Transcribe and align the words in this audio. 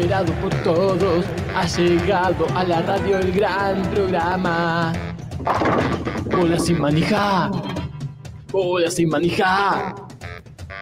esperado 0.00 0.32
por 0.40 0.54
todos, 0.62 1.24
ha 1.54 1.66
llegado 1.66 2.46
a 2.54 2.64
la 2.64 2.80
radio 2.80 3.18
el 3.18 3.32
gran 3.32 3.82
programa. 3.90 4.92
Bola 6.24 6.58
sin 6.58 6.80
manija, 6.80 7.50
bola 8.50 8.90
sin 8.90 9.10
manija, 9.10 9.94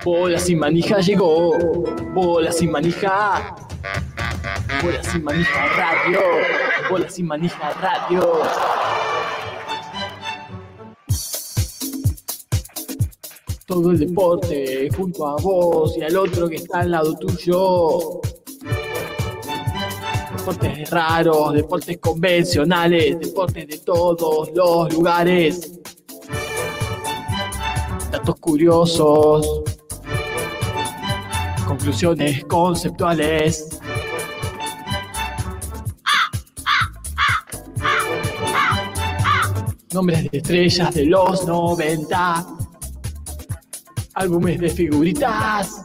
bola 0.04 0.38
sin 0.38 0.58
manija 0.58 1.00
llegó, 1.00 1.52
bola 2.14 2.52
sin 2.52 2.70
manija, 2.70 3.56
bola 4.82 5.02
sin 5.02 5.24
manija 5.24 5.66
radio, 5.76 6.20
bola 6.88 7.10
sin 7.10 7.26
manija 7.26 7.72
radio. 7.80 8.40
Todo 13.66 13.90
el 13.90 13.98
deporte 13.98 14.88
junto 14.96 15.26
a 15.26 15.36
vos 15.42 15.96
y 15.98 16.02
al 16.02 16.16
otro 16.16 16.48
que 16.48 16.56
está 16.56 16.80
al 16.80 16.92
lado 16.92 17.14
tuyo. 17.18 18.20
Deportes 20.48 20.90
raros, 20.90 21.52
deportes 21.52 21.98
convencionales, 21.98 23.20
deportes 23.20 23.68
de 23.68 23.78
todos 23.80 24.48
los 24.54 24.94
lugares. 24.94 25.78
Datos 28.10 28.34
curiosos. 28.40 29.62
Conclusiones 31.66 32.46
conceptuales. 32.46 33.78
Nombres 39.92 40.30
de 40.30 40.38
estrellas 40.38 40.94
de 40.94 41.04
los 41.04 41.46
90 41.46 42.46
álbumes 44.14 44.58
de 44.60 44.70
figuritas, 44.70 45.84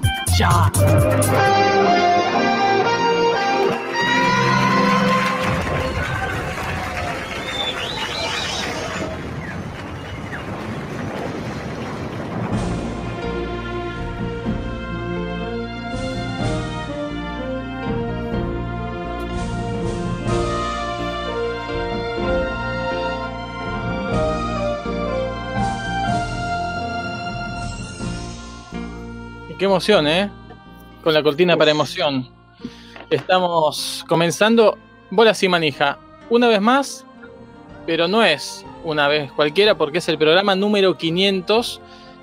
ya. 0.41 2.20
Qué 29.61 29.65
emoción, 29.65 30.07
¿eh? 30.07 30.27
Con 31.03 31.13
la 31.13 31.21
cortina 31.21 31.55
para 31.55 31.69
emoción. 31.69 32.27
Estamos 33.11 34.03
comenzando 34.07 34.75
Bolas 35.11 35.43
y 35.43 35.49
Manija. 35.49 35.99
Una 36.31 36.47
vez 36.47 36.59
más, 36.59 37.05
pero 37.85 38.07
no 38.07 38.23
es 38.23 38.65
una 38.83 39.07
vez 39.07 39.31
cualquiera 39.33 39.77
porque 39.77 39.99
es 39.99 40.09
el 40.09 40.17
programa 40.17 40.55
número 40.55 40.97
500 40.97 41.79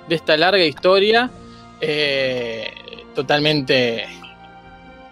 de 0.09 0.15
esta 0.15 0.35
larga 0.35 0.65
historia. 0.65 1.31
Eh, 1.79 2.73
totalmente 3.15 4.05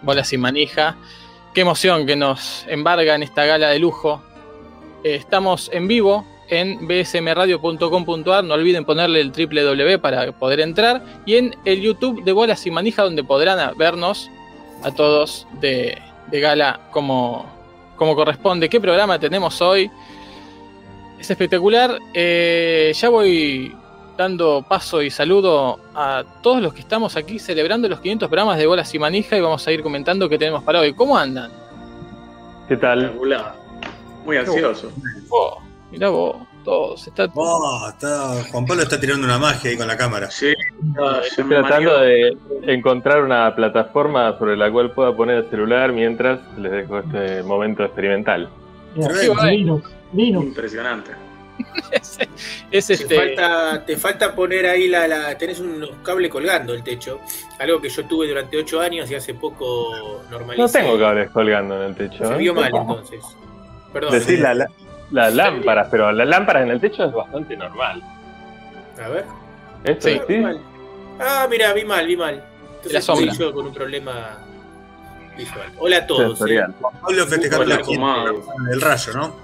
Bolas 0.02 0.30
y 0.30 0.36
Manija. 0.36 0.98
Qué 1.54 1.62
emoción 1.62 2.06
que 2.06 2.14
nos 2.14 2.66
embarga 2.68 3.14
en 3.14 3.22
esta 3.22 3.46
gala 3.46 3.70
de 3.70 3.78
lujo. 3.78 4.22
Eh, 5.02 5.14
estamos 5.14 5.70
en 5.72 5.88
vivo 5.88 6.26
en 6.48 6.86
bsmradio.com.ar. 6.86 8.44
No 8.44 8.54
olviden 8.54 8.84
ponerle 8.84 9.20
el 9.20 9.32
triple 9.32 9.62
W 9.62 9.98
para 9.98 10.32
poder 10.32 10.60
entrar. 10.60 11.02
Y 11.26 11.36
en 11.36 11.56
el 11.64 11.80
YouTube 11.80 12.24
de 12.24 12.32
Bolas 12.32 12.66
y 12.66 12.70
Manija, 12.70 13.02
donde 13.02 13.24
podrán 13.24 13.76
vernos 13.76 14.30
a 14.82 14.90
todos 14.90 15.46
de, 15.60 15.98
de 16.30 16.40
gala 16.40 16.80
como, 16.90 17.46
como 17.96 18.14
corresponde. 18.14 18.68
¿Qué 18.68 18.80
programa 18.80 19.18
tenemos 19.18 19.60
hoy? 19.60 19.90
Es 21.18 21.30
espectacular. 21.30 21.98
Eh, 22.14 22.92
ya 22.94 23.08
voy 23.08 23.74
dando 24.16 24.64
paso 24.68 25.00
y 25.00 25.10
saludo 25.10 25.78
a 25.94 26.24
todos 26.42 26.60
los 26.60 26.74
que 26.74 26.80
estamos 26.80 27.16
aquí 27.16 27.38
celebrando 27.38 27.88
los 27.88 28.00
500 28.00 28.28
programas 28.28 28.58
de 28.58 28.66
Bolas 28.66 28.92
y 28.92 28.98
Manija 28.98 29.36
y 29.36 29.40
vamos 29.40 29.66
a 29.66 29.72
ir 29.72 29.82
comentando 29.82 30.28
qué 30.28 30.38
tenemos 30.38 30.64
para 30.64 30.80
hoy. 30.80 30.92
¿Cómo 30.92 31.16
andan? 31.16 31.50
¿Qué 32.68 32.76
tal? 32.76 33.14
Muy 34.24 34.36
ansioso. 34.36 34.92
Oh. 35.30 35.67
Mirá 35.90 36.10
vos, 36.10 36.36
todos. 36.64 37.06
Está... 37.06 37.28
Oh, 37.34 37.88
está... 37.88 38.42
Juan 38.50 38.66
Pablo 38.66 38.82
está 38.82 39.00
tirando 39.00 39.24
una 39.26 39.38
magia 39.38 39.70
ahí 39.70 39.76
con 39.76 39.88
la 39.88 39.96
cámara. 39.96 40.30
Sí, 40.30 40.52
no, 40.82 41.20
estoy 41.20 41.44
tratando 41.44 41.98
de 42.00 42.36
encontrar 42.62 43.22
una 43.22 43.54
plataforma 43.54 44.36
sobre 44.38 44.56
la 44.56 44.70
cual 44.70 44.92
pueda 44.92 45.16
poner 45.16 45.38
el 45.38 45.50
celular 45.50 45.92
mientras 45.92 46.40
les 46.58 46.72
dejo 46.72 46.98
este 46.98 47.42
momento 47.42 47.84
experimental. 47.84 48.50
Impresionante. 50.12 51.12
es, 51.90 52.18
es 52.70 52.90
este... 52.90 53.06
te, 53.06 53.16
falta, 53.16 53.84
te 53.84 53.96
falta 53.96 54.34
poner 54.34 54.66
ahí 54.66 54.88
la, 54.88 55.08
la, 55.08 55.36
Tenés 55.36 55.58
un 55.58 55.84
cable 56.02 56.28
colgando 56.28 56.74
el 56.74 56.82
techo. 56.82 57.20
Algo 57.58 57.80
que 57.80 57.88
yo 57.88 58.04
tuve 58.04 58.28
durante 58.28 58.58
8 58.58 58.80
años 58.80 59.10
y 59.10 59.14
hace 59.14 59.34
poco 59.34 60.22
normalicé. 60.30 60.60
No 60.60 60.68
tengo 60.68 60.98
cables 60.98 61.30
colgando 61.30 61.82
en 61.82 61.90
el 61.90 61.96
techo. 61.96 62.26
Se 62.26 62.36
vio 62.36 62.54
mal 62.54 62.70
entonces. 62.74 63.24
Perdón. 63.92 64.12
Decís 64.12 64.38
la, 64.38 64.54
la, 64.54 64.66
las 65.10 65.34
lámparas, 65.34 65.88
pero 65.90 66.12
las 66.12 66.28
lámparas 66.28 66.64
en 66.64 66.70
el 66.70 66.80
techo 66.80 67.04
es 67.04 67.12
bastante 67.12 67.56
normal. 67.56 68.02
A 69.02 69.08
ver. 69.08 69.24
¿Esto 69.84 70.08
sí. 70.08 70.20
sí? 70.26 70.42
Ah, 71.20 71.46
mira, 71.48 71.72
vi 71.72 71.84
mal, 71.84 72.06
vi 72.06 72.16
mal. 72.16 72.42
Entonces 72.68 72.92
la 72.92 73.00
sombra. 73.00 73.32
yo 73.32 73.52
con 73.52 73.66
un 73.66 73.74
problema 73.74 74.38
visual. 75.36 75.68
Hola 75.78 75.98
a 75.98 76.06
todos. 76.06 76.38
Sí, 76.38 76.52
¿eh? 76.52 76.64
Juan 76.80 76.94
Pablo 77.00 77.26
festejando 77.26 77.66
los 77.66 77.86
500 77.86 78.18
programas 78.18 78.24
del 78.70 78.80
Rayo, 78.80 79.12
¿no? 79.14 79.36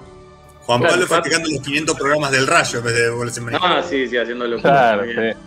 Juan 0.61 0.79
claro, 0.79 0.93
Pablo 0.93 1.07
festejando 1.07 1.49
los 1.49 1.61
500 1.61 1.95
programas 1.95 2.31
del 2.31 2.47
Rayo 2.47 2.79
en 2.79 2.85
vez 2.85 2.95
de 2.95 3.41
en 3.41 3.55
Ah, 3.61 3.83
sí, 3.87 4.07
sí, 4.07 4.17
haciéndolo. 4.17 4.59
Claro, 4.61 5.03
sí. 5.03 5.37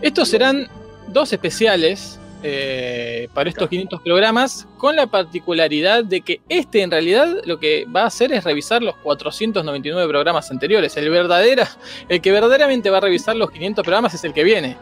Estos 0.00 0.28
serán 0.28 0.68
dos 1.08 1.32
especiales 1.32 2.20
eh, 2.46 3.28
para 3.32 3.48
estos 3.48 3.70
500 3.70 4.02
programas, 4.02 4.68
con 4.76 4.96
la 4.96 5.06
particularidad 5.06 6.04
de 6.04 6.20
que 6.20 6.42
este 6.50 6.82
en 6.82 6.90
realidad 6.90 7.38
lo 7.46 7.58
que 7.58 7.86
va 7.86 8.02
a 8.02 8.06
hacer 8.06 8.34
es 8.34 8.44
revisar 8.44 8.82
los 8.82 8.96
499 8.96 10.06
programas 10.06 10.50
anteriores. 10.50 10.94
El, 10.98 11.08
verdadera, 11.08 11.66
el 12.06 12.20
que 12.20 12.30
verdaderamente 12.30 12.90
va 12.90 12.98
a 12.98 13.00
revisar 13.00 13.34
los 13.34 13.50
500 13.50 13.82
programas 13.82 14.12
es 14.12 14.24
el 14.24 14.34
que 14.34 14.44
viene. 14.44 14.76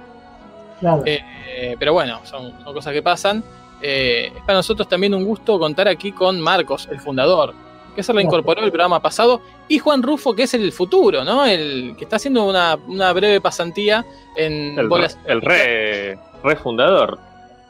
Claro. 0.80 1.04
Eh, 1.06 1.76
pero 1.78 1.92
bueno, 1.92 2.20
son, 2.24 2.52
son, 2.64 2.74
cosas 2.74 2.92
que 2.92 3.00
pasan. 3.00 3.44
Eh, 3.80 4.32
es 4.34 4.42
para 4.42 4.58
nosotros 4.58 4.88
también 4.88 5.14
un 5.14 5.24
gusto 5.24 5.56
contar 5.60 5.86
aquí 5.86 6.10
con 6.10 6.40
Marcos, 6.40 6.88
el 6.90 6.98
fundador, 6.98 7.54
que 7.94 8.02
se 8.02 8.12
reincorporó 8.12 8.64
el 8.64 8.72
programa 8.72 9.00
pasado, 9.00 9.40
y 9.68 9.78
Juan 9.78 10.02
Rufo, 10.02 10.34
que 10.34 10.42
es 10.42 10.54
el 10.54 10.72
futuro, 10.72 11.22
¿no? 11.22 11.44
El 11.44 11.94
que 11.96 12.02
está 12.02 12.16
haciendo 12.16 12.44
una, 12.44 12.76
una 12.88 13.12
breve 13.12 13.40
pasantía 13.40 14.04
en 14.36 14.76
el, 14.76 14.88
bolas. 14.88 15.16
El 15.26 15.40
re, 15.40 16.18
re 16.42 16.56
fundador. 16.56 17.20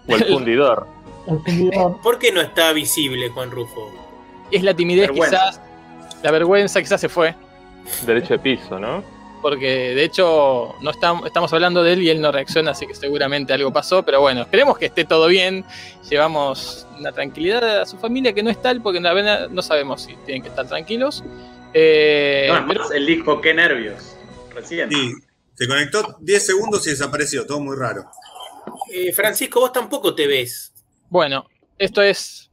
O 0.09 0.15
el 0.17 0.25
fundidor. 0.25 0.87
El 1.27 1.39
fundidor. 1.41 2.01
¿Por 2.03 2.19
qué 2.19 2.33
no 2.33 2.41
está 2.41 2.73
visible 2.73 3.29
Juan 3.31 3.51
Rufo? 3.51 3.91
Es 4.51 4.63
la 4.63 4.75
timidez 4.75 5.09
Vergüenza. 5.09 5.39
quizás, 5.51 5.61
la 6.23 6.31
vergüenza 6.31 6.81
quizás 6.81 7.01
se 7.01 7.09
fue, 7.09 7.35
Derecho 8.07 8.35
de 8.35 8.39
piso, 8.39 8.79
¿no? 8.79 9.03
porque 9.43 9.93
de 9.93 10.05
hecho 10.05 10.77
no 10.83 10.91
estamos, 10.93 11.27
estamos 11.27 11.53
hablando 11.53 11.83
de 11.83 11.95
él 11.95 12.03
y 12.03 12.11
él 12.11 12.21
no 12.21 12.31
reacciona, 12.31 12.71
así 12.71 12.87
que 12.87 12.95
seguramente 12.95 13.53
algo 13.53 13.73
pasó, 13.73 14.05
pero 14.05 14.21
bueno, 14.21 14.43
esperemos 14.43 14.79
que 14.79 14.87
esté 14.87 15.05
todo 15.05 15.27
bien, 15.27 15.65
llevamos 16.09 16.87
una 16.97 17.11
tranquilidad 17.11 17.81
a 17.81 17.87
su 17.87 17.97
familia 17.99 18.33
que 18.33 18.45
no 18.45 18.51
es 18.51 18.63
tal, 18.63 18.81
porque 18.81 19.01
la 19.01 19.49
no 19.49 19.61
sabemos 19.63 20.03
si 20.03 20.15
tienen 20.25 20.43
que 20.43 20.49
estar 20.49 20.69
tranquilos. 20.69 21.25
Eh, 21.75 22.47
No, 22.51 22.57
es 22.59 22.63
pero- 22.69 22.81
más, 22.85 22.93
él 22.93 23.05
dijo 23.05 23.41
qué 23.41 23.53
nervios. 23.53 24.17
Recién. 24.55 24.89
Sí, 24.91 25.13
se 25.55 25.67
conectó 25.67 26.17
10 26.21 26.47
segundos 26.47 26.87
y 26.87 26.91
desapareció, 26.91 27.45
todo 27.45 27.59
muy 27.59 27.77
raro. 27.77 28.05
Eh, 28.93 29.13
Francisco, 29.13 29.61
vos 29.61 29.73
tampoco 29.73 30.15
te 30.15 30.27
ves. 30.27 30.73
bueno, 31.09 31.45
esto 31.79 32.01
es 32.03 32.51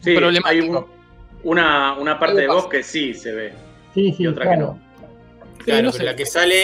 Sí, 0.00 0.10
hay 0.10 0.16
problemático. 0.16 0.78
un- 1.44 1.50
una, 1.50 1.94
una 1.94 2.18
parte 2.18 2.40
de 2.42 2.46
vos 2.48 2.66
que 2.66 2.82
sí 2.82 3.14
se 3.14 3.32
ve. 3.32 3.52
Sí, 3.94 4.12
sí, 4.12 4.24
Y 4.24 4.26
otra 4.26 4.44
claro. 4.44 4.78
que 5.58 5.64
Claro, 5.64 5.82
no 5.84 5.90
pero 5.92 5.98
sé. 5.98 6.04
la 6.04 6.16
que 6.16 6.26
sale, 6.26 6.56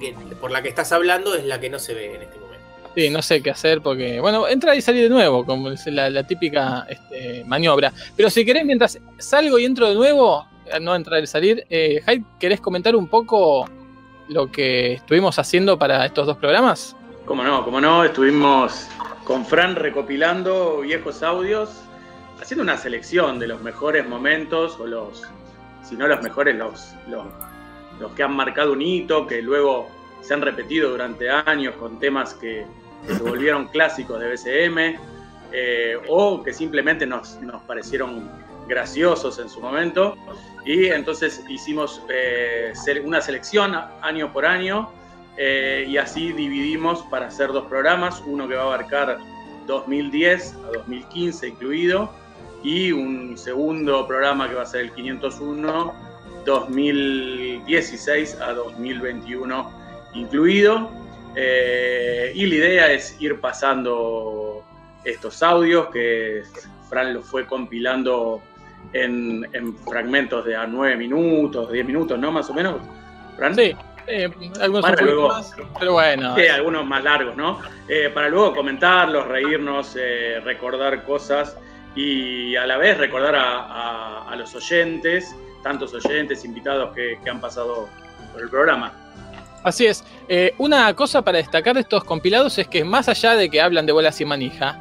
que- 0.00 0.14
por 0.40 0.50
la 0.50 0.62
que 0.62 0.68
estás 0.68 0.92
hablando, 0.92 1.34
es 1.34 1.44
la 1.44 1.58
que 1.60 1.68
no 1.70 1.78
se 1.78 1.94
ve 1.94 2.14
en 2.16 2.22
este 2.22 2.38
momento. 2.38 2.62
Sí, 2.94 3.08
no 3.10 3.22
sé 3.22 3.42
qué 3.42 3.50
hacer 3.50 3.80
porque, 3.80 4.20
bueno, 4.20 4.46
entrar 4.48 4.76
y 4.76 4.82
salir 4.82 5.04
de 5.04 5.08
nuevo, 5.08 5.44
como 5.46 5.70
es 5.70 5.86
la, 5.86 6.10
la 6.10 6.26
típica 6.26 6.86
este, 6.88 7.42
maniobra. 7.46 7.92
Pero 8.16 8.28
si 8.30 8.44
querés, 8.44 8.64
mientras 8.64 8.98
salgo 9.18 9.58
y 9.58 9.64
entro 9.64 9.88
de 9.88 9.94
nuevo, 9.94 10.46
eh, 10.66 10.78
no 10.80 10.94
entrar 10.94 11.22
y 11.22 11.26
salir, 11.26 11.64
eh, 11.70 12.02
Hyde, 12.06 12.24
¿querés 12.38 12.60
comentar 12.60 12.94
un 12.96 13.08
poco 13.08 13.68
lo 14.28 14.50
que 14.52 14.94
estuvimos 14.94 15.38
haciendo 15.38 15.78
para 15.78 16.04
estos 16.06 16.26
dos 16.26 16.36
programas? 16.36 16.94
Como 17.24 17.44
no, 17.44 17.64
como 17.64 17.80
no, 17.80 18.04
estuvimos 18.04 18.88
con 19.24 19.46
Fran 19.46 19.76
recopilando 19.76 20.80
viejos 20.80 21.22
audios, 21.22 21.82
haciendo 22.40 22.64
una 22.64 22.76
selección 22.76 23.38
de 23.38 23.46
los 23.46 23.62
mejores 23.62 24.08
momentos, 24.08 24.78
o 24.80 24.86
los, 24.86 25.22
si 25.84 25.96
no 25.96 26.08
los 26.08 26.20
mejores, 26.22 26.56
los, 26.56 26.94
los, 27.08 28.12
que 28.12 28.24
han 28.24 28.34
marcado 28.34 28.72
un 28.72 28.82
hito, 28.82 29.28
que 29.28 29.40
luego 29.40 29.88
se 30.20 30.34
han 30.34 30.42
repetido 30.42 30.90
durante 30.90 31.30
años 31.30 31.76
con 31.76 32.00
temas 32.00 32.34
que, 32.34 32.66
que 33.06 33.14
se 33.14 33.22
volvieron 33.22 33.68
clásicos 33.68 34.18
de 34.18 34.28
BCM, 34.32 34.98
eh, 35.52 35.96
o 36.08 36.42
que 36.42 36.52
simplemente 36.52 37.06
nos, 37.06 37.40
nos, 37.40 37.62
parecieron 37.62 38.28
graciosos 38.66 39.38
en 39.38 39.48
su 39.48 39.60
momento. 39.60 40.16
Y 40.64 40.86
entonces 40.86 41.44
hicimos 41.48 42.02
eh, 42.08 42.72
una 43.04 43.20
selección 43.20 43.76
año 44.00 44.32
por 44.32 44.44
año 44.44 44.90
eh, 45.36 45.86
y 45.88 45.96
así 45.96 46.32
dividimos 46.32 47.02
para 47.04 47.26
hacer 47.26 47.48
dos 47.52 47.66
programas, 47.66 48.22
uno 48.26 48.46
que 48.48 48.54
va 48.54 48.62
a 48.62 48.66
abarcar 48.66 49.18
2010 49.66 50.56
a 50.68 50.72
2015 50.78 51.48
incluido 51.48 52.10
y 52.62 52.92
un 52.92 53.36
segundo 53.36 54.06
programa 54.06 54.48
que 54.48 54.54
va 54.54 54.62
a 54.62 54.66
ser 54.66 54.82
el 54.82 54.92
501 54.92 55.92
2016 56.44 58.40
a 58.40 58.52
2021 58.52 59.70
incluido. 60.14 60.90
Eh, 61.34 62.32
y 62.34 62.46
la 62.46 62.54
idea 62.54 62.92
es 62.92 63.16
ir 63.20 63.40
pasando 63.40 64.62
estos 65.04 65.42
audios 65.42 65.88
que 65.88 66.42
Fran 66.88 67.14
los 67.14 67.24
fue 67.24 67.46
compilando 67.46 68.42
en, 68.92 69.48
en, 69.52 69.74
fragmentos 69.78 70.44
de 70.44 70.54
a 70.56 70.66
9 70.66 70.96
minutos, 70.96 71.72
10 71.72 71.86
minutos, 71.86 72.18
¿no? 72.18 72.30
Más 72.30 72.50
o 72.50 72.54
menos. 72.54 72.82
Fran. 73.36 73.54
Sí. 73.54 73.74
Eh, 74.06 74.30
algunos 74.60 74.82
para 74.82 75.02
luego, 75.02 75.28
más, 75.28 75.54
pero 75.78 75.92
bueno. 75.92 76.34
Sí, 76.36 76.46
algunos 76.46 76.86
más 76.86 77.04
largos, 77.04 77.36
¿no? 77.36 77.60
Eh, 77.88 78.10
para 78.12 78.28
luego 78.28 78.54
comentarlos, 78.54 79.26
reírnos, 79.26 79.96
eh, 79.98 80.40
recordar 80.44 81.04
cosas 81.04 81.56
y 81.94 82.56
a 82.56 82.66
la 82.66 82.76
vez 82.78 82.98
recordar 82.98 83.34
a, 83.34 83.60
a, 83.60 84.30
a 84.30 84.36
los 84.36 84.54
oyentes, 84.54 85.34
tantos 85.62 85.94
oyentes, 85.94 86.44
invitados 86.44 86.94
que, 86.94 87.18
que, 87.22 87.30
han 87.30 87.40
pasado 87.40 87.88
por 88.32 88.42
el 88.42 88.48
programa. 88.48 88.92
Así 89.62 89.86
es. 89.86 90.04
Eh, 90.28 90.54
una 90.58 90.92
cosa 90.94 91.22
para 91.22 91.38
destacar 91.38 91.74
de 91.74 91.82
estos 91.82 92.04
compilados 92.04 92.58
es 92.58 92.66
que 92.66 92.84
más 92.84 93.08
allá 93.08 93.36
de 93.36 93.48
que 93.48 93.60
hablan 93.60 93.86
de 93.86 93.92
bolas 93.92 94.20
y 94.20 94.24
manija, 94.24 94.78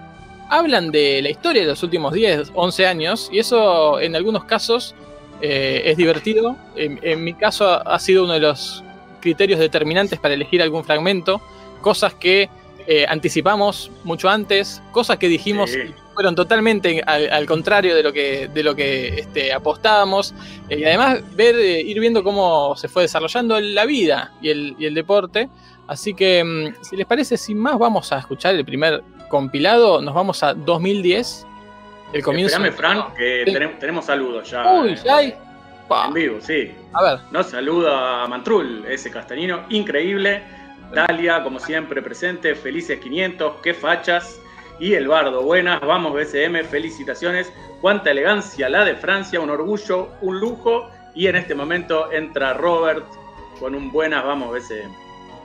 hablan 0.50 0.92
de 0.92 1.22
la 1.22 1.30
historia 1.30 1.62
de 1.62 1.68
los 1.68 1.84
últimos 1.84 2.14
10, 2.14 2.52
11 2.54 2.88
años 2.88 3.30
y 3.32 3.40
eso 3.40 4.00
en 4.00 4.16
algunos 4.16 4.46
casos 4.46 4.96
eh, 5.42 5.84
es 5.86 5.98
divertido. 5.98 6.56
En, 6.76 7.00
en, 7.04 7.24
mi 7.24 7.34
caso 7.34 7.88
ha 7.88 8.00
sido 8.00 8.24
uno 8.24 8.34
de 8.34 8.40
los 8.40 8.84
criterios 9.22 9.60
determinantes 9.60 10.20
para 10.20 10.34
elegir 10.34 10.62
algún 10.62 10.84
fragmento, 10.84 11.42
cosas 11.82 12.14
que 12.14 12.50
eh, 12.88 13.06
anticipamos 13.08 13.92
mucho 14.04 14.30
antes, 14.30 14.82
cosas 14.92 15.18
que 15.18 15.28
dijimos 15.28 15.70
sí. 15.70 15.80
fueron 16.14 16.36
totalmente 16.36 17.02
al, 17.06 17.32
al, 17.32 17.46
contrario 17.46 17.96
de 17.96 18.04
lo 18.04 18.12
que, 18.12 18.48
de 18.48 18.64
lo 18.64 18.76
que 18.76 19.20
este, 19.20 19.54
apostábamos, 19.54 20.34
eh, 20.68 20.80
y 20.80 20.84
además 20.84 21.22
ver, 21.36 21.56
eh, 21.56 21.82
ir 21.82 22.00
viendo 22.00 22.24
cómo 22.24 22.76
se 22.76 22.88
fue 22.88 23.04
desarrollando 23.04 23.60
la 23.60 23.86
vida 23.86 24.34
y 24.42 24.50
el, 24.50 24.76
y 24.80 24.86
el 24.86 24.94
deporte. 24.94 25.50
Así 25.88 26.14
que, 26.14 26.44
mm, 26.44 26.84
si 26.84 26.96
les 26.96 27.06
parece, 27.06 27.38
sin 27.38 27.58
más, 27.58 27.78
vamos 27.78 28.12
a 28.12 28.20
escuchar 28.20 28.56
el 28.56 28.66
primer 28.66 29.04
compilado, 29.30 30.02
nos 30.02 30.16
vamos 30.16 30.42
a 30.44 30.54
2010. 30.54 31.46
El 32.14 32.24
comienzo. 32.24 32.56
Espérame, 32.56 32.76
Fran, 32.76 33.14
que 33.16 33.44
tenemos, 33.46 33.80
tenemos, 33.80 34.06
saludos 34.06 34.50
ya. 34.50 34.70
Uy, 34.74 34.96
ya 34.96 35.18
hay. 35.18 35.36
En 36.08 36.14
vivo, 36.14 36.38
sí. 36.40 36.72
A 36.94 37.04
ver. 37.04 37.20
Nos 37.32 37.48
saluda 37.48 38.28
Mantrul, 38.28 38.86
ese 38.88 39.12
castañino 39.12 39.64
increíble. 39.70 40.42
Dalia, 40.94 41.44
como 41.44 41.60
siempre, 41.60 42.02
presente. 42.02 42.56
Felices 42.56 43.00
500, 43.00 43.56
qué 43.62 43.74
fachas. 43.74 44.40
Y 44.80 44.94
el 44.94 45.08
bardo, 45.08 45.44
buenas, 45.44 45.82
vamos 45.82 46.14
BCM, 46.14 46.64
felicitaciones. 46.66 47.52
Cuánta 47.82 48.12
elegancia 48.12 48.70
la 48.70 48.86
de 48.86 48.96
Francia, 48.96 49.40
un 49.40 49.50
orgullo, 49.50 50.10
un 50.22 50.40
lujo. 50.40 50.90
Y 51.14 51.28
en 51.28 51.36
este 51.36 51.54
momento 51.54 52.12
entra 52.12 52.54
Robert 52.54 53.06
con 53.60 53.76
un 53.76 53.92
buenas, 53.92 54.24
vamos 54.24 54.52
BCM. 54.52 54.92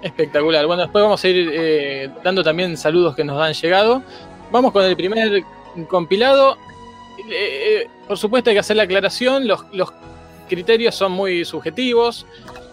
Espectacular. 0.02 0.66
Bueno, 0.66 0.82
después 0.82 1.02
vamos 1.02 1.22
a 1.24 1.28
ir 1.28 1.50
eh, 1.52 2.10
dando 2.22 2.42
también 2.42 2.76
saludos 2.76 3.16
que 3.16 3.24
nos 3.24 3.40
han 3.40 3.52
llegado. 3.52 4.02
Vamos 4.50 4.72
con 4.72 4.84
el 4.84 4.96
primer 4.96 5.42
compilado. 5.88 6.56
Eh, 7.18 7.82
eh, 7.82 7.90
por 8.06 8.16
supuesto 8.16 8.50
hay 8.50 8.56
que 8.56 8.60
hacer 8.60 8.76
la 8.76 8.84
aclaración, 8.84 9.48
los, 9.48 9.64
los 9.72 9.92
criterios 10.46 10.94
son 10.94 11.12
muy 11.12 11.44
subjetivos. 11.44 12.26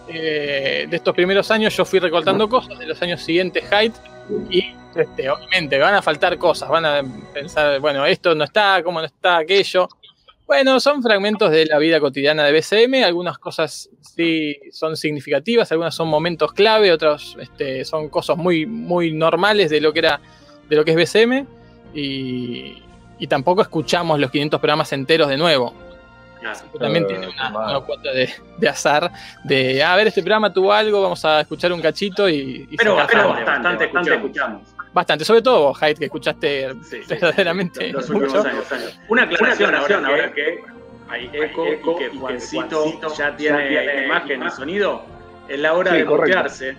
Eh, 0.08 0.86
de 0.88 0.96
estos 0.96 1.14
primeros 1.14 1.50
años 1.50 1.74
yo 1.76 1.84
fui 1.84 1.98
recortando 1.98 2.48
cosas, 2.48 2.78
de 2.78 2.86
los 2.86 3.00
años 3.00 3.22
siguientes 3.22 3.64
Hyde, 3.64 3.94
y 4.50 4.74
este, 4.94 5.30
obviamente 5.30 5.78
van 5.78 5.94
a 5.94 6.02
faltar 6.02 6.36
cosas, 6.38 6.68
van 6.68 6.84
a 6.84 7.02
pensar, 7.32 7.80
bueno, 7.80 8.04
esto 8.06 8.34
no 8.34 8.44
está, 8.44 8.82
cómo 8.82 9.00
no 9.00 9.06
está 9.06 9.38
aquello. 9.38 9.88
Bueno, 10.46 10.78
son 10.78 11.02
fragmentos 11.02 11.50
de 11.50 11.64
la 11.64 11.78
vida 11.78 12.00
cotidiana 12.00 12.44
de 12.44 12.52
BCM, 12.52 13.02
algunas 13.02 13.38
cosas 13.38 13.88
sí 14.02 14.58
son 14.70 14.94
significativas, 14.94 15.72
algunas 15.72 15.94
son 15.94 16.08
momentos 16.08 16.52
clave, 16.52 16.92
otras 16.92 17.34
este, 17.40 17.84
son 17.86 18.10
cosas 18.10 18.36
muy, 18.36 18.66
muy 18.66 19.10
normales 19.10 19.70
de 19.70 19.80
lo 19.80 19.94
que 19.94 20.00
era, 20.00 20.20
de 20.68 20.76
lo 20.76 20.84
que 20.84 20.90
es 20.90 20.96
BCM, 20.96 21.46
y, 21.94 22.82
y 23.18 23.26
tampoco 23.26 23.62
escuchamos 23.62 24.20
los 24.20 24.30
500 24.30 24.60
programas 24.60 24.92
enteros 24.92 25.28
de 25.28 25.38
nuevo. 25.38 25.72
Claro. 26.44 26.78
También 26.78 27.06
tiene 27.06 27.28
una, 27.28 27.48
una 27.48 27.80
cuota 27.80 28.12
de, 28.12 28.28
de, 28.58 28.68
azar 28.68 29.10
de, 29.44 29.82
a 29.82 29.96
ver, 29.96 30.08
este 30.08 30.20
programa 30.20 30.52
tuvo 30.52 30.74
algo, 30.74 31.00
vamos 31.00 31.24
a 31.24 31.40
escuchar 31.40 31.72
un 31.72 31.80
cachito 31.80 32.28
y... 32.28 32.68
y 32.70 32.76
pero, 32.76 32.96
pero 33.08 33.28
bastante, 33.28 33.44
bastante, 33.44 33.86
bastante 33.86 34.14
escuchamos. 34.14 34.68
Bastante, 34.92 35.24
sobre 35.24 35.40
todo 35.40 35.62
vos, 35.62 35.78
Hyde, 35.78 35.94
que 35.94 36.04
escuchaste 36.04 36.74
sí, 36.82 37.02
sí, 37.02 37.02
verdaderamente 37.08 37.90
los 37.92 38.10
últimos 38.10 38.44
años, 38.44 38.70
años. 38.70 39.00
Una 39.08 39.22
aclaración, 39.22 39.70
una 39.70 39.78
aclaración 39.78 40.04
ahora, 40.04 40.32
que, 40.34 40.34
que 40.34 40.64
hay 41.08 41.30
eco, 41.32 41.66
eco 41.66 41.92
y 41.92 41.98
que 41.98 42.18
Juancito, 42.18 42.82
Juancito 42.82 43.14
ya 43.14 43.36
tiene, 43.36 43.72
ya 43.72 43.80
tiene 43.80 44.04
imagen 44.04 44.42
y 44.42 44.50
sonido, 44.50 45.02
es 45.48 45.58
la 45.58 45.72
hora 45.72 45.94
de 45.94 46.04
mutearse. 46.04 46.76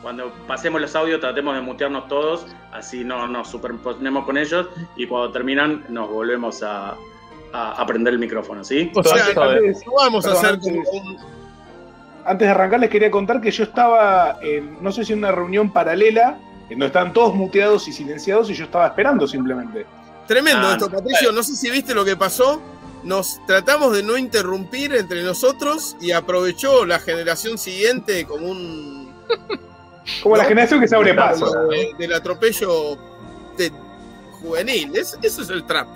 Cuando 0.00 0.32
pasemos 0.46 0.80
los 0.80 0.94
audios 0.94 1.20
tratemos 1.20 1.56
de 1.56 1.60
mutearnos 1.60 2.06
todos, 2.06 2.46
así 2.70 3.02
no 3.02 3.26
nos 3.26 3.50
superponemos 3.50 4.24
con 4.24 4.38
ellos 4.38 4.68
y 4.96 5.08
cuando 5.08 5.32
terminan 5.32 5.84
nos 5.88 6.08
volvemos 6.08 6.62
a, 6.62 6.96
a, 7.52 7.72
a, 7.72 7.86
prender 7.86 8.14
el 8.14 8.18
micrófono, 8.18 8.64
¿sí? 8.64 8.90
O 8.94 9.02
sea, 9.02 9.26
antes, 9.26 9.86
no 9.86 9.92
vamos 9.94 10.26
a 10.26 10.32
hacer 10.32 10.58
un... 10.62 11.18
Antes 12.24 12.46
de 12.46 12.52
arrancar 12.52 12.80
les 12.80 12.90
quería 12.90 13.10
contar 13.10 13.40
que 13.40 13.50
yo 13.50 13.64
estaba, 13.64 14.38
en, 14.42 14.80
no 14.80 14.92
sé 14.92 15.04
si 15.04 15.12
en 15.12 15.18
una 15.18 15.32
reunión 15.32 15.72
paralela, 15.72 16.38
en 16.64 16.78
donde 16.78 16.86
estaban 16.86 17.12
todos 17.12 17.34
muteados 17.34 17.88
y 17.88 17.92
silenciados 17.92 18.48
y 18.48 18.54
yo 18.54 18.64
estaba 18.64 18.86
esperando 18.86 19.26
simplemente. 19.26 19.86
Tremendo 20.26 20.68
ah, 20.68 20.72
esto, 20.72 20.90
Patricio. 20.90 21.32
No 21.32 21.42
sé 21.42 21.56
si 21.56 21.70
viste 21.70 21.94
lo 21.94 22.04
que 22.04 22.16
pasó. 22.16 22.62
Nos 23.02 23.44
tratamos 23.46 23.96
de 23.96 24.04
no 24.04 24.16
interrumpir 24.16 24.94
entre 24.94 25.24
nosotros 25.24 25.96
y 26.00 26.12
aprovechó 26.12 26.86
la 26.86 27.00
generación 27.00 27.58
siguiente 27.58 28.24
como 28.24 28.48
un... 28.48 29.12
como 30.22 30.36
¿no? 30.36 30.42
la 30.42 30.48
generación 30.48 30.80
que 30.80 30.86
se 30.86 30.94
abre 30.94 31.12
paso. 31.12 31.52
De, 31.68 31.92
del 31.98 32.12
atropello 32.12 32.96
de 33.58 33.72
juvenil. 34.40 34.94
Es, 34.94 35.18
eso 35.20 35.42
es 35.42 35.50
el 35.50 35.64
trap. 35.64 35.88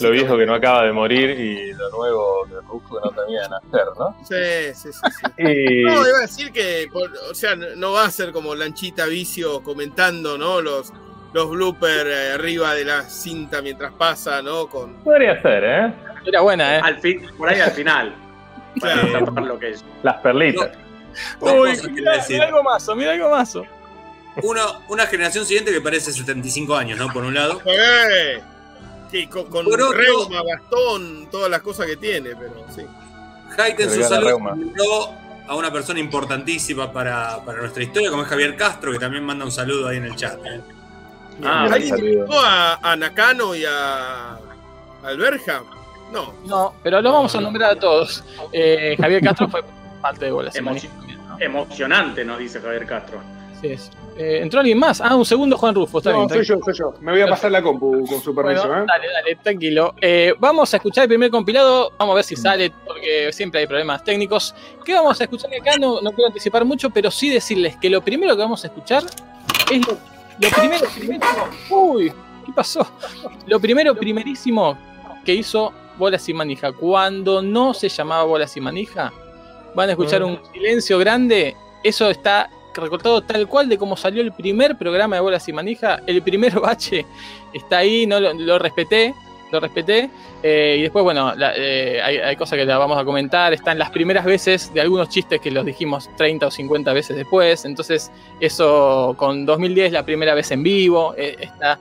Lo 0.00 0.10
viejo 0.10 0.36
que 0.38 0.46
no 0.46 0.54
acaba 0.54 0.84
de 0.84 0.92
morir 0.92 1.30
y 1.30 1.72
lo 1.72 1.90
nuevo 1.90 2.46
que 2.48 2.54
busco 2.66 3.00
que 3.00 3.08
no 3.08 3.22
tenía 3.22 3.48
nacer, 3.48 3.86
¿no? 3.98 4.16
Sí, 4.24 4.74
sí, 4.74 4.92
sí. 4.92 5.00
sí. 5.10 5.32
y... 5.42 5.82
No, 5.82 6.06
iba 6.06 6.18
a 6.18 6.20
decir 6.22 6.52
que, 6.52 6.88
o 7.30 7.34
sea, 7.34 7.56
no 7.56 7.92
va 7.92 8.04
a 8.04 8.10
ser 8.10 8.32
como 8.32 8.54
Lanchita 8.54 9.06
Vicio 9.06 9.62
comentando, 9.62 10.38
¿no? 10.38 10.60
Los, 10.60 10.92
los 11.32 11.50
bloopers 11.50 12.10
eh, 12.10 12.32
arriba 12.34 12.74
de 12.74 12.84
la 12.84 13.02
cinta 13.02 13.60
mientras 13.60 13.92
pasa, 13.92 14.40
¿no? 14.40 14.68
Con... 14.68 14.94
Podría 15.02 15.40
ser, 15.42 15.64
¿eh? 15.64 15.94
Era 16.24 16.40
buena, 16.40 16.76
¿eh? 16.76 16.80
Al 16.82 16.98
fin, 17.00 17.28
por 17.36 17.48
ahí 17.48 17.60
al 17.60 17.72
final. 17.72 18.14
para 18.80 19.00
claro. 19.00 19.24
tapar 19.26 19.44
lo 19.44 19.58
que 19.58 19.70
es. 19.70 19.84
Las 20.02 20.16
perlitas. 20.20 20.70
No. 21.40 21.54
Uy, 21.54 21.72
mira, 21.90 22.24
mira 22.28 22.44
algo 22.46 22.62
más, 22.62 22.88
mira 22.96 23.12
algo 23.12 23.30
más. 23.30 23.54
Una, 24.42 24.62
una 24.88 25.06
generación 25.06 25.44
siguiente 25.44 25.72
que 25.72 25.80
parece 25.80 26.12
75 26.12 26.74
años, 26.74 26.98
¿no? 26.98 27.12
Por 27.12 27.24
un 27.24 27.34
lado. 27.34 27.60
Sí, 29.12 29.26
con, 29.26 29.44
con 29.44 29.66
reuma, 29.66 30.42
bastón, 30.42 31.28
todas 31.30 31.50
las 31.50 31.60
cosas 31.60 31.86
que 31.86 31.98
tiene, 31.98 32.30
pero 32.34 32.64
sí. 32.74 32.80
Haite 33.58 33.82
en 33.82 33.90
su 33.90 34.02
salud 34.02 34.40
a 35.46 35.54
una 35.54 35.70
persona 35.70 36.00
importantísima 36.00 36.90
para, 36.90 37.44
para, 37.44 37.58
nuestra 37.58 37.82
historia, 37.82 38.08
como 38.08 38.22
es 38.22 38.28
Javier 38.28 38.56
Castro, 38.56 38.90
que 38.90 38.98
también 38.98 39.22
manda 39.22 39.44
un 39.44 39.52
saludo 39.52 39.88
ahí 39.88 39.98
en 39.98 40.06
el 40.06 40.16
chat. 40.16 40.38
¿eh? 40.46 40.62
Ah, 41.44 41.68
invitó 41.78 42.40
a, 42.40 42.76
a, 42.76 42.96
Nakano 42.96 43.54
y 43.54 43.66
a 43.66 44.38
Alberja? 45.02 45.62
No. 46.10 46.32
No, 46.46 46.74
pero 46.82 47.02
lo 47.02 47.12
vamos 47.12 47.34
a 47.34 47.40
nombrar 47.42 47.72
a 47.72 47.76
todos. 47.76 48.24
Eh, 48.50 48.96
Javier 48.98 49.22
Castro 49.22 49.46
fue 49.46 49.62
parte 50.00 50.24
de. 50.24 50.50
Emo 50.54 50.72
¿no? 50.72 51.36
Emocionante, 51.38 52.24
nos 52.24 52.38
dice 52.38 52.58
Javier 52.62 52.86
Castro. 52.86 53.20
Así 53.62 53.72
es. 53.72 53.90
Eh, 54.16 54.40
¿Entró 54.42 54.58
alguien 54.58 54.76
más? 54.76 55.00
Ah, 55.00 55.14
un 55.14 55.24
segundo, 55.24 55.56
Juan 55.56 55.72
Rufo. 55.72 55.98
Está 55.98 56.10
no, 56.10 56.26
bien, 56.26 56.28
soy 56.30 56.44
yo, 56.44 56.58
soy 56.64 56.74
yo. 56.74 56.94
Me 57.00 57.12
voy 57.12 57.20
a 57.20 57.28
pasar 57.28 57.52
la 57.52 57.62
compu 57.62 58.04
con 58.06 58.20
su 58.20 58.34
permiso, 58.34 58.66
Bueno, 58.66 58.82
¿eh? 58.82 58.86
Dale, 58.88 59.06
dale, 59.06 59.36
tranquilo. 59.36 59.94
Eh, 60.00 60.34
vamos 60.40 60.74
a 60.74 60.78
escuchar 60.78 61.02
el 61.04 61.08
primer 61.08 61.30
compilado. 61.30 61.92
Vamos 61.96 62.14
a 62.14 62.16
ver 62.16 62.24
si 62.24 62.34
sale, 62.34 62.72
porque 62.84 63.32
siempre 63.32 63.60
hay 63.60 63.66
problemas 63.68 64.02
técnicos. 64.02 64.52
¿Qué 64.84 64.94
vamos 64.94 65.20
a 65.20 65.24
escuchar 65.24 65.50
acá? 65.54 65.76
No, 65.78 66.00
no 66.00 66.10
quiero 66.10 66.26
anticipar 66.26 66.64
mucho, 66.64 66.90
pero 66.90 67.10
sí 67.10 67.30
decirles 67.30 67.76
que 67.76 67.88
lo 67.88 68.02
primero 68.02 68.34
que 68.34 68.42
vamos 68.42 68.64
a 68.64 68.66
escuchar 68.66 69.04
es 69.70 69.86
lo, 69.86 69.96
lo 70.40 70.50
primero, 70.50 70.86
primerísimo. 70.88 71.48
Uy, 71.70 72.12
¿qué 72.44 72.52
pasó? 72.52 72.86
Lo 73.46 73.60
primero, 73.60 73.94
primerísimo 73.94 74.76
que 75.24 75.34
hizo 75.34 75.72
Bolas 75.98 76.28
y 76.28 76.34
Manija. 76.34 76.72
Cuando 76.72 77.40
no 77.42 77.74
se 77.74 77.88
llamaba 77.88 78.24
Bolas 78.24 78.56
y 78.56 78.60
Manija, 78.60 79.12
van 79.74 79.88
a 79.88 79.92
escuchar 79.92 80.24
un 80.24 80.40
silencio 80.52 80.98
grande. 80.98 81.56
Eso 81.84 82.10
está 82.10 82.50
recortado 82.74 83.22
tal 83.22 83.46
cual 83.48 83.68
de 83.68 83.76
cómo 83.78 83.96
salió 83.96 84.22
el 84.22 84.32
primer 84.32 84.76
programa 84.76 85.16
de 85.16 85.22
Bolas 85.22 85.48
y 85.48 85.52
Manija. 85.52 86.00
El 86.06 86.22
primer 86.22 86.58
bache 86.60 87.04
está 87.52 87.78
ahí, 87.78 88.06
no 88.06 88.18
lo, 88.20 88.32
lo 88.34 88.58
respeté, 88.58 89.14
lo 89.50 89.60
respeté. 89.60 90.08
Eh, 90.42 90.76
y 90.78 90.82
después, 90.82 91.02
bueno, 91.04 91.34
la- 91.36 91.52
eh, 91.56 92.00
hay, 92.02 92.16
hay 92.18 92.36
cosas 92.36 92.58
que 92.58 92.64
las 92.64 92.78
vamos 92.78 92.98
a 92.98 93.04
comentar. 93.04 93.52
Están 93.52 93.78
las 93.78 93.90
primeras 93.90 94.24
veces 94.24 94.72
de 94.74 94.80
algunos 94.80 95.08
chistes 95.08 95.40
que 95.40 95.50
los 95.50 95.64
dijimos 95.64 96.08
30 96.16 96.46
o 96.46 96.50
50 96.50 96.92
veces 96.92 97.16
después. 97.16 97.64
Entonces, 97.64 98.10
eso 98.40 99.14
con 99.18 99.44
2010, 99.46 99.92
la 99.92 100.04
primera 100.04 100.34
vez 100.34 100.50
en 100.50 100.62
vivo, 100.62 101.14
eh, 101.16 101.36
está 101.40 101.78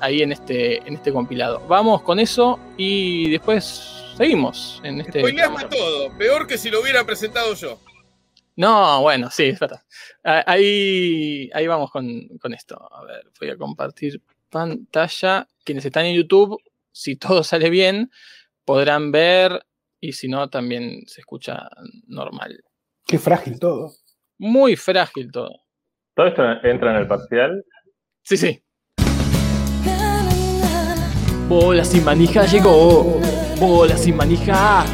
ahí 0.00 0.22
en 0.22 0.32
este, 0.32 0.78
en 0.86 0.94
este 0.94 1.12
compilado. 1.12 1.60
Vamos 1.68 2.02
con 2.02 2.20
eso 2.20 2.58
y 2.76 3.28
después 3.30 3.82
seguimos 4.16 4.80
en 4.84 5.00
este. 5.00 5.18
Spoileaste 5.20 5.64
todo, 5.76 6.10
peor 6.16 6.46
que 6.46 6.56
si 6.58 6.70
lo 6.70 6.80
hubiera 6.80 7.04
presentado 7.04 7.52
yo. 7.54 7.78
No, 8.56 9.00
bueno, 9.00 9.30
sí, 9.30 9.44
es 9.44 9.58
verdad. 9.58 9.82
Ah, 10.24 10.44
Ahí, 10.46 11.50
ahí 11.54 11.66
vamos 11.66 11.90
con, 11.90 12.28
con 12.40 12.52
esto. 12.52 12.76
A 12.92 13.04
ver, 13.04 13.24
voy 13.40 13.50
a 13.50 13.56
compartir 13.56 14.22
pantalla. 14.50 15.48
Quienes 15.64 15.84
están 15.84 16.06
en 16.06 16.16
YouTube, 16.16 16.58
si 16.90 17.16
todo 17.16 17.42
sale 17.44 17.70
bien, 17.70 18.10
podrán 18.64 19.10
ver 19.12 19.64
y 20.00 20.12
si 20.12 20.28
no, 20.28 20.50
también 20.50 21.02
se 21.06 21.20
escucha 21.20 21.68
normal. 22.06 22.62
Qué 23.06 23.18
frágil 23.18 23.58
todo. 23.58 23.92
Muy 24.38 24.76
frágil 24.76 25.30
todo. 25.30 25.62
¿Todo 26.14 26.26
esto 26.26 26.42
entra 26.64 26.90
en 26.90 26.96
el 26.96 27.06
parcial? 27.06 27.64
Sí, 28.22 28.36
sí. 28.36 28.62
Bola 31.48 31.84
sin 31.84 32.04
manija 32.04 32.44
llegó. 32.46 33.20
Bola 33.58 33.96
sin 33.96 34.16
manija. 34.16 34.84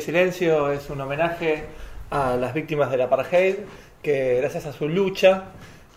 Silencio 0.00 0.70
es 0.72 0.90
un 0.90 1.00
homenaje 1.00 1.64
a 2.10 2.36
las 2.36 2.54
víctimas 2.54 2.90
del 2.90 3.02
apartheid 3.02 3.56
que 4.02 4.36
gracias 4.36 4.66
a 4.66 4.72
su 4.72 4.88
lucha 4.88 5.44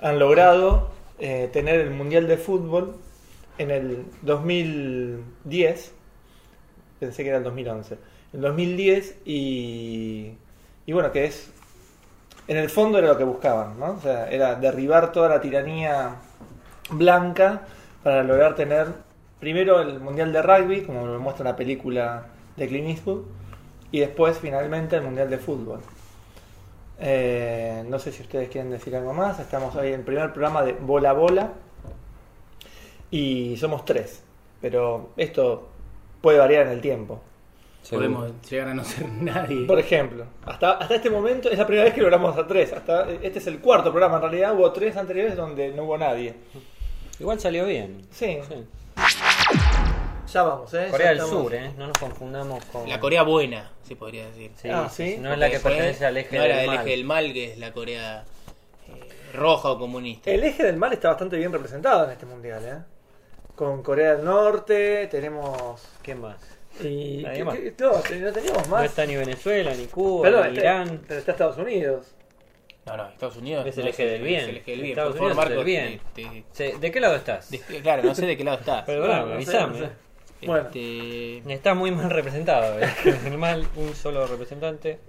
han 0.02 0.20
logrado 0.20 0.90
eh, 1.20 1.50
tener 1.52 1.80
el 1.80 1.92
Mundial 1.92 2.28
de 2.28 2.38
Fútbol 2.38 2.96
en 3.58 3.72
el 3.72 4.06
2010. 4.22 5.94
Pensé 7.00 7.24
que 7.24 7.30
era 7.30 7.38
el 7.38 7.44
2011. 7.44 7.98
El 8.34 8.42
2010 8.42 9.18
y, 9.26 10.34
y 10.86 10.94
bueno, 10.94 11.12
que 11.12 11.26
es... 11.26 11.52
En 12.48 12.56
el 12.58 12.70
fondo 12.70 12.98
era 12.98 13.08
lo 13.08 13.18
que 13.18 13.26
buscaban, 13.26 13.78
¿no? 13.78 13.92
O 13.92 14.00
sea, 14.00 14.30
era 14.30 14.56
derribar 14.56 15.12
toda 15.12 15.28
la 15.28 15.42
tiranía 15.42 16.16
blanca 16.90 17.64
para 18.04 18.24
lograr 18.24 18.56
tener 18.56 18.88
primero 19.40 19.82
el 19.82 20.00
Mundial 20.00 20.32
de 20.32 20.42
Rugby, 20.42 20.82
como 20.84 21.06
lo 21.06 21.20
muestra 21.20 21.44
la 21.44 21.56
película 21.56 22.28
de 22.56 22.68
Clint 22.68 22.88
Eastwood, 22.88 23.26
y 23.92 24.00
después 24.00 24.38
finalmente 24.40 24.96
el 24.96 25.04
Mundial 25.04 25.30
de 25.30 25.38
Fútbol. 25.38 25.80
Eh, 27.00 27.84
no 27.88 28.00
sé 28.00 28.12
si 28.12 28.24
ustedes 28.24 28.50
quieren 28.50 28.72
decir 28.72 28.96
algo 28.96 29.14
más, 29.14 29.40
estamos 29.40 29.76
hoy 29.76 29.90
en 29.90 29.96
el 29.96 30.02
primer 30.02 30.34
programa 30.34 30.64
de 30.64 30.74
Bola 30.74 31.14
Bola 31.14 31.54
y 33.12 33.56
somos 33.58 33.86
tres, 33.86 34.24
pero 34.62 35.12
esto 35.16 35.70
puede 36.22 36.40
variar 36.40 36.66
en 36.68 36.74
el 36.74 36.82
tiempo. 36.82 37.22
Podemos 37.90 38.32
llegar 38.50 38.70
a 38.70 38.74
no 38.74 38.84
ser 38.84 39.08
nadie. 39.22 39.66
Por 39.66 39.80
ejemplo, 39.80 40.26
hasta, 40.46 40.72
hasta 40.72 40.96
este 40.96 41.10
momento 41.10 41.50
es 41.50 41.58
la 41.58 41.66
primera 41.66 41.86
vez 41.86 41.94
que 41.94 42.02
logramos 42.02 42.36
a 42.38 42.46
tres. 42.46 42.74
Hasta, 42.74 43.10
este 43.10 43.40
es 43.40 43.48
el 43.48 43.60
cuarto 43.60 43.92
programa, 43.92 44.18
en 44.18 44.24
realidad 44.24 44.56
hubo 44.56 44.72
tres 44.74 44.98
anteriores 44.98 45.36
donde 45.36 45.70
no 45.70 45.84
hubo 45.84 45.98
nadie. 45.98 46.36
Igual 47.20 47.40
salió 47.40 47.66
bien. 47.66 48.02
Sí. 48.12 48.40
Ya 50.38 50.44
vamos, 50.44 50.72
¿eh? 50.76 50.88
Corea 50.92 51.08
Ya 51.08 51.10
del 51.14 51.18
estamos- 51.24 51.44
Sur, 51.46 51.54
¿eh? 51.56 51.72
No 51.80 51.88
nos 51.88 51.98
confundamos 51.98 52.64
con. 52.66 52.88
La 52.88 53.00
Corea 53.00 53.24
buena, 53.24 53.72
se 53.82 53.96
podría 53.96 54.28
decir. 54.28 54.52
Sí, 54.56 54.70
Ah, 54.72 54.88
sí. 54.88 55.14
sí, 55.14 55.18
no 55.18 55.34
es 55.34 55.40
la 55.40 55.50
que 55.50 55.60
pertenece 55.60 56.06
al 56.06 56.16
eje 56.16 56.36
no 56.36 56.42
del 56.44 56.52
era 56.52 56.62
el 56.62 56.68
mal. 56.68 56.76
eje 56.82 56.90
del 56.92 57.04
mal, 57.06 57.34
que 57.34 57.52
es 57.54 57.58
la 57.58 57.74
Corea 57.74 58.24
eh, 58.88 59.34
roja 59.34 59.72
o 59.72 59.80
comunista. 59.80 60.30
El 60.30 60.44
eje 60.44 60.64
del 60.64 60.78
mal 60.78 60.94
está 60.94 61.10
bastante 61.10 61.38
bien 61.38 61.52
representado 61.52 62.06
en 62.06 62.12
este 62.12 62.28
mundial, 62.28 62.64
¿eh? 62.64 62.78
Con 63.56 63.82
Corea 63.82 64.16
del 64.18 64.26
Norte, 64.26 65.08
tenemos. 65.08 65.82
¿Qué 66.04 66.14
más? 66.14 66.38
Y, 66.84 67.24
Nadie 67.24 67.38
¿qué- 67.38 67.44
más. 67.44 67.56
qué- 67.56 67.74
no, 67.80 67.92
no 68.28 68.32
teníamos 68.34 68.68
más. 68.68 68.80
No 68.82 68.86
está 68.86 69.06
ni 69.08 69.16
Venezuela, 69.16 69.74
ni 69.74 69.88
Cuba, 69.88 70.30
ni 70.30 70.36
está- 70.36 70.52
Irán. 70.62 71.02
Pero 71.08 71.20
está 71.20 71.32
Estados 71.32 71.58
Unidos. 71.58 72.14
No, 72.86 72.96
no, 72.96 73.08
Estados 73.10 73.38
Unidos 73.38 73.66
Es 73.66 73.76
el 73.80 73.86
no 73.86 73.90
eje 73.90 74.06
del 74.06 74.22
bien. 74.22 74.42
Es 74.42 74.48
el 74.50 74.58
eje 74.58 74.72
del 74.72 74.82
bien. 74.82 74.92
Estados 74.92 75.16
Por 75.16 75.34
favor, 75.34 75.52
Unidos 75.52 75.52
es 75.52 75.58
el 75.58 75.66
bien. 75.66 76.02
te- 76.14 76.44
te- 76.56 76.72
Sí, 76.72 76.78
¿De 76.80 76.92
qué 76.92 77.00
lado 77.00 77.16
estás? 77.16 77.50
de- 77.50 77.60
claro, 77.82 78.04
no 78.04 78.14
sé 78.14 78.28
de 78.28 78.38
qué 78.38 78.44
lado 78.44 78.60
estás. 78.60 78.84
Perdóname, 78.86 79.44
No, 79.44 79.68
no 79.68 79.76
sé. 79.76 79.90
No 80.42 80.54
sé. 80.56 80.60
Este, 80.62 81.42
Bueno. 81.44 81.56
Está 81.56 81.74
muy 81.74 81.92
mal 81.92 82.10
representado. 82.10 82.80
¿eh? 82.80 82.90
El 83.26 83.38
mal, 83.38 83.68
un 83.76 83.96
solo 83.96 84.26
representante. 84.28 85.00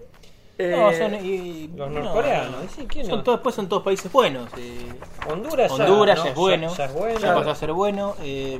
No, 0.58 0.90
Eh, 0.90 0.98
son 0.98 1.14
y- 1.24 1.68
los 1.76 1.88
no, 1.90 2.00
norcoreanos, 2.00 2.64
¿y 2.64 2.68
sí? 2.68 2.86
¿Quién 2.88 3.06
son 3.06 3.18
no? 3.18 3.22
todos, 3.22 3.38
después 3.38 3.54
son 3.54 3.68
todos 3.68 3.82
países 3.84 4.10
buenos. 4.10 4.50
eh, 4.58 4.88
Honduras, 5.30 5.68
ya, 5.76 5.84
Honduras 5.84 6.18
¿no? 6.18 6.24
ya 6.24 6.30
es 6.30 6.36
bueno. 6.36 6.74
Ya, 6.76 6.84
es 6.86 6.92
bueno. 6.94 7.18
ya 7.20 7.34
pasó 7.34 7.50
a 7.50 7.54
ser 7.54 7.72
bueno. 7.72 8.16
eh, 8.22 8.58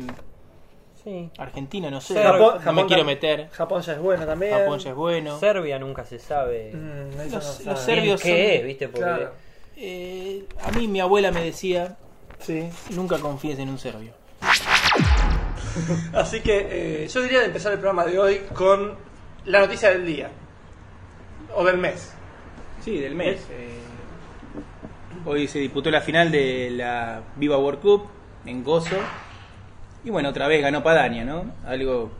Sí. 1.02 1.30
Argentina, 1.38 1.90
no 1.90 2.00
sé. 2.00 2.20
Japón, 2.22 2.40
no 2.40 2.52
me 2.58 2.60
Japón 2.64 2.86
quiero 2.86 3.02
tam- 3.02 3.06
meter. 3.06 3.48
Japón 3.50 3.82
ya 3.82 3.92
es 3.94 3.98
bueno 4.00 4.26
también. 4.26 4.52
Japón 4.58 4.78
ya 4.78 4.90
es 4.90 4.96
bueno. 4.96 5.38
Serbia 5.38 5.78
nunca 5.78 6.04
se 6.04 6.18
sabe 6.18 6.72
Mm, 6.74 7.32
Los- 7.32 7.64
no 7.64 7.70
los 7.72 7.80
serbios 7.80 8.20
qué 8.20 8.28
son- 8.28 8.38
es, 8.60 8.64
¿viste? 8.64 8.88
Porque 8.88 9.04
Claro. 9.04 9.30
Eh, 9.76 10.44
a 10.62 10.70
mí 10.72 10.86
mi 10.88 11.00
abuela 11.00 11.30
me 11.30 11.42
decía, 11.42 11.96
Sí. 12.40 12.68
nunca 12.90 13.18
confíes 13.18 13.58
en 13.60 13.68
un 13.70 13.78
serbio. 13.78 14.12
Así 16.12 16.40
que 16.40 17.04
eh, 17.04 17.08
yo 17.08 17.22
diría 17.22 17.40
de 17.40 17.46
empezar 17.46 17.72
el 17.72 17.78
programa 17.78 18.04
de 18.04 18.18
hoy 18.18 18.40
con 18.54 18.94
la 19.44 19.60
noticia 19.60 19.90
del 19.90 20.06
día. 20.06 20.30
O 21.54 21.64
del 21.64 21.78
mes. 21.78 22.12
Sí, 22.84 22.98
del 22.98 23.14
mes. 23.14 23.40
eh, 23.50 23.78
hoy 25.24 25.48
se 25.48 25.58
disputó 25.58 25.90
la 25.90 26.00
final 26.00 26.30
de 26.30 26.70
la 26.70 27.22
Viva 27.36 27.58
World 27.58 27.80
Cup 27.80 28.06
en 28.46 28.64
Gozo. 28.64 28.96
Y 30.04 30.10
bueno, 30.10 30.28
otra 30.30 30.46
vez 30.48 30.62
ganó 30.62 30.82
Padania, 30.82 31.24
¿no? 31.24 31.52
Algo 31.66 32.10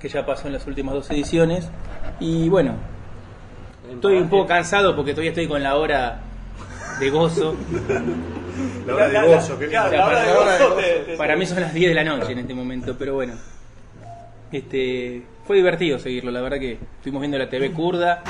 que 0.00 0.08
ya 0.08 0.24
pasó 0.24 0.46
en 0.46 0.54
las 0.54 0.66
últimas 0.66 0.94
dos 0.94 1.10
ediciones. 1.10 1.68
Y 2.20 2.48
bueno, 2.48 2.74
estoy 3.90 4.16
un 4.16 4.28
poco 4.28 4.46
cansado 4.46 4.94
porque 4.94 5.12
todavía 5.12 5.30
estoy 5.30 5.48
con 5.48 5.62
la 5.62 5.76
hora 5.76 6.20
de 7.00 7.10
gozo. 7.10 7.56
La 8.86 8.94
hora 8.94 9.08
de 9.08 9.26
gozo. 9.28 9.58
Claro, 9.58 9.96
la 9.96 10.06
hora 10.06 10.20
de 10.22 10.32
para, 10.34 10.58
gozo 10.58 10.74
te- 10.74 10.92
te- 11.12 11.16
para 11.16 11.36
mí 11.36 11.46
son 11.46 11.60
las 11.60 11.72
10 11.74 11.88
de 11.90 11.94
la 11.94 12.04
noche 12.04 12.32
en 12.32 12.38
este 12.40 12.54
momento, 12.54 12.96
pero 12.98 13.14
bueno. 13.14 13.34
Este, 14.50 15.22
fue 15.46 15.56
divertido 15.56 15.98
seguirlo, 15.98 16.30
la 16.30 16.40
verdad 16.40 16.58
que 16.58 16.78
estuvimos 16.96 17.20
viendo 17.20 17.36
la 17.38 17.50
TV 17.50 17.70
kurda. 17.72 18.22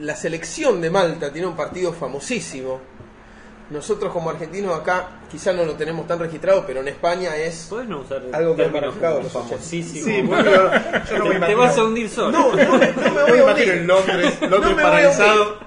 La 0.00 0.14
selección 0.14 0.80
de 0.82 0.90
Malta 0.90 1.32
tiene 1.32 1.46
un 1.48 1.56
partido 1.56 1.92
famosísimo. 1.92 2.80
Nosotros 3.70 4.12
como 4.12 4.30
argentinos 4.30 4.78
acá 4.78 5.08
quizá 5.28 5.52
no 5.52 5.64
lo 5.64 5.72
tenemos 5.74 6.06
tan 6.06 6.20
registrado, 6.20 6.64
pero 6.66 6.80
en 6.82 6.88
España 6.88 7.34
es 7.34 7.68
algo 8.32 8.54
que 8.54 8.64
ha 8.64 8.68
marcado 8.68 9.22
los 9.22 9.32
famosísimo. 9.32 10.04
Sí, 10.06 10.22
bueno, 10.22 10.50
yo 11.10 11.18
no 11.18 11.24
me 11.24 11.30
te 11.30 11.36
imagino. 11.38 11.58
vas 11.58 11.78
a 11.78 11.84
hundir 11.84 12.08
solo. 12.08 12.30
No, 12.30 12.52
no, 12.54 12.64
no 12.78 12.78
me 12.78 13.22
voy 13.30 13.38
a 13.40 13.44
hundir. 13.46 13.68
en 13.70 13.86
Londres, 13.88 14.38
Londres 14.42 14.50
No 14.50 14.58
me 14.60 14.72
voy 14.74 14.82
a 14.82 14.82
paralizado. 14.84 15.58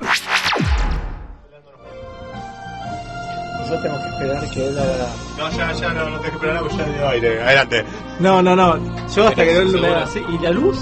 Nosotros 3.70 3.82
tenemos 3.84 4.02
que 4.02 4.10
esperar 4.10 4.50
que 4.50 4.68
él 4.68 4.80
haga. 4.80 5.08
No, 5.38 5.50
ya, 5.58 5.72
ya, 5.74 5.90
no, 5.94 6.10
no 6.10 6.20
tengo 6.20 6.22
que 6.22 6.28
esperar 6.30 6.56
nada, 6.56 6.68
porque 6.68 6.78
ya 6.78 6.86
dio 6.98 7.10
aire. 7.10 7.44
Adelante. 7.44 7.86
No, 8.20 8.42
no, 8.42 8.56
no. 8.56 8.78
Yo 9.16 9.28
hasta 9.28 9.44
que 9.44 9.58
él 9.58 9.68
me 9.80 9.88
así. 9.96 10.24
¿Y 10.28 10.40
la 10.40 10.50
luz? 10.52 10.80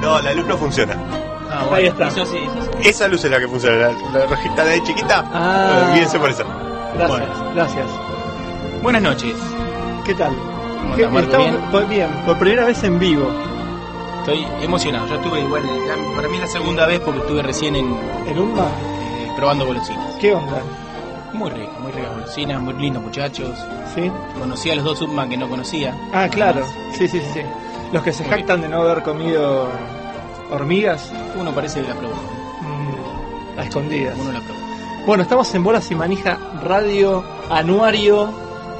No, 0.00 0.20
la 0.20 0.32
luz 0.34 0.46
no 0.46 0.56
funciona. 0.56 0.94
Ah, 1.52 1.64
Ahí 1.74 1.86
está. 1.86 2.06
Eso 2.08 2.24
sí, 2.26 2.36
eso 2.38 2.70
sí. 2.80 2.88
Esa 2.88 3.08
luz 3.08 3.24
es 3.24 3.30
la 3.32 3.40
que 3.40 3.48
funciona, 3.48 3.76
la, 3.76 4.18
la 4.20 4.26
rojita 4.26 4.64
de 4.64 4.70
ahí 4.74 4.82
chiquita. 4.84 5.24
Ah. 5.34 5.86
Olvídense 5.90 6.18
por 6.20 6.30
eso. 6.30 6.44
Gracias, 6.94 7.08
Bueno. 7.08 7.52
gracias. 7.54 7.86
Buenas 8.82 9.02
noches. 9.02 9.34
¿Qué 10.04 10.14
tal? 10.14 10.32
¿Cómo 10.82 10.94
¿Qué- 10.96 11.04
andás, 11.06 11.12
Marco? 11.12 11.42
estamos- 11.42 11.50
¿Bien? 11.58 11.70
por, 11.72 11.88
bien, 11.88 12.08
por 12.26 12.38
primera 12.38 12.64
vez 12.66 12.82
en 12.84 12.98
vivo. 13.00 13.28
Estoy 14.20 14.46
emocionado. 14.62 15.08
Yo 15.08 15.16
estuve 15.16 15.40
igual, 15.40 15.62
para 16.14 16.28
mí 16.28 16.36
es 16.36 16.40
la 16.42 16.46
segunda 16.46 16.86
vez 16.86 17.00
porque 17.00 17.18
estuve 17.20 17.42
recién 17.42 17.74
en 17.74 17.96
¿En 18.28 18.38
Umba? 18.38 18.66
eh, 18.66 19.32
probando 19.36 19.66
golosinas. 19.66 20.14
¿Qué 20.20 20.32
onda? 20.34 20.62
Muy 21.40 21.50
rico, 21.52 21.72
muy 21.80 21.90
ricas 21.92 22.10
golosinas, 22.12 22.60
muy 22.60 22.74
lindos 22.74 23.02
muchachos. 23.02 23.48
¿Sí? 23.94 24.12
Conocí 24.38 24.70
a 24.70 24.74
los 24.74 24.84
dos 24.84 24.98
Subman 24.98 25.30
que 25.30 25.38
no 25.38 25.48
conocía. 25.48 25.94
Ah, 26.12 26.28
claro. 26.28 26.62
Sí, 26.92 27.08
sí, 27.08 27.18
sí. 27.32 27.40
Los 27.92 28.02
que 28.02 28.12
se 28.12 28.24
Muy 28.24 28.32
jactan 28.32 28.60
de 28.60 28.68
no 28.68 28.82
haber 28.82 29.02
comido 29.02 29.66
hormigas 30.50 31.10
Uno 31.40 31.52
parece 31.52 31.80
que 31.80 31.88
la 31.88 31.94
probó. 31.94 32.14
mm, 32.14 33.58
a 33.58 33.62
escondidas. 33.64 34.14
Uno 34.20 34.32
la 34.32 34.40
probó. 34.40 34.60
Bueno, 35.06 35.22
estamos 35.22 35.52
en 35.54 35.64
Bolas 35.64 35.90
y 35.90 35.94
Manija 35.94 36.38
Radio 36.62 37.24
Anuario 37.48 38.30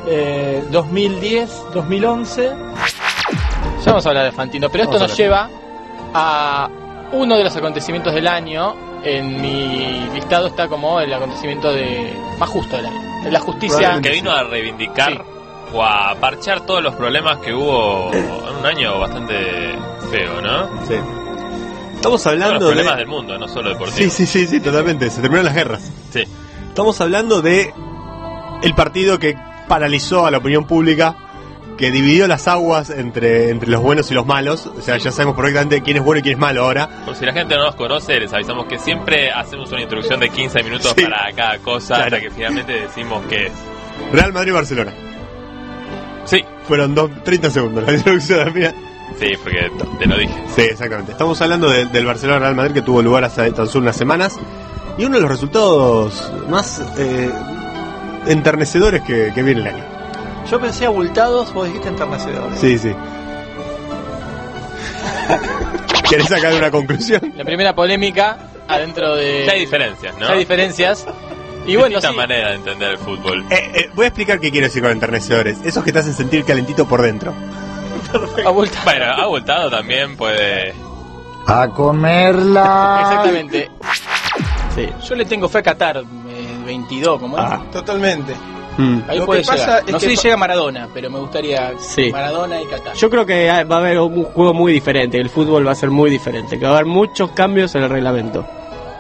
eh, 0.06 0.62
2010-2011. 0.70 2.36
Ya 3.84 3.86
vamos 3.86 4.04
a 4.04 4.08
hablar 4.10 4.24
de 4.26 4.32
Fantino, 4.32 4.68
pero 4.68 4.84
esto 4.84 4.98
nos 4.98 5.16
lleva 5.16 5.48
a 6.12 6.68
uno 7.12 7.36
de 7.38 7.44
los 7.44 7.56
acontecimientos 7.56 8.12
del 8.12 8.28
año. 8.28 8.89
En 9.02 9.40
mi 9.40 10.08
listado 10.12 10.48
está 10.48 10.68
como 10.68 11.00
el 11.00 11.12
acontecimiento 11.12 11.72
de 11.72 12.14
más 12.38 12.48
justo 12.48 12.76
del 12.76 12.86
año. 12.86 13.30
La 13.30 13.40
justicia. 13.40 14.00
Que 14.02 14.10
vino 14.10 14.30
a 14.30 14.42
reivindicar 14.44 15.24
o 15.72 15.82
a 15.82 16.14
parchar 16.20 16.66
todos 16.66 16.82
los 16.82 16.94
problemas 16.94 17.38
que 17.38 17.54
hubo 17.54 18.12
en 18.12 18.56
un 18.58 18.66
año 18.66 18.98
bastante 18.98 19.34
feo, 20.10 20.40
¿no? 20.42 20.68
Sí. 20.86 20.94
Estamos 20.94 22.22
Todos 22.22 22.26
hablando 22.28 22.60
los 22.60 22.68
problemas 22.70 22.94
de... 22.94 22.98
del 23.00 23.08
mundo, 23.08 23.38
no 23.38 23.46
solo 23.46 23.68
deportivo. 23.70 23.98
Sí, 23.98 24.10
sí, 24.10 24.26
sí, 24.26 24.46
sí, 24.46 24.60
totalmente. 24.60 25.10
Se 25.10 25.20
terminaron 25.20 25.44
las 25.44 25.54
guerras. 25.54 25.90
Sí. 26.10 26.24
Estamos 26.68 26.98
hablando 27.00 27.42
de 27.42 27.74
el 28.62 28.74
partido 28.74 29.18
que 29.18 29.36
paralizó 29.68 30.24
a 30.26 30.30
la 30.30 30.38
opinión 30.38 30.64
pública, 30.64 31.14
que 31.80 31.90
dividió 31.90 32.28
las 32.28 32.46
aguas 32.46 32.90
entre, 32.90 33.48
entre 33.50 33.68
los 33.70 33.80
buenos 33.82 34.08
y 34.10 34.14
los 34.14 34.24
malos. 34.26 34.66
O 34.66 34.80
sea, 34.82 34.98
ya 34.98 35.10
sabemos 35.10 35.34
perfectamente 35.34 35.80
quién 35.80 35.96
es 35.96 36.04
bueno 36.04 36.20
y 36.20 36.22
quién 36.22 36.34
es 36.34 36.38
malo 36.38 36.62
ahora. 36.64 36.88
Por 37.06 37.16
si 37.16 37.24
la 37.26 37.32
gente 37.32 37.56
no 37.56 37.64
nos 37.64 37.74
conoce, 37.74 38.20
les 38.20 38.32
avisamos 38.32 38.66
que 38.66 38.78
siempre 38.78 39.32
hacemos 39.32 39.72
una 39.72 39.80
introducción 39.80 40.20
de 40.20 40.28
15 40.28 40.62
minutos 40.62 40.92
Sí. 40.96 41.02
para 41.04 41.32
cada 41.32 41.58
cosa 41.58 41.96
Claro. 41.96 42.04
hasta 42.04 42.20
que 42.20 42.30
finalmente 42.30 42.72
decimos 42.72 43.24
que 43.26 43.46
es. 43.46 43.52
Real 44.12 44.32
Madrid-Barcelona. 44.32 44.92
Sí. 46.26 46.44
Fueron 46.68 46.94
dos, 46.94 47.10
30 47.24 47.50
segundos 47.50 47.82
la 47.84 47.92
introducción 47.94 48.52
mía. 48.54 48.74
Sí, 49.18 49.32
porque 49.42 49.70
te 49.98 50.06
lo 50.06 50.16
dije. 50.16 50.34
Sí, 50.54 50.60
exactamente. 50.62 51.12
Estamos 51.12 51.40
hablando 51.42 51.68
de- 51.68 51.86
del 51.86 52.06
Barcelona-Real 52.06 52.54
Madrid 52.54 52.74
que 52.74 52.82
tuvo 52.82 53.02
lugar 53.02 53.24
hace 53.24 53.50
tan 53.52 53.66
solo 53.66 53.84
unas 53.84 53.96
semanas. 53.96 54.38
Y 54.98 55.04
uno 55.04 55.16
de 55.16 55.22
los 55.22 55.30
resultados 55.30 56.30
más 56.48 56.80
eh, 56.98 57.30
enternecedores 58.26 59.02
que, 59.02 59.32
que 59.34 59.42
viene 59.42 59.62
el 59.62 59.66
año. 59.68 59.84
Yo 60.48 60.60
pensé 60.60 60.86
abultados, 60.86 61.52
vos 61.52 61.66
dijiste 61.66 61.88
enternecedores. 61.88 62.58
Sí, 62.58 62.78
sí. 62.78 62.92
¿Querés 66.08 66.26
sacar 66.28 66.54
una 66.54 66.70
conclusión? 66.70 67.32
La 67.36 67.44
primera 67.44 67.74
polémica 67.74 68.36
adentro 68.66 69.14
de. 69.14 69.44
Ya 69.46 69.52
hay 69.52 69.60
diferencias, 69.60 70.14
¿no? 70.18 70.26
Ya 70.26 70.32
hay 70.32 70.38
diferencias. 70.40 71.06
Y 71.66 71.76
bueno, 71.76 71.96
Distinta 71.96 72.10
sí. 72.10 72.16
manera 72.16 72.48
de 72.48 72.54
entender 72.56 72.90
el 72.92 72.98
fútbol. 72.98 73.44
Eh, 73.50 73.70
eh, 73.74 73.90
voy 73.94 74.06
a 74.06 74.08
explicar 74.08 74.40
qué 74.40 74.50
quiero 74.50 74.66
decir 74.66 74.82
con 74.82 74.90
enternecedores. 74.90 75.58
Esos 75.64 75.84
que 75.84 75.92
te 75.92 75.98
hacen 76.00 76.14
sentir 76.14 76.44
calentito 76.44 76.86
por 76.86 77.02
dentro. 77.02 77.32
Abultado. 78.44 78.84
Bueno, 78.84 79.04
abultado 79.14 79.70
también 79.70 80.16
puede. 80.16 80.74
A 81.46 81.68
comerla. 81.68 82.98
Exactamente. 83.02 83.70
Sí. 84.74 84.88
Yo 85.08 85.14
le 85.14 85.24
tengo 85.26 85.48
fe 85.48 85.58
a 85.58 85.62
Qatar, 85.62 85.98
eh, 85.98 86.04
22, 86.64 87.20
como 87.20 87.38
es. 87.38 87.44
Ah. 87.46 87.62
Totalmente. 87.70 88.34
Ahí 89.08 89.18
Lo 89.18 89.26
puede 89.26 89.42
que 89.42 89.46
pasa 89.46 89.64
llegar. 89.66 89.82
es 89.86 89.92
No 89.92 89.98
que 89.98 90.04
sé 90.06 90.16
si 90.16 90.22
llega 90.22 90.36
Maradona, 90.36 90.88
pero 90.92 91.10
me 91.10 91.18
gustaría 91.18 91.72
Sí. 91.78 92.10
Maradona 92.12 92.60
y 92.60 92.66
Qatar. 92.66 92.94
Yo 92.94 93.10
creo 93.10 93.26
que 93.26 93.46
va 93.64 93.76
a 93.76 93.78
haber 93.78 93.98
un 94.00 94.24
juego 94.24 94.54
muy 94.54 94.72
diferente, 94.72 95.18
el 95.18 95.28
fútbol 95.30 95.66
va 95.66 95.72
a 95.72 95.74
ser 95.76 95.90
muy 95.90 96.10
diferente, 96.10 96.58
que 96.58 96.64
va 96.64 96.70
a 96.72 96.74
haber 96.74 96.86
muchos 96.86 97.30
cambios 97.32 97.74
en 97.74 97.82
el 97.84 97.90
reglamento. 97.90 98.46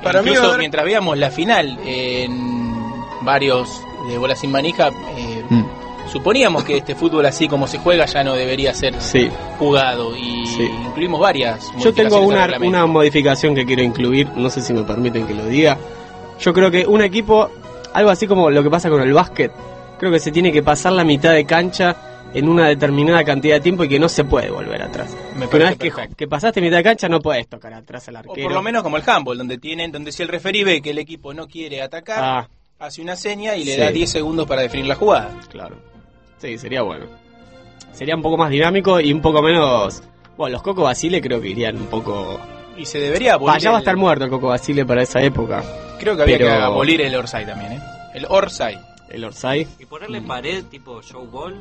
Para 0.02 0.20
Incluso 0.20 0.44
haber- 0.44 0.58
mientras 0.58 0.84
veíamos 0.84 1.18
la 1.18 1.30
final 1.30 1.78
en 1.84 2.82
varios 3.22 3.82
de 4.08 4.18
bola 4.18 4.34
sin 4.34 4.50
manija, 4.50 4.88
eh, 5.16 5.44
Mm. 5.48 5.64
suponíamos 6.10 6.64
que 6.64 6.78
este 6.78 6.94
fútbol 6.94 7.26
así 7.26 7.46
como 7.48 7.66
se 7.66 7.78
juega 7.78 8.06
ya 8.06 8.24
no 8.24 8.32
debería 8.34 8.74
ser 8.74 8.94
Sí. 9.00 9.28
jugado 9.58 10.16
y 10.16 10.46
Sí. 10.46 10.68
incluimos 10.86 11.20
varias. 11.20 11.70
Yo 11.78 11.92
tengo 11.92 12.20
una, 12.20 12.48
una 12.62 12.86
modificación 12.86 13.54
que 13.54 13.66
quiero 13.66 13.82
incluir, 13.82 14.28
no 14.36 14.48
sé 14.50 14.62
si 14.62 14.72
me 14.72 14.82
permiten 14.82 15.26
que 15.26 15.34
lo 15.34 15.44
diga. 15.46 15.76
Yo 16.40 16.52
creo 16.54 16.70
que 16.70 16.86
un 16.86 17.02
equipo, 17.02 17.50
algo 17.92 18.08
así 18.10 18.26
como 18.26 18.50
lo 18.50 18.62
que 18.62 18.70
pasa 18.70 18.88
con 18.88 19.02
el 19.02 19.12
básquet, 19.12 19.52
creo 20.00 20.10
que 20.10 20.18
se 20.18 20.32
tiene 20.32 20.50
que 20.50 20.62
pasar 20.64 20.92
la 20.94 21.04
mitad 21.04 21.32
de 21.32 21.44
cancha 21.44 21.94
en 22.34 22.48
una 22.48 22.66
determinada 22.68 23.22
cantidad 23.24 23.56
de 23.56 23.60
tiempo 23.60 23.84
y 23.84 23.88
que 23.88 23.98
no 24.00 24.08
se 24.08 24.24
puede 24.24 24.50
volver 24.50 24.80
atrás. 24.82 25.14
Me 25.36 25.46
una 25.46 25.70
vez 25.70 25.78
que, 25.78 25.92
que 26.16 26.26
pasaste 26.26 26.60
mitad 26.60 26.78
de 26.78 26.82
cancha 26.82 27.08
no 27.08 27.20
puedes 27.20 27.46
tocar 27.48 27.74
atrás 27.74 28.08
al 28.08 28.16
O 28.16 28.18
arquero. 28.18 28.42
por 28.48 28.52
lo 28.52 28.62
menos 28.62 28.82
como 28.82 28.96
el 28.96 29.02
handball, 29.06 29.36
donde 29.38 29.58
tienen, 29.58 29.92
donde 29.92 30.10
si 30.10 30.22
el 30.22 30.28
referee 30.28 30.64
ve 30.64 30.80
que 30.82 30.90
el 30.90 30.98
equipo 30.98 31.34
no 31.34 31.46
quiere 31.46 31.82
atacar, 31.82 32.18
Ah. 32.22 32.48
hace 32.78 33.02
una 33.02 33.14
seña 33.16 33.56
y 33.56 33.64
le 33.64 33.74
Sí. 33.74 33.80
da 33.80 33.90
10 33.90 34.10
segundos 34.10 34.46
para 34.46 34.62
definir 34.62 34.86
la 34.86 34.94
jugada. 34.94 35.30
Claro. 35.50 35.76
Sí, 36.38 36.56
sería 36.56 36.82
bueno. 36.82 37.06
Sería 37.92 38.16
un 38.16 38.22
poco 38.22 38.36
más 38.38 38.50
dinámico 38.50 38.98
y 39.00 39.12
un 39.12 39.20
poco 39.20 39.42
menos... 39.42 40.02
Bueno, 40.36 40.54
los 40.54 40.62
Coco 40.62 40.84
Basile 40.84 41.20
creo 41.20 41.40
que 41.40 41.48
irían 41.48 41.76
un 41.76 41.86
poco... 41.86 42.40
Y 42.78 42.86
se 42.86 42.98
debería 42.98 43.32
Ah, 43.32 43.34
abolir. 43.34 43.60
ya 43.60 43.70
va 43.70 43.76
a 43.76 43.80
el- 43.80 43.82
estar 43.82 43.96
muerto 43.96 44.24
el 44.24 44.30
Coco 44.30 44.46
Basile 44.46 44.86
para 44.86 45.02
esa 45.02 45.20
época. 45.20 45.62
Creo 45.98 46.16
que 46.16 46.22
había 46.22 46.38
Pero- 46.38 46.48
que 46.50 46.54
abolir 46.62 47.00
el 47.02 47.14
Orsay 47.14 47.44
también, 47.44 47.72
¿eh? 47.72 47.80
El 48.14 48.24
Orsay. 48.28 48.78
El 49.10 49.24
Orsay. 49.24 49.66
Y 49.78 49.86
ponerle 49.86 50.22
pared 50.22 50.64
tipo 50.64 51.02
showball. 51.02 51.56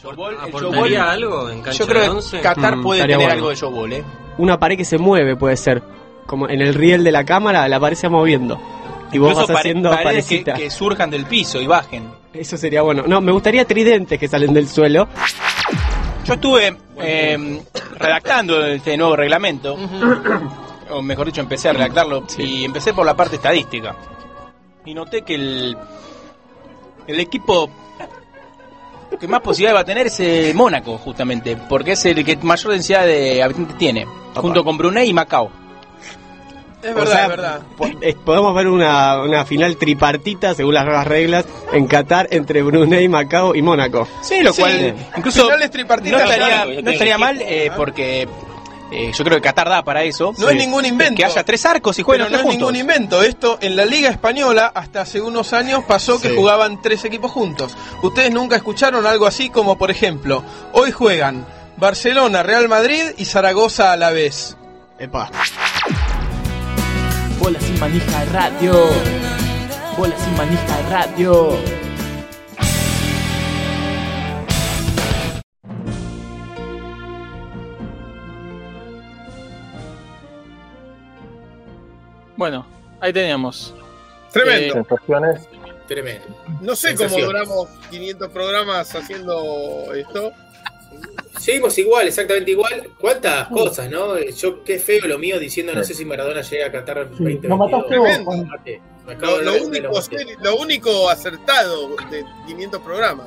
Showball, 0.00 0.34
el 0.34 0.40
¿Aportaría 0.48 1.00
showball- 1.04 1.08
algo 1.08 1.50
en 1.50 1.62
cancha 1.62 1.78
Yo 1.78 1.86
creo 1.86 2.14
de 2.20 2.30
que? 2.30 2.40
Qatar 2.40 2.76
Mm, 2.76 2.82
puede 2.82 3.00
tener 3.02 3.16
bueno. 3.16 3.32
algo 3.32 3.48
de 3.50 3.54
showball, 3.56 3.92
¿eh? 3.92 4.04
Una 4.38 4.58
pared 4.58 4.76
que 4.76 4.84
se 4.84 4.98
mueve 4.98 5.36
puede 5.36 5.56
ser. 5.56 5.82
Como 6.26 6.48
en 6.48 6.60
el 6.62 6.74
riel 6.74 7.04
de 7.04 7.12
la 7.12 7.24
cámara, 7.24 7.68
la 7.68 7.78
pared 7.78 7.96
se 7.96 8.08
va 8.08 8.12
moviendo. 8.12 8.60
Y 9.12 9.18
vos 9.18 9.34
vas 9.34 9.48
haciendo 9.50 9.90
paredes 9.90 10.26
que, 10.26 10.42
que 10.42 10.70
surjan 10.70 11.10
del 11.10 11.26
piso 11.26 11.60
y 11.60 11.66
bajen. 11.66 12.10
Eso 12.32 12.56
sería 12.56 12.82
bueno. 12.82 13.04
No, 13.06 13.20
me 13.20 13.30
gustaría 13.30 13.64
tridentes 13.66 14.18
que 14.18 14.26
salen 14.26 14.52
del 14.52 14.66
suelo. 14.66 15.06
Yo 16.24 16.34
estuve 16.34 16.76
eh, 16.98 17.62
redactando 17.98 18.64
este 18.66 18.96
nuevo 18.96 19.14
reglamento, 19.14 19.76
o 20.90 21.02
mejor 21.02 21.26
dicho, 21.26 21.42
empecé 21.42 21.68
a 21.68 21.74
redactarlo, 21.74 22.24
y 22.38 22.64
empecé 22.64 22.94
por 22.94 23.04
la 23.06 23.14
parte 23.14 23.36
estadística. 23.36 23.94
Y 24.86 24.94
noté 24.94 25.22
que 25.22 25.34
el, 25.34 25.76
el 27.06 27.20
equipo 27.20 27.68
que 29.20 29.28
más 29.28 29.40
posibilidad 29.40 29.76
va 29.76 29.80
a 29.80 29.84
tener 29.84 30.08
es 30.08 30.18
el 30.20 30.54
Mónaco, 30.54 30.98
justamente, 30.98 31.56
porque 31.68 31.92
es 31.92 32.04
el 32.06 32.24
que 32.24 32.36
mayor 32.38 32.72
densidad 32.72 33.06
de 33.06 33.42
habitantes 33.42 33.78
tiene, 33.78 34.06
junto 34.34 34.64
con 34.64 34.76
Brunei 34.76 35.08
y 35.08 35.14
Macao. 35.14 35.50
Es 36.82 36.90
O 36.90 36.94
verdad, 36.96 37.12
sea, 37.12 37.22
es 37.22 37.28
verdad. 37.30 37.60
po- 37.78 37.86
eh, 38.02 38.14
Podemos 38.24 38.54
ver 38.54 38.66
una, 38.68 39.22
una 39.22 39.46
final 39.46 39.76
tripartita, 39.78 40.54
según 40.54 40.74
las 40.74 40.84
nuevas 40.84 41.06
reglas, 41.06 41.46
en 41.72 41.86
Qatar 41.86 42.28
entre 42.30 42.62
Brunei, 42.62 43.08
Macao 43.08 43.54
y 43.54 43.62
Mónaco. 43.62 44.06
Sí, 44.20 44.42
lo 44.42 44.52
Sí, 44.52 44.60
cual 44.60 44.94
incluso 45.16 45.44
finales 45.44 45.70
tripartitas 45.70 46.20
no 46.22 46.30
estaría, 46.30 46.82
no, 46.82 46.90
estaría 46.90 47.16
mal 47.18 47.40
eh, 47.40 47.70
porque 47.74 48.28
eh, 48.94 49.12
yo 49.12 49.24
creo 49.24 49.36
que 49.38 49.42
Qatar 49.42 49.68
da 49.68 49.82
para 49.84 50.02
eso. 50.04 50.32
No 50.38 50.48
es 50.48 50.56
ningún 50.56 50.84
invento. 50.86 51.16
Que 51.16 51.24
haya 51.24 51.44
tres 51.44 51.64
arcos 51.66 51.98
y 51.98 52.02
jueguen 52.02 52.26
Pero 52.26 52.36
los 52.36 52.42
no 52.44 52.48
tres 52.48 52.54
es 52.54 52.58
ningún 52.60 52.76
invento. 52.76 53.22
Esto 53.22 53.58
en 53.60 53.76
la 53.76 53.84
Liga 53.84 54.10
Española 54.10 54.70
hasta 54.74 55.00
hace 55.02 55.20
unos 55.20 55.52
años 55.52 55.84
pasó 55.84 56.20
que 56.20 56.30
Sí. 56.30 56.36
jugaban 56.36 56.80
tres 56.82 57.04
equipos 57.04 57.30
juntos. 57.32 57.76
Ustedes 58.02 58.30
nunca 58.32 58.56
escucharon 58.56 59.06
algo 59.06 59.26
así 59.26 59.50
como, 59.50 59.76
por 59.76 59.90
ejemplo, 59.90 60.42
hoy 60.72 60.92
juegan 60.92 61.46
Barcelona, 61.76 62.42
Real 62.42 62.68
Madrid 62.68 63.02
y 63.16 63.24
Zaragoza 63.24 63.92
a 63.92 63.96
la 63.96 64.10
vez. 64.10 64.56
Epa. 64.98 65.30
Bola 67.40 67.60
sin 67.60 67.78
manija 67.80 68.24
radio. 68.32 68.86
Bola 69.98 70.14
sin 70.18 70.36
manija 70.36 70.78
radio. 70.90 71.83
Bueno, 82.36 82.66
ahí 83.00 83.12
teníamos. 83.12 83.74
Tremendo. 84.32 84.74
Sensaciones. 84.74 85.48
Tremendo. 85.86 86.26
No 86.60 86.74
sé 86.74 86.94
cómo 86.94 87.16
duramos 87.16 87.68
500 87.90 88.30
programas 88.30 88.94
haciendo 88.94 89.92
esto. 89.94 90.32
Seguimos 91.38 91.76
igual, 91.78 92.06
exactamente 92.06 92.52
igual. 92.52 92.90
¿Cuántas 92.98 93.48
cosas, 93.48 93.90
no? 93.90 94.18
Yo, 94.18 94.64
qué 94.64 94.78
feo 94.78 95.06
lo 95.06 95.18
mío 95.18 95.38
diciendo, 95.38 95.74
no 95.74 95.84
sé 95.84 95.92
si 95.92 96.04
Maradona 96.04 96.42
llega 96.42 96.66
a 96.66 96.72
Qatar 96.72 97.10
2022. 97.10 97.50
Lo 97.50 97.56
mataste 97.56 98.80
acabo 99.08 99.38
Lo, 99.38 100.56
único, 100.56 101.10
acertado 101.10 101.88
de 102.10 102.24
500 102.46 102.80
programas. 102.80 103.26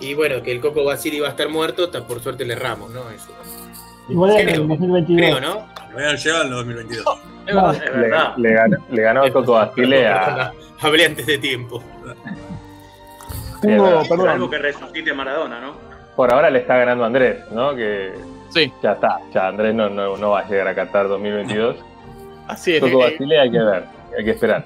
Y 0.00 0.14
bueno, 0.14 0.42
que 0.42 0.52
el 0.52 0.60
Coco 0.60 0.84
Basili 0.84 1.18
va 1.18 1.28
a 1.28 1.30
estar 1.30 1.48
muerto, 1.48 1.90
por 2.06 2.22
suerte 2.22 2.44
le 2.44 2.54
erramos, 2.54 2.90
¿no? 2.90 3.10
Eso. 3.10 3.28
Igual 4.08 4.30
en 4.32 4.46
Creo, 4.48 4.62
el 4.62 4.68
2022. 4.68 5.20
Creo, 5.20 5.40
¿no? 5.40 5.54
No 5.54 5.96
habían 5.96 6.16
llegado 6.16 6.42
en 6.42 6.48
el 6.48 6.54
2022. 6.54 7.04
Es 7.48 7.54
verdad. 7.54 8.34
Le, 8.36 8.52
ganó, 8.52 8.76
le 8.90 9.02
ganó 9.02 9.22
a 9.24 9.30
Coco 9.30 9.52
Basile 9.52 10.06
a. 10.06 10.52
Hablé 10.80 11.06
antes 11.06 11.24
de 11.26 11.38
tiempo. 11.38 11.82
Tengo, 13.60 14.02
perdón, 14.08 14.50
que 14.50 14.58
resucite 14.58 15.12
Maradona, 15.14 15.60
¿no? 15.60 15.72
Por 16.14 16.32
ahora 16.32 16.50
le 16.50 16.58
está 16.60 16.76
ganando 16.76 17.04
Andrés, 17.04 17.38
¿no? 17.50 17.74
Que 17.74 18.12
Sí, 18.50 18.72
ya 18.82 18.92
está. 18.92 19.20
Ya 19.32 19.48
Andrés 19.48 19.74
no, 19.74 19.88
no, 19.88 20.16
no 20.16 20.30
va 20.30 20.40
a 20.40 20.48
llegar 20.48 20.68
a 20.68 20.74
Qatar 20.74 21.08
2022. 21.08 21.76
así 22.48 22.74
es. 22.76 22.80
Coco 22.80 23.00
Eh, 23.06 23.10
Basile 23.12 23.40
hay 23.40 23.50
que 23.50 23.58
ver, 23.58 23.84
hay 24.16 24.24
que 24.24 24.30
esperar. 24.32 24.64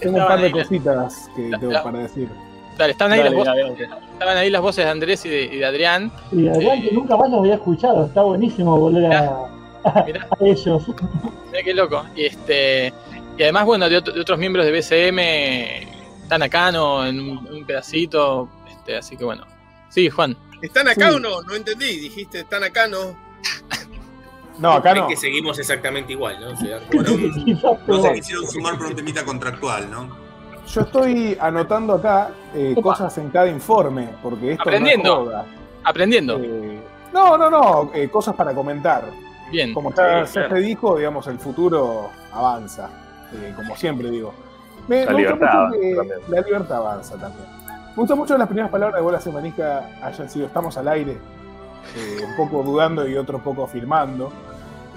tengo 0.00 0.18
un 0.18 0.26
par 0.26 0.40
de 0.40 0.50
cositas 0.50 1.30
que 1.36 1.48
la- 1.50 1.58
tengo 1.58 1.72
la- 1.72 1.82
para 1.82 1.98
decir. 2.00 2.28
Dale, 2.78 2.92
estaban 2.92 3.12
ahí, 3.12 3.18
Dale, 3.18 3.30
las 3.36 3.46
voces, 3.68 3.88
estaban 4.22 4.38
ahí 4.38 4.50
las 4.50 4.62
voces 4.62 4.84
de 4.84 4.90
Andrés 4.90 5.24
y 5.26 5.28
de, 5.28 5.42
y 5.44 5.56
de 5.58 5.64
Adrián. 5.64 6.12
Y 6.30 6.46
Adrián, 6.48 6.80
que 6.82 6.92
nunca 6.92 7.16
más 7.16 7.28
los 7.30 7.40
había 7.40 7.54
escuchado. 7.54 8.06
Está 8.06 8.22
buenísimo 8.22 8.76
volver 8.78 9.12
a, 9.12 9.36
Mirá. 10.06 10.28
a 10.40 10.44
ellos. 10.44 10.86
Mirá 10.88 11.62
qué 11.64 11.74
loco. 11.74 12.04
Y 12.14 12.24
este 12.26 12.92
y 13.36 13.42
además, 13.42 13.64
bueno, 13.64 13.88
de, 13.88 13.96
otro- 13.96 14.12
de 14.14 14.20
otros 14.20 14.38
miembros 14.38 14.64
de 14.66 14.72
BCM, 14.72 15.18
están 16.22 16.42
acá, 16.42 16.70
¿no? 16.70 17.04
En 17.04 17.18
un, 17.18 17.38
un 17.48 17.64
pedacito. 17.64 18.48
Este, 18.70 18.96
así 18.96 19.16
que 19.16 19.24
bueno. 19.24 19.44
Sí, 19.88 20.08
Juan. 20.08 20.36
¿Están 20.60 20.86
acá 20.88 21.08
Sí. 21.10 21.16
o 21.16 21.18
no? 21.18 21.42
No 21.42 21.54
entendí. 21.54 21.98
Dijiste, 21.98 22.40
¿están 22.40 22.62
acá 22.62 22.86
no? 22.86 23.16
No, 24.58 24.72
acá 24.72 24.90
Es 24.92 24.96
no. 24.98 25.08
que 25.08 25.16
seguimos 25.16 25.58
exactamente 25.58 26.12
igual, 26.12 26.38
¿no? 26.40 26.50
O 26.50 26.56
sea, 26.56 26.78
Bueno, 26.92 27.10
no 27.88 28.02
se 28.02 28.12
quisieron 28.14 28.46
sumar 28.48 28.76
por 28.78 28.86
un 28.86 28.94
temita 28.94 29.24
contractual, 29.24 29.90
¿no? 29.90 30.21
Yo 30.72 30.80
estoy 30.82 31.36
anotando 31.40 31.94
acá 31.94 32.30
eh, 32.54 32.74
cosas 32.82 33.16
en 33.18 33.28
cada 33.30 33.48
informe, 33.48 34.08
porque 34.22 34.52
esto 34.52 34.62
Aprendiendo. 34.62 35.14
no 35.16 35.20
es 35.22 35.26
joda. 35.28 35.44
Aprendiendo. 35.84 36.38
Eh, 36.40 36.80
no, 37.12 37.36
no, 37.36 37.50
no, 37.50 37.90
eh, 37.92 38.08
cosas 38.08 38.34
para 38.34 38.54
comentar. 38.54 39.04
Bien. 39.50 39.74
Como 39.74 39.90
ya, 39.92 40.24
Sí, 40.26 40.34
ya 40.34 40.40
claro. 40.46 40.54
te 40.54 40.60
dijo, 40.62 40.96
digamos, 40.96 41.26
el 41.26 41.38
futuro 41.38 42.08
avanza, 42.32 42.88
eh, 43.34 43.52
como 43.54 43.76
siempre 43.76 44.10
digo. 44.10 44.32
Me, 44.88 45.04
La 45.04 45.12
me 45.12 45.18
gusta 45.18 45.34
libertad 45.34 45.66
mucho 45.68 45.80
que 45.80 45.92
avanza 45.92 46.14
también. 46.14 46.30
la 46.30 46.40
libertad 46.40 46.76
avanza 46.78 47.16
también. 47.18 47.46
Me 47.88 47.94
gusta 47.96 48.14
mucho 48.14 48.34
que 48.34 48.38
las 48.38 48.48
primeras 48.48 48.70
palabras 48.70 48.96
de 48.96 49.02
Bola 49.02 49.20
Semanica 49.20 49.90
hayan 50.02 50.30
sido 50.30 50.46
estamos 50.46 50.76
al 50.78 50.88
aire, 50.88 51.12
eh, 51.96 52.16
un 52.26 52.34
poco 52.36 52.62
dudando 52.62 53.06
y 53.06 53.14
otro 53.16 53.38
poco 53.40 53.64
afirmando. 53.64 54.32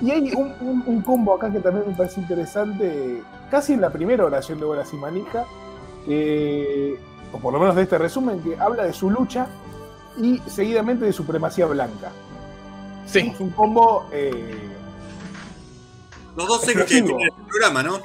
Y 0.02 0.12
hay 0.12 0.32
un, 0.34 0.54
un- 0.62 0.84
un 0.86 1.02
combo 1.02 1.36
acá 1.36 1.52
que 1.52 1.60
también 1.60 1.86
me 1.90 1.94
parece 1.96 2.22
interesante, 2.22 3.22
casi 3.52 3.74
en 3.74 3.82
la 3.82 3.90
primera 3.90 4.24
oración 4.26 4.60
de 4.60 4.66
Bola 4.66 4.84
Manija, 4.94 5.44
que, 6.06 7.00
o 7.34 7.40
por 7.40 7.54
lo 7.54 7.60
menos 7.60 7.76
de 7.76 7.84
este 7.84 7.98
resumen, 7.98 8.42
que 8.42 8.58
habla 8.58 8.84
de 8.84 8.94
su 8.94 9.10
lucha 9.10 9.48
y 10.18 10.40
seguidamente 10.48 11.06
de 11.06 11.14
supremacía 11.14 11.66
blanca. 11.66 12.12
Sí. 13.06 13.32
Es 13.34 13.40
un 13.40 13.50
combo 13.52 14.08
eh, 14.12 14.70
Los 16.36 16.48
dos 16.48 16.64
ejes 16.68 16.86
que 16.86 17.02
tiene 17.02 17.24
el 17.24 17.32
programa, 17.48 17.84
¿no? 17.84 18.00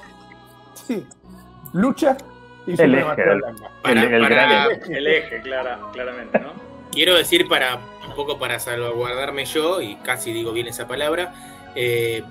Sí. 0.86 1.06
Lucha 1.72 2.16
y 2.66 2.72
El 2.72 2.76
supremacía 2.76 3.24
eje, 3.24 3.32
el- 3.32 3.38
blanca. 3.38 3.70
Para- 3.82 4.02
el, 4.02 4.14
el 4.14 4.22
para- 4.22 4.34
gran- 4.34 4.92
El 4.92 5.06
eje, 5.06 5.40
clara, 5.42 5.78
claramente, 5.92 6.38
¿no? 6.38 6.52
Quiero 6.92 7.14
decir 7.16 7.48
para 7.48 7.76
un 8.08 8.14
poco 8.16 8.38
para 8.38 8.58
salvaguardarme 8.58 9.44
yo, 9.44 9.80
y 9.80 9.94
casi 9.96 10.32
digo 10.32 10.52
bien 10.52 10.66
esa 10.66 10.88
palabra, 10.88 11.32
eh, 11.76 12.24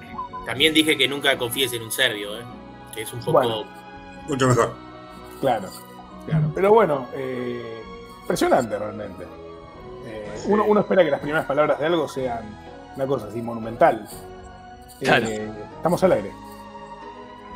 también 0.46 0.74
dije 0.74 0.98
que 0.98 1.08
nunca 1.08 1.38
confíes 1.38 1.72
en 1.74 1.84
un 1.84 1.92
serbio, 1.92 2.38
¿eh? 2.38 2.44
que 2.94 3.04
es 3.04 3.14
un 3.14 3.20
poco... 3.22 3.32
Bueno. 3.32 3.64
Mucho 4.28 4.48
mejor. 4.50 4.74
Claro, 5.42 5.68
claro. 6.26 6.52
Pero 6.54 6.72
bueno, 6.74 7.08
eh, 7.16 7.82
impresionante 8.22 8.78
realmente. 8.78 9.26
Eh, 10.06 10.42
uno, 10.48 10.66
uno 10.66 10.82
espera 10.82 11.04
que 11.04 11.12
las 11.12 11.20
primeras 11.22 11.46
palabras 11.46 11.80
de 11.80 11.86
algo 11.86 12.08
sean 12.08 12.40
una 12.96 13.06
cosa 13.08 13.28
así 13.28 13.42
monumental. 13.42 14.08
Eh, 15.02 15.06
Claro. 15.06 15.28
estamos 15.78 16.04
al 16.04 16.12
aire. 16.14 16.32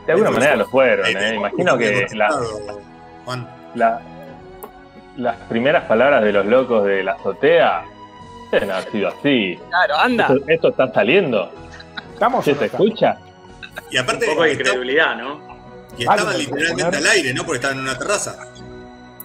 De 0.05 0.11
alguna 0.13 0.31
manera 0.31 0.55
lo 0.55 0.65
fueron, 0.67 1.05
¿eh? 1.07 1.35
Imagino 1.35 1.77
que 1.77 2.07
la- 2.13 2.27
contestado, 2.27 2.77
Juan. 3.25 3.47
la- 3.75 4.01
las 5.17 5.35
primeras 5.47 5.83
palabras 5.85 6.23
de 6.23 6.31
los 6.33 6.45
locos 6.45 6.85
de 6.85 7.03
la 7.03 7.13
azotea 7.13 7.85
deben 8.51 8.71
haber 8.71 8.91
sido 8.91 9.07
así. 9.09 9.59
Claro, 9.69 9.95
anda. 9.97 10.23
¿Esto, 10.27 10.39
esto 10.47 10.67
está 10.69 10.93
saliendo? 10.93 11.51
¿Estamos 12.13 12.43
¿Se 12.45 12.53
no 12.55 12.61
escucha? 12.61 13.17
Y 13.89 13.97
aparte, 13.97 14.25
Un 14.27 14.31
poco 14.33 14.43
de 14.43 14.53
incredulidad, 14.53 15.15
¿no? 15.17 15.52
Y 15.97 16.03
Algo 16.03 16.13
estaban 16.31 16.37
literalmente 16.39 16.83
poner. 16.83 16.99
al 16.99 17.07
aire, 17.07 17.33
¿no? 17.33 17.45
Porque 17.45 17.57
estaban 17.57 17.77
en 17.77 17.83
una 17.83 17.97
terraza. 17.97 18.53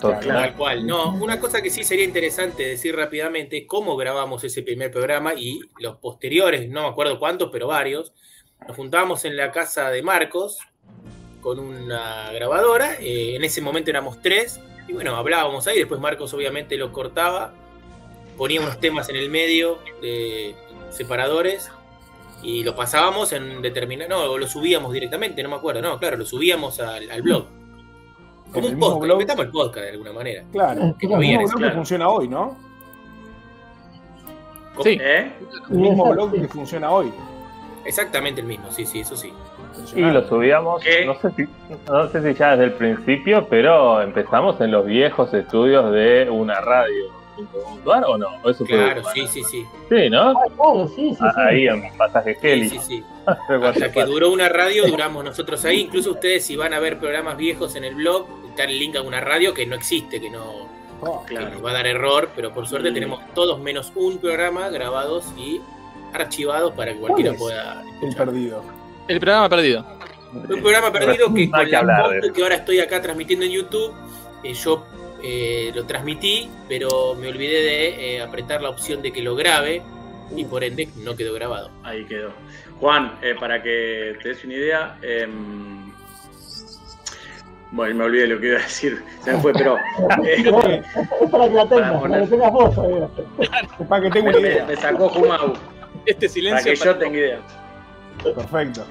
Total. 0.00 0.26
Tal 0.26 0.54
cual. 0.54 0.86
No, 0.86 1.14
una 1.14 1.40
cosa 1.40 1.60
que 1.60 1.70
sí 1.70 1.82
sería 1.82 2.04
interesante 2.04 2.62
decir 2.64 2.94
rápidamente, 2.94 3.66
cómo 3.66 3.96
grabamos 3.96 4.44
ese 4.44 4.62
primer 4.62 4.90
programa 4.92 5.34
y 5.34 5.60
los 5.80 5.96
posteriores, 5.96 6.68
no 6.68 6.82
me 6.82 6.88
acuerdo 6.88 7.18
cuántos, 7.18 7.50
pero 7.50 7.66
varios. 7.66 8.12
Nos 8.66 8.76
juntábamos 8.76 9.24
en 9.24 9.36
la 9.36 9.50
casa 9.50 9.90
de 9.90 10.02
Marcos 10.02 10.58
con 11.40 11.58
una 11.58 12.30
grabadora. 12.32 12.94
eh, 13.00 13.36
en 13.36 13.44
ese 13.44 13.60
momento 13.60 13.90
éramos 13.90 14.20
tres. 14.22 14.60
Y 14.86 14.92
bueno, 14.92 15.16
hablábamos 15.16 15.66
ahí. 15.66 15.78
Después 15.78 16.00
Marcos 16.00 16.32
obviamente 16.34 16.76
lo 16.76 16.92
cortaba. 16.92 17.54
Ponía 18.36 18.60
unos 18.60 18.78
temas 18.80 19.08
en 19.08 19.16
el 19.16 19.30
medio 19.30 19.78
de 20.00 20.54
separadores. 20.90 21.70
Y 22.42 22.62
lo 22.62 22.74
pasábamos 22.74 23.32
en 23.32 23.60
determinado. 23.62 24.08
No, 24.08 24.32
o 24.32 24.38
lo 24.38 24.46
subíamos 24.46 24.92
directamente, 24.92 25.42
no 25.42 25.48
me 25.48 25.56
acuerdo. 25.56 25.82
No, 25.82 25.98
claro, 25.98 26.16
lo 26.16 26.24
subíamos 26.24 26.78
al, 26.80 27.10
al 27.10 27.22
blog. 27.22 27.46
Como 28.52 28.68
un 28.68 28.78
podcast. 28.78 29.00
blog. 29.00 29.12
Inventamos 29.12 29.44
el 29.46 29.50
podcast 29.50 29.84
de 29.84 29.90
alguna 29.90 30.12
manera. 30.12 30.44
Claro. 30.52 30.96
Que 30.98 31.06
El 31.06 31.12
no 31.12 31.18
blog 31.18 31.52
claro. 31.52 31.68
que 31.68 31.76
funciona 31.76 32.08
hoy, 32.08 32.28
¿no? 32.28 32.56
¿Cómo? 34.74 34.84
Sí. 34.84 34.98
¿Eh? 35.00 35.32
El 35.70 35.76
mismo 35.76 36.10
blog 36.10 36.32
que 36.32 36.48
funciona 36.48 36.90
hoy. 36.90 37.12
Exactamente 37.84 38.42
el 38.42 38.46
mismo, 38.46 38.70
sí, 38.70 38.84
sí, 38.84 39.00
eso 39.00 39.16
sí. 39.16 39.32
Y 39.94 40.02
lo 40.02 40.26
subíamos, 40.28 40.82
no 41.06 41.14
sé, 41.14 41.30
si, 41.34 41.48
no 41.90 42.08
sé 42.10 42.22
si 42.22 42.38
ya 42.38 42.50
desde 42.50 42.64
el 42.64 42.72
principio, 42.72 43.46
pero 43.48 44.02
empezamos 44.02 44.60
en 44.60 44.72
los 44.72 44.84
viejos 44.84 45.32
estudios 45.32 45.90
de 45.92 46.28
una 46.30 46.60
radio. 46.60 47.17
¿Puntuar 47.46 48.04
o 48.04 48.18
no? 48.18 48.28
¿O 48.42 48.50
eso 48.50 48.64
fue 48.66 48.76
Claro, 48.76 49.02
bueno? 49.02 49.14
sí, 49.14 49.26
sí, 49.28 49.44
sí. 49.50 49.66
Sí, 49.88 50.10
¿no? 50.10 50.30
Ah, 50.30 50.34
claro, 50.56 50.88
sí, 50.88 51.10
sí, 51.10 51.16
Ah, 51.20 51.32
sí. 51.34 51.40
Ahí 51.40 51.66
en 51.68 51.96
pasaje 51.96 52.36
Kelly. 52.36 52.68
Sí, 52.70 52.78
sí. 52.78 53.04
Hasta 53.26 53.92
que 53.92 54.04
duró 54.04 54.30
una 54.30 54.48
radio, 54.48 54.86
duramos 54.86 55.24
nosotros 55.24 55.64
ahí. 55.64 55.80
Incluso 55.82 56.12
ustedes, 56.12 56.44
si 56.44 56.56
van 56.56 56.72
a 56.74 56.78
ver 56.80 56.98
programas 56.98 57.36
viejos 57.36 57.76
en 57.76 57.84
el 57.84 57.94
blog, 57.94 58.26
está 58.48 58.64
el 58.64 58.78
link 58.78 58.96
a 58.96 59.02
una 59.02 59.20
radio 59.20 59.52
que 59.54 59.66
no 59.66 59.74
existe, 59.76 60.20
que 60.20 60.30
no 60.30 60.66
Oh, 61.00 61.24
que 61.24 61.34
Claro. 61.36 61.50
nos 61.54 61.64
va 61.64 61.70
a 61.70 61.74
dar 61.74 61.86
error, 61.86 62.28
pero 62.34 62.52
por 62.52 62.66
suerte 62.66 62.90
tenemos 62.90 63.20
todos 63.32 63.60
menos 63.60 63.92
un 63.94 64.18
programa 64.18 64.68
grabados 64.68 65.26
y 65.36 65.60
archivados 66.12 66.72
para 66.74 66.92
que 66.92 66.98
cualquiera 66.98 67.34
pueda 67.34 67.82
el 67.82 67.88
escuchar. 68.08 68.26
perdido. 68.26 68.64
El 69.06 69.20
programa 69.20 69.48
perdido. 69.48 69.84
Un 70.32 70.60
programa 70.60 70.90
perdido 70.92 71.32
que 71.32 71.48
con 71.50 71.64
que 71.64 71.70
la 71.70 71.78
hablar 71.78 72.32
que 72.34 72.42
ahora 72.42 72.56
estoy 72.56 72.80
acá 72.80 73.00
transmitiendo 73.00 73.44
en 73.44 73.52
YouTube, 73.52 73.94
eh, 74.42 74.52
yo 74.54 74.84
eh, 75.22 75.72
lo 75.74 75.84
transmití, 75.86 76.48
pero 76.68 77.14
me 77.14 77.28
olvidé 77.28 77.62
de 77.62 78.16
eh, 78.16 78.22
apretar 78.22 78.62
la 78.62 78.70
opción 78.70 79.02
de 79.02 79.12
que 79.12 79.22
lo 79.22 79.34
grabe 79.34 79.82
y 80.36 80.44
por 80.44 80.62
ende 80.64 80.88
no 80.96 81.16
quedó 81.16 81.32
grabado. 81.34 81.70
Ahí 81.82 82.04
quedó. 82.06 82.32
Juan, 82.80 83.18
eh, 83.22 83.34
para 83.38 83.62
que 83.62 84.16
te 84.22 84.28
des 84.28 84.44
una 84.44 84.54
idea, 84.54 84.98
em, 85.02 85.90
bueno, 87.70 87.94
me 87.96 88.04
olvidé 88.04 88.26
lo 88.28 88.40
que 88.40 88.46
iba 88.48 88.58
a 88.58 88.62
decir, 88.62 89.02
se 89.24 89.32
me 89.32 89.40
fue, 89.40 89.52
pero 89.52 89.76
eh, 90.24 90.50
Bueno, 90.50 90.82
es 91.22 91.30
para 91.30 91.48
que 91.48 91.54
la 91.54 91.68
Para 91.68 91.68
tengas, 91.68 91.90
para 91.90 92.00
poner- 92.00 92.22
que 92.24 92.26
tengas 92.28 92.52
vos. 92.52 92.74
eh. 92.78 93.84
Para 93.88 94.02
que 94.02 94.10
tenga 94.10 94.30
una 94.30 94.38
idea. 94.40 94.64
me 94.66 94.76
sacó 94.76 95.08
Jumau, 95.10 95.52
Este 96.06 96.26
para 96.26 96.32
silencio. 96.32 96.72
que 96.72 96.78
yo 96.78 96.96
tenga 96.96 97.18
idea. 97.18 97.40
Perfecto. 98.22 98.84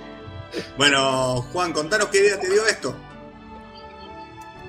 Bueno, 0.77 1.41
Juan, 1.53 1.73
contanos 1.73 2.07
qué 2.07 2.19
idea 2.19 2.39
te 2.39 2.49
dio 2.49 2.65
esto. 2.67 2.95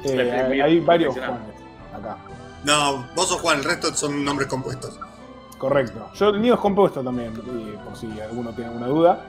Eh, 0.05 0.61
hay, 0.63 0.81
varios. 0.81 1.15
Juanes 1.15 1.33
acá. 1.95 2.17
No, 2.65 3.07
vos 3.15 3.29
sos 3.29 3.41
Juan, 3.41 3.59
el 3.59 3.65
resto 3.65 3.95
son 3.95 4.25
nombres 4.25 4.49
compuestos. 4.49 4.99
Correcto. 5.59 6.11
Yo 6.15 6.29
el 6.29 6.41
mío 6.41 6.55
es 6.55 6.61
compuesto 6.61 7.03
también, 7.03 7.33
por 7.33 7.97
si 7.97 8.09
alguno 8.21 8.51
tiene 8.53 8.67
alguna 8.71 8.87
duda. 8.87 9.25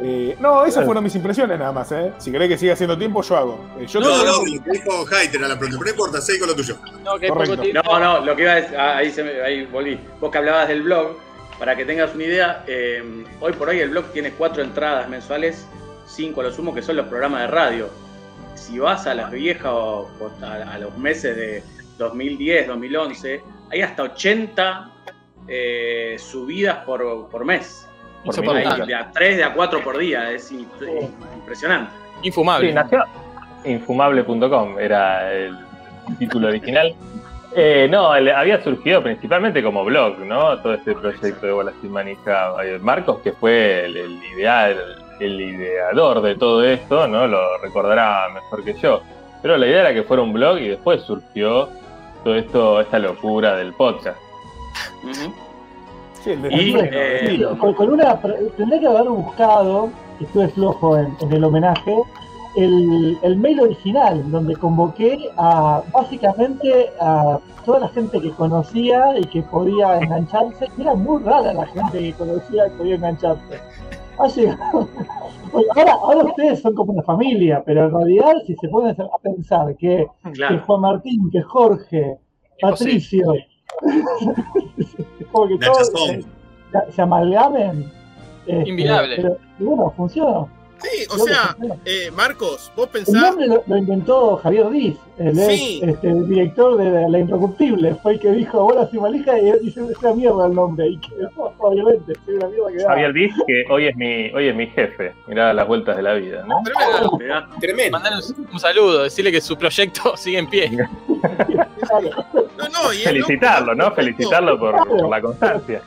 Eh, 0.00 0.36
no, 0.40 0.64
esas 0.64 0.84
fueron 0.84 1.02
mis 1.02 1.14
impresiones 1.16 1.58
nada 1.58 1.72
más, 1.72 1.90
¿eh? 1.90 2.12
Si 2.18 2.30
querés 2.30 2.48
que 2.48 2.56
siga 2.58 2.72
haciendo 2.74 2.96
tiempo, 2.96 3.20
yo 3.22 3.36
hago. 3.36 3.60
Eh, 3.80 3.86
yo 3.86 4.00
No, 4.00 4.16
no, 4.24 4.44
lo 4.44 4.62
que 4.62 4.70
dijo 4.70 5.04
Haiter 5.12 5.42
a 5.44 5.48
la 5.48 5.58
pregunta, 5.58 5.78
pero 5.78 5.84
no 5.84 5.90
importa, 5.90 6.20
seguí 6.20 6.38
con 6.38 6.48
lo 6.48 6.54
tuyo. 6.54 6.76
No, 7.04 7.18
que 7.18 7.26
hay 7.26 7.30
Correcto. 7.32 7.56
poco 7.56 7.62
tiempo. 7.62 7.82
No, 7.84 7.98
no, 7.98 8.24
lo 8.24 8.36
que 8.36 8.42
iba 8.42 8.52
a 8.52 8.54
decir, 8.56 8.76
ah, 8.76 8.96
ahí, 8.96 9.10
se 9.10 9.24
me- 9.24 9.40
ahí 9.42 9.66
volví. 9.66 9.98
Vos 10.20 10.30
que 10.30 10.38
hablabas 10.38 10.68
del 10.68 10.82
blog, 10.82 11.16
para 11.58 11.74
que 11.76 11.84
tengas 11.84 12.14
una 12.14 12.24
idea, 12.24 12.64
eh, 12.68 13.24
hoy 13.40 13.52
por 13.54 13.68
hoy 13.68 13.80
el 13.80 13.90
blog 13.90 14.06
tiene 14.12 14.32
cuatro 14.32 14.62
entradas 14.62 15.08
mensuales 15.08 15.66
cinco 16.06 16.40
a 16.40 16.44
lo 16.44 16.52
sumo, 16.52 16.72
que 16.72 16.82
son 16.82 16.96
los 16.96 17.06
programas 17.06 17.40
de 17.42 17.46
radio. 17.48 17.88
Si 18.68 18.78
vas 18.78 19.06
a 19.06 19.14
las 19.14 19.30
viejas 19.30 19.64
o, 19.72 20.10
a, 20.42 20.74
a 20.74 20.78
los 20.78 20.94
meses 20.98 21.34
de 21.34 21.62
2010, 21.96 22.66
2011, 22.66 23.40
hay 23.70 23.80
hasta 23.80 24.02
80 24.02 24.90
eh, 25.48 26.16
subidas 26.18 26.76
por, 26.84 27.28
por 27.30 27.46
mes. 27.46 27.88
Hay 28.22 28.26
Insoportable. 28.26 28.84
de 28.86 28.94
a 28.94 29.10
3, 29.10 29.36
de 29.38 29.44
a 29.44 29.54
4 29.54 29.80
por 29.82 29.96
día, 29.96 30.30
es 30.32 30.52
in- 30.52 30.68
impresionante. 31.34 31.92
Infumable. 32.22 32.68
Sí, 32.68 32.74
nació 32.74 33.04
infumable.com, 33.64 34.78
era 34.78 35.32
el 35.32 35.56
título 36.18 36.48
original. 36.48 36.94
Eh, 37.56 37.88
no, 37.90 38.12
había 38.12 38.62
surgido 38.62 39.02
principalmente 39.02 39.62
como 39.62 39.82
blog, 39.84 40.18
¿no? 40.18 40.58
Todo 40.60 40.74
este 40.74 40.92
proyecto 40.94 41.46
de 41.46 41.52
Bolas 41.52 41.74
sin 41.80 41.90
Manija. 41.90 42.52
Eh, 42.62 42.78
Marcos, 42.80 43.20
que 43.20 43.32
fue 43.32 43.86
el, 43.86 43.96
el 43.96 44.22
ideal, 44.24 44.97
el 45.20 45.40
ideador 45.40 46.22
de 46.22 46.34
todo 46.36 46.64
esto, 46.64 47.06
¿no? 47.06 47.26
Lo 47.26 47.58
recordará 47.58 48.28
mejor 48.32 48.64
que 48.64 48.74
yo. 48.74 49.00
Pero 49.42 49.56
la 49.56 49.66
idea 49.66 49.80
era 49.80 49.94
que 49.94 50.02
fuera 50.02 50.22
un 50.22 50.32
blog 50.32 50.58
y 50.58 50.68
después 50.68 51.02
surgió 51.02 51.68
todo 52.24 52.34
esto, 52.34 52.80
esta 52.80 52.98
locura 52.98 53.56
del 53.56 53.72
podcast. 53.72 54.18
Sí, 56.24 56.30
el 56.30 56.52
Y, 56.52 56.74
eh, 56.76 57.26
Sí, 57.28 57.58
con, 57.58 57.74
con 57.74 57.90
una, 57.90 58.20
tendría 58.56 58.80
que 58.80 58.86
haber 58.86 59.08
buscado, 59.08 59.90
que 60.18 60.24
estuve 60.24 60.48
flojo 60.48 60.98
en, 60.98 61.16
en 61.20 61.32
el 61.32 61.44
homenaje, 61.44 61.96
el, 62.56 63.18
el 63.22 63.36
mail 63.36 63.60
original, 63.60 64.30
donde 64.30 64.56
convoqué 64.56 65.30
a 65.36 65.82
básicamente 65.92 66.90
a 67.00 67.38
toda 67.64 67.80
la 67.80 67.88
gente 67.88 68.20
que 68.20 68.30
conocía 68.30 69.18
y 69.18 69.24
que 69.26 69.42
podía 69.42 69.98
engancharse. 69.98 70.68
Era 70.78 70.94
muy 70.94 71.22
rara 71.22 71.52
la 71.52 71.66
gente 71.66 71.98
que 71.98 72.12
conocía 72.14 72.66
y 72.66 72.70
podía 72.70 72.94
engancharse. 72.96 73.60
Ha 74.20 74.26
llegado- 74.28 74.88
Bueno, 75.52 75.68
ahora, 75.76 75.92
ahora 75.92 76.24
ustedes 76.24 76.60
son 76.60 76.74
como 76.74 76.92
una 76.92 77.02
familia, 77.02 77.62
pero 77.64 77.86
en 77.86 77.92
realidad, 77.92 78.32
si 78.46 78.54
se 78.56 78.68
pueden 78.68 78.94
a 79.00 79.18
pensar 79.22 79.74
que, 79.76 80.06
Claro. 80.34 80.56
que 80.58 80.62
Juan 80.64 80.80
Martín, 80.80 81.30
que 81.30 81.40
Jorge, 81.42 82.18
Patricio, 82.60 83.32
como 85.32 85.48
que 85.48 85.58
todos 85.58 85.92
se- 85.92 86.92
se 86.92 87.02
amalgamen. 87.02 87.90
este, 88.46 88.68
Inviable. 88.70 89.16
Pero, 89.16 89.36
y 89.58 89.64
bueno, 89.64 89.90
funcionó. 89.96 90.48
Sí, 90.80 91.06
o 91.10 91.18
sea, 91.18 91.56
eh, 91.84 92.10
Marcos, 92.12 92.70
vos 92.76 92.86
El 92.86 92.92
pensás. 92.92 93.14
nombre 93.14 93.46
lo, 93.48 93.62
lo 93.66 93.76
inventó 93.76 94.36
Javier 94.36 94.70
Diz, 94.70 94.96
el 95.18 95.34
Sí. 95.34 95.80
ex, 95.82 95.88
este, 95.94 96.14
director 96.24 96.76
de 96.76 97.08
La 97.10 97.18
Incorruptible. 97.18 97.96
Fue 97.96 98.12
el 98.12 98.20
que 98.20 98.30
dijo, 98.30 98.64
hola, 98.64 98.88
soy 98.88 99.00
malija, 99.00 99.38
y 99.40 99.48
él 99.48 99.58
dice, 99.62 99.80
es 99.90 99.98
una 99.98 100.14
mierda 100.14 100.46
el 100.46 100.54
nombre. 100.54 100.86
Y 100.88 100.98
que, 100.98 101.08
obviamente, 101.58 102.12
es 102.12 102.18
una 102.28 102.46
mierda 102.48 102.66
que. 102.76 102.84
Javier 102.84 103.12
Diz, 103.12 103.34
que 103.46 103.64
hoy 103.70 103.86
es 103.88 103.96
mi, 103.96 104.30
hoy 104.32 104.48
es 104.48 104.54
mi 104.54 104.66
jefe. 104.68 105.14
Mirá 105.26 105.52
las 105.52 105.66
vueltas 105.66 105.96
de 105.96 106.02
la 106.02 106.14
vida, 106.14 106.44
¿no? 106.46 106.62
Tremendo. 106.62 107.58
Tremendo. 107.60 107.98
Mandale 107.98 108.16
un, 108.38 108.48
un 108.52 108.60
saludo, 108.60 109.02
decirle 109.02 109.32
que 109.32 109.40
su 109.40 109.56
proyecto 109.56 110.16
sigue 110.16 110.38
en 110.38 110.48
pie. 110.48 110.70
No, 112.58 112.68
no, 112.68 112.92
y 112.92 112.98
es 112.98 113.04
Felicitarlo, 113.04 113.74
¿no? 113.74 113.92
Felicitarlo 113.92 114.58
por, 114.58 114.74
por 114.88 115.08
la 115.08 115.20
constancia. 115.20 115.82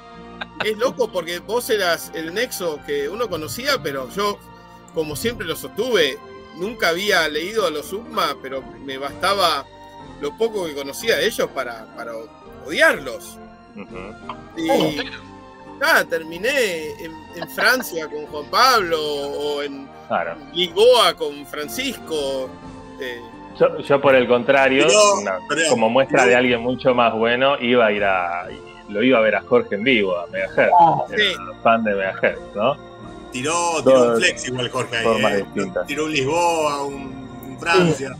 Es 0.63 0.77
loco 0.77 1.09
porque 1.11 1.39
vos 1.39 1.69
eras 1.69 2.11
el 2.15 2.33
nexo 2.33 2.79
que 2.87 3.09
uno 3.09 3.27
conocía, 3.27 3.71
pero 3.83 4.07
yo, 4.09 4.37
como 4.93 5.15
siempre 5.15 5.45
lo 5.45 5.55
sostuve, 5.55 6.17
nunca 6.57 6.89
había 6.89 7.27
leído 7.29 7.65
a 7.65 7.69
los 7.69 7.85
Sugma, 7.87 8.35
pero 8.41 8.61
me 8.85 8.97
bastaba 8.97 9.65
lo 10.21 10.37
poco 10.37 10.65
que 10.65 10.73
conocía 10.75 11.17
de 11.17 11.25
ellos 11.27 11.49
para, 11.53 11.85
para 11.95 12.11
odiarlos. 12.65 13.37
Y 14.57 14.67
nada, 15.79 16.03
terminé 16.05 16.91
en, 17.03 17.11
en 17.35 17.49
Francia 17.49 18.07
con 18.09 18.25
Juan 18.27 18.45
Pablo 18.51 18.99
o 19.01 19.61
en 19.63 19.89
Claro. 20.07 20.35
Lisboa 20.53 21.13
con 21.15 21.45
Francisco. 21.47 22.49
eh, 22.99 23.21
Yo, 23.57 23.77
yo 23.79 24.01
por 24.01 24.13
el 24.13 24.27
contrario, 24.27 24.85
Pero- 24.87 25.21
no, 25.23 25.31
pero- 25.47 25.69
como 25.69 25.89
muestra 25.89 26.25
de 26.25 26.35
alguien 26.35 26.59
mucho 26.61 26.93
más 26.93 27.13
bueno, 27.13 27.57
iba 27.59 27.85
a 27.85 27.91
ir 27.93 28.03
a. 28.03 28.47
Lo 28.89 29.01
iba 29.01 29.19
a 29.19 29.21
ver 29.21 29.35
a 29.37 29.41
Jorge 29.43 29.75
en 29.75 29.85
vivo, 29.85 30.17
a 30.17 30.27
Megahertz. 30.27 30.73
Ah, 30.77 31.05
Era 31.11 31.61
fan 31.63 31.81
de 31.85 31.95
Megahertz, 31.95 32.41
¿no? 32.55 32.75
Tiró, 33.31 33.83
tiró 33.83 34.11
un 34.11 34.17
flex 34.17 34.47
igual 34.47 34.69
Jorge 34.69 34.97
ahí. 34.97 35.39
eh. 35.39 35.45
Tiró 35.87 36.05
un 36.05 36.11
Lisboa, 36.11 36.83
un, 36.83 37.39
un 37.47 37.59
Francia. 37.59 38.15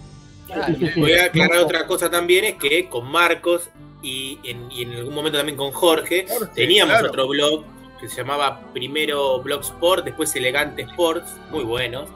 Voy 0.98 1.14
a 1.14 1.26
aclarar 1.26 1.60
otra 1.60 1.88
cosa 1.88 2.10
también, 2.10 2.44
es 2.46 2.56
que 2.56 2.88
con 2.90 3.10
Marcos 3.10 3.70
y 4.02 4.40
en, 4.44 4.72
y 4.72 4.82
en 4.84 4.94
algún 4.94 5.14
momento 5.14 5.38
también 5.38 5.58
con 5.58 5.72
Jorge, 5.72 6.26
teníamos 6.54 6.94
claro. 6.94 7.10
otro 7.10 7.28
blog 7.28 7.64
que 8.00 8.10
se 8.10 8.18
llamaba 8.18 8.60
primero 8.74 9.42
Blogsport, 9.42 10.04
después 10.04 10.36
Elegante 10.36 10.82
Sports, 10.84 11.32
muy 11.52 11.64
buenos, 11.64 12.10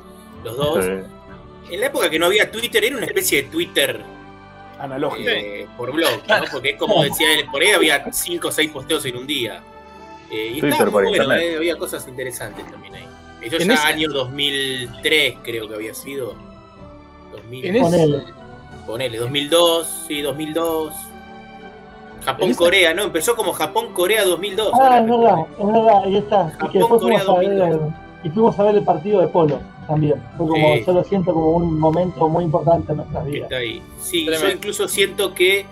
los 0.44 0.58
dos. 0.58 0.84
Sí. 0.84 0.92
En 1.74 1.80
la 1.80 1.88
época 1.88 2.10
que 2.10 2.20
no 2.20 2.26
había 2.26 2.52
Twitter, 2.52 2.84
era 2.84 2.98
una 2.98 3.06
especie 3.06 3.44
de 3.44 3.50
Twitter 3.50 4.04
Analógico. 4.80 5.30
eh, 5.30 5.68
por 5.78 5.92
blog, 5.94 6.22
¿no? 6.28 6.36
porque 6.52 6.72
es 6.72 6.78
como 6.78 7.04
decía 7.04 7.34
él, 7.34 7.46
por 7.52 7.62
ahí 7.62 7.70
había 7.72 8.12
5 8.12 8.48
o 8.48 8.52
6 8.52 8.72
posteos 8.72 9.06
en 9.06 9.18
un 9.18 9.26
día. 9.28 9.62
Eh, 10.32 10.48
y 10.48 10.60
Twitter 10.60 10.70
estaba 10.72 10.92
por 10.92 11.04
muy 11.04 11.10
bueno, 11.18 11.24
internet. 11.26 11.52
eh, 11.54 11.58
había 11.58 11.78
cosas 11.78 12.08
interesantes 12.08 12.70
también 12.72 12.96
ahí. 12.96 13.08
Eso 13.42 13.58
ya 13.60 13.74
ese- 13.74 13.84
año 13.88 14.10
2003 14.10 15.36
creo 15.44 15.68
que 15.68 15.76
había 15.76 15.94
sido. 15.94 16.34
2000, 17.32 17.66
En 17.66 17.76
ese- 17.76 17.84
Ponele. 17.86 18.24
Ponele, 18.86 19.18
2002, 19.20 20.06
sí, 20.08 20.22
2002. 20.22 20.94
En 22.20 22.22
Japón-Corea, 22.26 22.94
¿no? 22.94 23.04
Empezó 23.04 23.36
como 23.36 23.54
Japón-Corea 23.54 24.26
2002. 24.26 24.72
Ah, 24.82 25.00
es 25.00 25.06
verdad, 25.10 25.36
es 25.60 25.66
verdad, 25.68 26.04
ahí 26.04 26.18
está. 26.18 26.54
Y 26.66 26.70
que 26.70 26.78
después 26.80 27.02
Corea 27.02 27.20
fuimos 27.20 27.36
a, 27.38 27.40
ver, 27.40 27.58
2002. 27.60 27.94
y 28.24 28.30
fuimos 28.30 28.60
a 28.60 28.64
ver 28.64 28.76
el 28.76 28.84
partido 28.84 29.22
de 29.22 29.28
polo 29.28 29.60
también. 29.88 30.16
Fue 30.38 30.48
como, 30.48 30.74
Sí. 30.76 30.84
yo 30.88 30.94
lo 30.94 31.04
siento 31.04 31.34
como 31.34 31.52
un 31.52 31.80
momento 31.80 32.28
muy 32.30 32.44
importante 32.46 32.92
en 32.94 32.98
nuestras 32.98 33.26
vidas. 33.26 33.44
está 33.44 33.58
ahí. 33.58 33.82
Sí, 34.02 34.26
yo 34.26 34.50
incluso 34.50 34.88
siento 34.88 35.34
que 35.36 35.66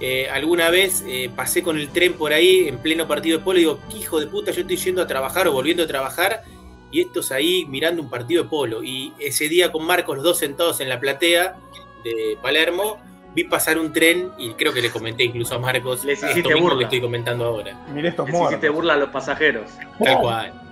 eh, 0.00 0.28
alguna 0.30 0.70
vez 0.70 1.02
eh, 1.06 1.30
pasé 1.34 1.62
con 1.62 1.78
el 1.78 1.88
tren 1.88 2.14
por 2.14 2.32
ahí 2.32 2.68
en 2.68 2.78
pleno 2.78 3.08
partido 3.08 3.38
de 3.38 3.44
polo 3.44 3.58
y 3.58 3.62
digo, 3.62 3.80
qué 3.90 3.98
hijo 3.98 4.20
de 4.20 4.26
puta, 4.26 4.50
yo 4.50 4.60
estoy 4.60 4.76
yendo 4.76 5.02
a 5.02 5.06
trabajar 5.06 5.48
o 5.48 5.52
volviendo 5.52 5.82
a 5.82 5.86
trabajar 5.86 6.42
y 6.90 7.00
estos 7.00 7.32
ahí 7.32 7.64
mirando 7.66 8.02
un 8.02 8.10
partido 8.10 8.44
de 8.44 8.48
polo. 8.48 8.82
Y 8.82 9.12
ese 9.18 9.48
día 9.48 9.72
con 9.72 9.84
Marcos, 9.86 10.16
los 10.16 10.24
dos 10.24 10.38
sentados 10.38 10.80
en 10.80 10.88
la 10.88 11.00
platea 11.00 11.56
de 12.04 12.38
Palermo, 12.42 12.98
vi 13.34 13.44
pasar 13.44 13.78
un 13.78 13.92
tren 13.92 14.30
y 14.38 14.50
creo 14.50 14.72
que 14.72 14.80
le 14.80 14.90
comenté 14.90 15.24
incluso 15.24 15.54
a 15.54 15.58
Marcos 15.58 16.04
Les 16.04 16.18
esto 16.18 16.30
hiciste 16.30 16.54
mismo 16.54 16.68
burla. 16.68 16.78
que 16.78 16.84
estoy 16.84 17.00
comentando 17.00 17.44
ahora. 17.44 17.74
Mirá 17.88 18.10
estos 18.10 18.28
Les 18.28 18.40
hiciste 18.40 18.68
burla 18.68 18.94
a 18.94 18.96
los 18.96 19.08
pasajeros. 19.10 19.70
Tal 20.02 20.18
cual. 20.18 20.62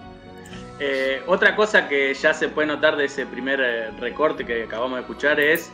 Eh, 0.80 1.22
otra 1.26 1.54
cosa 1.56 1.88
que 1.88 2.12
ya 2.14 2.34
se 2.34 2.48
puede 2.48 2.68
notar 2.68 2.96
de 2.96 3.04
ese 3.04 3.26
primer 3.26 3.60
recorte 4.00 4.44
que 4.44 4.64
acabamos 4.64 4.96
de 4.96 5.02
escuchar 5.02 5.38
es 5.38 5.70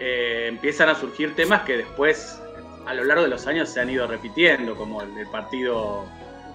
eh, 0.00 0.46
empiezan 0.48 0.88
a 0.88 0.94
surgir 0.94 1.36
temas 1.36 1.62
que 1.62 1.76
después 1.76 2.42
a 2.86 2.94
lo 2.94 3.04
largo 3.04 3.22
de 3.24 3.30
los 3.30 3.46
años 3.46 3.68
se 3.68 3.80
han 3.80 3.90
ido 3.90 4.06
repitiendo, 4.06 4.74
como 4.76 5.02
el 5.02 5.14
del 5.14 5.26
partido 5.28 6.04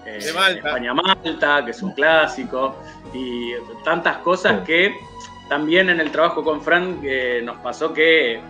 eh, 0.06 0.18
De 0.24 0.32
Malta. 0.32 0.68
España-Malta, 0.68 1.64
que 1.64 1.70
es 1.72 1.82
un 1.82 1.92
clásico, 1.92 2.76
y 3.12 3.52
tantas 3.84 4.18
cosas 4.18 4.60
que 4.66 4.94
también 5.48 5.90
en 5.90 6.00
el 6.00 6.10
trabajo 6.10 6.42
con 6.44 6.62
Fran 6.62 7.00
eh, 7.02 7.40
nos 7.44 7.56
pasó 7.58 7.92
que 7.92 8.40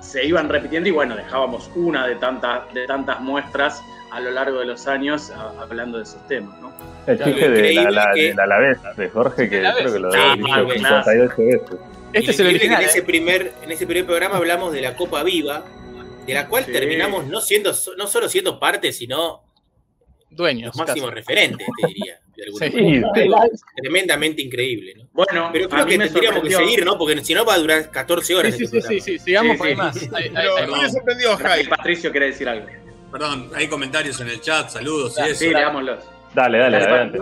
se 0.00 0.24
iban 0.24 0.48
repitiendo 0.48 0.88
y 0.88 0.92
bueno, 0.92 1.16
dejábamos 1.16 1.70
una 1.74 2.06
de 2.06 2.16
tantas, 2.16 2.72
de 2.72 2.86
tantas 2.86 3.20
muestras 3.20 3.82
a 4.10 4.20
lo 4.20 4.30
largo 4.30 4.58
de 4.60 4.64
los 4.66 4.86
años 4.86 5.30
a- 5.30 5.52
hablando 5.60 5.98
de 5.98 6.04
esos 6.04 6.24
temas, 6.26 6.58
¿no? 6.60 6.72
El 7.06 7.22
chiste 7.22 7.48
de 7.48 7.74
la, 7.74 7.90
la, 7.90 8.10
que- 8.14 8.34
Alavés 8.38 8.78
de 8.96 9.08
Jorge, 9.10 9.48
que 9.48 9.60
creo 9.60 9.92
que 9.92 9.98
lo 9.98 10.08
claro, 10.10 10.34
dicho 10.34 10.46
claro. 10.46 11.04
58 11.04 11.34
veces. 11.38 11.62
Este 12.12 12.30
es 12.30 12.40
el 12.40 12.46
original. 12.46 12.78
que 12.78 12.84
en 12.84 12.88
¿eh? 12.88 12.90
ese 12.90 13.02
primer, 13.02 13.52
en 13.62 13.70
ese 13.70 13.86
primer 13.86 14.06
programa 14.06 14.36
hablamos 14.36 14.72
de 14.72 14.80
la 14.80 14.94
Copa 14.96 15.22
Viva, 15.22 15.62
de 16.28 16.34
la 16.34 16.48
cual 16.48 16.64
Sí. 16.64 16.72
terminamos 16.72 17.26
no 17.26 17.40
siendo 17.40 17.72
no 17.96 18.06
solo 18.06 18.28
siendo 18.28 18.58
parte, 18.60 18.92
sino 18.92 19.42
Dueños. 20.30 20.68
los 20.68 20.76
máximos 20.76 21.10
casi. 21.10 21.20
referentes, 21.20 21.66
te 21.80 21.86
diría. 21.88 22.20
de 22.36 22.44
Sí. 22.52 23.02
Tremendamente 23.76 24.40
increíble, 24.42 24.94
¿no? 24.96 25.08
Bueno, 25.12 25.50
Pero 25.52 25.68
creo 25.68 25.84
que 25.86 25.98
tendríamos 25.98 26.42
que 26.44 26.50
seguir, 26.52 26.84
¿no? 26.84 26.96
Porque 26.96 27.24
si 27.24 27.34
no 27.34 27.44
va 27.44 27.54
a 27.54 27.58
durar 27.58 27.90
14 27.90 28.34
horas. 28.36 28.54
Sí, 28.56 28.64
sí, 28.66 28.76
este 28.76 28.80
sí, 28.88 29.00
sí, 29.00 29.18
sí, 29.18 29.24
sigamos 29.24 29.52
Sí, 29.54 29.58
por 29.58 29.66
ahí 29.66 29.72
sí. 29.72 29.76
más. 29.76 29.96
Hay- 30.14 30.30
Pero 30.30 30.56
hay 30.56 30.62
a 30.62 30.66
mí 30.66 30.70
más. 30.72 30.82
me 30.82 30.90
sorprendió 30.90 31.36
Pará 31.36 31.48
que 31.56 31.64
Jai. 31.64 31.66
Patricio 31.68 32.10
quiere 32.12 32.26
decir 32.26 32.48
algo. 32.48 32.66
Perdón, 33.10 33.50
hay 33.56 33.66
comentarios 33.66 34.20
en 34.20 34.28
el 34.28 34.40
chat, 34.40 34.70
saludos 34.70 35.14
y 35.18 35.22
eso. 35.30 35.34
Sí, 35.34 35.48
leámoslos. 35.48 36.04
Dale, 36.34 36.58
dale, 36.58 36.78
Dale, 36.78 36.90
adelante. 36.94 37.18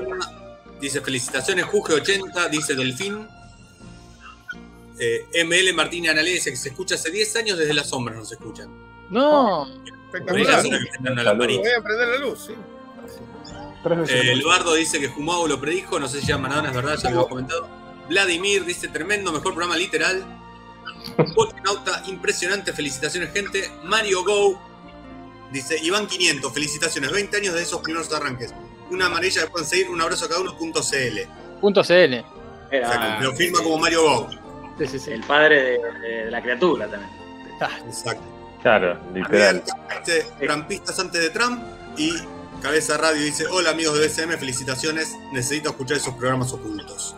Dice 0.80 1.00
felicitaciones, 1.00 1.64
Juge80, 1.64 2.50
dice 2.50 2.74
Delfín. 2.74 3.26
Eh, 4.98 5.24
ML 5.44 5.72
Martínez 5.74 6.10
Analé 6.12 6.30
dice 6.30 6.50
que 6.50 6.56
se 6.56 6.70
escucha 6.70 6.94
hace 6.96 7.10
10 7.10 7.36
años 7.36 7.58
desde 7.58 7.72
las 7.74 7.88
sombras, 7.88 8.16
nos 8.18 8.32
escuchan. 8.32 8.68
No. 9.10 9.66
Espectacular. 10.06 10.62
Voy 10.62 11.70
a 11.70 11.82
prender 11.82 12.08
la 12.08 12.18
luz, 12.18 12.46
sí. 12.46 12.54
Eh, 14.08 14.32
Eduardo 14.32 14.74
dice 14.74 14.98
que 14.98 15.08
Jumau 15.08 15.46
lo 15.46 15.60
predijo, 15.60 16.00
no 16.00 16.08
sé 16.08 16.20
si 16.20 16.26
ya 16.26 16.38
Maradona 16.38 16.70
es 16.70 16.74
verdad, 16.74 16.96
ya 16.96 17.10
lo 17.10 17.16
hemos 17.16 17.28
comentado. 17.28 17.68
Vladimir 18.08 18.64
dice 18.64 18.88
tremendo, 18.88 19.32
mejor 19.32 19.54
programa 19.54 19.76
literal. 19.76 20.24
Nauta, 21.64 22.02
impresionante, 22.06 22.72
felicitaciones 22.72 23.32
gente. 23.32 23.70
Mario 23.84 24.24
Go 24.24 24.60
dice 25.52 25.78
Iván 25.82 26.06
500, 26.08 26.52
felicitaciones, 26.52 27.12
20 27.12 27.36
años 27.36 27.54
de 27.54 27.62
esos 27.62 27.80
primeros 27.80 28.12
arranques. 28.12 28.52
Una 28.90 29.06
amarilla 29.06 29.42
que 29.42 29.48
pueden 29.50 29.68
seguir, 29.68 29.88
un 29.88 30.00
abrazo 30.00 30.24
a 30.24 30.28
cada 30.28 30.40
uno, 30.40 30.56
punto 30.56 30.80
CL. 30.80 31.28
Punto 31.60 31.82
CL. 31.82 32.24
Era, 32.70 33.20
Lo 33.20 33.32
firma 33.34 33.62
como 33.62 33.78
Mario 33.78 34.02
Go. 34.02 34.28
El 35.06 35.22
padre 35.22 35.62
de, 35.62 36.24
de 36.24 36.30
la 36.30 36.42
criatura 36.42 36.88
también. 36.88 37.10
Exacto. 37.86 38.35
Claro, 38.66 38.98
literal. 39.14 39.62
Este, 39.96 40.26
Trampistas 40.44 40.98
antes 40.98 41.20
de 41.22 41.30
Trump 41.30 41.62
y 41.96 42.14
Cabeza 42.60 42.96
Radio 42.96 43.22
dice: 43.22 43.46
Hola 43.46 43.70
amigos 43.70 43.96
de 43.96 44.08
BSM, 44.08 44.36
felicitaciones. 44.38 45.14
Necesito 45.32 45.70
escuchar 45.70 45.98
esos 45.98 46.12
programas 46.14 46.52
ocultos. 46.52 47.14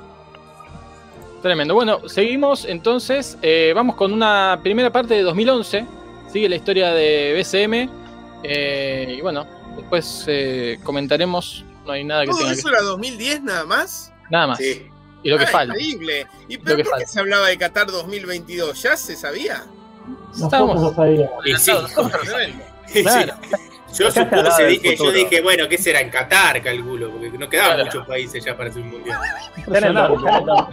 Tremendo. 1.41 1.73
Bueno, 1.73 2.07
seguimos 2.07 2.67
entonces. 2.67 3.39
eh, 3.41 3.73
vamos 3.75 3.97
con 3.97 4.13
una 4.13 4.61
primera 4.63 4.93
parte 4.93 5.15
de 5.15 5.23
2011. 5.23 5.87
Sigue 6.31 6.51
la 6.51 6.57
historia 6.57 6.91
de 6.93 7.33
BCM. 7.39 7.89
eh, 8.43 9.15
y 9.17 9.21
bueno, 9.23 9.47
después 9.77 10.25
eh, 10.27 10.79
comentaremos. 10.85 11.65
No 11.87 11.93
hay 11.93 12.05
nada 12.05 12.25
que 12.27 12.31
¿Todo 12.33 12.41
tenga 12.41 12.53
que 12.53 12.59
eso 12.59 12.69
era 12.69 12.83
2010 12.83 13.43
nada 13.45 13.65
más? 13.65 14.13
Nada 14.29 14.49
más. 14.49 14.61
Y 14.61 15.31
lo 15.31 15.39
que 15.39 15.45
Ah, 15.45 15.49
falta. 15.49 15.73
Increíble. 15.81 16.27
¿Y 16.47 16.59
Lo 16.59 16.65
pero 16.65 16.77
que 16.77 16.85
por 16.85 16.93
qué 16.93 16.99
falta. 16.99 17.07
se 17.07 17.21
hablaba 17.21 17.47
de 17.49 17.57
Qatar 17.57 17.87
2022? 17.87 18.83
¿Ya 18.83 18.99
se 18.99 19.17
sabía? 19.17 19.65
Nosotros 20.37 20.81
lo 20.83 20.95
sabíamos. 20.95 21.47
Y 21.47 21.55
sí. 21.57 21.73
Tremendo. 21.95 22.65
Sí. 22.87 23.03
Claro. 23.03 23.35
Yo 23.95 24.11
supuse, 24.11 24.67
dije, 24.67 24.97
yo 24.97 25.11
dije, 25.11 25.41
bueno, 25.41 25.67
¿qué 25.69 25.79
será 25.79 26.01
en 26.01 26.11
Qatar, 26.11 26.63
calculo? 26.63 27.11
Porque 27.11 27.31
no 27.39 27.49
quedaban 27.49 27.75
Claro. 27.77 27.85
muchos 27.87 28.07
países 28.07 28.45
ya 28.45 28.55
para 28.57 28.69
hacer 28.71 28.83
un 28.83 28.91
mundial. 28.91 29.19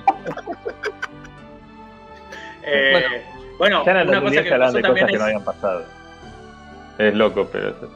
Eh, 2.68 3.24
bueno, 3.60 3.86
Ya 3.86 3.92
en 3.92 3.98
el 3.98 4.08
una 4.10 4.22
cosa 4.22 4.36
2010 4.42 4.44
que 4.44 4.60
pasó 4.60 4.74
de 4.78 4.82
cosas 4.82 5.12
que 5.12 5.18
no 5.18 5.24
habían 5.24 5.44
pasado. 5.44 5.86
Es 6.98 7.14
loco, 7.14 7.48
pero 7.52 7.70
es 7.70 7.76
así. 7.76 7.94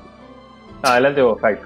Ah, 0.83 0.91
adelante 0.91 1.21
vos, 1.21 1.39
Hype. 1.41 1.61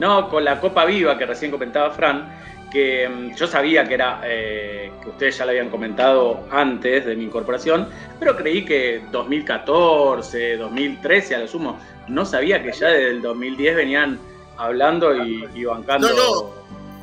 No, 0.00 0.28
con 0.30 0.44
la 0.44 0.58
Copa 0.60 0.84
Viva 0.84 1.18
que 1.18 1.26
recién 1.26 1.50
comentaba 1.50 1.90
Fran, 1.90 2.28
que 2.70 3.08
mm, 3.08 3.34
yo 3.34 3.46
sabía 3.46 3.86
que 3.86 3.94
era 3.94 4.20
eh, 4.24 4.92
que 5.02 5.08
ustedes 5.08 5.38
ya 5.38 5.44
lo 5.44 5.50
habían 5.50 5.70
comentado 5.70 6.46
antes 6.50 7.06
de 7.06 7.16
mi 7.16 7.24
incorporación, 7.24 7.88
pero 8.18 8.36
creí 8.36 8.64
que 8.64 9.02
2014, 9.10 10.56
2013 10.56 11.34
a 11.34 11.38
lo 11.38 11.48
sumo, 11.48 11.78
no 12.08 12.24
sabía 12.24 12.62
que 12.62 12.72
ya 12.72 12.88
desde 12.88 13.10
el 13.10 13.22
2010 13.22 13.76
venían 13.76 14.18
hablando 14.56 15.14
y, 15.24 15.48
y 15.54 15.64
bancando 15.64 16.08
No, 16.08 16.16
no. 16.16 16.54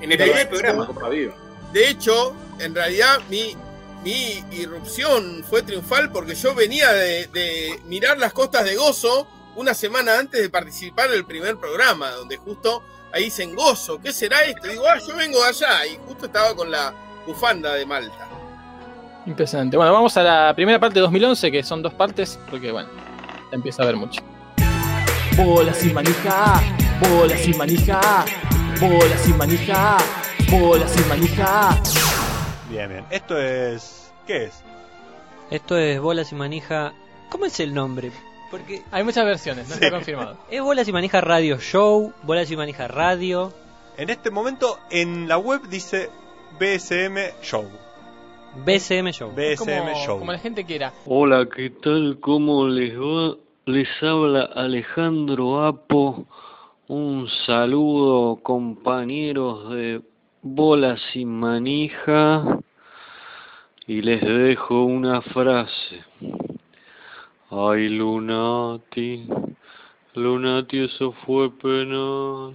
En 0.02 0.12
el 0.12 0.18
primer 0.18 0.50
programa. 0.50 0.86
Copa 0.86 1.10
Viva. 1.10 1.34
De 1.72 1.90
hecho, 1.90 2.36
en 2.60 2.76
realidad 2.76 3.20
mi, 3.30 3.56
mi 4.04 4.44
irrupción 4.52 5.44
fue 5.44 5.62
triunfal 5.62 6.12
porque 6.12 6.36
yo 6.36 6.54
venía 6.54 6.92
de, 6.94 7.28
de 7.28 7.80
mirar 7.86 8.18
las 8.18 8.34
costas 8.34 8.66
de 8.66 8.76
Gozo 8.76 9.28
una 9.56 9.74
semana 9.74 10.20
antes 10.20 10.42
de 10.42 10.50
participar 10.50 11.08
en 11.08 11.16
el 11.16 11.26
primer 11.26 11.58
programa, 11.58 12.12
donde 12.12 12.38
justo 12.38 12.84
ahí 13.16 13.26
dicen 13.26 13.56
Gozo, 13.56 14.00
¿qué 14.02 14.12
será 14.12 14.44
esto? 14.44 14.68
Digo, 14.68 14.84
ah, 14.88 15.00
yo 15.00 15.16
vengo 15.16 15.42
de 15.42 15.50
allá 15.50 15.86
y 15.86 15.98
justo 16.06 16.26
estaba 16.26 16.54
con 16.54 16.70
la 16.70 16.94
bufanda 17.26 17.74
de 17.74 17.86
Malta. 17.86 18.28
Impresionante. 19.26 19.78
Bueno, 19.78 19.94
vamos 19.94 20.16
a 20.18 20.24
la 20.24 20.54
primera 20.54 20.80
parte 20.80 20.96
de 20.96 21.02
2011, 21.02 21.52
que 21.52 21.64
son 21.64 21.82
dos 21.82 21.94
partes, 21.94 22.38
porque 22.50 22.72
bueno, 22.72 22.90
ya 23.50 23.56
empieza 23.56 23.82
a 23.82 23.86
haber 23.86 23.96
mucho. 23.96 24.22
Bola 25.38 25.74
sin 25.74 25.94
manija, 25.94 26.62
bola 27.10 27.38
sin 27.38 27.58
manija, 27.58 28.26
bola 28.80 29.18
sin 29.18 29.38
manija, 29.38 29.98
bola 30.52 30.88
sin 30.88 31.08
manija. 31.08 31.82
Bien, 32.70 32.90
bien. 32.90 33.06
Esto 33.10 33.40
es. 33.40 34.12
¿Qué 34.28 34.46
es? 34.46 34.64
Esto 35.52 35.78
es 35.78 36.00
Bolas 36.00 36.32
y 36.32 36.36
Manija. 36.36 36.94
¿Cómo 37.30 37.46
es 37.46 37.60
el 37.60 37.74
nombre? 37.74 38.12
Porque 38.52 38.82
Hay 38.92 39.04
muchas 39.04 39.26
versiones, 39.26 39.68
no 39.68 39.76
está 39.76 39.92
confirmado. 39.92 40.38
es 40.50 40.62
Bolas 40.62 40.88
y 40.88 40.92
Manija 40.92 41.20
Radio 41.22 41.58
Show, 41.58 42.14
Bolas 42.24 42.50
y 42.52 42.56
Manija 42.58 42.88
Radio. 42.88 43.52
En 43.98 44.10
este 44.10 44.30
momento 44.32 44.78
en 44.92 45.28
la 45.28 45.38
web 45.38 45.62
dice 45.70 46.10
BSM 46.60 47.42
Show. 47.42 47.66
BSM 48.66 49.10
Show. 49.12 49.32
BSM 49.36 49.58
Como, 49.58 50.06
Show. 50.06 50.20
como 50.20 50.32
la 50.32 50.40
gente 50.40 50.64
quiera. 50.66 50.94
Hola, 51.06 51.48
¿qué 51.54 51.70
tal? 51.72 52.18
¿Cómo 52.22 52.68
les 52.68 52.98
va? 52.98 53.36
Les 53.66 53.88
habla 54.02 54.44
Alejandro 54.56 55.66
Apo. 55.66 56.26
Un 56.88 57.28
saludo, 57.48 58.38
compañeros 58.44 59.72
de 59.72 60.02
Bolas 60.44 61.02
y 61.16 61.26
Manija. 61.26 62.60
Y 63.88 64.02
les 64.02 64.22
dejo 64.22 64.84
una 64.86 65.22
frase. 65.22 66.04
Ay, 67.50 67.90
Lunati. 67.90 69.28
Lunati, 70.16 70.84
eso 70.86 71.14
fue 71.26 71.52
penal. 71.52 72.54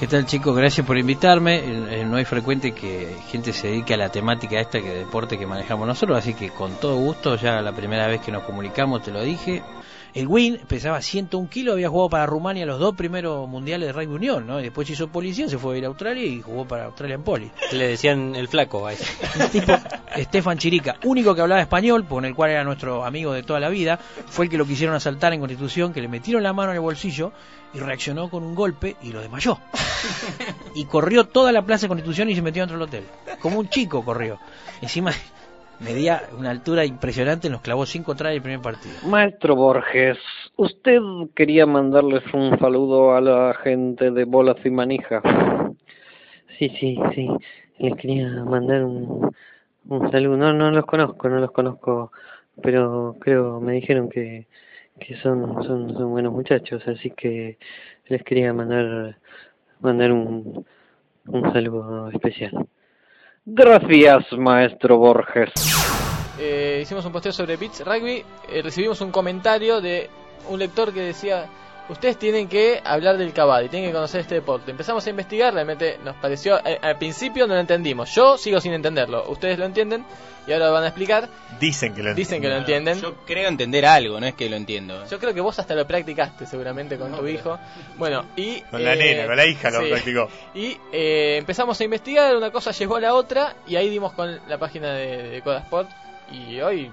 ¿Qué 0.00 0.06
tal 0.06 0.26
chicos? 0.26 0.56
Gracias 0.56 0.86
por 0.86 0.96
invitarme. 0.96 1.56
Eh, 2.00 2.04
No 2.04 2.18
es 2.18 2.28
frecuente 2.28 2.72
que 2.72 3.14
gente 3.30 3.52
se 3.52 3.68
dedique 3.68 3.94
a 3.94 3.96
la 3.96 4.10
temática 4.10 4.60
esta 4.60 4.80
que 4.80 4.90
deporte 4.90 5.38
que 5.38 5.46
manejamos 5.46 5.86
nosotros, 5.86 6.16
así 6.16 6.34
que 6.34 6.50
con 6.50 6.72
todo 6.80 6.96
gusto, 6.96 7.36
ya 7.36 7.60
la 7.60 7.72
primera 7.72 8.06
vez 8.06 8.20
que 8.20 8.32
nos 8.32 8.44
comunicamos 8.44 9.02
te 9.02 9.10
lo 9.10 9.22
dije. 9.22 9.62
El 10.14 10.26
Win 10.26 10.58
pesaba 10.66 11.02
101 11.02 11.48
kilos, 11.50 11.74
había 11.74 11.88
jugado 11.88 12.10
para 12.10 12.26
Rumania 12.26 12.66
los 12.66 12.78
dos 12.78 12.94
primeros 12.96 13.48
mundiales 13.48 13.88
de 13.88 13.92
rugby 13.92 14.14
unión, 14.14 14.46
¿no? 14.46 14.58
Y 14.58 14.64
después 14.64 14.88
hizo 14.88 15.08
policía, 15.08 15.48
se 15.48 15.58
fue 15.58 15.74
a 15.74 15.78
ir 15.78 15.84
a 15.84 15.88
Australia 15.88 16.24
y 16.24 16.40
jugó 16.40 16.66
para 16.66 16.86
Australia 16.86 17.14
en 17.14 17.22
Poli. 17.22 17.50
Le 17.72 17.88
decían 17.88 18.34
el 18.34 18.48
flaco 18.48 18.86
a 18.86 18.94
ese. 18.94 19.04
Tipo, 19.52 19.72
Estefan 20.16 20.58
Chirica, 20.58 20.96
único 21.04 21.34
que 21.34 21.42
hablaba 21.42 21.60
español, 21.60 22.06
con 22.06 22.24
el 22.24 22.34
cual 22.34 22.50
era 22.50 22.64
nuestro 22.64 23.04
amigo 23.04 23.32
de 23.32 23.42
toda 23.42 23.60
la 23.60 23.68
vida, 23.68 23.98
fue 24.26 24.46
el 24.46 24.50
que 24.50 24.58
lo 24.58 24.66
quisieron 24.66 24.96
asaltar 24.96 25.32
en 25.32 25.40
Constitución, 25.40 25.92
que 25.92 26.00
le 26.00 26.08
metieron 26.08 26.42
la 26.42 26.52
mano 26.52 26.70
en 26.70 26.76
el 26.76 26.82
bolsillo 26.82 27.32
y 27.74 27.78
reaccionó 27.78 28.30
con 28.30 28.42
un 28.42 28.54
golpe 28.54 28.96
y 29.02 29.12
lo 29.12 29.20
desmayó. 29.20 29.58
Y 30.74 30.84
corrió 30.84 31.24
toda 31.24 31.50
la 31.50 31.62
plaza 31.62 31.82
de 31.82 31.88
Constitución 31.88 32.30
y 32.30 32.36
se 32.36 32.42
metió 32.42 32.62
dentro 32.62 32.78
del 32.78 32.86
hotel. 32.86 33.04
Como 33.40 33.58
un 33.58 33.68
chico 33.68 34.04
corrió. 34.04 34.38
Encima 34.80 35.12
medía 35.80 36.22
una 36.38 36.50
altura 36.50 36.84
impresionante, 36.84 37.50
nos 37.50 37.60
clavó 37.60 37.86
cinco 37.86 38.14
tras 38.14 38.32
el 38.34 38.42
primer 38.42 38.60
partido. 38.60 38.94
Maestro 39.06 39.54
Borges, 39.56 40.18
usted 40.56 41.00
quería 41.34 41.66
mandarles 41.66 42.22
un 42.32 42.58
saludo 42.58 43.14
a 43.14 43.20
la 43.20 43.54
gente 43.62 44.10
de 44.10 44.24
Bolas 44.24 44.56
y 44.64 44.70
Manija. 44.70 45.22
Sí, 46.58 46.68
sí, 46.80 46.98
sí. 47.14 47.28
Les 47.78 47.94
quería 47.96 48.28
mandar 48.44 48.84
un, 48.84 49.30
un 49.88 50.10
saludo. 50.10 50.36
No, 50.36 50.52
no 50.52 50.70
los 50.70 50.84
conozco, 50.84 51.28
no 51.28 51.38
los 51.38 51.52
conozco, 51.52 52.10
pero 52.62 53.16
creo, 53.20 53.60
me 53.60 53.74
dijeron 53.74 54.08
que, 54.08 54.48
que 54.98 55.16
son, 55.16 55.62
son, 55.64 55.94
son 55.94 56.10
buenos 56.10 56.32
muchachos, 56.32 56.82
así 56.88 57.10
que 57.10 57.58
les 58.06 58.22
quería 58.24 58.52
mandar, 58.52 59.16
mandar 59.80 60.12
un, 60.12 60.66
un 61.26 61.52
saludo 61.52 62.08
especial. 62.10 62.66
Gracias, 63.50 64.30
maestro 64.36 64.98
Borges. 64.98 65.50
Eh, 66.38 66.80
hicimos 66.82 67.06
un 67.06 67.12
posteo 67.12 67.32
sobre 67.32 67.56
Beats 67.56 67.82
Rugby. 67.82 68.22
eh, 68.50 68.60
recibimos 68.62 69.00
un 69.00 69.10
comentario 69.10 69.80
de 69.80 70.10
un 70.50 70.58
lector 70.58 70.92
que 70.92 71.00
decía: 71.00 71.46
Ustedes 71.88 72.18
tienen 72.18 72.48
que 72.48 72.82
hablar 72.84 73.16
del 73.16 73.32
Kabaddi, 73.32 73.68
tienen 73.70 73.88
que 73.88 73.94
conocer 73.94 74.20
este 74.20 74.34
deporte. 74.34 74.70
Empezamos 74.70 75.06
a 75.06 75.10
investigar, 75.10 75.54
realmente 75.54 75.98
nos 76.04 76.16
pareció. 76.16 76.58
eh, 76.64 76.78
al 76.82 76.98
principio 76.98 77.46
no 77.46 77.54
lo 77.54 77.60
entendimos. 77.60 78.14
Yo 78.14 78.36
sigo 78.36 78.60
sin 78.60 78.74
entenderlo. 78.74 79.24
Ustedes 79.30 79.58
lo 79.58 79.64
entienden 79.64 80.04
y 80.46 80.52
ahora 80.52 80.66
lo 80.66 80.72
van 80.74 80.84
a 80.84 80.88
explicar. 80.88 81.28
Dicen 81.58 81.94
que 81.94 82.02
lo 82.02 82.14
Dicen 82.14 82.42
que 82.42 82.48
lo 82.48 82.56
entienden. 82.56 83.00
Yo 83.00 83.14
creo 83.26 83.48
entender 83.48 83.86
algo, 83.86 84.20
no 84.20 84.26
es 84.26 84.34
que 84.34 84.50
lo 84.50 84.56
entiendo. 84.56 85.06
Yo 85.06 85.18
creo 85.18 85.32
que 85.32 85.40
vos 85.40 85.58
hasta 85.58 85.74
lo 85.74 85.86
practicaste 85.86 86.44
seguramente 86.46 86.98
con 86.98 87.10
tu 87.16 87.26
hijo. 87.26 87.58
Bueno, 87.96 88.24
y... 88.36 88.60
Con 88.62 88.84
la 88.84 88.92
eh, 88.92 88.96
nena, 88.98 89.26
con 89.26 89.36
la 89.36 89.46
hija 89.46 89.70
lo 89.70 89.80
sí. 89.82 89.88
practicó. 89.90 90.28
Y 90.54 90.76
eh, 90.92 91.36
empezamos 91.38 91.80
a 91.80 91.84
investigar, 91.84 92.36
una 92.36 92.50
cosa 92.50 92.70
llevó 92.72 92.96
a 92.96 93.00
la 93.00 93.14
otra 93.14 93.56
y 93.66 93.76
ahí 93.76 93.88
dimos 93.88 94.12
con 94.12 94.38
la 94.46 94.58
página 94.58 94.92
de, 94.92 95.22
de 95.30 95.40
Codasport 95.42 95.88
y 96.32 96.60
hoy... 96.60 96.92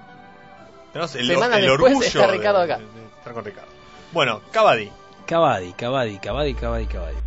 Tenemos 0.94 1.14
el, 1.16 1.28
Semanas 1.28 1.58
el 1.60 1.66
después 1.68 1.92
orgullo 1.92 2.08
está 2.08 2.28
Ricardo 2.28 2.62
acá. 2.62 2.78
de- 2.78 2.84
de 2.86 3.08
estar 3.18 3.34
con 3.34 3.44
Ricardo. 3.44 3.75
Bueno, 4.14 4.42
Cavadi. 4.52 4.90
Cabadi, 5.26 5.74
Cabadi, 5.74 6.20
Cabadi, 6.20 6.54
Cabadi, 6.54 6.86
Cabadi. 6.86 7.18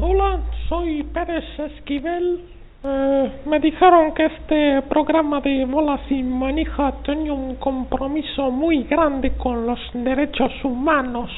Hola, 0.00 0.40
soy 0.68 1.04
Pérez 1.04 1.44
Esquivel. 1.56 2.40
Eh, 2.82 3.32
me 3.46 3.60
dijeron 3.60 4.12
que 4.12 4.26
este 4.26 4.82
programa 4.88 5.40
de 5.40 5.64
bolas 5.64 6.00
y 6.10 6.22
manija 6.22 6.92
tenía 7.04 7.32
un 7.32 7.54
compromiso 7.56 8.50
muy 8.50 8.82
grande 8.82 9.36
con 9.36 9.66
los 9.66 9.78
derechos 9.94 10.52
humanos. 10.64 11.30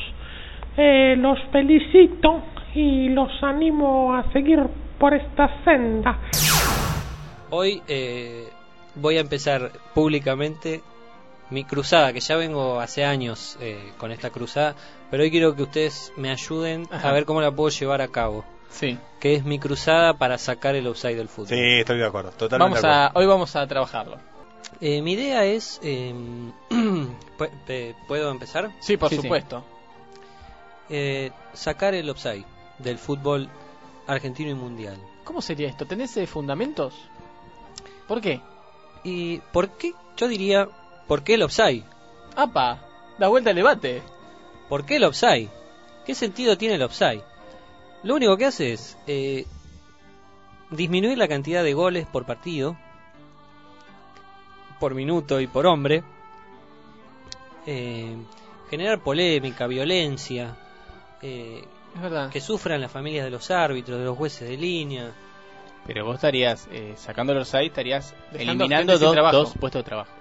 Eh, 0.76 1.16
los 1.18 1.38
felicito 1.52 2.40
y 2.74 3.10
los 3.10 3.30
animo 3.42 4.14
a 4.14 4.24
seguir 4.32 4.60
por 4.98 5.12
esta 5.12 5.50
senda. 5.64 6.18
Hoy 7.50 7.82
eh, 7.86 8.48
voy 8.94 9.18
a 9.18 9.20
empezar 9.20 9.70
públicamente 9.94 10.80
mi 11.50 11.64
cruzada, 11.64 12.12
que 12.12 12.20
ya 12.20 12.36
vengo 12.36 12.80
hace 12.80 13.04
años 13.04 13.56
eh, 13.60 13.92
con 13.98 14.12
esta 14.12 14.30
cruzada, 14.30 14.74
pero 15.10 15.22
hoy 15.22 15.30
quiero 15.30 15.54
que 15.54 15.62
ustedes 15.62 16.12
me 16.16 16.30
ayuden 16.30 16.88
Ajá. 16.90 17.10
a 17.10 17.12
ver 17.12 17.24
cómo 17.24 17.40
la 17.40 17.50
puedo 17.50 17.70
llevar 17.70 18.00
a 18.00 18.08
cabo. 18.08 18.44
Sí. 18.70 18.98
Que 19.20 19.34
es 19.34 19.44
mi 19.44 19.58
cruzada 19.58 20.14
para 20.14 20.38
sacar 20.38 20.74
el 20.74 20.86
offside 20.86 21.16
del 21.16 21.28
fútbol. 21.28 21.48
Sí, 21.48 21.78
estoy 21.80 21.98
de 21.98 22.06
acuerdo. 22.06 22.30
Totalmente 22.30 22.58
Vamos 22.58 22.82
de 22.82 22.88
acuerdo. 22.88 23.18
a, 23.18 23.20
hoy 23.20 23.26
vamos 23.26 23.56
a 23.56 23.66
trabajarlo. 23.66 24.18
Eh, 24.80 25.00
mi 25.02 25.12
idea 25.12 25.44
es... 25.44 25.80
eh, 25.82 26.12
eh, 27.68 27.94
¿Puedo 28.08 28.30
empezar? 28.30 28.70
Sí, 28.80 28.96
por 28.96 29.14
supuesto. 29.14 29.64
Eh, 30.88 31.30
sacar 31.52 31.94
el 31.94 32.08
offside 32.10 32.44
del 32.78 32.98
fútbol 32.98 33.48
argentino 34.06 34.50
y 34.50 34.54
mundial. 34.54 34.96
¿Cómo 35.24 35.42
sería 35.42 35.68
esto? 35.68 35.86
¿Tenés 35.86 36.16
eh, 36.16 36.26
fundamentos? 36.26 36.94
¿Por 38.06 38.20
qué? 38.20 38.40
¿Y 39.02 39.38
por 39.52 39.70
qué? 39.70 39.94
Yo 40.16 40.28
diría, 40.28 40.68
¿por 41.06 41.22
qué 41.22 41.34
el 41.34 41.42
offside? 41.42 41.84
¡Apa! 42.34 42.80
Da 43.18 43.28
vuelta 43.28 43.50
al 43.50 43.56
debate. 43.56 44.02
¿Por 44.68 44.84
qué 44.84 44.96
el 44.96 45.04
offside? 45.04 45.48
¿Qué 46.04 46.14
sentido 46.14 46.56
tiene 46.56 46.74
el 46.74 46.82
offside? 46.82 47.22
Lo 48.02 48.14
único 48.14 48.36
que 48.36 48.46
hace 48.46 48.72
es 48.72 48.96
eh, 49.06 49.46
disminuir 50.70 51.18
la 51.18 51.28
cantidad 51.28 51.62
de 51.62 51.74
goles 51.74 52.06
por 52.06 52.26
partido, 52.26 52.76
por 54.78 54.94
minuto 54.94 55.40
y 55.40 55.46
por 55.46 55.66
hombre, 55.66 56.02
eh, 57.66 58.16
generar 58.70 59.00
polémica, 59.00 59.66
violencia, 59.66 60.56
eh, 61.22 61.64
que 62.30 62.40
sufran 62.40 62.80
las 62.80 62.92
familias 62.92 63.24
de 63.24 63.30
los 63.30 63.50
árbitros, 63.50 63.98
de 63.98 64.04
los 64.04 64.16
jueces 64.16 64.48
de 64.48 64.56
línea. 64.56 65.12
Pero 65.86 66.04
vos 66.04 66.16
estarías, 66.16 66.68
eh, 66.70 66.94
sacando 66.96 67.32
el 67.32 67.38
offside, 67.40 67.66
estarías 67.66 68.14
Dejando 68.32 68.64
eliminando 68.64 68.98
dos, 68.98 69.32
dos 69.32 69.54
puestos 69.58 69.80
de 69.80 69.84
trabajo. 69.84 70.12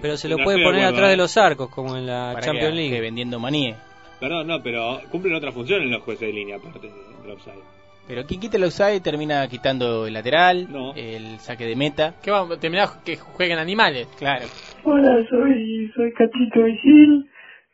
Pero 0.00 0.16
se 0.16 0.28
lo 0.28 0.36
puede 0.38 0.58
de 0.58 0.64
poner 0.64 0.80
acuerdo, 0.82 0.96
atrás 0.96 1.08
¿eh? 1.08 1.10
de 1.12 1.16
los 1.16 1.36
arcos, 1.36 1.70
como 1.70 1.96
en 1.96 2.06
la 2.06 2.32
¿Para 2.34 2.46
Champions? 2.46 2.74
League. 2.74 2.90
Que 2.94 3.00
vendiendo 3.00 3.38
maníes. 3.38 3.76
Perdón, 4.20 4.46
no, 4.46 4.62
pero 4.62 5.00
cumplen 5.10 5.34
otra 5.34 5.52
función 5.52 5.82
en 5.82 5.90
los 5.90 6.02
jueces 6.02 6.28
de 6.28 6.32
línea, 6.32 6.56
aparte 6.56 6.88
del 7.22 7.30
offside. 7.30 7.62
Pero 8.08 8.24
quien 8.24 8.40
quita 8.40 8.56
el 8.56 8.64
offside 8.64 9.00
termina 9.00 9.46
quitando 9.48 10.06
el 10.06 10.12
lateral, 10.14 10.68
el 10.94 11.38
saque 11.40 11.66
de 11.66 11.74
meta. 11.74 12.14
¿Qué 12.22 12.30
va? 12.30 12.46
Terminás 12.60 12.90
que 13.04 13.16
jueguen 13.16 13.58
animales. 13.58 14.06
Claro. 14.18 14.46
Hola, 14.84 15.16
soy, 15.28 15.90
soy 15.94 16.12
Catito 16.12 16.62
Vigil. 16.62 17.28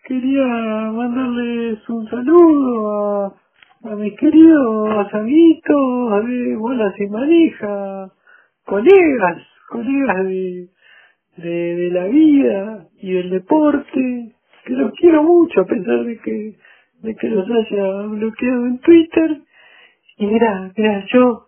Quería 0.09 0.43
mandarles 0.43 1.79
un 1.89 2.09
saludo 2.09 2.91
a, 2.91 3.27
a 3.85 3.95
mis 3.95 4.19
queridos 4.19 5.07
amiguitos 5.13 6.27
de 6.27 6.57
Bolas 6.57 6.95
y 6.99 7.07
Manija, 7.07 8.11
colegas, 8.65 9.37
colegas 9.69 10.25
de, 10.25 10.69
de, 11.37 11.91
la 11.93 12.05
vida 12.07 12.89
y 13.01 13.13
del 13.13 13.31
deporte, 13.31 14.33
que 14.65 14.73
los 14.73 14.93
quiero 14.93 15.23
mucho 15.23 15.63
a 15.63 15.67
pesar 15.67 16.05
de 16.05 16.19
que, 16.19 16.57
de 17.01 17.17
que 17.17 17.29
los 17.29 17.49
haya 17.51 18.03
bloqueado 18.07 18.67
en 18.67 18.79
Twitter. 18.81 19.41
Y 20.19 20.27
mira, 20.27 20.73
mira, 20.77 21.05
yo 21.13 21.47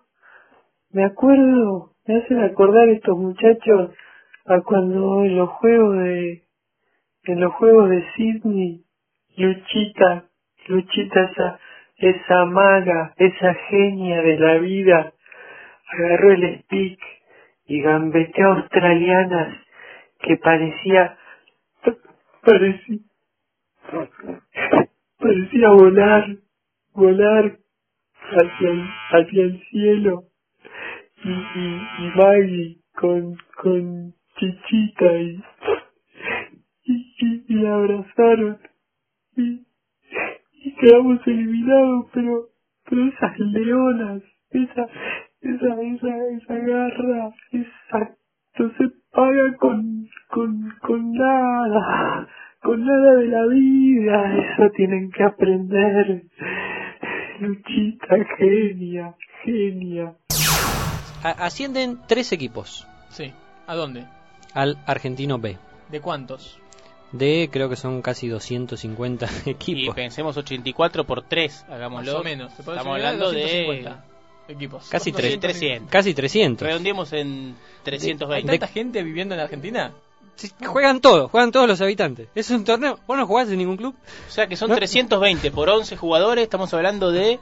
me 0.92 1.04
acuerdo, 1.04 1.92
me 2.06 2.16
hacen 2.16 2.40
acordar 2.40 2.88
estos 2.88 3.16
muchachos 3.18 3.90
a 4.46 4.60
cuando 4.60 5.24
en 5.24 5.36
los 5.36 5.48
juegos 5.50 5.98
de 5.98 6.42
en 7.26 7.40
los 7.40 7.54
juegos 7.54 7.88
de 7.88 8.04
Sydney 8.14 8.84
Luchita 9.36 10.24
Luchita 10.68 11.24
esa 11.24 11.58
esa 11.96 12.44
maga 12.44 13.14
esa 13.16 13.54
genia 13.70 14.20
de 14.20 14.38
la 14.38 14.58
vida 14.58 15.14
agarró 15.92 16.32
el 16.32 16.62
stick 16.64 17.00
y 17.66 17.80
gambeteó 17.80 18.48
australianas 18.52 19.63
que 20.26 20.36
parecía 20.38 21.18
parecía 22.42 22.98
parecía 25.18 25.68
volar 25.70 26.36
volar 26.94 27.58
hacia 28.30 28.70
el, 28.70 28.88
hacia 29.12 29.42
el 29.44 29.62
cielo. 29.70 30.24
Y, 31.24 31.30
y, 31.30 31.82
y 31.98 32.12
Maggie 32.16 32.78
con, 32.94 33.36
con 33.62 34.14
Chichita 34.38 35.18
y, 35.20 35.42
y, 36.84 37.44
y, 37.48 37.54
la 37.54 37.74
abrazaron. 37.76 38.58
Y, 39.36 39.66
y 40.52 40.74
quedamos 40.76 41.26
eliminados 41.26 42.06
pero 42.14 42.48
pero 42.88 43.06
esas 43.08 43.38
leonas 43.40 44.22
esa 44.50 44.86
esa 45.42 45.82
esa 45.82 46.28
esa 46.28 46.54
garra 46.56 47.32
esa 47.52 48.16
no 48.58 48.68
se 48.78 48.84
paga 49.12 49.56
con 49.58 50.08
con 50.30 50.74
con 50.80 51.12
nada 51.12 52.28
con 52.62 52.84
nada 52.84 53.14
de 53.16 53.26
la 53.28 53.46
vida 53.46 54.36
eso 54.38 54.70
tienen 54.76 55.10
que 55.10 55.22
aprender 55.24 56.24
Luchita 57.40 58.16
genia 58.38 59.14
genia 59.44 60.14
A- 61.22 61.46
ascienden 61.46 61.98
tres 62.06 62.32
equipos 62.32 62.86
Sí. 63.10 63.32
¿A 63.66 63.74
dónde? 63.76 64.04
al 64.54 64.76
Argentino 64.86 65.38
B. 65.38 65.56
¿De 65.90 66.00
cuántos? 66.00 66.58
De 67.12 67.48
creo 67.52 67.68
que 67.68 67.76
son 67.76 68.02
casi 68.02 68.28
250 68.28 69.26
Y 69.46 69.50
equipos. 69.50 69.94
pensemos 69.94 70.36
84 70.36 71.04
por 71.04 71.22
3, 71.22 71.66
hagámoslo. 71.70 72.12
Más 72.12 72.20
o 72.20 72.24
menos. 72.24 72.58
Estamos 72.58 72.86
hablando 72.86 73.30
de 73.32 73.42
250 73.42 74.04
equipos. 74.48 74.88
Casi, 74.88 75.10
Son 75.10 75.20
tre- 75.20 75.38
300. 75.40 75.90
casi 75.90 76.14
300. 76.14 76.66
Redondeemos 76.66 77.12
en 77.12 77.54
¿Hay 77.56 77.82
320. 77.84 78.50
tanta 78.52 78.66
gente 78.66 79.02
viviendo 79.02 79.34
en 79.34 79.40
Argentina? 79.40 79.92
Juegan 80.66 81.00
todos, 81.00 81.30
juegan 81.30 81.52
todos 81.52 81.68
los 81.68 81.80
habitantes. 81.80 82.28
Es 82.34 82.50
un 82.50 82.64
torneo. 82.64 82.98
¿Vos 83.06 83.16
no 83.16 83.26
jugás 83.26 83.48
en 83.50 83.58
ningún 83.58 83.76
club? 83.76 83.94
O 84.28 84.30
sea 84.30 84.46
que 84.48 84.56
son 84.56 84.70
No. 84.70 84.76
320 84.76 85.50
por 85.52 85.68
11 85.68 85.96
jugadores, 85.96 86.42
estamos 86.42 86.74
hablando 86.74 87.12
de 87.12 87.38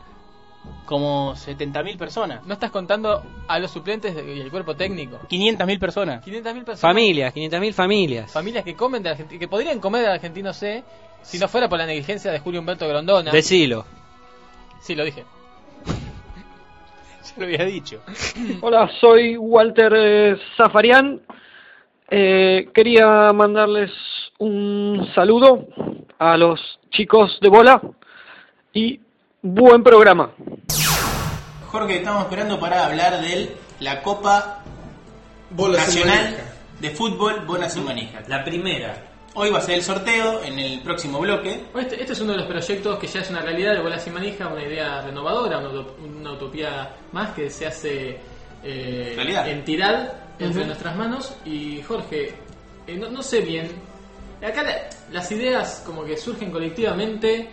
como 0.85 1.35
70.000 1.35 1.97
personas. 1.97 2.45
No 2.47 2.55
estás 2.55 2.71
contando 2.71 3.23
a 3.49 3.59
los 3.59 3.71
suplentes 3.71 4.15
y 4.15 4.41
el 4.41 4.51
cuerpo 4.51 4.77
técnico. 4.77 5.19
500.000 5.29 5.79
personas. 5.81 6.25
500.000 6.25 6.65
personas. 6.65 6.81
Familias, 6.81 7.35
500.000 7.35 7.73
familias. 7.73 8.31
Familias 8.31 8.63
que 8.65 8.75
comen 8.75 9.03
de 9.03 9.09
Argentina, 9.11 9.39
que 9.41 9.49
podrían 9.49 9.81
comer 9.81 10.03
del 10.03 10.11
argentino 10.13 10.53
C 10.53 10.85
si 11.23 11.39
no 11.39 11.49
fuera 11.49 11.69
por 11.69 11.79
la 11.79 11.87
negligencia 11.87 12.31
de 12.31 12.39
Julio 12.41 12.61
Humberto 12.61 12.87
Grondona. 12.87 13.31
Decilo. 13.33 13.87
Sí, 14.81 14.95
lo 14.95 15.05
dije. 15.05 15.25
Ya 17.37 17.39
lo 17.39 17.45
había 17.45 17.65
dicho. 17.65 18.01
Hola, 18.61 18.91
soy 19.01 19.37
Walter 19.37 19.93
eh, 19.95 20.37
Zafarian. 20.57 21.21
Eh, 22.11 22.69
quería 22.75 23.33
mandarles 23.33 23.91
un 24.39 25.09
saludo 25.15 25.67
a 26.19 26.37
los 26.37 26.61
chicos 26.91 27.39
de 27.41 27.49
bola 27.49 27.81
y 28.73 29.01
buen 29.41 29.83
programa. 29.83 30.33
Jorge, 31.69 31.99
estamos 31.99 32.25
esperando 32.25 32.61
para 32.61 32.85
hablar 32.87 33.21
de 33.21 33.57
la 33.81 34.03
Copa 34.03 34.63
Nacional 35.57 36.37
de 36.81 36.91
Fútbol 36.91 37.47
Bolas 37.47 37.73
sin 37.73 37.85
Manija. 37.85 38.21
La 38.29 38.45
primera. 38.45 39.12
Hoy 39.35 39.51
va 39.51 39.59
a 39.59 39.63
ser 39.63 39.77
el 39.77 39.83
sorteo 39.83 40.43
en 40.43 40.59
el 40.59 40.83
próximo 40.83 41.19
bloque. 41.19 41.65
Este, 41.75 42.01
este 42.01 42.13
es 42.13 42.21
uno 42.21 42.33
de 42.33 42.39
los 42.39 42.47
proyectos 42.47 42.99
que 42.99 43.07
ya 43.07 43.21
es 43.21 43.31
una 43.31 43.41
realidad 43.41 43.73
de 43.75 43.81
Bola 43.81 43.99
sin 43.99 44.13
Manija, 44.13 44.47
una 44.49 44.63
idea 44.63 45.01
renovadora, 45.01 45.59
una, 45.59 45.71
utop- 45.71 45.99
una 46.05 46.33
utopía 46.33 46.95
más 47.13 47.31
que 47.33 47.49
se 47.49 47.67
hace 47.67 48.21
eh, 48.63 49.13
Realidad. 49.17 49.49
entidad 49.49 50.13
entre 50.39 50.59
Ujú. 50.61 50.67
nuestras 50.67 50.97
manos. 50.97 51.35
Y 51.47 51.81
Jorge, 51.83 52.35
eh, 52.87 52.97
no, 52.99 53.09
no 53.09 53.23
sé 53.23 53.41
bien, 53.41 53.71
acá 54.47 54.63
la- 54.63 54.91
las 55.11 55.33
ideas 55.33 55.83
como 55.87 56.05
que 56.05 56.19
surgen 56.19 56.51
colectivamente, 56.51 57.49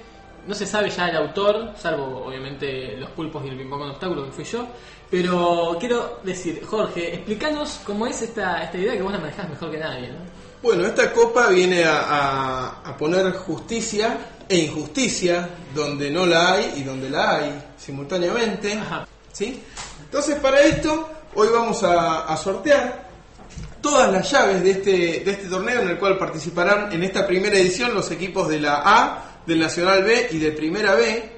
no 0.47 0.53
se 0.55 0.65
sabe 0.65 0.89
ya 0.89 1.07
el 1.07 1.15
autor, 1.15 1.73
salvo 1.77 2.25
obviamente 2.25 2.97
los 2.97 3.09
pulpos 3.11 3.45
y 3.45 3.49
el 3.49 3.57
ping 3.57 3.69
con 3.69 3.81
obstáculos 3.89 4.25
que 4.25 4.31
fui 4.33 4.43
yo. 4.43 4.67
Pero 5.09 5.77
quiero 5.79 6.19
decir, 6.23 6.61
Jorge, 6.65 7.15
explícanos 7.15 7.79
cómo 7.85 8.05
es 8.05 8.21
esta, 8.21 8.63
esta 8.63 8.77
idea 8.77 8.93
que 8.97 9.01
vos 9.01 9.13
la 9.13 9.19
manejás 9.19 9.47
mejor 9.49 9.71
que 9.71 9.77
nadie. 9.77 10.09
¿no? 10.09 10.38
Bueno, 10.61 10.85
esta 10.85 11.11
copa 11.13 11.47
viene 11.47 11.83
a, 11.85 11.99
a- 12.01 12.67
a 12.89 12.97
poner 12.97 13.31
justicia 13.33 14.17
e 14.47 14.57
injusticia 14.57 15.47
donde 15.73 16.09
no 16.11 16.25
la 16.25 16.53
hay 16.53 16.73
y 16.77 16.83
donde 16.83 17.09
la 17.09 17.35
hay 17.37 17.63
simultáneamente. 17.77 18.77
¿sí? 19.31 19.61
Entonces, 20.03 20.35
para 20.39 20.59
esto, 20.61 21.09
hoy 21.35 21.47
vamos 21.53 21.81
a, 21.83 22.25
a 22.25 22.35
sortear 22.35 23.07
todas 23.81 24.11
las 24.11 24.29
llaves 24.29 24.61
de 24.63 24.71
este, 24.71 24.89
de 25.23 25.31
este 25.31 25.47
torneo 25.47 25.81
en 25.81 25.89
el 25.89 25.97
cual 25.97 26.17
participarán 26.17 26.91
en 26.91 27.03
esta 27.03 27.25
primera 27.25 27.55
edición 27.57 27.93
los 27.93 28.11
equipos 28.11 28.49
de 28.49 28.59
la 28.59 28.81
A, 28.83 29.23
del 29.45 29.59
Nacional 29.59 30.03
B 30.03 30.27
y 30.31 30.37
de 30.39 30.51
Primera 30.51 30.95
B. 30.95 31.31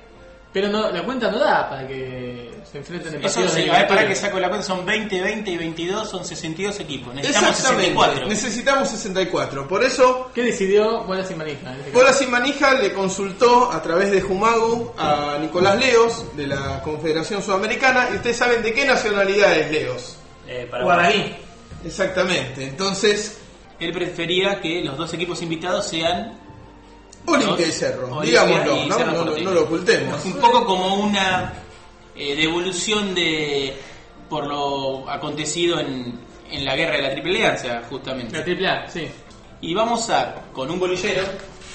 Pero 0.51 0.69
no, 0.69 0.89
la 0.91 1.03
cuenta 1.05 1.29
no 1.29 1.37
da 1.39 1.69
para 1.69 1.87
que 1.87 2.50
se 2.71 2.77
enfrenten 2.77 3.15
en 3.15 3.25
Eso 3.25 3.41
partidos 3.41 3.51
sí, 3.53 3.61
de 3.63 3.71
a 3.71 3.79
ver, 3.79 3.87
para 3.87 4.07
que 4.07 4.15
saco 4.15 4.39
la 4.39 4.47
cuenta, 4.47 4.65
son 4.65 4.85
20, 4.85 5.21
20 5.21 5.51
y 5.51 5.57
22, 5.57 6.09
son 6.09 6.23
62 6.23 6.79
equipos. 6.79 7.13
Necesitamos 7.13 7.49
Exactamente, 7.49 7.89
64. 7.91 8.27
necesitamos 8.27 8.89
64. 8.89 9.67
Por 9.67 9.83
eso 9.83 10.31
¿Qué 10.33 10.43
decidió 10.43 11.03
Bola 11.03 11.25
sin 11.25 11.37
manija? 11.37 11.75
este 11.77 11.91
Bola? 11.91 12.13
Sin 12.13 12.31
Manija 12.31 12.73
le 12.75 12.93
consultó 12.93 13.71
a 13.71 13.81
través 13.81 14.09
de 14.11 14.21
Jumagu 14.21 14.93
a 14.97 15.37
Nicolás 15.41 15.77
Leos 15.79 16.25
de 16.37 16.47
la 16.47 16.81
Confederación 16.81 17.43
Sudamericana 17.43 18.07
y 18.13 18.15
ustedes 18.15 18.37
saben 18.37 18.61
de 18.63 18.73
qué 18.73 18.85
nacionalidad 18.85 19.57
es 19.57 19.71
Leos. 19.71 20.17
Guaraní. 20.81 21.35
Exactamente, 21.85 22.65
entonces 22.67 23.37
Él 23.79 23.91
prefería 23.91 24.61
que 24.61 24.81
los 24.83 24.95
dos 24.97 25.13
equipos 25.13 25.41
invitados 25.41 25.87
sean 25.87 26.37
Olimpia 27.25 27.67
y 27.67 27.71
Cerro, 27.71 28.15
Olimpia 28.17 28.43
digámoslo, 28.45 28.77
y 28.77 28.85
¿no? 28.87 28.95
Cerro 28.97 29.11
No 29.11 29.17
lo- 29.17 29.25
Porteño. 29.25 29.49
no 29.49 29.55
lo 29.55 29.63
ocultemos. 29.63 30.25
Un 30.25 30.33
poco 30.33 30.65
como 30.65 30.95
una 30.95 31.53
eh, 32.15 32.35
devolución 32.35 33.13
de 33.15 33.75
por 34.29 34.47
lo 34.47 35.09
acontecido 35.09 35.79
en, 35.79 36.19
en 36.49 36.65
la 36.65 36.75
guerra 36.75 36.95
de 36.95 37.01
la 37.01 37.11
Triple 37.11 37.31
Alianza, 37.31 37.81
justamente. 37.89 38.37
La 38.37 38.43
triple 38.43 38.67
A, 38.67 38.87
sí. 38.89 39.07
Y 39.61 39.73
vamos 39.73 40.09
a, 40.09 40.35
con 40.53 40.71
un 40.71 40.79
bolillero, 40.79 41.23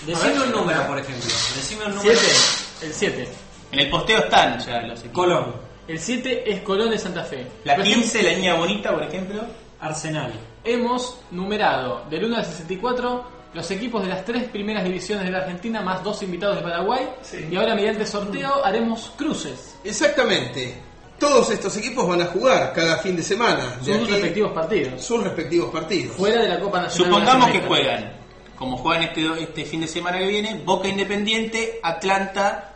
Decime 0.04 0.40
un 0.40 0.52
número, 0.52 0.86
por 0.86 0.98
ejemplo. 0.98 1.24
Decime 1.54 1.86
un 1.86 1.94
número. 1.96 2.18
7. 2.18 2.86
El 2.86 2.92
7. 2.92 3.28
En 3.72 3.78
el 3.80 3.90
posteo 3.90 4.18
están 4.18 4.58
ya 4.60 4.82
los 4.82 5.00
equipos. 5.00 5.14
Colón. 5.14 5.54
El 5.88 5.98
7 5.98 6.52
es 6.52 6.60
Colón 6.62 6.90
de 6.90 6.98
Santa 6.98 7.24
Fe. 7.24 7.46
La 7.64 7.76
Por 7.76 7.84
15, 7.84 8.00
ejemplo, 8.00 8.30
la 8.30 8.36
niña 8.36 8.54
bonita, 8.54 8.92
por 8.92 9.02
ejemplo. 9.02 9.42
Arsenal. 9.80 10.32
Hemos 10.64 11.18
numerado 11.30 12.04
del 12.10 12.24
1 12.24 12.36
al 12.36 12.44
64 12.44 13.35
los 13.56 13.70
equipos 13.70 14.02
de 14.02 14.08
las 14.08 14.24
tres 14.24 14.44
primeras 14.44 14.84
divisiones 14.84 15.24
de 15.24 15.30
la 15.32 15.38
Argentina 15.38 15.80
más 15.80 16.02
dos 16.04 16.22
invitados 16.22 16.56
de 16.56 16.62
Paraguay. 16.62 17.08
Y 17.50 17.56
ahora 17.56 17.74
mediante 17.74 18.06
sorteo 18.06 18.64
haremos 18.64 19.12
cruces. 19.16 19.74
Exactamente. 19.82 20.76
Todos 21.18 21.50
estos 21.50 21.74
equipos 21.78 22.06
van 22.06 22.20
a 22.20 22.26
jugar 22.26 22.72
cada 22.74 22.98
fin 22.98 23.16
de 23.16 23.22
semana. 23.22 23.76
De 23.82 23.94
Sus 23.94 24.02
aquí- 24.02 24.12
respectivos 24.12 24.52
partidos. 24.52 25.02
Sus 25.04 25.24
respectivos 25.24 25.70
partidos. 25.70 26.14
Fuera 26.16 26.42
de 26.42 26.48
la 26.48 26.60
Copa 26.60 26.82
Nacional. 26.82 27.12
Supongamos 27.14 27.50
que 27.50 27.60
juegan, 27.62 28.12
como 28.58 28.76
juegan 28.76 29.04
este, 29.04 29.42
este 29.42 29.64
fin 29.64 29.80
de 29.80 29.88
semana 29.88 30.18
que 30.18 30.26
viene, 30.26 30.60
Boca 30.64 30.86
Independiente, 30.88 31.80
Atlanta, 31.82 32.74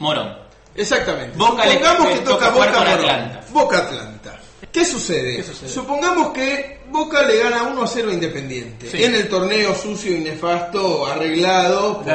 Morón. 0.00 0.36
Exactamente. 0.74 1.38
Boca 1.38 1.64
le- 1.64 1.72
Supongamos 1.74 2.08
le 2.08 2.14
que 2.14 2.20
toca 2.24 2.48
Boca 2.50 2.66
con 2.72 2.78
Morón. 2.80 2.88
Atlanta. 2.98 3.40
Boca 3.52 3.78
Atlanta. 3.78 4.40
¿Qué 4.76 4.84
sucede? 4.84 5.42
Supongamos 5.66 6.34
que 6.34 6.80
Boca 6.90 7.22
le 7.22 7.38
gana 7.38 7.62
1 7.62 7.82
a 7.82 7.86
0 7.86 8.10
a 8.10 8.12
Independiente. 8.12 8.90
Sí. 8.90 9.02
En 9.04 9.14
el 9.14 9.26
torneo 9.26 9.74
sucio 9.74 10.14
y 10.14 10.18
nefasto 10.20 11.06
arreglado 11.06 12.02
por. 12.02 12.12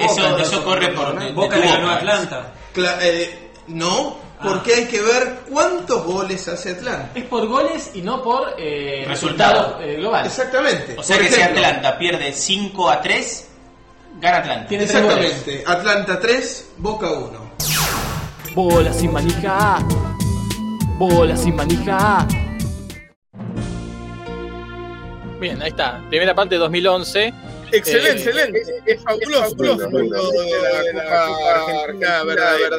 Eso, 0.00 0.38
eso 0.38 0.64
corre 0.64 0.88
por 0.88 1.18
de- 1.18 1.32
Boca 1.32 1.56
de 1.56 1.60
le 1.62 1.68
ganó 1.68 1.82
boca. 1.82 1.92
a 1.92 1.96
Atlanta. 1.98 2.52
Cla- 2.74 2.98
eh, 3.02 3.50
no, 3.66 4.16
porque 4.42 4.74
hay 4.74 4.84
que 4.86 5.02
ver 5.02 5.40
cuántos 5.50 6.02
goles 6.04 6.48
hace 6.48 6.70
Atlanta. 6.70 7.10
Es 7.14 7.24
por 7.24 7.46
goles 7.46 7.90
y 7.92 8.00
no 8.00 8.22
por 8.22 8.54
eh, 8.58 9.04
Resultado. 9.06 9.54
resultado 9.76 9.82
eh, 9.82 9.96
global. 9.96 10.24
Exactamente. 10.26 10.94
O 10.98 11.02
sea 11.02 11.16
Por 11.18 11.26
que 11.26 11.32
si 11.34 11.42
Atlanta 11.42 11.98
pierde 11.98 12.32
5 12.32 12.88
a 12.90 13.02
3, 13.02 13.48
gana 14.18 14.38
Atlanta. 14.38 14.74
Exactamente. 14.74 15.62
Atlanta 15.66 16.18
3, 16.18 16.70
Boca 16.78 17.10
1. 17.12 17.50
Bola 18.54 18.92
sin 18.94 19.12
manija. 19.12 19.78
Bola 20.98 21.36
sin 21.36 21.54
manija. 21.54 22.26
Bien, 25.40 25.62
ahí 25.62 25.68
está. 25.68 26.04
Primera 26.08 26.34
parte 26.34 26.56
de 26.56 26.58
2011. 26.58 27.32
Excelente, 27.70 28.10
Eh, 28.10 28.12
excelente. 28.24 28.62
Es 28.86 29.02
fabuloso 29.04 29.54
lo 29.58 29.76
de 29.76 30.92
la 30.94 31.04
Copa 31.04 31.84
Argentina 31.84 32.24
verdadera. 32.24 32.76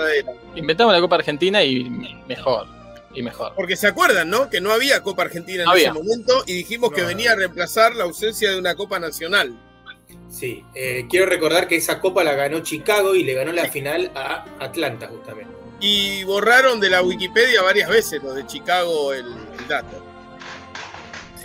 Inventamos 0.56 0.94
la 0.94 1.00
Copa 1.00 1.16
Argentina 1.16 1.64
y 1.64 1.90
mejor. 2.28 2.68
Y 3.14 3.24
mejor. 3.24 3.54
Porque 3.56 3.76
se 3.78 3.88
acuerdan, 3.88 4.30
¿no? 4.30 4.50
Que 4.50 4.60
no 4.60 4.72
había 4.72 5.02
Copa 5.02 5.24
Argentina 5.24 5.64
en 5.64 5.78
ese 5.78 5.92
momento 5.94 6.44
y 6.46 6.54
dijimos 6.54 6.92
que 6.92 7.04
venía 7.04 7.32
a 7.32 7.36
reemplazar 7.36 7.96
la 7.96 8.04
ausencia 8.04 8.52
de 8.52 8.60
una 8.60 8.76
Copa 8.76 9.00
Nacional. 9.00 9.58
Sí, 10.28 10.64
eh, 10.76 11.06
quiero 11.10 11.26
recordar 11.26 11.68
que 11.68 11.76
esa 11.76 12.00
copa 12.00 12.24
la 12.24 12.34
ganó 12.34 12.60
Chicago 12.60 13.16
y 13.16 13.24
le 13.24 13.34
ganó 13.34 13.52
la 13.52 13.66
final 13.66 14.12
a 14.16 14.46
Atlanta, 14.60 15.08
justamente. 15.08 15.59
Y 15.80 16.24
borraron 16.26 16.80
de 16.80 16.90
la 16.90 17.02
Wikipedia 17.02 17.62
varias 17.62 17.90
veces 17.90 18.22
lo 18.22 18.34
de 18.34 18.46
Chicago 18.46 19.14
el, 19.14 19.26
el 19.28 19.68
dato. 19.68 20.04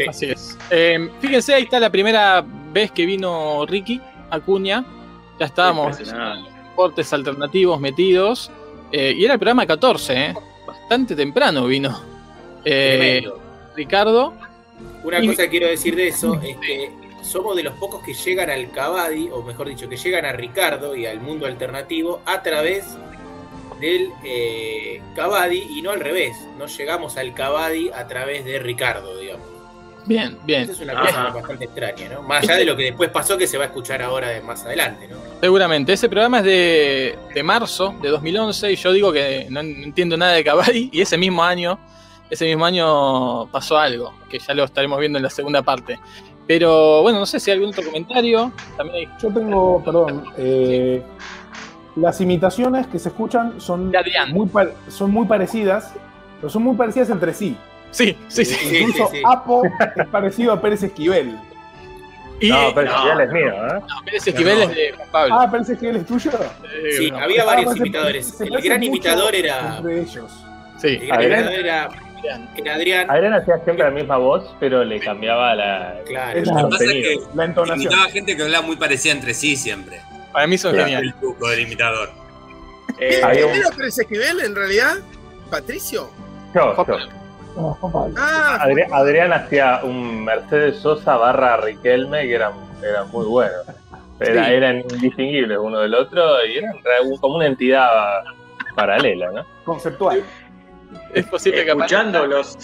Así 0.08 0.26
es. 0.26 0.58
Eh, 0.70 1.08
fíjense, 1.20 1.54
ahí 1.54 1.62
está 1.64 1.78
la 1.78 1.90
primera 1.90 2.44
vez 2.72 2.90
que 2.90 3.06
vino 3.06 3.64
Ricky 3.66 4.00
Acuña. 4.30 4.84
Ya 5.38 5.46
estábamos 5.46 5.98
deportes 5.98 7.12
alternativos 7.12 7.80
metidos. 7.80 8.50
eh, 8.90 9.14
y 9.16 9.24
era 9.24 9.34
el 9.34 9.38
programa 9.38 9.66
14, 9.66 10.12
¿eh? 10.26 10.34
bastante 10.66 11.14
temprano 11.14 11.66
vino. 11.66 12.00
Eh. 12.64 13.22
Ricardo. 13.76 14.34
Una 15.04 15.20
Y- 15.22 15.28
cosa 15.28 15.42
que 15.44 15.50
quiero 15.50 15.66
decir 15.68 15.94
de 15.94 16.08
eso 16.08 16.34
es 16.42 16.56
que 16.58 16.90
somos 17.22 17.54
de 17.56 17.62
los 17.62 17.74
pocos 17.74 18.02
que 18.04 18.14
llegan 18.14 18.50
al 18.50 18.70
Cavadi, 18.70 19.28
o 19.32 19.42
mejor 19.42 19.68
dicho, 19.68 19.88
que 19.88 19.96
llegan 19.96 20.24
a 20.24 20.32
Ricardo 20.32 20.94
y 20.96 21.06
al 21.06 21.20
mundo 21.20 21.46
alternativo 21.46 22.20
a 22.26 22.42
través 22.42 22.84
del 23.80 24.12
eh, 24.24 25.02
Cavadi 25.14 25.66
y 25.70 25.82
no 25.82 25.90
al 25.90 26.00
revés. 26.00 26.36
No 26.58 26.66
llegamos 26.66 27.16
al 27.16 27.34
Cavadi 27.34 27.90
a 27.90 28.06
través 28.06 28.44
de 28.44 28.58
Ricardo, 28.58 29.18
digamos. 29.18 29.54
Bien, 30.06 30.38
bien. 30.44 30.62
Esa 30.62 30.72
es 30.72 30.80
una 30.80 31.00
cosa 31.00 31.30
bastante 31.30 31.64
extraña, 31.64 32.08
¿no? 32.10 32.22
Más 32.22 32.44
allá 32.44 32.56
de 32.56 32.64
lo 32.66 32.76
que 32.76 32.84
después 32.84 33.10
pasó, 33.10 33.38
que 33.38 33.46
se 33.46 33.56
va 33.56 33.64
a 33.64 33.66
escuchar 33.68 34.02
ahora 34.02 34.28
de 34.28 34.42
más 34.42 34.64
adelante, 34.64 35.08
¿no? 35.08 35.16
Seguramente. 35.40 35.94
Ese 35.94 36.08
programa 36.08 36.38
es 36.38 36.44
de, 36.44 37.18
de 37.34 37.42
marzo 37.42 37.94
de 38.02 38.10
2011 38.10 38.72
y 38.72 38.76
yo 38.76 38.92
digo 38.92 39.12
que 39.12 39.46
no 39.50 39.60
entiendo 39.60 40.16
nada 40.16 40.32
de 40.32 40.44
Cavalli 40.44 40.90
y 40.92 41.00
ese 41.00 41.16
mismo 41.16 41.42
año, 41.42 41.78
ese 42.28 42.44
mismo 42.44 42.66
año 42.66 43.46
pasó 43.46 43.78
algo, 43.78 44.14
que 44.28 44.38
ya 44.38 44.52
lo 44.52 44.64
estaremos 44.64 44.98
viendo 45.00 45.18
en 45.18 45.22
la 45.22 45.30
segunda 45.30 45.62
parte. 45.62 45.98
Pero 46.46 47.00
bueno, 47.00 47.20
no 47.20 47.26
sé 47.26 47.40
si 47.40 47.50
hay 47.50 47.56
algún 47.56 47.70
otro 47.70 47.84
comentario. 47.84 48.52
También 48.76 49.08
hay... 49.08 49.22
Yo 49.22 49.32
tengo, 49.32 49.82
perdón, 49.82 50.24
eh, 50.36 51.02
las 51.96 52.20
imitaciones 52.20 52.86
que 52.88 52.98
se 52.98 53.08
escuchan 53.08 53.60
son 53.60 53.92
muy, 54.32 54.46
pa- 54.48 54.68
son 54.88 55.10
muy 55.10 55.26
parecidas, 55.26 55.92
pero 56.40 56.50
son 56.50 56.62
muy 56.62 56.76
parecidas 56.76 57.10
entre 57.10 57.32
sí. 57.34 57.56
Sí, 57.90 58.16
sí, 58.28 58.44
sí. 58.44 58.56
Eh, 58.74 58.80
Incluso 58.80 59.06
Sí, 59.06 59.12
sí, 59.12 59.16
sí. 59.18 59.22
Apo 59.24 59.62
es 59.96 60.06
parecido 60.08 60.52
a 60.52 60.60
Pérez 60.60 60.82
Esquivel. 60.82 61.36
Y- 62.40 62.48
No, 62.50 62.74
Pérez 62.74 62.90
no. 62.90 62.96
Esquivel 62.96 63.20
es 63.20 63.32
mío, 63.32 63.46
¿eh? 63.54 63.80
No, 63.88 64.04
Pérez 64.04 64.26
Esquivel 64.26 64.62
es 64.62 64.68
de 64.74 64.92
Juan 64.96 65.08
Pablo. 65.12 65.34
Ah, 65.38 65.50
Pérez 65.50 65.68
Esquivel 65.70 65.96
es 65.96 66.06
tuyo. 66.06 66.30
Sí, 66.98 67.10
no. 67.10 67.18
había 67.18 67.42
Ah, 67.42 67.46
varios 67.46 67.72
se- 67.72 67.78
imitadores. 67.78 68.26
se 68.26 68.44
El 68.44 68.60
gran 68.60 68.82
imitador 68.82 69.34
era, 69.34 69.76
Entre 69.76 70.00
ellos. 70.00 70.44
Sí. 70.78 70.88
el 70.88 71.06
gran 71.06 71.18
Adrián. 71.20 71.38
imitador 71.38 71.58
era, 71.64 71.88
era 72.56 72.74
Adrián. 72.74 73.10
Adrián 73.10 73.34
hacía 73.34 73.58
siempre 73.64 73.84
la 73.84 73.90
misma 73.92 74.16
voz, 74.16 74.56
pero 74.58 74.82
le 74.84 74.98
cambiaba 74.98 75.54
la, 75.54 76.00
Claro. 76.06 76.38
el 76.38 76.44
Lo 76.44 76.56
que 76.56 76.62
pasa 76.62 76.66
es 76.66 76.70
contenido. 76.90 77.10
que 77.30 77.36
La 77.36 77.44
entonación. 77.44 77.80
imitaba 77.82 78.10
gente 78.10 78.36
que 78.36 78.42
hablaba 78.42 78.66
muy 78.66 78.76
parecida 78.76 79.12
entre 79.12 79.34
sí 79.34 79.54
siempre. 79.56 80.00
Para 80.34 80.46
mí 80.46 80.58
son 80.58 80.74
geniales. 80.74 81.14
El 81.14 81.20
truco 81.20 81.48
del 81.48 81.60
imitador. 81.60 82.10
Eh, 82.98 83.20
Había 83.24 83.46
un- 83.46 83.52
¿Quién 83.52 83.64
era 83.66 83.76
Pérez 83.76 83.98
Esquivel 83.98 84.40
en 84.40 84.54
realidad? 84.54 84.96
¿Patricio? 85.50 86.10
Yo, 86.54 86.76
yo. 86.86 86.98
No. 87.56 87.78
Ah, 88.18 88.58
Adrián, 88.62 88.92
Adrián 88.92 89.32
hacía 89.32 89.80
un 89.84 90.24
Mercedes 90.24 90.78
Sosa 90.80 91.16
barra 91.16 91.56
Riquelme 91.58 92.22
que 92.26 92.34
eran, 92.34 92.52
eran 92.82 93.08
muy 93.12 93.26
buenos. 93.26 93.64
Era- 94.20 94.46
Sí. 94.46 94.52
Eran 94.54 94.78
indistinguibles 94.80 95.58
uno 95.60 95.78
del 95.80 95.94
otro 95.94 96.44
y 96.46 96.58
eran 96.58 96.74
como 97.20 97.36
una 97.36 97.46
entidad 97.46 98.24
paralela, 98.74 99.30
¿no? 99.30 99.46
Conceptual. 99.64 100.22
Es 101.12 101.26
posible 101.26 101.64
que 101.64 101.70
escuchando 101.70 102.26
los, 102.26 102.56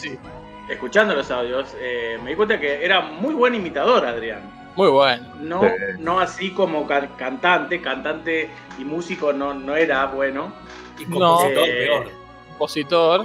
escuchando 0.69 1.15
los 1.15 1.31
audios, 1.31 1.73
eh, 1.81 2.19
me 2.23 2.31
di 2.31 2.37
cuenta 2.37 2.59
que 2.59 2.85
era 2.85 3.01
muy 3.01 3.35
buen 3.35 3.55
imitador, 3.55 4.05
Adrián. 4.07 4.41
Muy 4.81 4.89
bueno. 4.89 5.27
No, 5.41 5.61
Sí. 5.61 5.69
no 5.99 6.21
así 6.21 6.53
como 6.53 6.87
ca- 6.87 7.15
cantante, 7.19 7.83
cantante 7.83 8.49
y 8.79 8.85
músico 8.85 9.31
no, 9.31 9.53
no 9.53 9.77
era 9.77 10.07
bueno. 10.07 10.55
Y 10.99 11.05
compositor, 11.05 11.69
Eh, 11.69 11.73
peor. 11.87 12.11
Compositor. 12.57 13.21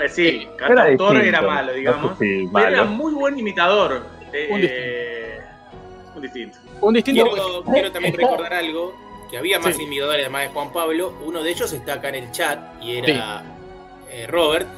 Eh, 0.00 0.08
sí, 0.08 0.46
Era 0.46 0.56
cantautor 0.56 1.14
distinto, 1.14 1.38
era 1.38 1.42
malo, 1.42 1.66
no 1.66 1.72
sé 1.72 1.78
digamos. 1.78 2.12
si 2.20 2.24
Pero 2.42 2.50
malo. 2.52 2.68
era 2.68 2.84
muy 2.84 3.12
buen 3.12 3.36
imitador. 3.36 4.06
Eh, 4.32 4.48
Un 4.52 4.60
eh, 4.62 5.40
un 6.14 6.22
distinto. 6.22 6.58
Un 6.80 6.94
distinto. 6.94 7.24
Quiero, 7.28 7.64
quiero 7.64 7.90
también 7.90 8.14
recordar 8.16 8.54
algo, 8.54 8.94
que 9.32 9.38
había 9.38 9.58
más 9.58 9.74
Sí. 9.74 9.82
imitadores 9.82 10.22
además 10.26 10.42
de 10.42 10.48
Juan 10.50 10.72
Pablo. 10.72 11.12
Uno 11.24 11.42
de 11.42 11.50
ellos 11.50 11.72
está 11.72 11.94
acá 11.94 12.10
en 12.10 12.14
el 12.14 12.30
chat 12.30 12.80
y 12.80 12.98
era 12.98 13.42
eh, 14.12 14.28
Robert. 14.28 14.68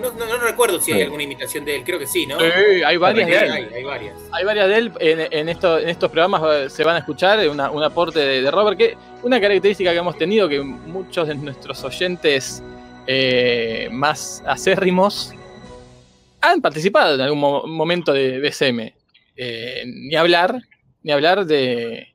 No, 0.00 0.12
no- 0.12 0.26
no 0.26 0.38
recuerdo 0.38 0.80
si 0.80 0.92
hay 0.92 0.98
Sí. 0.98 1.04
alguna 1.04 1.22
imitación 1.24 1.64
de 1.64 1.76
él, 1.76 1.82
creo 1.84 1.98
que 1.98 2.06
sí, 2.06 2.26
¿no? 2.26 2.38
Sí, 2.38 2.46
hay 2.84 2.96
varias 2.96 3.28
de 3.28 3.36
él. 3.36 3.50
hay, 3.52 3.64
hay 3.74 3.84
varias. 3.84 4.14
Hay 4.32 4.44
varias 4.44 4.68
de 4.68 4.76
él. 4.76 4.92
En, 5.00 5.20
en 5.32 5.48
esto- 5.48 5.78
en 5.78 5.88
estos 5.88 6.10
programas 6.10 6.42
eh, 6.66 6.70
se 6.70 6.84
van 6.84 6.96
a 6.96 6.98
escuchar 7.00 7.46
una- 7.48 7.70
un 7.70 7.82
aporte 7.82 8.18
de, 8.20 8.42
de 8.42 8.50
Robert, 8.50 8.78
que 8.78 8.96
una 9.22 9.40
característica 9.40 9.90
que 9.92 9.98
hemos 9.98 10.16
tenido, 10.16 10.48
que 10.48 10.60
muchos 10.60 11.26
de 11.28 11.34
nuestros 11.34 11.82
oyentes 11.84 12.62
eh, 13.06 13.88
más 13.90 14.42
acérrimos 14.46 15.32
han 16.40 16.60
participado 16.60 17.14
en 17.14 17.20
algún 17.22 17.38
mo- 17.40 17.66
momento 17.66 18.12
de 18.12 18.38
BSM. 18.38 18.92
Eh, 19.36 19.84
ni 19.86 20.14
hablar, 20.14 20.60
ni 21.02 21.12
hablar 21.12 21.46
de, 21.46 22.14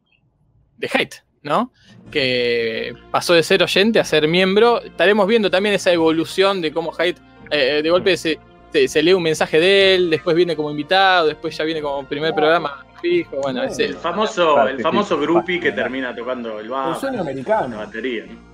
de 0.78 0.90
Hate, 0.94 1.16
¿no? 1.42 1.72
Que 2.12 2.94
pasó 3.12 3.34
de 3.34 3.44
ser 3.44 3.64
oyente 3.64 4.00
a 4.00 4.04
ser 4.06 4.28
miembro. 4.28 4.82
Estaremos 4.82 5.28
viendo 5.28 5.50
también 5.50 5.74
esa 5.76 5.92
evolución 5.92 6.62
de 6.62 6.72
cómo 6.72 6.94
Hate 6.98 7.18
eh, 7.54 7.82
de 7.82 7.90
golpe 7.90 8.18
se, 8.18 8.40
se- 8.72 8.88
se 8.88 9.04
lee 9.04 9.14
un 9.14 9.24
mensaje 9.24 9.60
de 9.60 9.96
él, 9.96 10.10
después 10.10 10.36
viene 10.36 10.56
como 10.56 10.70
invitado, 10.72 11.28
después 11.28 11.56
ya 11.58 11.64
viene 11.64 11.82
como 11.82 12.08
primer 12.08 12.34
programa 12.34 12.86
fijo. 13.02 13.38
Bueno, 13.42 13.64
es 13.64 13.78
El 13.80 13.92
el, 13.92 13.96
famoso, 13.96 14.68
el 14.68 14.82
famoso 14.82 15.20
groupie 15.20 15.60
que 15.60 15.72
termina 15.72 16.16
tocando 16.16 16.60
el 16.60 16.66
Un 16.66 16.72
bajo, 16.72 17.00
sueño 17.00 17.16
la 17.18 17.22
americano. 17.22 17.78
batería. 17.78 18.26
¿no? 18.28 18.54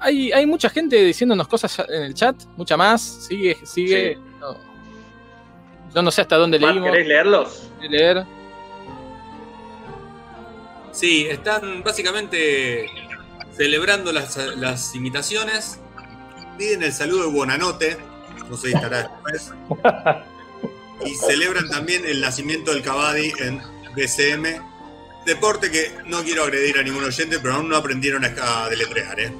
hay, 0.00 0.30
hay 0.32 0.46
mucha 0.46 0.68
gente 0.68 0.96
diciéndonos 1.04 1.46
cosas 1.48 1.78
en 1.88 2.02
el 2.02 2.14
chat, 2.14 2.36
mucha 2.56 2.76
más. 2.76 3.00
Sigue, 3.02 3.56
sigue. 3.64 4.14
Sí. 4.14 4.20
No. 4.40 4.56
Yo 5.94 6.02
no 6.02 6.10
sé 6.10 6.20
hasta 6.22 6.36
dónde 6.36 6.58
leímos. 6.58 6.84
¿Querés 6.90 7.06
leerlos? 7.06 7.70
¿Querés 7.80 7.90
leer? 8.00 8.24
Sí, 10.90 11.26
están 11.30 11.82
básicamente 11.82 12.86
celebrando 13.52 14.12
las, 14.12 14.36
las 14.56 14.94
imitaciones. 14.94 15.80
Piden 16.58 16.82
el 16.82 16.92
saludo 16.92 17.24
de 17.26 17.32
Buonanote. 17.32 17.96
No 18.48 18.56
sé 18.56 18.68
si 18.68 18.74
estará 18.74 18.98
después. 18.98 19.52
Y 21.04 21.14
celebran 21.14 21.68
también 21.68 22.02
el 22.06 22.20
nacimiento 22.20 22.72
del 22.72 22.82
Cavadi 22.82 23.32
en 23.40 23.60
BCM. 23.96 24.62
Deporte 25.26 25.70
que 25.70 25.90
no 26.06 26.22
quiero 26.22 26.44
agredir 26.44 26.78
a 26.78 26.82
ningún 26.82 27.04
oyente, 27.04 27.38
pero 27.40 27.54
aún 27.54 27.68
no 27.68 27.76
aprendieron 27.76 28.24
a, 28.24 28.28
a 28.64 28.68
deletrear, 28.68 29.18
¿eh? 29.20 29.32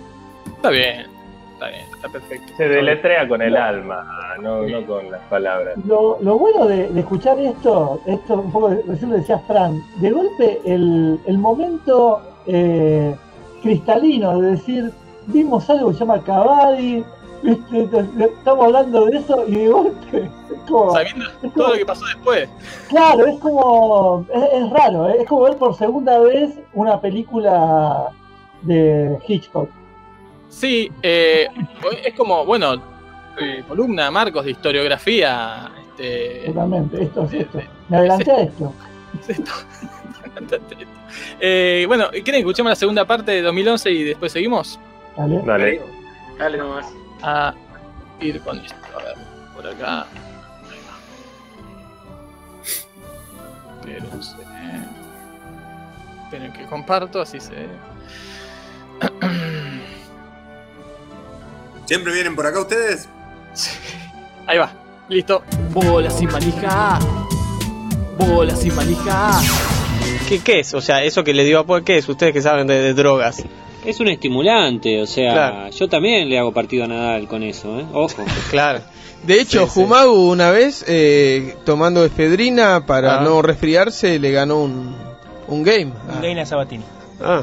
Está 0.57 0.71
bien. 0.71 1.07
está 1.55 1.69
bien, 1.69 1.85
está 1.95 2.09
perfecto. 2.09 2.53
Se 2.57 2.69
deletrea 2.69 3.27
con 3.29 3.43
el 3.43 3.57
alma, 3.57 4.37
no, 4.41 4.63
no 4.63 4.87
con 4.87 5.11
las 5.11 5.21
palabras. 5.23 5.77
Lo, 5.87 6.19
lo 6.21 6.39
bueno 6.39 6.67
de, 6.67 6.89
de 6.89 7.01
escuchar 7.01 7.39
esto, 7.41 8.01
esto 8.07 8.35
un 8.35 8.53
poco, 8.53 8.77
recién 8.87 9.11
lo 9.11 9.17
decía 9.17 9.39
Fran, 9.41 9.83
de 9.97 10.11
golpe 10.11 10.61
el, 10.65 11.19
el 11.27 11.39
momento 11.39 12.23
eh, 12.47 13.15
cristalino 13.63 14.41
de 14.41 14.51
decir, 14.53 14.93
vimos 15.27 15.69
algo 15.71 15.89
que 15.89 15.95
se 15.95 16.01
llama 16.01 16.23
Cavadi, 16.23 17.05
estamos 17.45 18.67
hablando 18.67 19.07
de 19.07 19.19
eso 19.19 19.45
y 19.49 19.57
de 19.57 19.69
golpe, 19.69 20.19
es 20.23 20.61
como, 20.69 20.93
Sabiendo 20.93 21.27
todo 21.55 21.69
lo 21.69 21.75
que 21.75 21.87
pasó 21.87 22.05
después. 22.07 22.49
claro, 22.89 23.27
es 23.27 23.39
como, 23.41 24.27
es, 24.33 24.43
es 24.53 24.71
raro, 24.71 25.09
¿eh? 25.09 25.17
es 25.21 25.29
como 25.29 25.43
ver 25.43 25.57
por 25.57 25.75
segunda 25.75 26.19
vez 26.21 26.59
una 26.75 27.01
película 27.01 28.09
de 28.63 29.19
Hitchcock. 29.27 29.69
Sí, 30.49 30.93
eh, 31.03 31.49
es 32.05 32.15
como, 32.15 32.45
bueno, 32.45 32.77
tu 32.79 33.69
columna, 33.69 34.11
Marcos, 34.11 34.45
de 34.45 34.51
historiografía. 34.51 35.71
Este, 35.97 36.43
Totalmente, 36.47 37.03
esto 37.03 37.25
es 37.25 37.33
esto. 37.33 37.59
Me 37.89 37.97
adelanté 37.97 38.31
a 38.31 38.41
esto. 38.43 38.73
eh, 41.41 41.85
bueno, 41.87 42.11
¿quieren 42.11 42.25
que 42.25 42.39
escuchemos 42.39 42.71
la 42.71 42.77
segunda 42.77 43.05
parte 43.07 43.33
de 43.33 43.43
2011 43.43 43.91
y 43.91 44.05
después 44.05 44.33
seguimos? 44.33 44.79
Dale. 45.17 45.43
Dale. 45.45 45.81
Dale 46.39 46.59
nomás. 46.59 47.02
A 47.23 47.55
ir 48.21 48.41
con 48.41 48.59
esto, 48.59 48.75
a 48.99 49.03
ver, 49.03 49.17
por 49.55 49.67
acá. 49.67 50.07
Espérense. 53.81 54.37
Esperen 56.25 56.53
que 56.53 56.65
comparto, 56.65 57.21
así 57.21 57.41
se. 57.41 57.69
¿Siempre 61.87 62.13
vienen 62.13 62.35
por 62.35 62.47
acá 62.47 62.61
ustedes? 62.61 63.09
Ahí 64.47 64.59
va, 64.59 64.73
listo. 65.09 65.43
Bola 65.71 66.11
sin 66.11 66.31
manija. 66.31 66.99
Bola 68.17 68.57
sin 68.57 68.75
manija. 68.75 69.33
¿Qué, 70.29 70.39
¿Qué 70.41 70.61
es? 70.61 70.75
O 70.75 70.81
sea, 70.81 71.03
eso 71.05 71.23
que 71.25 71.35
le 71.35 71.45
dio 71.45 71.59
a 71.59 71.67
Paul, 71.67 71.85
¿qué 71.85 71.99
es? 71.99 72.09
Ustedes 72.09 72.33
que 72.33 72.41
saben 72.41 72.67
de, 72.67 72.81
de 72.81 72.95
drogas. 72.95 73.45
Es 73.85 73.99
un 74.01 74.09
estimulante, 74.09 75.01
o 75.03 75.07
sea, 75.07 75.33
Claro. 75.33 75.71
yo 75.71 75.89
también 75.89 76.29
le 76.29 76.39
hago 76.39 76.53
partido 76.53 76.85
a 76.85 76.87
Nadal 76.89 77.27
con 77.27 77.43
eso, 77.43 77.79
¿eh? 77.81 77.85
Ojo. 77.93 78.25
Claro. 78.51 78.81
De 79.25 79.41
hecho, 79.41 79.65
Sí, 79.67 79.73
sí. 79.75 79.81
Jumagu 79.81 80.31
una 80.31 80.51
vez, 80.51 80.85
eh, 80.89 81.57
tomando 81.65 82.05
efedrina 82.05 82.87
para 82.87 83.19
Ah. 83.21 83.23
no 83.23 83.41
resfriarse, 83.43 84.19
le 84.19 84.31
ganó 84.33 84.63
un, 84.63 84.95
un 85.49 85.63
game. 85.63 85.93
Ah. 86.09 86.19
Leina 86.21 86.45
Sabatini. 86.47 86.85
Ah, 87.21 87.43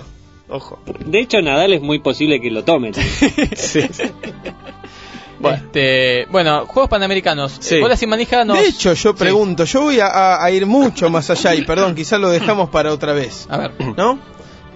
ojo. 0.50 0.80
De 1.06 1.20
hecho, 1.20 1.42
Nadal 1.42 1.74
es 1.74 1.82
muy 1.82 2.00
posible 2.00 2.40
que 2.42 2.52
lo 2.52 2.64
tome. 2.64 2.92
sí. 3.56 3.82
Bueno, 5.40 5.58
este, 5.58 6.26
bueno, 6.32 6.66
Juegos 6.66 6.90
Panamericanos. 6.90 7.56
Sí. 7.62 7.76
Eh, 7.76 7.80
Bola 7.82 7.96
sin 7.96 8.10
manija 8.10 8.44
nos... 8.44 8.60
De 8.60 8.68
hecho, 8.68 8.94
yo 8.94 9.16
pregunto, 9.16 9.64
yo 9.64 9.82
voy 9.84 10.02
a, 10.02 10.08
a- 10.08 10.44
a 10.44 10.52
ir 10.52 10.66
mucho 10.66 11.10
más 11.10 11.30
allá 11.30 11.56
y 11.56 11.62
perdón, 11.64 11.96
quizás 11.96 12.20
lo 12.20 12.30
dejamos 12.30 12.70
para 12.70 12.92
otra 12.92 13.14
vez. 13.14 13.48
A 13.50 13.58
ver. 13.58 13.72
¿No? 13.96 14.20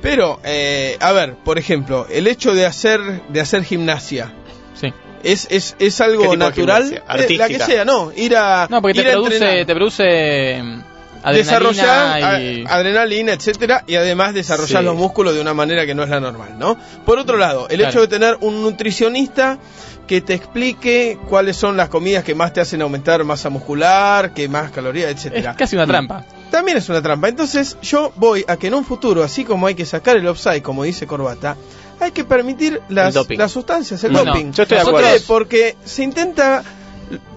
Pero, 0.03 0.39
eh, 0.43 0.97
a 0.99 1.11
ver, 1.13 1.33
por 1.35 1.57
ejemplo, 1.57 2.05
el 2.11 2.27
hecho 2.27 2.53
de 2.53 2.65
hacer, 2.67 2.99
de 3.29 3.41
hacer 3.41 3.63
gimnasia. 3.63 4.31
Sí. 4.79 4.93
¿Es, 5.23 5.47
es, 5.49 5.75
es 5.79 5.97
¿Qué 5.97 6.03
algo 6.03 6.35
natural? 6.35 7.01
Eh, 7.17 7.35
la 7.37 7.47
que 7.47 7.57
sea, 7.59 7.85
no. 7.85 8.11
Ir 8.15 8.35
a. 8.35 8.67
No, 8.69 8.81
porque 8.81 8.99
ir 8.99 9.05
te 9.05 9.09
a 9.11 9.13
produce, 9.13 9.35
entrenar. 9.37 9.65
te 9.65 9.73
produce 9.73 10.61
mm, 10.61 11.31
desarrollar 11.31 11.87
adrenalina 12.17 12.41
y... 12.41 12.65
a- 12.65 12.75
adrenalina, 12.75 13.33
etcétera, 13.33 13.83
y 13.87 13.95
además 13.95 14.33
desarrollar 14.33 14.81
Sí. 14.81 14.85
los 14.85 14.95
músculos 14.97 15.33
de 15.33 15.39
una 15.41 15.53
manera 15.53 15.85
que 15.85 15.95
no 15.95 16.03
es 16.03 16.09
la 16.09 16.19
normal, 16.19 16.55
¿no? 16.59 16.77
Por 17.05 17.17
otro 17.17 17.37
lado, 17.37 17.67
el 17.69 17.77
Claro. 17.77 17.89
hecho 17.91 18.01
de 18.01 18.07
tener 18.07 18.37
un 18.41 18.61
nutricionista 18.61 19.57
que 20.05 20.19
te 20.19 20.33
explique 20.33 21.17
cuáles 21.29 21.55
son 21.55 21.77
las 21.77 21.87
comidas 21.87 22.25
que 22.25 22.35
más 22.35 22.51
te 22.51 22.59
hacen 22.59 22.81
aumentar 22.81 23.23
masa 23.23 23.49
muscular, 23.49 24.33
que 24.33 24.49
más 24.49 24.69
calorías, 24.71 25.09
etcétera. 25.11 25.51
Es 25.51 25.57
casi 25.57 25.77
una 25.77 25.87
trampa. 25.87 26.25
También 26.53 26.77
es 26.77 26.87
una 26.87 27.01
trampa. 27.01 27.29
Entonces, 27.29 27.77
yo 27.81 28.13
voy 28.15 28.45
a 28.47 28.57
que 28.57 28.67
en 28.67 28.75
un 28.75 28.85
futuro, 28.85 29.23
así 29.23 29.43
como 29.43 29.65
hay 29.65 29.73
que 29.73 29.87
sacar 29.87 30.17
el 30.17 30.27
offside, 30.27 30.61
como 30.61 30.83
dice 30.83 31.07
Corbata, 31.07 31.57
hay 31.99 32.11
que 32.11 32.23
permitir 32.25 32.79
las, 32.89 33.15
las 33.29 33.51
sustancias, 33.51 34.03
el 34.03 34.11
Bueno, 34.11 34.33
doping. 34.33 34.51
yo 34.51 34.61
estoy 34.61 34.77
de 34.77 34.83
¿Por 34.83 34.93
acuerdo. 34.97 35.17
qué? 35.17 35.23
Porque 35.25 35.75
se 35.83 36.03
intenta 36.03 36.63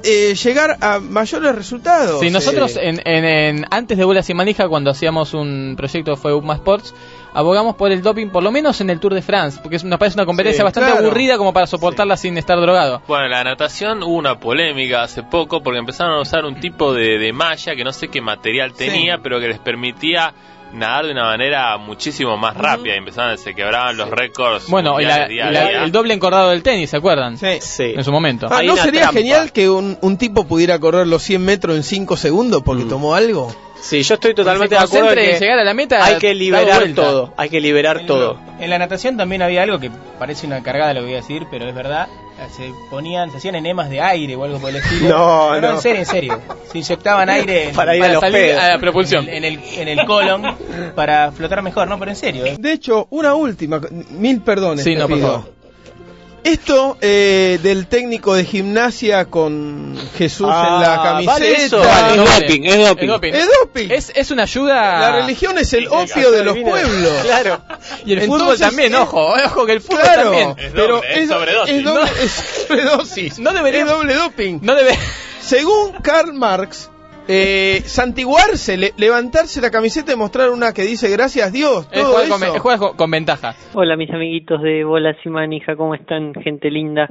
eh, 0.02 0.34
llegar 0.34 0.76
a 0.82 1.00
mayores 1.00 1.54
resultados. 1.54 2.20
Sí, 2.20 2.30
nosotros 2.30 2.76
Eh, 2.76 2.88
en, 2.90 3.00
en- 3.06 3.24
en- 3.24 3.66
antes 3.70 3.96
de 3.96 4.04
Bola 4.04 4.22
sin 4.22 4.36
manija, 4.36 4.68
cuando 4.68 4.90
hacíamos 4.90 5.32
un 5.32 5.74
proyecto 5.78 6.14
que 6.14 6.20
fue 6.20 6.34
UMA 6.34 6.54
Sports, 6.56 6.94
abogamos 7.36 7.76
por 7.76 7.92
el 7.92 8.02
doping, 8.02 8.28
por 8.30 8.42
lo 8.42 8.50
menos 8.50 8.80
en 8.80 8.90
el 8.90 8.98
Tour 8.98 9.14
de 9.14 9.22
France, 9.22 9.60
porque 9.62 9.76
es- 9.76 9.84
nos 9.84 9.98
parece 9.98 10.16
una 10.18 10.26
competencia 10.26 10.58
Sí, 10.60 10.64
bastante 10.64 10.90
claro. 10.90 11.06
aburrida 11.06 11.36
como 11.38 11.52
para 11.52 11.66
soportarla 11.66 12.16
sin 12.16 12.36
estar 12.38 12.58
drogado. 12.60 13.02
Bueno, 13.06 13.28
la 13.28 13.44
natación 13.44 14.02
hubo 14.02 14.14
una 14.16 14.40
polémica 14.40 15.02
hace 15.02 15.22
poco 15.22 15.62
porque 15.62 15.78
empezaron 15.78 16.14
a 16.14 16.20
usar 16.20 16.44
un 16.44 16.58
tipo 16.60 16.92
de, 16.94 17.18
de 17.18 17.32
malla 17.32 17.76
que 17.76 17.84
no 17.84 17.92
sé 17.92 18.08
qué 18.08 18.20
material 18.20 18.72
tenía, 18.72 19.18
pero 19.22 19.38
que 19.38 19.48
les 19.48 19.58
permitía 19.58 20.32
nadar 20.72 21.06
de 21.06 21.12
una 21.12 21.24
manera 21.24 21.76
muchísimo 21.78 22.36
más 22.36 22.56
rápida 22.56 22.94
y 22.94 22.98
empezaron, 22.98 23.38
se 23.38 23.54
quebraban 23.54 23.96
los 23.96 24.10
récords. 24.10 24.68
Bueno, 24.68 25.00
y 25.00 25.04
la- 25.04 25.28
día 25.28 25.48
día. 25.50 25.84
el 25.84 25.92
doble 25.92 26.12
encordado 26.14 26.50
del 26.50 26.62
tenis, 26.62 26.90
¿se 26.90 26.96
acuerdan? 26.96 27.36
Sí. 27.38 27.58
Sí. 27.60 27.92
En 27.96 28.02
su 28.02 28.10
momento. 28.12 28.48
Ah, 28.50 28.62
¿No 28.62 28.76
sería 28.76 29.02
trampa. 29.02 29.18
genial 29.20 29.52
que 29.52 29.70
un, 29.70 29.96
un 30.02 30.16
tipo 30.18 30.44
pudiera 30.46 30.78
correr 30.78 31.06
los 31.06 31.22
100 31.22 31.44
metros 31.44 31.76
en 31.76 31.82
5 31.84 32.16
segundos 32.16 32.62
porque 32.64 32.84
Mm. 32.84 32.88
tomó 32.88 33.14
algo? 33.14 33.54
Sí, 33.80 34.02
yo 34.02 34.14
estoy 34.14 34.34
totalmente 34.34 34.74
de 34.74 34.80
acuerdo 34.80 35.12
en 35.12 35.18
en 35.18 35.38
llegar 35.40 35.58
a 35.58 35.64
la 35.64 35.74
meta, 35.74 36.04
hay 36.04 36.16
que 36.16 36.34
liberar 36.34 36.82
todo, 36.94 37.32
hay 37.36 37.48
que 37.48 37.60
liberar 37.60 37.98
En, 38.00 38.06
todo. 38.06 38.38
en 38.58 38.70
la 38.70 38.78
natación 38.78 39.16
también 39.16 39.42
había 39.42 39.62
algo 39.62 39.78
que 39.78 39.90
parece 40.18 40.46
una 40.46 40.62
cargada 40.62 40.92
lo 40.94 41.00
que 41.00 41.06
voy 41.06 41.14
a 41.14 41.18
decir, 41.18 41.46
pero 41.50 41.68
es 41.68 41.74
verdad. 41.74 42.08
Se 42.54 42.70
ponían, 42.90 43.30
se 43.30 43.38
hacían 43.38 43.54
enemas 43.54 43.88
de 43.88 44.00
aire 44.02 44.36
o 44.36 44.44
algo 44.44 44.58
por 44.58 44.68
el 44.70 44.76
estilo. 44.76 45.08
No, 45.16 45.58
no. 45.60 45.70
en 45.72 45.80
serio, 45.80 46.00
en 46.00 46.06
serio. 46.06 46.40
Se 46.70 46.78
inyectaban 46.78 47.30
aire 47.30 47.68
en- 47.70 47.74
Para 47.74 47.96
ir 47.96 48.04
a 48.04 48.08
los 48.12 48.20
salir 48.20 48.36
pedos. 48.40 48.62
a 48.62 48.68
la 48.68 48.78
propulsión. 48.78 49.26
en 49.28 49.42
el, 49.44 49.58
en 49.74 49.88
el 49.88 50.04
colon 50.06 50.42
para 50.94 51.32
flotar 51.32 51.62
mejor, 51.62 51.88
no, 51.88 51.98
pero 51.98 52.10
en 52.10 52.16
serio. 52.16 52.44
¿eh? 52.44 52.56
De 52.58 52.72
hecho, 52.72 53.06
una 53.10 53.34
última, 53.34 53.80
mil 54.10 54.42
perdones. 54.42 54.84
Sí, 54.84 54.94
no, 54.96 55.08
por 55.08 55.16
pido. 55.16 55.28
favor. 55.32 55.52
Esto 56.46 56.96
eh, 57.00 57.58
del 57.62 57.86
técnico 57.88 58.34
de 58.34 58.44
gimnasia 58.44 59.24
con 59.26 59.96
Jesús 60.16 60.46
Ah, 60.48 60.76
en 60.76 60.80
la 60.82 61.02
camiseta. 61.02 61.32
vale 61.32 61.52
eso, 61.64 61.78
Vale, 61.78 62.10
es 62.10 62.16
doping, 62.40 62.62
es 62.64 62.78
doping. 62.88 63.04
Es 63.04 63.08
doping. 63.08 63.32
Es 63.34 63.48
doping. 63.60 63.90
Es, 63.90 64.12
es 64.14 64.30
una 64.30 64.42
ayuda. 64.44 65.00
La 65.00 65.12
religión 65.12 65.58
es 65.58 65.72
el 65.72 65.88
opio 65.88 66.30
de 66.30 66.44
los 66.44 66.56
pueblos. 66.58 67.12
Claro. 67.22 67.60
Y 68.04 68.12
el 68.12 68.22
fútbol 68.22 68.58
también, 68.58 68.94
eh, 68.94 68.98
ojo, 68.98 69.34
ojo 69.44 69.66
que 69.66 69.72
el 69.72 69.80
fútbol 69.80 70.02
Claro, 70.02 70.22
también. 70.22 70.50
Es 70.58 70.72
pero 70.72 70.96
doble, 70.96 71.12
es 71.14 71.18
es, 71.18 71.28
sobredosis. 71.30 71.74
es 71.76 71.84
doble, 71.84 72.00
No. 72.00 72.06
es 72.22 72.30
sobredosis. 72.66 73.38
No 73.40 73.52
debería- 73.52 73.80
Es 73.82 73.86
doble 73.88 74.14
doping. 74.14 74.58
No 74.62 74.74
debe. 74.74 74.96
Según 75.40 75.92
Karl 76.02 76.32
Marx, 76.32 76.90
eh, 77.28 77.80
santiguarse, 77.84 78.76
le- 78.76 78.92
levantarse 78.98 79.60
la 79.60 79.70
camiseta 79.70 80.12
y 80.12 80.16
mostrar 80.16 80.50
una 80.50 80.72
que 80.72 80.82
dice 80.82 81.10
gracias 81.10 81.52
Dios, 81.52 81.88
Es 81.92 82.00
todo 82.02 82.12
jugar, 82.12 82.24
eso. 82.24 82.32
con, 82.38 82.42
es 82.56 82.60
jugar 82.60 82.78
con- 82.78 82.96
con 82.96 83.10
ventaja. 83.10 83.54
Hola 83.74 83.96
mis 83.96 84.10
amiguitos 84.10 84.62
de 84.62 84.84
Bolas 84.84 85.16
y 85.24 85.28
Manija, 85.28 85.76
¿cómo 85.76 85.94
están? 85.94 86.34
Gente 86.34 86.70
linda. 86.70 87.08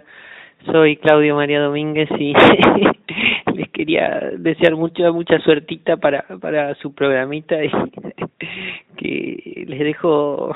Soy 0.71 0.97
Claudio 0.97 1.35
María 1.35 1.59
Domínguez 1.59 2.09
y 2.17 2.33
les 3.53 3.69
quería 3.71 4.19
desear 4.37 4.75
mucha 4.75 5.11
mucha 5.11 5.37
suertita 5.39 5.97
para, 5.97 6.23
para 6.41 6.73
su 6.75 6.93
programita 6.93 7.55
y 7.63 7.69
que 8.97 9.65
les 9.67 9.79
dejo 9.79 10.51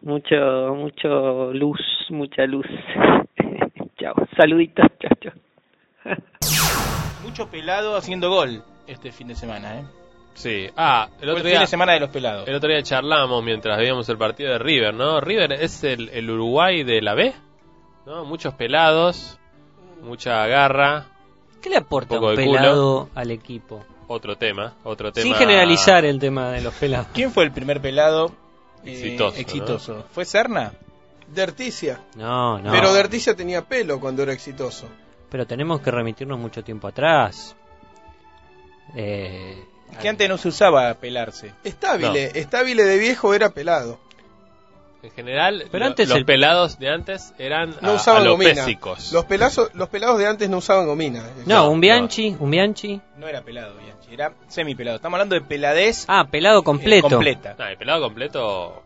mucho 0.00 0.74
mucho 0.74 1.52
luz, 1.52 1.80
mucha 2.10 2.46
luz. 2.46 2.66
chao, 3.98 4.14
saluditos, 4.36 4.86
chao, 5.00 5.10
chao. 5.20 6.16
Mucho 7.24 7.50
pelado 7.50 7.96
haciendo 7.96 8.30
gol 8.30 8.62
este 8.86 9.12
fin 9.12 9.28
de 9.28 9.34
semana, 9.34 9.80
¿eh? 9.80 9.84
Sí. 10.34 10.68
Ah, 10.76 11.08
el 11.12 11.18
Fue 11.18 11.24
el 11.24 11.30
otro 11.30 11.50
fin 11.50 11.60
de 11.60 11.66
semana 11.66 11.92
de 11.94 12.00
los 12.00 12.10
pelados. 12.10 12.46
El 12.46 12.54
otro 12.54 12.68
día 12.68 12.82
charlamos 12.82 13.42
mientras 13.42 13.78
veíamos 13.78 14.08
el 14.08 14.18
partido 14.18 14.52
de 14.52 14.58
River, 14.58 14.94
¿no? 14.94 15.20
River 15.20 15.52
es 15.54 15.82
el, 15.84 16.10
el 16.10 16.30
Uruguay 16.30 16.84
de 16.84 17.00
la 17.00 17.14
B, 17.14 17.32
¿no? 18.04 18.24
Muchos 18.24 18.52
pelados, 18.54 19.38
mucha 20.02 20.46
garra, 20.46 21.06
¿Qué 21.66 21.70
le 21.70 21.78
aporta 21.78 22.14
Un 22.14 22.20
culo. 22.20 22.36
pelado 22.36 23.10
al 23.14 23.30
equipo? 23.32 23.84
otro 24.08 24.36
tema, 24.36 24.74
otro 24.84 25.10
tema. 25.10 25.24
Sin 25.24 25.34
generalizar 25.34 26.04
el 26.04 26.20
tema 26.20 26.50
de 26.52 26.60
los 26.60 26.72
pelados. 26.74 27.08
¿Quién 27.12 27.32
fue 27.32 27.42
el 27.42 27.50
primer 27.50 27.80
pelado 27.80 28.30
eh, 28.84 28.92
Exitoso, 28.92 29.36
exitoso? 29.36 30.04
¿Fue 30.12 30.24
Serna? 30.24 30.72
Derticia. 31.26 32.00
No, 32.14 32.58
no. 32.60 32.70
Pero 32.70 32.94
Derticia 32.94 33.34
tenía 33.34 33.62
pelo 33.62 33.98
cuando 33.98 34.22
era 34.22 34.32
exitoso. 34.32 34.86
Pero 35.28 35.44
tenemos 35.44 35.80
que 35.80 35.90
remitirnos 35.90 36.38
mucho 36.38 36.62
tiempo 36.62 36.86
atrás. 36.86 37.56
Eh, 38.94 39.64
Que 40.00 40.08
antes 40.08 40.28
no 40.28 40.36
se 40.38 40.48
usaba 40.48 40.92
pelarse. 40.94 41.52
Estabile, 41.64 42.32
estabile 42.34 42.84
de 42.84 42.98
viejo 42.98 43.34
era 43.34 43.50
pelado. 43.50 43.98
En 45.02 45.10
general, 45.12 45.66
Pero 45.70 45.84
lo- 45.84 45.90
antes 45.90 46.08
los 46.08 46.18
el- 46.18 46.24
pelados 46.24 46.78
de 46.80 46.88
antes 46.90 47.32
eran 47.38 47.76
No 47.80 47.90
a- 47.90 47.94
usaban 47.94 48.22
alopésicos. 48.22 49.12
Los, 49.12 49.24
pelazos, 49.24 49.70
los 49.74 49.88
pelados 49.88 50.18
de 50.18 50.26
antes 50.26 50.48
no 50.50 50.56
usaban 50.58 50.86
gomina. 50.86 51.22
no, 51.46 51.70
un 51.70 51.80
Bianchi, 51.80 52.34
un 52.38 52.50
Bianchi. 52.50 53.00
No 53.16 53.28
era 53.28 53.42
pelado, 53.42 53.76
Bianchi, 53.76 54.12
era 54.12 54.32
semipelado. 54.48 54.96
Estamos 54.96 55.16
hablando 55.18 55.36
de 55.36 55.42
peladez 55.42 56.06
Ah, 56.08 56.26
pelado 56.28 56.60
eh, 56.60 56.64
completo. 56.64 57.08
completa. 57.08 57.54
No, 57.58 57.66
el 57.66 57.76
pelado 57.76 58.02
completo 58.02 58.82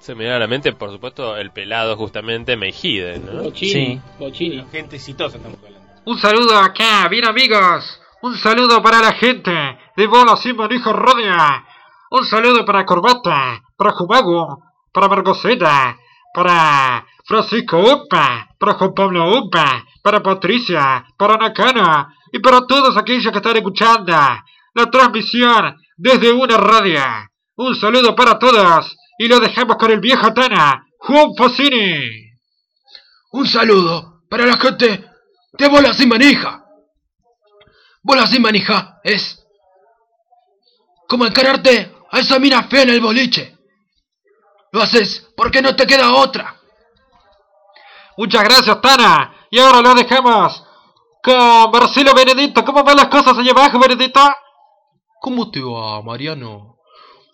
Se 0.00 0.14
me 0.16 0.20
viene 0.24 0.34
a 0.34 0.40
la 0.40 0.48
mente, 0.48 0.72
por 0.72 0.90
supuesto, 0.90 1.36
el 1.36 1.52
pelado 1.52 1.96
justamente 1.96 2.56
Meijide, 2.56 3.20
¿no? 3.20 3.44
Bochini. 3.44 4.00
Bochini. 4.18 4.66
Gente 4.72 4.96
exitosa 4.96 5.36
estamos 5.36 5.58
hablando. 5.64 5.86
Un 6.06 6.18
saludo 6.18 6.58
acá, 6.58 7.06
bien 7.08 7.24
amigos. 7.24 8.00
Un 8.22 8.38
saludo 8.38 8.80
para 8.80 9.00
la 9.00 9.14
gente 9.14 9.50
de 9.96 10.06
Bola 10.06 10.36
Sin 10.36 10.54
Manejo 10.54 10.92
Rodia. 10.92 11.66
Un 12.08 12.24
saludo 12.24 12.64
para 12.64 12.86
Corbata, 12.86 13.60
para 13.76 13.90
Jumago, 13.90 14.62
para 14.92 15.08
Margoceta, 15.08 15.98
para 16.32 17.04
Francisco 17.26 17.80
Upa, 17.80 18.48
para 18.60 18.74
Juan 18.74 18.94
Pablo 18.94 19.38
Upa, 19.38 19.84
para 20.04 20.22
Patricia, 20.22 21.04
para 21.18 21.36
Nakano 21.36 22.14
y 22.32 22.38
para 22.38 22.64
todos 22.64 22.96
aquellos 22.96 23.32
que 23.32 23.38
están 23.38 23.56
escuchando 23.56 24.12
la 24.12 24.86
transmisión 24.88 25.76
desde 25.96 26.30
una 26.30 26.58
radio. 26.58 27.02
Un 27.56 27.74
saludo 27.74 28.14
para 28.14 28.38
todos 28.38 28.96
y 29.18 29.26
lo 29.26 29.40
dejamos 29.40 29.74
con 29.78 29.90
el 29.90 29.98
viejo 29.98 30.32
Tana, 30.32 30.86
Juan 30.96 31.34
Fosini. 31.36 32.08
Un 33.32 33.48
saludo 33.48 34.22
para 34.30 34.46
la 34.46 34.56
gente 34.58 35.10
de 35.54 35.68
Bola 35.68 35.92
Sin 35.92 36.08
Manija. 36.08 36.61
Bola 38.02 38.26
Sin 38.26 38.42
Manija 38.42 39.00
es 39.04 39.44
como 41.08 41.26
encararte 41.26 41.94
a 42.10 42.18
esa 42.18 42.38
mina 42.38 42.64
fea 42.64 42.82
en 42.82 42.90
el 42.90 43.00
boliche. 43.00 43.56
Lo 44.72 44.82
haces 44.82 45.28
porque 45.36 45.62
no 45.62 45.76
te 45.76 45.86
queda 45.86 46.14
otra. 46.14 46.58
Muchas 48.16 48.42
gracias, 48.44 48.80
Tana. 48.80 49.46
Y 49.50 49.58
ahora 49.58 49.80
lo 49.80 49.94
dejamos 49.94 50.64
con 51.22 51.70
Marcelo 51.70 52.14
Benedito. 52.14 52.64
¿Cómo 52.64 52.82
van 52.82 52.96
las 52.96 53.08
cosas 53.08 53.38
allá 53.38 53.52
abajo, 53.52 53.78
Benedito? 53.78 54.20
¿Cómo 55.20 55.50
te 55.50 55.60
va, 55.60 56.02
Mariano? 56.02 56.76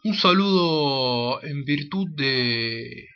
Un 0.05 0.15
saludo 0.15 1.43
en 1.43 1.65
virtud 1.65 2.07
de 2.15 3.07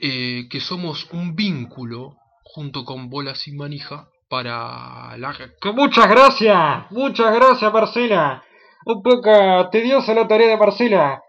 eh, 0.00 0.48
que 0.48 0.60
somos 0.60 1.08
un 1.12 1.34
vínculo 1.34 2.16
junto 2.42 2.84
con 2.84 3.10
Bola 3.10 3.34
Sin 3.34 3.56
Manija 3.56 4.08
para 4.28 5.16
la... 5.16 5.34
Que 5.60 5.72
muchas 5.72 6.08
gracias, 6.08 6.90
muchas 6.90 7.34
gracias, 7.34 7.72
Marcela. 7.72 8.44
Un 8.84 9.02
poco 9.02 9.68
tediosa 9.70 10.14
la 10.14 10.28
tarea 10.28 10.48
de 10.48 10.56
Marcela. 10.56 11.22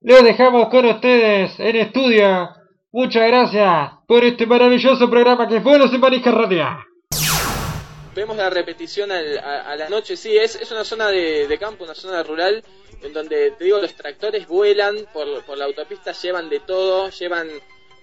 Los 0.00 0.22
dejamos 0.22 0.68
con 0.68 0.84
ustedes 0.86 1.58
en 1.60 1.76
estudio. 1.76 2.48
Muchas 2.92 3.26
gracias 3.28 3.90
por 4.08 4.24
este 4.24 4.46
maravilloso 4.46 5.08
programa 5.08 5.46
que 5.46 5.60
fue 5.60 5.78
Los 5.78 5.96
Manija 5.98 6.30
Radio. 6.32 6.66
Vemos 8.14 8.36
la 8.36 8.50
repetición 8.50 9.12
al- 9.12 9.38
a, 9.38 9.70
a 9.70 9.76
la 9.76 9.88
noche, 9.88 10.16
sí, 10.16 10.36
es, 10.36 10.56
es 10.56 10.72
una 10.72 10.82
zona 10.82 11.08
de, 11.08 11.46
de 11.46 11.58
campo, 11.58 11.84
una 11.84 11.94
zona 11.94 12.22
rural, 12.24 12.62
en 13.02 13.12
donde, 13.12 13.52
te 13.52 13.64
digo, 13.64 13.78
los 13.78 13.94
tractores 13.94 14.48
vuelan 14.48 14.96
por, 15.12 15.44
por 15.44 15.56
la 15.56 15.66
autopista, 15.66 16.10
llevan 16.12 16.50
de 16.50 16.58
todo, 16.60 17.08
llevan 17.10 17.48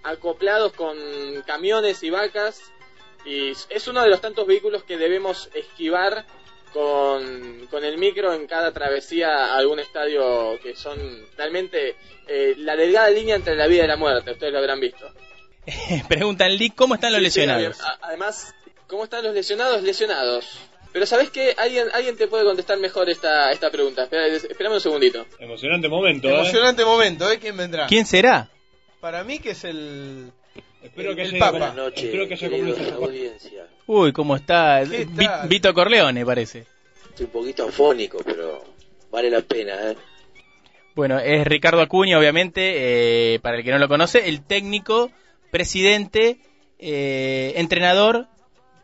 acoplados 0.03 0.71
con 0.73 0.95
camiones 1.45 2.01
y 2.03 2.09
vacas, 2.09 2.61
y 3.27 3.51
es 3.51 3.87
uno 3.87 4.01
de 4.01 4.09
los 4.09 4.21
tantos 4.21 4.47
vehículos 4.47 4.83
que 4.83 4.97
debemos 4.97 5.49
esquivar 5.53 6.25
con, 6.73 7.67
con 7.69 7.83
el 7.83 7.97
micro 7.97 8.33
en 8.33 8.47
cada 8.47 8.71
travesía 8.71 9.27
a 9.29 9.57
algún 9.57 9.79
estadio 9.79 10.59
que 10.61 10.75
son 10.75 10.97
realmente 11.37 11.95
eh, 12.27 12.55
la 12.57 12.75
delgada 12.75 13.09
línea 13.09 13.35
entre 13.35 13.55
la 13.55 13.67
vida 13.67 13.83
y 13.85 13.87
la 13.87 13.97
muerte, 13.97 14.31
ustedes 14.31 14.53
lo 14.53 14.59
habrán 14.59 14.79
visto. 14.79 15.09
Preguntan 16.07 16.55
Lee, 16.55 16.69
¿cómo 16.69 16.95
están 16.95 17.11
los 17.11 17.19
Sí, 17.19 17.25
lesionados? 17.25 17.77
además, 18.01 18.53
¿cómo 18.87 19.03
están 19.03 19.23
los 19.23 19.33
lesionados? 19.33 19.81
Lesionados. 19.83 20.59
Pero 20.93 21.05
¿sabés 21.05 21.29
qué? 21.29 21.53
Alguien, 21.57 21.87
alguien 21.93 22.15
te 22.17 22.27
puede 22.27 22.43
contestar 22.45 22.77
mejor 22.79 23.09
esta, 23.09 23.51
esta 23.51 23.69
pregunta. 23.69 24.03
Espera, 24.03 24.27
esperame 24.27 24.75
un 24.75 24.81
segundito. 24.81 25.25
Emocionante 25.37 25.89
momento, 25.89 26.27
¿eh? 26.29 26.33
Emocionante 26.33 26.85
momento, 26.85 27.29
¿eh? 27.29 27.37
¿Quién 27.39 27.57
vendrá? 27.57 27.87
¿Quién 27.87 28.05
será? 28.05 28.49
Para 29.01 29.23
mí 29.23 29.39
que 29.39 29.51
es 29.51 29.63
el... 29.63 30.31
Espero 30.87 31.15
que 31.15 31.21
el 31.21 31.27
haya- 31.29 31.39
Papa. 31.39 31.51
Buenas 31.51 31.75
noches, 31.75 32.03
Espero 32.03 32.27
que 32.27 32.33
haya 32.33 32.47
esa- 32.47 32.95
audiencia. 32.95 33.67
Uy, 33.87 34.11
¿cómo 34.13 34.35
está? 34.35 34.81
¿Qué 34.89 35.05
Vi- 35.05 35.25
tal? 35.25 35.47
Vito 35.47 35.73
Corleone, 35.73 36.25
parece. 36.25 36.65
Estoy 37.09 37.25
un 37.25 37.31
poquito 37.31 37.67
afónico, 37.67 38.19
pero 38.25 38.63
vale 39.11 39.29
la 39.29 39.41
pena, 39.41 39.91
¿eh? 39.91 39.95
Bueno, 40.95 41.19
es 41.19 41.45
Ricardo 41.45 41.81
Acuña, 41.81 42.17
obviamente, 42.17 43.33
eh, 43.35 43.39
para 43.39 43.57
el 43.57 43.63
que 43.63 43.71
no 43.71 43.77
lo 43.77 43.87
conoce, 43.87 44.27
el 44.29 44.41
técnico, 44.43 45.11
presidente, 45.51 46.37
eh, 46.79 47.53
entrenador, 47.57 48.27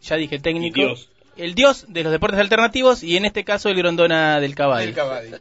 ya 0.02 0.16
dije 0.16 0.40
técnico, 0.40 0.80
Y 0.80 0.84
dios. 0.86 1.10
el 1.38 1.56
dios 1.56 1.86
de 1.90 2.04
los 2.04 2.12
deportes 2.12 2.40
alternativos 2.40 3.04
y 3.04 3.18
en 3.18 3.26
este 3.26 3.44
caso 3.44 3.70
el 3.70 3.76
Grondona 3.78 4.40
del 4.40 4.54
Caballo. 4.56 4.88
El 4.90 4.94
Cavadi. 4.96 5.32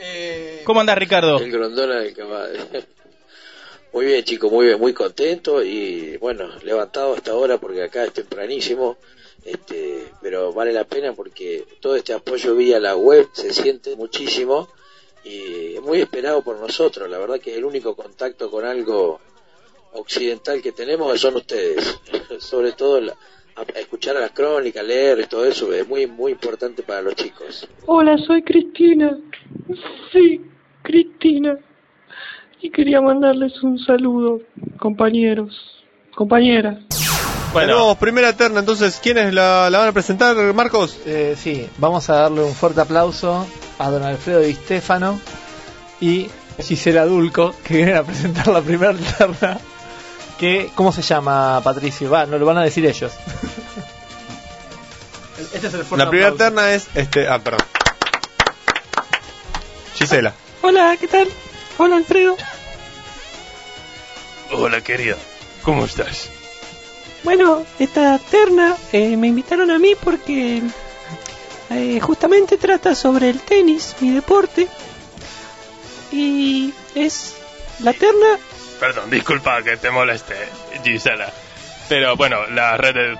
Eh, 0.00 0.62
¿Cómo 0.64 0.80
andás, 0.80 0.96
Ricardo? 0.98 1.38
El 1.40 1.50
grondona 1.50 2.00
del 2.00 2.14
caballo. 2.14 2.54
Muy 3.92 4.04
bien, 4.06 4.22
chicos, 4.24 4.52
muy 4.52 4.66
bien, 4.66 4.78
muy 4.78 4.92
contento 4.92 5.62
y 5.62 6.16
bueno, 6.18 6.48
levantado 6.62 7.14
hasta 7.14 7.32
ahora 7.32 7.58
porque 7.58 7.82
acá 7.82 8.04
es 8.04 8.12
tempranísimo, 8.12 8.96
este, 9.44 10.04
pero 10.20 10.52
vale 10.52 10.72
la 10.72 10.84
pena 10.84 11.14
porque 11.14 11.64
todo 11.80 11.96
este 11.96 12.12
apoyo 12.12 12.54
vía 12.54 12.78
la 12.78 12.96
web 12.96 13.28
se 13.32 13.52
siente 13.52 13.96
muchísimo 13.96 14.68
y 15.24 15.74
es 15.76 15.82
muy 15.82 16.00
esperado 16.00 16.42
por 16.42 16.58
nosotros. 16.60 17.08
La 17.08 17.18
verdad 17.18 17.40
que 17.40 17.56
el 17.56 17.64
único 17.64 17.96
contacto 17.96 18.50
con 18.50 18.64
algo 18.66 19.20
occidental 19.92 20.60
que 20.60 20.72
tenemos 20.72 21.18
son 21.20 21.36
ustedes, 21.36 21.98
sobre 22.40 22.72
todo 22.72 23.00
la- 23.00 23.16
escuchar 23.74 24.16
a 24.16 24.20
las 24.20 24.30
crónicas, 24.32 24.84
leer 24.86 25.26
todo 25.26 25.44
eso 25.44 25.72
es 25.72 25.88
muy 25.88 26.06
muy 26.06 26.30
importante 26.32 26.82
para 26.84 27.02
los 27.02 27.14
chicos. 27.16 27.66
Hola, 27.86 28.16
soy 28.18 28.42
Cristina. 28.42 29.18
Sí, 30.12 30.40
Cristina. 30.82 31.58
Y 32.60 32.70
quería 32.70 33.00
mandarles 33.00 33.62
un 33.62 33.78
saludo, 33.78 34.40
compañeros, 34.78 35.54
compañeras. 36.14 36.78
Tenemos 37.52 37.96
primera 37.98 38.32
terna, 38.34 38.60
entonces, 38.60 38.98
¿quiénes 39.02 39.32
la, 39.32 39.70
la 39.70 39.78
van 39.78 39.88
a 39.88 39.92
presentar, 39.92 40.36
Marcos? 40.54 40.98
Eh, 41.06 41.34
sí, 41.38 41.68
vamos 41.78 42.08
a 42.10 42.16
darle 42.16 42.42
un 42.42 42.54
fuerte 42.54 42.80
aplauso 42.80 43.46
a 43.78 43.90
don 43.90 44.02
Alfredo 44.02 44.40
Di 44.40 44.52
Stefano 44.54 45.18
y 46.00 46.28
Gisela 46.60 47.04
Dulco, 47.06 47.54
que 47.64 47.76
vienen 47.76 47.96
a 47.96 48.02
presentar 48.02 48.48
la 48.48 48.60
primera 48.60 48.92
terna. 48.94 49.58
Que, 50.38 50.70
¿Cómo 50.74 50.92
se 50.92 51.02
llama, 51.02 51.60
Patricio? 51.64 52.10
Va, 52.10 52.26
no 52.26 52.38
lo 52.38 52.46
van 52.46 52.58
a 52.58 52.64
decir 52.64 52.84
ellos. 52.86 53.12
este 55.54 55.66
es 55.68 55.74
el 55.74 55.84
fuerte 55.84 56.04
La 56.04 56.10
primera 56.10 56.30
aplauso. 56.30 56.44
terna 56.54 56.72
es 56.72 56.88
este. 56.94 57.28
Ah, 57.28 57.38
perdón. 57.38 57.64
Gisela. 59.94 60.32
Hola, 60.62 60.96
¿qué 61.00 61.08
tal? 61.08 61.28
Hola, 61.78 61.96
Alfredo. 61.96 62.36
Hola, 64.52 64.80
querida. 64.80 65.16
¿Cómo 65.62 65.84
estás? 65.84 66.30
Bueno, 67.24 67.64
esta 67.78 68.18
terna 68.18 68.76
eh, 68.92 69.16
me 69.16 69.28
invitaron 69.28 69.70
a 69.70 69.78
mí 69.78 69.94
porque 70.02 70.62
eh, 71.70 72.00
justamente 72.00 72.56
trata 72.56 72.94
sobre 72.94 73.30
el 73.30 73.40
tenis, 73.40 73.96
mi 74.00 74.10
deporte. 74.10 74.68
Y 76.10 76.72
es 76.94 77.36
la 77.80 77.92
terna 77.92 78.38
Perdón, 78.80 79.10
disculpa 79.10 79.62
que 79.62 79.76
te 79.76 79.90
moleste, 79.90 80.34
Gisela. 80.84 81.32
Pero 81.88 82.16
bueno, 82.16 82.46
las 82.46 82.78
redes 82.78 83.18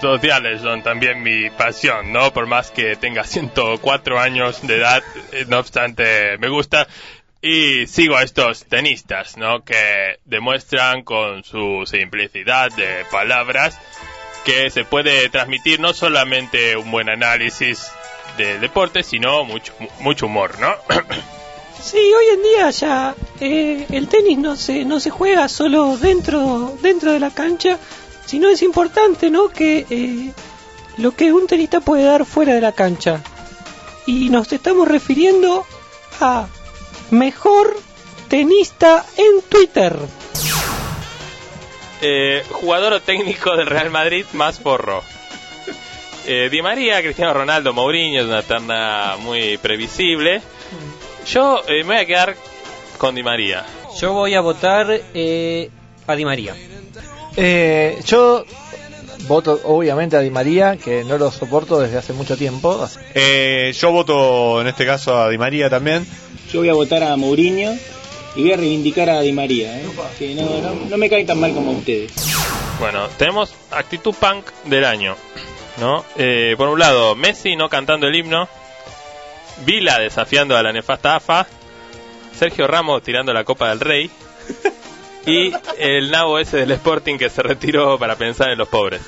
sociales 0.00 0.60
son 0.60 0.82
también 0.82 1.22
mi 1.22 1.50
pasión, 1.50 2.12
¿no? 2.12 2.32
Por 2.32 2.46
más 2.46 2.70
que 2.70 2.94
tenga 2.96 3.24
104 3.24 4.20
años 4.20 4.64
de 4.66 4.76
edad, 4.76 5.02
eh, 5.32 5.44
no 5.48 5.58
obstante, 5.58 6.38
me 6.38 6.48
gusta. 6.48 6.86
Y 7.44 7.88
sigo 7.88 8.16
a 8.16 8.22
estos 8.22 8.66
tenistas, 8.66 9.36
¿no? 9.36 9.64
Que 9.64 10.20
demuestran 10.24 11.02
con 11.02 11.42
su 11.42 11.82
simplicidad 11.86 12.70
de 12.70 13.04
palabras 13.10 13.76
que 14.44 14.70
se 14.70 14.84
puede 14.84 15.28
transmitir 15.28 15.80
no 15.80 15.92
solamente 15.92 16.76
un 16.76 16.90
buen 16.92 17.10
análisis 17.10 17.90
del 18.38 18.60
deporte, 18.60 19.02
sino 19.02 19.44
mucho, 19.44 19.72
mucho 20.00 20.26
humor, 20.26 20.58
¿no? 20.60 20.74
Sí, 21.82 21.96
hoy 21.96 22.26
en 22.34 22.42
día 22.44 22.70
ya 22.70 23.14
eh, 23.40 23.86
el 23.90 24.06
tenis 24.06 24.38
no 24.38 24.54
se 24.54 24.84
no 24.84 25.00
se 25.00 25.10
juega 25.10 25.48
solo 25.48 25.96
dentro 25.96 26.78
dentro 26.80 27.10
de 27.10 27.18
la 27.18 27.30
cancha, 27.30 27.76
sino 28.24 28.48
es 28.50 28.62
importante, 28.62 29.30
¿no? 29.30 29.48
Que 29.48 29.84
eh, 29.90 30.32
lo 30.98 31.10
que 31.16 31.32
un 31.32 31.48
tenista 31.48 31.80
puede 31.80 32.04
dar 32.04 32.24
fuera 32.24 32.54
de 32.54 32.60
la 32.60 32.70
cancha. 32.70 33.20
Y 34.06 34.30
nos 34.30 34.52
estamos 34.52 34.86
refiriendo 34.86 35.66
a 36.20 36.46
mejor 37.12 37.76
tenista 38.28 39.04
en 39.16 39.42
Twitter. 39.48 39.96
Eh, 42.00 42.42
jugador 42.50 42.94
o 42.94 43.00
técnico 43.00 43.56
del 43.56 43.66
Real 43.66 43.90
Madrid 43.90 44.24
más 44.32 44.58
porro. 44.58 45.04
Eh, 46.26 46.48
Di 46.50 46.62
María, 46.62 47.00
Cristiano 47.02 47.34
Ronaldo, 47.34 47.72
Mourinho, 47.72 48.20
es 48.20 48.26
una 48.26 48.42
terna 48.42 49.16
muy 49.18 49.58
previsible. 49.58 50.40
Yo 51.26 51.62
eh, 51.68 51.84
me 51.84 51.94
voy 51.94 51.96
a 51.96 52.06
quedar 52.06 52.36
con 52.98 53.14
Di 53.14 53.22
María. 53.22 53.64
Yo 54.00 54.14
voy 54.14 54.34
a 54.34 54.40
votar 54.40 54.86
eh, 55.14 55.70
a 56.06 56.16
Di 56.16 56.24
María. 56.24 56.56
Eh, 57.36 58.00
yo 58.06 58.44
voto 59.28 59.60
obviamente 59.64 60.16
a 60.16 60.20
Di 60.20 60.30
María, 60.30 60.76
que 60.76 61.04
no 61.04 61.18
lo 61.18 61.30
soporto 61.30 61.78
desde 61.78 61.98
hace 61.98 62.12
mucho 62.14 62.36
tiempo. 62.36 62.88
Eh, 63.14 63.72
yo 63.78 63.92
voto 63.92 64.60
en 64.60 64.66
este 64.68 64.86
caso 64.86 65.16
a 65.20 65.28
Di 65.28 65.38
María 65.38 65.68
también. 65.68 66.06
Yo 66.50 66.60
voy 66.60 66.68
a 66.68 66.74
votar 66.74 67.02
a 67.02 67.16
Mourinho 67.16 67.72
Y 68.34 68.42
voy 68.42 68.52
a 68.52 68.56
reivindicar 68.56 69.10
a 69.10 69.20
Di 69.20 69.32
María, 69.32 69.78
¿eh? 69.78 69.86
que 70.18 70.34
no, 70.34 70.44
no, 70.44 70.74
no 70.88 70.96
me 70.96 71.10
cae 71.10 71.24
tan 71.24 71.40
mal 71.40 71.52
como 71.52 71.72
ustedes. 71.72 72.12
Bueno, 72.78 73.06
tenemos 73.16 73.54
actitud 73.70 74.14
punk 74.14 74.46
del 74.64 74.84
año, 74.84 75.16
¿no? 75.78 76.04
Eh, 76.16 76.54
por 76.56 76.68
un 76.68 76.78
lado, 76.78 77.14
Messi 77.14 77.54
no 77.54 77.68
cantando 77.68 78.08
el 78.08 78.16
himno, 78.16 78.48
Vila 79.64 79.98
desafiando 79.98 80.56
a 80.56 80.62
la 80.62 80.72
nefasta 80.72 81.16
AFA, 81.16 81.46
Sergio 82.36 82.66
Ramos 82.66 83.02
tirando 83.02 83.32
la 83.32 83.44
Copa 83.44 83.68
del 83.68 83.80
Rey 83.80 84.10
y 85.26 85.52
el 85.78 86.10
nabo 86.10 86.38
ese 86.38 86.56
del 86.56 86.72
Sporting 86.72 87.18
que 87.18 87.30
se 87.30 87.42
retiró 87.42 87.98
para 87.98 88.16
pensar 88.16 88.50
en 88.50 88.58
los 88.58 88.68
pobres. 88.68 89.00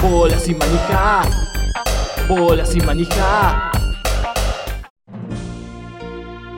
Bola 0.00 0.38
sin 0.38 0.56
manija. 0.56 1.22
Bola 2.28 2.64
sin 2.64 2.86
manija. 2.86 3.70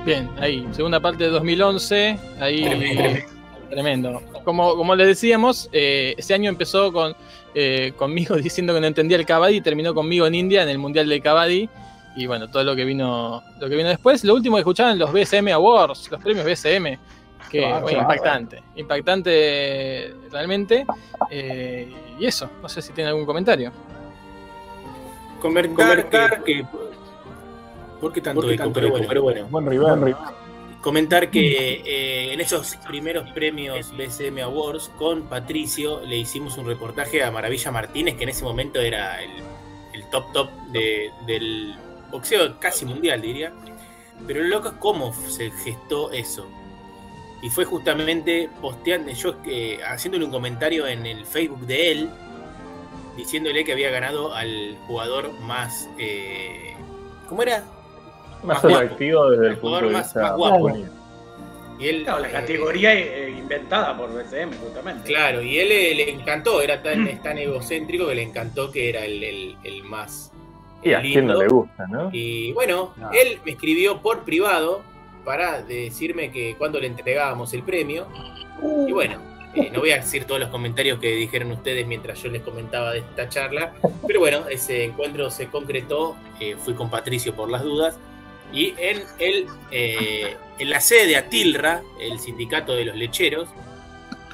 Bien, 0.05 0.30
ahí, 0.38 0.66
segunda 0.72 0.98
parte 0.98 1.24
de 1.24 1.30
2011, 1.30 2.18
ahí 2.40 3.24
tremendo. 3.70 4.22
Como, 4.44 4.74
como 4.74 4.94
les 4.94 5.07
decíamos, 5.07 5.68
eh, 5.72 6.14
ese 6.16 6.34
año 6.34 6.48
empezó 6.48 6.92
con 6.92 7.14
eh, 7.55 7.92
conmigo 7.96 8.36
diciendo 8.42 8.74
que 8.74 8.80
no 8.80 8.86
entendía 8.86 9.16
el 9.16 9.26
Kabaddi 9.26 9.57
y 9.57 9.61
terminó 9.61 9.94
conmigo 9.94 10.26
en 10.26 10.34
India 10.34 10.62
en 10.62 10.68
el 10.68 10.78
Mundial 10.78 11.09
de 11.09 11.20
Kabaddi. 11.20 11.68
Y 12.16 12.26
bueno, 12.26 12.51
todo 12.51 12.64
lo 12.64 12.74
que 12.74 12.84
vino 12.84 13.42
lo 13.61 13.68
que 13.68 13.76
vino 13.76 13.88
después. 13.88 14.24
Lo 14.24 14.34
último 14.34 14.57
que 14.57 14.61
escuchaban 14.61 14.98
los 14.98 15.12
BSM 15.12 15.48
Awards, 15.53 16.11
los 16.11 16.20
premios 16.20 16.44
BSM, 16.44 16.98
que 17.51 17.59
Claro, 17.59 17.82
bueno, 17.82 17.98
claro. 17.98 18.01
impactante, 18.01 18.62
impactante 18.76 20.14
realmente. 20.30 20.84
Eh, 21.30 21.92
y 22.18 22.26
eso, 22.26 22.51
no 22.61 22.68
sé 22.68 22.82
si 22.82 22.92
tiene 22.92 23.11
algún 23.11 23.26
comentario. 23.26 23.72
Comentar, 25.40 26.42
que... 26.44 26.66
¿Por 28.01 28.12
qué 28.12 28.20
tanto 28.20 28.40
¿Por 28.40 28.48
qué 28.48 28.55
eco? 28.55 28.64
tanto 28.64 28.74
Pero 28.74 28.86
eco? 28.88 28.92
bueno, 28.96 29.09
Pero 29.09 29.22
bueno. 29.22 29.46
Buen 29.48 29.66
rival. 29.66 29.86
Buen 29.98 30.05
rival. 30.14 30.34
Comentar 30.80 31.30
que 31.30 31.82
eh, 31.84 32.32
en 32.32 32.40
esos 32.40 32.76
primeros 32.88 33.28
premios 33.32 33.94
BCM 33.94 34.38
Awards 34.42 34.90
con 34.98 35.24
Patricio 35.24 36.01
le 36.07 36.16
hicimos 36.16 36.57
un 36.57 36.66
reportaje 36.66 37.22
a 37.22 37.30
Maravilla 37.30 37.70
Martínez, 37.70 38.16
que 38.16 38.22
en 38.22 38.30
ese 38.30 38.44
momento 38.44 38.80
era 38.80 39.22
el, 39.22 39.30
el 39.92 40.09
top 40.11 40.32
top 40.32 40.51
de- 40.72 41.11
del 41.26 41.74
boxeo 42.11 42.59
casi 42.59 42.86
mundial, 42.86 43.20
diría. 43.20 43.53
Pero 44.26 44.40
lo 44.42 44.48
loco 44.48 44.68
es 44.68 44.74
cómo 44.78 45.12
se 45.28 45.51
gestó 45.51 46.11
eso. 46.12 46.46
Y 47.42 47.51
fue 47.51 47.64
justamente 47.66 48.48
posteando, 48.61 49.11
yo 49.12 49.36
eh, 49.46 49.80
haciéndole 49.86 50.24
un 50.24 50.30
comentario 50.30 50.86
en 50.86 51.05
el 51.07 51.26
Facebook 51.26 51.61
de 51.66 51.92
él, 51.92 52.11
diciéndole 53.16 53.64
que 53.64 53.72
había 53.72 53.90
ganado 53.90 54.34
al 54.34 54.76
jugador 54.86 55.32
más. 55.40 55.88
eh, 55.98 56.74
¿Cómo 57.28 57.42
era? 57.42 57.64
Más 58.43 58.64
atractivo 58.64 59.30
desde 59.30 59.47
el 59.47 59.53
El 59.53 59.59
punto 59.59 59.88
de 59.88 59.95
vista 59.95 60.22
más 60.22 60.36
guapo. 60.36 60.59
bonito. 60.61 60.91
Y 61.78 61.88
él, 61.88 62.03
Claro, 62.05 62.20
la 62.20 62.28
eh, 62.28 62.32
categoría 62.32 62.95
eh, 62.95 63.30
inventada 63.30 63.97
por 63.97 64.12
BCM, 64.12 64.53
justamente. 64.62 65.09
Claro, 65.09 65.41
y 65.43 65.59
él 65.59 65.68
le, 65.70 65.95
le 65.95 66.11
encantó, 66.11 66.61
era 66.61 66.82
tan, 66.82 67.07
es 67.09 67.22
tan 67.22 67.38
egocéntrico 67.38 68.07
que 68.09 68.14
le 68.16 68.22
encantó 68.22 68.70
que 68.70 68.91
era 68.91 69.05
el, 69.05 69.22
el- 69.24 69.57
el 69.64 69.82
más. 69.84 70.30
Y 70.82 70.93
a 70.93 71.01
quién 71.01 71.26
no 71.26 71.38
le 71.41 71.49
gusta, 71.49 71.86
¿no? 71.86 72.11
Y 72.12 72.53
bueno, 72.53 72.95
él 73.12 73.38
me 73.45 73.53
escribió 73.53 74.01
por 74.01 74.24
privado 74.24 74.82
para 75.24 75.62
decirme 75.62 76.30
que 76.30 76.55
cuando 76.57 76.78
le 76.80 76.86
entregábamos 76.86 77.53
el 77.55 77.62
premio. 77.62 78.07
Y 78.86 78.93
bueno, 78.93 79.18
eh, 79.55 79.70
no 79.72 79.80
voy 79.80 79.91
a 79.93 79.97
decir 79.97 80.24
todos 80.24 80.41
los 80.41 80.49
comentarios 80.51 80.99
que 80.99 81.09
dijeron 81.16 81.51
ustedes 81.53 81.86
mientras 81.86 82.22
yo 82.22 82.30
les 82.30 82.43
comentaba 82.43 82.93
de 82.93 82.99
esta 83.01 83.28
charla, 83.28 83.72
pero 84.07 84.20
bueno, 84.20 84.49
ese 84.49 84.84
encuentro 84.84 85.30
se 85.30 85.47
concretó. 85.49 86.16
eh, 86.41 86.57
fui 86.59 86.72
con 86.74 86.88
Patricio 86.91 87.34
por 87.34 87.51
las 87.51 87.62
dudas. 87.62 87.99
Y 88.53 88.74
en, 88.78 89.03
el, 89.18 89.46
eh, 89.70 90.36
en 90.59 90.70
la 90.70 90.80
sede 90.80 91.07
de 91.07 91.16
Atilra, 91.16 91.82
el 92.01 92.18
sindicato 92.18 92.74
de 92.74 92.84
los 92.84 92.96
lecheros, 92.96 93.48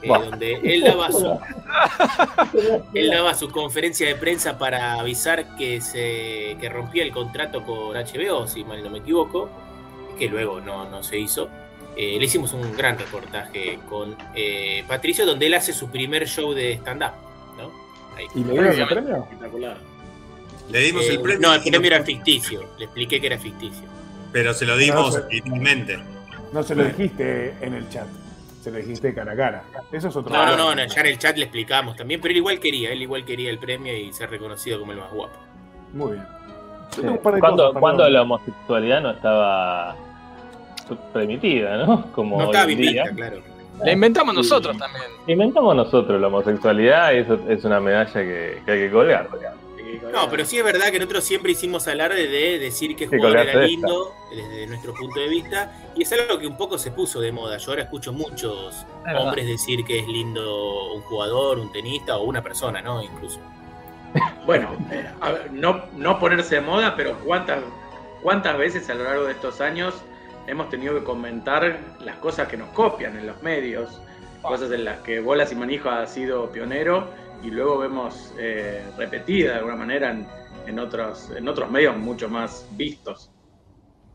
eh, 0.02 0.08
donde 0.08 0.54
él 0.62 0.82
daba 0.82 1.10
su, 1.10 1.38
él 2.94 3.10
daba 3.10 3.34
su 3.34 3.50
conferencia 3.50 4.06
de 4.06 4.14
prensa 4.14 4.58
para 4.58 4.94
avisar 4.94 5.56
que 5.56 5.80
se 5.80 6.56
que 6.60 6.68
rompía 6.68 7.02
el 7.02 7.12
contrato 7.12 7.64
con 7.64 7.96
HBO, 7.96 8.46
si 8.46 8.64
mal 8.64 8.82
no 8.82 8.90
me 8.90 8.98
equivoco, 8.98 9.50
que 10.18 10.28
luego 10.28 10.60
no, 10.60 10.88
no 10.88 11.02
se 11.02 11.18
hizo. 11.18 11.48
Eh, 11.96 12.18
le 12.18 12.26
hicimos 12.26 12.52
un 12.52 12.76
gran 12.76 12.98
reportaje 12.98 13.78
con 13.88 14.16
eh, 14.34 14.84
Patricio, 14.86 15.24
donde 15.24 15.46
él 15.46 15.54
hace 15.54 15.72
su 15.72 15.88
primer 15.90 16.28
show 16.28 16.52
de 16.52 16.74
stand-up. 16.74 17.12
¿no? 17.56 17.72
Ahí. 18.14 18.26
¿Y 18.34 18.44
le 18.44 18.52
dieron 18.52 18.80
el 18.80 18.86
premio? 18.86 19.16
Espectacular. 19.24 19.78
Le 20.68 20.78
dimos 20.80 21.04
Eh, 21.04 21.14
el 21.14 21.20
premio. 21.22 21.40
No, 21.40 21.54
el 21.54 21.62
premio 21.62 21.86
era 21.86 22.04
ficticio. 22.04 22.68
Le 22.78 22.84
expliqué 22.84 23.18
que 23.18 23.26
era 23.28 23.38
ficticio. 23.38 23.84
Pero 24.36 24.52
se 24.52 24.66
lo 24.66 24.76
dimos 24.76 25.18
literalmente. 25.30 25.98
No 26.52 26.62
se 26.62 26.74
lo 26.74 26.84
dijiste 26.84 27.54
en 27.62 27.72
el 27.72 27.88
chat. 27.88 28.06
Se 28.60 28.70
lo 28.70 28.76
dijiste 28.76 29.14
cara 29.14 29.32
a 29.32 29.36
cara. 29.36 29.62
Eso 29.90 30.08
es 30.08 30.16
otro 30.16 30.30
No, 30.30 30.44
no, 30.44 30.56
no, 30.58 30.74
no, 30.74 30.84
ya 30.84 31.00
en 31.00 31.06
el 31.06 31.16
chat 31.16 31.38
le 31.38 31.44
explicamos 31.44 31.96
también, 31.96 32.20
pero 32.20 32.32
él 32.32 32.36
igual 32.36 32.60
quería, 32.60 32.92
él 32.92 33.00
igual 33.00 33.24
quería 33.24 33.48
el 33.48 33.58
premio 33.58 33.96
y 33.96 34.12
ser 34.12 34.28
reconocido 34.28 34.78
como 34.78 34.92
el 34.92 34.98
más 34.98 35.10
guapo. 35.10 35.38
Muy 35.94 36.12
bien. 36.12 36.26
Sí. 36.90 37.00
¿Cuándo, 37.80 38.10
la 38.10 38.22
homosexualidad 38.22 39.00
no 39.00 39.12
estaba 39.12 39.96
permitida, 41.14 41.78
¿no? 41.78 42.06
Como 42.12 42.36
No 42.36 42.44
estaba 42.44 42.66
vista, 42.66 43.04
claro. 43.14 43.38
La 43.82 43.92
inventamos 43.92 44.34
nosotros 44.34 44.76
también. 44.76 45.04
Inventamos 45.28 45.74
nosotros 45.74 46.20
la 46.20 46.26
homosexualidad 46.26 47.14
y 47.14 47.18
eso 47.20 47.40
es 47.48 47.64
una 47.64 47.80
medalla 47.80 48.12
que, 48.12 48.60
que 48.66 48.70
hay 48.70 48.80
que 48.80 48.90
colgar. 48.90 49.30
No, 50.12 50.28
pero 50.30 50.44
sí 50.44 50.58
es 50.58 50.64
verdad 50.64 50.90
que 50.90 50.98
nosotros 50.98 51.24
siempre 51.24 51.52
hicimos 51.52 51.86
alarde 51.88 52.26
de 52.26 52.58
decir 52.58 52.96
que 52.96 53.06
jugador 53.06 53.38
era 53.38 53.62
lindo 53.62 54.14
desde 54.30 54.66
nuestro 54.66 54.94
punto 54.94 55.20
de 55.20 55.28
vista 55.28 55.72
y 55.94 56.02
es 56.02 56.12
algo 56.12 56.38
que 56.38 56.46
un 56.46 56.56
poco 56.56 56.78
se 56.78 56.90
puso 56.90 57.20
de 57.20 57.32
moda. 57.32 57.58
Yo 57.58 57.70
ahora 57.70 57.82
escucho 57.82 58.12
muchos 58.12 58.86
hombres 59.18 59.46
decir 59.46 59.84
que 59.84 60.00
es 60.00 60.06
lindo 60.06 60.94
un 60.94 61.02
jugador, 61.02 61.58
un 61.58 61.72
tenista 61.72 62.16
o 62.16 62.24
una 62.24 62.42
persona, 62.42 62.80
¿no? 62.80 63.02
Incluso. 63.02 63.40
Bueno, 64.44 64.70
eh, 64.90 65.06
a 65.20 65.32
ver, 65.32 65.52
no, 65.52 65.84
no 65.96 66.18
ponerse 66.18 66.56
de 66.56 66.60
moda, 66.60 66.94
pero 66.96 67.18
cuántas, 67.20 67.60
cuántas 68.22 68.56
veces 68.56 68.88
a 68.88 68.94
lo 68.94 69.04
largo 69.04 69.24
de 69.24 69.32
estos 69.32 69.60
años 69.60 69.94
hemos 70.46 70.70
tenido 70.70 70.94
que 70.94 71.04
comentar 71.04 71.80
las 72.00 72.16
cosas 72.16 72.48
que 72.48 72.56
nos 72.56 72.68
copian 72.70 73.16
en 73.18 73.26
los 73.26 73.42
medios, 73.42 74.00
cosas 74.42 74.70
en 74.70 74.84
las 74.84 75.00
que 75.00 75.20
Bolas 75.20 75.52
y 75.52 75.56
Manijo 75.56 75.90
ha 75.90 76.06
sido 76.06 76.50
pionero 76.50 77.08
y 77.42 77.50
luego 77.50 77.78
vemos 77.78 78.32
eh, 78.38 78.82
repetida 78.96 79.52
de 79.52 79.58
alguna 79.58 79.76
manera 79.76 80.10
en, 80.10 80.26
en 80.66 80.78
otros, 80.78 81.30
en 81.36 81.48
otros 81.48 81.70
medios 81.70 81.96
mucho 81.96 82.28
más 82.28 82.66
vistos. 82.72 83.30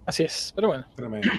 Así 0.05 0.23
es, 0.23 0.51
pero 0.55 0.69
bueno. 0.69 0.85
Tremendo. 0.95 1.29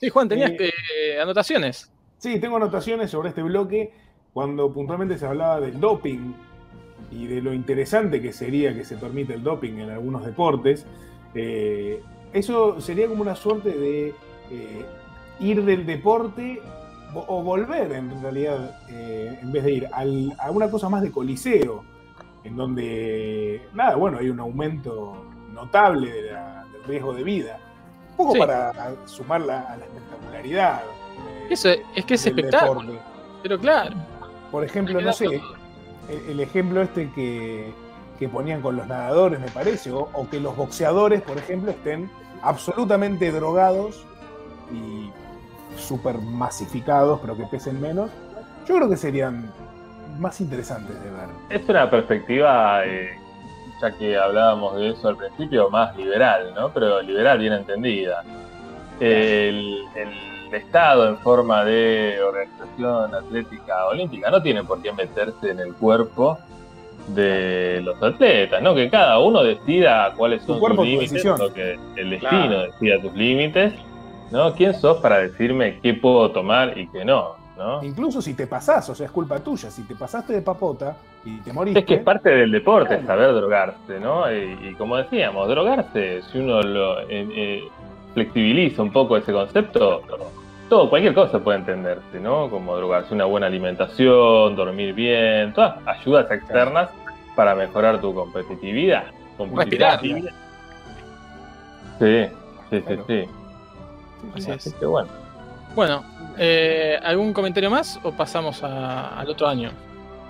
Sí, 0.00 0.08
Juan, 0.10 0.28
tenías 0.28 0.50
Eh, 0.52 0.70
eh, 0.96 1.20
anotaciones. 1.20 1.90
Sí, 2.18 2.38
tengo 2.40 2.56
anotaciones 2.56 3.10
sobre 3.10 3.30
este 3.30 3.42
bloque 3.42 3.92
cuando 4.32 4.72
puntualmente 4.72 5.18
se 5.18 5.26
hablaba 5.26 5.60
del 5.60 5.80
doping 5.80 6.32
y 7.10 7.26
de 7.26 7.40
lo 7.40 7.52
interesante 7.54 8.20
que 8.20 8.32
sería 8.32 8.74
que 8.74 8.84
se 8.84 8.96
permita 8.96 9.34
el 9.34 9.42
doping 9.42 9.78
en 9.78 9.90
algunos 9.90 10.24
deportes. 10.24 10.84
Eh, 11.34 12.02
eso 12.32 12.80
sería 12.80 13.06
como 13.08 13.22
una 13.22 13.36
suerte 13.36 13.70
de 13.70 14.08
eh, 14.50 14.84
ir 15.40 15.64
del 15.64 15.86
deporte 15.86 16.60
o 17.14 17.42
volver 17.42 17.92
en 17.92 18.22
realidad, 18.22 18.78
eh, 18.88 19.38
en 19.42 19.52
vez 19.52 19.64
de 19.64 19.72
ir 19.72 19.88
al- 19.92 20.34
a 20.38 20.50
una 20.50 20.70
cosa 20.70 20.88
más 20.88 21.02
de 21.02 21.10
coliseo, 21.10 21.84
en 22.44 22.56
donde, 22.56 23.66
nada, 23.74 23.96
bueno, 23.96 24.18
hay 24.18 24.28
un 24.30 24.40
aumento 24.40 25.24
notable 25.52 26.10
de 26.12 26.32
la- 26.32 26.64
del 26.72 26.84
riesgo 26.84 27.12
de 27.14 27.22
vida. 27.24 27.58
Un 28.10 28.16
poco 28.16 28.32
Sí. 28.34 28.38
para 28.38 28.94
sumarla 29.06 29.60
a 29.60 29.76
la 29.76 29.84
espectacularidad. 29.84 30.80
eh, 30.82 31.46
Eso 31.50 31.68
es, 31.70 32.04
que 32.04 32.14
es 32.14 32.26
espectáculo. 32.26 32.80
deporte. 32.82 33.00
Pero 33.42 33.58
claro. 33.58 33.96
Por 34.50 34.64
ejemplo, 34.64 35.00
no 35.00 35.12
sé, 35.12 35.26
el, 35.26 36.30
el 36.30 36.40
ejemplo 36.40 36.80
este 36.82 37.10
que, 37.12 37.72
que 38.18 38.28
ponían 38.28 38.60
con 38.62 38.76
los 38.76 38.86
nadadores, 38.86 39.40
me 39.40 39.48
parece, 39.48 39.90
o, 39.92 40.08
o 40.12 40.28
que 40.28 40.40
los 40.40 40.56
boxeadores, 40.56 41.22
por 41.22 41.36
ejemplo, 41.38 41.70
estén 41.70 42.10
absolutamente 42.42 43.30
drogados 43.32 44.04
y 44.72 45.10
súper 45.78 46.18
masificados, 46.18 47.20
pero 47.20 47.36
que 47.36 47.44
pesen 47.44 47.80
menos. 47.80 48.10
Yo 48.66 48.76
creo 48.76 48.88
que 48.88 48.96
serían 48.96 49.50
más 50.18 50.40
interesantes 50.40 50.94
de 51.02 51.10
ver. 51.10 51.28
Es 51.48 51.68
una 51.68 51.88
perspectiva, 51.88 52.84
eh, 52.84 53.10
ya 53.80 53.92
que 53.92 54.16
hablábamos 54.16 54.76
de 54.76 54.90
eso 54.90 55.08
al 55.08 55.16
principio, 55.16 55.70
más 55.70 55.96
liberal, 55.96 56.52
¿no? 56.54 56.70
Pero 56.70 57.00
liberal 57.02 57.38
bien 57.38 57.52
entendida. 57.54 58.22
El, 59.00 59.84
el 59.94 60.54
Estado 60.54 61.08
en 61.08 61.18
forma 61.18 61.64
de 61.64 62.18
organización 62.22 63.14
atlética 63.14 63.86
olímpica 63.86 64.30
no 64.30 64.42
tiene 64.42 64.64
por 64.64 64.80
qué 64.82 64.92
meterse 64.92 65.50
en 65.50 65.60
el 65.60 65.74
cuerpo 65.74 66.38
de 67.08 67.80
los 67.84 68.02
atletas, 68.02 68.60
¿no? 68.62 68.74
Que 68.74 68.90
cada 68.90 69.18
uno 69.18 69.42
decida 69.42 70.12
cuáles 70.16 70.40
Tu 70.42 70.48
son 70.52 70.58
cuerpo, 70.60 70.76
sus 70.82 70.84
tu 70.84 70.90
límites, 70.90 71.10
decisión. 71.12 71.38
lo 71.38 71.52
que 71.52 71.78
el 71.96 72.10
destino 72.10 72.30
Claro. 72.48 72.62
decida 72.72 73.00
tus 73.02 73.12
límites, 73.14 73.72
¿no? 74.30 74.54
¿Quién 74.54 74.74
sos 74.74 74.98
para 74.98 75.18
decirme 75.18 75.80
qué 75.80 75.94
puedo 75.94 76.30
tomar 76.30 76.76
y 76.76 76.86
qué 76.88 77.04
no? 77.04 77.36
¿no? 77.56 77.82
Incluso 77.82 78.22
si 78.22 78.34
te 78.34 78.46
pasás, 78.46 78.88
o 78.88 78.94
sea, 78.94 79.06
es 79.06 79.12
culpa 79.12 79.40
tuya. 79.40 79.70
Si 79.70 79.82
te 79.82 79.94
pasaste 79.94 80.32
de 80.32 80.42
papota 80.42 80.96
y 81.24 81.38
te 81.38 81.52
moriste. 81.52 81.80
Es 81.80 81.86
que 81.86 81.94
es 81.94 82.02
parte 82.02 82.30
del 82.30 82.52
deporte 82.52 83.04
saber 83.04 83.34
drogarse, 83.34 83.98
¿no? 84.00 84.32
Y, 84.32 84.68
y 84.68 84.74
como 84.74 84.96
decíamos, 84.96 85.48
drogarse, 85.48 86.22
si 86.22 86.38
uno 86.38 86.62
lo 86.62 87.00
eh, 87.00 87.06
eh, 87.10 87.68
flexibiliza 88.14 88.82
un 88.82 88.92
poco 88.92 89.16
ese 89.16 89.32
concepto, 89.32 90.02
todo, 90.68 90.88
cualquier 90.88 91.14
cosa 91.14 91.38
puede 91.40 91.58
entenderse, 91.58 92.20
¿no? 92.20 92.48
Como 92.48 92.76
drogarse, 92.76 93.14
una 93.14 93.24
buena 93.24 93.46
alimentación, 93.46 94.54
dormir 94.54 94.94
bien, 94.94 95.52
todas 95.52 95.76
ayudas 95.86 96.30
externas 96.30 96.90
para 97.34 97.54
mejorar 97.54 98.00
tu 98.00 98.14
competitividad. 98.14 99.04
Respirar. 99.38 99.98
competitividad. 99.98 100.32
Sí, 101.98 102.26
sí, 102.70 102.84
sí, 102.86 102.98
sí. 103.06 103.37
Así 104.34 104.50
es. 104.50 104.74
Que 104.78 104.86
bueno. 104.86 105.08
Bueno, 105.74 106.04
eh, 106.38 106.98
¿algún 107.02 107.32
comentario 107.32 107.70
más 107.70 107.98
o 108.02 108.12
pasamos 108.12 108.62
a- 108.62 109.18
al 109.18 109.28
otro 109.30 109.46
año? 109.46 109.70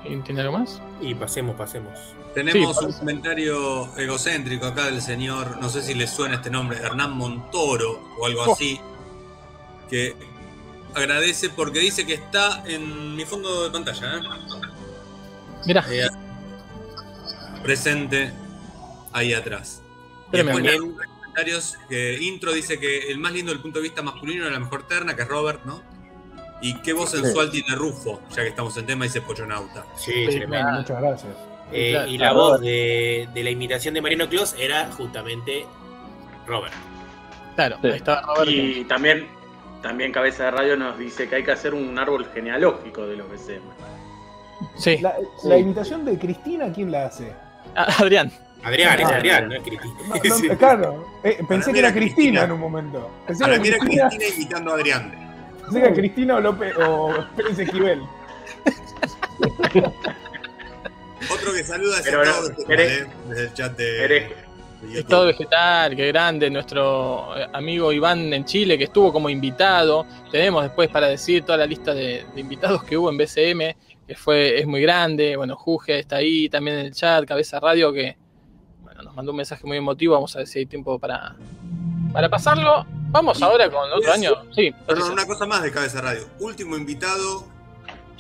¿Quién 0.03 0.22
¿Tiene 0.22 0.41
algo 0.43 0.59
más? 0.59 0.80
Y 1.01 1.14
pasemos, 1.14 1.57
pasemos. 1.57 1.99
Tenemos 2.34 2.76
Sí, 2.78 2.84
un 2.84 2.93
comentario 2.93 3.97
egocéntrico 3.97 4.66
acá 4.66 4.86
del 4.86 5.01
señor, 5.01 5.59
no 5.61 5.68
sé 5.68 5.82
si 5.82 5.95
le 5.95 6.07
suena 6.07 6.36
este 6.36 6.51
nombre, 6.51 6.78
Hernán 6.78 7.12
Montoro 7.16 8.01
o 8.18 8.26
algo 8.26 8.43
Oh. 8.47 8.53
así, 8.53 8.80
que 9.91 10.14
agradece 10.95 11.51
porque 11.51 11.80
dice 11.80 12.07
que 12.07 12.14
está 12.14 12.62
en 12.66 13.16
mi 13.16 13.24
fondo 13.24 13.64
de 13.64 13.70
pantalla. 13.70 14.16
¿eh? 14.16 14.20
Mira. 15.66 15.84
presente 17.62 18.32
ahí 19.12 19.34
atrás. 19.34 19.82
Comentarios 21.39 21.78
intro 22.20 22.53
dice 22.53 22.78
que 22.80 23.11
el 23.11 23.18
más 23.18 23.32
lindo 23.32 23.53
del 23.53 23.61
punto 23.61 23.78
de 23.78 23.84
vista 23.84 24.03
masculino 24.03 24.43
era 24.45 24.53
la 24.53 24.59
mejor 24.61 24.86
terna, 24.89 25.14
que 25.14 25.22
es 25.22 25.28
Robert, 25.28 25.64
¿no? 25.64 25.82
Y 26.61 26.74
qué 26.80 26.93
voz 26.93 27.11
Sí. 27.11 27.18
sensual 27.18 27.51
tiene 27.51 27.74
Rufo, 27.76 28.20
ya 28.30 28.43
que 28.43 28.49
estamos 28.49 28.76
en 28.76 28.86
tema, 28.86 29.05
dice 29.05 29.20
Pochonauta. 29.20 29.84
Sí, 29.97 30.26
Tremendo, 30.26 30.72
muchas 30.72 31.01
gracias. 31.01 31.32
Eh, 31.72 31.91
Claro. 31.93 32.09
y 32.11 32.18
la 32.18 32.32
voz 32.32 32.61
de, 32.61 33.28
de 33.32 33.45
la 33.45 33.51
imitación 33.51 33.95
de 33.95 34.01
Marino 34.01 34.28
Clos 34.28 34.57
era 34.59 34.91
justamente 34.93 35.66
Robert. 36.47 36.72
Claro, 37.55 37.76
ahí 37.82 37.91
estaba 37.91 38.22
Roberto. 38.22 38.51
Y 38.51 38.84
también, 38.84 39.28
también 39.82 40.11
Cabeza 40.12 40.45
de 40.47 40.51
Radio 40.51 40.76
nos 40.76 40.99
dice 40.99 41.28
que 41.28 41.36
hay 41.36 41.45
que 41.45 41.53
hacer 41.53 41.74
un 41.74 41.97
árbol 41.99 42.26
genealógico 42.34 43.07
de 43.07 43.16
los 43.16 43.28
BCM. 43.30 43.62
Sí. 44.76 44.99
La, 44.99 45.14
la 45.45 45.57
imitación 45.59 46.05
de 46.05 46.18
Cristina, 46.18 46.72
¿quién 46.72 46.91
la 46.91 47.07
hace? 47.07 47.32
Adrián. 47.76 48.32
Adrián, 48.63 49.01
es. 49.01 49.07
Adrián, 49.07 49.49
no 49.49 49.55
es 49.55 49.63
Cristina. 50.21 50.57
Claro, 50.59 51.07
eh, 51.23 51.39
pensé 51.49 51.73
que 51.73 51.79
era 51.79 51.93
Cristina, 51.93 52.15
Cristina. 52.15 52.45
en 52.45 52.53
un 52.53 52.61
momento. 52.61 53.11
Pensé 53.27 53.45
que 53.45 53.51
era 53.51 53.59
Cristina, 53.61 54.09
Cristina 54.09 54.35
imitando 54.35 54.71
a 54.71 54.75
Adrián. 54.75 55.13
pensé 55.63 55.81
que 55.81 55.87
era 55.87 55.95
Cristina 55.95 56.37
o 56.37 56.41
López 56.41 56.75
o 56.79 57.15
Pérez 57.37 57.59
Esquivel. 57.59 58.03
Otro 61.31 61.53
que 61.53 61.65
saluda 61.65 61.99
es 61.99 62.05
Pero, 62.05 62.23
Estado 62.23 62.55
pero, 62.67 62.83
Vegetal, 62.83 63.09
¿eh? 63.09 63.11
desde 63.29 63.43
el 63.43 63.55
chat 63.55 63.77
de, 63.77 64.09
de. 64.09 64.49
Estado 64.95 65.27
vegetal, 65.27 65.97
qué 65.97 66.07
grande, 66.07 66.49
nuestro 66.51 67.37
eh, 67.37 67.49
amigo 67.53 67.93
Iván 67.93 68.33
en 68.33 68.45
Chile 68.45 68.79
que 68.79 68.85
estuvo 68.85 69.13
como 69.13 69.29
invitado. 69.29 70.07
Tenemos 70.31 70.63
después 70.63 70.89
para 70.89 71.09
decir 71.09 71.43
toda 71.43 71.59
la 71.59 71.67
lista 71.67 71.93
de, 71.93 72.25
de 72.33 72.41
invitados 72.41 72.85
que 72.85 72.97
hubo 72.97 73.11
en 73.11 73.17
BCM, 73.19 73.75
que 74.07 74.15
fue, 74.15 74.61
es 74.61 74.67
muy 74.67 74.81
grande. 74.81 75.37
Bueno, 75.37 75.57
Juge 75.57 75.99
está 75.99 76.17
ahí 76.17 76.49
también 76.49 76.79
en 76.79 76.87
el 76.87 76.93
chat, 76.93 77.25
Cabeza 77.25 77.59
Radio, 77.59 77.93
que 77.93 78.17
bueno, 78.99 79.11
nos 79.11 79.15
mandó 79.17 79.31
un 79.33 79.37
mensaje 79.37 79.65
muy 79.67 79.77
emotivo. 79.77 80.15
Vamos 80.15 80.35
a 80.35 80.39
ver 80.41 80.47
si 80.49 80.59
hay 80.61 80.67
tiempo 80.67 80.99
para, 80.99 81.35
para 82.13 82.29
pasarlo. 82.29 82.85
Vamos 83.11 83.41
ahora 83.43 83.71
con 83.71 83.91
otro 83.93 84.13
año. 84.13 84.33
Sí, 84.55 84.73
Perdón, 84.87 85.13
una 85.13 85.25
cosa 85.27 85.47
más 85.47 85.63
de 85.63 85.71
Cabeza 85.73 86.01
Radio. 86.01 86.27
Último 86.41 86.77
invitado 86.77 87.45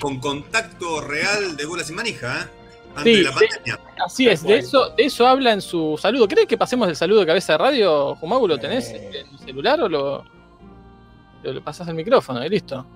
con 0.00 0.20
contacto 0.20 1.00
real 1.00 1.56
de 1.56 1.66
bolas 1.66 1.90
y 1.90 1.92
manija, 1.92 2.42
¿eh? 2.42 2.46
Antes 2.96 3.04
Sí, 3.04 3.16
de 3.18 3.22
la 3.24 3.32
pandemia. 3.32 3.80
Así 4.04 4.28
es, 4.28 4.42
de 4.44 4.58
eso, 4.58 4.90
de 4.90 5.04
eso 5.04 5.26
habla 5.26 5.52
en 5.52 5.60
su 5.60 5.98
saludo. 6.00 6.26
¿Crees 6.28 6.46
que 6.46 6.56
pasemos 6.56 6.88
el 6.88 6.96
saludo 6.96 7.20
de 7.20 7.26
cabeza 7.26 7.52
de 7.54 7.58
radio, 7.58 8.14
Jumau? 8.16 8.46
¿Lo 8.48 8.58
tenés 8.58 8.88
en 8.90 9.14
el 9.14 9.38
celular 9.40 9.80
o 9.82 9.88
lo, 9.88 10.24
lo, 11.42 11.52
lo 11.52 11.62
pasás 11.62 11.86
al 11.88 11.94
micrófono 11.94 12.44
y 12.44 12.48
listo? 12.48 12.86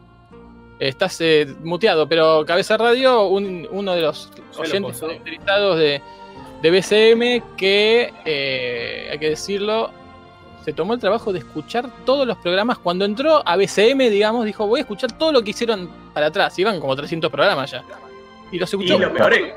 Estás 0.78 1.20
eh, 1.20 1.46
muteado, 1.62 2.08
pero 2.08 2.44
cabeza 2.46 2.76
radio, 2.76 3.26
un- 3.26 3.68
uno 3.70 3.92
de 3.94 4.00
los 4.00 4.30
lo 4.54 4.60
oyentes 4.62 4.98
caracterizados 5.00 5.78
de, 5.78 6.02
de 6.62 6.70
BCM 6.70 7.42
que, 7.56 8.12
eh, 8.24 9.08
hay 9.10 9.18
que 9.18 9.30
decirlo, 9.30 9.90
se 10.64 10.72
tomó 10.72 10.94
el 10.94 11.00
trabajo 11.00 11.32
de 11.32 11.40
escuchar 11.40 11.90
todos 12.04 12.26
los 12.26 12.38
programas. 12.38 12.78
Cuando 12.78 13.04
entró 13.04 13.42
a 13.46 13.56
BCM, 13.56 14.08
digamos, 14.10 14.44
dijo, 14.44 14.66
voy 14.66 14.78
a 14.78 14.82
escuchar 14.82 15.10
todo 15.18 15.32
lo 15.32 15.42
que 15.42 15.50
hicieron 15.50 15.90
para 16.14 16.26
atrás. 16.26 16.56
Iban 16.58 16.78
como 16.80 16.94
300 16.94 17.30
programas 17.30 17.70
ya. 17.72 17.82
Y 18.52 18.58
los 18.58 18.72
Y 18.72 18.76
escuchó. 18.76 18.98
lo 18.98 19.12
peor 19.12 19.34
es, 19.34 19.52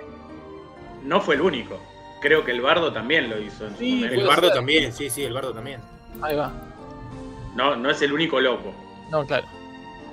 no 1.03 1.21
fue 1.21 1.35
el 1.35 1.41
único. 1.41 1.79
Creo 2.21 2.43
que 2.43 2.51
el 2.51 2.61
Bardo 2.61 2.91
también 2.91 3.29
lo 3.29 3.39
hizo. 3.39 3.67
En 3.67 3.77
Sí. 3.77 4.03
El 4.03 4.25
Bardo 4.25 4.51
también, 4.51 4.91
sí, 4.91 5.11
sí, 5.11 5.23
el 5.23 5.33
Bardo 5.33 5.53
también. 5.53 5.79
Ahí 6.23 6.35
va. 6.35 6.51
No, 7.55 7.75
no 7.75 7.89
es 7.91 8.01
el 8.01 8.11
único 8.11 8.39
loco. 8.41 8.73
No, 9.11 9.25
claro. 9.27 9.45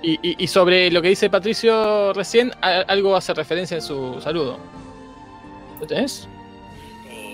Y, 0.02 0.18
y- 0.20 0.34
y 0.44 0.46
sobre 0.48 0.90
lo 0.90 1.00
que 1.00 1.08
dice 1.08 1.30
Patricio 1.30 2.12
recién, 2.12 2.52
a- 2.60 2.80
algo 2.88 3.16
hace 3.16 3.32
referencia 3.32 3.76
en 3.76 3.82
su 3.82 4.20
saludo. 4.20 4.58
¿Lo 5.80 5.86
tenés? 5.86 6.28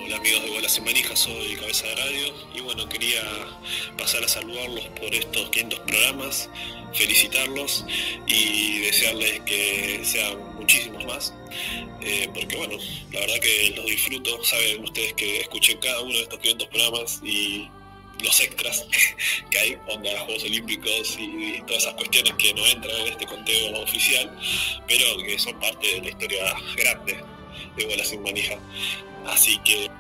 Hola 0.09 0.17
amigos 0.17 0.43
de 0.43 0.51
Bolas 0.53 0.79
y 0.79 0.81
Manijas, 0.81 1.19
soy 1.19 1.55
Cabeza 1.57 1.87
de 1.87 1.95
Radio 1.97 2.35
y 2.55 2.61
bueno, 2.63 2.89
quería 2.89 3.21
pasar 3.99 4.25
a 4.25 4.29
saludarlos 4.29 4.87
por 4.99 5.15
estos 5.15 5.51
500 5.51 5.81
programas, 5.81 6.49
felicitarlos 6.95 7.85
y 8.27 8.79
desearles 8.79 9.41
que 9.41 10.01
sean 10.05 10.55
muchísimos 10.55 11.05
más, 11.05 11.35
eh, 12.01 12.27
porque 12.33 12.57
bueno, 12.57 12.79
la 13.13 13.21
verdad 13.21 13.39
que 13.39 13.75
los 13.77 13.85
disfruto, 13.85 14.43
saben 14.45 14.83
ustedes 14.83 15.13
que 15.13 15.41
escuché 15.43 15.79
cada 15.79 16.01
uno 16.01 16.15
de 16.15 16.23
estos 16.23 16.39
500 16.39 16.69
programas 16.69 17.21
y 17.23 17.69
los 18.25 18.41
extras 18.41 18.87
que 19.51 19.59
hay, 19.59 19.77
onda 19.89 20.21
Juegos 20.21 20.43
Olímpicos 20.45 21.19
y, 21.19 21.57
y 21.57 21.63
todas 21.67 21.83
esas 21.83 21.95
cuestiones 21.97 22.33
que 22.39 22.55
no 22.55 22.65
entran 22.65 22.97
en 22.99 23.09
este 23.09 23.27
conteo 23.27 23.83
oficial, 23.83 24.35
pero 24.87 25.19
que 25.19 25.39
son 25.39 25.61
parte 25.61 25.87
de 25.87 26.01
la 26.01 26.09
historia 26.09 26.55
grande 26.79 27.23
de 27.77 27.85
Bolas 27.85 28.09
sin 28.09 28.23
Manija. 28.23 28.59
Así 29.29 29.59
que 29.59 29.91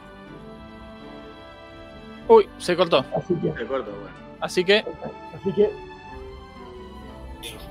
Uy, 2.28 2.46
se 2.58 2.76
cortó. 2.76 3.04
Así 3.16 3.34
que, 3.34 3.58
Se 3.58 3.66
corta, 3.66 3.90
bueno. 3.90 4.16
Así 4.40 4.64
que, 4.64 4.84
así 5.34 5.52
que. 5.56 5.70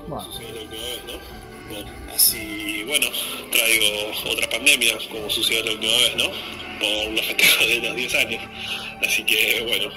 Bueno, 0.08 0.26
así, 2.14 2.84
bueno, 2.86 3.06
traigo 3.52 4.32
otra 4.32 4.48
pandemia, 4.48 4.94
como 5.10 5.30
sucedió 5.30 5.64
la 5.64 5.72
última 5.72 5.92
vez, 5.92 6.16
¿no? 6.16 6.24
Por 6.80 7.12
los 7.12 7.26
festejos 7.26 7.68
de 7.68 7.88
los 7.88 7.96
10 7.96 8.14
años. 8.14 8.42
Así 9.06 9.24
que, 9.24 9.64
bueno, 9.68 9.94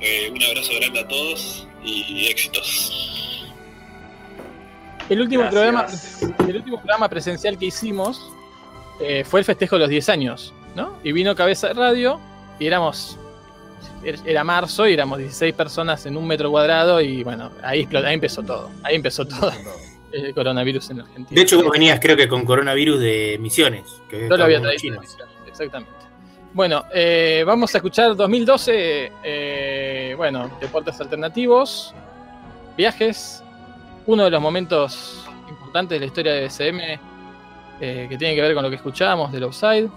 eh, 0.00 0.30
un 0.30 0.42
abrazo 0.42 0.72
grande 0.80 1.00
a 1.00 1.08
todos 1.08 1.68
y 1.84 2.26
éxitos. 2.26 3.46
el 5.08 5.20
último, 5.20 5.48
programa, 5.50 5.86
el 6.48 6.56
último 6.56 6.76
programa 6.78 7.08
presencial 7.08 7.58
que 7.58 7.66
hicimos 7.66 8.20
eh, 9.00 9.24
fue 9.24 9.40
el 9.40 9.46
festejo 9.46 9.76
de 9.76 9.80
los 9.80 9.88
10 9.88 10.08
años, 10.08 10.54
¿no? 10.74 10.98
Y 11.02 11.12
vino 11.12 11.34
Cabeza 11.34 11.68
de 11.68 11.74
Radio 11.74 12.20
y 12.58 12.66
éramos. 12.66 13.18
Era 14.24 14.44
marzo 14.44 14.88
y 14.88 14.94
éramos 14.94 15.18
16 15.18 15.54
personas 15.54 16.06
en 16.06 16.16
un 16.16 16.26
metro 16.26 16.50
cuadrado 16.50 17.00
y 17.02 17.22
bueno, 17.22 17.50
ahí, 17.62 17.86
ahí 17.92 18.14
empezó 18.14 18.42
todo. 18.42 18.70
Ahí 18.82 18.96
empezó 18.96 19.26
todo 19.26 19.52
el 20.12 20.34
coronavirus 20.34 20.90
en 20.90 21.00
Argentina. 21.00 21.28
De 21.38 21.42
hecho, 21.42 21.62
vos 21.62 21.70
venías, 21.70 22.00
creo 22.00 22.16
que 22.16 22.26
con 22.26 22.44
coronavirus 22.46 22.98
de 22.98 23.38
Misiones. 23.40 23.84
Que 24.08 24.28
Yo 24.28 24.36
lo 24.36 24.44
había 24.44 24.60
traído. 24.60 24.80
chinos. 24.80 25.16
Exactamente. 25.46 25.92
Bueno, 26.52 26.84
eh, 26.92 27.44
vamos 27.46 27.74
a 27.74 27.78
escuchar 27.78 28.16
2012. 28.16 29.12
eh, 29.22 30.14
bueno, 30.16 30.50
deportes 30.60 30.98
alternativos, 31.00 31.94
viajes. 32.76 33.42
Uno 34.06 34.24
de 34.24 34.30
los 34.30 34.40
momentos 34.40 35.24
importantes 35.48 35.96
de 35.96 36.00
la 36.00 36.06
historia 36.06 36.32
de 36.32 36.44
BCM 36.46 36.80
eh, 37.82 38.06
que 38.08 38.16
tiene 38.16 38.34
que 38.34 38.40
ver 38.40 38.54
con 38.54 38.62
lo 38.62 38.70
que 38.70 38.76
escuchábamos 38.76 39.30
del 39.30 39.44
Outside. 39.44 39.88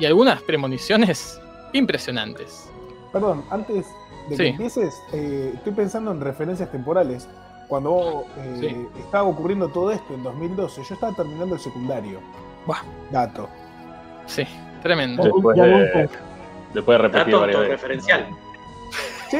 Y 0.00 0.06
algunas 0.06 0.42
premoniciones 0.42 1.40
impresionantes. 1.72 2.68
Perdón, 3.12 3.44
antes 3.50 3.86
de 4.28 4.36
que 4.36 4.36
Sí. 4.36 4.46
empieces, 4.48 5.00
eh, 5.12 5.52
estoy 5.54 5.72
pensando 5.72 6.10
en 6.10 6.20
referencias 6.20 6.70
temporales. 6.72 7.28
Cuando 7.68 8.24
eh, 8.38 8.88
estaba 8.98 9.28
ocurriendo 9.28 9.68
todo 9.68 9.92
esto 9.92 10.14
en 10.14 10.24
2012, 10.24 10.82
yo 10.88 10.94
estaba 10.94 11.14
terminando 11.14 11.54
el 11.54 11.60
secundario. 11.60 12.18
Buah. 12.66 12.80
Dato. 13.12 13.48
Sí, 14.26 14.44
tremendo. 14.82 15.22
Después 15.22 15.56
de, 15.56 16.08
después 16.74 16.98
de 16.98 17.02
repetir 17.02 17.26
Dato 17.26 17.40
varias 17.40 17.60
veces. 17.60 17.72
autorreferencial. 17.72 18.26
Sí, 19.30 19.38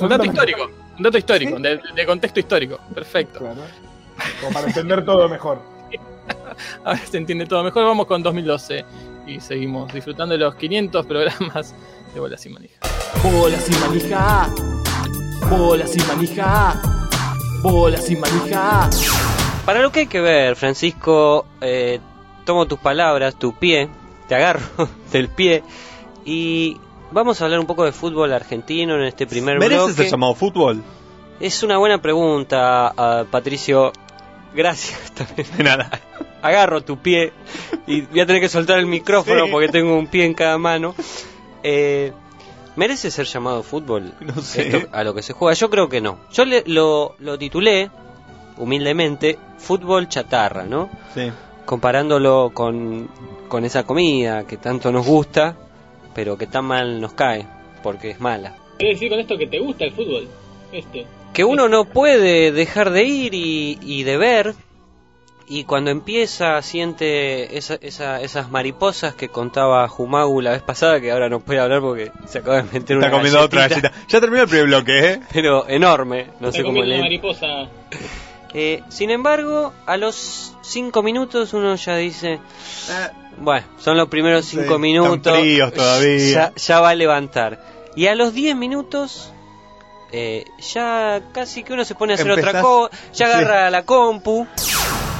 Un 0.00 0.08
dato 0.08 0.24
histórico. 0.24 0.70
Un 0.98 1.02
dato 1.02 1.18
histórico, 1.18 1.58
de, 1.58 1.80
de 1.94 2.06
contexto 2.06 2.38
histórico. 2.40 2.78
Perfecto. 2.94 3.40
Claro. 3.40 3.62
Como 4.40 4.52
para 4.52 4.66
entender 4.68 5.04
todo 5.04 5.28
mejor. 5.28 5.60
Ahora 6.84 6.98
se 6.98 7.16
entiende 7.16 7.46
todo 7.46 7.62
mejor. 7.64 7.84
Vamos 7.84 8.06
con 8.06 8.22
2012 8.22 8.84
y 9.28 9.40
seguimos 9.40 9.92
disfrutando 9.92 10.32
de 10.34 10.38
los 10.38 10.54
500 10.54 11.06
programas 11.06 11.74
de 12.14 12.20
Bolas 12.20 12.44
y 12.46 12.48
Manija. 12.48 12.80
Bola 13.22 13.58
sin 13.58 13.80
manija. 13.80 14.48
Bola 15.50 15.86
sin 15.86 16.06
manija. 16.06 16.80
Bola 17.62 17.98
sin 17.98 18.20
manija. 18.20 18.90
Para 19.64 19.80
lo 19.82 19.92
que 19.92 20.00
hay 20.00 20.06
que 20.06 20.20
ver, 20.20 20.56
Francisco, 20.56 21.46
eh, 21.60 22.00
tomo 22.44 22.66
tus 22.66 22.78
palabras, 22.78 23.38
tu 23.38 23.54
pie, 23.54 23.88
te 24.28 24.34
agarro 24.34 24.88
del 25.12 25.28
pie 25.28 25.62
y 26.24 26.76
vamos 27.10 27.40
a 27.40 27.44
hablar 27.44 27.60
un 27.60 27.66
poco 27.66 27.84
de 27.84 27.92
fútbol 27.92 28.32
argentino 28.32 28.94
en 28.94 29.02
este 29.04 29.26
primer 29.26 29.58
¿Merece 29.58 29.76
bloque. 29.76 29.94
ser 29.94 30.10
llamado 30.10 30.34
fútbol? 30.34 30.82
Es 31.40 31.62
una 31.62 31.76
buena 31.78 32.00
pregunta, 32.00 32.92
ah, 32.96 33.24
Patricio. 33.30 33.92
Gracias 34.54 35.12
también. 35.14 35.46
De 35.56 35.64
nada. 35.64 35.90
Agarro 36.42 36.82
tu 36.82 36.98
pie 36.98 37.32
y 37.86 38.02
voy 38.02 38.20
a 38.20 38.26
tener 38.26 38.40
que 38.40 38.48
soltar 38.48 38.78
el 38.78 38.86
micrófono 38.98 39.46
Sí. 39.46 39.50
porque 39.50 39.68
tengo 39.68 39.96
un 39.98 40.06
pie 40.06 40.24
en 40.24 40.34
cada 40.34 40.58
mano. 40.58 40.94
Eh, 41.62 42.12
¿Merece 42.76 43.10
ser 43.10 43.26
llamado 43.26 43.64
fútbol 43.64 44.14
No 44.20 44.40
sé. 44.40 44.68
esto 44.68 44.88
a 44.92 45.02
lo 45.02 45.12
que 45.14 45.22
se 45.22 45.32
juega? 45.32 45.54
Yo 45.54 45.68
creo 45.68 45.88
que 45.88 46.00
no. 46.00 46.20
Yo 46.32 46.44
le- 46.44 46.62
lo, 46.66 47.16
lo 47.18 47.36
titulé, 47.38 47.90
humildemente, 48.56 49.38
fútbol 49.58 50.08
chatarra, 50.08 50.64
¿no? 50.64 50.88
Sí. 51.14 51.30
Comparándolo 51.64 52.50
con, 52.54 53.08
con 53.48 53.64
esa 53.64 53.82
comida 53.84 54.46
que 54.46 54.56
tanto 54.56 54.90
nos 54.92 55.06
gusta, 55.06 55.56
pero 56.14 56.38
que 56.38 56.46
tan 56.46 56.64
mal 56.64 57.00
nos 57.00 57.12
cae, 57.14 57.46
porque 57.82 58.10
es 58.10 58.20
mala. 58.20 58.54
¿Quieres 58.78 58.96
decir 58.96 59.10
con 59.10 59.20
esto 59.20 59.36
que 59.36 59.46
te 59.48 59.58
gusta 59.58 59.84
el 59.84 59.92
fútbol? 59.92 60.28
Este. 60.70 61.06
que 61.32 61.44
uno 61.44 61.68
no 61.68 61.84
puede 61.86 62.52
dejar 62.52 62.90
de 62.90 63.04
ir 63.04 63.34
y, 63.34 63.78
y 63.82 64.02
de 64.04 64.16
ver 64.18 64.54
y 65.50 65.64
cuando 65.64 65.90
empieza 65.90 66.60
siente 66.62 67.56
esa, 67.56 67.74
esa- 67.80 68.20
esas 68.20 68.50
mariposas 68.50 69.14
que 69.14 69.28
contaba 69.30 69.88
Jumagu 69.88 70.40
la 70.42 70.50
vez 70.50 70.62
pasada 70.62 71.00
que 71.00 71.10
ahora 71.10 71.28
no 71.28 71.40
puede 71.40 71.60
hablar 71.60 71.80
porque 71.80 72.12
se 72.26 72.38
acaba 72.38 72.58
de 72.62 72.64
meter 72.64 72.96
una 72.98 73.06
Está 73.06 73.16
comiendo 73.16 73.40
otra 73.40 73.62
galletita, 73.62 73.88
galleta. 73.88 74.06
Ya 74.08 74.20
terminó 74.20 74.42
el 74.42 74.48
primer 74.48 74.66
bloque, 74.66 74.98
¿eh? 75.12 75.20
pero 75.32 75.66
enorme 75.68 76.26
no 76.40 76.52
sé 76.52 76.62
cómo 76.62 76.82
leer 76.82 77.00
mariposa. 77.00 77.46
Eh, 78.54 78.82
sin 78.88 79.10
embargo 79.10 79.74
a 79.84 79.98
los 79.98 80.56
cinco 80.62 81.02
minutos 81.02 81.52
uno 81.52 81.74
ya 81.76 81.96
dice 81.96 82.40
bueno 83.36 83.66
son 83.78 83.98
los 83.98 84.08
primeros 84.08 84.46
Sí, 84.46 84.52
cinco 84.52 84.62
están 84.76 84.80
minutos 84.80 85.38
fríos 85.38 85.70
todavía. 85.74 86.32
ya, 86.32 86.52
ya 86.56 86.80
va 86.80 86.88
a 86.88 86.94
levantar 86.94 87.62
y 87.94 88.06
a 88.06 88.14
los 88.14 88.32
10 88.32 88.56
minutos 88.56 89.34
eh, 90.12 90.46
ya 90.72 91.20
casi 91.32 91.62
que 91.62 91.74
uno 91.74 91.84
se 91.84 91.94
pone 91.94 92.12
a 92.12 92.14
hacer 92.14 92.30
otra 92.30 92.62
cosa, 92.62 92.90
ya 93.12 93.26
Sí. 93.26 93.32
agarra 93.34 93.68
la 93.70 93.82
compu. 93.84 94.46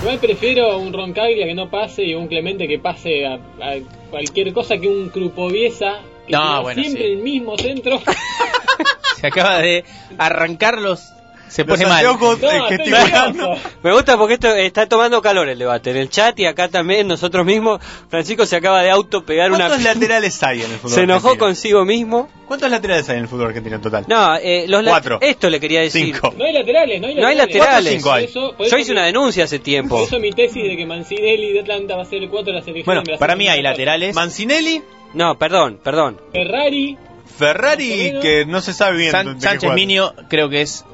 Igual 0.01 0.18
prefiero 0.20 0.78
un 0.78 0.92
Roncaglia 0.92 1.46
que 1.46 1.55
no 1.55 1.68
pase 1.70 2.05
y 2.05 2.14
un 2.14 2.28
Clemente 2.28 2.68
que 2.68 2.78
pase 2.78 3.26
a, 3.26 3.34
a 3.34 3.78
cualquier 4.11 4.53
cosa 4.53 4.78
que 4.78 4.88
un 4.88 5.09
Crupoviesa 5.09 6.01
que 6.26 6.32
No, 6.32 6.62
bueno, 6.62 6.80
siempre 6.80 7.03
sí. 7.05 7.12
el 7.12 7.18
mismo 7.18 7.59
centro. 7.59 8.01
Se 9.20 9.26
acaba 9.26 9.59
de 9.59 9.84
arrancarlos. 10.16 11.12
Se 11.49 11.64
pone 11.64 11.86
mal. 11.86 12.05
No, 12.05 12.32
estoy 12.34 12.90
nervioso. 12.90 13.55
Me 13.82 13.92
gusta 13.92 14.16
porque 14.18 14.34
esto 14.34 14.49
está 14.55 14.86
tomando 14.86 15.20
calor 15.22 15.49
el 15.49 15.59
debate 15.59 15.90
en 15.90 15.96
el 15.96 16.11
chat 16.11 16.38
y 16.38 16.46
acá 16.46 16.68
también 16.68 17.09
nosotros 17.09 17.44
mismos. 17.46 17.80
Francisco 18.09 18.46
se 18.46 18.57
acaba 18.57 18.82
de 18.82 18.90
auto 18.90 19.24
pegar 19.24 19.51
una. 19.51 19.66
¿Cuántos 19.68 19.82
laterales 19.94 20.42
hay 20.42 20.62
en 20.62 20.70
el 20.72 20.78
fútbol 20.78 20.90
Se 20.92 21.01
enojó 21.03 21.28
argentino? 21.28 21.46
consigo 21.46 21.84
mismo. 21.84 22.28
¿Cuántos 22.46 22.70
laterales 22.70 23.09
hay 23.11 23.16
en 23.16 23.22
el 23.22 23.28
fútbol 23.28 23.49
argentino 23.49 23.76
en 23.76 23.82
total? 23.82 24.05
No, 24.09 24.36
eh, 24.36 24.64
los 24.68 24.82
la- 24.82 24.90
Cuatro. 24.92 25.18
Esto 25.20 25.51
le 25.51 25.61
quería 25.61 25.80
decir. 25.80 26.05
Cinco. 26.14 26.34
No 26.36 26.44
hay 26.44 26.53
laterales, 26.53 27.01
no 27.01 27.07
hay 27.09 27.14
No 27.14 27.26
hay 27.26 27.34
laterales. 27.36 27.59
laterales. 27.59 27.92
cinco 27.94 28.12
hay? 28.12 28.24
Eso- 28.24 28.55
por 28.57 28.66
Yo 28.68 28.76
hice 28.78 28.92
una 28.92 29.05
denuncia 29.07 29.44
hace 29.44 29.59
tiempo. 29.59 29.96
Por 29.96 30.05
eso 30.05 30.18
mi 30.18 30.30
tesis 30.32 30.62
de 30.62 30.76
que 30.76 30.86
Mancinelli 30.86 31.53
de 31.53 31.61
Atlanta 31.61 31.96
va 31.96 32.03
a 32.03 32.07
ser 32.07 32.22
el 32.22 32.28
4 32.30 32.53
de 32.53 32.59
la 32.59 32.64
selección. 32.64 33.03
Bueno, 33.03 33.18
para 33.18 33.36
mí 33.36 33.49
hay 33.49 33.62
2014. 33.62 33.62
laterales. 33.84 34.14
Mancinelli, 34.14 34.82
No, 35.14 35.38
perdón, 35.38 35.78
perdón. 35.82 36.20
Ferrari, 36.32 36.96
Ferrari, 37.38 38.14
que 38.20 38.44
no 38.46 38.61
se 38.61 38.72
sabe 38.72 38.96
bien. 38.99 39.11
San- 39.12 39.40
Sánchez. 39.40 39.72
Minio 39.72 40.14
creo 40.28 40.49
que 40.49 40.62
es 40.62 40.84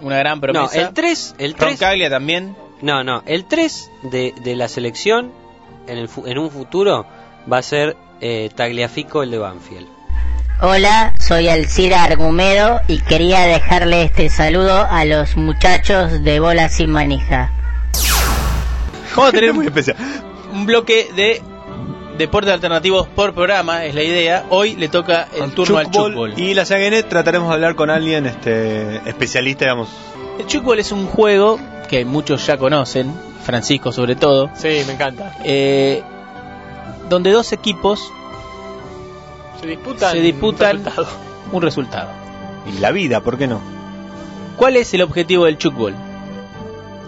una 0.00 0.18
gran 0.18 0.40
promesa. 0.40 0.74
No, 0.74 0.86
el 0.88 0.94
3, 0.94 1.34
el 1.38 1.54
3. 1.54 1.70
Roncaglia 1.70 2.10
también. 2.10 2.56
No, 2.82 3.02
no, 3.04 3.22
el 3.26 3.44
3 3.46 3.90
de, 4.04 4.34
de 4.42 4.56
la 4.56 4.68
selección 4.68 5.32
en, 5.86 5.98
el, 5.98 6.10
en 6.26 6.38
un 6.38 6.50
futuro 6.50 7.06
va 7.50 7.58
a 7.58 7.62
ser 7.62 7.96
eh, 8.20 8.50
Tagliafico 8.54 9.22
el 9.22 9.30
de 9.30 9.38
Banfield. 9.38 9.88
Hola, 10.60 11.14
soy 11.20 11.48
Alcira 11.48 12.02
Argumedo 12.04 12.80
y 12.88 12.98
quería 13.00 13.42
dejarle 13.42 14.02
este 14.04 14.30
saludo 14.30 14.86
a 14.88 15.04
los 15.04 15.36
muchachos 15.36 16.24
de 16.24 16.40
Bola 16.40 16.68
Sin 16.70 16.90
Manija. 16.90 17.52
Vamos 19.14 19.28
a 19.30 19.32
tener 19.32 19.52
Muy 19.54 19.66
especial. 19.66 19.96
un 20.52 20.64
bloque 20.66 21.08
de 21.14 21.42
deportes 22.18 22.52
alternativos 22.52 23.06
por 23.08 23.34
programa, 23.34 23.84
es 23.84 23.94
la 23.94 24.02
idea. 24.02 24.44
Hoy 24.50 24.76
le 24.76 24.88
toca 24.88 25.28
el 25.34 25.52
turno 25.52 25.78
al 25.78 25.90
chukball. 25.90 26.38
Y 26.38 26.54
la 26.54 26.64
Saguenet 26.64 27.08
trataremos 27.08 27.48
de 27.48 27.54
hablar 27.54 27.74
con 27.74 27.90
alguien 27.90 28.26
este 28.26 28.96
especialista, 29.08 29.64
digamos. 29.66 29.88
El 30.38 30.46
chukball 30.46 30.78
es 30.78 30.92
un 30.92 31.06
juego 31.06 31.58
que 31.88 32.04
muchos 32.04 32.46
ya 32.46 32.56
conocen, 32.58 33.12
Francisco 33.42 33.92
sobre 33.92 34.16
todo, 34.16 34.50
Sí, 34.54 34.82
me 34.86 34.94
encanta. 34.94 35.36
eh, 35.44 36.02
donde 37.08 37.30
dos 37.30 37.52
equipos 37.52 38.10
Se 39.60 39.66
disputan. 39.66 40.12
se 40.12 40.20
disputan 40.20 40.76
resultados. 40.84 41.08
un 41.52 41.62
resultado. 41.62 42.10
Y 42.66 42.78
la 42.80 42.90
vida, 42.90 43.20
¿por 43.20 43.38
qué 43.38 43.46
no? 43.46 43.60
¿Cuál 44.56 44.76
es 44.76 44.92
el 44.94 45.02
objetivo 45.02 45.44
del 45.44 45.58
chukball? 45.58 45.94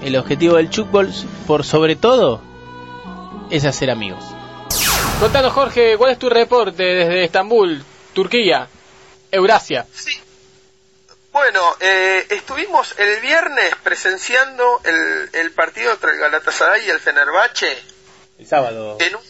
El 0.02 0.14
objetivo 0.16 0.56
del 0.56 0.70
chukball, 0.70 1.12
por 1.46 1.64
sobre 1.64 1.96
todo, 1.96 2.40
es 3.50 3.64
hacer 3.64 3.90
amigos. 3.90 4.22
Contanos, 5.20 5.52
Jorge, 5.52 5.96
¿cuál 5.98 6.12
es 6.12 6.18
tu 6.18 6.28
reporte 6.30 6.82
desde 6.82 7.24
Estambul, 7.24 7.84
Turquía, 8.14 8.68
Eurasia? 9.32 9.84
Bueno, 11.32 11.76
eh, 11.80 12.24
estuvimos 12.30 12.94
el 12.98 13.20
viernes 13.20 13.74
presenciando 13.82 14.80
el, 14.84 15.28
el 15.32 15.50
partido 15.52 15.92
entre 15.92 16.12
el 16.12 16.18
Galatasaray 16.18 16.86
y 16.86 16.90
el 16.90 17.00
Fenerbahce 17.00 17.78
El 18.38 18.46
sábado. 18.46 18.96
en 19.00 19.16
un- 19.16 19.22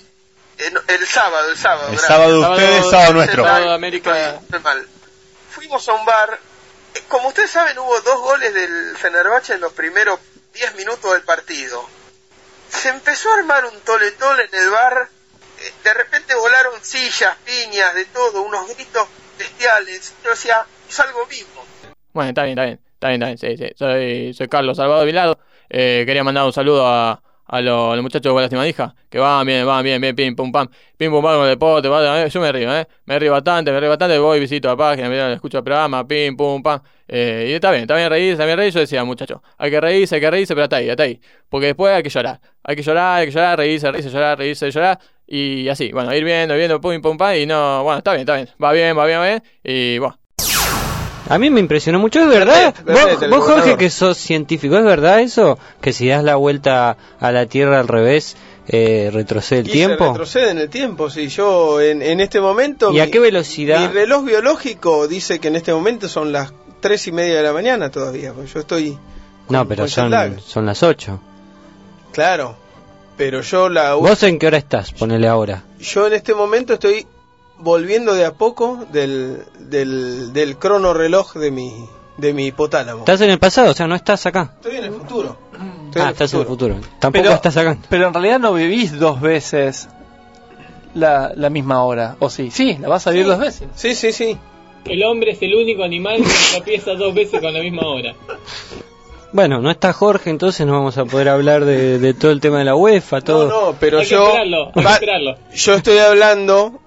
en- 0.59 0.79
el 0.89 1.07
sábado, 1.07 1.51
el 1.51 1.57
sábado. 1.57 1.89
El 1.89 1.93
gracias. 1.97 2.09
sábado 2.09 2.33
de 2.43 2.51
ustedes, 2.51 2.91
sábado 2.91 3.13
nuestro. 3.15 3.45
Sábado 3.45 3.69
de 3.69 3.75
América. 3.75 4.41
Mal. 4.63 4.87
Fuimos 5.51 5.89
a 5.89 5.93
un 5.95 6.05
bar. 6.05 6.39
Eh, 6.95 7.03
Como 7.09 7.29
ustedes 7.29 7.51
saben, 7.51 7.79
hubo 7.79 7.99
dos 8.03 8.21
goles 8.21 8.53
del 8.53 8.95
Fenerbahce 8.97 9.55
en 9.55 9.61
los 9.63 9.73
primeros 9.73 10.21
10 10.53 10.75
minutos 10.77 11.13
del 11.13 11.23
partido. 11.23 11.89
Se 12.71 12.91
empezó 12.91 13.31
a 13.33 13.39
armar 13.39 13.65
un 13.65 13.81
tole-tole 13.81 14.49
en 14.53 14.59
el 14.61 14.71
bar. 14.71 15.09
De 15.85 15.95
repente 15.95 16.35
volaron 16.35 16.75
sillas, 16.83 17.37
piñas, 17.45 17.95
de 17.95 18.05
todo, 18.07 18.43
unos 18.43 18.67
gritos 18.75 19.09
bestiales. 19.39 20.15
Yo 20.25 20.31
decía, 20.31 20.65
es 20.89 21.01
algo 21.01 21.27
mismo. 21.27 21.65
Bueno, 22.13 22.31
está 22.31 22.45
bien, 22.45 22.59
está 22.59 22.65
bien, 22.65 22.81
está 22.95 23.09
bien, 23.09 23.23
está 23.23 23.47
bien, 23.47 23.59
sí, 23.59 23.65
sí. 23.65 23.75
Soy, 23.77 24.35
soy 24.35 24.49
Carlos 24.49 24.77
Salvador 24.77 25.07
Vilado. 25.07 25.39
Eh, 25.71 26.05
quería 26.07 26.25
mandar 26.25 26.45
un 26.45 26.53
saludo 26.53 26.87
a, 26.87 27.23
a 27.49 27.63
los, 27.63 28.01
muchachos 28.03 28.25
de 28.25 28.31
Bolas 28.31 28.53
y 28.53 28.57
Manija, 28.57 28.95
que 29.09 29.19
van 29.19 29.47
bien, 29.47 29.67
van 29.67 29.83
bien, 29.83 30.01
bien, 30.01 30.15
pim, 30.15 30.37
pum, 30.37 30.53
pam, 30.53 30.69
pim, 30.99 31.11
pum, 31.11 31.23
pam, 31.23 31.37
con 31.37 31.45
el 31.45 31.51
deporte, 31.51 31.89
va, 31.89 32.23
eh, 32.23 32.29
yo 32.29 32.41
me 32.43 32.53
río, 32.53 32.77
¿eh? 32.77 32.87
Me 33.07 33.19
río 33.19 33.33
bastante, 33.33 33.73
me 33.73 33.81
río 33.81 33.89
bastante, 33.89 34.19
voy, 34.19 34.39
visito 34.39 34.69
la 34.69 34.77
página, 34.77 35.09
mira, 35.09 35.33
escucho 35.33 35.59
el 35.59 35.65
programa, 35.65 36.07
pim, 36.07 36.37
pum, 36.37 36.63
pam, 36.63 36.81
eh, 37.09 37.47
y 37.49 37.53
está 37.55 37.71
bien, 37.71 37.83
está 37.83 37.97
bien 37.97 38.11
reírse, 38.11 38.33
está 38.33 38.45
bien 38.45 38.59
reírse, 38.59 38.77
yo 38.77 38.81
decía, 38.81 39.05
muchachos, 39.05 39.41
hay 39.57 39.71
que 39.71 39.81
reírse, 39.81 40.15
hay 40.17 40.21
que 40.21 40.31
reírse, 40.31 40.55
pero 40.55 40.65
hasta 40.65 40.77
ahí, 40.77 40.91
hasta 40.91 41.05
ahí, 41.05 41.21
porque 41.49 41.69
después 41.69 41.95
hay 41.95 42.03
que 42.03 42.11
llorar, 42.11 42.41
hay 42.63 42.77
que 42.77 42.83
llorar, 42.83 43.21
hay 43.21 43.27
que 43.27 43.33
llorar, 43.33 43.59
reírse, 43.59 43.91
reírse, 43.91 44.11
llorar, 44.11 44.39
reírse, 44.39 44.71
llorar, 44.71 44.99
y 45.27 45.69
así, 45.69 45.91
bueno, 45.91 46.15
ir 46.15 46.25
viendo, 46.25 46.55
ir 46.55 46.59
viendo, 46.59 46.81
pum, 46.83 47.01
pum, 47.01 47.17
pam, 47.17 47.35
y 47.35 47.47
no, 47.47 47.83
bueno, 47.83 47.99
está 47.99 48.13
bien, 48.13 48.21
está 48.21 48.37
bien, 48.37 48.49
va 48.63 48.73
bien, 48.73 48.97
va 48.97 49.07
bien, 49.07 49.21
va 49.21 49.27
bien, 49.27 49.43
y 49.65 49.99
bueno. 49.99 50.28
A 51.29 51.39
mí 51.39 51.51
me 51.51 51.61
impresionó 51.61 51.99
mucho, 51.99 52.21
¿es 52.21 52.29
verdad? 52.29 52.75
Vos, 52.87 53.29
vos, 53.31 53.45
Jorge, 53.45 53.77
que 53.77 53.91
sos 53.91 54.17
científico, 54.17 54.77
¿es 54.79 54.85
verdad 54.85 55.21
eso? 55.21 55.59
Que 55.81 55.93
si 55.93 56.09
das 56.09 56.25
la 56.25 56.37
vuelta 56.37 56.97
a 57.21 57.33
la 57.33 57.47
Tierra 57.47 57.81
al 57.81 57.89
revés, 57.89 58.37
eh, 58.67 59.11
retrocede 59.13 59.61
el 59.61 59.69
Y 59.69 59.73
tiempo. 59.73 60.05
se 60.05 60.11
retrocede 60.13 60.51
en 60.51 60.59
el 60.59 60.69
tiempo, 60.71 61.11
si 61.11 61.29
yo 61.29 61.81
en, 61.81 62.01
en 62.03 62.21
este 62.21 62.41
momento... 62.41 62.93
¿Y 62.93 63.01
a 63.01 63.11
qué 63.11 63.19
velocidad? 63.21 63.81
Mi 63.81 63.89
reloj 63.89 64.25
biológico 64.25 65.07
dice 65.07 65.39
que 65.39 65.49
en 65.49 65.57
este 65.57 65.73
momento 65.73 66.09
son 66.09 66.33
las 66.33 66.53
tres 66.81 67.07
y 67.09 67.13
media 67.13 67.37
de 67.37 67.43
la 67.43 67.53
mañana 67.53 67.91
todavía, 67.91 68.33
porque 68.33 68.51
yo 68.51 68.61
estoy... 68.61 68.99
No, 69.51 69.67
pero 69.69 69.87
son, 69.89 70.13
son 70.41 70.67
las 70.67 70.83
8. 70.83 71.21
Claro, 72.13 72.57
pero 73.17 73.41
yo 73.43 73.69
la... 73.69 73.95
¿Vos 73.95 74.23
en 74.23 74.39
qué 74.39 74.47
hora 74.47 74.59
estás? 74.59 74.93
Ponele 74.93 75.29
ahora. 75.29 75.63
Yo 75.79 76.07
en 76.07 76.13
este 76.15 76.35
momento 76.35 76.75
estoy 76.75 77.07
volviendo 77.59 78.15
de 78.15 78.25
a 78.25 78.33
poco 78.33 78.87
del, 78.93 79.43
del, 79.59 80.33
del 80.33 80.57
crono 80.59 80.95
reloj 80.95 81.35
de 81.35 81.51
mi, 81.51 81.73
de 82.17 82.33
mi 82.33 82.47
hipotálamo. 82.47 83.01
Estás 83.01 83.21
en 83.21 83.31
el 83.31 83.39
pasado, 83.39 83.71
o 83.71 83.75
sea, 83.75 83.87
no 83.87 83.95
estás 83.95 84.25
acá. 84.27 84.53
Estoy 84.57 84.77
en 84.77 84.85
el 84.85 84.93
futuro. 84.93 85.37
Estoy 85.53 86.01
Ah, 86.01 86.03
en 86.03 86.03
el 86.03 86.13
estás 86.13 86.35
en 86.35 86.41
el 86.41 86.47
futuro. 86.47 86.75
Tampoco 86.99 87.23
Pero- 87.25 87.35
estás 87.35 87.57
acá. 87.57 87.77
Pero 87.89 88.09
en 88.09 88.15
realidad 88.15 88.39
no 88.39 88.53
vivís 88.55 88.99
dos 88.99 89.21
veces 89.21 89.89
la, 90.95 91.33
la 91.35 91.51
misma 91.51 91.83
hora. 91.85 92.17
¿O 92.21 92.31
sí? 92.31 92.51
Sí, 92.51 92.77
la 92.81 92.89
vas 92.89 93.07
a 93.07 93.11
vivir 93.11 93.27
Sí. 93.27 93.31
dos 93.31 93.41
veces. 93.41 93.69
Sí, 93.75 93.95
sí, 93.95 94.13
sí. 94.13 94.37
El 94.85 95.03
hombre 95.05 95.33
es 95.33 95.43
el 95.43 95.55
único 95.55 95.83
animal 95.83 96.23
que 96.23 96.31
tropieza 96.57 96.95
dos 96.95 97.13
veces 97.15 97.41
con 97.41 97.53
la 97.53 97.61
misma 97.61 97.83
hora. 97.87 98.15
Bueno, 99.33 99.61
no 99.61 99.71
está 99.71 99.93
Jorge, 99.93 100.31
entonces 100.31 100.67
no 100.67 100.73
vamos 100.73 100.97
a 100.97 101.05
poder 101.05 101.29
hablar 101.29 101.67
de, 101.67 101.99
de 101.99 102.15
todo 102.15 102.31
el 102.31 102.41
tema 102.41 102.61
de 102.61 102.65
la 102.65 102.75
UEFA, 102.75 103.21
todo. 103.21 103.49
No, 103.49 103.77
pero 103.79 103.99
Hay 103.99 104.05
que 104.07 104.13
yo... 104.13 104.27
esperarlo, 104.27 104.67
hay 104.75 104.83
que 104.85 104.89
esperarlo. 104.93 105.37
Yo 105.55 105.75
estoy 105.75 105.99
hablando... 105.99 106.81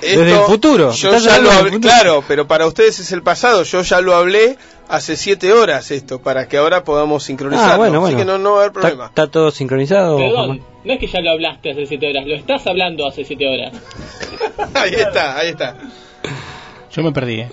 Desde 0.00 0.32
el 0.32 0.40
futuro. 0.40 0.92
Yo 0.92 1.16
ya 1.18 1.38
lo 1.38 1.50
hablé, 1.50 1.72
futuro. 1.72 1.80
claro, 1.92 2.24
pero 2.26 2.46
para 2.46 2.66
ustedes 2.66 2.98
es 3.00 3.12
el 3.12 3.22
pasado. 3.22 3.62
Yo 3.62 3.82
ya 3.82 4.00
lo 4.00 4.14
hablé 4.14 4.56
hace 4.88 5.16
siete 5.16 5.52
horas 5.52 5.90
esto, 5.90 6.20
para 6.20 6.46
que 6.48 6.56
ahora 6.58 6.84
podamos 6.84 7.24
sincronizarlo. 7.24 7.72
Ah, 7.72 7.76
bueno, 7.76 8.04
Así 8.04 8.14
bueno. 8.14 8.18
que 8.18 8.24
no, 8.24 8.38
no 8.38 8.52
va 8.52 8.56
a 8.56 8.60
haber 8.64 8.68
¿Está, 8.70 8.80
problema. 8.80 9.06
está 9.06 9.26
todo 9.28 9.50
sincronizado? 9.50 10.16
Perdón, 10.18 10.62
no 10.84 10.92
es 10.92 10.98
que 11.00 11.06
ya 11.06 11.20
lo 11.20 11.30
hablaste 11.30 11.70
hace 11.70 11.86
siete 11.86 12.10
horas, 12.10 12.26
lo 12.26 12.34
estás 12.34 12.66
hablando 12.66 13.06
hace 13.08 13.24
siete 13.24 13.46
horas. 13.48 13.72
ahí 14.74 14.94
está, 14.94 15.38
ahí 15.38 15.48
está. 15.48 15.76
Yo 16.92 17.02
me 17.02 17.12
perdí, 17.12 17.40
¿eh? 17.40 17.50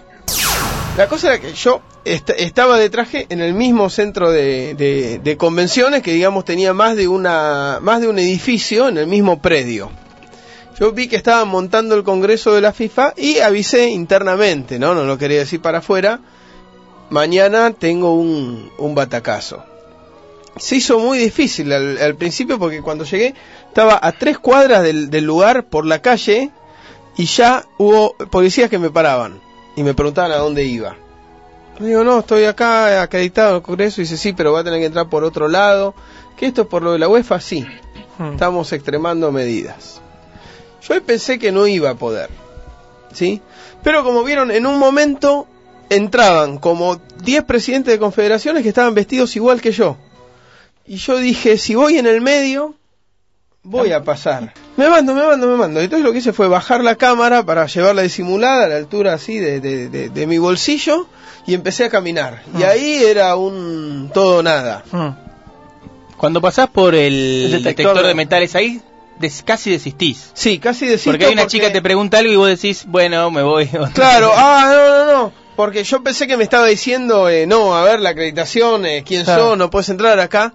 La 0.98 1.08
cosa 1.08 1.28
era 1.30 1.40
que 1.40 1.53
yo 1.53 1.82
est- 2.03 2.32
estaba 2.32 2.78
de 2.78 2.90
traje 2.90 3.26
en 3.30 3.40
el 3.41 3.53
mismo 3.53 3.90
centro 3.90 4.30
de, 4.30 4.74
de- 4.76 5.20
de 5.20 5.38
convenciones 5.38 6.02
que 6.03 6.12
digamos 6.12 6.44
tenía 6.44 6.74
más 6.74 6.98
de 6.98 7.08
una 7.08 7.80
más 7.82 8.02
de 8.02 8.10
un 8.10 8.20
edificio 8.20 8.90
en 8.90 8.98
el 8.98 9.08
mismo 9.08 9.41
predio. 9.41 9.90
Yo 10.80 10.91
vi 10.91 11.07
que 11.07 11.15
estaban 11.15 11.48
montando 11.48 11.95
el 11.95 12.03
congreso 12.03 12.53
de 12.53 12.61
la 12.61 12.73
FIFA 12.73 13.14
y 13.18 13.39
avisé 13.39 13.89
internamente, 13.89 14.80
¿no? 14.80 14.95
No 14.95 15.03
lo 15.03 15.18
quería 15.18 15.39
decir 15.39 15.61
para 15.61 15.80
afuera. 15.80 16.19
Mañana 17.10 17.72
tengo 17.72 18.14
un, 18.15 18.72
un 18.77 18.95
batacazo. 18.95 19.64
Se 20.57 20.77
hizo 20.77 20.99
muy 20.99 21.18
difícil 21.18 21.72
al, 21.72 21.98
al 21.98 22.15
principio 22.15 22.57
porque 22.57 22.81
cuando 22.81 23.03
llegué 23.03 23.35
estaba 23.68 23.99
a 24.02 24.11
tres 24.11 24.38
cuadras 24.38 24.84
del, 24.84 25.10
del 25.10 25.26
lugar 25.26 25.65
por 25.65 25.85
la 25.85 26.02
calle 26.02 26.52
y 27.18 27.26
ya 27.26 27.65
hubo 27.77 28.15
policías 28.30 28.69
que 28.69 28.80
me 28.80 28.89
paraban 28.89 29.39
y 29.76 29.84
me 29.84 29.93
preguntaban 29.93 30.31
a 30.31 30.38
dónde 30.38 30.64
iba. 30.64 30.95
Digo, 31.80 32.03
no, 32.03 32.19
estoy 32.19 32.45
acá 32.45 33.02
acreditado 33.02 33.52
en 33.52 33.56
el 33.57 33.61
Congreso. 33.61 34.02
Y 34.02 34.03
dice, 34.03 34.18
sí, 34.18 34.34
pero 34.34 34.52
va 34.53 34.60
a 34.60 34.64
tener 34.64 34.80
que 34.80 34.85
entrar 34.85 35.10
por 35.10 35.23
otro 35.23 35.48
lado. 35.48 35.95
¿Que 36.38 36.48
esto 36.48 36.64
es 36.64 36.68
por 36.68 36.84
lo 36.84 36.93
de 36.93 36.99
la 36.99 37.07
UEFA? 37.07 37.39
Sí. 37.39 37.65
Estamos 38.34 38.72
extremando 38.73 39.31
medidas. 39.31 40.01
Yo 40.88 40.94
ahí 40.94 40.99
pensé 40.99 41.38
que 41.40 41.52
no 41.52 41.68
iba 41.68 41.90
a 41.91 41.95
poder. 41.95 42.30
¿Sí? 43.14 43.41
Pero 43.84 44.03
como 44.03 44.24
vieron, 44.24 44.52
en 44.52 44.66
un 44.66 44.78
momento 44.80 45.48
entraban 45.90 46.58
como 46.58 47.02
10 47.24 47.44
presidentes 47.44 47.94
de 47.94 47.99
confederaciones 47.99 48.64
que 48.64 48.70
estaban 48.70 48.94
vestidos 48.95 49.36
igual 49.36 49.60
que 49.62 49.72
yo. 49.72 49.98
Y 50.88 50.95
yo 50.98 51.18
dije, 51.18 51.58
si 51.58 51.76
voy 51.76 51.98
en 51.98 52.08
el 52.08 52.22
medio, 52.22 52.76
voy 53.64 53.91
a 53.91 54.03
pasar. 54.03 54.53
Me 54.78 54.90
mando, 54.90 55.14
me 55.14 55.24
mando, 55.26 55.48
me 55.48 55.56
mando. 55.58 55.82
Entonces 55.82 56.06
lo 56.06 56.12
que 56.14 56.20
hice 56.20 56.32
fue 56.34 56.48
bajar 56.48 56.84
la 56.84 56.95
cámara 56.95 57.44
para 57.45 57.66
llevarla 57.68 58.02
disimulada 58.03 58.66
a 58.66 58.68
la 58.70 58.78
altura 58.78 59.14
así 59.14 59.38
de, 59.38 59.60
de- 59.60 59.90
de- 59.90 60.10
de 60.10 60.28
mi 60.28 60.38
bolsillo 60.38 61.08
y 61.45 61.53
empecé 61.53 61.84
a 61.86 61.90
caminar. 61.90 62.41
Y 62.58 62.64
ahí 62.64 63.03
era 63.03 63.36
un 63.36 64.10
todo 64.14 64.41
nada. 64.41 64.84
Cuando 66.18 66.40
pasás 66.40 66.70
por 66.70 66.95
el, 66.95 67.14
El 67.45 67.52
detector 67.52 67.64
detector, 67.76 68.02
de- 68.03 68.08
de 68.10 68.14
metales 68.16 68.56
ahí, 68.56 68.82
des- 69.22 69.43
casi 69.43 69.69
desistís. 69.72 70.31
Sí, 70.34 70.60
casi 70.60 70.85
desisto 70.88 71.11
Porque 71.11 71.27
hay 71.27 71.34
una 71.34 71.43
porque- 71.43 71.52
chica 71.57 71.68
que 71.68 71.73
te 71.73 71.81
pregunta 71.81 72.18
algo 72.18 72.34
y 72.34 72.35
vos 72.35 72.49
decís, 72.49 72.84
bueno, 72.88 73.31
me 73.31 73.43
voy. 73.43 73.68
Claro, 73.93 74.31
ah, 74.35 74.69
no, 74.73 75.06
no, 75.06 75.14
no. 75.14 75.34
Porque 75.56 75.84
yo 75.84 76.02
pensé 76.03 76.27
que 76.27 76.38
me 76.38 76.43
estaba 76.43 76.65
diciendo, 76.65 77.30
eh, 77.30 77.45
no, 77.45 77.76
a 77.77 77.84
ver, 77.84 77.99
la 77.99 78.10
acreditación, 78.10 78.85
eh, 78.85 79.03
quién 79.06 79.23
Claro. 79.23 79.49
sos, 79.49 79.57
no 79.57 79.69
puedes 79.69 79.89
entrar 79.89 80.19
acá. 80.19 80.53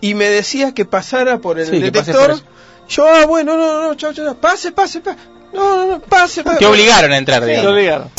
Y 0.00 0.14
me 0.14 0.24
decía 0.28 0.72
que 0.72 0.84
pasara 0.84 1.38
por 1.38 1.58
el 1.58 1.66
Sí, 1.68 1.78
detector. 1.78 2.30
por 2.40 2.42
yo, 2.88 3.06
ah, 3.06 3.26
bueno, 3.26 3.56
no, 3.56 3.82
no, 3.88 3.94
chao, 3.96 4.12
chao, 4.12 4.34
pase, 4.36 4.72
pase, 4.72 5.00
pase. 5.00 5.18
No, 5.52 5.76
no, 5.76 5.86
no, 5.92 6.00
pase, 6.00 6.42
pase. 6.44 6.58
Te 6.58 6.66
obligaron 6.66 7.12
a 7.12 7.16
entrar, 7.18 7.40
Te 7.40 7.46
digamos. 7.48 7.72
obligaron. 7.72 8.10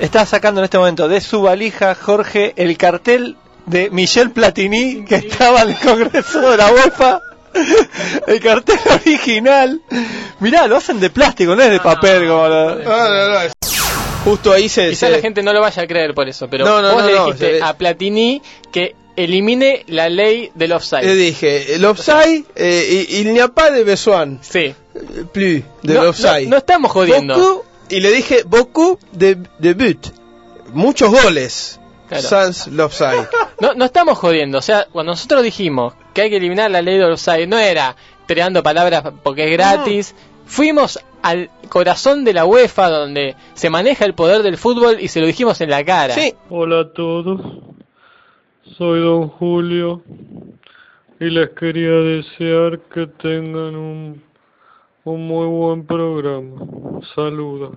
Está 0.00 0.24
sacando 0.26 0.60
en 0.60 0.64
este 0.64 0.78
momento 0.78 1.08
de 1.08 1.20
su 1.20 1.42
valija, 1.42 1.94
Jorge, 1.94 2.54
el 2.56 2.76
cartel 2.78 3.36
de 3.66 3.90
Michel 3.90 4.30
Platini 4.30 5.04
que 5.04 5.16
estaba 5.16 5.62
en 5.62 5.70
el 5.70 5.76
Congreso 5.78 6.50
de 6.50 6.56
la 6.56 6.72
UEFA. 6.72 7.20
El 8.26 8.40
cartel 8.40 8.78
original. 9.04 9.80
Mirá, 10.40 10.66
lo 10.66 10.76
hacen 10.76 11.00
de 11.00 11.10
plástico, 11.10 11.54
no 11.56 11.62
es 11.62 11.70
de 11.70 11.80
papel 11.80 12.26
como 12.28 12.48
No, 12.48 12.74
no, 12.76 13.28
no, 13.30 13.40
es- 13.40 13.52
Justo 14.24 14.52
ahí 14.52 14.68
se. 14.68 14.90
Quizás 14.90 15.08
se- 15.08 15.16
la 15.16 15.20
gente 15.20 15.42
no 15.42 15.52
lo 15.52 15.60
vaya 15.60 15.82
a 15.82 15.86
creer 15.86 16.14
por 16.14 16.28
eso, 16.28 16.48
pero 16.48 16.64
No, 16.64 16.82
no, 16.82 16.92
vos 16.92 17.02
no, 17.02 17.08
le 17.08 17.14
no, 17.14 17.24
dijiste 17.26 17.58
se- 17.58 17.62
a 17.64 17.72
Platini 17.76 18.42
que 18.70 18.94
elimine 19.16 19.84
la 19.88 20.08
ley 20.08 20.50
del 20.54 20.72
offside. 20.72 21.04
Le 21.04 21.14
dije, 21.14 21.74
el 21.74 21.84
offside, 21.84 22.44
eh, 22.54 23.06
il 23.08 23.32
n'y 23.32 23.40
a 23.40 23.48
pas 23.48 23.72
de 23.72 23.82
besoin. 23.84 24.38
Sí. 24.42 24.74
Plus 25.32 25.62
de 25.82 25.94
No, 25.94 26.02
offside. 26.10 26.44
no- 26.44 26.50
no 26.50 26.56
estamos 26.58 26.90
jodiendo. 26.92 27.64
Y 27.88 28.00
le 28.00 28.10
dije, 28.12 28.42
beaucoup 28.44 29.00
de, 29.12 29.36
de 29.58 29.74
but. 29.74 30.06
Muchos 30.72 31.10
goles. 31.10 31.80
Claro. 32.08 32.28
Sans 32.28 32.66
l'offside. 32.68 33.28
No, 33.60 33.74
no 33.74 33.84
estamos 33.84 34.18
jodiendo. 34.18 34.58
O 34.58 34.62
sea, 34.62 34.86
cuando 34.92 35.12
nosotros 35.12 35.42
dijimos 35.42 35.94
que 36.12 36.22
hay 36.22 36.30
que 36.30 36.36
eliminar 36.36 36.70
la 36.70 36.82
ley 36.82 36.98
del 36.98 37.12
offside, 37.12 37.46
no 37.46 37.58
era 37.58 37.96
creando 38.26 38.62
palabras 38.62 39.04
porque 39.22 39.44
es 39.44 39.52
gratis. 39.52 40.14
Fuimos 40.46 40.98
al 41.22 41.50
corazón 41.68 42.24
de 42.24 42.32
la 42.32 42.44
UEFA, 42.44 42.88
donde 42.88 43.36
se 43.54 43.70
maneja 43.70 44.04
el 44.04 44.14
poder 44.14 44.42
del 44.42 44.56
fútbol, 44.56 44.98
y 45.00 45.08
se 45.08 45.20
lo 45.20 45.26
dijimos 45.26 45.60
en 45.60 45.70
la 45.70 45.84
cara. 45.84 46.14
Hola 46.48 46.80
a 46.80 46.92
todos, 46.92 47.40
soy 48.76 49.00
don 49.00 49.28
Julio 49.28 50.02
y 51.20 51.26
les 51.26 51.50
quería 51.50 51.90
desear 51.90 52.80
que 52.92 53.06
tengan 53.06 53.76
un, 53.76 54.22
un 55.04 55.26
muy 55.26 55.46
buen 55.46 55.86
programa. 55.86 56.66
Saludos. 57.14 57.76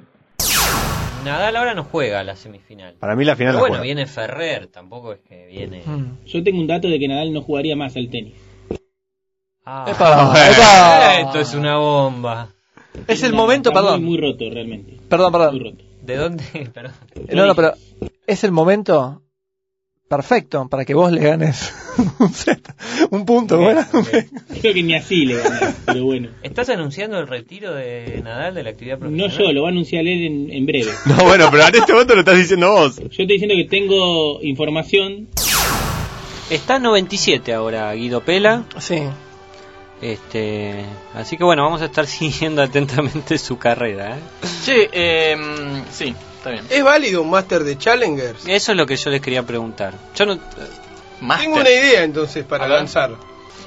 Nadal 1.23 1.55
ahora 1.55 1.73
no 1.73 1.83
juega 1.83 2.19
a 2.19 2.23
la 2.23 2.35
semifinal. 2.35 2.95
Para 2.99 3.15
mí 3.15 3.23
la 3.25 3.35
final 3.35 3.53
Pero 3.53 3.57
la 3.57 3.59
bueno, 3.61 3.73
juega. 3.75 3.83
viene 3.83 4.05
Ferrer, 4.07 4.67
tampoco 4.67 5.13
es 5.13 5.19
que 5.21 5.47
viene. 5.47 5.83
Yo 6.25 6.43
tengo 6.43 6.59
un 6.59 6.67
dato 6.67 6.87
de 6.87 6.99
que 6.99 7.07
Nadal 7.07 7.33
no 7.33 7.41
jugaría 7.41 7.75
más 7.75 7.95
al 7.95 8.09
tenis. 8.09 8.35
Ah, 9.65 9.85
Epa, 9.87 10.33
epa. 10.51 11.19
Esto 11.21 11.39
es 11.39 11.53
una 11.53 11.77
bomba. 11.77 12.49
Es 13.07 13.23
el 13.23 13.33
momento, 13.33 13.69
Está 13.69 13.81
perdón. 13.81 14.03
Muy, 14.03 14.11
muy 14.11 14.17
roto 14.31 14.49
realmente. 14.51 14.97
Perdón, 15.09 15.31
Muy 15.31 15.39
perdón. 15.41 15.59
roto. 15.63 15.83
¿De 16.01 16.15
dónde? 16.17 16.43
Perdón. 16.73 16.93
No, 17.33 17.45
no, 17.45 17.55
pero 17.55 17.73
es 18.27 18.43
el 18.43 18.51
momento 18.51 19.22
perfecto 20.15 20.67
para 20.69 20.85
que 20.85 20.93
vos 20.93 21.11
le 21.11 21.21
ganes 21.21 21.73
un 22.19 22.33
set, 22.33 22.73
un 23.09 23.25
punto, 23.25 23.57
bueno. 23.59 23.83
Creo 24.61 24.73
que 24.73 24.83
ni 24.83 24.95
así 24.95 25.25
le 25.25 25.37
gané, 25.41 25.73
pero 25.85 26.03
bueno. 26.05 26.29
¿Estás 26.43 26.69
anunciando 26.69 27.19
el 27.19 27.27
retiro 27.27 27.73
de 27.73 28.21
Nadal 28.23 28.53
de 28.53 28.63
la 28.63 28.69
actividad 28.71 28.97
No 28.99 29.09
profesional? 29.09 29.37
yo, 29.37 29.51
lo 29.53 29.61
va 29.63 29.69
a 29.69 29.71
anunciar 29.71 30.01
él 30.05 30.25
en, 30.25 30.51
en 30.51 30.65
breve. 30.65 30.91
No, 31.05 31.15
bueno, 31.25 31.47
pero 31.51 31.67
en 31.67 31.75
este 31.75 31.91
momento 31.93 32.13
lo 32.13 32.19
estás 32.21 32.37
diciendo 32.37 32.71
vos. 32.71 32.97
Yo 32.97 33.05
estoy 33.05 33.25
diciendo 33.25 33.55
que 33.55 33.65
tengo 33.65 34.41
información. 34.43 35.27
Está 36.49 36.77
97 36.79 37.53
ahora 37.53 37.93
Guido 37.93 38.21
Pela. 38.21 38.65
Sí. 38.79 38.99
Este, 40.01 40.83
así 41.13 41.37
que 41.37 41.43
bueno, 41.43 41.63
vamos 41.63 41.81
a 41.81 41.85
estar 41.85 42.05
siguiendo 42.07 42.61
atentamente 42.61 43.37
su 43.37 43.57
carrera. 43.57 44.17
¿eh? 44.17 44.19
Sí, 44.43 44.75
em, 44.91 45.83
sí, 45.91 46.13
está 46.43 46.49
bien. 46.51 46.65
¿Es 46.69 46.83
válido 46.83 47.21
un 47.21 47.29
máster 47.29 47.63
de 47.63 47.77
Challengers? 47.77 48.45
Eso 48.45 48.71
es 48.73 48.77
lo 48.77 48.85
que 48.85 48.97
yo 48.97 49.09
les 49.09 49.21
quería 49.21 49.43
preguntar. 49.43 49.93
Yo 50.13 50.25
no, 50.25 50.37
Tengo 50.37 51.55
una 51.55 51.69
idea 51.69 52.03
entonces 52.03 52.43
para 52.43 52.67
lanzar. 52.67 53.11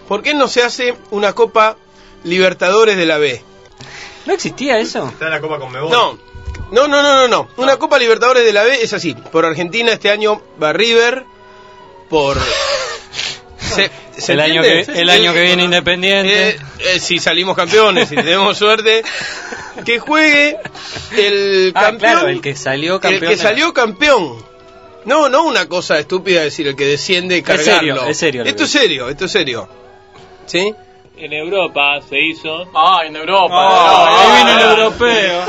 ¿Por 0.06 0.22
qué 0.22 0.34
no 0.34 0.46
se 0.46 0.62
hace 0.62 0.94
una 1.10 1.32
Copa 1.32 1.76
Libertadores 2.24 2.96
de 2.96 3.06
la 3.06 3.18
B? 3.18 3.42
¿No 4.26 4.34
existía 4.34 4.78
eso? 4.78 5.06
Está 5.08 5.26
en 5.26 5.30
la 5.30 5.40
Copa 5.40 5.58
con 5.58 5.72
No, 5.72 6.18
no, 6.70 6.88
no, 6.88 6.88
no, 6.88 7.02
no, 7.02 7.28
no. 7.28 7.48
Una 7.56 7.78
Copa 7.78 7.98
Libertadores 7.98 8.44
de 8.44 8.52
la 8.52 8.62
B 8.62 8.82
es 8.82 8.92
así. 8.92 9.14
Por 9.14 9.46
Argentina 9.46 9.92
este 9.92 10.10
año 10.10 10.42
va 10.62 10.72
River. 10.72 11.24
Por. 12.10 12.36
¿Se- 13.76 13.90
se 14.22 14.32
el 14.32 14.40
año 14.40 14.62
que 14.62 14.78
entiende? 14.80 15.02
el 15.02 15.10
año 15.10 15.32
que 15.32 15.42
viene 15.42 15.64
Independiente. 15.64 16.48
Eh, 16.50 16.58
eh, 16.80 16.98
si 17.00 17.18
salimos 17.18 17.54
campeones, 17.56 18.08
si 18.08 18.14
tenemos 18.16 18.56
suerte, 18.58 19.02
que 19.84 19.98
juegue 19.98 20.56
el 21.16 21.72
Ah, 21.74 21.80
campeón. 21.82 22.12
claro, 22.12 22.28
el 22.28 22.40
que 22.40 22.56
salió 22.56 23.00
campeón. 23.00 23.22
El 23.24 23.28
que 23.30 23.36
salió 23.36 23.72
campeón. 23.72 24.36
No, 25.04 25.28
no 25.28 25.44
una 25.44 25.66
cosa 25.66 25.98
estúpida 25.98 26.42
decir 26.42 26.66
el 26.66 26.74
que 26.76 26.84
desciende 26.86 27.36
y 27.36 27.42
cargarlo. 27.42 27.94
serio, 27.94 28.04
es 28.06 28.16
serio 28.18 28.42
Esto 28.44 28.64
es 28.64 28.70
serio, 28.70 29.08
esto 29.08 29.26
es 29.26 29.30
serio. 29.32 29.68
¿Sí? 30.46 30.74
En 31.18 31.32
Europa 31.32 32.00
se 32.08 32.18
hizo. 32.20 32.68
Ah, 32.74 33.02
en 33.06 33.14
Europa. 33.16 33.54
Ah, 33.54 34.16
ahí 34.36 34.44
viene 34.44 34.60
el 34.62 34.70
europeo. 34.70 35.42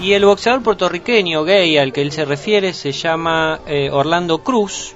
Y 0.00 0.14
el 0.14 0.24
boxeador 0.24 0.62
puertorriqueño 0.62 1.44
gay 1.44 1.76
al 1.76 1.92
que 1.92 2.00
él 2.00 2.10
se 2.10 2.24
refiere 2.24 2.72
se 2.72 2.92
llama 2.92 3.60
eh, 3.66 3.90
Orlando 3.92 4.38
Cruz. 4.38 4.94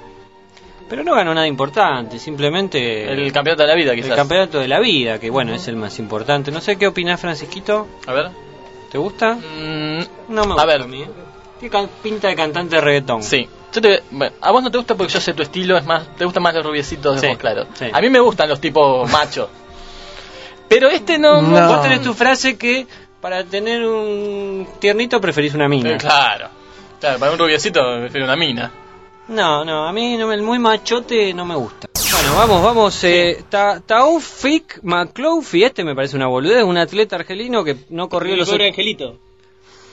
Pero 0.89 1.03
no 1.03 1.15
ganó 1.15 1.33
nada 1.35 1.47
importante, 1.47 2.19
simplemente 2.19 3.11
El 3.11 3.33
campeonato 3.33 3.63
de 3.63 3.69
la 3.69 3.75
vida, 3.75 3.93
el 3.93 4.03
quizás. 4.03 4.17
campeonato 4.17 4.59
de 4.59 4.69
la 4.69 4.81
vida, 4.81 5.19
que 5.19 5.31
bueno, 5.31 5.55
es 5.55 5.67
el 5.69 5.77
más 5.77 5.99
importante. 5.99 6.51
No 6.51 6.61
sé 6.61 6.77
qué 6.77 6.87
opinás, 6.87 7.21
Francisquito. 7.21 7.87
A 8.07 8.13
ver. 8.13 8.31
¿Te 8.93 8.99
gusta? 8.99 9.35
Mm, 9.35 9.99
No 10.29 10.43
me 10.45 10.53
a 10.53 10.55
gusta 10.55 10.67
ver. 10.67 10.83
a 10.83 10.87
mí, 10.87 11.03
¿eh? 11.03 11.09
Tiene 11.59 11.89
pinta 12.03 12.29
de 12.29 12.37
cantante 12.37 12.77
de 12.77 12.81
reggaetón. 12.83 13.23
Sí. 13.23 13.49
Yo 13.73 13.81
te- 13.81 14.03
bueno, 14.11 14.35
a 14.41 14.51
vos 14.53 14.63
no 14.63 14.71
te 14.71 14.77
gusta 14.79 14.95
porque 14.95 15.13
yo 15.13 15.21
sé 15.21 15.33
tu 15.35 15.43
estilo, 15.43 15.77
es 15.77 15.85
más, 15.87 16.15
te 16.17 16.25
gustan 16.25 16.43
más 16.43 16.55
los 16.55 16.65
rubiecitos 16.65 17.21
de 17.21 17.31
Sí, 17.31 17.37
claros. 17.37 17.67
sí. 17.75 17.87
A 17.93 18.01
mí 18.01 18.11
me 18.11 18.21
gustan 18.21 18.49
los 18.49 18.61
tipos 18.61 19.11
machos. 19.11 19.49
Pero 20.69 20.89
este 20.91 21.19
no. 21.19 21.41
No. 21.43 21.69
Vos 21.69 21.83
tenés 21.83 22.03
tu 22.03 22.15
frase 22.15 22.57
que 22.57 22.87
para 23.21 23.43
tener 23.45 23.85
un 23.87 24.67
tiernito 24.79 25.21
preferís 25.21 25.55
una 25.55 25.69
mina. 25.69 25.91
Eh, 25.93 25.97
claro. 25.97 26.49
Claro, 27.01 27.19
para 27.19 27.33
un 27.33 27.39
rubiecito 27.39 27.81
prefiero 28.01 28.27
una 28.27 28.37
mina. 28.37 28.71
No, 29.29 29.65
no, 29.65 29.87
a 29.89 29.93
mí 29.93 30.17
no 30.17 30.27
me- 30.29 30.35
el 30.35 30.43
muy 30.43 30.59
machote 30.59 31.33
no 31.33 31.45
me 31.47 31.55
gusta. 31.55 31.89
Bueno, 32.13 32.35
vamos, 32.37 32.63
vamos. 32.63 33.05
Eh, 33.05 33.45
Ta- 33.49 33.81
Taufik 33.81 34.81
McLaughlin, 34.83 35.65
este 35.65 35.83
me 35.85 35.95
parece 35.95 36.17
una 36.17 36.27
boludez, 36.27 36.63
un 36.63 36.77
atleta 36.77 37.17
argelino 37.17 37.65
que 37.65 37.77
no 37.91 38.09
corrió 38.09 38.35
Mi 38.35 38.41
los 38.41 38.51
pobre 38.51 38.69
angelito. 38.69 39.19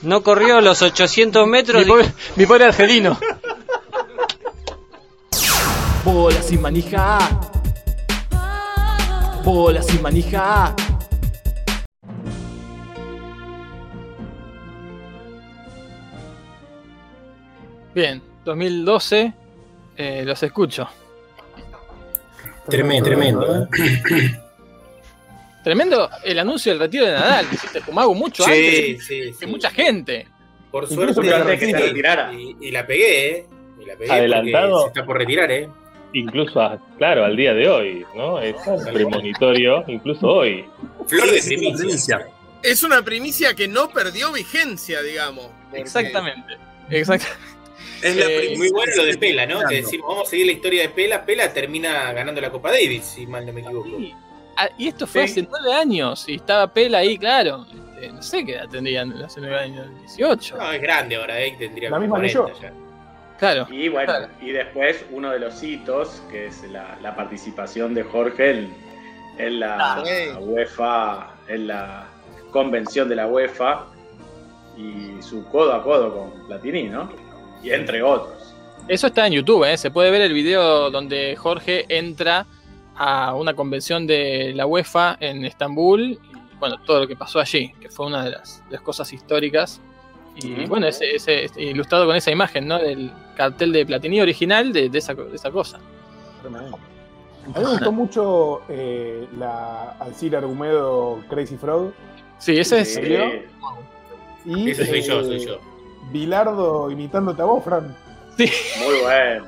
no 0.02 0.22
corrió 0.22 0.60
los 0.60 0.82
800 0.82 1.46
metros. 1.48 1.82
Mi 1.82 1.88
pobre, 1.88 2.12
mi 2.36 2.46
pobre 2.46 2.64
argelino. 2.66 3.18
Bola 6.04 6.42
sin 6.42 6.60
manija. 6.60 7.18
Bola 9.44 9.82
sin 9.82 10.02
manija. 10.02 10.74
Bien, 17.94 18.22
2012, 18.44 19.32
eh, 19.96 20.22
los 20.24 20.42
escucho. 20.42 20.88
Tremendo, 22.68 23.04
tremendo. 23.04 23.62
¿eh? 23.64 23.68
Tremendo 25.64 26.08
el 26.24 26.38
anuncio 26.38 26.72
del 26.72 26.80
retiro 26.80 27.06
de 27.06 27.12
Nadal, 27.12 27.48
que 27.48 27.54
hiciste 27.54 27.80
Fumago 27.80 28.14
mucho 28.14 28.42
Sí, 28.44 28.50
antes 28.50 29.06
sí, 29.06 29.20
que 29.20 29.32
sí. 29.34 29.46
mucha 29.46 29.70
gente. 29.70 30.26
Por 30.70 30.88
suerte, 30.88 31.32
antes 31.34 31.60
que 31.60 31.70
se 31.70 31.78
retirara. 31.78 32.32
Y, 32.32 32.56
y 32.60 32.70
la 32.70 32.84
pegué, 32.86 33.30
¿eh? 33.30 33.46
Y 33.80 33.84
la 33.84 33.94
pegué 33.96 34.10
Adelantado. 34.12 34.82
se 34.82 34.86
está 34.88 35.04
por 35.04 35.18
retirar, 35.18 35.50
¿eh? 35.52 35.68
Incluso, 36.14 36.60
a- 36.60 36.78
claro, 36.98 37.24
al 37.24 37.36
día 37.36 37.54
de 37.54 37.68
hoy, 37.68 38.04
¿no? 38.16 38.40
Es 38.40 38.56
premonitorio, 38.92 39.84
incluso 39.86 40.26
hoy. 40.26 40.64
Flor 41.06 41.30
de 41.30 41.40
primicia. 41.42 42.26
Es 42.62 42.82
una 42.82 43.02
primicia 43.02 43.54
que 43.54 43.68
no 43.68 43.88
perdió 43.90 44.32
vigencia, 44.32 45.00
digamos. 45.02 45.46
porque- 45.68 45.80
Exactamente. 45.82 46.54
Exacto. 46.90 47.26
Es 48.02 48.16
la 48.16 48.24
Eh, 48.26 48.54
Muy 48.56 48.70
bueno 48.70 48.92
lo 48.96 49.04
de 49.04 49.16
Pela, 49.18 49.46
¿no? 49.46 49.60
Que 49.68 49.76
decimos, 49.76 50.08
vamos 50.08 50.26
a 50.28 50.30
seguir 50.30 50.46
la 50.46 50.52
historia 50.52 50.82
de 50.82 50.88
Pela. 50.88 51.24
Pela 51.24 51.52
termina 51.52 52.12
ganando 52.12 52.40
la 52.40 52.50
Copa 52.50 52.70
Davis, 52.70 53.04
si 53.04 53.26
mal 53.26 53.46
no 53.46 53.52
me 53.52 53.60
equivoco. 53.60 53.88
Ah, 54.56 54.68
y 54.76 54.88
esto 54.88 55.06
fue 55.06 55.22
hace 55.24 55.46
nueve 55.48 55.72
años 55.74 56.28
y 56.28 56.34
estaba 56.34 56.72
Pela 56.72 56.98
ahí, 56.98 57.16
claro. 57.16 57.64
Este, 57.94 58.12
no 58.12 58.22
sé 58.22 58.44
qué 58.44 58.52
edad 58.54 58.68
tendrían 58.68 59.12
hace 59.22 59.40
nueve 59.40 59.58
años, 59.58 59.86
18. 60.00 60.56
No, 60.56 60.72
es 60.72 60.82
grande 60.82 61.16
ahora, 61.16 61.40
¿eh? 61.40 61.54
Tendría 61.58 61.90
La 61.90 61.98
misma 61.98 62.20
que 62.20 62.32
40 62.32 62.52
yo. 62.54 62.60
ya. 62.60 62.72
Claro. 63.38 63.66
Y 63.70 63.88
bueno, 63.88 64.12
y 64.40 64.50
después 64.50 65.04
uno 65.10 65.30
de 65.30 65.38
los 65.40 65.60
hitos, 65.62 66.22
que 66.30 66.46
es 66.46 66.62
la, 66.64 66.96
la 67.02 67.16
participación 67.16 67.92
de 67.94 68.02
Jorge 68.04 68.50
en, 68.50 68.74
en 69.38 69.60
la 69.60 69.94
Ah. 69.96 70.38
UEFA, 70.40 71.34
en 71.48 71.66
la 71.68 72.06
convención 72.50 73.08
de 73.08 73.16
la 73.16 73.26
UEFA 73.26 73.86
y 74.76 75.20
su 75.22 75.44
codo 75.48 75.72
a 75.74 75.82
codo 75.82 76.12
con 76.14 76.46
Platini, 76.46 76.84
¿no? 76.84 77.10
Y 77.62 77.70
entre 77.70 78.02
otros. 78.02 78.54
Eso 78.88 79.06
está 79.06 79.26
en 79.26 79.34
YouTube, 79.34 79.64
¿eh? 79.64 79.76
se 79.76 79.90
puede 79.90 80.10
ver 80.10 80.22
el 80.22 80.32
video 80.32 80.90
donde 80.90 81.36
Jorge 81.36 81.86
entra 81.88 82.46
a 82.96 83.34
una 83.34 83.54
convención 83.54 84.06
de 84.06 84.52
la 84.54 84.66
UEFA 84.66 85.16
en 85.20 85.44
Estambul 85.44 86.00
y 86.02 86.18
bueno, 86.58 86.78
todo 86.84 87.00
lo 87.00 87.08
que 87.08 87.16
pasó 87.16 87.38
allí, 87.40 87.72
que 87.80 87.88
fue 87.88 88.06
una 88.06 88.24
de 88.24 88.30
las, 88.32 88.62
de 88.66 88.72
las 88.72 88.82
cosas 88.82 89.12
históricas. 89.12 89.80
Y 90.36 90.64
bueno, 90.66 90.86
ese, 90.86 91.14
ese- 91.16 91.44
este, 91.44 91.62
ilustrado 91.62 92.06
con 92.06 92.16
esa 92.16 92.30
imagen, 92.30 92.66
¿no? 92.66 92.78
Del 92.78 93.12
cartel 93.36 93.70
de 93.72 93.84
Platini 93.86 94.20
original 94.20 94.72
de, 94.72 94.88
de 94.88 94.98
esa, 94.98 95.14
de 95.14 95.34
esa 95.36 95.50
cosa. 95.50 95.78
Tremendo. 96.40 96.78
A 97.54 97.58
mí 97.58 97.64
me 97.64 97.70
gustó 97.72 97.92
mucho 97.92 98.62
eh, 98.68 99.26
la 99.38 99.90
Alcira 100.00 100.38
Argumedo 100.38 101.20
Crazy 101.28 101.56
Frog. 101.56 101.92
Sí, 102.38 102.56
ese 102.58 102.80
es. 102.80 102.94
Sí. 102.94 103.02
Y, 104.44 104.70
Ese 104.70 104.86
soy 104.86 105.02
yo, 105.02 105.22
soy 105.24 105.46
yo. 105.46 105.58
Bilardo 106.12 106.90
imitándote 106.90 107.42
a 107.42 107.44
vos, 107.46 107.64
Fran. 107.64 107.94
Sí. 108.36 108.50
Muy 108.84 109.00
bueno. 109.02 109.44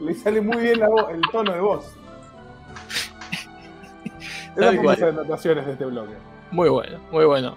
Le 0.00 0.14
sale 0.14 0.40
muy 0.40 0.56
bien 0.58 0.80
la 0.80 0.88
voz- 0.88 1.10
el 1.10 1.20
tono 1.32 1.52
de 1.52 1.60
voz. 1.60 1.84
Esas 4.56 4.74
son 4.76 4.86
las 4.86 5.02
anotaciones 5.02 5.66
de 5.66 5.72
este 5.72 5.84
bloque. 5.86 6.14
Muy 6.50 6.68
bueno, 6.68 6.98
muy 7.12 7.24
bueno. 7.24 7.54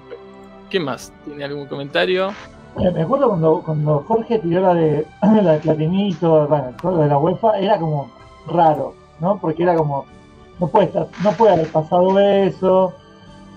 ¿Quién 0.70 0.84
más? 0.86 1.12
¿Tiene 1.26 1.44
algún 1.44 1.66
comentario? 1.68 2.30
Eh, 2.80 2.92
Me 2.92 3.02
acuerdo 3.02 3.30
cuando, 3.30 3.62
cuando 3.64 4.00
Jorge 4.08 4.40
tiró 4.40 4.62
la 4.62 4.74
de, 4.76 5.06
la 5.22 5.54
de 5.54 5.60
Platini 5.60 6.10
y 6.10 6.14
todo, 6.14 6.48
bueno, 6.48 6.74
todo 6.82 6.92
lo 6.94 6.98
de 7.00 7.08
la 7.10 7.18
UEFA, 7.18 7.60
era 7.60 7.78
como 7.80 8.12
raro, 8.48 8.94
¿no? 9.20 9.38
Porque 9.40 9.64
era 9.64 9.76
como, 9.76 10.06
no 10.60 10.68
puede, 10.68 10.88
estar- 10.88 11.08
no 11.24 11.32
puede 11.34 11.54
haber 11.54 11.68
pasado 11.68 12.20
eso. 12.20 12.94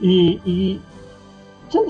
Y, 0.00 0.40
y 0.44 0.80
yo- 1.70 1.82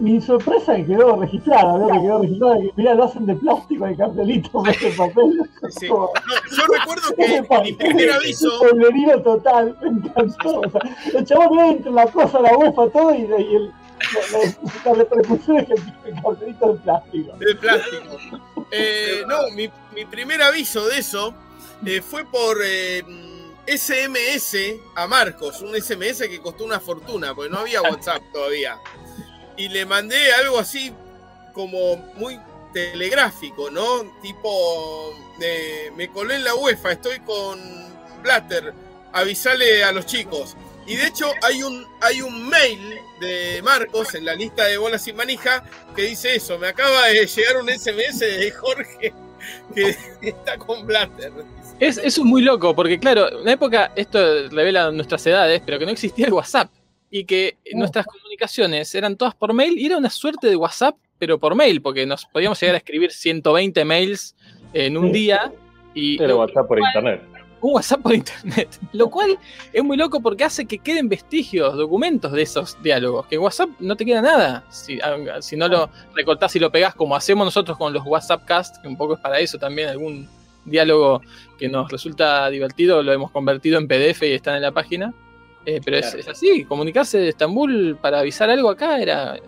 mi 0.00 0.20
sorpresa 0.20 0.76
que 0.76 0.86
quedó 0.86 1.16
registrada, 1.20 1.78
¿no? 1.78 1.88
Que 1.88 2.00
quedó 2.00 2.18
registrada, 2.22 2.56
que 2.60 2.72
mirá, 2.76 2.94
lo 2.94 3.04
hacen 3.04 3.26
de 3.26 3.34
plástico 3.34 3.86
el 3.86 3.96
cartelito 3.96 4.50
con 4.50 4.66
este 4.68 4.90
papel. 4.92 5.40
Sí. 5.70 5.88
Como- 5.88 6.10
No, 6.26 6.56
yo 6.56 6.62
recuerdo 6.78 7.14
que 7.16 7.24
en 7.24 7.62
mi 7.62 7.72
primer 7.72 8.12
aviso. 8.12 8.58
Pueblerino 8.58 9.22
total, 9.22 9.76
me 9.82 9.88
encantó. 9.88 10.60
O 10.60 10.70
sea, 10.70 10.80
el 11.14 11.24
chabón 11.24 11.58
entra 11.60 11.90
la 11.92 12.06
cosa, 12.06 12.40
la 12.40 12.56
UEFA, 12.56 12.88
todo, 12.90 13.14
y, 13.14 13.18
y 13.22 13.24
el, 13.56 13.66
la, 13.66 14.38
la, 14.38 14.54
la 14.84 14.94
repercusión 14.94 15.56
es 15.58 15.66
que 15.66 15.74
el 16.08 16.22
cartelito 16.22 16.72
de 16.72 16.78
plástico. 16.80 17.36
De 17.38 17.54
plástico. 17.54 18.18
Eh, 18.70 19.22
no, 19.28 19.36
mi, 19.54 19.68
mi 19.94 20.04
primer 20.04 20.42
aviso 20.42 20.86
de 20.88 20.98
eso 20.98 21.32
eh, 21.86 22.00
fue 22.02 22.24
por 22.24 22.56
eh, 22.64 23.02
SMS 23.66 24.56
a 24.94 25.06
Marcos, 25.06 25.62
un 25.62 25.74
SMS 25.80 26.28
que 26.28 26.40
costó 26.40 26.64
una 26.64 26.80
fortuna, 26.80 27.34
porque 27.34 27.50
no 27.50 27.58
había 27.58 27.80
WhatsApp 27.82 28.22
todavía. 28.32 28.78
Y 29.56 29.68
le 29.68 29.86
mandé 29.86 30.32
algo 30.34 30.58
así 30.58 30.92
como 31.52 31.96
muy 32.16 32.38
telegráfico, 32.72 33.70
¿no? 33.70 34.02
Tipo, 34.20 35.14
eh, 35.40 35.90
me 35.96 36.08
colé 36.08 36.36
en 36.36 36.44
la 36.44 36.54
UEFA, 36.54 36.92
estoy 36.92 37.20
con 37.20 37.58
Blatter, 38.22 38.74
avisale 39.12 39.84
a 39.84 39.92
los 39.92 40.06
chicos. 40.06 40.56
Y 40.86 40.96
de 40.96 41.06
hecho 41.06 41.30
hay 41.42 41.62
un, 41.62 41.86
hay 42.00 42.20
un 42.20 42.48
mail 42.48 42.98
de 43.20 43.62
Marcos 43.62 44.14
en 44.14 44.26
la 44.26 44.34
lista 44.34 44.64
de 44.64 44.76
bolas 44.76 45.02
sin 45.02 45.16
manija 45.16 45.64
que 45.96 46.02
dice 46.02 46.34
eso. 46.34 46.58
Me 46.58 46.68
acaba 46.68 47.06
de 47.06 47.26
llegar 47.26 47.56
un 47.56 47.68
SMS 47.70 48.18
de 48.18 48.50
Jorge 48.50 49.14
que 49.74 49.96
está 50.22 50.58
con 50.58 50.86
Blatter. 50.86 51.32
Es, 51.80 51.96
eso 51.98 52.20
es 52.20 52.26
muy 52.26 52.42
loco, 52.42 52.74
porque 52.74 52.98
claro, 52.98 53.28
en 53.30 53.38
una 53.38 53.52
época, 53.52 53.92
esto 53.96 54.48
revela 54.50 54.90
nuestras 54.90 55.26
edades, 55.26 55.62
pero 55.64 55.78
que 55.78 55.86
no 55.86 55.92
existía 55.92 56.26
el 56.26 56.32
WhatsApp. 56.32 56.70
Y 57.16 57.26
que 57.26 57.58
nuestras 57.74 58.06
comunicaciones 58.06 58.92
eran 58.92 59.14
todas 59.14 59.36
por 59.36 59.52
mail, 59.52 59.78
y 59.78 59.86
era 59.86 59.96
una 59.96 60.10
suerte 60.10 60.48
de 60.48 60.56
WhatsApp, 60.56 60.96
pero 61.16 61.38
por 61.38 61.54
mail, 61.54 61.80
porque 61.80 62.04
nos 62.06 62.26
podíamos 62.26 62.60
llegar 62.60 62.74
a 62.74 62.78
escribir 62.78 63.12
120 63.12 63.84
mails 63.84 64.34
en 64.72 64.96
un 64.96 65.12
día. 65.12 65.52
Y 65.94 66.20
Era 66.20 66.34
WhatsApp 66.34 66.66
por 66.66 66.80
internet. 66.80 67.22
un 67.60 67.74
WhatsApp 67.74 68.02
por 68.02 68.14
internet. 68.16 68.80
Lo 68.92 69.10
cual 69.10 69.38
es 69.72 69.84
muy 69.84 69.96
loco 69.96 70.20
porque 70.20 70.42
hace 70.42 70.66
que 70.66 70.78
queden 70.80 71.08
vestigios, 71.08 71.76
documentos 71.76 72.32
de 72.32 72.42
esos 72.42 72.82
diálogos. 72.82 73.28
Que 73.28 73.36
en 73.36 73.42
WhatsApp 73.42 73.70
no 73.78 73.94
te 73.94 74.04
queda 74.04 74.20
nada. 74.20 74.64
Si, 74.70 74.98
si 75.38 75.56
no 75.56 75.68
lo 75.68 75.90
recortás 76.16 76.56
y 76.56 76.58
lo 76.58 76.72
pegás 76.72 76.96
como 76.96 77.14
hacemos 77.14 77.44
nosotros 77.44 77.78
con 77.78 77.92
los 77.92 78.04
WhatsApp 78.04 78.44
Cast, 78.44 78.82
que 78.82 78.88
un 78.88 78.96
poco 78.96 79.14
es 79.14 79.20
para 79.20 79.38
eso 79.38 79.56
también, 79.56 79.88
algún 79.88 80.28
diálogo 80.64 81.22
que 81.60 81.68
nos 81.68 81.92
resulta 81.92 82.50
divertido, 82.50 83.04
lo 83.04 83.12
hemos 83.12 83.30
convertido 83.30 83.78
en 83.78 83.86
PDF 83.86 84.24
y 84.24 84.32
está 84.32 84.56
en 84.56 84.62
la 84.62 84.72
página. 84.72 85.14
Eh, 85.66 85.80
pero 85.84 85.96
es, 85.98 86.06
Claro. 86.06 86.20
es 86.20 86.28
así, 86.28 86.64
comunicarse 86.64 87.18
de 87.18 87.30
Estambul 87.30 87.96
para 88.00 88.20
avisar 88.20 88.50
algo 88.50 88.70
acá 88.70 89.00
era 89.00 89.38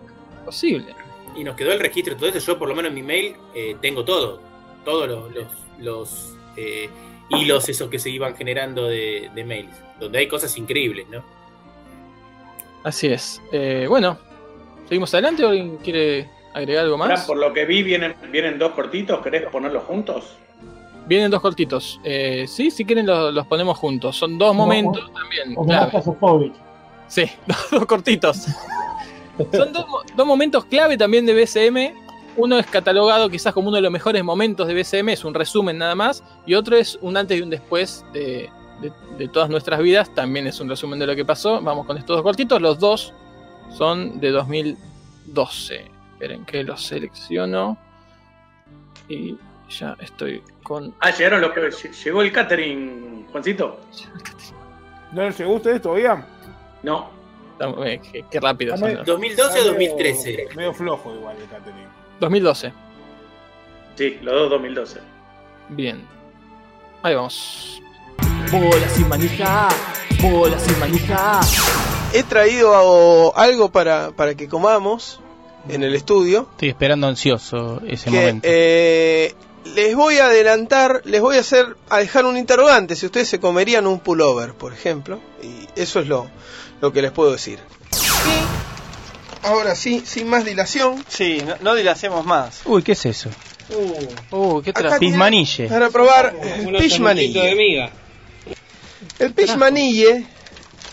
posible. 0.44 0.94
Y 1.36 1.44
nos 1.44 1.56
quedó 1.56 1.72
el 1.72 1.80
registro 1.80 2.16
eso. 2.26 2.38
Yo, 2.38 2.59
por 2.59 2.68
lo 2.68 2.74
menos 2.74 2.88
en 2.90 2.94
mi 2.94 3.02
mail, 3.02 3.36
eh, 3.55 3.76
tengo 3.80 4.05
todo. 4.05 4.40
Todos 4.84 5.09
los, 5.09 5.34
los, 5.34 5.47
los, 5.78 6.36
eh, 6.56 6.88
hilos 7.30 7.68
esos 7.68 7.90
que 7.90 7.98
se 7.98 8.09
iban 8.09 8.34
generando 8.36 8.86
de, 8.86 9.30
de 9.34 9.44
mails. 9.44 9.74
Donde 10.01 10.18
hay 10.18 10.28
cosas 10.28 10.56
increíbles, 10.56 11.06
¿no? 11.09 11.22
Así 12.84 13.09
es. 13.09 13.43
Eh, 13.52 13.86
bueno, 13.88 14.18
¿seguimos 14.88 15.12
adelante 15.12 15.44
o 15.44 15.48
alguien 15.48 15.76
quiere 15.78 16.30
agregar 16.55 16.84
algo 16.84 16.97
más? 16.97 17.09
Fran, 17.09 17.26
por 17.26 17.36
lo 17.38 17.52
que 17.52 17.64
vi, 17.64 17.82
vienen, 17.82 18.14
vienen 18.30 18.59
dos 18.59 18.72
cortitos. 18.72 19.20
¿Querés 19.22 19.43
ponerlos 19.51 19.82
juntos? 19.84 20.36
Vienen 21.07 21.31
dos 21.31 21.41
cortitos. 21.41 22.01
Eh, 22.05 22.47
sí, 22.49 22.70
si 22.70 22.85
quieren 22.85 23.07
los, 23.07 23.33
los 23.33 23.47
ponemos 23.47 23.78
juntos. 23.78 24.16
Son 24.16 24.37
dos 24.39 24.55
momentos 24.55 25.11
también. 25.12 25.55
Clave. 25.66 25.91
a. 25.97 26.01
Sí, 27.09 27.24
dos, 27.47 27.57
dos 27.70 27.87
cortitos. 27.87 28.37
Son 29.53 29.73
dos, 29.73 29.87
mo- 29.89 30.01
dos 30.16 30.27
momentos 30.27 30.65
clave 30.65 30.97
también 30.97 31.27
de 31.27 31.35
BSM. 31.45 31.95
Uno 32.39 32.59
es 32.59 32.66
catalogado 32.66 33.28
quizás 33.31 33.53
como 33.55 33.69
uno 33.69 33.77
de 33.77 33.83
los 33.83 33.93
mejores 33.93 34.23
momentos 34.24 34.66
de 34.66 34.74
BSM, 34.74 35.09
es 35.11 35.24
un 35.24 35.33
resumen 35.35 35.78
nada 35.78 35.95
más. 35.95 36.23
Y 36.47 36.55
otro 36.55 36.77
es 36.77 36.99
un 37.03 37.16
antes 37.16 37.39
y 37.39 37.43
un 37.43 37.51
después 37.51 38.05
de, 38.12 38.51
de- 38.81 38.93
de 39.16 39.28
todas 39.28 39.49
nuestras 39.49 39.81
vidas, 39.81 40.12
también 40.15 40.47
es 40.47 40.59
un 40.61 40.69
resumen 40.69 40.99
de 40.99 41.07
lo 41.07 41.15
que 41.15 41.24
pasó. 41.24 41.61
Vamos 41.62 41.87
con 41.87 41.97
estos 41.99 42.16
dos 42.16 42.23
cortitos. 42.23 42.61
Los 42.61 42.78
dos 42.78 43.12
son 43.70 44.19
de 44.20 44.31
2012. 44.31 45.85
Esperen 46.15 46.45
que 46.45 46.65
los 46.65 46.83
selecciono. 46.83 47.77
Y 49.09 49.37
ya 49.68 49.97
estoy 50.01 50.43
con 50.62 50.94
Ah, 51.01 51.10
llegaron 51.10 51.40
los 51.40 51.52
que. 51.52 51.70
Llegó 52.05 52.22
el 52.22 52.32
catering, 52.32 53.26
Juancito. 53.32 53.80
¿No 55.12 55.22
les 55.22 55.38
llegó 55.38 55.52
a 55.52 55.56
ustedes 55.56 55.80
todavía? 55.82 56.26
No. 56.82 57.10
Eh, 57.84 58.01
qué, 58.12 58.24
qué 58.30 58.40
rápido. 58.40 58.74
Está 58.74 58.80
son 58.80 58.88
medio- 58.88 58.98
los- 58.98 59.06
2012 59.06 59.43
o 59.43 59.47
está 59.62 59.72
medio- 59.72 59.90
2013. 59.90 60.48
Medio 60.56 60.74
flojo 60.74 61.14
igual 61.14 61.36
el 61.40 61.48
catering. 61.48 61.86
2012. 62.20 62.72
Sí, 63.97 64.18
los 64.22 64.34
dos 64.34 64.51
2012. 64.51 65.01
Bien. 65.70 66.02
Ahí 67.02 67.14
vamos. 67.14 67.80
Bola 68.52 68.88
sin 68.90 69.09
manija, 69.09 69.68
bola 70.22 70.59
sin 70.59 70.78
manija. 70.78 71.40
He 72.12 72.22
traído 72.22 73.36
algo 73.36 73.70
para, 73.70 74.10
para 74.12 74.34
que 74.34 74.48
comamos 74.48 75.20
en 75.68 75.82
el 75.82 75.94
estudio. 75.94 76.47
Estoy 76.52 76.68
esperando 76.68 77.06
ansioso 77.06 77.80
ese 77.86 78.10
que 78.10 78.16
momento. 78.16 78.48
eh, 78.48 79.34
les 79.74 79.94
voy 79.94 80.18
a 80.18 80.26
adelantar, 80.26 81.02
les 81.05 81.20
voy 81.20 81.36
a 81.36 81.40
hacer 81.40 81.76
a 81.88 81.98
dejar 81.98 82.24
un 82.24 82.36
interrogante 82.36 82.97
si 82.97 83.06
ustedes 83.06 83.28
se 83.28 83.40
comerían 83.40 83.86
un 83.86 84.01
pullover, 84.01 84.55
por 84.55 84.72
ejemplo, 84.72 85.20
y 85.43 85.66
eso 85.80 86.01
es 86.01 86.06
lo, 86.06 86.30
lo 86.80 86.93
que 86.93 87.02
les 87.02 87.12
puedo 87.12 87.32
decir. 87.32 87.59
Y 87.93 89.47
ahora 89.47 89.74
sí, 89.74 90.02
sin 90.06 90.28
más 90.28 90.44
dilación, 90.44 91.05
Sí, 91.09 91.43
no, 91.47 91.56
no 91.60 91.74
dilacemos 91.74 92.24
más. 92.24 92.60
Uy, 92.64 92.82
¿qué 92.82 92.93
es 92.93 93.06
eso? 93.06 93.30
Uh, 94.30 94.62
qué 94.62 94.70
Acá 94.70 94.98
Pismanille. 94.98 95.68
Para 95.68 95.90
probar 95.90 96.34
Unos 96.64 96.80
Pishmanille. 96.80 97.32
sanguchitos 97.34 97.44
de 97.44 97.55
miga. 97.56 97.90
El 99.18 99.32
Pishmanille 99.34 100.26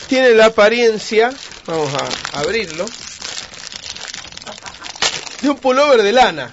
tiene 0.08 0.32
la 0.32 0.48
apariencia, 0.48 1.32
vamos 1.68 1.90
a 1.94 2.40
abrirlo, 2.40 2.86
de 5.42 5.50
un 5.50 5.58
pullover 5.58 6.02
de 6.02 6.12
lana. 6.12 6.52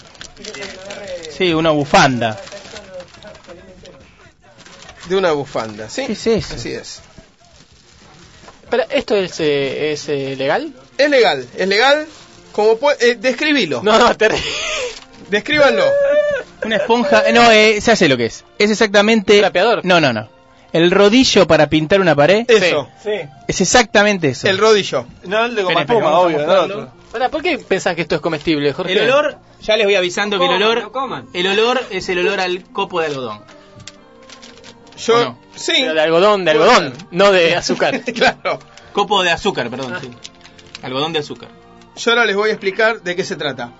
Sí, 1.41 1.55
una 1.55 1.71
bufanda. 1.71 2.39
De 5.09 5.17
una 5.17 5.33
bufanda, 5.33 5.89
¿sí? 5.89 6.05
¿Qué 6.05 6.13
es 6.13 6.27
eso? 6.27 6.55
Así 6.55 6.71
es. 6.71 7.01
Pero, 8.69 8.83
¿esto 8.91 9.17
es, 9.17 9.41
eh, 9.41 9.93
es 9.93 10.07
eh, 10.11 10.37
legal? 10.37 10.75
Es 10.99 11.09
legal, 11.09 11.47
es 11.57 11.67
legal. 11.67 12.07
Como 12.53 12.77
puede, 12.77 13.13
eh, 13.13 13.15
describilo. 13.15 13.81
No, 13.83 13.99
no, 13.99 14.15
terrible. 14.19 14.45
Descríbanlo. 15.31 15.85
Una 16.63 16.77
esponja. 16.77 17.23
eh, 17.27 17.33
No, 17.33 17.51
eh, 17.51 17.81
se 17.81 17.93
hace 17.93 18.07
lo 18.07 18.19
que 18.19 18.27
es. 18.27 18.45
Es 18.59 18.71
exactamente. 18.71 19.39
¿Trapeador? 19.39 19.81
No, 19.83 19.99
no, 19.99 20.13
no. 20.13 20.29
El 20.75 20.91
rodillo 20.91 21.47
para 21.47 21.69
pintar 21.71 22.03
una 22.03 22.15
pared. 22.15 22.45
Eso. 22.49 22.87
Sí. 23.03 23.13
Es 23.49 23.63
exactamente 23.63 24.29
eso. 24.29 24.47
El 24.47 24.59
rodillo. 24.59 25.07
No, 25.25 25.47
el 25.47 25.55
de 25.55 25.63
goma 25.63 25.81
espuma, 25.81 26.19
obvio, 26.19 26.47
no 26.47 27.00
¿por 27.31 27.43
qué 27.43 27.59
pensás 27.59 27.95
que 27.95 28.03
esto 28.03 28.15
es 28.15 28.21
comestible, 28.21 28.73
Jorge? 28.73 28.93
El 28.93 29.11
olor, 29.11 29.39
ya 29.61 29.77
les 29.77 29.87
voy 29.87 29.95
avisando 29.97 30.39
que 30.39 30.45
el 30.47 30.53
olor. 30.53 30.81
no 30.83 30.93
coman. 30.93 31.27
El 31.33 31.47
olor 31.47 31.81
es 31.91 32.09
el 32.09 32.19
olor 32.21 32.41
al 32.41 32.65
copo 32.73 33.01
de 33.01 33.07
algodón. 33.07 33.41
Yo, 34.99 35.15
¿O 35.17 35.25
no? 35.25 35.39
sí. 35.55 35.73
Pero 35.79 35.95
de 35.95 36.01
algodón, 36.01 36.45
de 36.45 36.51
algodón, 36.53 36.93
no 37.11 37.33
de 37.33 37.57
azúcar. 37.57 38.01
claro. 38.15 38.59
Copo 38.93 39.23
de 39.23 39.31
azúcar, 39.31 39.71
perdón, 39.71 39.95
sí. 40.01 40.11
Algodón 40.83 41.13
de 41.13 41.21
azúcar. 41.21 41.49
Yo 41.97 42.11
ahora 42.13 42.25
les 42.25 42.37
voy 42.37 42.51
a 42.51 42.53
explicar 42.53 43.03
de 43.03 43.17
qué 43.17 43.25
se 43.25 43.37
trata. 43.37 43.73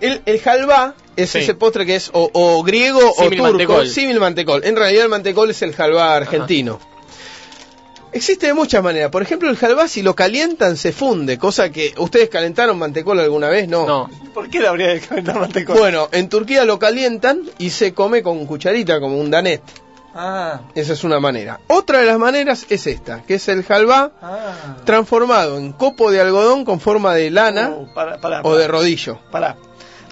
El, 0.00 0.20
el 0.26 0.40
halvá 0.44 0.94
es 1.16 1.30
Sí. 1.30 1.38
ese 1.38 1.54
postre 1.54 1.86
que 1.86 1.94
es 1.96 2.10
o, 2.12 2.30
o 2.32 2.62
griego 2.62 3.00
o 3.18 3.24
turco, 3.28 3.42
mantecol. 3.42 3.88
símil 3.88 4.18
mantecol. 4.18 4.64
En 4.64 4.76
realidad 4.76 5.04
el 5.04 5.08
mantecol 5.10 5.50
es 5.50 5.62
el 5.62 5.74
halvá 5.78 6.16
argentino. 6.16 6.80
Existe 8.12 8.46
de 8.46 8.54
muchas 8.54 8.82
maneras. 8.82 9.10
Por 9.10 9.22
ejemplo, 9.22 9.48
el 9.50 9.58
halvá 9.60 9.88
si 9.88 10.02
lo 10.02 10.14
calientan 10.14 10.76
se 10.76 10.92
funde, 10.92 11.38
cosa 11.38 11.70
que 11.70 11.94
ustedes 11.96 12.28
calentaron 12.28 12.78
mantecol 12.78 13.18
alguna 13.20 13.48
vez, 13.48 13.68
¿no? 13.68 13.86
No. 13.86 14.10
¿Por 14.34 14.50
qué 14.50 14.60
le 14.60 14.68
habría 14.68 14.88
de 14.88 15.00
calentar 15.00 15.38
mantecol? 15.40 15.78
Bueno, 15.78 16.08
en 16.12 16.28
Turquía 16.28 16.64
lo 16.64 16.78
calientan 16.78 17.42
y 17.58 17.70
se 17.70 17.94
come 17.94 18.22
con 18.22 18.44
cucharita 18.46 19.00
como 19.00 19.18
un 19.18 19.30
danet. 19.30 19.62
Ah, 20.14 20.60
Esa 20.74 20.92
es 20.92 21.04
una 21.04 21.20
manera. 21.20 21.60
Otra 21.68 22.00
de 22.00 22.06
las 22.06 22.18
maneras 22.18 22.66
es 22.68 22.86
esta, 22.86 23.22
que 23.22 23.36
es 23.36 23.48
el 23.48 23.64
halvá 23.66 24.12
ah. 24.20 24.76
transformado 24.84 25.56
en 25.56 25.72
copo 25.72 26.10
de 26.10 26.20
algodón 26.20 26.66
con 26.66 26.80
forma 26.80 27.14
de 27.14 27.30
lana 27.30 27.70
Oh, 27.74 27.94
para, 27.94 28.20
para, 28.20 28.42
o 28.42 28.54
de 28.54 28.68
rodillo. 28.68 29.18
Pará. 29.30 29.56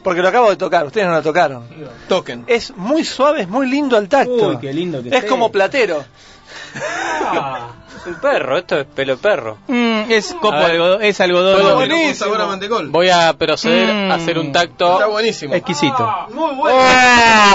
Porque 0.03 0.23
lo 0.23 0.29
acabo 0.29 0.49
de 0.49 0.57
tocar, 0.57 0.87
ustedes 0.87 1.07
no 1.07 1.13
lo 1.13 1.23
tocaron. 1.23 1.65
Toquen. 2.09 2.45
Es 2.47 2.75
muy 2.75 3.05
suave, 3.05 3.43
es 3.43 3.49
muy 3.49 3.69
lindo 3.69 3.99
al 3.99 4.09
tacto. 4.09 4.49
Uy, 4.49 4.59
qué 4.59 4.73
lindo 4.73 5.03
que 5.03 5.11
es 5.11 5.15
esté. 5.15 5.27
como 5.27 5.53
platero. 5.53 6.01
Es 6.01 6.81
un 8.07 8.15
perro, 8.17 8.59
esto 8.59 8.79
es 8.81 8.87
pelo 8.87 9.17
perro. 9.19 9.59
Mm, 9.69 10.11
es 10.11 10.33
copo 10.35 10.53
A 10.53 10.59
de 10.59 10.63
ver. 10.65 10.71
algodón, 10.73 11.03
es 11.03 11.21
algodón. 11.21 12.15
Sabor 12.15 12.41
a 12.41 12.47
mantecol. 12.47 12.89
Voy 12.91 13.09
a 13.11 13.33
proceder 13.35 13.93
Mm. 13.95 14.11
a 14.11 14.15
hacer 14.15 14.39
un 14.39 14.53
tacto. 14.53 14.93
Está 14.95 15.07
buenísimo. 15.07 15.55
Exquisito. 15.55 16.09
Muy 16.33 16.55
bueno. 16.55 16.79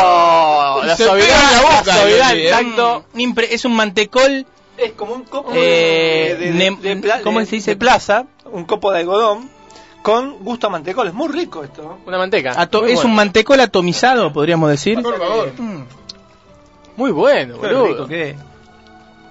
¡Oh! 0.04 0.82
La 0.84 0.96
Se 0.96 1.06
suavidad, 1.06 1.26
pega 1.28 1.40
en 1.40 1.56
la 1.56 1.62
la 1.72 1.78
boca, 1.80 1.94
suavidad 1.96 2.30
Lili, 2.32 2.44
del 2.44 2.48
¿eh? 2.48 2.52
tacto. 2.52 3.06
Mm, 3.14 3.20
impre- 3.20 3.48
es 3.52 3.66
un 3.66 3.76
mantecol. 3.76 4.46
Es 4.78 4.92
como 4.92 5.14
un 5.14 5.24
copo 5.24 5.52
eh, 5.54 6.36
de, 6.40 6.96
de- 6.96 7.22
¿Cómo 7.24 7.40
se 7.46 7.46
dice? 7.56 7.72
de 7.72 7.78
plaza, 7.78 8.26
un 8.52 8.66
copo 8.66 8.92
de 8.92 9.00
algodón 9.00 9.50
con 10.02 10.38
gusto 10.44 10.68
a 10.68 10.70
mantecol. 10.70 11.08
Es 11.08 11.14
muy 11.14 11.30
rico 11.30 11.64
esto. 11.64 11.98
Una 12.06 12.18
manteca. 12.18 12.54
Ato- 12.58 12.82
Muy 12.82 12.92
es 12.92 12.96
bueno. 12.96 13.10
un 13.10 13.16
mantecol 13.16 13.60
atomizado, 13.62 14.34
podríamos 14.34 14.70
decir. 14.70 15.02
Por 15.02 15.18
favor. 15.18 15.54
Mm, 15.58 15.84
Muy 16.98 17.12
bueno, 17.12 17.54
qué 17.60 17.68
boludo. 17.74 18.06
rico 18.06 18.14
es. 18.14 18.36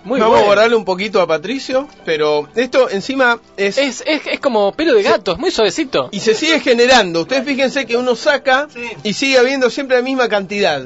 Muy 0.05 0.21
Vamos 0.21 0.33
bueno. 0.35 0.45
a 0.45 0.47
guardarle 0.47 0.77
un 0.77 0.85
poquito 0.85 1.21
a 1.23 1.27
Patricio, 1.27 1.89
pero 2.05 2.47
esto 2.55 2.91
encima 2.91 3.41
es, 3.57 3.79
Es, 3.79 4.03
es, 4.07 4.27
es 4.27 4.39
como 4.41 4.73
pelo 4.73 4.93
de 4.95 5.03
gato, 5.03 5.33
es 5.33 5.39
muy 5.39 5.51
suavecito. 5.51 6.09
y 6.13 6.21
se 6.21 6.35
sigue 6.35 6.61
generando. 6.61 7.23
Ustedes 7.23 7.45
fíjense 7.45 7.87
que 7.87 7.97
uno 7.97 8.15
saca 8.15 8.69
y 9.03 9.15
sigue 9.15 9.39
habiendo 9.39 9.71
siempre 9.71 9.97
la 9.97 10.03
misma 10.03 10.29
cantidad. 10.29 10.83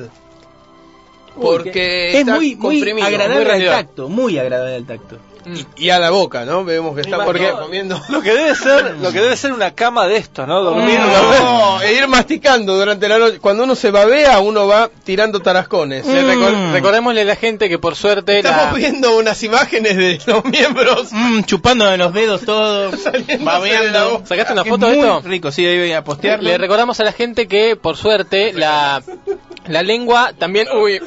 Porque 1.41 2.11
Es 2.11 2.17
está 2.21 2.35
muy, 2.37 2.57
muy 2.57 2.77
comprimido, 2.79 3.07
agradable 3.07 3.45
muy 3.45 3.67
al 3.67 3.67
tacto, 3.71 4.09
muy 4.09 4.39
agradable 4.39 4.75
al 4.77 4.87
tacto. 4.87 5.19
Y, 5.47 5.85
y 5.87 5.91
a 5.91 5.99
la 5.99 6.11
boca, 6.11 6.45
¿no? 6.45 6.65
Vemos 6.65 6.95
que 6.95 7.03
estamos 7.03 7.25
Porque- 7.27 7.51
comiendo. 7.51 8.01
Lo 8.09 8.21
que 8.21 8.33
debe 8.35 8.55
ser, 8.55 8.97
lo 9.01 9.11
que 9.13 9.21
debe 9.21 9.37
ser 9.37 9.53
una 9.53 9.71
cama 9.75 10.07
de 10.07 10.17
estos, 10.17 10.47
¿no? 10.47 10.63
Dormir 10.63 10.99
No, 10.99 11.81
e 11.83 11.95
ir 11.95 12.07
masticando 12.09 12.77
durante 12.77 13.09
la 13.09 13.19
noche. 13.19 13.39
Cuando 13.39 13.65
uno 13.65 13.75
se 13.75 13.91
babea, 13.91 14.41
uno 14.41 14.67
va 14.67 14.91
tirando 15.05 15.41
tarascones. 15.41 16.05
Le 16.07 16.23
recor- 16.23 16.73
recordémosle 16.73 17.23
a 17.23 17.25
la 17.25 17.37
gente 17.37 17.69
que 17.69 17.79
por 17.79 17.97
suerte 17.97 18.39
Estamos 18.39 18.73
la, 18.73 18.73
viendo 18.75 19.17
unas 19.17 19.43
imágenes 19.43 19.97
de 19.97 20.21
los 20.27 20.45
miembros. 20.45 21.09
Mm, 21.13 21.43
chupando 21.45 21.87
de 21.87 21.97
los 21.97 22.13
dedos 22.13 22.43
todo, 22.43 22.91
de 23.27 23.37
babeando. 23.41 24.23
¿Sacaste 24.27 24.53
una 24.53 24.63
Es 24.63 24.69
foto 24.69 24.87
de 24.87 24.97
muy 24.97 25.07
esto? 25.07 25.21
rico, 25.29 25.51
sí, 25.53 25.65
ahí 25.67 25.79
voy 25.79 25.93
a 25.93 26.05
postearlo. 26.05 26.45
Le 26.49 26.59
recordamos 26.59 26.99
a 27.01 27.05
la 27.05 27.13
gente 27.13 27.47
que 27.49 27.77
por 27.77 27.97
suerte 27.97 28.53
la, 28.53 29.03
la 29.67 29.83
lengua 29.83 30.33
también... 30.39 30.69
Uy, 30.77 31.01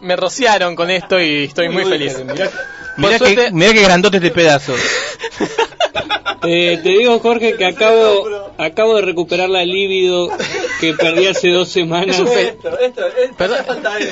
me 0.00 0.16
rociaron 0.16 0.76
con 0.76 0.90
esto 0.90 1.18
y 1.18 1.44
estoy 1.44 1.70
muy 1.70 1.84
feliz. 1.86 2.14
Por 2.14 2.36
Mirá, 2.96 3.18
suerte- 3.18 3.44
que, 3.46 3.50
mirá 3.52 3.72
que 3.72 3.82
grandote 3.82 4.16
este 4.18 4.30
pedazo. 4.30 4.74
Eh, 6.46 6.78
te 6.82 6.90
digo, 6.90 7.18
Jorge, 7.20 7.56
que 7.56 7.64
acabo, 7.64 8.28
acabo 8.58 8.96
de 8.96 9.00
recuperar 9.02 9.48
la 9.48 9.64
libido 9.64 10.28
que 10.78 10.92
perdí 10.92 11.26
hace 11.26 11.48
dos 11.48 11.70
semanas. 11.70 12.16
Es 12.16 12.20
un, 12.20 12.28
fe- 12.28 12.58
Perdón, 13.38 13.58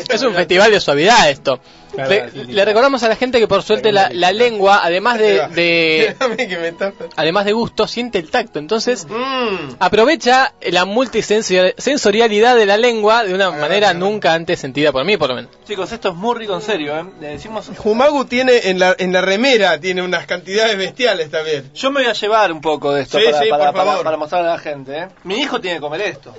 es 0.09 0.23
un 0.23 0.33
festival 0.35 0.71
de 0.71 0.81
suavidad 0.81 1.29
esto. 1.29 1.61
Le, 1.97 2.31
le 2.47 2.65
recordamos 2.65 3.03
a 3.03 3.09
la 3.09 3.17
gente 3.17 3.39
que 3.39 3.47
por 3.49 3.63
suerte 3.63 3.93
la, 3.93 4.09
la 4.13 4.33
lengua, 4.33 4.81
además 4.83 5.19
de, 5.19 6.15
además 7.17 7.45
de 7.45 7.53
gusto, 7.53 7.87
siente 7.87 8.19
el 8.19 8.31
tacto. 8.31 8.59
Entonces 8.59 9.07
Mm. 9.09 9.75
aprovecha 9.79 10.55
la 10.71 10.85
multisensorialidad 10.85 12.57
de 12.57 12.67
la 12.67 12.77
lengua 12.77 13.25
de 13.25 13.35
una 13.35 13.51
manera 13.51 13.93
nunca 13.95 14.33
antes 14.35 14.59
sentida 14.61 14.93
por 14.93 15.05
mí, 15.05 15.17
por 15.17 15.29
lo 15.29 15.35
menos. 15.37 15.51
Chicos, 15.67 15.93
esto 15.93 16.11
es 16.11 16.15
muy 16.15 16.37
rico, 16.39 16.55
en 16.55 16.63
serio, 16.63 16.97
¿eh? 16.99 17.05
Le 17.21 17.29
decimos... 17.29 17.71
Humagu 17.85 18.25
tiene 18.25 18.69
en 18.71 18.79
la, 18.79 18.95
en 18.99 19.13
la 19.13 19.21
remera 19.21 19.79
tiene 19.81 20.03
unas 20.03 20.27
cantidades 20.27 20.77
bestiales 20.77 21.31
también. 21.31 21.71
Yo 21.75 21.91
me 21.91 22.01
voy 22.03 22.11
a 22.11 22.15
llevar 22.15 22.53
un 22.53 22.61
poco 22.61 22.93
de 22.93 23.03
esto 23.03 23.19
Sí, 23.19 23.25
para, 23.27 23.43
sí, 23.43 23.49
para, 23.51 23.73
para- 23.73 24.03
para 24.03 24.17
mostrarle 24.17 24.49
a 24.49 24.53
la 24.53 24.59
gente, 24.59 24.97
¿eh? 24.99 25.09
Mi 25.25 25.41
hijo 25.41 25.61
tiene 25.61 25.77
que 25.77 25.81
comer 25.83 26.01
esto. 26.03 26.35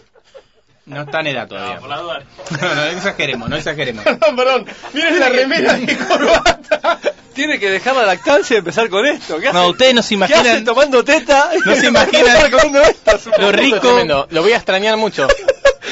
No 0.85 1.01
está 1.03 1.22
en 1.22 1.27
edad 1.27 1.47
todavía. 1.47 1.80
Por 1.80 1.89
la 1.89 1.97
duda. 1.99 2.23
No, 2.61 2.76
no 2.76 2.84
exageremos, 2.85 3.49
no 3.49 3.55
exageremos. 3.55 4.03
Perdón, 4.03 4.35
perdón. 4.35 4.65
Miren 4.93 5.19
la 5.19 5.30
remera 5.30 5.77
y 5.80 5.88
corbata. 5.95 6.99
Tiene 7.34 7.57
que 7.60 7.69
dejar 7.69 7.95
la 7.95 8.05
lactancia 8.05 8.55
y 8.55 8.57
empezar 8.60 8.89
con 8.89 9.05
esto. 9.05 9.39
¿Qué 9.39 9.47
hace? 9.47 9.57
No, 9.57 9.68
ustedes 9.68 9.93
no 9.95 10.03
se 10.03 10.18
¿Qué 10.18 10.23
hace 10.26 10.34
imaginan 10.35 10.65
tomando 10.65 11.03
teta? 11.03 11.49
No 11.65 11.76
se 11.76 11.85
imaginan 11.88 12.51
comiendo 12.51 12.81
esto. 12.81 13.31
lo 13.39 13.51
rico, 13.51 13.80
Tremendo, 13.80 14.27
Lo 14.30 14.41
voy 14.41 14.51
a 14.51 14.57
extrañar 14.57 14.97
mucho. 14.97 15.27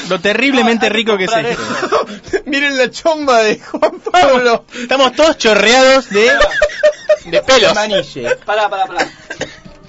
lo 0.10 0.20
terriblemente 0.20 0.90
rico 0.90 1.18
que 1.18 1.24
es 1.26 1.32
esto. 1.34 2.06
Miren 2.46 2.78
la 2.78 2.92
chomba 2.92 3.40
de 3.44 3.60
Juan 3.60 4.00
Pablo. 4.12 4.66
Estamos 4.76 5.14
todos 5.14 5.38
chorreados 5.38 6.10
de 6.10 6.32
De 7.26 7.42
pelos. 7.44 7.74
manille. 7.74 8.36
Pará, 8.46 8.70
pará, 8.70 8.86
pará. 8.88 9.08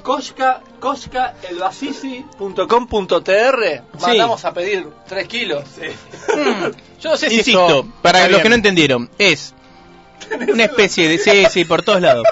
Cosca, 0.02 0.60
Cosca, 0.80 1.34
elbasisi.com.tr 1.48 3.82
Mandamos 4.00 4.44
a 4.44 4.52
pedir 4.52 4.86
3 5.08 5.28
kilos. 5.28 5.64
Yo 7.00 7.10
no 7.10 7.16
sé 7.16 7.28
si 7.30 7.36
Insisto, 7.38 7.66
esto 7.66 7.86
para 8.02 8.20
está 8.20 8.30
los 8.32 8.42
que 8.42 8.48
no 8.48 8.54
entendieron, 8.54 9.10
es 9.18 9.54
una 10.48 10.64
especie 10.64 11.08
de... 11.08 11.18
Sí, 11.18 11.44
sí, 11.50 11.64
por 11.64 11.82
todos 11.82 12.00
lados. 12.00 12.24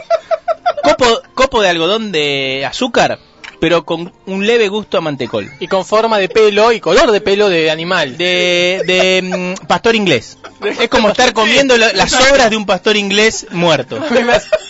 Copo, 0.82 1.20
copo 1.34 1.62
de 1.62 1.68
algodón 1.68 2.12
de 2.12 2.64
azúcar, 2.66 3.18
pero 3.60 3.84
con 3.84 4.12
un 4.26 4.46
leve 4.46 4.68
gusto 4.68 4.98
a 4.98 5.00
mantecol. 5.00 5.50
Y 5.60 5.68
con 5.68 5.84
forma 5.84 6.18
de 6.18 6.28
pelo 6.28 6.72
y 6.72 6.80
color 6.80 7.10
de 7.10 7.20
pelo 7.20 7.48
de 7.48 7.70
animal. 7.70 8.16
De, 8.16 8.82
de 8.86 9.22
mm, 9.22 9.66
pastor 9.66 9.94
inglés. 9.94 10.38
Es 10.80 10.88
como 10.88 11.08
estar 11.10 11.32
comiendo 11.32 11.76
la- 11.76 11.92
las 11.92 12.12
obras 12.30 12.50
de 12.50 12.56
un 12.56 12.66
pastor 12.66 12.96
inglés 12.96 13.46
muerto. 13.50 13.98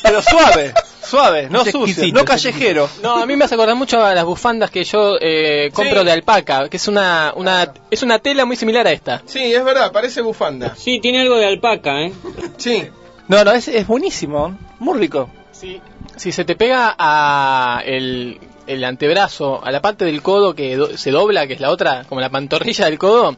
Pero 0.03 0.23
suave, 0.23 0.73
suave, 1.11 1.49
no 1.51 1.63
Es 1.63 1.73
sucio, 1.73 2.13
no 2.13 2.25
callejero. 2.25 2.89
No, 3.03 3.17
a 3.23 3.27
mí 3.27 3.37
me 3.37 3.45
hace 3.45 3.55
acordar 3.55 3.75
mucho 3.77 4.03
a 4.05 4.15
las 4.15 4.25
bufandas 4.25 4.71
que 4.71 4.85
yo 4.85 5.17
eh, 5.21 5.71
compro 5.75 6.01
Sí. 6.01 6.07
de 6.07 6.13
alpaca, 6.13 6.69
que 6.69 6.77
es 6.77 6.89
una, 6.89 7.33
una 7.37 7.73
es 7.91 8.03
una 8.03 8.19
tela 8.21 8.45
muy 8.45 8.57
similar 8.57 8.87
a 8.87 8.93
esta. 8.93 9.23
Sí, 9.27 9.53
es 9.53 9.65
verdad, 9.65 9.91
parece 9.93 10.21
bufanda. 10.23 10.75
Sí, 10.77 11.01
tiene 11.01 11.21
algo 11.21 11.37
de 11.37 11.47
alpaca, 11.47 12.01
¿eh? 12.03 12.13
Sí. 12.57 12.85
No, 13.29 13.45
no, 13.45 13.53
es, 13.53 13.69
es 13.69 13.87
buenísimo, 13.87 14.57
muy 14.79 14.99
rico. 14.99 15.29
Si, 15.53 15.81
si 16.17 16.33
se 16.33 16.45
te 16.45 16.57
pega 16.57 16.95
a 16.99 17.83
el, 17.85 18.39
el 18.67 18.85
antebrazo, 18.85 19.61
a 19.65 19.71
la 19.71 19.81
parte 19.83 20.05
del 20.05 20.23
codo 20.23 20.55
que 20.55 20.77
do- 20.77 20.97
se 20.97 21.11
dobla, 21.11 21.47
que 21.47 21.53
es 21.55 21.61
la 21.61 21.71
otra, 21.71 22.05
como 22.09 22.21
la 22.21 22.31
pantorrilla 22.31 22.87
del 22.87 22.99
codo, 22.99 23.37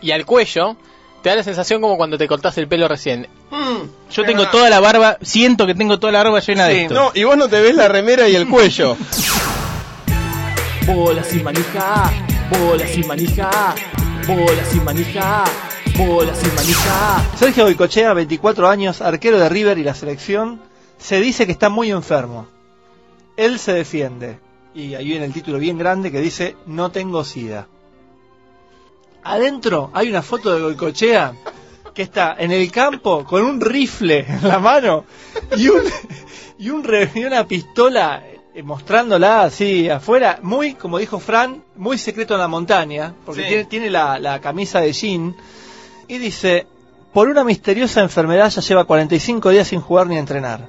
y 0.00 0.10
al 0.10 0.26
cuello, 0.26 0.76
te 1.22 1.28
da 1.28 1.36
la 1.36 1.42
sensación 1.44 1.80
como 1.80 1.96
cuando 1.96 2.18
te 2.18 2.26
cortaste 2.26 2.60
el 2.60 2.68
pelo 2.68 2.88
recién. 2.88 3.28
Yo 4.10 4.24
tengo 4.24 4.48
toda 4.48 4.68
la 4.68 4.80
barba, 4.80 5.18
siento 5.22 5.66
que 5.66 5.74
tengo 5.74 5.98
toda 5.98 6.12
la 6.12 6.22
barba 6.22 6.40
llena 6.40 6.66
de 6.66 6.82
esto. 6.82 6.94
No, 6.94 7.12
y 7.14 7.24
vos 7.24 7.36
no 7.36 7.48
te 7.48 7.60
ves 7.60 7.74
la 7.74 7.88
remera 7.88 8.28
y 8.28 8.34
el 8.34 8.48
cuello. 8.48 8.96
Bola 10.86 11.22
sin 11.22 11.44
manija, 11.44 12.10
bola 12.50 12.86
sin 12.86 13.06
manija, 13.06 13.74
bola 14.26 14.64
sin 14.64 14.84
manija, 14.84 15.44
bola 15.96 16.34
sin 16.34 16.54
manija. 16.54 17.24
Sergio 17.38 17.64
Goicochea, 17.64 18.12
24 18.12 18.68
años, 18.68 19.00
arquero 19.00 19.38
de 19.38 19.48
River 19.48 19.78
y 19.78 19.84
la 19.84 19.94
selección, 19.94 20.60
se 20.98 21.20
dice 21.20 21.46
que 21.46 21.52
está 21.52 21.68
muy 21.68 21.92
enfermo. 21.92 22.48
Él 23.36 23.58
se 23.58 23.72
defiende. 23.72 24.38
Y 24.74 24.94
ahí 24.94 25.06
viene 25.06 25.26
el 25.26 25.32
título 25.32 25.58
bien 25.58 25.78
grande 25.78 26.10
que 26.10 26.20
dice, 26.20 26.56
no 26.66 26.90
tengo 26.90 27.24
sida. 27.24 27.68
Adentro 29.24 29.90
hay 29.92 30.08
una 30.08 30.22
foto 30.22 30.54
de 30.54 30.62
Goicochea 30.62 31.34
que 31.94 32.02
está 32.02 32.34
en 32.38 32.50
el 32.52 32.70
campo 32.72 33.24
con 33.24 33.42
un 33.44 33.60
rifle 33.60 34.24
en 34.28 34.48
la 34.48 34.58
mano 34.58 35.04
y, 35.56 35.68
un, 35.68 35.82
y, 36.58 36.70
un 36.70 36.82
re- 36.82 37.10
y 37.14 37.24
una 37.24 37.46
pistola 37.46 38.22
eh, 38.54 38.62
mostrándola 38.62 39.42
así 39.44 39.88
afuera, 39.90 40.38
muy, 40.42 40.74
como 40.74 40.98
dijo 40.98 41.18
Fran, 41.20 41.62
muy 41.76 41.98
secreto 41.98 42.34
en 42.34 42.40
la 42.40 42.48
montaña, 42.48 43.14
porque 43.24 43.42
Sí. 43.42 43.48
tiene, 43.48 43.64
tiene 43.66 43.90
la, 43.90 44.18
la 44.18 44.40
camisa 44.40 44.80
de 44.80 44.92
jean, 44.92 45.36
y 46.08 46.18
dice, 46.18 46.66
por 47.12 47.28
una 47.28 47.44
misteriosa 47.44 48.00
enfermedad 48.00 48.50
ya 48.50 48.60
lleva 48.62 48.84
45 48.84 49.50
días 49.50 49.68
sin 49.68 49.80
jugar 49.80 50.06
ni 50.06 50.16
entrenar. 50.18 50.66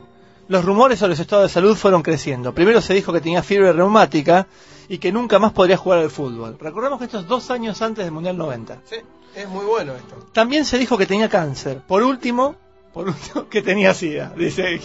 Los 0.48 0.66
rumores 0.66 1.00
sobre 1.00 1.16
su 1.16 1.22
estado 1.22 1.44
de 1.44 1.50
salud 1.50 1.76
fueron 1.76 2.02
creciendo. 2.02 2.54
Primero 2.54 2.82
se 2.82 2.94
dijo 2.94 3.14
que 3.14 3.22
tenía 3.22 3.44
fiebre 3.44 3.72
reumática 3.72 4.48
y 4.90 4.98
que 4.98 5.12
nunca 5.12 5.40
más 5.40 5.54
podría 5.54 5.78
jugar 5.78 6.00
al 6.00 6.10
fútbol. 6.10 6.58
Recordemos 6.60 7.00
que 7.00 7.06
esto 7.06 7.20
es 7.20 7.28
dos 7.28 7.50
años 7.50 7.82
antes 7.82 8.04
del 8.04 8.14
Mundial 8.14 8.38
90. 8.38 8.82
Sí, 8.84 8.98
es 9.36 9.48
muy 9.48 9.66
bueno 9.66 9.94
esto. 9.96 10.16
También 10.34 10.66
se 10.66 10.78
dijo 10.78 10.98
que 10.98 11.06
tenía 11.06 11.30
cáncer. 11.30 11.82
Por 11.88 12.04
último, 12.04 12.56
por 12.94 13.08
último 13.08 13.48
que 13.50 13.62
tenía 13.62 13.94
sida, 13.94 14.34
dice. 14.36 14.80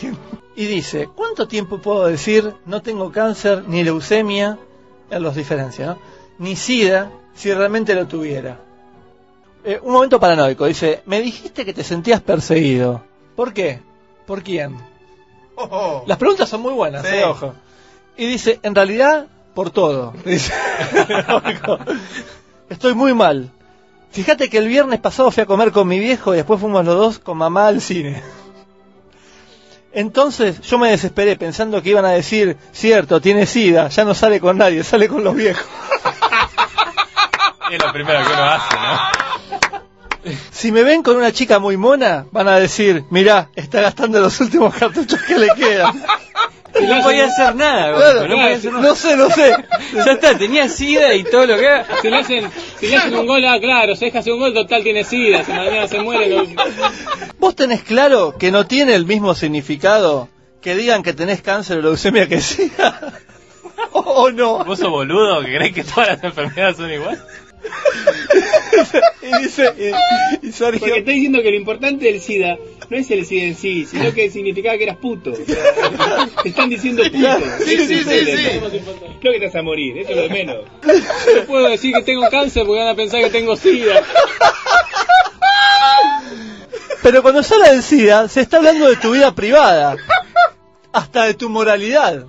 Y 0.54 0.66
dice, 0.66 1.08
¿cuánto 1.14 1.48
tiempo 1.48 1.80
puedo 1.80 2.06
decir 2.06 2.54
no 2.66 2.82
tengo 2.82 3.10
cáncer 3.10 3.64
ni 3.66 3.82
leucemia? 3.82 4.58
Los 5.10 5.34
diferencia, 5.34 5.86
¿no? 5.86 5.98
Ni 6.38 6.54
sida 6.54 7.10
si 7.34 7.52
realmente 7.52 7.94
lo 7.94 8.06
tuviera. 8.06 8.60
Eh, 9.64 9.80
un 9.82 9.92
momento 9.92 10.20
paranoico, 10.20 10.66
dice, 10.66 11.02
me 11.06 11.20
dijiste 11.20 11.64
que 11.64 11.72
te 11.72 11.82
sentías 11.82 12.20
perseguido. 12.20 13.02
¿Por 13.34 13.52
qué? 13.52 13.80
¿Por 14.26 14.42
quién? 14.42 14.76
Las 16.06 16.18
preguntas 16.18 16.48
son 16.48 16.60
muy 16.62 16.72
buenas, 16.72 17.02
Sí. 17.06 17.14
eh, 17.14 17.24
ojo. 17.24 17.54
Y 18.16 18.26
dice, 18.26 18.58
en 18.62 18.74
realidad, 18.74 19.26
por 19.54 19.70
todo. 19.70 20.12
Dice, 20.24 20.52
Estoy 22.68 22.94
muy 22.94 23.14
mal. 23.14 23.50
Fíjate 24.10 24.48
que 24.50 24.58
el 24.58 24.68
viernes 24.68 25.00
pasado 25.00 25.30
fui 25.30 25.42
a 25.42 25.46
comer 25.46 25.70
con 25.72 25.86
mi 25.86 25.98
viejo 25.98 26.32
y 26.32 26.36
después 26.38 26.60
fuimos 26.60 26.84
los 26.84 26.96
dos 26.96 27.18
con 27.18 27.38
mamá 27.38 27.68
al 27.68 27.80
cine. 27.80 28.22
Entonces 29.92 30.60
yo 30.62 30.78
me 30.78 30.90
desesperé 30.90 31.36
pensando 31.36 31.82
que 31.82 31.90
iban 31.90 32.04
a 32.04 32.10
decir, 32.10 32.56
cierto, 32.72 33.20
tiene 33.20 33.46
sida, 33.46 33.88
ya 33.88 34.04
no 34.04 34.14
sale 34.14 34.40
con 34.40 34.58
nadie, 34.58 34.82
sale 34.84 35.08
con 35.08 35.24
los 35.24 35.34
viejos. 35.34 35.64
Es 37.70 37.84
lo 37.84 37.92
primero 37.92 38.18
que 38.26 38.32
uno 38.32 38.44
hace, 38.44 38.74
¿no? 38.76 39.17
Si 40.50 40.72
me 40.72 40.82
ven 40.82 41.02
con 41.02 41.16
una 41.16 41.32
chica 41.32 41.58
muy 41.58 41.76
mona, 41.76 42.26
van 42.32 42.48
a 42.48 42.58
decir, 42.58 43.04
mirá, 43.10 43.50
está 43.54 43.80
gastando 43.80 44.20
los 44.20 44.40
últimos 44.40 44.74
cartuchos 44.74 45.20
que 45.22 45.38
le 45.38 45.48
quedan. 45.56 46.02
Y 46.78 46.84
no 46.84 47.02
podía 47.02 47.24
hacer 47.24 47.56
nada, 47.56 47.96
Claro, 47.96 48.28
no 48.28 48.36
podía 48.36 48.54
hacer 48.54 48.72
nada. 48.72 48.86
no 48.88 48.94
sé, 48.94 49.16
no 49.16 49.30
sé. 49.30 49.56
Ya 49.94 50.12
está, 50.12 50.36
tenía 50.38 50.68
sida 50.68 51.14
y 51.14 51.24
todo 51.24 51.46
lo 51.46 51.56
que 51.56 51.66
haga. 51.66 51.86
Si 52.02 52.08
le 52.10 52.16
hacen, 52.18 52.50
si 52.78 52.86
le 52.88 52.96
hacen 52.96 53.14
un 53.16 53.26
gol, 53.26 53.42
ah, 53.46 53.58
claro, 53.58 53.96
se 53.96 54.04
deja 54.04 54.18
hacer 54.18 54.34
un 54.34 54.38
gol, 54.40 54.52
total 54.54 54.82
tiene 54.84 55.02
sida, 55.02 55.42
si 55.44 55.50
mañana 55.50 55.88
se 55.88 55.98
muere. 56.00 56.28
lo- 56.28 56.46
¿Vos 57.38 57.56
tenés 57.56 57.82
claro 57.82 58.36
que 58.38 58.52
no 58.52 58.66
tiene 58.66 58.94
el 58.94 59.06
mismo 59.06 59.34
significado 59.34 60.28
que 60.60 60.76
digan 60.76 61.02
que 61.02 61.14
tenés 61.14 61.40
cáncer 61.40 61.78
o 61.78 61.82
leucemia 61.82 62.28
que 62.28 62.40
sida? 62.42 63.14
¿O 63.92 64.30
no? 64.30 64.62
¿Vos 64.64 64.78
sos 64.78 64.90
boludo 64.90 65.40
que 65.40 65.56
crees 65.56 65.72
que 65.72 65.84
todas 65.84 66.08
las 66.10 66.22
enfermedades 66.24 66.76
son 66.76 66.92
iguales? 66.92 67.20
y 69.22 69.42
dice, 69.42 69.72
y, 70.42 70.46
y 70.48 70.52
Sergio... 70.52 70.80
Porque 70.80 70.98
está 70.98 71.10
diciendo 71.10 71.42
que 71.42 71.50
lo 71.50 71.56
importante 71.56 72.04
del 72.04 72.20
SIDA 72.20 72.58
no 72.88 72.96
es 72.96 73.10
el 73.10 73.26
SIDA 73.26 73.44
en 73.44 73.56
sí, 73.56 73.86
sino 73.86 74.12
que 74.12 74.30
significaba 74.30 74.76
que 74.76 74.84
eras 74.84 74.96
puto. 74.96 75.32
Te 76.42 76.48
están 76.48 76.70
diciendo 76.70 77.02
puto. 77.04 77.38
Sí, 77.64 77.76
sí, 77.86 78.04
sí, 78.04 78.04
sí. 78.04 78.60
Creo 79.20 79.32
que 79.32 79.38
te 79.40 79.46
vas 79.46 79.56
a 79.56 79.62
morir, 79.62 79.98
eso 79.98 80.10
es 80.10 80.16
lo 80.16 80.22
de 80.22 80.28
menos. 80.28 80.56
No 80.82 81.42
puedo 81.46 81.68
decir 81.68 81.92
que 81.94 82.02
tengo 82.02 82.28
cáncer 82.30 82.64
porque 82.64 82.80
van 82.80 82.88
a 82.90 82.94
pensar 82.94 83.20
que 83.20 83.30
tengo 83.30 83.56
SIDA. 83.56 84.02
Pero 87.02 87.22
cuando 87.22 87.42
se 87.42 87.54
habla 87.54 87.72
del 87.72 87.82
SIDA, 87.82 88.28
se 88.28 88.40
está 88.40 88.58
hablando 88.58 88.88
de 88.88 88.96
tu 88.96 89.12
vida 89.12 89.34
privada, 89.34 89.96
hasta 90.92 91.24
de 91.24 91.34
tu 91.34 91.48
moralidad. 91.48 92.26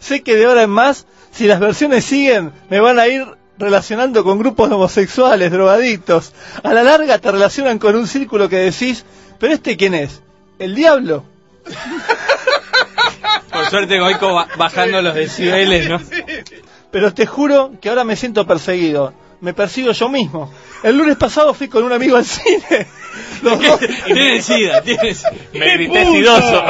Sé 0.00 0.22
que 0.22 0.36
de 0.36 0.44
ahora 0.44 0.62
en 0.62 0.70
más, 0.70 1.06
si 1.30 1.46
las 1.46 1.60
versiones 1.60 2.04
siguen, 2.04 2.52
me 2.68 2.80
van 2.80 2.98
a 2.98 3.08
ir 3.08 3.37
relacionando 3.58 4.24
con 4.24 4.38
grupos 4.38 4.70
homosexuales, 4.70 5.50
drogadictos. 5.50 6.32
A 6.62 6.72
la 6.72 6.82
larga 6.82 7.18
te 7.18 7.30
relacionan 7.30 7.78
con 7.78 7.96
un 7.96 8.06
círculo 8.06 8.48
que 8.48 8.56
decís, 8.56 9.04
pero 9.38 9.52
este 9.54 9.76
quién 9.76 9.94
es? 9.94 10.22
¿El 10.58 10.74
diablo? 10.74 11.24
Por 13.52 13.66
suerte 13.70 13.98
Goico 13.98 14.44
bajando 14.56 15.02
los 15.02 15.14
decibeles, 15.14 15.88
¿no? 15.88 16.00
Pero 16.90 17.12
te 17.12 17.26
juro 17.26 17.72
que 17.82 17.88
ahora 17.90 18.04
me 18.04 18.16
siento 18.16 18.46
perseguido. 18.46 19.12
Me 19.42 19.52
persigo 19.52 19.92
yo 19.92 20.08
mismo. 20.08 20.50
El 20.82 20.96
lunes 20.96 21.16
pasado 21.16 21.52
fui 21.52 21.68
con 21.68 21.84
un 21.84 21.92
amigo 21.92 22.16
al 22.16 22.24
cine. 22.24 22.86
Los 23.42 23.60
dos- 23.60 23.80
Tiene 24.06 24.40
sida, 24.42 24.80
tiene 24.82 25.14
sida. 25.14 25.30
Me 25.52 25.72
grité 25.74 26.06
sidoso. 26.06 26.62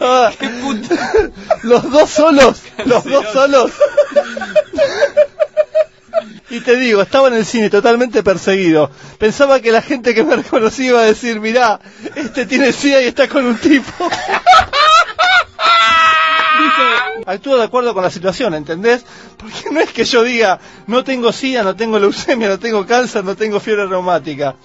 Ah, 0.00 0.30
Los 1.62 1.90
dos 1.90 2.10
solos, 2.10 2.62
los 2.84 3.04
dos 3.04 3.26
solos. 3.32 3.70
Y 6.50 6.60
te 6.60 6.76
digo, 6.76 7.00
estaba 7.00 7.28
en 7.28 7.34
el 7.34 7.46
cine 7.46 7.70
totalmente 7.70 8.22
perseguido. 8.22 8.90
Pensaba 9.18 9.60
que 9.60 9.72
la 9.72 9.80
gente 9.80 10.14
que 10.14 10.22
me 10.22 10.36
reconocía 10.36 10.88
iba 10.88 11.00
a 11.00 11.04
decir, 11.04 11.40
mirá, 11.40 11.80
este 12.14 12.44
tiene 12.44 12.72
sida 12.72 13.00
y 13.00 13.06
está 13.06 13.26
con 13.26 13.46
un 13.46 13.56
tipo. 13.56 13.90
Actúo 17.24 17.56
de 17.56 17.64
acuerdo 17.64 17.94
con 17.94 18.02
la 18.02 18.10
situación, 18.10 18.52
¿entendés? 18.52 19.04
Porque 19.38 19.70
no 19.70 19.80
es 19.80 19.90
que 19.92 20.04
yo 20.04 20.22
diga, 20.22 20.58
no 20.86 21.02
tengo 21.04 21.32
sida, 21.32 21.62
no 21.62 21.74
tengo 21.74 21.98
leucemia, 21.98 22.48
no 22.48 22.58
tengo 22.58 22.86
cáncer, 22.86 23.24
no 23.24 23.34
tengo 23.34 23.58
fiebre 23.58 23.86
reumática. 23.86 24.56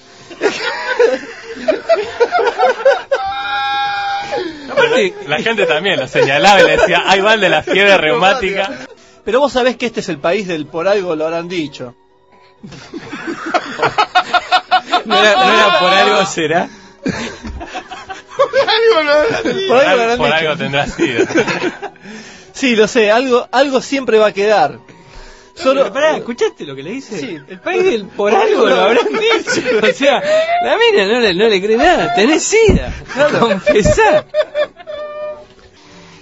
La 5.27 5.37
gente 5.39 5.65
también 5.65 5.99
lo 5.99 6.07
señalaba 6.07 6.61
y 6.61 6.65
le 6.65 6.77
decía, 6.77 7.03
ahí 7.05 7.21
va 7.21 7.35
el 7.35 7.41
de 7.41 7.49
la 7.49 7.63
fiebre 7.63 7.97
reumática. 7.97 8.87
Pero 9.27 9.41
vos 9.41 9.51
sabés 9.51 9.75
que 9.75 9.87
este 9.87 9.99
es 9.99 10.07
el 10.07 10.19
país 10.19 10.47
del 10.47 10.67
por 10.67 10.87
algo 10.87 11.13
lo 11.13 11.25
habrán 11.25 11.49
dicho. 11.49 11.93
No 15.03 15.19
era, 15.19 15.35
no 15.35 15.53
era 15.53 15.79
por 15.81 15.89
algo, 15.89 16.25
será. 16.25 16.69
Por 18.37 18.69
algo 18.69 19.01
lo 19.03 19.11
habrán 19.91 20.17
Por 20.17 20.31
algo 20.31 20.55
tendrás 20.55 20.93
sida. 20.93 21.25
Sí, 22.53 22.77
lo 22.77 22.87
sé, 22.87 23.11
algo, 23.11 23.49
algo 23.51 23.81
siempre 23.81 24.17
va 24.17 24.27
a 24.27 24.31
quedar. 24.31 24.79
Solo, 25.55 25.81
Pero 25.81 25.93
pará, 25.93 26.17
¿escuchaste 26.17 26.65
lo 26.65 26.73
que 26.73 26.83
le 26.83 26.91
dice? 26.91 27.19
Sí. 27.19 27.37
El 27.49 27.59
país 27.59 27.83
del 27.83 28.05
por 28.05 28.33
algo 28.33 28.65
lo 28.65 28.79
habrán 28.79 29.07
dicho. 29.11 29.61
O 29.83 29.93
sea, 29.93 30.23
la 30.63 30.77
mina 30.77 31.05
no 31.05 31.19
le, 31.19 31.33
no 31.33 31.49
le 31.49 31.61
cree 31.61 31.75
nada. 31.75 32.15
Tenés 32.15 32.43
sida. 32.43 32.93
Confesá. 33.41 34.25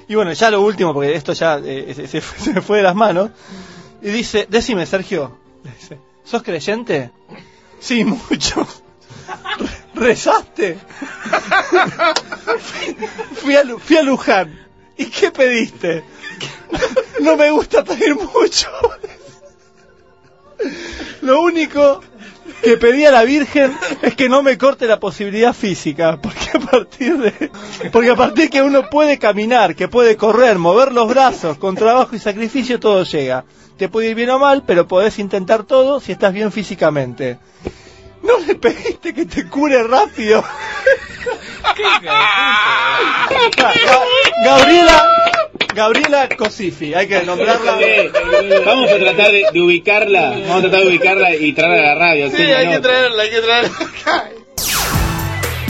Y 0.07 0.15
bueno, 0.15 0.31
ya 0.33 0.51
lo 0.51 0.61
último, 0.61 0.93
porque 0.93 1.15
esto 1.15 1.33
ya 1.33 1.59
eh, 1.63 1.93
se, 1.95 2.21
se 2.21 2.53
me 2.53 2.61
fue 2.61 2.77
de 2.77 2.83
las 2.83 2.95
manos. 2.95 3.31
Y 4.01 4.09
dice, 4.09 4.45
decime, 4.49 4.85
Sergio, 4.85 5.37
¿sos 6.23 6.43
creyente? 6.43 7.11
Sí, 7.79 8.03
mucho. 8.05 8.67
Re- 9.57 9.67
¿Rezaste? 9.95 10.77
fui, 13.35 13.55
a, 13.55 13.63
fui 13.79 13.97
a 13.97 14.03
Luján. 14.03 14.59
¿Y 14.97 15.05
qué 15.05 15.31
pediste? 15.31 16.03
No 17.21 17.35
me 17.35 17.49
gusta 17.51 17.83
pedir 17.83 18.15
mucho. 18.15 18.69
Lo 21.21 21.41
único 21.41 22.01
que 22.61 22.77
pedí 22.77 23.05
a 23.05 23.11
la 23.11 23.23
Virgen 23.23 23.77
es 24.01 24.15
que 24.15 24.29
no 24.29 24.41
me 24.41 24.57
corte 24.57 24.87
la 24.87 24.99
posibilidad 24.99 25.53
física, 25.53 26.19
porque 26.21 26.49
a 26.53 26.59
partir 26.59 27.17
de 27.17 27.51
porque 27.91 28.11
a 28.11 28.15
partir 28.15 28.49
que 28.49 28.61
uno 28.61 28.89
puede 28.89 29.17
caminar, 29.19 29.75
que 29.75 29.87
puede 29.87 30.17
correr, 30.17 30.57
mover 30.57 30.91
los 30.91 31.07
brazos, 31.07 31.57
con 31.57 31.75
trabajo 31.75 32.15
y 32.15 32.19
sacrificio 32.19 32.79
todo 32.79 33.03
llega. 33.03 33.45
Te 33.77 33.89
puede 33.89 34.09
ir 34.09 34.15
bien 34.15 34.29
o 34.29 34.39
mal, 34.39 34.63
pero 34.65 34.87
podés 34.87 35.19
intentar 35.19 35.63
todo 35.63 35.99
si 35.99 36.13
estás 36.13 36.33
bien 36.33 36.51
físicamente. 36.51 37.37
No 38.23 38.39
le 38.39 38.55
pediste 38.55 39.13
que 39.13 39.25
te 39.25 39.47
cure 39.47 39.83
rápido. 39.83 40.43
Gabriela 44.43 45.34
Gabriela 45.75 46.29
Cosifi, 46.37 46.93
hay 46.93 47.07
que 47.07 47.21
nombrarla. 47.23 47.77
Vamos 48.65 48.89
a 48.91 48.97
tratar 48.97 49.31
de, 49.31 49.45
de 49.51 49.61
ubicarla, 49.61 50.29
vamos 50.47 50.57
a 50.57 50.61
tratar 50.61 50.79
de 50.81 50.87
ubicarla 50.87 51.35
y 51.35 51.53
traerla 51.53 51.77
a 51.91 51.93
la 51.93 51.95
radio. 51.95 52.29
Sí, 52.31 52.41
hay 52.43 52.69
que 52.69 52.79
traerla, 52.79 53.23
hay 53.23 53.29
que 53.29 53.41
traerla 53.41 53.69
acá. 53.77 54.29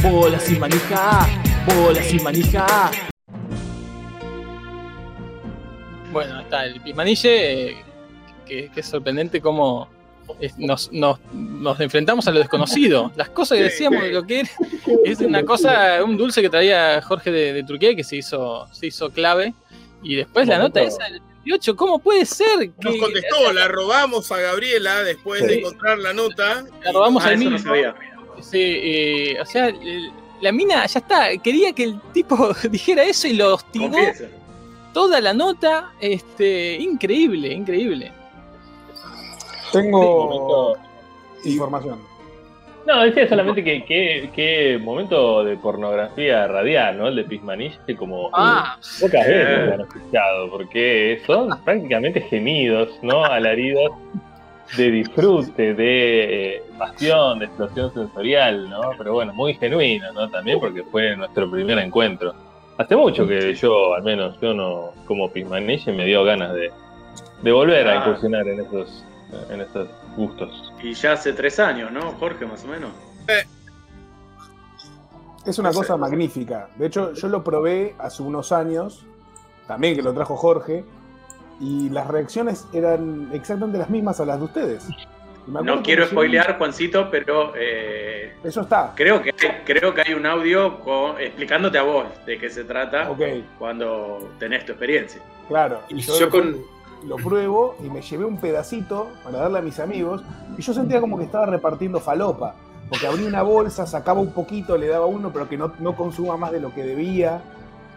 Bola 0.10 0.40
sin 0.40 0.60
manija, 0.60 1.28
bola 1.76 2.04
sin 2.04 2.24
manija. 2.24 2.92
Bueno, 6.12 6.40
está 6.42 6.66
el 6.66 6.80
Pismanille, 6.82 7.70
eh, 7.72 7.78
que, 8.46 8.70
que 8.74 8.80
es 8.80 8.86
sorprendente 8.86 9.42
cómo 9.42 9.90
es- 10.40 10.58
nos, 10.58 10.92
nos, 10.94 11.20
nos 11.34 11.80
enfrentamos 11.82 12.28
a 12.28 12.32
lo 12.32 12.40
desconocido. 12.40 13.12
Las 13.18 13.30
cosas 13.30 13.58
que 13.58 13.66
decíamos 13.66 14.02
de 14.04 14.12
lo 14.12 14.24
que 14.24 14.42
era, 14.42 14.50
es 15.04 15.20
una 15.20 15.44
cosa, 15.44 16.02
un 16.06 16.16
dulce 16.16 16.42
que 16.42 16.50
traía 16.50 17.02
Jorge 17.02 17.32
de, 17.32 17.52
de 17.54 17.64
Turquía 17.64 17.96
que 17.96 18.04
se 18.04 18.16
hizo, 18.18 18.68
se 18.72 18.88
hizo 18.88 19.10
clave. 19.10 19.54
Y 20.06 20.16
después 20.16 20.48
la 20.48 20.60
nota 20.60 20.82
esa 20.82 21.04
del 21.06 21.20
28, 21.20 21.76
¿cómo 21.76 22.00
puede 22.00 22.26
ser 22.26 22.72
que 22.80 22.90
Nos 22.90 22.98
contestó, 22.98 23.52
la 23.52 23.68
robamos 23.68 24.32
a 24.32 24.38
Gabriela 24.40 25.04
después 25.04 25.42
Sí. 25.42 25.48
de 25.48 25.60
encontrar 25.60 25.98
la 25.98 26.14
nota. 26.14 26.64
la 26.84 26.92
robamos 26.92 27.24
Ah, 27.26 27.30
al 27.30 27.44
no 27.44 27.50
mismo? 27.52 27.74
Sí, 28.42 28.60
eh, 28.62 29.38
o 29.42 29.46
sea, 29.46 29.74
la 30.42 30.52
mina 30.52 30.86
ya 30.86 31.00
está, 31.00 31.38
quería 31.38 31.74
que 31.74 31.84
el 31.86 32.02
tipo 32.14 32.36
dijera 32.70 33.04
eso 33.04 33.28
y 33.28 33.34
lo 33.34 33.56
hostigó 33.56 33.90
Confiesa. 33.92 34.26
toda 34.94 35.20
la 35.22 35.34
nota, 35.34 35.92
este, 36.00 36.76
increíble, 36.76 37.52
increíble. 37.54 38.12
Tengo 39.72 40.78
información. 41.44 42.00
No, 42.86 43.02
decía 43.04 43.28
solamente 43.28 43.64
que 43.64 43.84
que, 43.84 44.30
que 44.36 44.80
momento 44.84 45.44
de 45.44 45.58
pornografía 45.58 46.48
radial, 46.48 46.98
¿no? 47.00 47.08
El 47.08 47.16
de 47.16 47.24
Pismanille, 47.24 47.78
como 47.98 48.30
Ah, 48.34 48.78
pocas 49.02 49.26
sí. 49.26 49.32
veces 49.32 49.68
lo 49.68 49.74
han 49.74 49.82
escuchado, 49.82 50.50
porque 50.52 51.22
son 51.26 51.50
prácticamente 51.64 52.22
gemidos, 52.22 52.90
¿no? 53.02 53.26
Alaridos 53.26 53.92
de 54.78 54.92
disfrute, 54.92 55.74
de 55.74 56.56
eh, 56.58 56.64
pasión, 56.78 57.40
de 57.40 57.46
explosión 57.46 57.92
sensorial, 57.94 58.70
¿no? 58.70 58.82
Pero 58.98 59.14
bueno, 59.14 59.34
muy 59.34 59.54
genuino, 59.56 60.12
¿no? 60.14 60.30
También 60.30 60.60
porque 60.60 60.84
fue 60.84 61.16
nuestro 61.16 61.50
primer 61.50 61.80
encuentro. 61.80 62.34
Hace 62.78 62.96
mucho 62.96 63.28
que 63.28 63.54
yo, 63.56 63.94
al 63.96 64.04
menos, 64.04 64.40
yo 64.42 64.54
no 64.54 64.92
como 65.08 65.32
Pismanille, 65.32 65.92
me 65.94 66.06
dio 66.06 66.24
ganas 66.24 66.54
de, 66.54 66.72
de 67.42 67.52
volver 67.52 67.88
a 67.88 67.94
Ah. 67.94 67.96
incursionar 67.98 68.48
en 68.48 68.60
esos, 68.60 69.04
en 69.50 69.62
esos 69.62 69.88
gustos. 70.18 70.72
Y 70.86 70.94
ya 70.94 71.14
hace 71.14 71.34
tres 71.34 71.60
años, 71.60 71.92
¿no, 71.92 72.12
Jorge, 72.20 72.46
más 72.46 72.64
o 72.64 72.68
menos? 72.68 72.92
Es 75.44 75.58
una 75.58 75.70
No 75.70 75.74
sé. 75.74 75.80
cosa 75.80 75.98
magnífica. 75.98 76.70
De 76.76 76.86
hecho, 76.86 77.14
yo 77.14 77.28
lo 77.28 77.44
probé 77.44 77.96
hace 77.98 78.22
unos 78.22 78.52
años, 78.52 79.04
también 79.68 79.96
que 79.96 80.04
lo 80.04 80.14
trajo 80.14 80.36
Jorge, 80.38 80.84
y 81.60 81.90
las 81.90 82.08
reacciones 82.08 82.68
eran 82.72 83.30
exactamente 83.34 83.80
las 83.80 83.90
mismas 83.90 84.20
a 84.20 84.26
las 84.26 84.38
de 84.38 84.46
ustedes. 84.46 84.88
No 85.48 85.82
quiero 85.82 86.06
spoilear, 86.06 86.58
Juancito, 86.60 87.10
pero 87.10 87.54
eh, 87.56 88.36
Eso 88.44 88.62
está. 88.62 88.94
creo 88.96 89.24
que 89.24 89.32
creo 89.66 89.92
que 89.94 90.02
hay 90.02 90.14
un 90.14 90.26
audio 90.28 90.80
con- 90.82 91.20
explicándote 91.20 91.80
a 91.80 91.84
vos 91.84 92.06
de 92.28 92.38
qué 92.38 92.50
se 92.52 92.64
trata 92.64 93.10
cuando 93.58 94.32
tenés 94.38 94.66
tu 94.66 94.74
experiencia. 94.74 95.20
Claro. 95.48 95.82
Y 95.90 96.00
yo 96.02 96.30
con- 96.30 96.58
lo 97.08 97.18
pruebo 97.18 97.76
y 97.84 97.90
me 97.90 98.02
llevé 98.02 98.26
un 98.26 98.38
pedacito 98.38 99.08
para 99.24 99.40
darle 99.40 99.60
a 99.60 99.62
mis 99.62 99.80
amigos 99.80 100.24
y 100.58 100.62
yo 100.62 100.74
sentía 100.74 101.00
como 101.00 101.18
que 101.18 101.26
estaba 101.26 101.46
repartiendo 101.46 102.00
falopa. 102.00 102.56
Porque 102.90 103.08
abría 103.08 103.28
una 103.28 103.42
bolsa, 103.42 103.88
sacaba 103.88 104.22
un 104.22 104.32
poquito, 104.32 104.78
le 104.78 104.88
daba 104.88 105.08
uno, 105.08 105.32
pero 105.34 105.50
que 105.50 105.58
no, 105.58 105.72
no 105.80 105.96
consuma 105.96 106.38
más 106.38 106.52
de 106.52 106.60
lo 106.60 106.74
que 106.74 106.84
debía. 106.84 107.42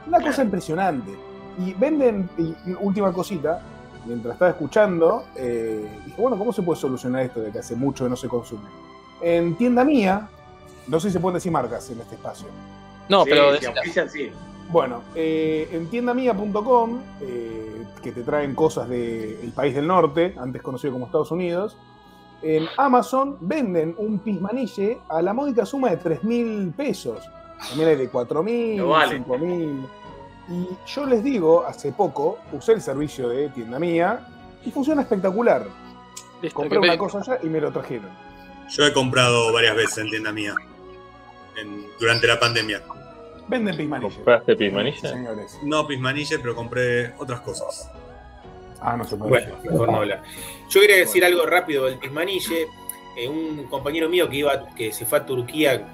Una 0.07 0.21
cosa 0.21 0.43
impresionante. 0.43 1.11
Y 1.59 1.75
venden, 1.75 2.31
y 2.39 2.55
última 2.81 3.13
cosita, 3.13 3.61
mientras 4.07 4.35
estaba 4.35 4.51
escuchando, 4.51 5.25
eh, 5.37 5.87
dije, 6.07 6.21
bueno, 6.21 6.39
¿cómo 6.39 6.53
se 6.53 6.63
puede 6.63 6.81
solucionar 6.81 7.23
esto 7.23 7.41
de 7.41 7.53
que 7.53 7.59
hace 7.59 7.77
mucho 7.77 8.05
que 8.05 8.11
no 8.11 8.17
se 8.17 8.29
consume? 8.29 8.69
En 9.21 9.57
tienda 9.57 9.85
mía, 9.85 10.29
no 10.87 11.01
sé 11.01 11.09
si 11.09 11.15
se 11.15 11.21
pueden 11.21 11.35
decir 11.35 11.53
marcas 11.53 11.91
en 11.91 12.01
este 12.01 12.15
espacio. 12.15 12.49
No, 13.09 13.25
Sí, 13.25 13.31
pero 13.31 13.57
sí. 14.09 14.31
Bueno, 14.71 15.03
eh, 15.15 15.69
en 15.73 15.89
tiendamia.com, 15.89 17.01
eh, 17.23 17.87
que 18.03 18.13
te 18.13 18.23
traen 18.23 18.55
cosas 18.55 18.89
del 18.89 19.53
país 19.55 19.75
del 19.75 19.87
norte, 19.87 20.35
antes 20.39 20.61
conocido 20.63 20.93
como 20.93 21.07
Estados 21.07 21.31
Unidos, 21.31 21.77
en 22.43 22.67
Amazon 22.77 23.37
venden 23.41 23.95
un 23.99 24.19
pismanille 24.21 24.99
a 25.09 25.23
la 25.23 25.33
módica 25.33 25.65
suma 25.65 25.91
de 25.91 25.97
3 25.97 26.23
mil 26.25 26.73
pesos. 26.77 27.19
También 27.71 27.89
hay 27.91 27.97
de 27.97 28.09
4 28.09 28.43
mil, 28.43 28.83
vale. 28.85 29.17
5 29.17 29.39
mil. 29.39 29.81
Y 30.51 30.69
yo 30.87 31.07
les 31.07 31.25
digo, 31.25 31.65
hace 31.67 31.93
poco 31.93 32.39
usé 32.53 32.73
el 32.75 32.81
servicio 32.83 33.29
de 33.29 33.49
tienda 33.49 33.79
mía 33.79 34.27
y 34.65 34.71
funciona 34.71 35.03
espectacular. 35.03 35.67
Compré 36.53 36.79
una 36.79 36.99
cosa 36.99 37.19
allá 37.19 37.39
y 37.43 37.47
me 37.49 37.61
lo 37.61 37.73
trajeron. 37.73 38.11
Yo 38.69 38.87
he 38.87 38.93
comprado 38.93 39.53
varias 39.53 39.75
veces 39.75 39.99
en 39.99 40.11
tienda 40.11 40.31
mía 40.31 40.55
en- 41.57 41.87
durante 41.99 42.27
la 42.27 42.39
pandemia. 42.39 42.83
Venden 43.49 43.77
pismanille. 43.77 44.15
¿Compraste 44.15 44.57
Pismanille? 44.57 45.01
Señores. 45.01 45.59
No 45.63 45.87
pismanille, 45.87 46.39
pero 46.39 46.55
compré 46.55 47.15
otras 47.19 47.41
cosas. 47.41 47.91
Ah, 48.81 48.97
no 48.97 49.05
se 49.05 49.17
puede. 49.17 49.31
Bueno, 49.31 49.57
mejor 49.65 49.91
no 49.91 49.97
hablar. 49.99 50.23
Yo 50.69 50.81
quería 50.81 50.97
decir 50.97 51.25
algo 51.25 51.47
rápido 51.47 51.87
del 51.87 51.99
Pismanille. 51.99 52.69
Eh, 53.17 53.29
un 53.29 53.65
compañero 53.65 54.09
mío 54.09 54.29
que 54.29 54.37
iba, 54.37 54.69
que 54.75 54.93
se 54.93 55.05
fue 55.05 55.19
a 55.19 55.27
Turquía 55.27 55.85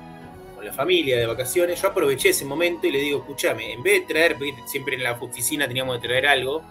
con 0.55 0.65
la 0.65 0.73
familia 0.73 1.19
de 1.19 1.27
vacaciones, 1.27 1.81
yo 1.81 1.89
aproveché 1.89 2.29
ese 2.31 2.45
momento 2.45 2.87
y 2.87 2.91
le 2.91 2.99
digo, 2.99 3.21
escúchame, 3.21 3.73
en 3.73 3.83
vez 3.83 4.01
de 4.01 4.13
traer, 4.13 4.35
porque 4.35 4.55
siempre 4.67 4.97
en 4.97 5.05
la 5.05 5.13
oficina 5.13 5.67
teníamos 5.67 5.99
que 5.99 6.07
traer 6.07 6.27
algo, 6.27 6.63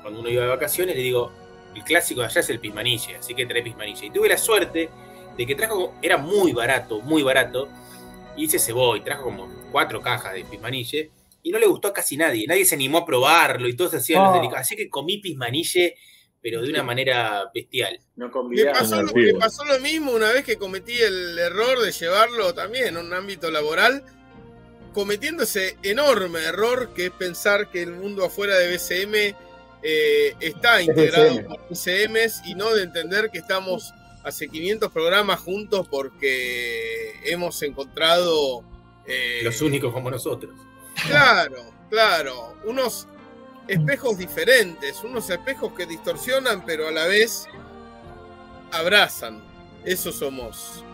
cuando 0.00 0.20
uno 0.20 0.30
iba 0.30 0.42
de 0.44 0.48
vacaciones, 0.48 0.96
le 0.96 1.02
digo, 1.02 1.30
el 1.74 1.84
clásico 1.84 2.20
de 2.20 2.28
allá 2.28 2.40
es 2.40 2.48
el 2.48 2.60
Pismanille, 2.60 3.16
así 3.16 3.34
que 3.34 3.44
trae 3.44 3.62
Pismanille. 3.62 4.06
Y 4.06 4.10
tuve 4.10 4.28
la 4.30 4.38
suerte 4.38 4.88
de 5.36 5.46
que 5.46 5.54
trajo, 5.54 5.92
era 6.00 6.16
muy 6.16 6.52
barato, 6.52 7.02
muy 7.02 7.22
barato, 7.22 7.68
y 8.40 8.44
hice 8.44 8.56
ese 8.56 8.72
voy, 8.72 9.00
trajo 9.02 9.24
como 9.24 9.48
cuatro 9.70 10.00
cajas 10.00 10.34
de 10.34 10.44
Pismanille, 10.44 11.10
y 11.42 11.50
no 11.50 11.58
le 11.58 11.66
gustó 11.66 11.88
a 11.88 11.92
casi 11.92 12.16
nadie, 12.16 12.46
nadie 12.46 12.64
se 12.64 12.74
animó 12.74 12.98
a 12.98 13.06
probarlo 13.06 13.68
y 13.68 13.74
todos 13.76 13.94
hacían 13.94 14.22
los 14.22 14.32
Ah. 14.32 14.36
delicados. 14.36 14.60
Así 14.66 14.76
que 14.76 14.88
comí 14.90 15.18
Pismanille, 15.18 15.94
pero 16.42 16.62
de 16.62 16.70
una 16.70 16.82
manera 16.82 17.50
bestial. 17.54 17.98
No 18.16 18.30
Me 18.44 18.64
pasó, 18.66 19.02
me 19.14 19.34
pasó 19.34 19.64
lo 19.64 19.78
mismo 19.80 20.12
una 20.12 20.32
vez 20.32 20.44
que 20.44 20.56
cometí 20.56 20.94
el 20.98 21.38
error 21.38 21.78
de 21.80 21.92
llevarlo 21.92 22.54
también 22.54 22.88
en 22.88 22.96
un 22.98 23.12
ámbito 23.12 23.50
laboral, 23.50 24.04
cometiendo 24.92 25.44
ese 25.44 25.76
enorme 25.82 26.40
error 26.40 26.92
que 26.94 27.06
es 27.06 27.10
pensar 27.12 27.70
que 27.70 27.82
el 27.82 27.92
mundo 27.92 28.24
afuera 28.24 28.56
de 28.58 28.68
BCM 28.72 29.34
eh, 29.82 30.34
está 30.40 30.80
Es 30.80 30.88
integrado 30.88 31.28
BCM. 31.36 31.46
por 31.46 31.68
BCMs 31.70 32.42
y 32.46 32.54
no 32.54 32.74
de 32.74 32.82
entender 32.82 33.30
que 33.30 33.38
estamos 33.38 33.92
hace 34.24 34.48
500 34.48 34.90
programas 34.92 35.40
juntos 35.40 35.86
porque 35.88 37.14
hemos 37.24 37.62
encontrado... 37.62 38.62
eh, 39.06 39.40
Los 39.42 39.60
únicos 39.62 39.92
como 39.92 40.10
nosotros. 40.10 40.54
Claro, 41.06 41.56
claro. 41.88 42.54
Unos 42.64 43.06
espejos 43.68 44.18
diferentes, 44.18 45.02
unos 45.04 45.28
espejos 45.30 45.72
que 45.72 45.86
distorsionan, 45.86 46.64
pero 46.66 46.88
a 46.88 46.90
la 46.90 47.06
vez 47.06 47.46
abrazan. 48.72 49.40
Eso 49.84 50.12
somos. 50.12 50.84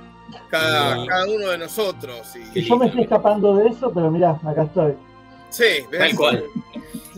Cada, 0.51 0.95
Sí. 1.03 1.07
cada 1.09 1.27
uno 1.27 1.49
de 1.49 1.59
nosotros. 1.59 2.29
Y, 2.55 2.61
Y 2.61 2.63
yo 2.65 2.77
me 2.77 2.87
estoy 2.87 3.03
escapando 3.03 3.57
de 3.57 3.69
eso, 3.69 3.93
pero 3.93 4.11
mirá, 4.11 4.39
acá 4.45 4.63
estoy. 4.65 4.95
Sí, 5.51 5.65
¿ves? 5.91 5.99
Tal 6.01 6.17
cual. 6.17 6.45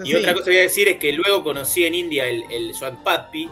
Y 0.04 0.14
otra 0.14 0.32
cosa 0.32 0.44
que 0.44 0.50
voy 0.50 0.58
a 0.58 0.62
decir 0.62 0.88
es 0.88 0.98
que 0.98 1.12
luego 1.12 1.42
conocí 1.42 1.84
en 1.84 1.94
India 1.94 2.26
el, 2.28 2.44
el 2.50 2.74
Swadpatpi, 2.74 3.48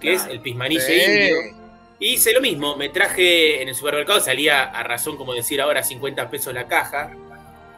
que 0.00 0.12
es 0.14 0.26
el 0.26 0.40
pismanille 0.40 0.80
Sí. 0.80 0.92
indio. 1.10 1.63
Hice 2.06 2.34
lo 2.34 2.42
mismo, 2.42 2.76
me 2.76 2.90
traje 2.90 3.62
en 3.62 3.68
el 3.70 3.74
supermercado, 3.74 4.20
salía 4.20 4.64
a 4.64 4.82
razón, 4.82 5.16
como 5.16 5.32
decir 5.32 5.58
ahora, 5.62 5.82
50 5.82 6.28
pesos 6.28 6.52
la 6.52 6.66
caja. 6.66 7.10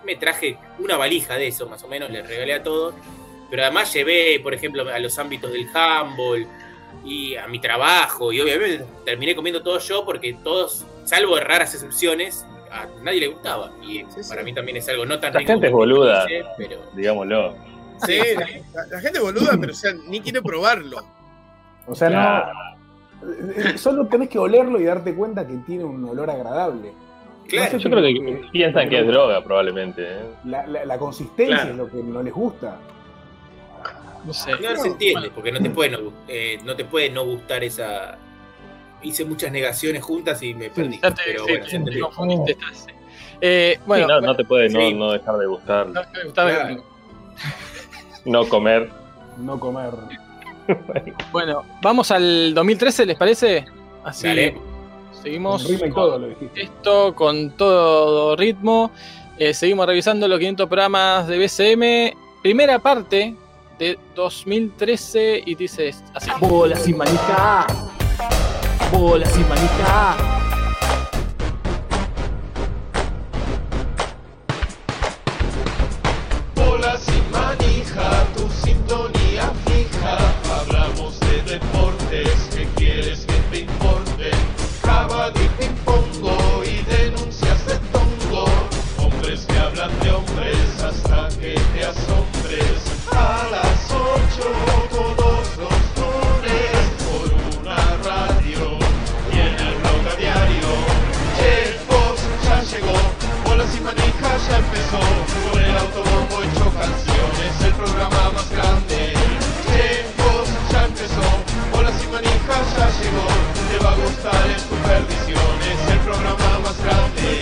Me 0.05 0.17
traje 0.17 0.59
una 0.81 0.97
valija 0.97 1.35
de 1.37 1.47
eso, 1.47 1.69
más 1.69 1.85
o 1.85 1.89
menos, 1.89 2.11
le 2.11 2.23
regalé 2.23 2.55
a 2.55 2.63
todos. 2.65 2.97
Pero 3.49 3.63
además 3.63 3.93
llevé, 3.95 4.41
por 4.43 4.53
ejemplo, 4.53 4.83
a 4.93 4.99
los 4.99 5.17
ámbitos 5.21 5.53
del 5.53 5.69
handball 5.73 6.45
y 7.05 7.37
a 7.37 7.47
mi 7.47 7.61
trabajo. 7.61 8.33
Y 8.33 8.41
obviamente 8.41 8.85
terminé 9.05 9.37
comiendo 9.37 9.63
todo 9.63 9.79
yo 9.79 10.05
porque 10.05 10.37
todos, 10.43 10.85
salvo 11.05 11.39
raras 11.39 11.73
excepciones, 11.75 12.45
a 12.73 12.87
nadie 13.05 13.21
le 13.21 13.29
gustaba. 13.29 13.71
Y 13.81 14.03
para 14.29 14.43
mí 14.43 14.53
también 14.53 14.77
es 14.79 14.89
algo 14.89 15.07
no 15.07 15.21
tan 15.21 15.35
La 15.35 15.39
rico 15.39 15.53
gente 15.53 15.69
es 15.69 15.73
boluda, 15.73 16.27
pero 16.59 16.81
digámoslo. 16.95 17.55
Sí, 18.05 18.19
la, 18.35 18.87
la 18.91 19.01
gente 19.01 19.19
es 19.19 19.25
boluda, 19.25 19.57
pero 19.61 19.73
o 19.73 19.77
sea, 19.77 19.93
ni 20.09 20.21
quiere 20.21 20.43
probarlo. 20.43 20.99
O 21.87 21.95
sea, 21.95 22.09
Claro. 22.09 22.53
no. 22.53 22.76
Eh, 23.23 23.79
Solo 23.79 24.07
tenés 24.07 24.29
que 24.29 24.39
olerlo 24.39 24.81
y 24.81 24.85
darte 24.85 25.15
cuenta 25.15 25.47
que 25.47 25.55
tiene 25.67 25.85
un 25.85 26.05
olor 26.09 26.31
agradable. 26.31 26.93
Claro, 27.49 27.73
No 27.75 27.79
sé 27.79 27.85
Yo 27.85 27.91
creo 27.91 28.03
que 28.03 28.49
piensan 28.53 28.89
que 28.89 28.99
es 29.01 29.07
droga, 29.07 29.43
probablemente. 29.45 30.03
¿eh? 30.05 30.21
La, 30.45 30.67
la- 30.67 30.85
la 30.85 30.99
consistencia 30.99 31.57
Claro. 31.57 31.71
es 31.71 31.77
lo 31.77 31.89
que 31.91 31.97
no 32.03 32.23
les 32.23 32.33
gusta. 32.33 32.79
No 34.25 34.33
sé. 34.33 34.51
No 34.61 34.77
se 34.77 34.89
entiende, 34.89 35.31
porque 35.31 35.53
no 35.53 35.61
te 35.61 35.71
puede 35.71 35.91
no, 35.91 35.99
eh, 36.27 36.59
no 36.65 36.75
te 36.75 36.85
puede 36.85 37.11
no 37.11 37.25
gustar 37.25 37.63
esa. 37.63 38.19
Hice 39.03 39.25
muchas 39.25 39.53
negaciones 39.53 40.03
juntas 40.03 40.43
y 40.43 40.55
me 40.55 40.71
perdí. 40.71 40.99
Pero 41.01 41.45
sí, 41.45 41.51
bueno, 41.53 41.65
se 41.65 41.71
te 41.71 41.77
entendió. 41.77 42.07
confundiste, 42.07 42.53
estás. 42.53 42.87
Eh, 43.41 43.79
bueno, 43.87 44.07
Sí, 44.07 44.13
no, 44.13 44.21
no 44.23 44.35
te 44.35 44.45
puede 44.45 44.69
no, 44.71 44.81
sí. 44.81 44.95
no 44.95 45.13
dejar 45.13 45.37
de 45.37 45.47
gustar, 45.47 45.87
No, 45.89 46.01
me 46.13 46.25
gustaba- 46.25 46.51
Claro. 46.51 46.83
no 48.25 48.49
comer. 48.49 48.91
No 49.37 49.61
comer. 49.61 49.91
Bueno, 51.33 51.65
vamos 51.83 52.11
al 52.11 52.55
2013, 52.55 53.07
¿les 53.07 53.17
parece? 53.17 53.65
Así 54.05 54.27
Dale. 54.27 54.57
seguimos 55.23 55.65
Con 55.65 55.93
todo 55.93 56.19
lo 56.19 56.29
esto 56.55 57.15
con 57.15 57.51
todo 57.51 58.37
ritmo. 58.37 58.91
Eh, 59.39 59.53
seguimos 59.53 59.87
revisando 59.87 60.27
los 60.29 60.39
500 60.39 60.69
programas 60.69 61.27
de 61.27 61.39
BCM. 61.39 62.17
Primera 62.43 62.79
parte 62.79 63.35
de 63.79 63.99
2013 64.15 65.43
y 65.45 65.55
dice 65.55 65.95
así. 66.15 66.31
Bola 66.41 66.77
sin 66.77 66.97
manija. 66.97 67.67
Bola 68.93 69.27
sin 69.27 69.49
manija. 69.49 70.46
Ya 104.91 104.99
empezó. 104.99 105.51
Con 105.51 105.65
el 105.65 105.77
autobombo 105.77 106.43
hecho 106.43 106.73
canciones, 106.75 107.63
el 107.65 107.73
programa 107.75 108.31
más 108.35 108.51
grande. 108.51 109.13
Che, 109.67 110.05
vos 110.23 110.49
ya 110.73 110.85
empezó, 110.85 111.23
bola 111.73 111.91
sin 111.93 112.11
manija 112.13 112.55
ya 112.77 112.87
llegó. 113.01 113.27
Te 113.71 113.85
va 113.85 113.93
a 113.93 113.97
gustar 113.97 114.47
en 114.47 114.63
tu 114.69 114.77
perdición, 114.87 115.57
es 115.63 115.93
el 115.93 115.99
programa 116.01 116.59
más 116.63 116.85
grande. 116.85 117.41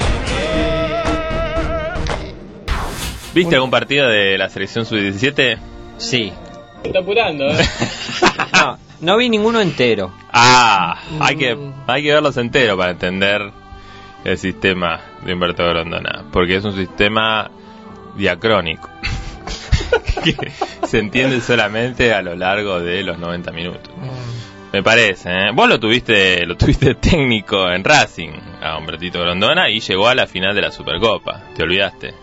¿Viste 3.35 3.55
algún 3.57 3.71
partido 3.71 4.09
de 4.09 4.39
la 4.39 4.49
selección 4.49 4.87
sub-17? 4.87 5.59
Sí. 5.99 6.33
Está 6.85 7.01
apurando, 7.01 7.47
¿eh? 7.49 7.57
No, 8.53 8.79
no 9.01 9.17
vi 9.17 9.29
ninguno 9.29 9.61
entero. 9.61 10.13
Ah, 10.33 11.01
hay 11.21 11.37
que, 11.37 11.59
hay 11.87 12.03
que 12.03 12.13
verlos 12.13 12.37
enteros 12.37 12.79
para 12.79 12.93
entender 12.93 13.51
el 14.25 14.39
sistema 14.39 15.01
de 15.25 15.35
Humberto 15.35 15.65
Grondona, 15.65 16.25
porque 16.33 16.57
es 16.57 16.65
un 16.65 16.75
sistema 16.75 17.51
diacrónico 18.17 18.89
que 20.25 20.35
se 20.87 20.99
entiende 20.99 21.41
solamente 21.41 22.13
a 22.15 22.23
lo 22.23 22.35
largo 22.35 22.81
de 22.81 23.03
los 23.03 23.19
90 23.19 23.53
minutos. 23.53 23.93
Me 24.73 24.83
parece, 24.83 25.31
¿eh? 25.31 25.51
Vos 25.55 25.69
lo 25.69 25.79
tuviste, 25.79 26.45
lo 26.47 26.57
tuviste 26.57 26.95
técnico 27.01 27.71
en 27.71 27.85
Racing, 27.85 28.31
a 28.61 28.77
Humbertito 28.79 29.21
Grondona, 29.21 29.71
y 29.71 29.81
llegó 29.81 30.09
a 30.09 30.15
la 30.15 30.27
final 30.27 30.55
de 30.55 30.63
la 30.63 30.71
Supercopa. 30.73 31.43
¿Te 31.55 31.63
olvidaste? 31.63 32.15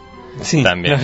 Sí, 0.42 0.62
También. 0.64 1.00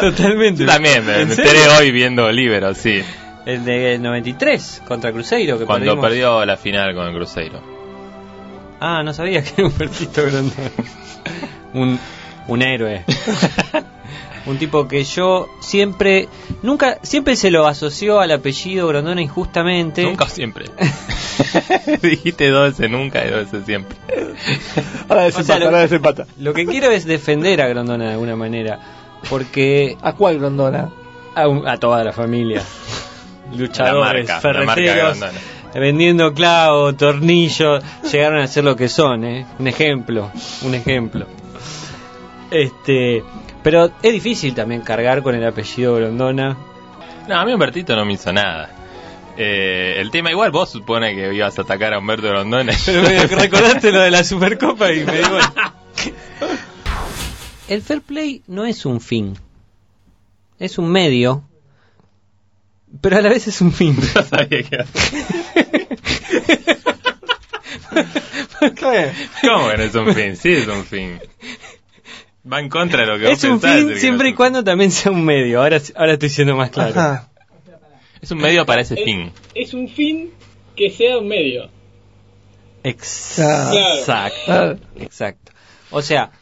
Totalmente. 0.00 0.60
Yo 0.62 0.66
también 0.66 1.04
me, 1.04 1.20
¿En 1.22 1.28
me 1.28 1.34
serio? 1.34 1.50
enteré 1.52 1.68
hoy 1.78 1.90
viendo 1.92 2.30
Libero, 2.30 2.74
sí. 2.74 3.02
El 3.46 3.64
de 3.64 3.98
93 3.98 4.82
contra 4.86 5.12
Cruzeiro 5.12 5.58
que 5.58 5.64
Cuando 5.64 5.86
perdimos. 5.86 6.04
perdió 6.06 6.44
la 6.46 6.56
final 6.56 6.94
con 6.94 7.06
el 7.08 7.14
Cruzeiro. 7.14 7.60
Ah, 8.80 9.02
no 9.04 9.12
sabía 9.12 9.42
que 9.42 9.50
era 9.58 9.66
un 9.66 9.72
Humbertito 9.72 10.22
Grondona. 10.22 10.70
un, 11.74 11.98
un 12.48 12.62
héroe. 12.62 13.04
un 14.46 14.58
tipo 14.58 14.86
que 14.88 15.04
yo 15.04 15.48
siempre, 15.60 16.28
nunca, 16.62 16.98
siempre 17.02 17.36
se 17.36 17.50
lo 17.50 17.66
asoció 17.66 18.20
al 18.20 18.30
apellido 18.32 18.86
Grondona 18.88 19.22
injustamente. 19.22 20.02
Nunca 20.04 20.24
o 20.24 20.28
siempre. 20.28 20.66
Dijiste 22.02 22.48
dos 22.50 22.70
veces 22.70 22.90
nunca 22.90 23.24
y 23.26 23.30
dos 23.30 23.50
veces 23.50 23.64
siempre. 23.66 23.96
Ahora 25.08 25.22
O 25.22 25.24
desempata, 25.26 25.44
sea, 25.44 25.58
lo- 25.58 25.64
ahora 25.66 25.78
desempata. 25.80 26.26
Lo 26.38 26.52
que 26.54 26.66
quiero 26.66 26.90
es 26.90 27.04
defender 27.04 27.60
a 27.60 27.66
Grondona 27.68 28.04
de 28.06 28.12
alguna 28.12 28.36
manera. 28.36 28.78
Porque. 29.30 29.96
¿A 30.02 30.12
cuál 30.14 30.38
Grondona? 30.38 30.90
A, 31.34 31.48
un- 31.48 31.66
a 31.66 31.76
toda 31.78 32.02
la 32.04 32.12
familia. 32.12 32.62
Luchadores, 33.56 34.28
marca, 34.28 34.52
la 34.52 34.64
marca 34.64 34.74
ferreteros, 34.74 35.18
Grondona. 35.18 35.40
vendiendo 35.74 36.34
clavos, 36.34 36.96
tornillos, 36.96 37.82
llegaron 38.10 38.40
a 38.40 38.46
ser 38.46 38.64
lo 38.64 38.76
que 38.76 38.88
son, 38.88 39.24
¿eh? 39.24 39.46
Un 39.58 39.66
ejemplo, 39.68 40.30
un 40.62 40.74
ejemplo. 40.74 41.26
Este. 42.50 43.22
Pero 43.62 43.92
es 44.02 44.12
difícil 44.12 44.54
también 44.54 44.82
cargar 44.82 45.22
con 45.22 45.34
el 45.34 45.46
apellido 45.46 45.94
Grondona. 45.94 46.56
No, 47.28 47.38
a 47.38 47.44
mí 47.44 47.52
Humbertito 47.52 47.94
no 47.94 48.04
me 48.04 48.14
hizo 48.14 48.32
nada. 48.32 48.70
Eh, 49.36 49.94
el 49.98 50.10
tema 50.10 50.30
igual, 50.30 50.50
vos 50.50 50.70
supone 50.70 51.14
que 51.14 51.32
ibas 51.32 51.58
a 51.58 51.62
atacar 51.62 51.94
a 51.94 51.98
Humberto 51.98 52.28
Grondona. 52.28 52.72
Pero 52.84 53.02
me 53.02 53.26
recordaste 53.26 53.92
lo 53.92 54.00
de 54.00 54.10
la 54.10 54.24
Supercopa 54.24 54.92
y 54.92 55.04
me 55.04 55.12
digo. 55.18 55.38
El 57.68 57.80
fair 57.80 58.02
play 58.02 58.42
no 58.48 58.64
es 58.64 58.84
un 58.84 59.00
fin. 59.00 59.38
Es 60.58 60.78
un 60.78 60.90
medio. 60.90 61.44
Pero 63.00 63.16
a 63.16 63.20
la 63.22 63.28
vez 63.30 63.48
es 63.48 63.60
un 63.60 63.72
fin. 63.72 63.96
No 64.14 64.22
sabía 64.22 64.62
que 64.62 64.74
era. 64.74 64.86
¿Cómo 68.60 69.70
que 69.70 69.76
no 69.76 69.82
es 69.82 69.94
un 69.94 70.14
fin? 70.14 70.36
Sí, 70.36 70.52
es 70.52 70.66
un 70.68 70.84
fin. 70.84 71.20
Va 72.50 72.60
en 72.60 72.68
contra 72.68 73.02
de 73.02 73.06
lo 73.06 73.18
que 73.18 73.24
vos 73.28 73.32
Es 73.32 73.44
un 73.44 73.60
pensás, 73.60 73.84
fin 73.84 73.98
siempre 73.98 74.30
y 74.30 74.34
cuando 74.34 74.64
también 74.64 74.90
sea 74.90 75.12
un 75.12 75.24
medio. 75.24 75.62
Ahora, 75.62 75.80
ahora 75.94 76.14
estoy 76.14 76.28
siendo 76.28 76.56
más 76.56 76.70
claro. 76.70 76.90
Ajá. 76.90 77.30
es 78.20 78.30
un 78.30 78.38
medio 78.38 78.66
para 78.66 78.82
ese 78.82 78.96
fin. 78.96 79.32
Es 79.54 79.74
un 79.74 79.88
fin 79.88 80.32
que 80.76 80.90
sea 80.90 81.18
un 81.18 81.28
medio. 81.28 81.70
Exacto. 82.82 84.06
Claro. 84.44 84.78
Exacto. 85.00 85.52
O 85.90 86.02
sea, 86.02 86.32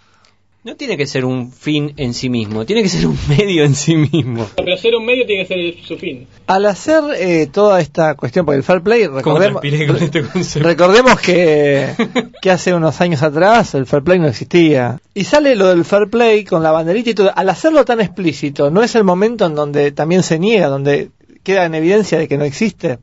no 0.62 0.76
tiene 0.76 0.96
que 0.98 1.06
ser 1.06 1.24
un 1.24 1.50
fin 1.52 1.94
en 1.96 2.12
sí 2.12 2.28
mismo, 2.28 2.66
tiene 2.66 2.82
que 2.82 2.88
ser 2.90 3.06
un 3.06 3.18
medio 3.28 3.64
en 3.64 3.74
sí 3.74 3.96
mismo. 3.96 4.46
Pero 4.56 4.76
ser 4.76 4.94
un 4.94 5.06
medio 5.06 5.24
tiene 5.26 5.42
que 5.44 5.48
ser 5.48 5.58
el- 5.58 5.82
su 5.82 5.96
fin. 5.96 6.26
Al 6.46 6.66
hacer 6.66 7.02
eh, 7.18 7.46
toda 7.46 7.80
esta 7.80 8.14
cuestión 8.14 8.44
por 8.44 8.54
el 8.54 8.62
fair 8.62 8.82
play, 8.82 9.06
¿Cómo 9.06 9.16
recordemos, 9.38 9.62
este 9.64 10.58
recordemos 10.60 11.18
que, 11.20 11.88
que 12.42 12.50
hace 12.50 12.74
unos 12.74 13.00
años 13.00 13.22
atrás 13.22 13.74
el 13.74 13.86
fair 13.86 14.02
play 14.02 14.18
no 14.18 14.28
existía. 14.28 15.00
Y 15.14 15.24
sale 15.24 15.56
lo 15.56 15.68
del 15.68 15.84
fair 15.84 16.08
play 16.10 16.44
con 16.44 16.62
la 16.62 16.72
banderita 16.72 17.10
y 17.10 17.14
todo. 17.14 17.32
Al 17.34 17.48
hacerlo 17.48 17.84
tan 17.86 18.00
explícito, 18.00 18.70
¿no 18.70 18.82
es 18.82 18.94
el 18.94 19.04
momento 19.04 19.46
en 19.46 19.54
donde 19.54 19.92
también 19.92 20.22
se 20.22 20.38
niega, 20.38 20.66
donde 20.68 21.10
queda 21.42 21.64
en 21.64 21.74
evidencia 21.74 22.18
de 22.18 22.28
que 22.28 22.36
no 22.36 22.44
existe? 22.44 22.98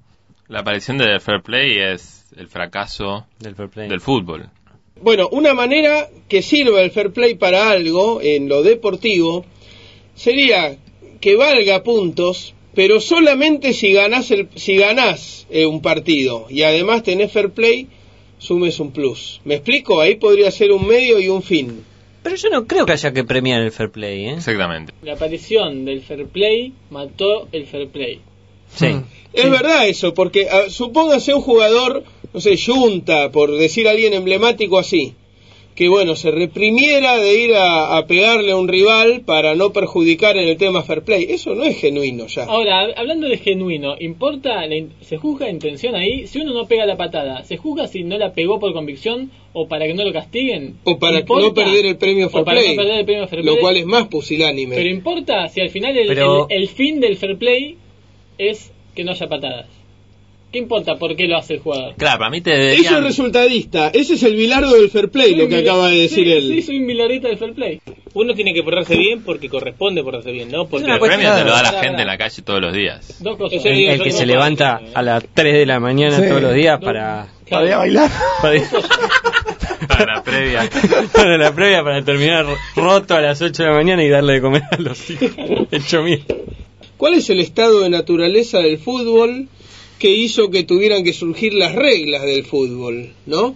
La 0.47 0.59
aparición 0.59 0.97
del 0.99 1.19
fair 1.19 1.41
play 1.41 1.77
es 1.79 2.25
el 2.37 2.47
fracaso 2.47 3.25
Del 3.39 3.55
fair 3.55 3.69
play. 3.69 3.89
del 3.89 3.99
fútbol. 3.99 4.49
Bueno, 5.01 5.29
una 5.31 5.53
manera 5.53 6.09
que 6.27 6.41
sirva 6.41 6.81
el 6.81 6.91
fair 6.91 7.11
play 7.11 7.35
para 7.35 7.69
algo 7.69 8.21
en 8.21 8.49
lo 8.49 8.63
deportivo 8.63 9.45
sería 10.15 10.77
que 11.19 11.35
valga 11.35 11.83
puntos, 11.83 12.53
pero 12.73 12.99
solamente 12.99 13.73
si 13.73 13.93
ganás, 13.93 14.31
el, 14.31 14.49
si 14.55 14.75
ganás 14.75 15.47
eh, 15.49 15.65
un 15.65 15.81
partido 15.81 16.47
y 16.49 16.63
además 16.63 17.03
tenés 17.03 17.31
fair 17.31 17.51
play, 17.51 17.87
sumes 18.37 18.79
un 18.79 18.91
plus. 18.91 19.41
¿Me 19.45 19.55
explico? 19.55 19.99
Ahí 19.99 20.15
podría 20.15 20.51
ser 20.51 20.71
un 20.71 20.87
medio 20.87 21.19
y 21.19 21.27
un 21.27 21.41
fin. 21.41 21.83
Pero 22.23 22.35
yo 22.35 22.49
no 22.49 22.67
creo 22.67 22.85
que 22.85 22.91
haya 22.91 23.13
que 23.13 23.23
premiar 23.23 23.61
el 23.61 23.71
fair 23.71 23.89
play, 23.89 24.25
¿eh? 24.25 24.33
Exactamente. 24.33 24.93
La 25.01 25.13
aparición 25.13 25.85
del 25.85 26.01
fair 26.01 26.25
play 26.27 26.73
mató 26.89 27.47
el 27.51 27.65
fair 27.65 27.87
play. 27.87 28.19
Sí. 28.75 28.87
Es 29.33 29.49
verdad 29.49 29.87
eso, 29.87 30.13
porque 30.13 30.47
supóngase 30.69 31.33
un 31.33 31.41
jugador, 31.41 32.03
no 32.33 32.39
sé, 32.39 32.55
Junta, 32.57 33.31
por 33.31 33.51
decir 33.57 33.87
a 33.87 33.91
alguien 33.91 34.13
emblemático 34.13 34.77
así, 34.77 35.13
que 35.75 35.89
bueno, 35.89 36.15
se 36.15 36.31
reprimiera 36.31 37.17
de 37.17 37.37
ir 37.37 37.53
a, 37.53 37.97
a 37.97 38.07
pegarle 38.07 38.51
a 38.51 38.55
un 38.57 38.67
rival 38.67 39.21
para 39.21 39.53
no 39.53 39.71
perjudicar 39.73 40.35
en 40.35 40.47
el 40.47 40.57
tema 40.57 40.81
fair 40.81 41.03
play. 41.03 41.27
Eso 41.29 41.53
no 41.53 41.65
es 41.65 41.77
genuino 41.79 42.25
ya. 42.25 42.45
Ahora, 42.45 42.81
hab- 42.83 42.93
hablando 42.97 43.27
de 43.29 43.37
genuino, 43.37 43.95
¿importa, 43.99 44.65
la 44.65 44.75
in- 44.75 44.93
se 45.01 45.17
juzga 45.17 45.45
la 45.45 45.51
intención 45.51 45.93
ahí? 45.93 46.25
Si 46.25 46.39
uno 46.39 46.51
no 46.53 46.65
pega 46.67 46.87
la 46.87 46.97
patada, 46.97 47.43
¿se 47.43 47.57
juzga 47.57 47.87
si 47.87 48.03
no 48.03 48.17
la 48.17 48.33
pegó 48.33 48.59
por 48.59 48.73
convicción 48.73 49.29
o 49.53 49.67
para 49.67 49.85
que 49.85 49.93
no 49.93 50.03
lo 50.03 50.11
castiguen? 50.11 50.77
O 50.83 50.97
para 50.97 51.19
¿Importa? 51.19 51.45
no 51.45 51.53
perder 51.53 51.85
el 51.85 51.97
premio 51.97 52.25
O 52.25 52.29
fair 52.31 52.43
para 52.43 52.59
play, 52.59 52.75
no 52.75 52.81
perder 52.81 52.99
el 52.99 53.05
premio 53.05 53.27
fair 53.27 53.45
lo 53.45 53.57
cual 53.59 53.77
es 53.77 53.85
más 53.85 54.07
pusilánime. 54.07 54.75
Pero 54.77 54.89
importa 54.89 55.47
si 55.49 55.61
al 55.61 55.69
final 55.69 55.95
el, 55.95 56.07
Pero- 56.07 56.47
el- 56.49 56.57
el 56.63 56.67
fin 56.69 56.99
del 56.99 57.17
fair 57.17 57.37
play 57.37 57.75
es 58.39 58.71
que 58.95 59.03
no 59.03 59.11
haya 59.11 59.27
patadas. 59.27 59.67
¿Qué 60.51 60.59
importa 60.59 60.95
por 60.95 61.15
qué 61.17 61.27
lo 61.27 61.37
hace 61.37 61.55
el 61.55 61.59
jugador? 61.59 61.95
Claro, 61.97 62.19
para 62.19 62.31
mí 62.31 62.39
te 62.39 62.51
Eso 62.51 62.61
es 62.61 62.77
deberían... 62.83 63.03
resultadista, 63.03 63.89
ese 63.89 64.13
es 64.13 64.23
el 64.23 64.35
bilardo 64.35 64.73
del 64.75 64.89
fair 64.89 65.09
play, 65.09 65.35
lo 65.35 65.49
que 65.49 65.57
acaba 65.57 65.89
de 65.89 65.97
decir 65.97 66.25
sí, 66.25 66.31
él. 66.31 66.47
Sí, 66.53 66.61
soy 66.61 66.77
un 66.77 66.85
milarista 66.85 67.27
del 67.27 67.37
fair 67.37 67.53
play. 67.53 67.81
Uno 68.13 68.33
tiene 68.33 68.53
que 68.53 68.63
portarse 68.63 68.95
bien 68.95 69.21
porque 69.23 69.49
corresponde 69.49 70.01
portarse 70.03 70.31
bien, 70.31 70.49
¿no? 70.49 70.65
Porque 70.67 70.89
El 70.89 70.99
premio 70.99 71.33
te 71.35 71.43
lo 71.43 71.51
da 71.51 71.63
la 71.63 71.73
gente 71.83 72.01
en 72.01 72.07
la 72.07 72.17
calle 72.17 72.41
todos 72.43 72.61
los 72.61 72.73
días. 72.73 73.21
Dos 73.21 73.37
cosas. 73.37 73.61
El, 73.65 74.01
que 74.01 74.11
se 74.11 74.25
levanta 74.25 74.79
a 74.93 75.01
las 75.01 75.23
3 75.33 75.53
de 75.53 75.65
la 75.65 75.79
mañana 75.81 76.17
Sí. 76.17 76.27
todos 76.29 76.41
los 76.41 76.53
días 76.53 76.79
para, 76.81 77.27
¿Para 77.49 77.65
ir 77.67 77.73
a 77.73 77.77
bailar? 77.79 78.11
para, 78.41 78.61
Para 79.87 80.15
la 80.15 80.23
previa. 80.23 80.69
para 81.13 81.37
la 81.37 81.53
previa 81.53 81.83
para 81.83 82.03
terminar 82.03 82.45
roto 82.75 83.15
a 83.15 83.21
las 83.21 83.41
8 83.41 83.63
de 83.63 83.69
la 83.69 83.75
mañana 83.75 84.03
y 84.03 84.09
darle 84.09 84.33
de 84.33 84.41
comer 84.41 84.63
a 84.71 84.77
los 84.77 85.09
hijos. 85.09 85.29
Hecho 85.71 86.03
mierda. 86.03 86.35
¿Cuál 86.97 87.13
es 87.15 87.29
el 87.29 87.39
estado 87.41 87.81
de 87.81 87.89
naturaleza 87.89 88.59
del 88.59 88.79
fútbol 88.79 89.47
que 89.99 90.09
hizo 90.11 90.49
que 90.49 90.63
tuvieran 90.63 91.03
que 91.03 91.13
surgir 91.13 91.53
las 91.53 91.73
reglas 91.75 92.23
del 92.23 92.43
fútbol, 92.45 93.09
¿no? 93.25 93.55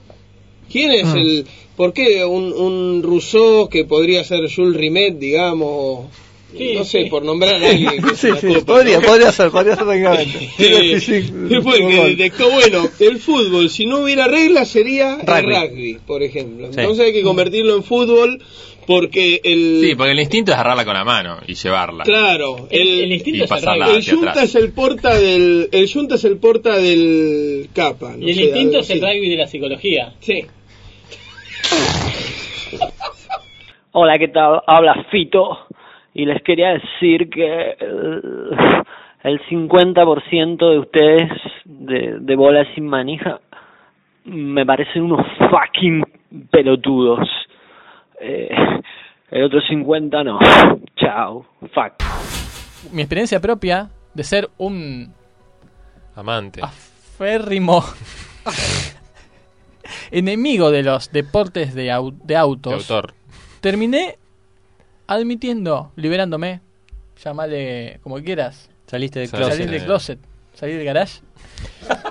¿Quién 0.72 0.92
es 0.92 1.06
Ah. 1.06 1.18
el... 1.18 1.46
¿Por 1.78 1.94
qué 1.94 2.24
un, 2.26 2.54
un 2.54 3.02
Rousseau 3.04 3.68
que 3.70 3.86
podría 3.86 4.24
ser 4.24 4.42
Jules 4.54 4.78
Rimet, 4.78 5.18
digamos, 5.18 6.08
no 6.54 6.84
sé, 6.84 7.06
por 7.10 7.24
nombrar 7.24 7.64
a 7.64 7.70
alguien 7.70 8.02
que 8.04 8.16
Sí, 8.16 8.28
sí, 8.40 8.48
copa, 8.48 8.66
podría, 8.76 9.00
¿no? 9.00 9.08
podría 9.08 9.32
ser, 9.32 9.50
podría 9.52 9.76
ser 9.76 9.88
técnicamente. 9.88 10.50
Eh, 10.60 11.00
Sí, 11.00 11.22
sí, 11.24 11.34
¿Qué 11.50 11.62
fue 11.62 11.78
el 11.78 11.88
que 11.88 11.96
fútbol. 11.96 12.18
detectó? 12.18 12.50
Bueno, 12.52 12.90
el 13.00 13.18
fútbol, 13.20 13.70
si 13.70 13.86
no 13.86 14.02
hubiera 14.04 14.28
reglas, 14.28 14.70
sería 14.70 15.16
Rugby. 15.26 15.56
el 15.56 15.70
rugby, 15.70 15.98
por 16.06 16.22
ejemplo. 16.24 16.68
Sí. 16.72 16.80
Entonces 16.82 17.06
hay 17.06 17.14
que 17.14 17.24
convertirlo 17.24 17.76
en 17.76 17.84
fútbol 17.84 18.42
porque 18.88 19.42
el. 19.44 19.82
Sí, 19.82 19.96
porque 19.96 20.12
el 20.12 20.20
instinto 20.20 20.52
es 20.52 20.58
agarrarla 20.58 20.86
con 20.86 20.94
la 20.94 21.04
mano 21.04 21.38
y 21.48 21.54
llevarla. 21.54 22.04
Claro, 22.04 22.68
el, 22.70 23.12
y 23.12 23.48
pasarla 23.48 23.88
el 23.96 24.02
yunta 24.02 24.32
atrás. 24.32 24.46
es 24.46 24.56
el 24.56 24.74
porta 24.74 25.14
del. 25.16 25.70
El 25.72 25.88
yunta 25.88 26.16
es 26.16 26.26
el 26.26 26.38
porta 26.38 26.78
del 26.78 27.70
capa. 27.74 28.14
no 28.18 28.26
Y 28.26 28.30
el 28.32 28.36
sé, 28.36 28.44
instinto 28.44 28.80
es 28.80 28.90
el 28.90 29.02
rugby 29.02 29.30
de 29.30 29.38
la 29.38 29.48
psicología. 29.48 30.14
Sí. 30.20 30.46
Hola, 33.94 34.18
¿qué 34.18 34.30
tal? 34.30 34.62
Habla 34.68 35.06
Fito 35.12 35.68
y 36.14 36.26
les 36.26 36.42
quería 36.44 36.70
decir 36.74 37.30
que 37.30 37.76
el, 37.80 38.22
el 39.24 39.40
50% 39.48 40.70
de 40.72 40.80
ustedes 40.80 41.30
de, 41.66 42.18
de 42.20 42.36
bola 42.36 42.66
sin 42.74 42.88
manija 42.88 43.40
me 44.26 44.66
parecen 44.66 45.04
unos 45.04 45.26
fucking 45.50 46.04
pelotudos. 46.50 47.28
Eh, 48.22 48.50
el 49.32 49.44
otro 49.44 49.60
50 49.62 50.24
no. 50.24 50.40
Chao. 50.96 51.46
Fuck. 51.62 51.94
Mi 52.92 53.02
experiencia 53.02 53.40
propia 53.40 53.90
de 54.14 54.24
ser 54.24 54.50
un 54.58 55.14
Amante. 56.16 56.62
férrimo 57.18 57.84
enemigo 60.12 60.72
de 60.72 60.84
los 60.84 61.12
deportes 61.12 61.74
de, 61.74 61.90
au- 61.92 62.16
de 62.24 62.36
autos. 62.36 62.72
De 62.88 62.94
autor. 62.94 63.14
Terminé 63.62 64.18
admitiendo, 65.08 65.92
liberándome, 65.96 66.62
llamale 67.24 68.00
como 68.04 68.18
quieras. 68.22 68.70
Saliste 68.88 69.20
del 69.20 69.30
closet. 69.30 69.70
del 69.70 69.84
closet, 69.86 70.20
salir 70.54 70.76
del 70.78 70.86
garage. 70.86 71.22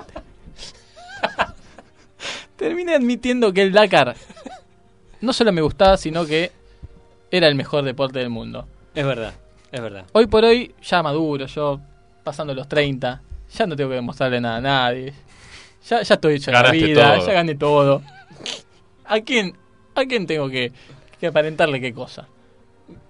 Terminé 2.55 2.95
admitiendo 2.95 3.53
que 3.53 3.63
el 3.63 3.71
Dakar 3.71 4.15
no 5.21 5.33
solo 5.33 5.51
me 5.51 5.61
gustaba, 5.61 5.97
sino 5.97 6.25
que 6.25 6.51
era 7.29 7.47
el 7.47 7.55
mejor 7.55 7.83
deporte 7.83 8.19
del 8.19 8.29
mundo. 8.29 8.67
Es 8.93 9.05
verdad, 9.05 9.33
es 9.71 9.81
verdad. 9.81 10.05
Hoy 10.11 10.27
por 10.27 10.43
hoy, 10.43 10.75
ya 10.81 11.01
maduro, 11.01 11.45
yo 11.45 11.79
pasando 12.23 12.53
los 12.53 12.67
30, 12.67 13.21
ya 13.53 13.67
no 13.67 13.75
tengo 13.75 13.89
que 13.89 13.95
demostrarle 13.95 14.41
nada 14.41 14.57
a 14.57 14.61
nadie. 14.61 15.13
Ya, 15.87 16.01
ya 16.01 16.15
estoy 16.15 16.35
hecho 16.35 16.51
en 16.51 16.61
la 16.61 16.71
vida, 16.71 17.15
todo. 17.15 17.27
ya 17.27 17.33
gané 17.33 17.55
todo. 17.55 18.01
¿A 19.05 19.19
quién, 19.21 19.57
¿A 19.95 20.05
quién 20.05 20.27
tengo 20.27 20.49
que, 20.49 20.71
que 21.19 21.27
aparentarle 21.27 21.79
qué 21.81 21.93
cosa? 21.93 22.27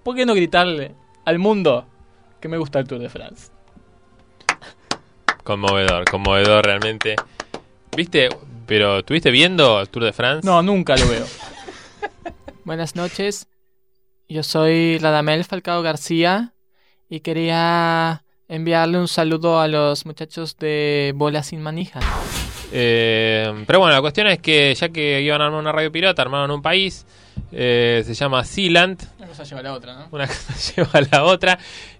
¿Por 0.02 0.16
qué 0.16 0.24
no 0.24 0.34
gritarle 0.34 0.94
al 1.24 1.38
mundo 1.38 1.86
que 2.40 2.48
me 2.48 2.56
gusta 2.56 2.78
el 2.78 2.86
Tour 2.86 3.00
de 3.00 3.08
France? 3.08 3.50
Conmovedor, 5.44 6.04
conmovedor 6.10 6.64
realmente. 6.64 7.16
¿Viste? 7.96 8.28
Pero, 8.66 8.98
¿estuviste 8.98 9.30
viendo 9.30 9.80
el 9.80 9.88
Tour 9.88 10.04
de 10.04 10.12
France? 10.12 10.46
No, 10.46 10.62
nunca 10.62 10.96
lo 10.96 11.08
veo. 11.08 11.26
Buenas 12.64 12.94
noches. 12.94 13.48
Yo 14.28 14.44
soy 14.44 14.98
Radamel 14.98 15.44
Falcao 15.44 15.82
García 15.82 16.54
y 17.08 17.18
quería 17.18 18.24
enviarle 18.46 18.98
un 18.98 19.08
saludo 19.08 19.60
a 19.60 19.66
los 19.66 20.06
muchachos 20.06 20.56
de 20.58 21.12
Bola 21.16 21.42
Sin 21.42 21.60
Manija. 21.60 21.98
Eh, 22.70 23.64
pero 23.66 23.80
bueno, 23.80 23.94
la 23.94 24.00
cuestión 24.00 24.28
es 24.28 24.38
que 24.38 24.72
ya 24.76 24.90
que 24.90 25.20
iban 25.22 25.42
a 25.42 25.46
armar 25.46 25.60
una 25.60 25.72
radio 25.72 25.90
pirata, 25.90 26.22
armaron 26.22 26.52
un 26.52 26.62
país, 26.62 27.04
eh, 27.50 28.02
se 28.06 28.14
llama 28.14 28.44
Sealand, 28.44 29.10
Una 29.18 29.26
cosa 29.26 29.42
lleva 29.42 29.60
a 29.60 29.62
la 29.64 29.74
otra, 29.74 29.94
¿no? 29.94 30.08
una 30.12 30.26
cosa 30.28 30.54
lleva 30.54 30.90
a 30.92 31.00
la 31.00 31.24
otra, 31.24 31.58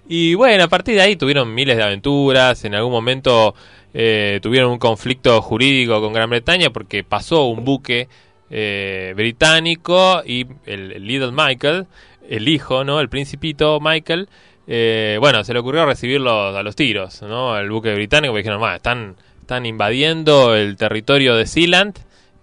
y 0.08 0.34
bueno, 0.34 0.62
a 0.64 0.68
partir 0.68 0.94
de 0.94 1.02
ahí 1.02 1.16
tuvieron 1.16 1.52
miles 1.52 1.76
de 1.76 1.82
aventuras, 1.82 2.64
en 2.64 2.74
algún 2.74 2.92
momento 2.92 3.54
eh, 3.92 4.38
tuvieron 4.42 4.70
un 4.70 4.78
conflicto 4.78 5.42
jurídico 5.42 6.00
con 6.00 6.12
Gran 6.12 6.30
Bretaña 6.30 6.70
porque 6.70 7.04
pasó 7.04 7.46
un 7.46 7.64
buque 7.64 8.08
eh, 8.54 9.14
británico 9.16 10.22
y 10.24 10.46
el, 10.66 11.04
Little 11.06 11.32
Michael, 11.32 11.86
el 12.28 12.46
hijo, 12.48 12.84
¿no? 12.84 13.00
El 13.00 13.08
principito 13.08 13.80
Michael, 13.80 14.28
eh, 14.66 15.16
bueno, 15.20 15.42
se 15.42 15.52
le 15.54 15.58
ocurrió 15.60 15.86
recibirlos 15.86 16.54
a 16.54 16.62
los 16.62 16.76
tiros, 16.76 17.22
¿no? 17.22 17.58
El 17.58 17.70
buque 17.70 17.94
británico, 17.94 18.32
porque 18.32 18.42
dijeron, 18.42 18.60
"Ma, 18.60 18.76
están, 18.76 19.16
están 19.40 19.64
invadiendo 19.66 20.54
el 20.54 20.76
territorio 20.76 21.34
de 21.34 21.46
Sealand, 21.46 21.98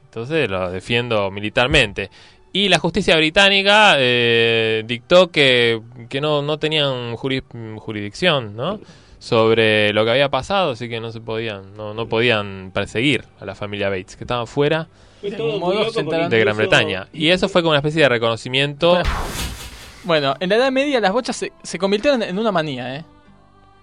entonces 0.06 0.50
los 0.50 0.72
defiendo 0.74 1.30
militarmente. 1.32 2.10
Y 2.52 2.68
la 2.70 2.80
justicia 2.80 3.16
británica 3.16 3.96
eh, 4.00 4.84
dictó 4.88 5.30
que, 5.30 5.80
que 6.10 6.20
no, 6.20 6.42
no 6.42 6.58
tenían 6.58 7.14
juri- 7.16 7.44
jurisdicción, 7.78 8.56
¿no? 8.56 8.80
sobre 9.22 9.92
lo 9.92 10.06
que 10.06 10.12
había 10.12 10.30
pasado, 10.30 10.72
así 10.72 10.88
que 10.88 11.02
no 11.02 11.12
se 11.12 11.20
podían, 11.20 11.76
no, 11.76 11.94
no 11.94 12.08
podían 12.08 12.72
perseguir 12.74 13.26
a 13.42 13.46
la 13.46 13.54
familia 13.54 13.90
Bates, 13.90 14.16
que 14.16 14.24
estaban 14.24 14.48
fuera 14.48 14.88
Fue 15.22 15.32
todo 15.32 15.60
porque 15.60 16.04
de 16.30 16.40
Gran 16.40 16.56
Bretaña. 16.58 17.08
Y 17.14 17.30
eso 17.30 17.50
fue 17.50 17.62
como 17.62 17.72
una 17.72 17.80
especie 17.80 18.02
de 18.04 18.10
reconocimiento. 18.10 18.98
Bueno, 20.04 20.34
en 20.40 20.50
la 20.50 20.56
Edad 20.56 20.72
Media 20.72 21.00
las 21.00 21.12
bochas 21.12 21.36
se, 21.36 21.52
se 21.62 21.78
convirtieron 21.78 22.24
en 22.24 22.38
una 22.40 22.52
manía, 22.52 22.96
¿eh? 22.96 23.04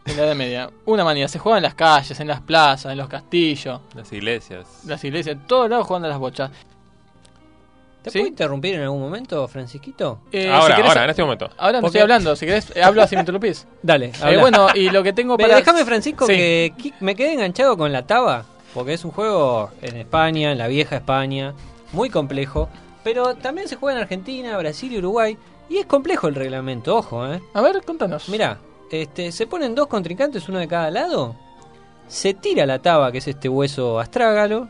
En 0.06 0.16
la 0.16 0.22
Edad 0.24 0.34
Media. 0.36 0.70
Una 0.86 1.04
manía. 1.04 1.28
Se 1.28 1.38
juega 1.38 1.58
en 1.58 1.62
las 1.64 1.74
calles, 1.74 2.18
en 2.20 2.28
las 2.28 2.40
plazas, 2.40 2.92
en 2.92 2.98
los 2.98 3.08
castillos, 3.08 3.80
Las 3.94 4.12
iglesias. 4.12 4.66
las 4.86 5.02
iglesias, 5.04 5.36
en 5.36 5.46
todos 5.46 5.68
lados 5.68 5.86
jugando 5.86 6.06
a 6.06 6.10
las 6.10 6.18
bochas. 6.18 6.50
¿Te 8.02 8.12
puedo 8.12 8.26
interrumpir 8.28 8.76
en 8.76 8.82
algún 8.82 9.00
momento, 9.00 9.48
Francisquito? 9.48 10.20
Eh, 10.30 10.48
Ahora, 10.48 10.76
si 10.76 10.82
querés- 10.82 10.88
ahora, 10.90 11.04
en 11.04 11.10
este 11.10 11.22
momento. 11.24 11.50
Ahora 11.58 11.78
no 11.78 11.80
Porque- 11.82 11.86
estoy 11.98 12.00
hablando, 12.02 12.36
si 12.36 12.46
querés, 12.46 12.72
eh, 12.76 12.82
hablo 12.84 13.02
así 13.02 13.16
me 13.16 13.22
interrumpís. 13.22 13.66
Dale, 13.82 14.12
Eh, 14.24 14.36
bueno, 14.38 14.68
y 14.74 14.90
lo 14.90 15.02
que 15.02 15.12
tengo 15.12 15.36
para... 15.36 15.56
Déjame, 15.56 15.84
Francisco, 15.84 16.24
Sí. 16.26 16.32
que 16.32 16.92
me 17.00 17.16
quedé 17.16 17.32
enganchado 17.32 17.76
con 17.76 17.92
la 17.92 18.06
Taba, 18.06 18.44
porque 18.76 18.92
es 18.92 19.06
un 19.06 19.10
juego 19.10 19.70
en 19.80 19.96
España, 19.96 20.52
en 20.52 20.58
la 20.58 20.68
vieja 20.68 20.96
España, 20.96 21.54
muy 21.92 22.10
complejo, 22.10 22.68
pero 23.02 23.34
también 23.34 23.68
se 23.68 23.76
juega 23.76 23.96
en 23.96 24.02
Argentina, 24.02 24.58
Brasil 24.58 24.92
y 24.92 24.98
Uruguay, 24.98 25.38
y 25.70 25.78
es 25.78 25.86
complejo 25.86 26.28
el 26.28 26.34
reglamento, 26.34 26.94
ojo, 26.94 27.26
¿eh? 27.26 27.40
A 27.54 27.62
ver, 27.62 27.82
contanos. 27.86 28.28
Mirá, 28.28 28.58
este, 28.90 29.32
se 29.32 29.46
ponen 29.46 29.74
dos 29.74 29.86
contrincantes, 29.86 30.50
uno 30.50 30.58
de 30.58 30.68
cada 30.68 30.90
lado, 30.90 31.34
se 32.06 32.34
tira 32.34 32.66
la 32.66 32.82
Taba, 32.82 33.10
que 33.10 33.18
es 33.18 33.28
este 33.28 33.48
hueso 33.48 33.98
astrágalo, 33.98 34.68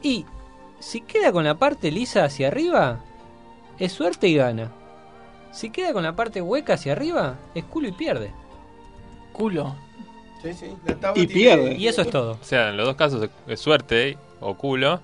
y 0.00 0.24
si 0.78 1.02
queda 1.02 1.32
con 1.32 1.44
la 1.44 1.58
parte 1.58 1.90
lisa 1.90 2.24
hacia 2.24 2.48
arriba, 2.48 3.00
es 3.78 3.92
suerte 3.92 4.26
y 4.26 4.36
gana. 4.36 4.72
Si 5.50 5.68
queda 5.68 5.92
con 5.92 6.02
la 6.02 6.16
parte 6.16 6.40
hueca 6.40 6.74
hacia 6.74 6.92
arriba, 6.92 7.36
es 7.54 7.64
culo 7.64 7.88
y 7.88 7.92
pierde. 7.92 8.32
Culo. 9.34 9.76
Sí, 10.42 10.52
sí. 10.54 10.76
La 10.84 10.94
tabla 10.96 11.22
Y 11.22 11.26
pierde. 11.26 11.74
Y 11.74 11.86
eso 11.88 12.02
es 12.02 12.10
todo. 12.10 12.32
O 12.32 12.44
sea, 12.44 12.70
en 12.70 12.76
los 12.76 12.86
dos 12.86 12.96
casos 12.96 13.28
es 13.46 13.60
suerte 13.60 14.18
o 14.40 14.54
culo. 14.54 15.00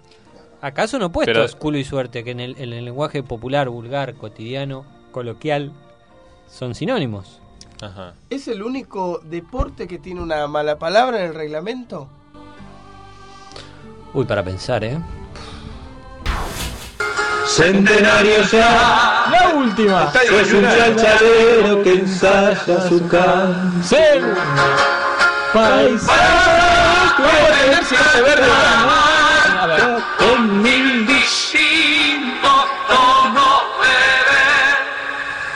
¿Acaso 0.60 0.98
no 0.98 1.06
opuestos 1.06 1.52
Pero- 1.52 1.58
culo 1.60 1.78
y 1.78 1.84
suerte, 1.84 2.24
que 2.24 2.32
en 2.32 2.40
el, 2.40 2.56
en 2.58 2.72
el 2.72 2.84
lenguaje 2.84 3.22
popular, 3.22 3.68
vulgar, 3.68 4.14
cotidiano, 4.14 4.84
coloquial, 5.12 5.72
son 6.50 6.74
sinónimos? 6.74 7.40
Ajá. 7.80 8.14
¿Es 8.28 8.48
el 8.48 8.62
único 8.62 9.20
deporte 9.22 9.86
que 9.86 9.98
tiene 9.98 10.20
una 10.20 10.48
mala 10.48 10.80
palabra 10.80 11.18
en 11.20 11.26
el 11.26 11.34
reglamento? 11.34 12.08
Uy, 14.12 14.24
para 14.24 14.42
pensar, 14.42 14.82
¿eh? 14.82 14.98
Centenario 17.46 18.42
ya. 18.50 19.26
La 19.30 19.54
última. 19.56 20.12
Es 20.30 20.52
un 20.52 20.62
chachalero 20.64 21.82
que 21.82 21.92
ensaya 21.94 22.88
su 22.88 23.06
canción. 23.08 24.34
País. 25.58 26.02
puedo 27.16 27.30
entender 27.48 27.84
si 27.84 27.94
es 27.94 28.12
de 28.14 28.22
verde 28.22 28.46
Con 30.18 30.62
mil 30.62 31.06
distintos 31.06 32.64
tonos 32.86 33.62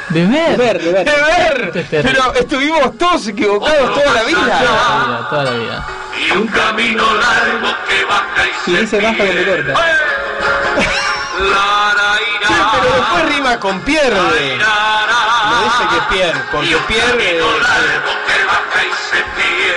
De 0.09 0.27
ver. 0.27 0.57
De 0.57 0.65
ver, 0.65 0.83
de 0.83 0.93
ver. 0.93 1.63
Este 1.67 1.81
es 1.81 1.91
terrible. 1.91 2.21
Pero 2.21 2.35
estuvimos 2.35 2.99
todos 2.99 3.29
equivocados 3.29 3.95
toda 3.95 4.13
la 4.13 4.23
vida. 4.25 4.39
Toda 4.41 4.51
la 4.51 5.07
vida, 5.07 5.29
toda 5.31 5.45
la 5.45 5.51
vida. 5.53 5.87
y 6.19 6.31
un 6.33 6.47
camino 6.49 7.15
largo 7.15 7.75
que 7.89 8.05
baja 8.05 8.47
y 8.47 8.65
Si 8.65 8.77
dice 8.77 9.01
basta 9.01 9.25
que 9.25 9.31
te 9.31 9.47
corta. 9.47 9.75
Sí, 12.47 12.55
pero 12.73 12.95
después 12.95 13.35
rima 13.35 13.61
con 13.61 13.81
pierde. 13.83 14.59
No 14.59 15.65
dice 15.65 15.85
que 15.91 16.15
pierde, 16.15 16.41
porque 16.51 16.77
pierde. 16.89 17.43
Ahí 18.75 18.87
dice. 18.87 19.72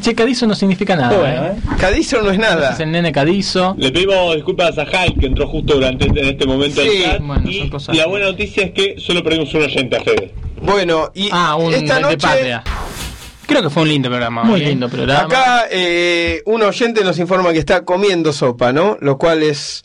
Che, 0.00 0.14
cadizo 0.14 0.46
no 0.46 0.54
significa 0.54 0.94
nada, 0.96 1.16
Bueno, 1.18 1.46
¿eh? 1.46 1.54
Cadizo 1.78 2.20
no 2.22 2.30
es 2.30 2.38
nada. 2.38 2.72
Es 2.72 2.80
el 2.80 2.90
nene 2.90 3.12
cadizo. 3.12 3.74
Le 3.78 3.90
pedimos 3.90 4.34
disculpas 4.34 4.76
a 4.78 4.84
Hyde 4.84 5.14
que 5.20 5.26
entró 5.26 5.46
justo 5.48 5.74
durante 5.74 6.06
este- 6.06 6.20
en 6.20 6.26
este 6.28 6.46
momento 6.46 6.82
Sí, 6.82 7.02
chat. 7.04 7.20
bueno, 7.22 7.48
y 7.50 7.58
son 7.58 7.70
cosas- 7.70 7.96
la 7.96 8.06
buena 8.06 8.26
noticia 8.26 8.64
es 8.64 8.72
que 8.72 8.96
solo 8.98 9.22
perdimos 9.22 9.52
un 9.54 9.62
oyente 9.62 9.96
a 9.96 10.02
Fede. 10.02 10.34
Bueno, 10.60 11.10
y 11.14 11.28
Ah, 11.32 11.56
un 11.56 11.72
esta 11.72 11.96
de 11.96 12.00
noche 12.02 12.16
patria. 12.18 12.62
Creo 13.46 13.62
que 13.62 13.70
fue 13.70 13.82
un 13.82 13.88
lindo 13.88 14.08
programa. 14.08 14.44
Muy 14.44 14.62
¿eh? 14.62 14.66
lindo 14.66 14.88
programa. 14.88 15.22
acá 15.24 15.66
eh, 15.70 16.42
un 16.46 16.62
oyente 16.62 17.02
nos 17.04 17.18
informa 17.18 17.52
que 17.52 17.58
está 17.58 17.84
comiendo 17.84 18.32
sopa, 18.32 18.72
¿no? 18.72 18.96
Lo 19.00 19.18
cual 19.18 19.42
es 19.42 19.82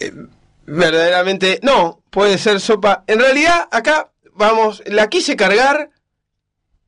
eh, 0.00 0.10
verdaderamente 0.66 1.60
no 1.62 2.00
puede 2.10 2.38
ser 2.38 2.60
sopa. 2.60 3.04
En 3.06 3.20
realidad 3.20 3.68
acá 3.70 4.10
vamos, 4.34 4.82
la 4.86 5.08
quise 5.08 5.36
cargar 5.36 5.90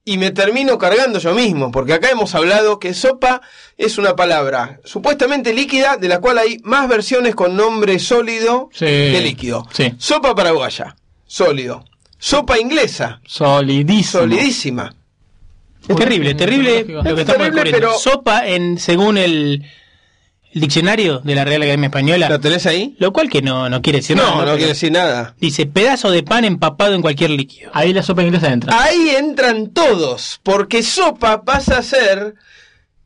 y 0.09 0.19
me 0.19 0.31
termino 0.31 0.78
cargando 0.78 1.19
yo 1.19 1.35
mismo, 1.35 1.73
porque 1.73 1.93
acá 1.93 2.09
hemos 2.11 2.33
hablado 2.37 2.78
que 2.78 2.95
sopa 2.95 3.43
es 3.77 3.99
una 3.99 4.15
palabra 4.15 4.78
supuestamente 4.85 5.53
líquida, 5.53 5.97
de 5.97 6.09
la 6.09 6.20
cual 6.20 6.39
hay 6.39 6.59
más 6.62 6.89
versiones 6.89 7.35
con 7.35 7.57
nombre 7.57 7.99
sólido 7.99 8.70
que 8.78 9.20
líquido. 9.20 9.66
Sí. 9.73 9.93
Sopa 9.99 10.33
paraguaya, 10.35 10.95
sólido. 11.27 11.85
Sopa 12.19 12.57
inglesa, 12.59 13.20
solidísima. 13.27 14.20
solidísima. 14.23 14.95
Es 15.89 15.97
terrible, 15.97 16.35
terrible 16.35 16.85
lo 16.89 17.03
que 17.03 17.20
estamos 17.23 17.49
terrible, 17.51 17.70
pero- 17.73 17.99
Sopa, 17.99 18.47
en, 18.47 18.78
según 18.78 19.19
el, 19.19 19.65
el 20.57 20.62
diccionario 20.62 21.19
de 21.19 21.35
la 21.35 21.45
Real 21.45 21.61
Academia 21.61 21.89
Española. 21.89 22.28
¿Lo 22.31 22.41
tenés 22.41 22.65
ahí? 22.65 22.97
Lo 22.99 23.12
cual 23.12 23.28
que 23.28 23.43
no, 23.43 23.69
no 23.69 23.83
quiere 23.83 23.99
decir 23.99 24.16
No, 24.16 24.23
nada. 24.23 24.35
no 24.37 24.41
Pero 24.45 24.57
quiere 24.57 24.73
decir 24.73 24.91
nada. 24.91 25.35
Dice 25.39 25.66
pedazo 25.66 26.11
de 26.11 26.23
pan 26.23 26.47
empapado 26.47 26.95
en 26.95 27.03
cualquier 27.03 27.28
líquido. 27.28 27.70
Ahí 27.74 27.93
la 27.93 28.03
sopa 28.03 28.23
inglesa 28.23 28.51
entra. 28.51 28.74
Ahí 28.83 29.11
entran 29.11 29.69
todos, 29.74 30.41
porque 30.43 30.83
sopa 30.83 31.43
pasa 31.45 31.77
a 31.77 31.83
ser 31.83 32.37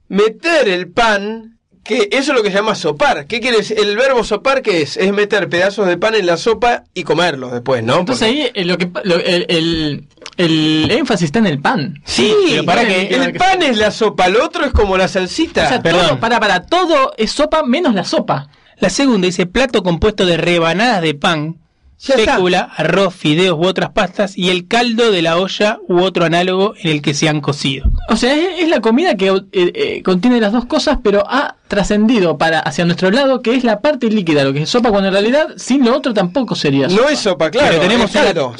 meter 0.07 0.69
el 0.69 0.89
pan, 0.91 1.59
que 1.83 2.09
eso 2.13 2.31
es 2.33 2.39
lo 2.39 2.43
que 2.45 2.51
se 2.51 2.57
llama 2.57 2.77
sopar. 2.77 3.27
¿Qué 3.27 3.41
quiere 3.41 3.57
decir? 3.59 3.79
El 3.81 3.97
verbo 3.97 4.23
sopar, 4.23 4.63
¿qué 4.63 4.83
es? 4.83 4.97
Es 4.97 5.13
meter 5.13 5.49
pedazos 5.49 5.89
de 5.89 5.97
pan 5.97 6.15
en 6.15 6.27
la 6.27 6.37
sopa 6.37 6.85
y 6.95 7.03
comerlos 7.03 7.51
después, 7.53 7.83
¿no? 7.83 7.99
Entonces 7.99 8.29
ahí 8.29 8.49
eh, 8.55 8.65
lo 8.65 8.79
que, 8.79 8.89
lo- 9.03 9.17
el, 9.17 9.47
el- 9.49 10.07
el 10.41 10.91
énfasis 10.91 11.27
está 11.27 11.39
en 11.39 11.47
el 11.47 11.61
pan. 11.61 12.01
Sí, 12.05 12.35
pero 12.49 12.65
para 12.65 12.87
que 12.87 13.09
el 13.09 13.35
pan 13.35 13.63
es 13.63 13.77
la 13.77 13.91
sopa, 13.91 14.29
lo 14.29 14.45
otro 14.45 14.65
es 14.65 14.73
como 14.73 14.97
la 14.97 15.09
salsita. 15.09 15.65
O 15.65 15.69
sea, 15.69 15.83
todo, 15.83 16.19
para, 16.19 16.41
para, 16.41 16.67
todo 16.67 17.13
es 17.17 17.33
sopa 17.33 17.63
menos 17.63 17.95
la 17.95 18.05
sopa. 18.05 18.49
La 18.79 18.89
segunda 18.89 19.27
dice 19.27 19.47
plato 19.47 19.83
compuesto 19.83 20.25
de 20.25 20.37
rebanadas 20.37 21.03
de 21.03 21.15
pan. 21.15 21.59
Fécula, 22.01 22.71
arroz, 22.77 23.15
fideos 23.15 23.59
u 23.59 23.65
otras 23.67 23.91
pastas 23.91 24.37
y 24.37 24.49
el 24.49 24.67
caldo 24.67 25.13
de 25.13 25.21
la 25.23 25.37
olla 25.37 25.79
u 25.87 26.01
otro 26.01 26.25
análogo 26.25 26.75
en 26.83 26.91
el 26.93 27.03
que 27.03 27.13
se 27.13 27.29
han 27.29 27.41
cocido. 27.41 27.87
O 28.09 28.17
sea, 28.17 28.35
es, 28.35 28.63
es 28.63 28.69
la 28.69 28.81
comida 28.81 29.17
que 29.17 29.29
eh, 29.29 29.43
eh, 29.53 30.03
contiene 30.03 30.41
las 30.41 30.53
dos 30.53 30.65
cosas, 30.65 30.99
pero 31.03 31.25
ha 31.29 31.57
trascendido 31.69 32.39
para 32.39 32.59
hacia 32.61 32.85
nuestro 32.85 33.11
lado, 33.11 33.43
que 33.43 33.55
es 33.55 33.65
la 33.65 33.81
parte 33.81 34.09
líquida, 34.09 34.45
lo 34.45 34.53
que 34.53 34.63
es 34.63 34.71
sopa, 34.71 34.91
cuando 34.91 35.09
en 35.09 35.15
realidad 35.15 35.49
sin 35.57 35.85
lo 35.85 35.95
otro 35.97 36.15
tampoco 36.15 36.55
sería 36.55 36.89
sopa. 36.89 37.03
No 37.03 37.09
es 37.09 37.19
sopa, 37.19 37.51
claro. 37.51 37.69
Pero 37.69 37.83
tenemos 37.83 38.11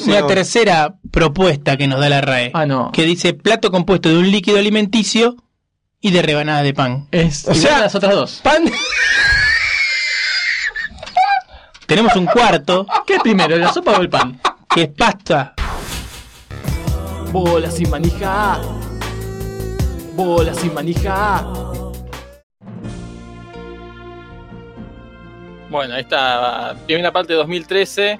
una, 0.05 0.27
tercera 0.27 0.95
propuesta 1.11 1.77
que 1.77 1.87
nos 1.87 1.99
da 1.99 2.09
la 2.09 2.21
RAE, 2.21 2.51
Ah, 2.53 2.65
no. 2.65 2.91
que 2.91 3.03
dice 3.03 3.33
plato 3.33 3.71
compuesto 3.71 4.07
de 4.09 4.17
un 4.17 4.31
líquido 4.31 4.59
alimenticio 4.59 5.35
y 5.99 6.11
de 6.11 6.21
rebanadas 6.21 6.63
de 6.63 6.73
pan. 6.73 7.07
Es 7.11 7.45
O 7.47 7.51
igual 7.51 7.61
sea, 7.61 7.77
a 7.77 7.81
las 7.81 7.95
otras 7.95 8.13
dos. 8.13 8.39
Pan. 8.43 8.63
Tenemos 11.91 12.15
un 12.15 12.25
cuarto, 12.25 12.87
¿Qué 13.05 13.15
es 13.15 13.21
primero, 13.21 13.57
la 13.57 13.73
sopa 13.73 13.91
o 13.97 14.01
el 14.01 14.09
pan? 14.09 14.39
que 14.73 14.83
es 14.83 14.87
pasta. 14.97 15.53
Bola 17.33 17.69
sin 17.69 17.89
manija. 17.89 18.61
Bola 20.15 20.53
sin 20.53 20.73
manija. 20.73 21.45
Bueno, 25.69 25.97
está. 25.97 26.77
Primera 26.85 27.11
parte 27.11 27.33
de 27.33 27.39
2013. 27.39 28.19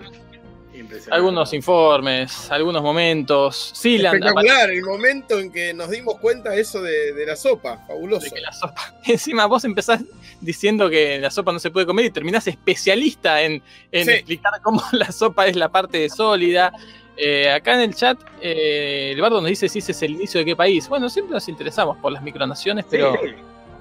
Algunos 1.12 1.54
informes, 1.54 2.50
algunos 2.52 2.82
momentos. 2.82 3.72
Sealand 3.76 4.16
Espectacular, 4.24 4.70
el 4.70 4.84
momento 4.84 5.40
en 5.40 5.52
que 5.52 5.74
nos 5.74 5.90
dimos 5.90 6.20
cuenta 6.20 6.56
eso 6.56 6.82
de, 6.82 7.14
de 7.14 7.26
la 7.26 7.36
sopa, 7.36 7.78
fabuloso. 7.88 8.28
Encima 9.06 9.46
vos 9.46 9.64
empezás 9.66 10.02
diciendo 10.40 10.90
que 10.90 11.20
la 11.20 11.30
sopa 11.32 11.52
no 11.52 11.60
se 11.60 11.70
puede 11.72 11.86
comer 11.86 12.06
y 12.06 12.12
terminás 12.12 12.48
especialista 12.48 13.42
en, 13.42 13.62
en 13.92 14.06
Sí. 14.06 14.12
explicar 14.12 14.54
cómo 14.62 14.82
la 14.92 15.12
sopa 15.12 15.48
es 15.48 15.56
la 15.56 15.70
parte 15.70 16.10
sólida. 16.10 16.72
Eh, 17.18 17.52
acá 17.52 17.76
en 17.76 17.82
el 17.82 17.94
chat, 17.96 18.18
eh, 18.42 19.12
el 19.14 19.22
bardo 19.22 19.42
nos 19.42 19.50
dice 19.50 19.70
si 19.70 19.80
ese 19.80 19.92
es 19.92 20.02
el 20.02 20.12
inicio 20.12 20.40
de 20.40 20.46
qué 20.46 20.56
país. 20.56 20.88
Bueno, 20.90 21.10
siempre 21.10 21.34
nos 21.34 21.48
interesamos 21.50 21.98
por 21.98 22.12
las 22.12 22.24
micronaciones, 22.24 22.86
pero 22.90 23.16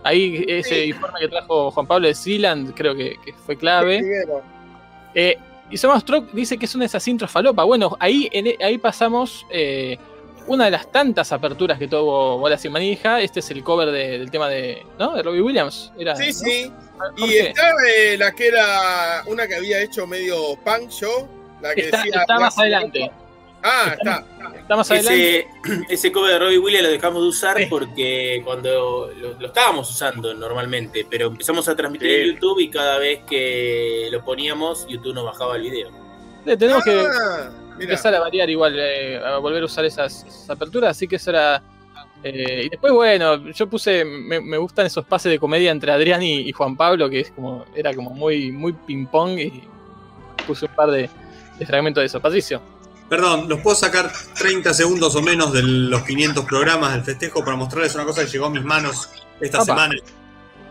ahí 0.03 0.45
ese 0.47 0.87
informe 0.87 1.21
que 1.21 1.29
trajo 1.29 1.71
Juan 1.71 1.87
Pablo 1.87 2.09
de 2.09 2.15
Sealand 2.15 2.75
creo 2.75 2.95
que, 2.95 3.17
que 3.25 3.33
fue 3.33 3.57
clave. 3.57 4.03
Eh, 5.15 5.39
y 5.71 5.77
Somos 5.77 6.01
Stroke 6.03 6.31
dice 6.33 6.59
que 6.59 6.67
son 6.67 6.83
esas 6.83 7.07
intros 7.09 7.31
falopa. 7.31 7.65
Bueno, 7.65 7.97
ahí, 8.01 8.29
en- 8.33 8.49
e, 8.49 8.57
ahí 8.63 8.77
pasamos 8.79 9.47
eh, 9.51 9.99
una 10.47 10.65
de 10.65 10.71
las 10.73 10.91
tantas 10.91 11.33
aperturas 11.33 11.79
que 11.79 11.87
tuvo 11.89 12.39
Bola 12.39 12.59
Sin 12.59 12.73
Manija. 12.73 13.21
Este 13.21 13.41
es 13.41 13.51
el 13.51 13.63
cover 13.63 13.91
de- 13.91 14.19
del 14.19 14.31
tema 14.31 14.49
de, 14.49 14.85
¿no? 14.99 15.15
de 15.15 15.23
Robbie 15.23 15.43
Williams. 15.43 15.93
Era, 15.99 16.17
Sí, 16.17 16.27
¿no? 16.27 16.33
sí. 16.33 16.73
¿Por 17.19 17.29
Y 17.31 17.37
está 17.39 17.71
eh, 17.97 18.17
la 18.19 18.33
que 18.33 18.49
era 18.49 19.23
una 19.27 19.47
que 19.47 19.55
había 19.55 19.81
hecho 19.81 20.07
medio 20.07 20.57
punk 20.65 20.91
show, 20.91 21.29
la 21.63 21.75
que 21.75 21.83
Está, 21.83 21.99
decía... 22.05 22.21
está 22.21 22.39
más 22.39 22.59
adelante. 22.59 23.11
Ah, 23.63 23.95
está. 23.99 24.25
Está 24.59 24.77
más 24.77 24.91
adelante. 24.91 25.39
Ese, 25.41 25.47
ese 25.89 26.13
cover 26.13 26.33
de 26.33 26.39
Robbie 26.39 26.59
Williams 26.59 26.87
lo 26.87 26.93
dejamos 26.93 27.23
de 27.23 27.29
usar 27.29 27.57
porque 27.69 28.41
cuando 28.45 29.11
lo, 29.19 29.39
lo 29.39 29.47
estábamos 29.47 29.91
usando 29.91 30.33
normalmente, 30.35 31.07
pero 31.11 31.27
empezamos 31.27 31.69
a 31.69 31.77
transmitir 31.77 32.09
Sí. 32.09 32.15
en 32.31 32.35
YouTube 32.35 32.61
y 32.61 32.71
cada 32.71 32.99
vez 32.99 33.21
que 33.29 34.09
lo 34.11 34.25
poníamos, 34.25 34.87
YouTube 34.89 35.15
nos 35.15 35.25
bajaba 35.25 35.57
el 35.57 35.63
video. 35.63 35.91
Tenemos 36.45 36.83
que 36.85 36.93
Ah, 36.93 37.51
empezar 37.79 38.15
a 38.15 38.21
variar 38.21 38.49
igual, 38.49 38.75
eh, 38.79 39.19
a 39.23 39.39
volver 39.39 39.63
a 39.63 39.67
usar 39.67 39.85
esas, 39.85 40.25
esas 40.25 40.49
aperturas, 40.51 40.91
así 40.97 41.07
que 41.09 41.17
eso 41.17 41.31
era... 41.31 41.63
eh, 42.23 42.63
y 42.67 42.69
después, 42.71 42.93
bueno, 42.93 43.51
yo 43.51 43.67
puse, 43.69 44.05
me, 44.05 44.41
me 44.41 44.57
gustan 44.59 44.87
esos 44.87 45.05
pases 45.05 45.33
de 45.33 45.39
comedia 45.39 45.71
entre 45.71 45.91
Adrián 45.93 46.23
y, 46.23 46.41
y 46.49 46.53
Juan 46.53 46.77
Pablo, 46.77 47.11
que 47.11 47.21
es 47.21 47.31
como, 47.33 47.65
era 47.75 47.93
como 47.95 48.11
muy, 48.11 48.53
muy 48.53 48.73
ping 48.73 49.07
pong 49.07 49.39
y 49.39 49.65
puse 50.47 50.67
un 50.67 50.75
par 50.75 50.91
de, 50.91 51.11
de 51.59 51.67
fragmentos 51.67 52.01
de 52.03 52.07
eso. 52.07 52.21
Patricio. 52.21 52.61
Perdón, 53.11 53.49
¿los 53.49 53.59
puedo 53.61 53.75
sacar 53.75 54.13
30 54.39 54.73
segundos 54.73 55.17
o 55.17 55.21
menos 55.21 55.53
de 55.53 55.65
los 55.65 56.03
500 56.05 56.45
programas 56.45 56.93
del 56.93 57.03
festejo 57.03 57.45
para 57.45 57.57
mostrarles 57.57 57.93
una 57.97 58.05
cosa 58.05 58.25
que 58.25 58.31
llegó 58.31 58.47
a 58.47 58.51
mis 58.51 58.65
manos 58.65 59.11
esta 59.41 59.59
Apa. 59.59 59.65
semana? 59.67 59.95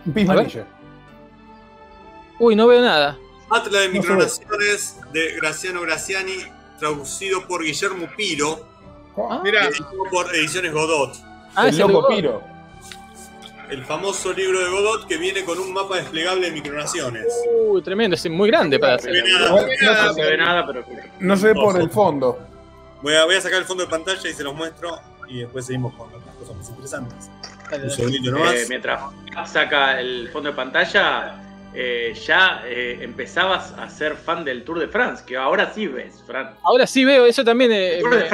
Manilla. 0.05 0.65
Uy, 2.39 2.55
no 2.55 2.67
veo 2.67 2.81
nada. 2.81 3.17
Atlas 3.49 3.81
de 3.81 3.89
Micronaciones 3.89 4.95
de 5.11 5.35
Graciano 5.35 5.81
Graciani, 5.81 6.37
traducido 6.79 7.45
por 7.45 7.61
Guillermo 7.61 8.07
Piro, 8.15 8.65
Mirá, 9.43 9.65
editado 9.65 9.91
por 10.09 10.33
Ediciones 10.33 10.71
Godot. 10.71 11.17
Ah, 11.55 11.67
el 11.67 11.77
loco. 11.77 12.07
Piro. 12.07 12.41
El 13.69 13.85
famoso 13.85 14.33
libro 14.33 14.59
de 14.59 14.69
Godot 14.69 15.07
que 15.07 15.17
viene 15.17 15.43
con 15.45 15.59
un 15.59 15.71
mapa 15.73 15.97
desplegable 15.97 16.47
de 16.47 16.51
micronaciones. 16.51 17.25
Uy, 17.67 17.81
tremendo, 17.83 18.15
es 18.15 18.29
muy 18.29 18.49
grande 18.49 18.79
para 18.79 18.95
hacer. 18.95 19.23
No 19.39 19.61
No 19.61 20.13
se 20.13 20.21
ve 20.23 20.37
nada, 20.37 20.65
pero. 20.65 20.85
no 21.19 21.37
se 21.37 21.47
ve 21.47 21.53
por 21.53 21.79
el 21.79 21.89
fondo. 21.89 22.39
Voy 23.01 23.13
a, 23.13 23.25
voy 23.25 23.35
a 23.35 23.41
sacar 23.41 23.59
el 23.59 23.65
fondo 23.65 23.83
de 23.83 23.89
pantalla 23.89 24.27
y 24.29 24.33
se 24.33 24.43
los 24.43 24.55
muestro 24.55 24.99
y 25.27 25.39
después 25.41 25.65
seguimos 25.65 25.93
con 25.93 26.07
otras 26.13 26.35
cosas 26.35 26.55
más 26.55 26.69
interesantes. 26.69 27.29
Un 27.71 27.89
segundito 27.91 28.31
nomás. 28.31 28.55
Eh, 28.55 28.65
mientras 28.67 29.01
saca 29.45 29.99
el 29.99 30.29
fondo 30.29 30.49
de 30.49 30.55
pantalla, 30.55 31.39
eh, 31.73 32.15
ya 32.25 32.63
eh, 32.65 32.97
empezabas 33.01 33.73
a 33.73 33.87
ser 33.89 34.15
fan 34.15 34.43
del 34.43 34.63
Tour 34.63 34.79
de 34.79 34.87
France, 34.87 35.23
que 35.25 35.37
ahora 35.37 35.71
sí 35.71 35.85
ves, 35.87 36.23
Fran. 36.25 36.55
Ahora 36.63 36.87
sí 36.87 37.05
veo, 37.05 37.27
eso 37.27 37.43
también 37.43 37.71
eh, 37.71 37.99
Tour 38.01 38.15
de 38.15 38.29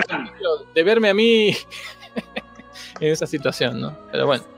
de 0.74 0.84
verme 0.84 1.10
a 1.10 1.14
mí 1.14 1.50
en 3.02 3.12
esa 3.12 3.28
situación, 3.28 3.82
¿no? 3.82 3.98
Pero 4.12 4.26
bueno. 4.28 4.55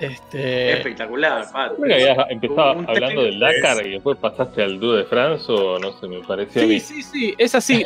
Este. 0.00 0.72
Espectacular, 0.72 1.44
Pat. 1.52 1.72
Creo 1.76 1.86
que 1.86 1.94
habías 2.10 2.30
empezado 2.30 2.84
hablando 2.88 3.22
del. 3.22 3.38
Dakar 3.38 3.86
y 3.86 3.90
después 3.90 4.16
pasaste 4.18 4.62
al 4.62 4.80
Tour 4.80 4.96
de 4.96 5.04
France 5.04 5.44
o 5.52 5.78
no 5.78 5.92
sé, 5.92 6.08
me 6.08 6.20
pareció 6.20 6.62
a 6.62 6.64
Sí, 6.64 6.68
mí. 6.70 6.80
sí, 6.80 7.02
sí, 7.02 7.34
es 7.36 7.54
así. 7.54 7.84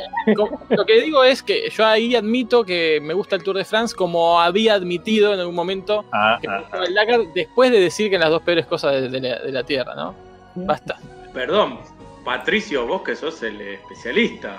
Lo 0.70 0.86
que 0.86 1.00
digo 1.00 1.24
es 1.24 1.42
que 1.42 1.68
yo 1.70 1.84
ahí 1.84 2.14
admito 2.14 2.64
que 2.64 3.00
me 3.02 3.14
gusta 3.14 3.36
el 3.36 3.42
Tour 3.42 3.56
de 3.56 3.64
France 3.64 3.94
como 3.96 4.40
había 4.40 4.74
admitido 4.74 5.34
en 5.34 5.40
algún 5.40 5.54
momento 5.56 6.04
Ah, 6.12 6.38
que 6.40 6.48
me 6.48 6.54
ah, 6.54 6.60
gustaba 6.60 6.84
el 6.84 6.94
Dakar 6.94 7.20
después 7.34 7.70
de 7.72 7.80
decir 7.80 8.08
que 8.10 8.14
en 8.16 8.20
las 8.20 8.30
dos 8.30 8.42
peores 8.42 8.66
cosas 8.66 8.92
de, 8.92 9.08
de 9.08 9.20
la, 9.20 9.38
de 9.40 9.52
la 9.52 9.64
Tierra, 9.64 9.94
¿no? 9.94 10.14
Basta. 10.54 10.98
Perdón, 11.32 11.80
Patricio, 12.24 12.86
vos 12.86 13.02
que 13.02 13.16
sos 13.16 13.42
el 13.42 13.60
especialista, 13.60 14.58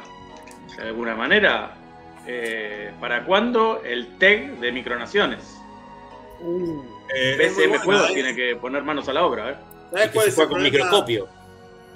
de 0.77 0.83
alguna 0.89 1.15
manera, 1.15 1.71
eh, 2.27 2.91
¿para 2.99 3.23
cuándo 3.23 3.81
el 3.85 4.17
TEG 4.17 4.59
de 4.59 4.71
Micronaciones? 4.73 5.57
Eh, 7.13 7.51
bueno, 7.55 7.79
Juegos 7.83 8.09
¿eh? 8.09 8.13
tiene 8.13 8.35
que 8.35 8.55
poner 8.55 8.83
manos 8.83 9.07
a 9.07 9.13
la 9.13 9.25
obra, 9.25 9.51
¿eh? 9.51 9.55
¿Sabes 9.91 10.09
cuál 10.11 10.27
es 10.27 10.33
el 10.33 10.35
juega 10.35 10.49
con 10.49 10.57
problema? 10.59 10.63
microscopio. 10.63 11.27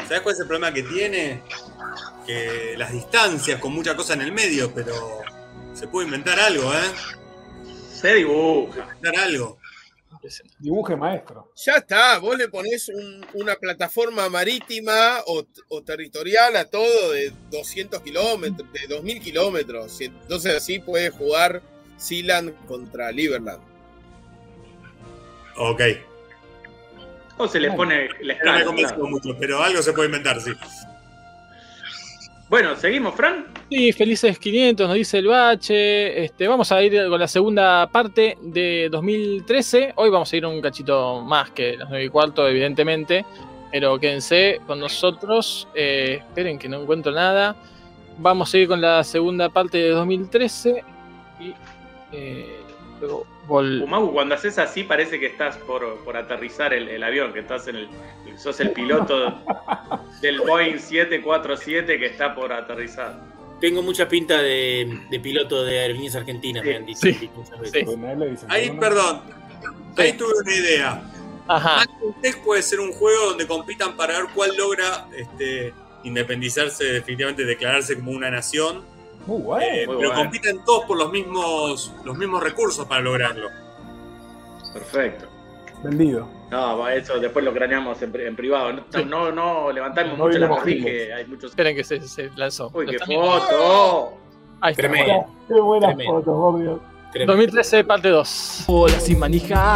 ¿Sabes 0.07 0.21
cuál 0.21 0.35
es 0.35 0.41
el 0.41 0.47
problema 0.47 0.73
que 0.73 0.83
tiene? 0.83 1.41
Que 2.25 2.75
las 2.77 2.91
distancias 2.91 3.59
con 3.59 3.73
mucha 3.73 3.95
cosa 3.95 4.13
en 4.13 4.21
el 4.21 4.31
medio, 4.31 4.71
pero 4.73 4.93
se 5.73 5.87
puede 5.87 6.05
inventar 6.07 6.39
algo, 6.39 6.71
¿eh? 6.73 7.67
Se 7.91 8.13
dibuja. 8.13 8.81
Inventar 8.95 9.23
algo. 9.25 9.57
Dibuje 10.59 10.95
maestro. 10.97 11.53
ya 11.55 11.75
está, 11.77 12.19
vos 12.19 12.37
le 12.37 12.49
ponés 12.49 12.89
un- 12.89 13.25
una 13.35 13.55
plataforma 13.55 14.27
marítima 14.29 15.19
o, 15.27 15.45
o 15.69 15.81
territorial 15.81 16.57
a 16.57 16.65
todo 16.65 17.11
de 17.13 17.31
200 17.51 18.01
kilómetros, 18.01 18.67
de 18.73 18.87
2000 18.87 19.21
kilómetros. 19.21 20.01
y 20.01 20.05
Entonces 20.05 20.55
así 20.55 20.79
puede 20.79 21.09
jugar 21.09 21.61
Sealand 21.97 22.53
contra 22.67 23.11
Liberland. 23.11 23.61
Ok. 25.59 25.81
O 27.37 27.47
se 27.47 27.59
les 27.59 27.73
pone 27.75 28.07
la 28.07 28.11
No 28.11 28.25
me 28.25 28.33
escala. 28.33 28.65
convenció 28.65 28.95
claro. 28.95 29.09
mucho, 29.09 29.35
pero 29.39 29.61
algo 29.61 29.81
se 29.81 29.93
puede 29.93 30.07
inventar, 30.07 30.41
sí. 30.41 30.51
Bueno, 32.49 32.75
seguimos, 32.75 33.13
Fran. 33.13 33.45
Sí, 33.69 33.91
felices 33.93 34.39
500, 34.39 34.87
nos 34.87 34.95
dice 34.97 35.19
el 35.19 35.27
bache. 35.27 36.23
Este, 36.25 36.47
vamos 36.47 36.71
a 36.71 36.81
ir 36.81 37.07
con 37.07 37.19
la 37.19 37.27
segunda 37.27 37.87
parte 37.87 38.37
de 38.41 38.89
2013. 38.91 39.93
Hoy 39.97 40.09
vamos 40.09 40.33
a 40.33 40.37
ir 40.37 40.45
un 40.45 40.59
cachito 40.59 41.21
más 41.21 41.51
que 41.51 41.77
las 41.77 41.87
9 41.89 42.05
y 42.05 42.09
cuarto, 42.09 42.47
evidentemente. 42.47 43.23
Pero 43.71 43.99
quédense 43.99 44.59
con 44.65 44.79
nosotros. 44.79 45.67
Eh, 45.75 46.23
esperen 46.27 46.57
que 46.57 46.67
no 46.67 46.81
encuentro 46.81 47.11
nada. 47.11 47.55
Vamos 48.17 48.51
a 48.53 48.57
ir 48.57 48.67
con 48.67 48.81
la 48.81 49.03
segunda 49.03 49.49
parte 49.49 49.77
de 49.77 49.89
2013. 49.89 50.83
Y 51.39 51.53
eh, 52.11 52.61
luego 52.99 53.27
vol- 53.49 53.81
Umagu, 53.83 54.13
cuando 54.13 54.35
haces 54.35 54.57
así 54.59 54.83
parece 54.83 55.19
que 55.19 55.25
estás 55.25 55.57
por, 55.57 55.97
por 56.05 56.15
aterrizar 56.15 56.73
el, 56.73 56.87
el 56.87 57.03
avión, 57.03 57.33
que 57.33 57.39
estás 57.39 57.67
en 57.67 57.75
el. 57.77 57.89
sos 58.37 58.59
el 58.61 58.71
piloto 58.71 59.41
del 60.21 60.39
Boeing 60.41 60.77
747 60.79 61.99
que 61.99 62.05
está 62.05 62.33
por 62.35 62.53
aterrizar. 62.53 63.19
Tengo 63.59 63.81
mucha 63.81 64.07
pinta 64.07 64.41
de, 64.41 64.99
de 65.09 65.19
piloto 65.19 65.65
de 65.65 65.79
Aerolíneas 65.79 66.15
Argentinas, 66.15 66.63
me 66.63 66.75
han 66.77 66.85
dicho 66.85 67.01
Sí. 67.01 67.29
muchas 67.35 67.59
veces. 67.59 67.85
Ahí, 68.47 68.71
perdón. 68.79 69.21
Ahí 69.97 70.13
tuve 70.13 70.31
una 70.41 70.55
idea. 70.55 71.03
Ajá. 71.47 71.83
Tech 72.21 72.41
puede 72.43 72.61
ser 72.61 72.79
un 72.79 72.93
juego 72.93 73.25
donde 73.31 73.45
compitan 73.47 73.97
para 73.97 74.17
ver 74.19 74.27
cuál 74.33 74.55
logra 74.55 75.07
este, 75.17 75.73
independizarse, 76.05 76.85
definitivamente 76.85 77.43
declararse 77.43 77.95
como 77.95 78.11
una 78.11 78.29
nación. 78.31 78.85
Muy 79.29 79.41
bueno. 79.43 79.65
Eh, 79.65 79.85
Muy 79.87 79.95
pero 79.97 80.09
bueno. 80.09 80.23
compiten 80.23 80.63
todos 80.65 80.85
por 80.85 80.97
los 80.97 81.11
mismos, 81.11 81.93
los 82.03 82.17
mismos 82.17 82.41
recursos 82.43 82.85
para 82.87 83.01
lograrlo. 83.01 83.47
Perfecto. 84.73 85.25
Vendido. 85.83 86.27
No, 86.51 86.87
eso 86.89 87.19
después 87.19 87.45
lo 87.45 87.53
craneamos 87.53 88.01
en, 88.01 88.11
pri- 88.11 88.25
en 88.25 88.35
privado. 88.35 88.73
No, 88.73 89.05
no, 89.05 89.31
no 89.31 89.71
levantamos 89.71 90.17
No 90.17 90.25
mucho 90.25 90.39
la 90.39 90.61
que 90.63 91.13
hay 91.13 91.25
muchos. 91.25 91.51
Esperen 91.51 91.75
que 91.75 91.83
se, 91.83 92.01
se 92.07 92.31
lanzó. 92.35 92.71
Uy, 92.73 92.87
qué 92.87 92.97
foto. 92.99 94.13
Ahí 94.61 94.71
está. 94.71 94.81
Tremendo. 94.81 95.25
Qué 95.47 95.53
buenas 95.61 95.95
Tremendo. 95.95 96.13
fotos, 96.23 96.35
por 96.35 96.59
Dios. 96.61 96.79
2013, 97.27 97.83
parte 97.83 98.09
2. 98.09 98.63
Bola 98.67 98.99
sin 98.99 99.19
manija. 99.19 99.75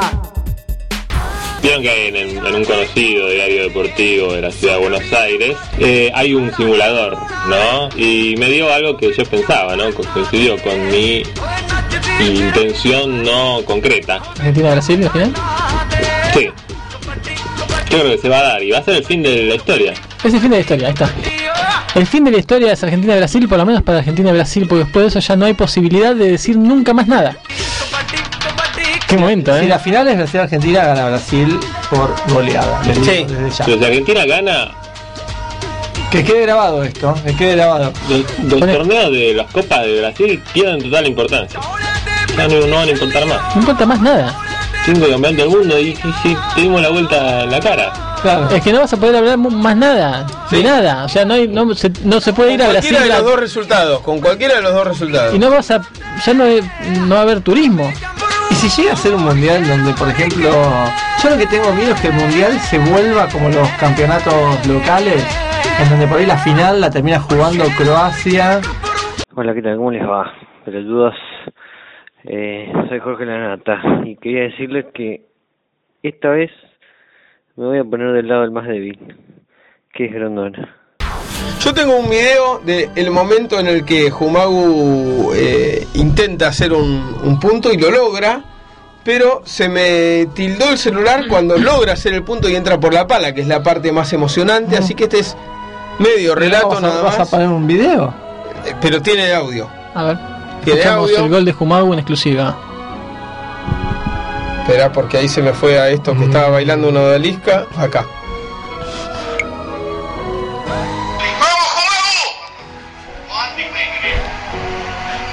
Vieron 1.64 1.82
que 1.82 1.90
hay 1.90 2.08
en, 2.14 2.38
un 2.56 2.66
conocido 2.66 3.30
diario 3.30 3.64
deportivo 3.64 4.34
de 4.34 4.42
la 4.42 4.52
ciudad 4.52 4.74
de 4.76 4.80
Buenos 4.82 5.14
Aires 5.14 5.56
eh, 5.80 6.12
hay 6.14 6.34
un 6.34 6.54
simulador, 6.56 7.18
¿no? 7.48 7.90
Y 7.98 8.36
me 8.38 8.50
dio 8.50 8.72
algo 8.72 8.98
que 8.98 9.14
yo 9.14 9.24
pensaba, 9.24 9.76
¿no? 9.78 9.92
Co- 9.94 10.04
Coincidió 10.14 10.58
con 10.62 10.88
mi 10.92 11.24
intención 12.20 13.24
no 13.24 13.62
concreta. 13.66 14.16
Argentina-Brasil 14.38 15.04
al 15.04 15.10
final. 15.12 15.34
Sí. 16.34 16.50
Yo 17.90 18.00
creo 18.00 18.12
que 18.12 18.18
se 18.18 18.30
va 18.30 18.40
a 18.40 18.44
dar 18.44 18.64
y 18.64 18.72
va 18.72 18.80
a 18.80 18.84
ser 18.84 18.96
el 18.96 19.06
fin 19.06 19.24
de 19.24 19.44
la 19.44 19.56
historia. 19.56 19.94
Es 20.24 20.34
el 20.34 20.40
fin 20.42 20.50
de 20.50 20.56
la 20.58 20.62
historia, 20.62 20.88
ahí 20.88 20.94
está. 20.94 21.10
El 21.96 22.08
fin 22.08 22.24
de 22.24 22.32
la 22.32 22.38
historia 22.40 22.74
es 22.74 22.84
Argentina-Brasil, 22.84 23.48
por 23.48 23.58
lo 23.60 23.66
menos 23.66 23.84
para 23.84 24.00
Argentina-Brasil, 24.00 24.66
porque 24.68 24.84
después 24.86 25.04
de 25.04 25.20
eso 25.20 25.20
ya 25.28 25.36
no 25.36 25.46
hay 25.46 25.54
posibilidad 25.54 26.16
de 26.16 26.32
decir 26.32 26.58
nunca 26.58 26.94
más 26.94 27.08
nada. 27.08 27.38
Qué 29.14 29.20
momento, 29.20 29.56
Si 29.60 29.66
¿eh? 29.66 29.68
la 29.68 29.78
final 29.78 30.08
es 30.08 30.18
Brasil-Argentina, 30.18 30.86
gana 30.86 31.06
Brasil 31.10 31.60
por 31.92 32.16
goleada. 32.34 32.82
Le 32.84 32.94
digo 32.94 33.06
Sí. 33.06 33.26
desde 33.30 33.50
ya. 33.52 33.66
Pero 33.66 33.78
si 33.78 33.86
Argentina 33.86 34.26
gana 34.26 34.72
Que 36.10 36.24
quede 36.24 36.42
grabado 36.42 36.84
esto, 36.84 37.14
que 37.24 37.36
quede 37.36 37.56
grabado. 37.58 37.94
del, 38.10 38.26
del 38.50 38.60
torneo 38.60 39.12
de 39.12 39.34
las 39.36 39.52
Copas 39.52 39.82
de 39.84 40.00
Brasil, 40.00 40.42
pierden 40.52 40.82
total 40.82 41.06
importancia. 41.08 41.60
Ya 42.36 42.48
no, 42.48 42.66
no 42.66 42.76
van 42.76 42.88
a 42.88 42.92
importar 42.92 43.26
más. 43.28 43.38
No 43.56 43.62
importa 43.62 43.86
más 43.86 44.00
nada. 44.02 44.36
Cinco 44.84 45.02
campeones 45.08 45.38
del 45.38 45.50
mundo 45.50 45.80
y, 45.80 45.90
y, 45.90 45.96
sí, 46.24 46.36
te 46.56 46.62
dimos 46.62 46.82
la 46.82 46.90
vuelta 46.90 47.44
en 47.44 47.52
la 47.52 47.60
cara. 47.60 47.94
Es 48.52 48.64
que 48.64 48.74
no 48.74 48.80
vas 48.80 48.94
a 48.94 48.98
poder 48.98 49.18
hablar 49.18 49.38
mu- 49.38 49.52
más 49.52 49.76
nada, 49.76 50.26
de 50.50 50.64
nada. 50.64 51.04
O 51.06 51.10
sea, 51.10 51.24
no, 51.26 51.36
hay- 51.36 51.48
no, 51.48 51.72
se, 51.76 51.92
no 52.04 52.20
se 52.20 52.34
puede 52.34 52.50
Con 52.50 52.56
ir 52.62 52.64
a 52.64 52.70
Brasil 52.70 52.90
cualquiera 52.92 53.06
de 53.06 53.14
a- 53.14 53.18
los 53.22 53.30
dos 53.32 53.40
resultados, 53.40 54.02
con 54.02 54.20
cualquiera 54.22 54.56
de 54.56 54.62
los 54.64 54.74
dos 54.74 54.88
resultados. 54.88 55.36
y 55.36 55.40
no 55.40 55.52
vas 55.52 55.70
a. 55.70 55.82
Ya 56.26 56.34
no, 56.34 56.46
hay- 56.46 56.62
no 57.02 57.14
va 57.16 57.20
a 57.22 57.24
haber 57.24 57.42
turismo. 57.42 57.92
Si 58.64 58.82
llega 58.82 58.94
a 58.94 58.96
ser 58.96 59.14
un 59.14 59.26
mundial 59.26 59.68
donde, 59.68 59.92
por 59.92 60.08
ejemplo, 60.08 60.50
yo 61.22 61.30
lo 61.30 61.38
que 61.38 61.46
tengo 61.48 61.74
miedo 61.74 61.94
es 61.94 62.00
que 62.00 62.08
el 62.08 62.14
mundial 62.14 62.54
se 62.62 62.80
vuelva 62.80 63.28
como 63.28 63.50
los 63.50 63.70
campeonatos 63.72 64.66
locales, 64.66 65.22
en 65.82 65.90
donde 65.90 66.08
por 66.08 66.18
ahí 66.18 66.26
la 66.26 66.38
final 66.38 66.80
la 66.80 66.90
termina 66.90 67.20
jugando 67.20 67.66
Croacia. 67.78 68.62
Hola, 69.36 69.54
¿qué 69.54 69.62
tal? 69.62 69.76
¿Cómo 69.76 69.92
les 69.92 70.08
va? 70.08 70.32
Pelotudos. 70.64 71.14
Eh, 72.24 72.72
soy 72.88 73.00
Jorge 73.02 73.26
Lanata 73.26 73.82
y 74.06 74.16
quería 74.16 74.44
decirles 74.44 74.86
que 74.94 75.26
esta 76.02 76.30
vez 76.30 76.50
me 77.58 77.66
voy 77.66 77.80
a 77.80 77.84
poner 77.84 78.14
del 78.14 78.30
lado 78.30 78.44
del 78.44 78.52
más 78.52 78.66
débil, 78.66 78.98
que 79.92 80.06
es 80.06 80.14
Grondona. 80.14 80.74
Yo 81.60 81.74
tengo 81.74 81.98
un 81.98 82.10
video 82.10 82.60
de 82.60 82.90
el 82.96 83.12
momento 83.12 83.60
en 83.60 83.68
el 83.68 83.84
que 83.84 84.10
Jumagu 84.10 85.34
eh, 85.36 85.86
intenta 85.96 86.48
hacer 86.48 86.72
un, 86.72 87.18
un 87.26 87.38
punto 87.42 87.74
y 87.74 87.78
lo 87.78 87.92
logra, 87.92 88.42
pero 89.04 89.42
se 89.46 89.68
me 89.70 90.28
tildó 90.34 90.70
el 90.70 90.78
celular 90.78 91.28
cuando 91.28 91.58
logra 91.58 91.94
hacer 91.94 92.14
el 92.14 92.24
punto 92.24 92.48
y 92.50 92.56
entra 92.56 92.80
por 92.80 92.94
la 92.94 93.06
pala, 93.08 93.34
que 93.34 93.42
es 93.42 93.48
la 93.48 93.62
parte 93.64 93.92
más 93.92 94.14
emocionante, 94.14 94.78
así 94.78 94.96
que 94.96 95.04
este 95.06 95.20
es 95.20 95.36
medio 96.00 96.36
relato 96.36 96.70
¿Vas 96.70 96.78
a- 96.78 96.82
nada 96.82 97.02
¿Vas 97.02 97.16
a 97.16 97.20
más, 97.20 97.30
poner 97.30 97.48
un 97.50 97.68
video? 97.68 98.14
eh, 98.66 98.74
pero 98.82 99.02
tiene 99.02 99.34
audio. 99.34 99.70
A 99.94 100.04
ver. 100.04 100.18
Tiene 100.64 100.80
Escuchamos 100.80 101.10
audio. 101.12 101.26
el 101.26 101.30
gol 101.30 101.46
de 101.46 101.52
Jumagu 101.54 101.92
en 101.94 102.00
exclusiva. 102.00 102.56
Espera, 104.62 104.94
porque 104.94 105.18
ahí 105.18 105.28
se 105.28 105.42
me 105.42 105.52
fue 105.52 105.78
a 105.78 105.90
esto 105.90 106.16
que 106.18 106.24
estaba 106.24 106.48
bailando 106.48 106.88
una 106.88 107.02
odalisca, 107.02 107.66
acá. 107.78 108.06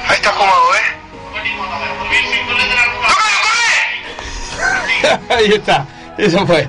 Ahí 0.08 0.16
está 0.16 0.30
Jumago, 0.32 0.69
ahí 5.28 5.52
está, 5.52 5.86
eso 6.20 6.46
fue. 6.46 6.66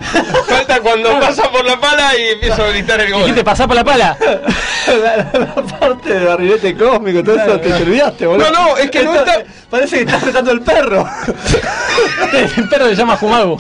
Falta 0.48 0.80
cuando 0.82 1.20
pasa 1.20 1.52
por 1.52 1.66
la 1.66 1.80
pala 1.80 2.16
y 2.18 2.30
empiezo 2.34 2.64
a 2.64 2.68
gritar 2.70 3.00
el 3.02 3.12
gol. 3.12 3.22
Dijiste, 3.22 3.44
pasá 3.44 3.68
por 3.68 3.76
la 3.76 3.84
pala. 3.84 4.18
la, 4.88 5.40
la 5.40 5.56
parte 5.80 6.14
de 6.14 6.26
barrilete 6.26 6.76
cósmico, 6.76 7.24
todo 7.24 7.36
eso 7.36 7.60
te 7.60 7.74
olvidaste, 7.74 8.28
boludo. 8.28 8.52
No, 8.52 8.68
no, 8.70 8.78
es 8.78 8.90
que 8.92 9.04
no 9.04 9.16
está- 9.16 9.44
Parece 9.70 9.98
que 9.98 10.02
estás 10.04 10.22
tratando 10.24 10.52
el 10.52 10.62
perro. 10.62 11.08
el 12.58 12.70
perro 12.70 12.86
se 12.88 12.96
llama 12.96 13.16
Jumagu. 13.18 13.58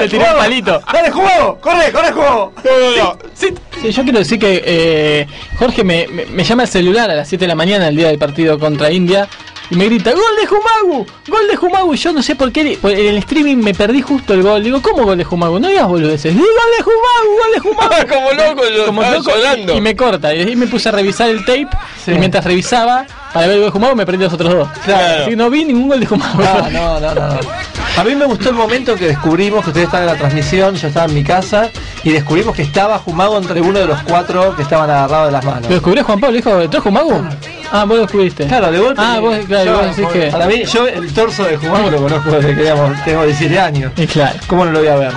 Le 0.00 0.08
tiró 0.08 0.24
un 0.30 0.36
palito. 0.38 0.80
¡Dale, 0.92 1.10
Jumago! 1.10 1.58
¡Corre, 1.60 1.90
corre, 1.92 2.12
Jumago! 2.12 2.52
No, 2.64 2.70
no, 2.70 3.04
no. 3.04 3.18
Sí, 3.34 3.52
yo 3.90 4.02
quiero 4.04 4.18
decir 4.20 4.38
que 4.38 4.62
eh, 4.64 5.26
Jorge 5.58 5.82
me, 5.84 6.06
me- 6.08 6.26
me 6.26 6.44
llama 6.44 6.62
al 6.62 6.68
celular 6.68 7.10
a 7.10 7.14
las 7.14 7.28
7 7.28 7.44
de 7.44 7.48
la 7.48 7.54
mañana 7.54 7.88
el 7.88 7.96
día 7.96 8.08
del 8.08 8.18
partido 8.18 8.58
contra 8.58 8.90
India 8.92 9.26
y 9.70 9.74
me 9.76 9.86
grita 9.86 10.12
¡Gol 10.12 10.22
de 10.40 10.46
Jumagu! 10.46 11.06
¡Gol 11.26 11.48
de 11.48 11.56
Jumagu! 11.56 11.94
Y 11.94 11.96
yo 11.96 12.12
no 12.12 12.22
sé 12.22 12.36
por 12.36 12.52
qué 12.52 12.78
por- 12.80 12.92
en 12.92 13.06
el 13.06 13.16
streaming 13.18 13.56
me 13.56 13.74
perdí 13.74 14.00
justo 14.02 14.34
el 14.34 14.42
gol. 14.42 14.62
Digo, 14.62 14.80
¿cómo 14.82 15.04
gol 15.12 15.18
de 15.18 15.24
Jumagu? 15.24 15.58
No 15.60 15.68
digas 15.68 15.86
boludeces. 15.88 16.34
¡Gol 16.34 16.44
de 16.76 16.82
Jumagu! 16.82 17.32
¡Gol 17.42 17.52
de 17.54 17.60
Jumagu! 17.60 18.08
Como 18.08 18.32
loco, 18.32 18.62
yo 18.74 18.86
Como 18.86 19.02
loco, 19.02 19.30
sonando. 19.30 19.74
y, 19.74 19.76
y 19.76 19.80
me 19.80 19.94
corta. 19.96 20.34
Y 20.34 20.40
ahí 20.40 20.56
me 20.56 20.66
puse 20.66 20.88
a 20.88 20.92
revisar 20.92 21.28
el 21.30 21.44
tape 21.44 21.68
y 22.06 22.10
mientras 22.18 22.44
revisaba 22.44 23.04
para 23.32 23.46
ver 23.46 23.56
el 23.56 23.62
gol 23.62 23.66
de 23.68 23.72
Jumagu 23.72 23.96
me 23.96 24.04
perdí 24.06 24.24
los 24.24 24.32
otros 24.32 24.52
dos. 24.54 24.68
Claro. 24.84 25.22
Así 25.22 25.30
que 25.30 25.36
no 25.36 25.48
vi 25.50 25.64
ningún 25.64 25.88
gol 25.88 26.00
de 26.00 26.06
Jumagu. 26.06 26.42
No, 26.42 26.70
no, 26.70 27.00
no, 27.00 27.14
no. 27.14 27.38
A 27.96 28.04
mí 28.04 28.14
me 28.14 28.24
gustó 28.24 28.48
el 28.48 28.54
momento 28.54 28.94
que 28.96 29.06
descubrimos 29.08 29.62
que 29.64 29.70
ustedes 29.70 29.86
estaban 29.86 30.08
en 30.08 30.14
la 30.14 30.18
transmisión, 30.18 30.74
yo 30.76 30.88
estaba 30.88 31.06
en 31.06 31.14
mi 31.14 31.22
casa 31.22 31.68
y 32.04 32.10
descubrimos 32.10 32.56
que 32.56 32.62
estaba 32.62 32.98
Jumago 32.98 33.36
entre 33.36 33.60
uno 33.60 33.78
de 33.78 33.86
los 33.86 34.02
cuatro 34.04 34.56
que 34.56 34.62
estaban 34.62 34.88
agarrados 34.88 35.26
de 35.26 35.32
las 35.32 35.44
manos. 35.44 35.62
¿Lo 35.64 35.68
descubrió 35.74 36.02
Juan 36.04 36.18
Pablo? 36.18 36.36
¿Dijo, 36.36 36.58
¿entró 36.60 36.80
Jumagu? 36.80 37.22
Ah, 37.74 37.84
vos 37.84 37.96
lo 37.96 38.02
descubriste. 38.02 38.46
Claro, 38.46 38.70
de 38.70 38.78
golpe. 38.78 39.00
Ah, 39.02 39.18
vos, 39.18 39.36
claro, 39.46 39.64
yo, 39.64 39.76
vos 39.78 39.96
decís 39.96 40.12
que. 40.12 40.26
Para 40.30 40.46
mí, 40.46 40.64
yo 40.64 40.86
el 40.86 41.12
torso 41.14 41.44
de 41.44 41.56
Jumago 41.56 41.90
lo 41.90 41.96
conozco 42.02 42.30
desde 42.30 42.54
que 42.54 42.60
digamos, 42.62 43.02
tengo 43.04 43.24
17 43.24 43.58
años. 43.58 43.92
Y 43.96 44.06
claro. 44.06 44.38
¿Cómo 44.46 44.64
no 44.66 44.72
lo 44.72 44.78
voy 44.80 44.88
a 44.88 44.96
ver? 44.96 45.12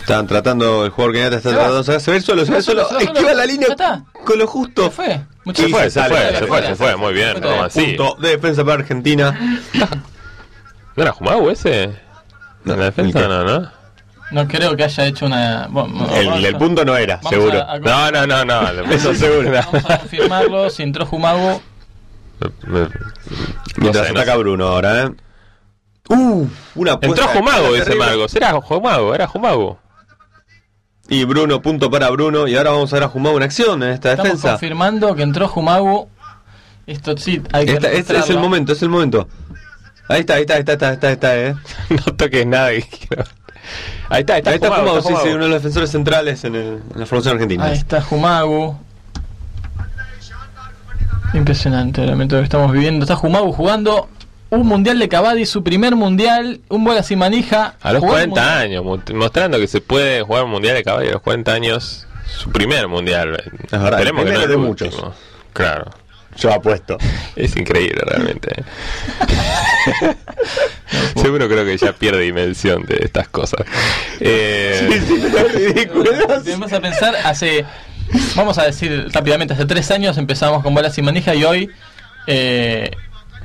Estaban 0.00 0.26
tratando, 0.26 0.84
el 0.84 0.90
jugador 0.90 1.14
que 1.14 1.24
está 1.24 1.40
Se 1.40 1.48
va. 1.48 1.54
tratando 1.54 1.78
de 1.78 1.84
sacar- 1.84 2.00
se 2.02 2.10
ve 2.10 2.20
solo, 2.20 2.44
se 2.44 2.52
ve 2.52 2.60
solo, 2.62 2.86
Se 2.86 2.94
va 2.94 3.00
solo. 3.00 3.12
esquiva 3.12 3.32
la 3.34 3.46
línea 3.46 3.68
está. 3.70 4.04
con 4.26 4.38
lo 4.38 4.46
justo. 4.46 4.90
fue. 4.90 5.20
Y 5.46 5.54
Se 5.54 5.68
fue, 5.68 5.90
se 5.90 6.02
fue, 6.04 6.18
se 6.38 6.46
fue, 6.46 6.62
se 6.66 6.74
fue, 6.76 6.96
muy 6.96 7.14
bien, 7.14 7.34
Punto, 7.40 8.16
de 8.20 8.28
defensa 8.28 8.62
para 8.64 8.80
Argentina. 8.80 9.38
¿No 10.96 11.02
era 11.02 11.12
Jumagu 11.12 11.48
ese? 11.50 11.84
¿En 11.84 12.78
la 12.78 12.84
defensa 12.84 13.26
no, 13.28 13.44
no? 13.44 13.70
No 14.30 14.48
creo 14.48 14.74
que 14.76 14.84
haya 14.84 15.06
hecho 15.06 15.26
una. 15.26 15.68
bueno, 15.70 16.08
El, 16.14 16.56
punto 16.56 16.84
no 16.84 16.96
era, 16.96 17.16
vamos 17.16 17.30
seguro. 17.30 17.58
a- 17.60 17.72
a- 17.74 17.78
No, 17.78 18.10
no, 18.10 18.26
no, 18.26 18.44
no. 18.44 18.82
Eso 18.92 19.14
seguro. 19.14 19.50
Vamos 19.52 19.84
a 19.90 19.98
confirmarlo. 19.98 20.70
Si 20.70 20.82
entró 20.82 21.06
Jumagu. 21.06 21.60
Mientras 23.76 24.06
sé, 24.06 24.12
no 24.12 24.20
ataca 24.20 24.32
sé. 24.32 24.38
Bruno 24.38 24.66
ahora, 24.66 25.02
¿eh? 25.04 25.10
Uh, 26.08 26.46
una 26.74 26.98
Entró 27.00 27.26
Jumagu, 27.28 27.72
dice. 27.74 27.94
Margos. 27.94 28.34
Era 28.34 28.52
Jumagu, 28.60 29.14
era 29.14 29.26
Jumagu. 29.26 29.78
Y 31.08 31.24
Bruno, 31.24 31.60
punto 31.62 31.90
para 31.90 32.10
Bruno. 32.10 32.46
Y 32.48 32.56
ahora 32.56 32.70
vamos 32.70 32.92
a 32.92 32.96
ver 32.96 33.04
a 33.04 33.08
Jumagu 33.08 33.36
en 33.36 33.42
acción 33.42 33.82
en 33.82 33.90
esta 33.90 34.10
Estamos 34.10 34.32
defensa. 34.32 34.50
confirmando 34.52 35.14
que 35.14 35.22
entró 35.22 35.48
Jumagu. 35.48 36.08
Esto 36.86 37.16
sí, 37.16 37.42
hay 37.52 37.66
que 37.66 37.72
Esta- 37.74 37.90
es, 37.92 38.10
es 38.10 38.30
el 38.30 38.38
momento, 38.38 38.72
es 38.72 38.82
el 38.82 38.88
momento. 38.90 39.28
Ahí 40.08 40.20
está, 40.20 40.34
ahí 40.34 40.40
está, 40.42 40.54
ahí 40.54 40.60
está, 40.60 40.72
ahí 40.72 40.76
está, 40.76 40.88
ahí 40.88 40.94
está, 40.94 41.08
ahí 41.08 41.14
está, 41.14 41.38
eh. 41.38 41.54
No 42.06 42.14
toques 42.16 42.46
nada. 42.46 42.70
que 42.70 43.08
Ahí 44.08 44.20
está, 44.20 44.34
ahí 44.34 44.38
está, 44.40 44.50
Ahí 44.50 44.56
está 44.56 44.68
está 44.68 45.02
sí, 45.02 45.14
sí, 45.22 45.28
uno 45.28 45.44
de 45.44 45.48
los 45.50 45.62
defensores 45.62 45.90
centrales 45.90 46.44
en, 46.44 46.54
el- 46.54 46.82
en 46.94 47.00
la 47.00 47.06
formación 47.06 47.34
argentina. 47.34 47.64
Ahí 47.64 47.76
está 47.78 48.00
Jumagu. 48.00 48.76
Impresionante 51.34 52.02
el 52.04 52.10
momento 52.10 52.36
que 52.36 52.44
estamos 52.44 52.70
viviendo. 52.72 53.04
Está 53.04 53.16
Jumagu 53.16 53.52
jugando 53.52 54.08
un 54.50 54.66
mundial 54.66 54.98
de 55.00 55.08
Cavadi, 55.08 55.46
su 55.46 55.64
primer 55.64 55.96
mundial, 55.96 56.60
un 56.68 56.84
bola 56.84 57.02
sin 57.02 57.18
manija. 57.18 57.74
A 57.82 57.92
los 57.92 58.00
Jugó 58.00 58.12
40 58.12 58.24
un 58.40 58.46
mundial. 58.46 58.58
años, 58.58 58.84
mo- 58.84 59.18
mostrando 59.18 59.58
que 59.58 59.66
se 59.66 59.80
puede 59.80 60.22
jugar 60.22 60.44
un 60.44 60.50
mundial 60.50 60.76
de 60.76 60.84
caballo 60.84 61.08
a 61.10 61.12
los 61.14 61.22
40 61.22 61.52
años. 61.52 62.06
Su 62.26 62.50
primer 62.50 62.86
mundial. 62.88 63.36
Es 63.64 63.70
verdad, 63.70 64.00
el 64.00 64.08
primero 64.12 64.40
el 64.42 64.48
de 64.48 64.56
último. 64.56 64.68
muchos. 64.68 64.94
Claro. 65.52 65.90
Yo 66.36 66.52
apuesto. 66.52 66.98
Es 67.36 67.56
increíble 67.56 68.00
realmente. 68.06 68.50
Seguro 71.16 71.48
creo 71.48 71.64
que 71.64 71.76
ya 71.76 71.92
pierde 71.92 72.20
dimensión 72.20 72.84
de 72.84 72.98
estas 73.02 73.28
cosas. 73.28 73.64
Eh, 74.20 75.00
Si 75.06 76.50
te 76.50 76.56
vas 76.56 76.72
a 76.72 76.80
pensar, 76.80 77.14
hace, 77.24 77.64
vamos 78.36 78.58
a 78.58 78.64
decir 78.64 79.06
rápidamente, 79.12 79.54
hace 79.54 79.66
tres 79.66 79.90
años 79.90 80.18
empezamos 80.18 80.62
con 80.62 80.74
bolas 80.74 80.94
sin 80.94 81.04
manija 81.04 81.34
y 81.34 81.44
hoy 81.44 81.70
eh, 82.26 82.90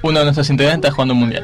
uno 0.02 0.20
de 0.20 0.26
nuestros 0.26 0.50
integrantes 0.50 0.88
está 0.90 0.96
jugando 0.96 1.14
un 1.14 1.20
mundial. 1.22 1.44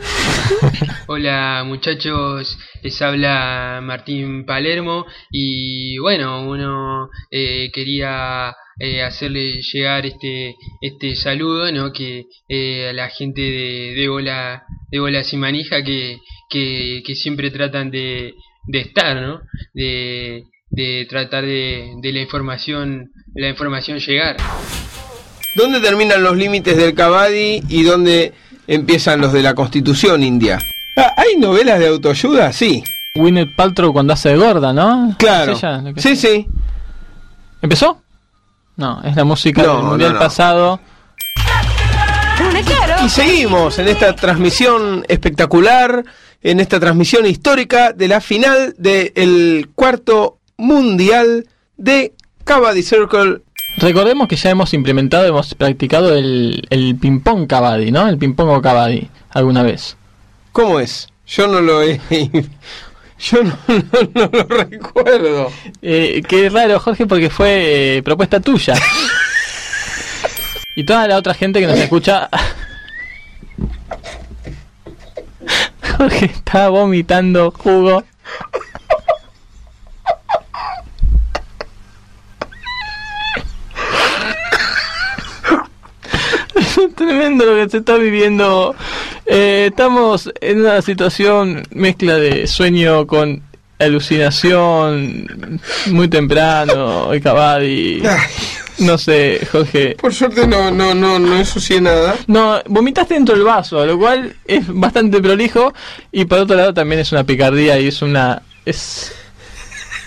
Hola 1.07 1.63
muchachos, 1.65 2.57
les 2.81 3.01
habla 3.01 3.79
Martín 3.83 4.45
Palermo 4.45 5.05
y 5.31 5.97
bueno, 5.99 6.47
uno 6.47 7.09
eh, 7.31 7.69
quería 7.73 8.55
eh, 8.79 9.01
hacerle 9.01 9.61
llegar 9.61 10.05
este 10.05 10.55
este 10.81 11.15
saludo, 11.15 11.71
¿no? 11.71 11.91
Que 11.91 12.25
eh, 12.49 12.89
a 12.89 12.93
la 12.93 13.09
gente 13.09 13.41
de, 13.41 13.93
de 13.95 14.07
bola 14.07 14.63
de 14.91 14.99
bola 14.99 15.23
sin 15.23 15.39
manija 15.39 15.83
que, 15.83 16.17
que, 16.49 17.01
que 17.05 17.15
siempre 17.15 17.51
tratan 17.51 17.91
de, 17.91 18.33
de 18.67 18.79
estar, 18.79 19.21
¿no? 19.21 19.41
De, 19.73 20.43
de 20.69 21.05
tratar 21.09 21.45
de, 21.45 21.93
de 22.01 22.11
la 22.11 22.21
información 22.21 23.11
la 23.35 23.49
información 23.49 23.99
llegar. 23.99 24.37
¿Dónde 25.55 25.79
terminan 25.79 26.21
los 26.23 26.35
límites 26.35 26.75
del 26.75 26.93
Cavadi 26.93 27.61
y 27.69 27.83
dónde 27.83 28.33
empiezan 28.67 29.21
los 29.21 29.31
de 29.31 29.41
la 29.41 29.53
Constitución 29.53 30.21
India? 30.23 30.59
Ah, 30.97 31.13
¿Hay 31.17 31.37
novelas 31.37 31.79
de 31.79 31.87
autoayuda? 31.87 32.51
Sí. 32.51 32.83
Gwyneth 33.15 33.55
Paltrow 33.55 33.93
cuando 33.93 34.11
hace 34.13 34.29
de 34.29 34.37
gorda, 34.37 34.73
¿no? 34.73 35.15
Claro. 35.17 35.53
¿Es 35.53 35.59
ella 35.59 35.77
lo 35.77 35.93
que 35.93 36.01
Sí, 36.01 36.15
sí. 36.17 36.47
¿Empezó? 37.61 38.01
No, 38.77 39.01
es 39.03 39.15
la 39.15 39.23
música 39.23 39.63
No, 39.63 39.75
del 39.77 39.83
mundial 39.83 40.09
no, 40.13 40.19
no. 40.19 40.19
pasado. 40.19 40.79
Y 43.05 43.09
seguimos 43.09 43.79
en 43.79 43.87
esta 43.87 44.15
transmisión 44.15 45.05
espectacular, 45.07 46.03
en 46.41 46.59
esta 46.59 46.79
transmisión 46.79 47.25
histórica 47.25 47.93
de 47.93 48.07
la 48.07 48.19
final 48.21 48.75
del 48.77 49.69
cuarto 49.75 50.39
mundial 50.57 51.47
de 51.77 52.13
Cavadi 52.43 52.83
Circle. 52.83 53.41
Recordemos 53.77 54.27
que 54.27 54.35
ya 54.35 54.49
hemos 54.49 54.73
implementado, 54.73 55.25
hemos 55.25 55.53
practicado 55.55 56.13
el, 56.15 56.65
el 56.69 56.95
ping-pong 56.95 57.47
Cavadi, 57.47 57.91
¿no? 57.91 58.07
El 58.07 58.17
ping-pong 58.17 58.49
o 58.49 58.61
Cavadi, 58.61 59.09
alguna 59.31 59.63
vez. 59.63 59.97
¿Cómo 60.51 60.79
es? 60.79 61.09
Yo 61.27 61.47
no 61.47 61.59
lo 61.61 61.81
he. 61.83 61.99
Yo 63.19 63.43
no, 63.43 63.57
no- 63.67 64.29
no 64.29 64.29
lo 64.33 64.43
recuerdo. 64.63 65.51
Eh, 65.81 66.21
qué 66.27 66.49
raro, 66.49 66.79
Jorge, 66.79 67.05
porque 67.05 67.29
fue 67.29 67.97
eh, 67.97 68.03
propuesta 68.03 68.39
tuya. 68.39 68.75
y 70.75 70.83
toda 70.83 71.07
la 71.07 71.17
otra 71.17 71.33
gente 71.33 71.59
que 71.59 71.67
nos 71.67 71.77
escucha. 71.79 72.29
Jorge 75.97 76.25
está 76.25 76.67
vomitando 76.69 77.51
jugo. 77.51 78.03
Es 86.55 86.74
tremendo 86.93 87.45
lo 87.45 87.55
que 87.55 87.69
se 87.69 87.77
está 87.77 87.95
viviendo. 87.95 88.75
Eh, 89.25 89.67
estamos 89.69 90.31
en 90.41 90.61
una 90.61 90.81
situación 90.81 91.63
mezcla 91.71 92.15
de 92.15 92.47
sueño 92.47 93.07
con 93.07 93.41
alucinación 93.79 95.61
muy 95.87 96.07
temprano. 96.07 97.09
Cavadi. 97.21 98.01
No 98.77 98.97
sé, 98.97 99.39
Jorge. 99.51 99.95
Por 100.01 100.13
suerte 100.13 100.45
no, 100.47 100.69
no, 100.69 100.93
no, 100.93 101.17
no 101.17 101.37
ensucié 101.37 101.79
nada. 101.79 102.15
No, 102.27 102.61
vomitaste 102.67 103.13
dentro 103.13 103.33
del 103.35 103.45
vaso, 103.45 103.85
lo 103.85 103.97
cual 103.97 104.35
es 104.45 104.65
bastante 104.67 105.21
prolijo. 105.21 105.73
Y 106.11 106.25
por 106.25 106.39
otro 106.39 106.57
lado 106.57 106.73
también 106.73 106.99
es 106.99 107.11
una 107.11 107.23
picardía 107.23 107.79
y 107.79 107.87
es 107.87 108.01
una. 108.01 108.41
Es 108.65 109.13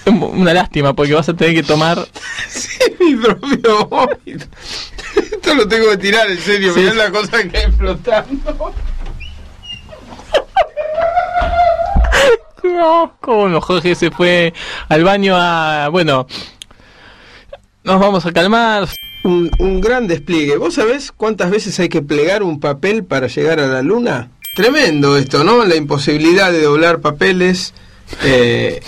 una 0.09 0.55
lástima 0.55 0.95
porque 0.95 1.15
vas 1.15 1.29
a 1.29 1.35
tener 1.35 1.55
que 1.55 1.63
tomar. 1.63 1.99
mi 3.01 3.17
propio 3.17 3.87
vómito. 3.87 4.47
Esto 5.17 5.55
lo 5.55 5.69
tengo 5.69 5.91
que 5.91 5.97
tirar, 5.99 6.31
en 6.31 6.39
serio. 6.39 6.75
Sí. 6.75 6.81
Mirá 6.81 6.95
la 6.95 7.11
cosa 7.11 7.43
que 7.49 7.57
hay 7.57 7.73
flotando. 7.73 8.73
No, 12.63 13.17
cómo 13.21 13.49
no, 13.49 13.61
Jorge 13.61 13.95
se 13.95 14.11
fue 14.11 14.53
al 14.89 15.05
baño 15.05 15.35
a. 15.37 15.89
Bueno, 15.89 16.27
nos 17.85 18.01
vamos 18.01 18.27
a 18.27 18.33
calmar. 18.33 18.89
Un, 19.25 19.51
un 19.59 19.81
gran 19.81 20.07
despliegue. 20.07 20.57
¿Vos 20.57 20.75
sabés 20.75 21.13
cuántas 21.13 21.51
veces 21.51 21.79
hay 21.81 21.89
que 21.89 22.03
plegar 22.03 22.43
un 22.43 22.61
papel 22.61 23.05
para 23.05 23.27
llegar 23.27 23.61
a 23.61 23.67
la 23.67 23.83
luna? 23.83 24.31
Tremendo 24.55 25.17
esto, 25.17 25.45
¿no? 25.45 25.65
La 25.65 25.77
imposibilidad 25.77 26.51
de 26.51 26.63
doblar 26.63 27.01
papeles 27.01 27.75
eh, 28.23 28.81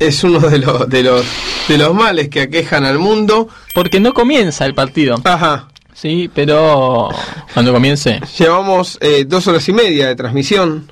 es 0.00 0.24
uno 0.24 0.40
de 0.40 0.58
los, 0.58 0.88
de, 0.88 1.02
los, 1.04 1.24
de 1.68 1.78
los 1.78 1.94
males 1.94 2.28
que 2.28 2.40
aquejan 2.40 2.84
al 2.84 2.98
mundo. 2.98 3.48
Porque 3.74 4.00
no 4.00 4.12
comienza 4.12 4.66
el 4.66 4.74
partido. 4.74 5.20
Ajá. 5.22 5.68
Sí, 5.92 6.30
pero 6.34 7.10
cuando 7.52 7.72
comience. 7.72 8.20
Llevamos 8.38 8.96
eh, 9.02 9.26
dos 9.26 9.46
horas 9.46 9.68
y 9.68 9.72
media 9.74 10.08
de 10.08 10.16
transmisión. 10.16 10.88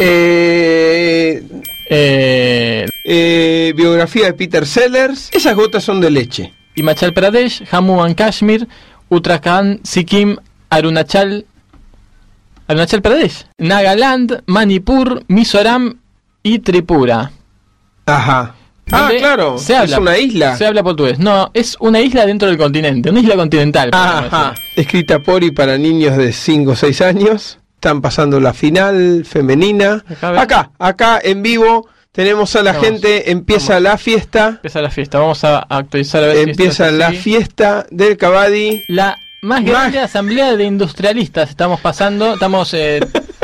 Eh, 0.00 1.46
eh, 1.88 3.72
biografía 3.76 4.26
de 4.26 4.32
Peter 4.32 4.66
Sellers. 4.66 5.30
Esas 5.32 5.54
gotas 5.54 5.84
son 5.84 6.00
de 6.00 6.10
leche. 6.10 6.52
Himachal 6.74 7.12
Pradesh, 7.12 7.64
Jammu 7.64 8.02
and 8.02 8.16
Kashmir, 8.16 8.66
Uttarakhand, 9.08 9.84
Sikkim, 9.84 10.36
Arunachal, 10.70 11.46
Arunachal 12.66 13.02
Pradesh, 13.02 13.46
Nagaland, 13.58 14.42
Manipur, 14.46 15.24
Mizoram 15.28 15.98
y 16.42 16.58
Tripura. 16.60 17.32
Ajá. 18.08 18.54
Ah, 18.90 19.10
claro. 19.18 19.58
Se 19.58 19.76
habla, 19.76 19.96
es 19.96 20.00
una 20.00 20.18
isla. 20.18 20.56
Se 20.56 20.66
habla 20.66 20.82
portugués. 20.82 21.18
No, 21.18 21.50
es 21.52 21.76
una 21.80 22.00
isla 22.00 22.24
dentro 22.24 22.48
del 22.48 22.56
continente, 22.56 23.10
una 23.10 23.20
isla 23.20 23.36
continental. 23.36 23.90
Ajá. 23.92 24.54
Escrita 24.76 25.18
por 25.18 25.44
y 25.44 25.50
para 25.50 25.76
niños 25.76 26.16
de 26.16 26.32
5 26.32 26.70
o 26.70 26.76
6 26.76 27.00
años. 27.02 27.58
Están 27.74 28.00
pasando 28.00 28.40
la 28.40 28.54
final 28.54 29.24
femenina. 29.24 30.02
Acá, 30.22 30.70
acá 30.78 31.20
en 31.22 31.42
vivo 31.42 31.86
tenemos 32.12 32.56
a 32.56 32.62
la 32.62 32.72
Vamos. 32.72 32.86
gente. 32.86 33.30
Empieza 33.30 33.78
la 33.78 33.98
fiesta. 33.98 34.48
Empieza 34.48 34.80
la 34.82 34.90
fiesta. 34.90 35.18
Vamos 35.20 35.44
a 35.44 35.58
actualizar 35.58 36.24
a 36.24 36.28
ver 36.28 36.48
Empieza 36.48 36.90
la 36.90 37.08
así. 37.08 37.18
fiesta 37.18 37.86
del 37.90 38.16
Cavadi. 38.16 38.82
La 38.88 39.16
más 39.42 39.64
grande 39.64 40.00
asamblea 40.00 40.56
de 40.56 40.64
industrialistas 40.64 41.50
estamos 41.50 41.78
pasando. 41.80 42.34
Estamos 42.34 42.72
eh, 42.74 43.00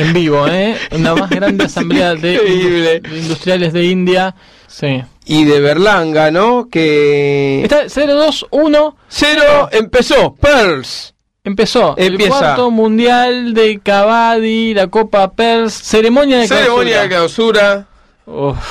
en 0.00 0.12
vivo, 0.12 0.46
¿eh? 0.48 0.76
Una 0.92 1.14
más 1.14 1.30
grande 1.30 1.64
asamblea 1.66 2.14
de, 2.14 3.00
de 3.02 3.18
industriales 3.18 3.72
de 3.72 3.84
India. 3.84 4.34
Sí. 4.66 5.02
Y 5.26 5.44
de 5.44 5.60
Berlanga, 5.60 6.30
¿no? 6.30 6.68
Que. 6.70 7.62
Está 7.62 7.84
0-2-1. 7.84 8.94
Cero 9.08 9.68
empezó. 9.72 10.34
Pearls. 10.34 11.14
Empezó 11.42 11.96
el 11.96 12.12
Empieza. 12.12 12.38
cuarto 12.38 12.70
mundial 12.70 13.54
de 13.54 13.80
Cavadi, 13.82 14.74
la 14.74 14.88
Copa 14.88 15.32
Pers, 15.32 15.72
ceremonia 15.72 16.38
de 16.38 16.48
Ceremonia 16.48 17.00
de 17.02 17.08
clausura. 17.08 17.86
clausura. 18.26 18.66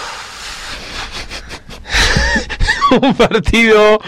Un 3.01 3.14
partido 3.15 3.99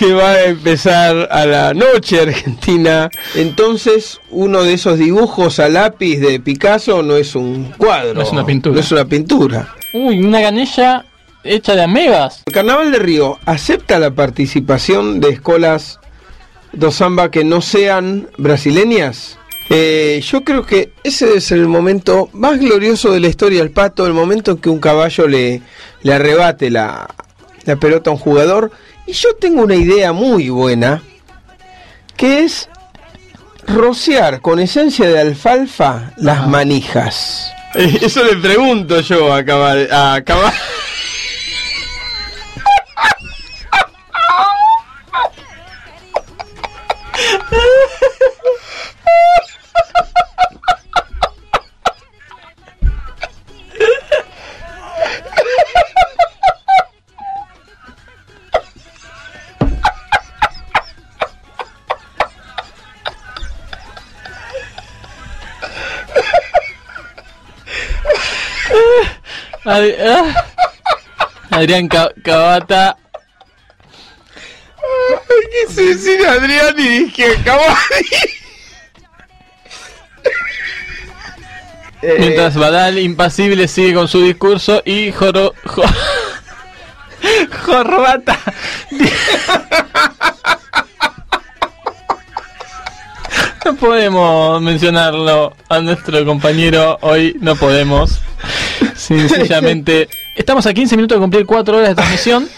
que 0.00 0.14
va 0.14 0.30
a 0.30 0.44
empezar 0.44 1.28
a 1.30 1.44
la 1.44 1.74
noche 1.74 2.22
Argentina. 2.22 3.10
Entonces, 3.34 4.18
uno 4.30 4.62
de 4.62 4.72
esos 4.72 4.98
dibujos 4.98 5.60
a 5.60 5.68
lápiz 5.68 6.16
de 6.20 6.40
Picasso 6.40 7.02
no 7.02 7.16
es 7.16 7.34
un 7.34 7.64
cuadro. 7.76 8.14
No 8.14 8.22
es 8.22 8.32
una 8.32 8.46
pintura. 8.46 8.74
No 8.76 8.80
es 8.80 8.90
una 8.92 9.04
pintura. 9.04 9.74
Uy, 9.92 10.20
una 10.20 10.40
ganella 10.40 11.04
hecha 11.44 11.74
de 11.74 11.82
amebas. 11.82 12.44
El 12.46 12.54
Carnaval 12.54 12.92
de 12.92 12.98
Río 12.98 13.38
acepta 13.44 13.98
la 13.98 14.12
participación 14.12 15.20
de 15.20 15.28
escuelas 15.28 16.00
do 16.72 16.90
samba 16.90 17.30
que 17.30 17.44
no 17.44 17.60
sean 17.60 18.26
brasileñas. 18.38 19.36
Eh, 19.68 20.22
yo 20.24 20.44
creo 20.44 20.64
que 20.64 20.94
ese 21.04 21.34
es 21.34 21.52
el 21.52 21.68
momento 21.68 22.30
más 22.32 22.58
glorioso 22.58 23.12
de 23.12 23.20
la 23.20 23.28
historia 23.28 23.58
del 23.58 23.70
pato, 23.70 24.06
el 24.06 24.14
momento 24.14 24.52
en 24.52 24.56
que 24.56 24.70
un 24.70 24.80
caballo 24.80 25.28
le, 25.28 25.60
le 26.00 26.14
arrebate 26.14 26.70
la, 26.70 27.06
la 27.66 27.76
pelota 27.76 28.08
a 28.08 28.14
un 28.14 28.18
jugador. 28.18 28.72
Y 29.10 29.12
yo 29.12 29.34
tengo 29.34 29.62
una 29.62 29.74
idea 29.74 30.12
muy 30.12 30.50
buena, 30.50 31.02
que 32.16 32.44
es 32.44 32.68
rociar 33.66 34.40
con 34.40 34.60
esencia 34.60 35.08
de 35.10 35.18
alfalfa 35.18 36.12
las 36.16 36.46
manijas. 36.46 37.52
Eso 37.74 38.22
le 38.22 38.36
pregunto 38.36 39.00
yo 39.00 39.34
a 39.34 39.44
Cabal. 39.44 39.88
A 39.90 40.22
Cabal. 40.24 40.54
Ad- 69.74 70.00
ah. 70.00 70.26
Adrián 71.50 71.88
Ca- 71.88 72.12
Cavata. 72.24 72.96
Quise 75.66 75.82
decir 75.94 76.26
Adrián 76.26 76.74
y 76.78 76.88
dije 77.04 77.34
Cavani. 77.44 78.06
Eh, 82.02 82.16
Mientras 82.18 82.56
Badal, 82.56 82.98
impasible, 82.98 83.68
sigue 83.68 83.94
con 83.94 84.08
su 84.08 84.22
discurso 84.22 84.82
y 84.84 85.12
Joro... 85.12 85.54
Jo- 85.66 85.82
Jorbata. 87.66 88.38
No 93.64 93.76
podemos 93.76 94.60
mencionarlo 94.62 95.54
a 95.68 95.80
nuestro 95.80 96.24
compañero 96.24 96.98
hoy, 97.02 97.36
no 97.40 97.54
podemos. 97.56 98.20
Sencillamente, 99.10 100.08
estamos 100.36 100.66
a 100.66 100.72
15 100.72 100.94
minutos 100.94 101.16
de 101.16 101.20
cumplir 101.20 101.44
4 101.44 101.76
horas 101.76 101.88
de 101.88 101.94
transmisión. 101.96 102.48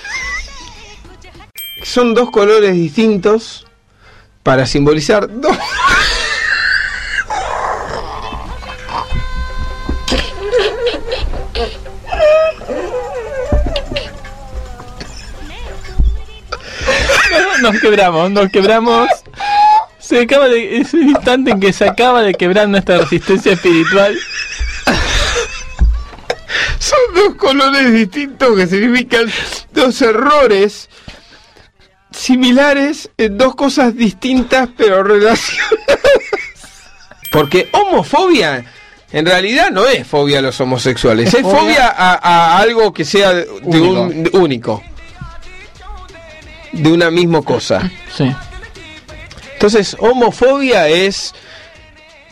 Son 1.82 2.12
dos 2.12 2.30
colores 2.30 2.74
distintos 2.74 3.66
para 4.42 4.66
simbolizar 4.66 5.28
dos. 5.40 5.56
Nos 17.62 17.80
quebramos, 17.80 18.30
nos 18.30 18.50
quebramos. 18.50 19.08
Se 19.98 20.20
acaba 20.20 20.48
de. 20.48 20.78
Es 20.78 20.92
el 20.92 21.04
instante 21.04 21.52
en 21.52 21.60
que 21.60 21.72
se 21.72 21.88
acaba 21.88 22.22
de 22.22 22.34
quebrar 22.34 22.68
nuestra 22.68 22.98
resistencia 22.98 23.52
espiritual. 23.52 24.18
Son 26.92 27.14
dos 27.14 27.34
colores 27.36 27.92
distintos 27.92 28.56
que 28.56 28.66
significan 28.66 29.30
dos 29.72 30.00
errores 30.02 30.88
similares 32.10 33.10
en 33.16 33.38
dos 33.38 33.54
cosas 33.54 33.94
distintas 33.96 34.68
pero 34.76 35.02
relacionadas. 35.02 35.78
Porque 37.30 37.68
homofobia 37.72 38.64
en 39.12 39.26
realidad 39.26 39.70
no 39.70 39.86
es 39.86 40.06
fobia 40.06 40.38
a 40.38 40.42
los 40.42 40.60
homosexuales, 40.60 41.32
es 41.32 41.42
Fobia- 41.42 41.58
fobia 41.58 41.88
a, 41.88 42.14
a 42.56 42.58
algo 42.58 42.92
que 42.92 43.04
sea 43.04 43.32
de 43.32 43.46
un 43.80 44.24
de 44.24 44.30
único. 44.34 44.82
De 46.72 46.90
una 46.90 47.10
misma 47.10 47.42
cosa. 47.42 47.90
Sí. 48.16 48.34
Entonces, 49.54 49.94
homofobia 49.98 50.88
es, 50.88 51.34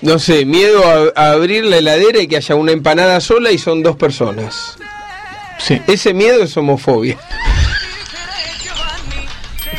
no 0.03 0.19
sé, 0.19 0.45
miedo 0.45 1.13
a, 1.17 1.21
a 1.21 1.33
abrir 1.33 1.65
la 1.65 1.79
heladera 1.79 2.21
y 2.21 2.27
que 2.29 2.37
haya 2.37 2.55
una 2.55 2.73
empanada 2.73 3.21
sola 3.21 3.51
y 3.51 3.59
son 3.59 3.83
dos 3.83 3.97
personas. 3.97 4.77
Sí. 5.59 5.81
Ese 5.87 6.15
miedo 6.15 6.43
es 6.43 6.57
homofobia. 6.57 7.19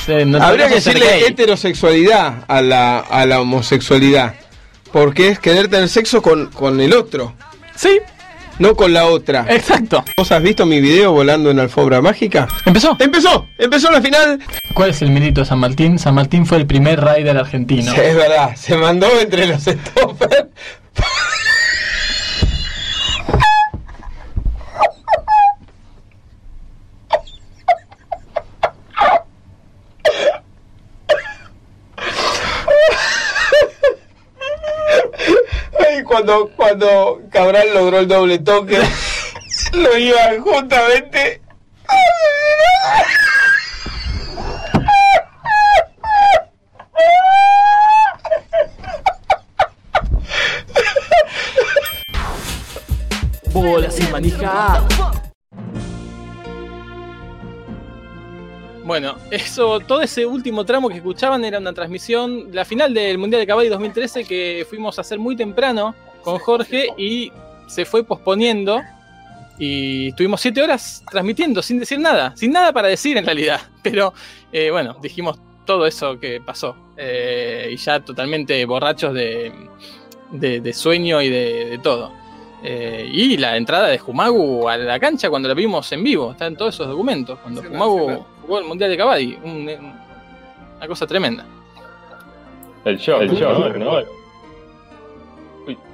Sí, 0.05 0.13
no 0.25 0.41
Habría 0.41 0.67
que 0.67 0.75
decirle 0.75 1.27
heterosexualidad 1.27 2.45
a 2.47 2.61
la, 2.61 2.99
a 2.99 3.25
la 3.25 3.41
homosexualidad. 3.41 4.35
Porque 4.91 5.29
es 5.29 5.39
querer 5.39 5.67
tener 5.67 5.89
sexo 5.89 6.21
con, 6.21 6.47
con 6.47 6.81
el 6.81 6.93
otro. 6.93 7.35
Sí. 7.75 7.99
No 8.59 8.75
con 8.75 8.93
la 8.93 9.05
otra. 9.07 9.45
Exacto. 9.49 10.03
¿Vos 10.17 10.31
has 10.31 10.41
visto 10.43 10.65
mi 10.65 10.79
video 10.79 11.11
volando 11.11 11.49
en 11.49 11.59
alfombra 11.59 12.01
mágica? 12.01 12.47
¿Empezó? 12.65 12.95
¡Empezó! 12.99 13.47
¡Empezó 13.57 13.89
la 13.91 14.01
final! 14.01 14.39
¿Cuál 14.73 14.91
es 14.91 15.01
el 15.01 15.09
mérito 15.11 15.41
de 15.41 15.45
San 15.47 15.59
Martín? 15.59 15.97
San 15.97 16.13
Martín 16.15 16.45
fue 16.45 16.57
el 16.57 16.67
primer 16.67 17.03
rider 17.03 17.37
argentino. 17.37 17.91
Sí, 17.91 17.99
es 17.99 18.15
verdad, 18.15 18.55
se 18.55 18.77
mandó 18.77 19.07
entre 19.19 19.47
los 19.47 19.61
stoppers. 19.63 20.47
Ay, 35.79 36.03
cuando, 36.21 36.51
cuando 36.55 37.21
Cabral 37.31 37.73
logró 37.73 37.99
el 37.99 38.07
doble 38.07 38.39
toque, 38.39 38.77
lo 39.73 39.97
iba 39.97 40.19
justamente. 40.39 41.41
Bola 53.51 53.89
sin 53.89 54.11
manija. 54.11 54.87
Bueno, 58.83 59.15
eso, 59.31 59.79
todo 59.79 60.01
ese 60.01 60.25
último 60.25 60.65
tramo 60.65 60.89
que 60.89 60.97
escuchaban 60.97 61.45
era 61.45 61.59
una 61.59 61.73
transmisión, 61.73 62.49
la 62.51 62.65
final 62.65 62.93
del 62.93 63.17
Mundial 63.17 63.39
de 63.39 63.47
Caballo 63.47 63.69
2013 63.69 64.25
que 64.25 64.65
fuimos 64.69 64.97
a 64.97 65.01
hacer 65.01 65.17
muy 65.17 65.35
temprano 65.35 65.95
con 66.23 66.37
Jorge 66.39 66.87
y 66.97 67.31
se 67.67 67.85
fue 67.85 68.03
posponiendo 68.03 68.81
y 69.59 70.09
estuvimos 70.09 70.41
siete 70.41 70.61
horas 70.61 71.03
transmitiendo 71.09 71.61
sin 71.61 71.79
decir 71.79 71.99
nada, 71.99 72.33
sin 72.35 72.51
nada 72.51 72.71
para 72.73 72.87
decir 72.87 73.17
en 73.17 73.25
realidad, 73.25 73.61
pero 73.83 74.13
eh, 74.51 74.71
bueno, 74.71 74.95
dijimos 75.01 75.39
todo 75.65 75.85
eso 75.85 76.19
que 76.19 76.41
pasó 76.41 76.75
eh, 76.97 77.69
y 77.71 77.77
ya 77.77 77.99
totalmente 77.99 78.63
borrachos 78.65 79.13
de, 79.13 79.51
de- 80.31 80.59
de 80.61 80.73
sueño 80.73 81.21
y 81.21 81.29
de, 81.29 81.65
de 81.69 81.77
todo. 81.77 82.11
Eh, 82.63 83.09
y 83.11 83.37
la 83.37 83.57
entrada 83.57 83.87
de 83.87 83.97
Jumagu 83.97 84.67
a 84.69 84.77
la 84.77 84.99
cancha 84.99 85.29
cuando 85.29 85.47
la 85.47 85.55
vimos 85.55 85.91
en 85.93 86.03
vivo, 86.03 86.31
están 86.31 86.55
todos 86.55 86.75
esos 86.75 86.87
documentos. 86.87 87.39
Cuando 87.39 87.61
Jumagu 87.63 88.25
jugó 88.41 88.59
el 88.59 88.65
Mundial 88.65 88.89
de 88.91 88.97
Cabadi, 88.97 89.37
un- 89.43 89.51
un- 89.69 89.93
una 90.77 90.87
cosa 90.87 91.07
tremenda. 91.07 91.45
El 92.85 92.97
shock, 92.97 93.21
el 93.21 93.29
shock, 93.31 93.75
¿no? 93.77 93.99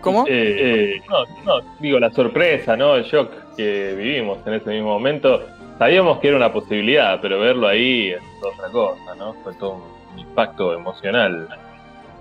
¿Cómo? 0.02 0.26
Eh, 0.28 0.96
eh, 0.98 1.02
no, 1.10 1.26
no, 1.60 1.66
digo, 1.80 2.00
la 2.00 2.12
sorpresa, 2.12 2.76
¿no? 2.78 2.96
El 2.96 3.04
shock 3.04 3.32
que 3.56 3.94
vivimos 3.98 4.40
en 4.46 4.54
ese 4.56 4.70
mismo 4.72 4.90
momento. 4.90 5.44
Sabíamos 5.78 6.20
que 6.20 6.30
era 6.30 6.38
una 6.38 6.52
posibilidad, 6.52 7.20
pero 7.22 7.40
verlo 7.40 7.68
ahí 7.68 8.10
es 8.12 8.22
otra 8.42 8.70
cosa, 8.70 9.16
¿no? 9.16 9.34
Fue 9.44 9.54
todo 9.56 9.82
un 10.14 10.20
impacto 10.20 10.74
emocional 10.74 11.48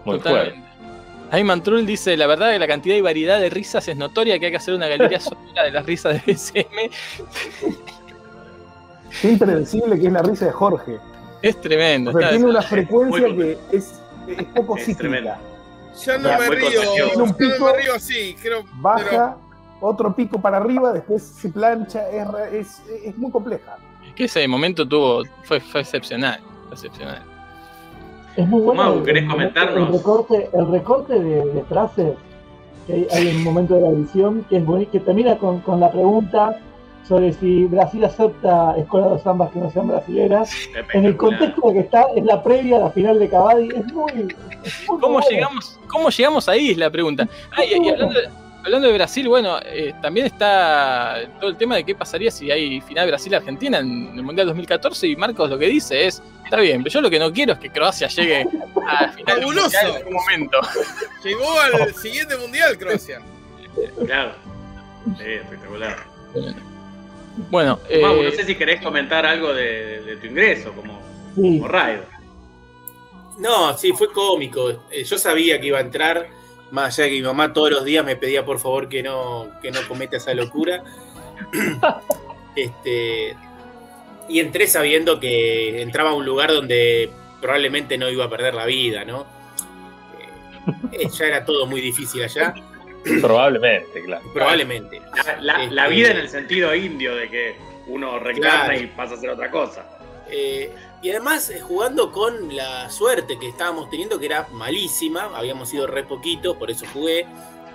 muy 0.05 0.19
Totalmente. 0.19 0.51
fuerte. 0.61 0.67
Ayman 1.31 1.63
Trull 1.63 1.85
dice, 1.87 2.17
la 2.17 2.27
verdad 2.29 2.53
que 2.53 2.59
la 2.59 2.69
cantidad 2.69 2.95
y 2.95 3.01
variedad 3.01 3.41
de 3.41 3.51
risas 3.51 3.89
es 3.89 3.97
notoria, 3.97 4.39
que 4.39 4.47
hay 4.47 4.51
que 4.53 4.59
hacer 4.59 4.75
una 4.75 4.87
galería 4.89 5.19
sonora 5.21 5.65
de 5.65 5.71
las 5.73 5.85
risas 5.87 6.15
de 6.25 6.33
BCM. 6.33 6.91
Qué 9.23 9.29
impredecible 9.31 9.99
que 9.99 10.07
es 10.07 10.13
la 10.13 10.23
risa 10.23 10.47
de 10.47 10.53
Jorge. 10.53 10.99
Es 11.43 11.61
tremendo. 11.61 12.11
O 12.11 12.13
sea, 12.13 12.23
está- 12.23 12.37
tiene 12.37 12.51
una 12.51 12.63
frecuencia 12.63 13.27
que 13.35 13.59
es, 13.73 14.01
es 14.29 14.45
poco 14.55 14.77
cíclica. 14.79 15.39
Ya 16.05 16.19
no 16.19 16.29
Ya, 16.29 16.39
me 16.39 16.49
río, 16.51 16.69
ya 16.71 17.07
Un 17.23 17.29
no 17.31 17.35
me 17.67 17.73
río 17.81 17.95
así, 17.95 18.37
creo. 18.43 18.65
Baja, 18.75 19.37
otro 19.81 20.15
pico 20.15 20.41
para 20.41 20.59
arriba, 20.59 20.93
después 20.93 21.23
se 21.23 21.49
plancha, 21.49 22.09
es, 22.11 22.29
es, 22.53 22.83
es 23.05 23.17
muy 23.19 23.31
compleja. 23.31 23.77
Es 24.07 24.15
que 24.15 24.25
ese 24.25 24.47
momento 24.47 24.87
tuvo, 24.87 25.23
fue, 25.45 25.61
fue 25.61 25.81
excepcional. 25.81 26.41
fue 26.67 26.75
excepcional. 26.75 27.23
Es 28.37 28.47
muy 28.47 28.61
bueno 28.61 28.83
Mau, 28.83 28.99
el- 28.99 29.05
¿querés 29.05 29.23
el- 29.25 29.31
comentarnos? 29.31 29.89
El 29.89 29.95
recorte, 29.95 30.51
el 30.53 30.67
recorte 30.71 31.15
de, 31.19 31.45
de 31.47 31.65
frases 31.65 32.13
que 32.87 32.93
hay, 32.93 33.07
hay 33.13 33.29
en 33.29 33.37
un 33.39 33.45
momento 33.45 33.75
de 33.75 33.81
la 33.81 33.89
edición 33.89 34.45
que 34.51 34.59
es 34.59 34.65
boni- 34.65 34.87
que 34.91 35.01
termina 35.01 35.39
con, 35.39 35.61
con 35.61 35.81
la 35.81 35.91
pregunta 35.91 36.61
sobre 37.09 37.33
si 37.33 37.65
Brasil 37.67 38.05
acepta 38.05 38.75
escuelas 38.77 39.13
de 39.13 39.19
zambas 39.21 39.51
que 39.53 39.61
no 39.61 39.71
sean 39.71 39.89
brasileras. 39.89 40.51
En 40.93 41.05
el 41.05 41.17
contexto 41.17 41.73
que 41.73 41.81
está, 41.81 42.07
es 42.17 42.25
la 42.25 42.43
previa 42.43 42.77
a 42.77 42.81
la 42.81 42.91
final 42.91 43.19
de 43.19 43.29
Cavadi, 43.29 43.69
es 43.69 43.93
muy. 43.93 44.29
es 44.65 44.89
muy 44.89 45.01
¿Cómo 45.01 45.21
llegamos, 45.21 45.79
¿Cómo 45.87 46.11
llegamos 46.11 46.49
ahí? 46.49 46.71
Es 46.71 46.79
la 46.79 46.91
pregunta. 46.91 47.29
Ah, 47.57 47.65
y, 47.65 47.87
y 47.87 47.89
hablando, 47.89 48.15
de, 48.15 48.29
hablando 48.65 48.89
de 48.89 48.95
Brasil, 48.95 49.29
bueno, 49.29 49.59
eh, 49.65 49.95
también 50.03 50.27
está 50.27 51.21
todo 51.41 51.51
el 51.51 51.57
tema 51.57 51.77
de 51.77 51.85
qué 51.85 51.95
pasaría 51.95 52.31
si 52.31 52.51
hay 52.51 52.81
final 52.81 53.07
Brasil-Argentina 53.07 53.79
en 53.79 54.13
el 54.17 54.23
Mundial 54.23 54.49
2014 54.49 55.07
y 55.07 55.17
Marcos 55.17 55.49
lo 55.49 55.59
que 55.59 55.67
dice 55.67 56.07
es, 56.07 56.21
está 56.45 56.59
bien, 56.59 56.83
pero 56.83 56.93
yo 56.93 57.01
lo 57.01 57.11
que 57.11 57.21
no 57.21 57.33
quiero 57.33 57.53
es 57.53 57.61
que 57.61 57.71
Croacia 57.71 58.09
llegue 58.09 58.49
a 58.89 59.09
final 59.09 59.39
en 59.39 59.95
algún 59.95 60.15
momento. 60.15 60.59
Llegó 61.25 61.61
al 61.61 61.95
siguiente 61.95 62.37
mundial, 62.37 62.77
Croacia. 62.77 63.21
Claro. 64.05 64.33
Sí, 65.19 65.25
espectacular. 65.25 65.97
Bueno, 67.51 67.79
Mau, 68.01 68.17
eh, 68.17 68.25
no 68.25 68.31
sé 68.31 68.45
si 68.45 68.55
querés 68.55 68.81
comentar 68.83 69.27
algo 69.27 69.53
de, 69.53 70.01
de 70.03 70.17
tu 70.17 70.27
ingreso 70.27 70.73
como, 70.73 71.01
Sí. 71.35 71.43
como 71.59 71.69
rider. 71.69 72.07
No, 73.39 73.77
sí, 73.77 73.93
fue 73.93 74.11
cómico. 74.11 74.71
Eh, 74.91 75.05
Yo 75.05 75.19
sabía 75.19 75.61
que 75.61 75.67
iba 75.67 75.79
a 75.79 75.83
entrar, 75.83 76.29
más 76.71 76.95
allá 76.99 77.05
de 77.05 77.11
que 77.11 77.17
mi 77.17 77.23
mamá 77.27 77.53
todos 77.53 77.71
los 77.71 77.85
días 77.85 78.05
me 78.05 78.17
pedía 78.17 78.45
por 78.45 78.59
favor 78.59 78.89
que 78.89 79.03
no, 79.03 79.51
que 79.61 79.71
no 79.71 79.81
cometa 79.87 80.17
esa 80.17 80.33
locura. 80.35 80.83
este, 82.57 83.37
y 84.29 84.41
entré 84.41 84.67
sabiendo 84.67 85.21
que 85.21 85.83
entraba 85.83 86.11
a 86.11 86.15
un 86.15 86.25
lugar 86.25 86.51
donde 86.53 87.11
probablemente 87.41 87.99
no 87.99 88.09
iba 88.09 88.25
a 88.25 88.31
perder 88.31 88.55
la 88.55 88.65
vida, 88.65 89.05
¿no? 89.05 89.27
Eh, 90.93 91.09
ya 91.11 91.27
era 91.27 91.45
todo 91.45 91.67
muy 91.67 91.81
difícil 91.83 92.23
allá. 92.23 92.55
Probablemente, 93.21 94.03
claro. 94.03 94.33
Probablemente. 94.33 95.01
La, 95.41 95.59
la- 95.59 95.67
la 95.71 95.83
Este, 95.85 95.95
vida 95.95 96.11
en 96.11 96.17
el 96.19 96.29
sentido 96.29 96.75
indio 96.75 97.15
de 97.15 97.29
que 97.29 97.57
uno 97.87 98.19
reencarna 98.19 98.65
Claro. 98.67 98.81
y 98.81 98.87
pasa 98.89 99.15
a 99.15 99.17
hacer 99.17 99.31
otra 99.31 99.51
cosa. 99.51 99.87
Eh, 100.29 100.73
y 101.03 101.11
además 101.11 101.51
eh, 101.51 101.61
jugando 101.61 102.11
con 102.11 102.55
la 102.57 102.91
suerte 102.91 103.39
que 103.39 103.49
estábamos 103.49 103.89
teniendo, 103.91 104.19
que 104.19 104.27
era 104.27 104.49
malísima, 104.51 105.31
habíamos 105.37 105.69
sido 105.69 105.87
re 105.87 106.03
poquitos, 106.03 106.57
por 106.57 106.71
eso 106.71 106.85
jugué. 106.93 107.27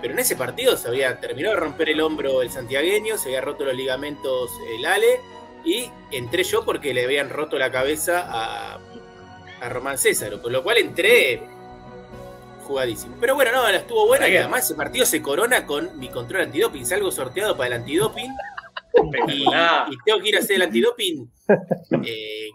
Pero 0.02 0.14
en 0.14 0.20
ese 0.20 0.34
partido 0.36 0.76
se 0.76 0.88
había 0.88 1.20
terminado 1.20 1.54
de 1.54 1.60
romper 1.60 1.88
el 1.90 2.00
hombro 2.00 2.42
el 2.42 2.50
santiagueño, 2.50 3.16
se 3.16 3.28
había 3.28 3.40
roto 3.40 3.64
los 3.64 3.74
ligamentos 3.74 4.50
el 4.76 4.84
Ale, 4.84 5.20
y 5.64 5.90
entré 6.10 6.42
yo 6.42 6.64
porque 6.64 6.92
le 6.92 7.04
habían 7.04 7.30
roto 7.30 7.56
la 7.56 7.70
cabeza 7.70 8.26
a, 8.28 8.80
a 9.60 9.68
Román 9.68 9.96
César, 9.98 10.40
con 10.42 10.52
lo 10.52 10.64
cual 10.64 10.78
entré 10.78 11.40
jugadísimo. 12.62 13.16
Pero 13.20 13.34
bueno, 13.34 13.52
no, 13.52 13.68
estuvo 13.68 14.06
buena 14.06 14.28
y 14.28 14.36
además 14.36 14.64
ese 14.64 14.74
partido 14.74 15.04
se 15.06 15.20
corona 15.22 15.66
con 15.66 15.98
mi 15.98 16.08
control 16.08 16.42
antidoping. 16.42 16.84
Salgo 16.86 17.10
sorteado 17.10 17.56
para 17.56 17.68
el 17.68 17.82
antidoping 17.82 18.30
y, 19.28 19.42
y 19.42 19.96
tengo 20.04 20.20
que 20.20 20.28
ir 20.28 20.36
a 20.36 20.40
hacer 20.40 20.56
el 20.56 20.62
antidoping, 20.62 21.30
eh, 22.04 22.48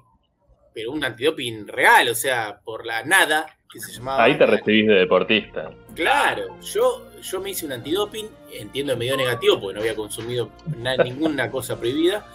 pero 0.74 0.92
un 0.92 1.04
antidoping 1.04 1.68
real, 1.68 2.10
o 2.10 2.16
sea, 2.16 2.60
por 2.64 2.86
la 2.86 3.04
nada, 3.04 3.46
que 3.72 3.80
se 3.80 3.92
llamaba. 3.92 4.24
Ahí 4.24 4.38
te 4.38 4.46
recibís 4.46 4.88
de 4.88 4.94
deportista. 4.96 5.72
Claro, 5.96 6.60
yo, 6.62 7.12
yo 7.22 7.42
me 7.42 7.50
hice 7.52 7.66
un 7.66 7.74
antidoping, 7.74 8.30
entiendo 8.54 8.94
el 8.94 9.00
medio 9.00 9.18
negativo 9.18 9.60
porque 9.60 9.74
no 9.76 9.80
había 9.82 9.96
consumido 9.96 10.52
na- 10.78 10.96
ninguna 10.98 11.50
cosa 11.52 11.78
prohibida, 11.78 12.26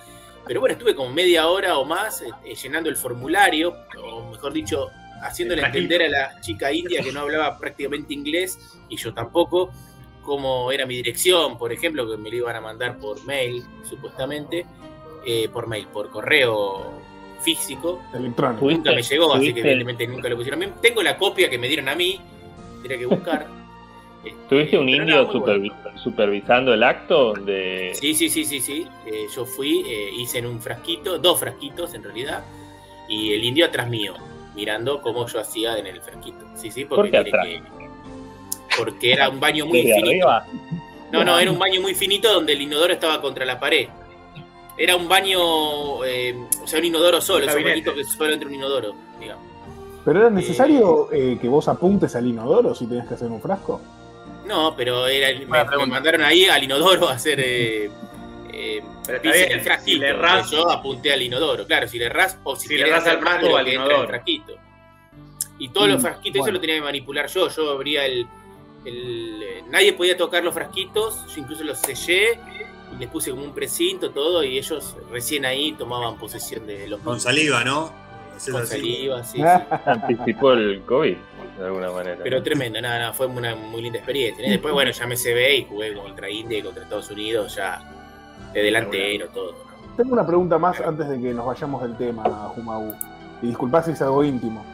pero 0.46 0.58
bueno, 0.60 0.72
estuve 0.72 0.94
como 0.96 1.10
media 1.10 1.46
hora 1.46 1.78
o 1.78 1.84
más 1.84 2.20
eh, 2.22 2.30
eh, 2.44 2.54
llenando 2.56 2.90
el 2.90 2.96
formulario, 2.96 3.76
o 4.02 4.28
mejor 4.30 4.52
dicho, 4.52 4.90
haciéndole 5.22 5.62
entender 5.62 6.02
a 6.02 6.08
la 6.08 6.40
chica 6.40 6.72
india 6.72 7.02
que 7.02 7.12
no 7.12 7.20
hablaba 7.20 7.58
prácticamente 7.58 8.12
inglés 8.14 8.58
y 8.88 8.96
yo 8.96 9.14
tampoco, 9.14 9.72
cómo 10.22 10.70
era 10.72 10.86
mi 10.86 10.96
dirección, 10.96 11.58
por 11.58 11.72
ejemplo, 11.72 12.08
que 12.10 12.16
me 12.16 12.30
lo 12.30 12.36
iban 12.36 12.56
a 12.56 12.60
mandar 12.60 12.98
por 12.98 13.24
mail, 13.24 13.64
supuestamente, 13.82 14.66
eh, 15.26 15.48
por 15.52 15.66
mail, 15.66 15.86
por 15.88 16.10
correo 16.10 17.00
físico, 17.40 18.02
Electrónico. 18.14 18.70
Nunca 18.70 18.92
me 18.92 19.02
llegó, 19.02 19.34
así 19.34 19.52
que 19.52 19.60
evidentemente 19.60 20.06
nunca 20.06 20.28
lo 20.28 20.36
pusieron. 20.36 20.74
Tengo 20.80 21.02
la 21.02 21.16
copia 21.16 21.50
que 21.50 21.58
me 21.58 21.68
dieron 21.68 21.88
a 21.88 21.94
mí, 21.94 22.20
tendría 22.74 22.98
que 22.98 23.06
buscar. 23.06 23.46
¿Tuviste 24.48 24.78
un 24.78 24.88
indio 24.88 25.28
supervisando 25.96 26.72
el 26.72 26.82
acto? 26.82 27.32
De... 27.32 27.90
Sí, 27.94 28.14
sí, 28.14 28.28
sí, 28.28 28.44
sí, 28.44 28.60
sí. 28.60 28.86
Eh, 29.06 29.26
yo 29.34 29.44
fui, 29.44 29.84
eh, 29.86 30.10
hice 30.16 30.38
en 30.38 30.46
un 30.46 30.60
frasquito, 30.60 31.18
dos 31.18 31.40
frasquitos 31.40 31.94
en 31.94 32.04
realidad, 32.04 32.44
y 33.08 33.32
el 33.32 33.42
indio 33.42 33.66
atrás 33.66 33.88
mío, 33.88 34.14
mirando 34.54 35.00
cómo 35.00 35.26
yo 35.26 35.40
hacía 35.40 35.78
en 35.78 35.86
el 35.86 36.00
frasquito. 36.00 36.44
Sí, 36.54 36.70
sí, 36.70 36.84
porque, 36.84 37.10
¿Por 37.10 37.24
qué 37.24 37.30
tiene 37.30 37.38
atrás? 37.38 37.46
que- 37.78 38.76
porque 38.78 39.12
era 39.12 39.28
un 39.28 39.38
baño 39.40 39.66
muy 39.66 39.82
¿Desde 39.82 39.94
finito. 40.00 40.28
arriba? 40.28 40.46
No, 41.12 41.24
no, 41.24 41.38
era 41.38 41.50
un 41.50 41.58
baño 41.58 41.80
muy 41.82 41.94
finito 41.94 42.32
donde 42.32 42.54
el 42.54 42.62
inodoro 42.62 42.92
estaba 42.94 43.20
contra 43.20 43.44
la 43.44 43.60
pared. 43.60 43.88
Era 44.78 44.96
un 44.96 45.06
baño, 45.08 46.02
eh, 46.04 46.34
o 46.62 46.66
sea, 46.66 46.78
un 46.78 46.86
inodoro 46.86 47.20
solo, 47.20 47.44
Un 47.44 47.50
esos 47.50 47.54
gabinete. 47.62 47.90
bañitos 47.90 47.94
que 48.12 48.16
solo 48.18 48.32
entre 48.32 48.48
un 48.48 48.54
inodoro, 48.54 48.94
digamos. 49.20 49.44
¿Pero 50.04 50.20
era 50.20 50.30
necesario 50.30 51.12
eh, 51.12 51.38
que 51.40 51.48
vos 51.48 51.68
apuntes 51.68 52.16
al 52.16 52.26
inodoro 52.26 52.74
si 52.74 52.86
tenías 52.86 53.06
que 53.06 53.14
hacer 53.14 53.28
un 53.30 53.40
frasco? 53.42 53.80
No, 54.46 54.74
pero 54.74 55.06
era, 55.06 55.28
me, 55.38 55.76
me 55.78 55.86
mandaron 55.86 56.22
ahí 56.22 56.46
al 56.46 56.64
inodoro 56.64 57.08
a 57.08 57.12
hacer 57.12 57.38
eh, 57.40 57.90
eh, 58.52 58.82
Pero 59.06 59.16
está 59.16 59.32
bien, 59.32 59.52
el 59.52 59.60
frasquito. 59.60 59.92
si 59.92 59.98
le 59.98 60.50
yo 60.50 60.70
apunté 60.70 61.12
al 61.12 61.22
inodoro, 61.22 61.66
claro, 61.66 61.88
si 61.88 61.98
le 61.98 62.06
erras 62.06 62.38
o 62.44 62.54
si, 62.54 62.68
Si 62.68 62.76
le 62.76 62.92
hacer 62.92 63.16
al 63.16 63.22
más 63.22 63.42
al 63.42 63.66
el 63.68 64.06
frasquito. 64.06 64.56
Y 65.58 65.68
todos 65.68 65.88
los 65.88 65.98
Mm, 65.98 66.02
frasquitos 66.02 66.42
eso 66.42 66.52
lo 66.52 66.60
tenía 66.60 66.76
que 66.76 66.82
manipular 66.82 67.26
yo. 67.28 67.48
Yo 67.48 67.70
abría 67.70 68.04
el. 68.04 68.26
el, 68.84 69.42
eh, 69.42 69.64
nadie 69.70 69.92
podía 69.92 70.16
tocar 70.16 70.42
los 70.44 70.52
frasquitos, 70.52 71.26
yo 71.34 71.40
incluso 71.40 71.64
los 71.64 71.78
sellé 71.78 72.38
y 72.92 72.98
les 72.98 73.08
puse 73.08 73.30
como 73.30 73.44
un 73.44 73.54
precinto, 73.54 74.10
todo, 74.10 74.44
y 74.44 74.58
ellos 74.58 74.96
recién 75.10 75.46
ahí 75.46 75.72
tomaban 75.72 76.18
posesión 76.18 76.66
de 76.66 76.88
los 76.88 77.00
Con 77.00 77.20
saliva, 77.20 77.64
¿no? 77.64 77.92
Con 78.50 78.62
así. 78.62 78.72
saliva, 78.72 79.24
sí, 79.24 79.38
sí. 79.38 79.44
Anticipó 79.86 80.52
el 80.52 80.82
COVID, 80.82 81.16
de 81.58 81.64
alguna 81.64 81.90
manera. 81.90 82.18
Pero 82.22 82.42
tremendo, 82.42 82.80
nada, 82.80 82.98
nada, 82.98 83.12
fue 83.12 83.26
una 83.26 83.54
muy 83.54 83.82
linda 83.82 83.98
experiencia. 83.98 84.46
Después, 84.46 84.74
bueno, 84.74 84.90
ya 84.90 85.06
me 85.06 85.16
CB 85.16 85.54
y 85.58 85.64
jugué 85.64 85.94
contra 85.94 86.28
India 86.28 86.58
y 86.58 86.62
contra 86.62 86.82
Estados 86.82 87.10
Unidos, 87.10 87.54
ya 87.54 88.01
de 88.52 88.62
delantero, 88.62 89.28
todo. 89.28 89.54
Tengo 89.96 90.12
una 90.14 90.26
pregunta 90.26 90.58
más 90.58 90.80
antes 90.80 91.08
de 91.08 91.20
que 91.20 91.34
nos 91.34 91.44
vayamos 91.46 91.82
del 91.82 91.96
tema, 91.96 92.22
Jumagu. 92.54 92.94
Y 93.42 93.48
disculpad 93.48 93.84
si 93.84 93.90
es 93.92 94.02
algo 94.02 94.24
íntimo. 94.24 94.64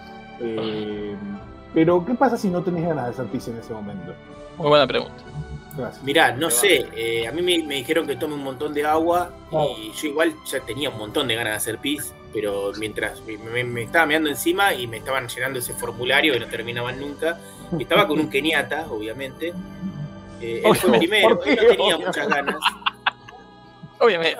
Eh, 0.40 1.16
pero, 1.74 2.04
¿qué 2.04 2.14
pasa 2.14 2.36
si 2.36 2.48
no 2.48 2.62
tenés 2.62 2.86
ganas 2.86 3.04
de 3.06 3.10
hacer 3.10 3.26
pis 3.26 3.48
en 3.48 3.56
ese 3.58 3.72
momento? 3.72 4.12
Muy 4.56 4.68
buena 4.68 4.86
pregunta. 4.86 5.22
Gracias. 5.76 6.02
Mirá, 6.02 6.32
no 6.32 6.50
sé, 6.50 6.88
eh, 6.96 7.26
a 7.28 7.32
mí 7.32 7.40
me, 7.42 7.62
me 7.62 7.76
dijeron 7.76 8.06
que 8.06 8.16
tome 8.16 8.34
un 8.34 8.42
montón 8.42 8.74
de 8.74 8.84
agua 8.84 9.30
y 9.78 9.92
yo 9.92 10.08
igual 10.08 10.34
ya 10.44 10.60
tenía 10.60 10.90
un 10.90 10.98
montón 10.98 11.28
de 11.28 11.36
ganas 11.36 11.52
de 11.52 11.56
hacer 11.56 11.78
pis, 11.78 12.12
pero 12.32 12.72
mientras 12.78 13.20
me, 13.22 13.38
me- 13.38 13.62
me 13.64 13.82
estaba 13.82 14.04
meando 14.06 14.28
encima 14.28 14.74
y 14.74 14.86
me 14.88 14.96
estaban 14.96 15.28
llenando 15.28 15.60
ese 15.60 15.74
formulario 15.74 16.32
que 16.32 16.40
no 16.40 16.46
terminaban 16.48 16.98
nunca, 16.98 17.38
estaba 17.78 18.08
con 18.08 18.18
un 18.18 18.28
keniata, 18.28 18.86
obviamente. 18.90 19.52
Eh, 20.40 20.62
él 20.64 20.74
fue 20.76 20.90
Obvio, 20.90 20.98
primero, 21.00 21.38
¿por 21.38 21.48
él 21.48 21.58
no 21.62 21.68
tenía 21.68 21.96
muchas 22.06 22.28
ganas. 22.28 22.56
Obviamente. 24.00 24.36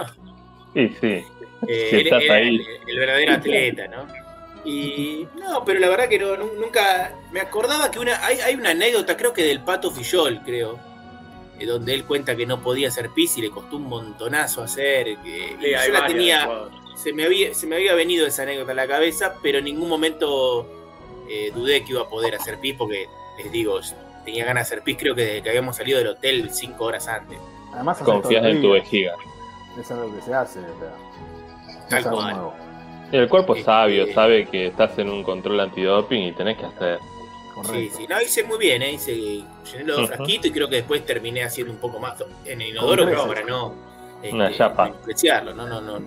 Sí, 0.75 0.97
sí. 1.01 1.25
Eh, 1.67 1.87
Si 1.91 1.97
él 1.97 2.03
estás 2.07 2.23
era 2.23 2.35
ahí. 2.35 2.49
el, 2.57 2.67
el 2.91 2.99
verdadero 2.99 3.33
atleta, 3.35 3.89
¿no? 3.89 4.07
Y 4.65 5.27
no, 5.39 5.65
pero 5.65 5.81
la 5.81 5.89
verdad 5.89 6.09
que 6.09 6.19
no, 6.19 6.37
nu- 6.37 6.53
nunca 6.61 7.15
me 7.33 7.41
acordaba 7.41 7.91
que 7.91 7.99
una 7.99 8.25
hay, 8.25 8.39
hay 8.41 8.55
una 8.55 8.71
anécdota, 8.71 9.17
creo 9.17 9.33
que 9.33 9.43
del 9.45 9.61
Pato 9.61 9.91
Fillol, 9.91 10.41
creo, 10.45 10.79
eh, 11.59 11.65
donde 11.67 11.95
él 11.95 12.05
cuenta 12.05 12.37
que 12.37 12.45
no 12.45 12.61
podía 12.61 12.89
hacer 12.89 13.11
pis 13.11 13.39
y 13.39 13.43
le 13.43 13.51
costó 13.51 13.77
un 13.77 13.85
montonazo 13.85 14.63
hacer. 14.63 15.17
que- 15.25 15.57
Sí, 15.61 15.71
yo 15.87 15.93
la 15.93 16.07
tenía, 16.07 16.49
se 16.97 17.13
me, 17.13 17.25
había, 17.25 17.55
se 17.55 17.67
me 17.67 17.77
había 17.77 17.95
venido 17.95 18.27
esa 18.27 18.43
anécdota 18.43 18.73
a 18.73 18.75
la 18.75 18.87
cabeza, 18.87 19.37
pero 19.43 19.59
en 19.59 19.65
ningún 19.65 19.89
momento 19.89 20.69
eh, 21.31 21.51
dudé 21.55 21.85
que 21.85 21.93
iba 21.93 22.03
a 22.03 22.09
poder 22.09 22.35
hacer 22.35 22.59
pis 22.61 22.75
porque, 22.77 23.07
les 23.43 23.51
digo, 23.53 23.81
tenía 24.25 24.45
ganas 24.45 24.69
de 24.69 24.75
hacer 24.75 24.85
pis, 24.85 24.97
creo 24.99 25.15
que 25.15 25.23
desde 25.25 25.43
que 25.43 25.49
habíamos 25.51 25.77
salido 25.77 25.99
del 25.99 26.09
hotel 26.09 26.51
cinco 26.53 26.85
horas 26.87 27.07
antes. 27.09 27.39
Además, 27.73 27.99
Confías 27.99 28.45
en 28.45 28.61
tu 28.61 28.75
día. 28.75 29.13
Vejiga. 29.79 29.83
Es 29.83 29.91
algo 29.91 30.15
que 30.17 30.23
se 30.23 30.35
hace. 30.35 30.59
o 30.61 30.79
sea, 30.79 31.89
Tal 32.03 32.11
cual. 32.11 32.35
nuevo. 32.37 32.55
El 33.11 33.29
cuerpo 33.29 33.55
es 33.57 33.65
sabio, 33.65 34.13
sabe 34.13 34.47
que 34.47 34.67
estás 34.67 34.99
en 34.99 35.09
un 35.09 35.23
control 35.23 35.61
antidoping 35.61 36.25
y 36.25 36.33
tenés 36.33 36.59
que 36.59 36.67
hacer. 36.67 36.99
Sí, 37.73 37.91
sí, 37.93 38.07
no, 38.09 38.21
hice 38.21 38.45
muy 38.45 38.59
bien, 38.59 38.83
¿eh? 38.83 38.93
hice, 38.93 39.15
llené 39.17 39.85
los 39.85 39.97
dos 39.97 40.05
Ujú. 40.05 40.07
frasquitos 40.15 40.47
y 40.47 40.53
creo 40.53 40.69
que 40.69 40.77
después 40.77 41.05
terminé 41.05 41.43
haciendo 41.43 41.73
un 41.73 41.81
poco 41.81 41.99
más 41.99 42.15
en 42.45 42.61
el 42.61 42.69
inodoro, 42.69 43.05
pero 43.05 43.27
para 43.27 43.43
no 43.43 43.75
este, 44.23 44.33
Una 44.35 44.55
chapa. 44.55 44.91
despreciarlo, 44.91 45.55
no, 45.55 45.67
no, 45.67 45.81
no. 45.81 46.01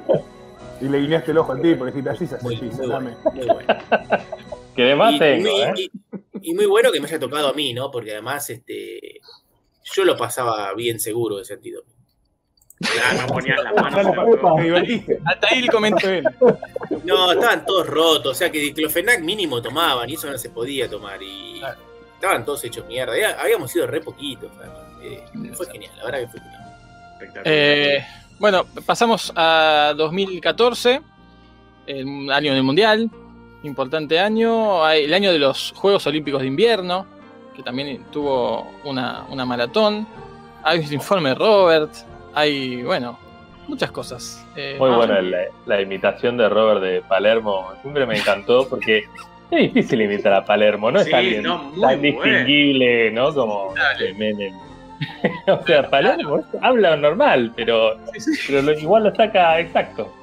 Y 0.80 0.86
le 0.86 1.00
guiñaste 1.00 1.32
el 1.32 1.40
ojo 1.40 1.52
al 1.52 1.62
tipo, 1.62 1.84
le 1.84 1.92
dijiste 1.92 2.10
así 2.10 2.26
se 2.28 2.36
hace 2.36 2.48
pis, 2.58 2.78
dame. 2.78 3.16
Muy 3.34 3.46
bueno. 3.48 3.68
Que 4.76 4.84
de 4.84 4.96
más 4.96 5.14
Y, 5.16 5.20
tengo, 5.20 5.50
muy, 5.52 5.62
¿eh? 5.62 5.74
y- 5.76 6.52
y 6.52 6.54
muy 6.54 6.66
bueno 6.68 6.90
que 6.94 7.02
me 7.02 7.08
haya 7.08 7.20
tocado 7.20 7.50
a 7.50 7.54
mí, 7.54 7.74
¿no? 7.74 7.92
Porque 7.92 8.12
además 8.14 8.50
este, 8.50 9.20
yo 9.94 10.06
lo 10.06 10.16
pasaba 10.16 10.74
bien 10.74 11.02
seguro 11.02 11.42
ese 11.42 11.56
sentido. 11.56 11.84
No 12.82 13.64
las 13.64 13.94
manos 13.94 14.64
divertiste. 14.64 15.20
Hasta 15.26 15.48
ahí 15.50 15.60
el 15.60 15.70
comentario. 15.70 16.30
No, 17.04 17.32
estaban 17.32 17.66
todos 17.66 17.88
rotos, 17.88 18.32
o 18.32 18.36
sea 18.36 18.52
que 18.52 18.60
diclofenac 18.60 19.22
mínimo 19.22 19.62
tomaban 19.62 20.10
y 20.10 20.14
eso 20.14 20.30
no 20.30 20.38
se 20.38 20.50
podía 20.50 20.90
tomar. 20.90 21.22
Y 21.22 21.62
estaban 22.16 22.46
todos 22.46 22.64
hechos 22.64 22.86
mierda. 22.88 23.14
Habíamos 23.40 23.72
sido 23.72 23.88
re 23.88 24.02
poquitos. 24.02 24.52
Eh, 25.02 25.24
fue 25.54 25.66
genial, 25.72 25.92
la 25.98 26.06
verdad 26.06 26.20
que 26.20 26.28
fue 26.28 26.40
genial. 26.40 26.62
Eh, 27.46 28.06
bueno, 28.40 28.66
pasamos 28.86 29.32
a 29.36 29.94
2014, 29.96 31.02
el 31.86 32.32
año 32.32 32.54
del 32.54 32.64
Mundial, 32.64 33.10
importante 33.64 34.20
año, 34.20 34.88
el 34.90 35.14
año 35.14 35.32
de 35.32 35.40
los 35.40 35.74
Juegos 35.76 36.08
Olímpicos 36.08 36.42
de 36.42 36.48
Invierno, 36.48 37.06
que 37.56 37.62
también 37.62 38.06
tuvo 38.12 38.68
una, 38.84 39.26
una 39.30 39.46
maratón, 39.46 40.08
hay 40.64 40.80
un 40.80 40.94
informe 40.94 41.30
de 41.30 41.36
Robert, 41.36 41.92
hay, 42.36 42.84
bueno, 42.84 43.18
muchas 43.68 43.92
cosas. 43.92 44.46
Eh, 44.56 44.76
Muy 44.80 44.90
ah, 44.92 44.96
buena 44.98 45.22
la, 45.22 45.40
la 45.66 45.82
imitación 45.82 46.38
de 46.38 46.50
Robert 46.50 46.82
de 46.82 47.02
Palermo. 47.02 47.72
Siempre 47.82 48.06
me 48.06 48.18
encantó 48.18 48.68
porque 48.68 49.04
es 49.50 49.74
difícil 49.74 50.02
imitar 50.02 50.34
a 50.34 50.46
Palermo, 50.46 50.92
no 50.92 51.00
es 51.00 51.06
Sí, 51.08 51.14
alguien 51.14 51.44
no, 51.44 51.60
tan 51.72 51.76
bueno. 51.80 52.02
distinguible, 52.02 53.12
¿no? 53.12 53.34
Como 53.34 53.74
Menem. 54.18 54.54
o 55.48 55.66
sea, 55.66 55.90
Palermo 55.90 56.44
habla 56.62 56.96
normal, 56.96 57.52
pero, 57.56 57.98
pero 58.48 58.62
lo- 58.62 58.78
igual 58.80 59.04
lo 59.06 59.16
saca 59.16 59.60
exacto. 59.60 60.14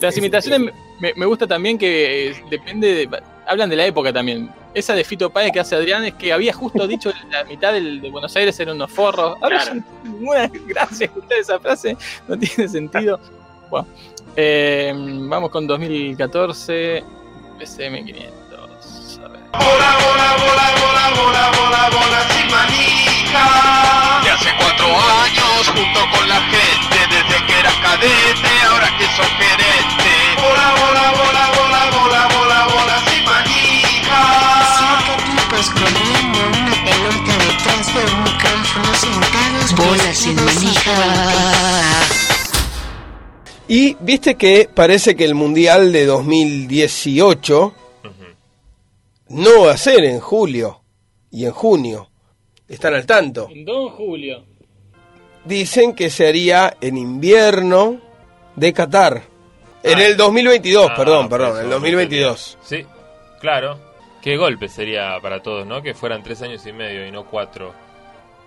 Las 0.00 0.16
imitaciones 0.18 0.72
me, 1.00 1.12
me 1.16 1.26
gusta 1.26 1.46
también 1.46 1.76
que 1.78 2.28
eh, 2.30 2.34
depende 2.50 2.94
de, 3.06 3.20
hablan 3.50 3.68
de 3.68 3.76
la 3.76 3.84
época 3.86 4.12
también. 4.12 4.50
Esa 4.74 4.94
de 4.94 5.02
Fito 5.04 5.30
Páez 5.30 5.50
que 5.52 5.58
hace 5.60 5.74
Adrián 5.74 6.04
es 6.04 6.14
que 6.14 6.32
había 6.32 6.52
justo 6.52 6.86
dicho 6.86 7.12
la 7.30 7.42
mitad 7.44 7.72
del, 7.72 8.00
de 8.00 8.10
Buenos 8.10 8.34
Aires 8.36 8.58
eran 8.60 8.76
unos 8.76 8.90
forros. 8.92 9.36
Ahora 9.42 9.58
Claro. 9.62 9.74
no 9.74 9.82
tiene 9.82 10.18
ninguna 10.18 10.50
gracia 10.66 11.04
escuchar 11.06 11.38
esa 11.38 11.58
frase, 11.58 11.96
no 12.28 12.38
tiene 12.38 12.68
sentido. 12.68 13.18
Bueno, 13.68 13.86
eh, 14.36 14.92
vamos 14.96 15.50
con 15.50 15.66
2014, 15.66 17.02
BCM 17.58 18.04
500. 18.06 19.20
A 19.24 19.28
ver. 19.28 19.40
bola, 19.52 19.98
bola, 19.98 20.36
bola, 20.38 21.10
bola, 21.16 21.50
bola, 21.50 21.90
bola, 21.90 22.20
sin 22.30 22.46
manija. 22.50 24.22
Ya 24.24 24.34
hace 24.34 24.50
cuatro 24.58 24.86
años 24.86 25.66
junto 25.74 26.00
con 26.16 26.28
la 26.28 26.40
gente 26.42 26.96
desde 27.10 27.46
que 27.46 27.58
eras 27.58 27.74
cadete, 27.82 28.52
ahora 28.68 28.88
que 28.98 29.04
sos 29.16 29.26
gerente. 29.26 30.12
Bola, 30.36 30.74
bola, 30.80 31.10
bola, 31.12 31.50
bola, 31.54 31.59
Corriendo 35.68 36.38
una 36.48 36.72
pelota 36.84 37.34
detrás 37.44 37.94
de 37.94 38.00
un 38.14 38.22
micrófono 38.24 38.94
sentados 38.94 39.74
Bola 39.76 40.14
sin 40.14 40.34
manija. 40.36 40.94
Y 43.68 43.94
viste 44.00 44.36
que 44.36 44.68
parece 44.74 45.14
que 45.14 45.24
el 45.26 45.34
Mundial 45.34 45.92
de 45.92 46.06
2018 46.06 47.74
no 49.28 49.60
va 49.62 49.72
a 49.72 49.76
ser 49.76 50.04
en 50.04 50.18
julio 50.18 50.82
y 51.30 51.44
en 51.44 51.52
junio. 51.52 52.10
Están 52.66 52.94
al 52.94 53.04
tanto. 53.04 53.48
Don 53.64 53.90
Julio. 53.90 54.44
Dicen 55.44 55.94
que 55.94 56.08
se 56.08 56.26
haría 56.26 56.76
en 56.80 56.96
invierno 56.96 58.00
de 58.56 58.72
Qatar. 58.72 59.22
En 59.82 59.98
el 59.98 60.16
2022, 60.16 60.88
Ah, 60.90 60.94
perdón, 60.96 61.28
perdón, 61.28 61.58
en 61.58 61.64
el 61.64 61.70
2022. 61.70 62.58
Sí, 62.64 62.84
claro. 63.40 63.89
Qué 64.22 64.36
golpe 64.36 64.68
sería 64.68 65.18
para 65.22 65.42
todos, 65.42 65.66
¿no? 65.66 65.82
Que 65.82 65.94
fueran 65.94 66.22
tres 66.22 66.42
años 66.42 66.66
y 66.66 66.72
medio 66.72 67.06
y 67.06 67.10
no 67.10 67.24
cuatro. 67.24 67.72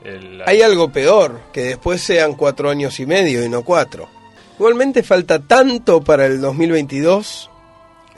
El- 0.04 0.42
Hay 0.46 0.62
algo 0.62 0.90
peor, 0.92 1.40
que 1.52 1.62
después 1.62 2.02
sean 2.02 2.34
cuatro 2.36 2.70
años 2.70 3.00
y 3.00 3.06
medio 3.06 3.44
y 3.46 3.50
no 3.50 3.64
cuatro. 3.64 4.08
Igualmente 4.60 5.02
falta 5.02 5.40
tanto 5.40 6.02
para 6.02 6.26
el 6.28 6.40
2022 6.42 7.50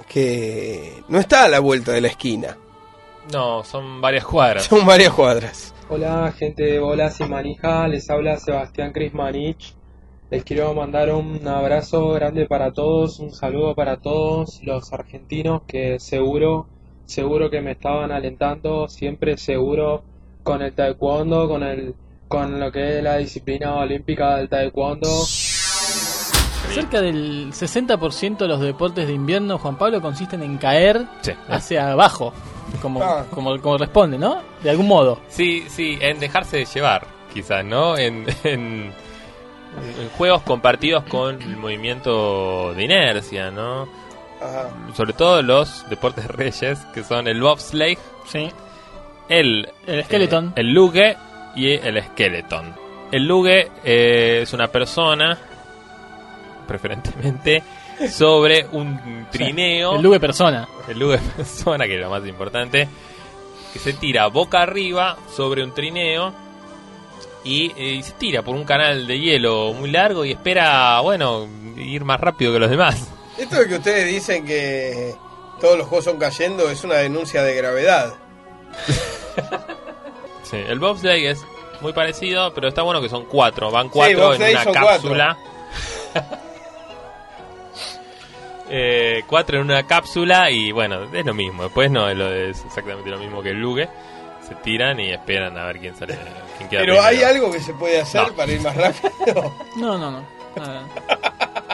que 0.10 1.02
no 1.08 1.20
está 1.20 1.46
a 1.46 1.48
la 1.50 1.60
vuelta 1.60 1.92
de 1.94 2.02
la 2.02 2.08
esquina. 2.10 2.58
No, 3.32 3.64
son 3.64 4.02
varias 4.02 4.26
cuadras. 4.26 4.66
Son 4.66 4.86
varias 4.86 5.14
cuadras. 5.14 5.74
Hola 5.90 6.34
gente 6.38 6.64
de 6.64 6.80
Bola 6.80 7.10
Sin 7.12 7.30
Manija, 7.30 7.88
les 7.88 8.10
habla 8.10 8.38
Sebastián 8.38 8.92
Crismanich. 8.92 9.76
Les 10.32 10.44
quiero 10.44 10.74
mandar 10.74 11.12
un 11.14 11.48
abrazo 11.48 12.10
grande 12.10 12.48
para 12.48 12.74
todos, 12.74 13.20
un 13.20 13.32
saludo 13.32 13.76
para 13.76 13.98
todos 13.98 14.60
los 14.64 14.92
argentinos 14.92 15.62
que 15.68 16.00
seguro, 16.00 16.68
seguro 17.06 17.50
que 17.50 17.62
me 17.62 17.72
estaban 17.72 18.12
alentando, 18.12 18.88
siempre 18.88 19.38
seguro 19.38 20.04
con 20.44 20.62
el 20.62 20.74
taekwondo, 20.74 21.48
con 21.48 21.64
el, 21.64 21.96
con 22.28 22.60
lo 22.60 22.72
que 22.72 22.98
es 22.98 23.04
la 23.04 23.18
disciplina 23.18 23.76
olímpica 23.76 24.38
del 24.38 24.50
taekwondo. 24.50 25.08
Cerca 26.74 27.00
del 27.02 27.52
60% 27.54 28.38
de 28.38 28.48
los 28.48 28.60
deportes 28.60 29.08
de 29.08 29.14
invierno, 29.14 29.58
Juan 29.58 29.78
Pablo, 29.78 30.02
consisten 30.02 30.44
en 30.44 30.58
caer 30.58 31.06
hacia 31.48 31.92
abajo, 31.92 32.34
como, 32.82 33.02
Ah. 33.02 33.26
como, 33.32 33.58
como 33.62 33.78
responde, 33.78 34.18
¿no? 34.18 34.42
De 34.62 34.72
algún 34.72 34.88
modo. 34.88 35.20
Sí, 35.30 35.64
sí, 35.70 35.98
en 36.02 36.20
dejarse 36.20 36.58
de 36.58 36.66
llevar, 36.66 37.06
quizás, 37.34 37.64
¿no? 37.64 37.98
En, 37.98 38.26
en, 38.44 38.92
en 40.02 40.10
juegos 40.18 40.42
compartidos 40.42 41.04
con 41.06 41.42
el 41.42 41.56
movimiento 41.56 42.74
de 42.74 42.84
inercia, 42.84 43.52
¿no? 43.52 43.88
Sobre 44.96 45.14
todo 45.14 45.42
los 45.42 45.88
deportes 45.90 46.26
reyes, 46.30 46.80
que 46.94 47.04
son 47.04 47.28
el 47.28 47.42
bobsleigh, 47.42 47.98
sí. 48.28 48.50
el, 49.30 49.70
El 49.88 50.04
skeleton. 50.06 50.48
eh, 50.50 50.52
el 50.58 50.74
luge 50.74 51.18
y 51.56 51.72
el 51.72 52.02
skeleton. 52.04 52.76
El 53.12 53.26
luge 53.28 53.72
eh, 53.84 54.40
es 54.44 54.54
una 54.54 54.68
persona, 54.68 55.38
preferentemente, 56.68 57.64
sobre 58.10 58.68
un 58.72 59.28
trineo. 59.32 59.96
El 59.96 60.02
luge 60.02 60.20
persona. 60.20 60.68
El 60.88 61.00
luge 61.00 61.18
persona, 61.38 61.86
que 61.86 61.96
es 61.96 62.02
lo 62.02 62.10
más 62.10 62.26
importante, 62.28 62.88
que 63.74 63.80
se 63.80 63.94
tira 63.94 64.28
boca 64.28 64.62
arriba 64.62 65.18
sobre 65.36 65.64
un 65.64 65.74
trineo 65.74 66.34
y, 67.44 67.72
eh, 67.78 67.94
y 67.96 68.04
se 68.04 68.14
tira 68.14 68.42
por 68.42 68.56
un 68.56 68.64
canal 68.64 69.06
de 69.08 69.20
hielo 69.20 69.74
muy 69.74 69.92
largo 69.92 70.26
y 70.26 70.32
espera, 70.32 71.00
bueno, 71.02 71.48
ir 71.78 72.04
más 72.04 72.20
rápido 72.20 72.54
que 72.54 72.60
los 72.60 72.70
demás. 72.70 73.12
Esto 73.38 73.58
de 73.58 73.68
que 73.68 73.76
ustedes 73.76 74.06
dicen 74.08 74.46
que 74.46 75.16
todos 75.60 75.78
los 75.78 75.88
juegos 75.88 76.06
son 76.06 76.18
cayendo 76.18 76.70
es 76.70 76.84
una 76.84 76.96
denuncia 76.96 77.44
de 77.44 77.56
gravedad. 77.56 78.14
Sí, 80.44 80.58
el 80.58 80.78
bobsleigh 80.78 81.26
es 81.26 81.44
muy 81.82 81.92
parecido, 81.92 82.54
pero 82.54 82.68
está 82.68 82.84
bueno 82.84 83.02
que 83.02 83.10
son 83.10 83.26
cuatro. 83.26 83.72
Van 83.72 83.90
cuatro 83.90 84.36
en 84.36 84.42
una 84.58 84.66
cápsula. 84.72 85.38
Eh, 88.68 89.22
cuatro 89.28 89.58
en 89.58 89.64
una 89.66 89.86
cápsula 89.86 90.50
y 90.50 90.72
bueno, 90.72 91.04
es 91.14 91.26
lo 91.26 91.34
mismo. 91.36 91.64
Después 91.64 91.92
no 91.92 92.10
es, 92.10 92.64
exactamente 92.66 93.10
lo 93.12 93.20
mismo 93.20 93.42
que 93.44 93.50
el 93.50 93.58
luge. 93.60 93.88
Se 94.48 94.56
tiran 94.56 95.00
y 95.00 95.12
esperan 95.12 95.58
a 95.58 95.66
ver 95.66 95.80
quién 95.80 95.96
sale. 95.96 96.18
Quién 96.58 96.70
queda 96.70 96.82
Pero 96.82 96.94
primero. 96.96 97.04
hay 97.04 97.24
algo 97.24 97.52
que 97.52 97.60
se 97.60 97.74
puede 97.74 98.02
hacer 98.02 98.22
No. 98.28 98.34
para 98.36 98.52
ir 98.52 98.62
más 98.62 98.76
rápido. 98.76 99.54
No, 99.76 99.98
no, 99.98 100.12
no. 100.12 100.24
Nada. 100.56 100.88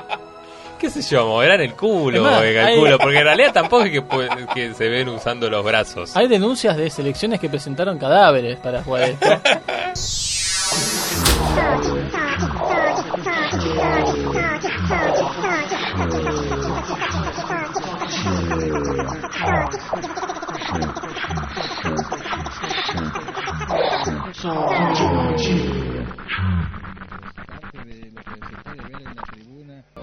¿Qué 0.81 0.89
sé 0.89 1.03
yo? 1.03 1.27
Moverán 1.27 1.61
el 1.61 1.75
culo, 1.75 2.23
más, 2.23 2.41
eh, 2.41 2.59
hay- 2.59 2.73
calculo. 2.73 2.97
Porque 2.97 3.19
en 3.19 3.23
realidad 3.23 3.53
tampoco 3.53 3.83
es 3.83 3.91
que, 3.91 4.03
que 4.51 4.73
se 4.73 4.89
ven 4.89 5.09
usando 5.09 5.47
los 5.47 5.63
brazos. 5.63 6.17
Hay 6.17 6.27
denuncias 6.27 6.75
de 6.75 6.89
selecciones 6.89 7.39
que 7.39 7.49
presentaron 7.49 7.99
cadáveres 7.99 8.57
para 8.57 8.81
jugar 8.81 9.11
esto. 9.11 9.27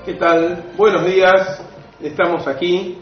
¿Qué 0.04 0.14
tal? 0.14 0.64
Buenos 0.76 1.04
días. 1.04 1.64
Estamos 2.00 2.46
aquí 2.46 2.98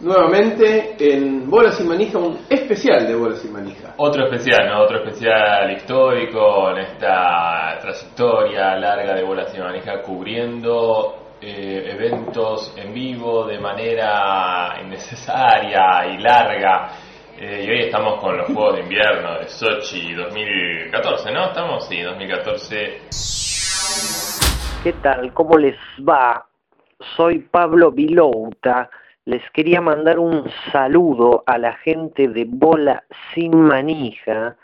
nuevamente 0.00 0.96
en 0.98 1.48
Bolas 1.48 1.80
y 1.80 1.84
Manija, 1.84 2.18
un 2.18 2.40
especial 2.48 3.06
de 3.06 3.14
Bolas 3.14 3.44
y 3.44 3.48
Manija. 3.48 3.94
Otro 3.96 4.26
especial, 4.26 4.68
¿no? 4.68 4.82
Otro 4.82 4.98
especial 4.98 5.70
histórico 5.72 6.70
en 6.70 6.78
esta 6.78 7.78
trayectoria 7.80 8.76
larga 8.76 9.14
de 9.14 9.22
Bolas 9.22 9.54
y 9.54 9.58
Manija 9.58 10.02
cubriendo 10.02 11.36
eh, 11.40 11.92
eventos 11.92 12.74
en 12.76 12.92
vivo 12.92 13.46
de 13.46 13.58
manera 13.58 14.78
innecesaria 14.84 16.06
y 16.12 16.18
larga. 16.18 16.90
Eh, 17.40 17.64
y 17.64 17.70
hoy 17.70 17.80
estamos 17.84 18.20
con 18.20 18.36
los 18.36 18.48
Juegos 18.48 18.74
de 18.74 18.82
Invierno 18.82 19.38
de 19.38 19.48
Sochi 19.48 20.12
2014, 20.12 21.32
¿no? 21.32 21.46
Estamos, 21.46 21.86
sí, 21.86 22.02
2014. 22.02 24.47
¿Qué 24.80 24.92
tal? 24.92 25.32
¿Cómo 25.34 25.58
les 25.58 25.76
va? 26.08 26.46
Soy 27.16 27.40
Pablo 27.40 27.90
Vilouta. 27.90 28.88
Les 29.24 29.42
quería 29.50 29.80
mandar 29.80 30.20
un 30.20 30.48
saludo 30.70 31.42
a 31.46 31.58
la 31.58 31.72
gente 31.72 32.28
de 32.28 32.44
Bola 32.46 33.02
Sin 33.34 33.60
Manija 33.60 34.56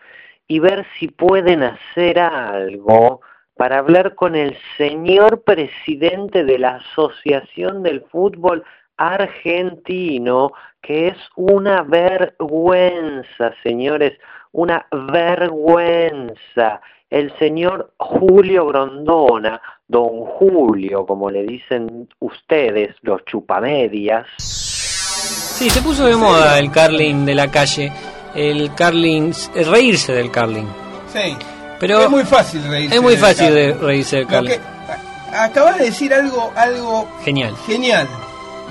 y 0.46 0.60
ver 0.60 0.86
si 0.96 1.08
pueden 1.08 1.64
hacer 1.64 2.20
algo 2.20 3.22
para 3.56 3.78
hablar 3.78 4.14
con 4.14 4.36
el 4.36 4.56
señor 4.76 5.42
presidente 5.42 6.44
de 6.44 6.60
la 6.60 6.76
Asociación 6.76 7.82
del 7.82 8.02
Fútbol 8.02 8.62
Argentino, 8.96 10.52
que 10.80 11.08
es 11.08 11.16
una 11.34 11.82
vergüenza, 11.82 13.52
señores, 13.64 14.16
una 14.52 14.86
vergüenza. 14.92 16.80
El 17.14 17.32
señor 17.38 17.92
Julio 17.96 18.66
Grondona, 18.66 19.60
don 19.86 20.24
Julio, 20.36 21.06
como 21.06 21.30
le 21.30 21.44
dicen 21.44 22.08
ustedes, 22.18 22.96
los 23.02 23.24
chupamedias. 23.24 24.26
Sí, 24.38 25.70
se 25.70 25.80
puso 25.80 26.06
de 26.06 26.16
moda 26.16 26.58
el 26.58 26.72
carling 26.72 27.24
de 27.24 27.36
la 27.36 27.48
calle. 27.52 27.92
El 28.34 28.74
carling, 28.74 29.32
eh, 29.54 29.62
reírse 29.62 30.12
del 30.12 30.32
carling. 30.32 30.66
Sí. 31.12 31.36
Pero 31.78 32.00
es 32.00 32.10
muy 32.10 32.24
fácil 32.24 32.64
reírse. 32.68 32.96
Es 32.96 33.00
muy 33.00 33.12
del 33.12 33.20
fácil 33.20 33.54
de 33.54 33.74
reírse 33.74 34.16
del 34.16 34.26
carling. 34.26 34.50
que- 34.50 35.36
Acabas 35.36 35.78
de 35.78 35.84
decir 35.84 36.12
algo, 36.12 36.52
algo 36.56 37.08
Genial. 37.22 37.54
genial. 37.64 38.08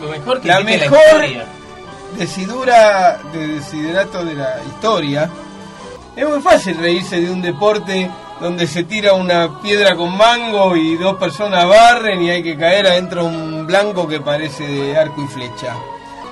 Lo 0.01 0.09
mejor 0.09 0.45
la 0.45 0.59
mejor 0.59 0.97
decidura 2.17 3.19
de 3.31 3.47
desiderato 3.47 4.25
de 4.25 4.33
la 4.33 4.57
historia. 4.67 5.29
Es 6.15 6.27
muy 6.27 6.41
fácil 6.41 6.77
reírse 6.77 7.21
de 7.21 7.31
un 7.31 7.41
deporte 7.41 8.09
donde 8.43 8.67
se 8.67 8.83
tira 8.83 9.13
una 9.13 9.59
piedra 9.61 9.95
con 9.95 10.15
mango 10.17 10.75
y 10.75 10.97
dos 10.97 11.15
personas 11.15 11.65
barren 11.65 12.21
y 12.21 12.29
hay 12.29 12.43
que 12.43 12.57
caer 12.57 12.85
adentro 12.85 13.23
un 13.25 13.65
blanco 13.65 14.05
que 14.07 14.19
parece 14.19 14.67
de 14.67 14.97
arco 14.97 15.23
y 15.23 15.27
flecha. 15.27 15.73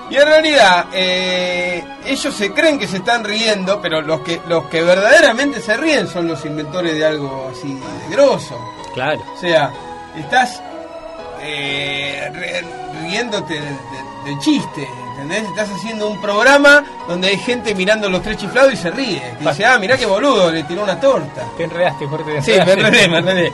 Y 0.09 0.17
en 0.17 0.25
realidad, 0.25 0.87
eh, 0.93 1.81
ellos 2.05 2.33
se 2.35 2.51
creen 2.51 2.77
que 2.77 2.85
se 2.85 2.97
están 2.97 3.23
riendo, 3.23 3.81
pero 3.81 4.01
los 4.01 4.19
que, 4.19 4.41
los 4.49 4.65
que 4.65 4.83
verdaderamente 4.83 5.61
se 5.61 5.77
ríen 5.77 6.05
son 6.09 6.27
los 6.27 6.43
inventores 6.43 6.95
de 6.95 7.05
algo 7.05 7.49
así 7.49 7.73
de 7.75 8.13
grosso. 8.15 8.59
Claro. 8.93 9.21
O 9.33 9.39
sea, 9.39 9.71
estás 10.17 10.61
eh, 11.41 12.29
riéndote 13.03 13.53
de, 13.53 13.61
de- 13.61 14.10
de 14.25 14.37
chiste, 14.39 14.87
¿entendés? 15.13 15.43
Estás 15.49 15.69
haciendo 15.71 16.07
un 16.09 16.21
programa 16.21 16.83
donde 17.07 17.29
hay 17.29 17.37
gente 17.37 17.73
mirando 17.75 18.09
los 18.09 18.21
tres 18.21 18.37
chiflados 18.37 18.73
y 18.73 18.77
se 18.77 18.91
ríe. 18.91 19.21
Dice, 19.39 19.65
ah, 19.65 19.77
mirá 19.79 19.97
qué 19.97 20.05
boludo, 20.05 20.51
le 20.51 20.63
tiró 20.63 20.83
una 20.83 20.99
torta. 20.99 21.45
Te 21.57 21.63
enredaste, 21.63 22.07
fuerte. 22.07 22.33
te 22.35 22.41
Sí, 22.41 22.51
me 22.65 22.71
enredé, 22.73 23.07
me 23.07 23.17
enredé. 23.19 23.51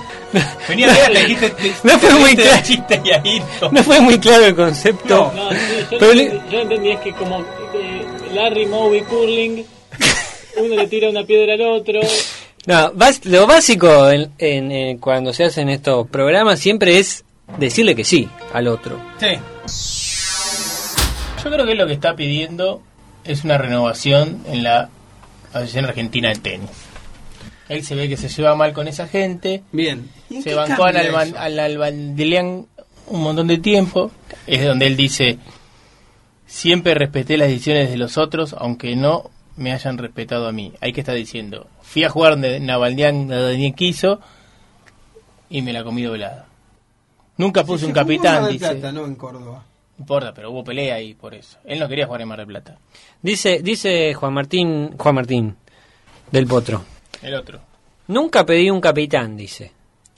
Venía 0.67 0.91
bien, 0.91 1.13
le 1.13 1.19
dijiste. 1.21 1.49
te- 1.51 1.73
No 1.83 1.97
fue 1.99 2.13
muy 2.15 2.35
claro. 2.35 2.61
chiste 2.63 3.01
y 3.03 3.11
ahí 3.11 3.43
no. 3.71 3.83
Fue 3.83 3.99
muy 4.01 4.19
claro 4.19 4.45
el 4.45 4.55
concepto. 4.55 5.31
No, 5.35 5.49
sí, 5.51 5.57
yo, 5.91 5.97
Pero 5.99 6.07
lo 6.07 6.13
le- 6.13 6.23
entendí, 6.23 6.51
yo 6.51 6.59
entendí 6.61 6.89
es 6.91 6.99
que 6.99 7.13
como 7.13 7.39
eh, 7.39 8.05
Larry 8.33 8.65
Moe 8.65 8.97
y 8.97 9.01
Curling, 9.01 9.65
uno 10.57 10.75
le 10.75 10.87
tira 10.87 11.09
una 11.09 11.23
piedra 11.23 11.53
al 11.53 11.61
otro. 11.61 11.99
No, 12.65 12.91
bas- 12.91 13.23
lo 13.23 13.47
básico 13.47 14.09
en, 14.09 14.29
en- 14.39 14.71
en 14.73 14.97
cuando 14.97 15.31
se 15.31 15.45
hacen 15.45 15.69
estos 15.69 16.05
programas 16.09 16.59
siempre 16.59 16.99
es 16.99 17.23
decirle 17.57 17.95
que 17.95 18.03
sí 18.03 18.27
al 18.51 18.67
otro. 18.67 18.99
Sí. 19.21 19.27
Yo 21.47 21.53
creo 21.53 21.65
que 21.65 21.75
lo 21.75 21.87
que 21.87 21.93
está 21.93 22.13
pidiendo 22.13 22.81
es 23.23 23.45
una 23.45 23.57
renovación 23.57 24.41
en 24.47 24.63
la 24.63 24.89
Asociación 25.53 25.85
Argentina 25.85 26.27
de 26.27 26.35
Tenis. 26.35 26.69
Él 27.69 27.85
se 27.85 27.95
ve 27.95 28.09
que 28.09 28.17
se 28.17 28.27
lleva 28.27 28.53
mal 28.53 28.73
con 28.73 28.89
esa 28.89 29.07
gente. 29.07 29.63
Bien. 29.71 30.09
¿Y 30.29 30.35
en 30.35 30.43
Se 30.43 30.53
bancó 30.55 30.83
al, 30.83 30.97
Alban, 30.97 31.29
eso? 31.29 31.39
al 31.39 31.57
Albandelian 31.57 32.65
un 33.05 33.23
montón 33.23 33.47
de 33.47 33.59
tiempo. 33.59 34.11
Es 34.45 34.65
donde 34.65 34.87
él 34.87 34.97
dice, 34.97 35.39
siempre 36.47 36.95
respeté 36.95 37.37
las 37.37 37.47
decisiones 37.47 37.89
de 37.91 37.95
los 37.95 38.17
otros, 38.17 38.53
aunque 38.59 38.97
no 38.97 39.31
me 39.55 39.71
hayan 39.71 39.97
respetado 39.97 40.49
a 40.49 40.51
mí. 40.51 40.73
Ahí 40.81 40.91
que 40.91 40.99
está 40.99 41.13
diciendo, 41.13 41.67
fui 41.81 42.03
a 42.03 42.09
jugar 42.09 42.33
donde 42.33 42.59
Navaldian 42.59 43.29
donde 43.29 43.73
quiso 43.73 44.19
y 45.49 45.61
me 45.61 45.71
la 45.71 45.85
comí 45.85 46.03
doblada. 46.03 46.47
Nunca 47.37 47.63
puse 47.63 47.85
Se 47.85 47.85
un 47.85 47.93
capitán, 47.93 48.49
dice. 48.49 48.67
Plata, 48.67 48.91
no 48.91 49.05
en 49.05 49.15
Córdoba. 49.15 49.63
No 49.97 50.03
importa, 50.03 50.33
pero 50.33 50.51
hubo 50.51 50.63
pelea 50.63 50.95
ahí 50.95 51.13
por 51.15 51.33
eso. 51.33 51.57
Él 51.65 51.79
no 51.79 51.87
quería 51.89 52.05
jugar 52.05 52.21
en 52.21 52.27
Mar 52.27 52.37
del 52.39 52.47
Plata. 52.47 52.77
Dice, 53.21 53.59
dice 53.63 54.13
Juan 54.13 54.33
Martín, 54.33 54.95
Juan 54.97 55.15
Martín 55.15 55.55
del 56.31 56.45
Potro. 56.45 56.83
El 57.21 57.33
otro. 57.33 57.59
Nunca 58.07 58.45
pedí 58.45 58.69
un 58.69 58.79
capitán, 58.79 59.35
dice. 59.35 59.71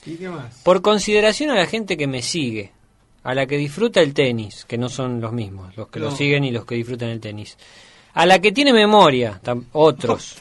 ¿Y 0.06 0.15
qué 0.15 0.30
más? 0.30 0.61
Por 0.64 0.81
consideración 0.81 1.49
a 1.51 1.56
la 1.56 1.65
gente 1.65 1.95
que 1.97 2.07
me 2.07 2.22
sigue, 2.22 2.72
a 3.23 3.34
la 3.34 3.45
que 3.47 3.57
disfruta 3.57 4.01
el 4.01 4.14
tenis, 4.14 4.65
que 4.65 4.77
no 4.77 4.89
son 4.89 5.22
los 5.22 5.31
mismos, 5.31 5.76
los 5.77 5.88
que 5.89 5.99
lo 5.99 6.11
siguen 6.11 6.43
y 6.43 6.51
los 6.51 6.65
que 6.65 6.76
disfrutan 6.76 7.10
el 7.10 7.19
tenis. 7.19 7.57
A 8.14 8.26
la 8.26 8.39
que 8.39 8.51
tiene 8.51 8.73
memoria, 8.73 9.39
otros. 9.72 10.38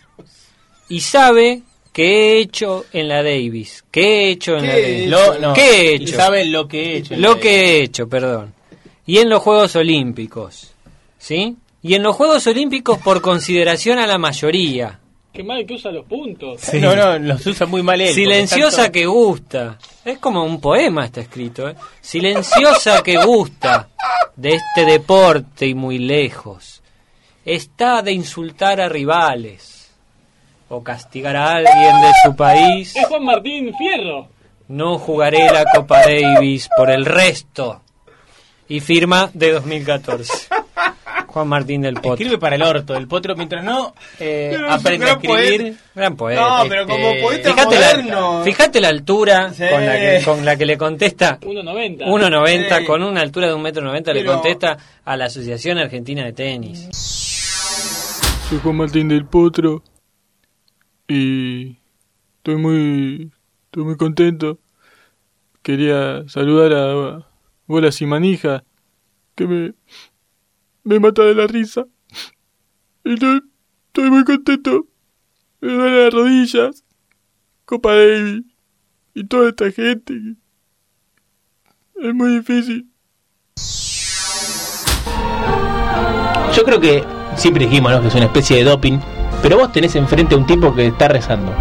Y 0.89 1.01
sabe 1.01 1.63
que 1.93 2.05
he 2.05 2.39
hecho 2.41 2.87
en 2.93 3.09
la 3.09 3.23
Davis. 3.23 3.85
¿Qué 3.91 4.03
he 4.27 4.31
hecho 4.31 4.57
en 4.57 4.63
¿Qué 4.63 4.67
la 5.09 5.19
Davis? 5.23 5.41
No. 5.41 5.53
¿Qué 5.55 5.81
he 5.81 5.93
Y 5.93 6.05
hecho? 6.05 6.17
sabe 6.17 6.45
lo 6.47 6.67
que 6.69 6.83
he 6.95 6.97
hecho 6.99 7.17
Lo 7.17 7.39
que 7.39 7.51
he 7.51 7.83
hecho, 7.83 8.09
perdón. 8.09 8.55
Y 9.09 9.19
en 9.19 9.29
los 9.31 9.43
Juegos 9.43 9.75
Olímpicos. 9.75 10.73
¿Sí? 11.19 11.57
Y 11.83 11.95
en 11.95 12.03
los 12.03 12.15
Juegos 12.15 12.47
Olímpicos 12.47 12.99
por 12.99 13.21
consideración 13.31 13.99
a 13.99 14.07
la 14.07 14.19
mayoría. 14.19 15.01
Qué 15.33 15.43
mal 15.43 15.65
que 15.65 15.75
usa 15.75 15.91
los 15.91 16.05
puntos. 16.05 16.61
No, 16.75 16.95
no, 16.95 17.19
los 17.19 17.47
usa 17.47 17.67
muy 17.67 17.83
mal 17.83 18.01
él. 18.01 18.13
Silenciosa 18.15 18.77
tanto- 18.83 18.93
que 18.93 19.07
gusta. 19.07 19.79
Es 20.05 20.19
como 20.19 20.45
un 20.45 20.61
poema 20.61 21.07
está 21.07 21.21
escrito. 21.23 21.69
¿eh? 21.71 21.75
Silenciosa 22.01 23.03
que 23.03 23.17
gusta 23.25 23.89
de 24.37 24.51
este 24.57 24.85
deporte 24.85 25.67
y 25.67 25.75
muy 25.75 25.99
lejos. 25.99 26.83
Está 27.45 28.03
de 28.03 28.13
insultar 28.13 28.79
a 28.81 28.89
rivales 28.91 29.91
o 30.69 30.83
castigar 30.85 31.35
a 31.37 31.53
alguien 31.53 32.01
de 32.03 32.11
su 32.25 32.37
país. 32.37 32.95
Es 32.95 33.07
Juan 33.07 33.25
Martín 33.25 33.73
Fierro. 33.79 34.29
No 34.69 34.99
jugaré 34.99 35.47
la 35.51 35.65
Copa 35.65 36.01
Davis 36.03 36.69
por 36.77 36.91
el 36.91 37.07
resto. 37.07 37.81
Y 38.69 38.81
firma 38.81 39.31
de 39.35 39.53
2014. 39.53 40.33
Juan 41.29 41.47
Martín 41.49 41.83
del 41.83 41.95
Potro. 41.95 42.15
Escribe 42.15 42.39
para 42.39 42.57
el 42.57 42.63
orto, 42.63 42.97
el 42.97 43.07
potro, 43.07 43.37
mientras 43.37 43.63
no 43.63 43.95
eh, 44.19 44.49
Pero 44.53 44.71
aprende 44.73 45.07
a 45.07 45.13
escribir. 45.13 45.61
poeta. 45.61 45.79
Gran 45.95 46.17
poeta. 46.17 46.41
No, 46.63 46.69
pero 46.69 46.87
como 46.87 47.13
poeta 47.21 47.51
fíjate 47.51 47.75
moderno. 47.77 48.39
La, 48.39 48.45
fíjate 48.45 48.81
la 48.81 48.89
altura 48.89 49.53
Sí. 49.53 49.65
con, 49.71 49.85
la 49.87 49.93
que, 49.99 50.23
con 50.25 50.45
la 50.45 50.57
que 50.57 50.67
le 50.67 50.79
contesta 50.79 51.39
1.90. 51.41 52.07
1.90, 52.07 52.79
Sí. 52.79 52.85
con 52.87 53.03
una 53.03 53.21
altura 53.21 53.47
de 53.49 53.55
un 53.55 53.63
metro 53.63 53.85
noventa 53.85 54.13
le 54.15 54.21
Pero- 54.21 54.33
contesta 54.35 54.79
a 55.05 55.17
la 55.19 55.27
Asociación 55.27 55.77
Argentina 55.79 56.25
de 56.25 56.33
Tenis. 56.33 56.89
Soy 58.49 58.59
Juan 58.63 58.77
Martín 58.77 59.09
del 59.09 59.27
Potro 59.27 59.83
y 61.07 61.77
estoy 62.39 62.57
muy 62.57 63.31
estoy 63.67 63.85
muy 63.85 63.97
contento. 63.97 64.59
Quería 65.63 66.23
saludar 66.29 66.73
a 66.73 67.28
Bolas 67.69 68.01
y 68.03 68.07
Manija 68.07 68.65
que 69.37 69.47
me 69.47 69.75
me 70.89 70.99
mata 71.01 71.23
de 71.23 71.35
la 71.35 71.47
risa. 71.47 71.87
Y 73.05 73.13
estoy, 73.13 73.43
estoy 73.89 74.11
muy 74.11 74.25
contento. 74.25 74.87
Me 75.61 75.73
duelen 75.73 76.05
las 76.05 76.15
rodillas. 76.15 76.85
Copa 77.67 77.95
Davis 77.95 78.43
y 79.15 79.25
toda 79.25 79.51
esta 79.51 79.71
gente. 79.71 80.15
Es 81.97 82.15
muy 82.15 82.39
difícil. 82.39 82.89
Yo 86.57 86.65
creo 86.65 86.81
que 86.81 87.05
siempre 87.37 87.67
dijimos 87.67 87.93
¿no? 87.93 88.01
que 88.01 88.09
es 88.09 88.15
una 88.15 88.25
especie 88.25 88.57
de 88.57 88.65
doping, 88.65 88.99
pero 89.43 89.59
vos 89.59 89.71
tenés 89.71 89.95
enfrente 89.95 90.35
a 90.35 90.39
un 90.39 90.47
tipo 90.47 90.75
que 90.75 90.87
está 90.87 91.09
rezando, 91.09 91.53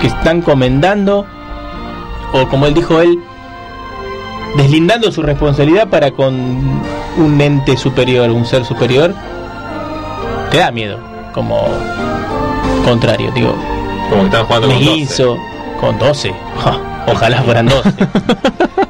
que 0.00 0.06
está 0.06 0.30
encomendando, 0.30 1.26
o 2.32 2.48
como 2.48 2.66
él 2.66 2.72
dijo 2.72 3.00
él, 3.02 3.18
deslindando 4.56 5.10
su 5.12 5.22
responsabilidad 5.22 5.88
para 5.88 6.10
con 6.10 6.34
un 7.16 7.40
ente 7.40 7.76
superior, 7.76 8.30
un 8.30 8.44
ser 8.46 8.64
superior, 8.64 9.14
te 10.50 10.58
da 10.58 10.70
miedo, 10.70 10.98
como 11.32 11.66
contrario, 12.84 13.30
digo. 13.34 13.54
Como 14.10 14.22
que 14.22 14.28
están 14.28 14.44
jugando 14.44 14.68
Me 14.68 14.74
con 14.74 14.84
12. 14.84 14.96
hizo 14.98 15.36
con 15.80 15.98
12. 15.98 16.34
Ja, 16.62 16.78
ojalá 17.06 17.42
fueran 17.42 17.66
12. 17.66 17.88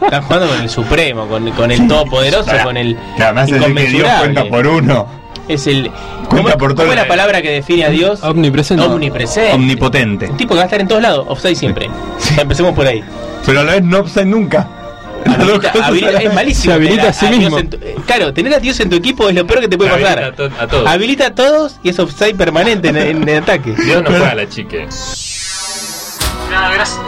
Están 0.03 0.25
jugando 0.25 0.49
con 0.49 0.61
el 0.61 0.69
Supremo, 0.69 1.27
con, 1.27 1.51
con 1.53 1.71
el 1.71 1.89
Todopoderoso, 1.89 2.51
con 2.65 2.77
el 2.77 2.99
que 3.17 3.23
además 3.23 3.49
es 3.51 3.59
decir 3.61 3.75
que 3.75 3.85
Dios 3.87 4.09
cuenta 4.19 4.45
por 4.45 4.67
uno. 4.67 5.07
Es 5.49 5.67
el. 5.67 5.91
Cuenta 6.29 6.29
¿Cómo, 6.29 6.59
por 6.59 6.75
todo 6.75 6.85
cómo 6.87 6.93
es 6.93 6.99
el- 6.99 7.03
la 7.03 7.09
palabra 7.09 7.41
que 7.41 7.51
define 7.51 7.85
a 7.87 7.89
Dios? 7.89 8.23
Omnipresente. 8.23 8.85
Omnipresente. 8.85 9.55
Omnipotente. 9.55 10.29
Un 10.29 10.37
tipo 10.37 10.51
que 10.51 10.57
va 10.57 10.63
a 10.63 10.65
estar 10.67 10.81
en 10.81 10.89
todos 10.89 11.01
lados, 11.01 11.25
offside 11.29 11.55
siempre. 11.57 11.89
Empecemos 12.39 12.75
por 12.75 12.87
ahí. 12.87 13.03
Pero 13.47 13.61
a 13.61 13.65
la 13.65 13.73
vez 13.73 13.83
no 13.85 14.01
offside 14.01 14.27
nunca. 14.27 14.69
Habilita- 15.25 15.73
habilita- 15.85 16.23
es 16.23 16.35
malísimo. 16.35 16.65
Se 16.65 16.73
habilita 16.75 17.09
a 17.09 17.13
sí 17.13 17.27
mismo. 17.27 17.57
tu- 17.63 17.77
eh, 17.83 17.97
claro, 18.07 18.33
tener 18.33 18.55
a 18.55 18.59
Dios 18.59 18.79
en 18.81 18.91
tu 18.91 18.97
equipo 18.97 19.29
es 19.29 19.35
lo 19.35 19.47
peor 19.47 19.61
que 19.61 19.69
te 19.69 19.77
puede 19.79 19.91
Habilita 19.91 20.15
pasar. 20.15 20.25
a 20.25 20.37
to- 20.37 20.51
a 20.61 20.67
todos. 20.67 20.89
Habilita 20.89 21.27
a 21.29 21.35
todos 21.35 21.77
y 21.83 21.89
es 21.91 21.99
offside 21.99 22.35
permanente 22.37 22.89
en, 22.89 22.97
en 22.97 23.29
el 23.29 23.43
ataque. 23.43 23.75
Dios 23.85 24.03
no 24.03 24.11
juega 24.11 24.31
a 24.31 24.35
la 24.35 24.49
chique. 24.49 24.87
Nada, 26.51 26.75
gracias. 26.75 26.99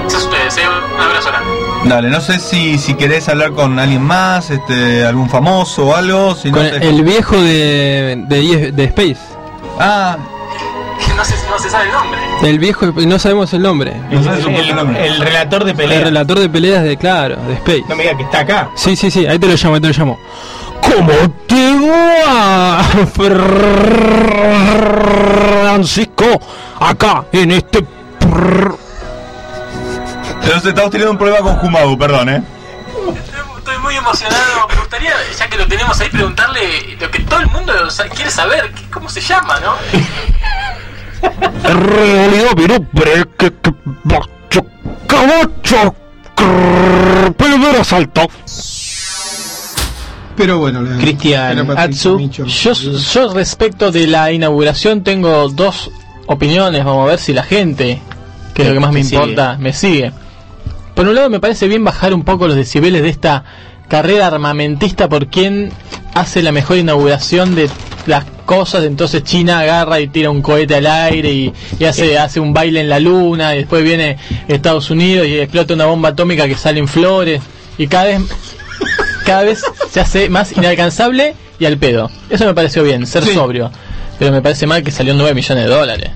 Gracias 0.00 0.22
a 0.22 0.26
ustedes, 0.28 0.56
eh. 0.58 0.60
Un 0.94 1.00
abrazo 1.00 1.28
grande. 1.30 1.50
Dale, 1.86 2.10
no 2.10 2.20
sé 2.20 2.38
si, 2.38 2.78
si 2.78 2.94
querés 2.94 3.28
hablar 3.28 3.52
con 3.52 3.78
alguien 3.78 4.02
más, 4.02 4.50
este, 4.50 5.04
algún 5.04 5.28
famoso 5.30 5.86
o 5.86 5.94
algo. 5.94 6.34
Si 6.34 6.50
no 6.50 6.58
Con 6.58 6.66
el 6.66 7.02
viejo 7.02 7.40
de, 7.40 8.22
de, 8.28 8.72
de 8.72 8.84
Space. 8.84 9.16
Ah, 9.78 10.16
No 11.16 11.24
se, 11.24 11.34
no 11.48 11.58
se 11.58 11.70
sabe 11.70 11.86
el 11.86 11.92
nombre. 11.92 12.18
El 12.44 12.58
viejo, 12.58 12.86
no 12.86 13.18
sabemos 13.18 13.52
el 13.54 13.62
nombre. 13.62 13.94
El 14.10 15.18
relator 15.18 15.64
de 15.64 15.70
El 15.70 15.76
pelea. 15.76 16.00
relator 16.04 16.38
de 16.38 16.48
peleas 16.50 16.82
de, 16.84 16.96
claro, 16.96 17.36
de 17.36 17.54
Space. 17.54 17.84
No 17.88 17.96
me 17.96 18.02
digas 18.02 18.16
que 18.18 18.22
está 18.24 18.40
acá. 18.40 18.68
Sí, 18.76 18.94
sí, 18.96 19.10
sí, 19.10 19.26
ahí 19.26 19.38
te 19.38 19.46
lo 19.46 19.54
llamo, 19.54 19.74
ahí 19.76 19.80
te 19.80 19.88
lo 19.88 19.94
llamo. 19.94 20.18
¿Cómo 20.82 21.12
te 21.46 21.72
va, 22.26 22.82
Francisco? 25.62 26.24
Acá, 26.80 27.24
en 27.32 27.52
este... 27.52 27.84
Entonces 30.42 30.66
estamos 30.66 30.90
teniendo 30.90 31.12
un 31.12 31.18
problema 31.18 31.40
con 31.40 31.56
Jumabu, 31.56 31.96
perdón, 31.98 32.28
eh. 32.28 32.42
Estoy 33.58 33.78
muy 33.78 33.96
emocionado. 33.96 34.68
Me 34.68 34.76
gustaría, 34.76 35.12
ya 35.38 35.48
que 35.48 35.56
lo 35.56 35.66
tenemos 35.66 35.98
ahí, 35.98 36.10
preguntarle 36.10 36.96
lo 37.00 37.10
que 37.10 37.20
todo 37.20 37.40
el 37.40 37.46
mundo 37.46 37.72
quiere 38.14 38.30
saber. 38.30 38.70
¿qué- 38.74 38.90
¿Cómo 38.90 39.08
se 39.08 39.22
llama, 39.22 39.58
no? 39.60 39.74
En 41.68 41.80
realidad, 41.80 42.48
pero 42.56 42.76
bre- 42.92 43.28
que 43.38 43.52
bacho, 44.04 44.66
cabacho, 45.06 45.94
primer 47.36 47.76
asalto. 47.76 48.22
Pero 50.36 50.58
bueno, 50.58 50.82
Cristian 51.00 51.70
Atsu. 51.78 52.18
Yo, 52.28 52.72
yo 52.72 53.32
respecto 53.34 53.90
de 53.92 54.06
la 54.08 54.32
inauguración 54.32 55.04
tengo 55.04 55.48
dos 55.48 55.90
opiniones. 56.26 56.84
Vamos 56.84 57.04
a 57.06 57.10
ver 57.10 57.18
si 57.20 57.32
la 57.32 57.44
gente, 57.44 58.00
que 58.52 58.62
es 58.62 58.68
lo 58.68 58.74
que 58.74 58.80
más 58.80 58.92
me 58.92 59.04
sigue. 59.04 59.16
importa, 59.16 59.56
me 59.58 59.72
sigue. 59.72 60.12
Por 60.94 61.06
un 61.08 61.14
lado 61.14 61.30
me 61.30 61.38
parece 61.40 61.68
bien 61.68 61.84
bajar 61.84 62.12
un 62.14 62.24
poco 62.24 62.46
los 62.48 62.56
decibeles 62.56 63.02
de 63.02 63.08
esta 63.10 63.44
carrera 63.88 64.26
armamentista 64.26 65.08
por 65.08 65.28
quien 65.28 65.70
hace 66.14 66.42
la 66.42 66.52
mejor 66.52 66.78
inauguración 66.78 67.54
de 67.54 67.68
las 68.06 68.24
cosas. 68.46 68.84
Entonces 68.84 69.24
China 69.24 69.60
agarra 69.60 70.00
y 70.00 70.08
tira 70.08 70.30
un 70.30 70.42
cohete 70.42 70.76
al 70.76 70.86
aire 70.86 71.32
y, 71.32 71.52
y 71.78 71.84
hace, 71.84 72.18
hace 72.18 72.40
un 72.40 72.52
baile 72.52 72.80
en 72.80 72.88
la 72.88 73.00
luna. 73.00 73.54
Y 73.54 73.58
después 73.58 73.82
viene 73.82 74.16
Estados 74.48 74.90
Unidos 74.90 75.26
y 75.26 75.38
explota 75.38 75.74
una 75.74 75.86
bomba 75.86 76.10
atómica 76.10 76.46
que 76.46 76.56
salen 76.56 76.88
flores. 76.88 77.40
Y 77.78 77.86
cada 77.86 78.04
vez 78.04 78.22
cada 79.24 79.42
vez 79.42 79.62
se 79.90 80.00
hace 80.00 80.28
más 80.28 80.52
inalcanzable 80.52 81.34
y 81.58 81.64
al 81.64 81.78
pedo. 81.78 82.10
Eso 82.30 82.46
me 82.46 82.54
pareció 82.54 82.82
bien, 82.84 83.06
ser 83.06 83.24
sobrio. 83.24 83.70
Pero 84.18 84.30
me 84.30 84.42
parece 84.42 84.66
mal 84.66 84.82
que 84.82 84.90
salió 84.90 85.14
9 85.14 85.34
millones 85.34 85.64
de 85.64 85.70
dólares. 85.70 86.10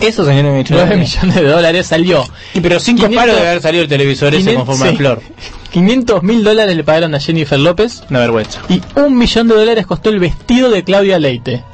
Eso 0.00 0.24
salió 0.24 0.42
9 0.42 0.58
millones. 0.58 0.86
9 0.86 0.96
millones 0.96 1.34
de 1.34 1.48
dólares 1.48 1.86
salió. 1.86 2.24
Y 2.54 2.60
pero 2.60 2.78
5 2.78 3.10
palos 3.10 3.36
de 3.36 3.48
haber 3.48 3.62
salido 3.62 3.82
el 3.82 3.88
televisor 3.88 4.34
ese 4.34 4.54
con 4.54 4.66
forma 4.66 4.86
de 4.86 4.96
flor. 4.96 5.22
500 5.68 6.22
mil 6.22 6.42
dólares 6.44 6.76
le 6.76 6.84
pagaron 6.84 7.14
a 7.14 7.20
Jennifer 7.20 7.58
López. 7.58 8.02
Una 8.10 8.20
vergüenza. 8.20 8.60
Y 8.68 8.80
un 8.98 9.16
millón 9.18 9.48
de 9.48 9.54
dólares 9.54 9.86
costó 9.86 10.10
el 10.10 10.18
vestido 10.18 10.70
de 10.70 10.84
Claudia 10.84 11.18
Leite. 11.18 11.64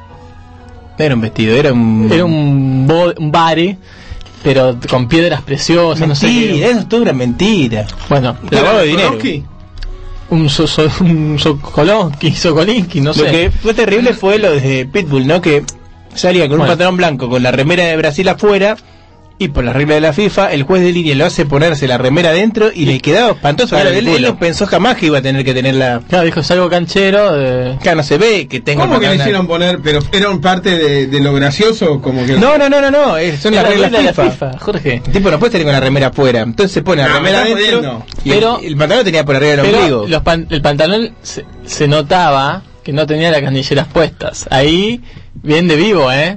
No 0.98 1.04
era 1.04 1.14
un 1.14 1.20
vestido, 1.20 1.54
era 1.56 1.72
un. 1.72 2.08
Era 2.12 2.24
un, 2.24 2.86
bo- 2.86 3.12
un 3.18 3.32
bari, 3.32 3.76
pero 4.42 4.76
con 4.88 5.08
piedras 5.08 5.42
preciosas, 5.42 6.06
no 6.06 6.14
sé 6.14 6.26
Mentira, 6.26 6.52
qué. 6.54 6.70
eso 6.70 6.78
es 6.80 6.88
toda 6.88 7.02
una 7.02 7.12
mentira. 7.12 7.86
Bueno, 8.08 8.36
Lavado 8.50 8.78
de 8.80 8.86
dinero. 8.86 9.18
Un, 10.30 10.48
so, 10.48 10.66
so- 10.66 10.88
un 11.00 11.38
Sokolinski, 11.38 13.00
no 13.00 13.12
sé. 13.12 13.24
Lo 13.24 13.30
que 13.30 13.50
fue 13.50 13.74
terrible 13.74 14.14
fue 14.14 14.38
lo 14.38 14.52
de 14.52 14.86
Pitbull, 14.90 15.26
¿no? 15.26 15.40
Que 15.40 15.62
salía 16.14 16.48
con 16.48 16.60
un 16.60 16.66
pantalón 16.66 16.96
blanco 16.96 17.28
con 17.28 17.42
la 17.42 17.50
remera 17.50 17.84
de 17.84 17.96
Brasil 17.96 18.28
afuera 18.28 18.76
y 19.38 19.48
por 19.48 19.64
la 19.64 19.72
regla 19.72 19.94
de 19.96 20.00
la 20.00 20.12
FIFA 20.12 20.52
el 20.52 20.62
juez 20.62 20.82
de 20.82 20.92
línea 20.92 21.14
lo 21.16 21.24
hace 21.26 21.44
ponerse 21.46 21.88
la 21.88 21.98
remera 21.98 22.30
adentro 22.30 22.70
y 22.72 22.86
le 22.86 23.00
quedaba 23.00 23.32
espantoso. 23.32 23.74
Claro, 23.74 23.90
él, 23.90 24.22
no 24.22 24.38
pensó 24.38 24.66
jamás 24.66 24.96
que 24.96 25.06
iba 25.06 25.18
a 25.18 25.22
tener 25.22 25.44
que 25.44 25.52
tener 25.52 25.74
la... 25.74 26.00
Claro, 26.08 26.24
dijo, 26.26 26.40
es 26.40 26.50
algo 26.52 26.68
canchero. 26.70 27.32
De... 27.32 27.76
Claro, 27.82 27.96
no 27.96 28.02
se 28.04 28.18
ve 28.18 28.46
que 28.46 28.60
tenga 28.60 28.84
¿Cómo 28.86 29.00
que 29.00 29.08
le 29.08 29.16
hicieron 29.16 29.46
poner? 29.48 29.80
Pero 29.82 29.98
era 30.12 30.30
un 30.30 30.40
parte 30.40 30.76
de, 30.78 31.06
de 31.08 31.20
lo 31.20 31.32
gracioso, 31.34 32.00
como 32.00 32.24
que. 32.24 32.34
No, 32.36 32.56
no, 32.56 32.68
no, 32.68 32.80
no, 32.80 32.90
no, 32.90 33.16
eh, 33.18 33.36
son 33.36 33.54
las 33.54 33.64
la 33.64 33.70
reglas 33.70 33.90
regla 33.92 34.12
de 34.12 34.16
la 34.18 34.30
FIFA. 34.30 34.58
Jorge. 34.58 35.02
El 35.04 35.12
tipo 35.12 35.30
no 35.30 35.38
puede 35.40 35.50
tener 35.52 35.64
con 35.66 35.72
la 35.72 35.80
remera 35.80 36.06
afuera. 36.08 36.40
Entonces 36.42 36.72
se 36.72 36.82
pone 36.82 37.02
la 37.02 37.08
No, 37.08 37.14
remera 37.16 37.40
adentro 37.42 38.04
y 38.24 38.30
Pero- 38.30 38.58
el, 38.60 38.66
el 38.66 38.76
pantalón 38.76 39.04
tenía 39.04 39.24
por 39.24 39.36
arriba 39.36 39.50
del 39.56 39.60
ombligo. 39.74 40.04
los 40.06 40.22
pan- 40.22 40.46
el 40.50 40.62
pantalón 40.62 41.14
se, 41.22 41.44
se 41.66 41.88
notaba 41.88 42.62
que 42.84 42.92
no 42.92 43.06
tenía 43.06 43.30
las 43.32 43.40
canilleras 43.42 43.88
puestas. 43.88 44.46
Ahí, 44.50 45.00
bien 45.34 45.66
de 45.68 45.76
vivo, 45.76 46.12
¿eh? 46.12 46.36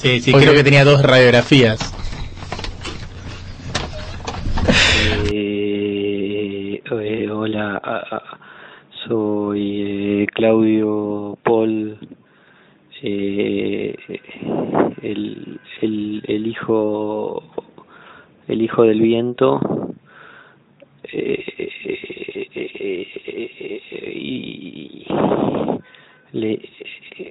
Sí, 0.00 0.20
sí, 0.20 0.30
Porque- 0.30 0.46
creo 0.46 0.56
que 0.56 0.64
tenía 0.64 0.84
dos 0.84 1.02
radiografías. 1.02 1.78
Eh, 5.30 6.80
eh, 6.90 7.26
hola, 7.44 7.78
soy 9.06 10.22
eh, 10.22 10.26
Claudio 10.32 11.36
Paul, 11.42 11.98
eh, 13.02 13.94
el, 15.02 15.60
el, 15.82 16.22
el 16.26 16.46
hijo 16.46 17.42
el 18.48 18.62
hijo 18.62 18.84
del 18.84 19.02
viento 19.02 19.60
eh, 21.12 21.44
y 24.14 25.06
le, 26.32 26.62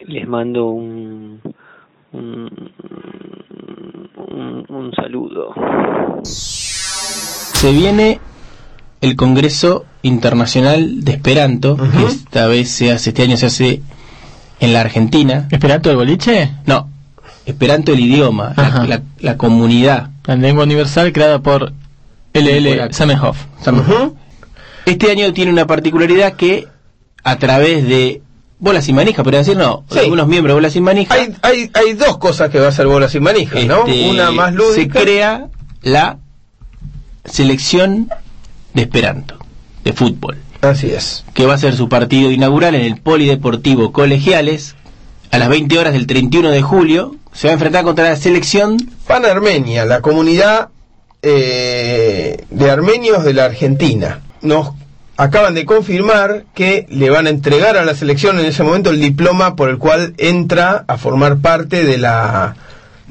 les 0.05 0.27
mando 0.27 0.65
un 0.67 1.41
un, 2.11 2.71
un, 4.15 4.65
un 4.69 4.93
saludo. 4.93 5.55
Se 6.21 7.71
viene 7.71 8.19
el 9.03 9.15
Congreso 9.15 9.85
Internacional 10.01 11.03
de 11.03 11.11
Esperanto, 11.13 11.77
que 11.77 12.05
esta 12.05 12.47
vez 12.47 12.69
se 12.71 12.91
hace, 12.91 13.09
este 13.11 13.23
año 13.23 13.37
se 13.37 13.45
hace 13.47 13.81
en 14.59 14.73
la 14.73 14.81
Argentina. 14.81 15.47
¿Esperanto 15.51 15.89
el 15.91 15.97
boliche? 15.97 16.51
No, 16.65 16.89
Esperanto 17.45 17.91
el 17.91 17.99
idioma, 17.99 18.53
la, 18.55 18.63
Ajá. 18.67 18.83
la- 18.87 19.01
la 19.19 19.37
comunidad. 19.37 20.09
La 20.25 20.37
lengua 20.37 20.63
universal 20.63 21.11
creada 21.11 21.39
por 21.39 21.73
LL 22.33 22.69
Polaco. 22.69 22.93
Zamenhof. 22.93 23.37
Ujú. 23.67 24.15
Este 24.85 25.11
año 25.11 25.33
tiene 25.33 25.51
una 25.51 25.67
particularidad 25.67 26.33
que 26.33 26.67
a 27.25 27.35
través 27.37 27.85
de 27.85 28.21
bolas 28.59 28.85
sin 28.85 28.95
manija, 28.95 29.23
pero 29.25 29.37
decir 29.37 29.57
no, 29.57 29.83
Sí. 29.91 29.99
algunos 29.99 30.27
miembros 30.27 30.51
de 30.51 30.55
bolas 30.55 30.71
sin 30.73 30.83
manija, 30.83 31.13
Hay, 31.13 31.35
hay, 31.41 31.69
hay 31.73 31.93
dos 31.93 32.17
cosas 32.17 32.49
que 32.49 32.59
va 32.59 32.67
a 32.67 32.69
hacer 32.69 32.87
bola 32.87 33.09
sin 33.09 33.21
manija, 33.23 33.59
¿no? 33.65 33.85
este, 33.85 34.09
Una 34.09 34.31
más 34.31 34.51
se 34.51 34.55
lúdica. 34.57 35.01
crea 35.01 35.47
la 35.81 36.17
selección 37.25 38.09
de 38.73 38.81
Esperanto, 38.83 39.37
de 39.83 39.93
fútbol. 39.93 40.37
Así 40.61 40.89
es. 40.91 41.25
que 41.33 41.45
va 41.45 41.55
a 41.55 41.57
ser 41.57 41.75
su 41.75 41.89
partido 41.89 42.31
inaugural 42.31 42.73
en 42.75 42.81
el 42.81 43.01
Polideportivo 43.01 43.91
Colegiales 43.91 44.75
a 45.31 45.37
las 45.37 45.49
20 45.49 45.77
horas 45.77 45.93
del 45.93 46.07
31 46.07 46.51
de 46.51 46.61
julio. 46.61 47.15
Se 47.33 47.47
va 47.47 47.51
a 47.51 47.53
enfrentar 47.55 47.83
contra 47.83 48.05
la 48.09 48.15
selección 48.15 48.77
Pan 49.05 49.25
Armenia, 49.25 49.83
la 49.83 50.01
comunidad 50.01 50.69
eh, 51.21 52.45
de 52.49 52.71
armenios 52.71 53.23
de 53.25 53.33
la 53.33 53.45
Argentina. 53.45 54.21
Nos 54.41 54.69
acaban 55.17 55.53
de 55.53 55.65
confirmar 55.65 56.45
que 56.53 56.85
le 56.89 57.09
van 57.09 57.27
a 57.27 57.29
entregar 57.29 57.75
a 57.75 57.83
la 57.83 57.95
selección 57.95 58.39
en 58.39 58.45
ese 58.45 58.63
momento 58.63 58.89
el 58.89 59.01
diploma 59.01 59.55
por 59.55 59.69
el 59.69 59.77
cual 59.79 60.13
entra 60.17 60.85
a 60.87 60.97
formar 60.97 61.39
parte 61.39 61.83
de 61.83 61.97
la 61.97 62.55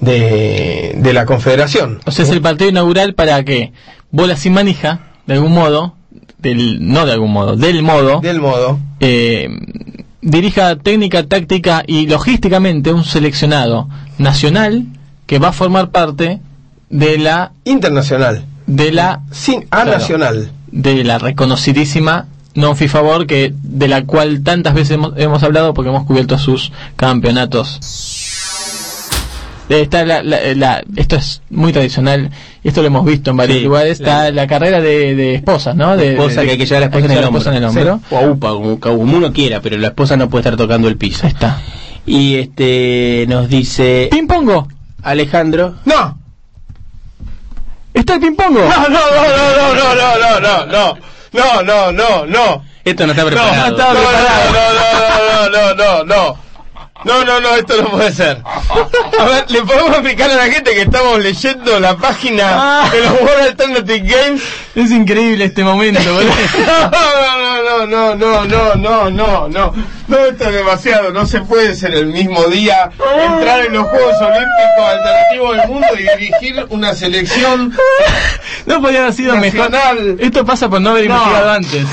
de, 0.00 0.94
de 0.96 1.12
la 1.12 1.26
confederación. 1.26 2.00
O 2.06 2.10
sea, 2.10 2.24
es 2.24 2.30
el 2.30 2.40
partido 2.40 2.70
inaugural 2.70 3.14
para 3.14 3.44
que 3.44 3.72
Bola 4.10 4.36
sin 4.36 4.52
manija, 4.52 5.11
de 5.26 5.34
algún 5.34 5.52
modo, 5.52 5.94
del, 6.38 6.86
no 6.86 7.06
de 7.06 7.12
algún 7.12 7.32
modo, 7.32 7.56
del 7.56 7.82
modo, 7.82 8.20
Del 8.20 8.40
modo. 8.40 8.78
eh, 9.00 9.48
dirija 10.20 10.76
técnica, 10.76 11.24
táctica 11.26 11.82
y 11.86 12.06
logísticamente 12.06 12.92
un 12.92 13.04
seleccionado 13.04 13.88
nacional 14.18 14.86
que 15.26 15.38
va 15.38 15.48
a 15.48 15.52
formar 15.52 15.90
parte 15.90 16.40
de 16.90 17.18
la 17.18 17.52
internacional 17.64 18.44
de 18.66 18.92
la 18.92 19.22
sin 19.30 19.62
a 19.70 19.82
Claro. 19.82 19.90
nacional 19.98 20.52
de 20.70 21.04
la 21.04 21.18
reconocidísima 21.18 22.26
non 22.54 22.76
FIFA 22.76 23.00
Board 23.00 23.26
que 23.26 23.54
de 23.62 23.88
la 23.88 24.04
cual 24.04 24.42
tantas 24.44 24.74
veces 24.74 24.92
hemos, 24.92 25.14
hemos 25.16 25.42
hablado 25.42 25.72
porque 25.74 25.88
hemos 25.88 26.04
cubierto 26.04 26.36
sus 26.38 26.70
campeonatos 26.96 27.80
está 29.80 30.04
la, 30.04 30.22
la- 30.22 30.54
la- 30.54 30.82
esto 30.96 31.16
es 31.16 31.40
muy 31.50 31.72
tradicional 31.72 32.30
y 32.62 32.68
esto 32.68 32.80
lo 32.82 32.88
hemos 32.88 33.04
visto 33.04 33.30
en 33.30 33.36
varios 33.38 33.58
Sí, 33.58 33.64
lugares 33.64 34.00
está 34.00 34.30
la 34.30 34.46
carrera 34.46 34.80
de, 34.80 35.14
de 35.14 35.34
esposas 35.36 35.74
no 35.74 35.96
de, 35.96 36.10
esposa 36.12 36.40
de- 36.40 36.46
que 36.46 36.52
hay 36.52 36.58
que 36.58 36.66
llevar 36.66 36.82
a 36.82 36.86
la 36.86 36.96
esposa, 36.96 37.04
en, 37.06 37.18
el 37.18 37.24
esposa 37.24 37.50
en 37.50 37.56
el 37.56 37.64
hombro 37.64 38.00
Sí. 38.08 38.14
O 38.14 38.18
a 38.18 38.20
UPA, 38.30 38.48
como, 38.50 38.80
como 38.80 38.96
uno 39.16 39.32
quiera, 39.32 39.60
pero 39.60 39.76
la 39.78 39.88
esposa 39.88 40.16
no 40.16 40.28
puede 40.28 40.40
estar 40.42 40.56
tocando 40.56 40.88
el 40.88 40.96
piso. 40.96 41.26
está 41.26 41.60
Y 42.06 42.36
este 42.36 43.24
nos 43.28 43.48
dice 43.48 44.08
ping 44.10 44.26
pongo 44.26 44.68
Alejandro. 45.02 45.74
no 45.84 46.18
está 47.94 48.14
el 48.14 48.20
ping 48.20 48.34
pongo 48.36 48.60
no 48.60 48.88
no 48.88 48.88
no 48.88 49.74
no 49.74 49.94
no 49.94 50.40
no 50.40 50.40
no 50.40 50.66
no 50.66 50.96
no 51.32 51.62
no 51.62 51.92
no 51.92 51.92
no 51.92 52.26
no 52.26 52.64
Esto 52.84 53.06
no 53.06 53.12
está 53.12 53.22
no 53.24 53.28
preparado. 53.30 53.76
no 53.76 53.94
no 53.94 53.94
no 53.94 54.10
no 54.52 55.48
no 55.50 55.74
no 55.74 55.74
no 55.74 56.04
no, 56.04 56.36
no, 57.04 57.40
no, 57.40 57.54
esto 57.56 57.82
no 57.82 57.90
puede 57.90 58.12
ser. 58.12 58.42
A 59.18 59.24
ver, 59.24 59.50
¿le 59.50 59.62
podemos 59.62 59.90
explicar 59.90 60.30
a 60.30 60.34
la 60.34 60.46
gente 60.46 60.74
que 60.74 60.82
estamos 60.82 61.18
leyendo 61.22 61.80
la 61.80 61.96
página 61.96 62.88
de 62.90 63.00
los 63.00 63.12
World 63.20 63.46
Alternative 63.48 64.00
Games? 64.00 64.42
es 64.74 64.90
increíble 64.90 65.44
este 65.44 65.64
momento 65.64 66.00
boludo. 66.12 66.32
No, 67.72 67.86
no, 67.86 68.14
no, 68.14 68.44
no, 68.44 68.74
no, 68.74 68.74
no, 68.76 69.10
no, 69.10 69.48
no. 69.48 69.72
Esto 70.28 70.44
es 70.48 70.52
demasiado. 70.54 71.10
No 71.12 71.24
se 71.26 71.40
puede 71.40 71.74
ser 71.74 71.94
el 71.94 72.06
mismo 72.06 72.44
día 72.44 72.90
entrar 73.26 73.64
en 73.66 73.72
los 73.72 73.86
Juegos 73.88 74.14
Olímpicos 74.20 74.84
Alternativos 74.90 75.56
del 75.56 75.68
Mundo 75.68 75.86
y 75.94 76.18
dirigir 76.20 76.66
una 76.68 76.94
selección 76.94 77.72
no 78.66 78.80
podía 78.82 79.00
haber 79.00 79.12
sido 79.14 79.36
mejor 79.36 79.70
esto 80.18 80.44
pasa 80.44 80.68
por 80.68 80.80
no 80.82 80.90
haber 80.90 81.08
No. 81.08 81.14
investigado 81.16 81.50
antes 81.52 81.86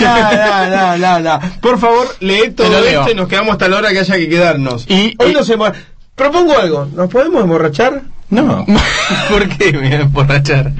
No, 0.00 0.96
no, 0.96 1.20
no. 1.20 1.40
Por 1.60 1.78
favor, 1.78 2.16
lee 2.20 2.50
todo 2.56 2.84
esto 2.84 3.10
y 3.10 3.14
nos 3.14 3.28
quedamos 3.28 3.52
hasta 3.52 3.68
la 3.68 3.76
hora 3.78 3.90
que 3.92 4.00
haya 4.00 4.14
que 4.16 4.28
quedarnos. 4.28 4.86
Y- 4.88 5.14
Hoy 5.18 5.30
y- 5.30 5.34
nos 5.34 5.48
hemos... 5.50 5.70
Propongo 6.14 6.58
algo. 6.58 6.88
¿Nos 6.94 7.08
podemos 7.08 7.42
emborrachar? 7.42 8.02
No. 8.30 8.64
¿Por 9.30 9.48
qué 9.48 9.72
me 9.72 9.78
voy 9.78 9.92
a 9.92 10.00
emborrachar? 10.00 10.72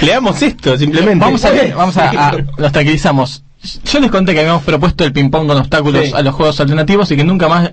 Leamos 0.00 0.40
esto, 0.42 0.76
simplemente. 0.78 1.24
Vamos 1.24 1.44
a 1.44 1.50
ver, 1.50 1.74
vamos 1.74 1.96
a, 1.96 2.10
a- 2.10 2.36
nos 2.58 2.72
tranquilizamos. 2.72 3.42
Yo 3.84 4.00
les 4.00 4.10
conté 4.10 4.32
que 4.34 4.40
habíamos 4.40 4.62
propuesto 4.64 5.04
el 5.04 5.12
ping 5.12 5.30
pong 5.30 5.46
con 5.46 5.56
obstáculos 5.56 6.06
Sí. 6.06 6.12
a 6.14 6.22
los 6.22 6.34
juegos 6.34 6.58
alternativos 6.60 7.10
y 7.12 7.16
que 7.16 7.24
nunca 7.24 7.48
más. 7.48 7.70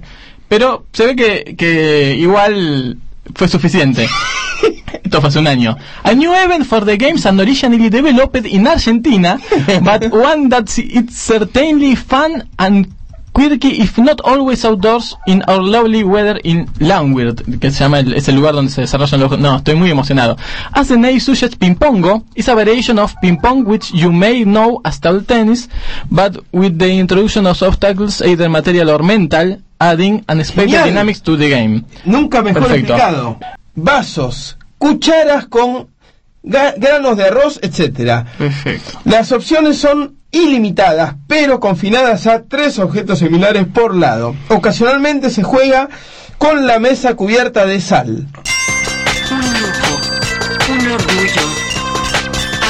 Pero 0.48 0.86
se 0.94 1.06
ve 1.08 1.16
que, 1.16 1.56
que 1.56 2.16
igual 2.18 2.98
fue 3.36 3.48
suficiente. 3.48 4.08
Esto 5.04 5.20
fue 5.22 5.30
hace 5.30 5.40
un 5.40 5.48
año. 5.48 5.78
A 6.04 6.14
new 6.14 6.34
event 6.34 6.66
for 6.66 6.84
the 6.86 6.98
games 6.98 7.26
and 7.26 7.40
originally 7.40 7.90
developed 7.90 8.46
in 8.46 8.68
Argentina, 8.68 9.40
but 9.82 10.12
one 10.12 10.50
that 10.50 10.66
it's 10.78 11.16
certainly 11.18 11.96
fun 11.96 12.48
and 12.58 12.88
quirky 13.34 13.82
if 13.82 13.98
not 13.98 14.22
always 14.24 14.66
outdoors 14.66 15.16
in 15.28 15.44
our 15.48 15.62
lovely 15.62 16.04
weather 16.04 16.40
in 16.44 16.68
Langweird, 16.80 17.60
que 17.60 17.72
se 17.72 17.84
llama 17.84 18.00
el, 18.00 18.14
es 18.14 18.28
el 18.28 18.36
lugar 18.36 18.54
donde 18.56 18.72
se 18.72 18.82
desarrollan 18.82 19.20
los 19.20 19.40
no, 19.40 19.58
estoy 19.58 19.76
muy 19.76 19.92
emocionado. 19.92 20.38
As 20.72 20.88
the 20.88 20.98
name 20.98 21.20
suggests 21.20 21.56
ping-pongo 21.58 22.24
is 22.36 22.48
a 22.50 22.56
variation 22.56 23.00
of 23.00 23.14
ping-pong 23.22 23.66
which 23.66 23.92
you 23.92 24.12
may 24.12 24.44
know 24.44 24.82
as 24.84 25.00
table 25.00 25.22
tennis, 25.24 25.70
but 26.10 26.38
with 26.52 26.78
the 26.78 26.90
introduction 26.90 27.46
of 27.48 27.62
obstacles 27.62 28.22
either 28.22 28.50
material 28.50 28.90
or 28.90 29.04
mental, 29.04 29.58
adding 29.80 30.24
unexpected 30.28 30.72
Genial. 30.72 30.86
dynamics 30.88 31.22
to 31.22 31.38
the 31.38 31.50
game. 31.50 31.86
Nunca 32.06 32.42
mejor 32.42 32.64
Perfecto. 32.64 32.94
explicado. 32.96 33.38
Vasos, 33.76 34.58
cucharas 34.78 35.48
con 35.48 35.88
granos 36.44 37.18
de 37.18 37.24
arroz, 37.24 37.60
etcétera. 37.62 38.26
Perfecto. 38.38 39.00
Las 39.06 39.32
opciones 39.32 39.78
son 39.78 40.19
ilimitadas, 40.32 41.16
pero 41.28 41.60
confinadas 41.60 42.28
a 42.28 42.44
tres 42.44 42.80
objetos 42.80 43.20
similares 43.20 43.66
por 43.68 43.96
lado. 43.96 44.36
Ocasionalmente 44.50 45.30
se 45.30 45.44
juega 45.44 45.90
con 46.38 46.68
la 46.68 46.80
mesa 46.80 47.16
cubierta 47.16 47.66
de 47.66 47.82
sal. 47.82 48.28
Un 49.32 49.62
lujo, 49.62 50.00
un 50.72 50.92
orgullo. 50.92 51.42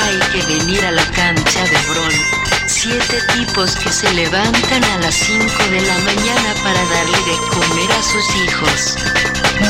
Hay 0.03 0.19
que 0.31 0.53
venir 0.53 0.85
a 0.85 0.91
la 0.91 1.05
cancha 1.11 1.63
de 1.63 1.91
Bron. 1.91 2.39
Siete 2.65 3.17
tipos 3.33 3.75
que 3.75 3.89
se 3.89 4.13
levantan 4.13 4.83
a 4.83 4.99
las 4.99 5.15
5 5.15 5.43
de 5.71 5.81
la 5.81 5.97
mañana 5.99 6.53
para 6.63 6.81
darle 6.85 7.17
de 7.17 7.37
comer 7.49 7.91
a 7.91 8.03
sus 8.03 8.35
hijos. 8.45 8.95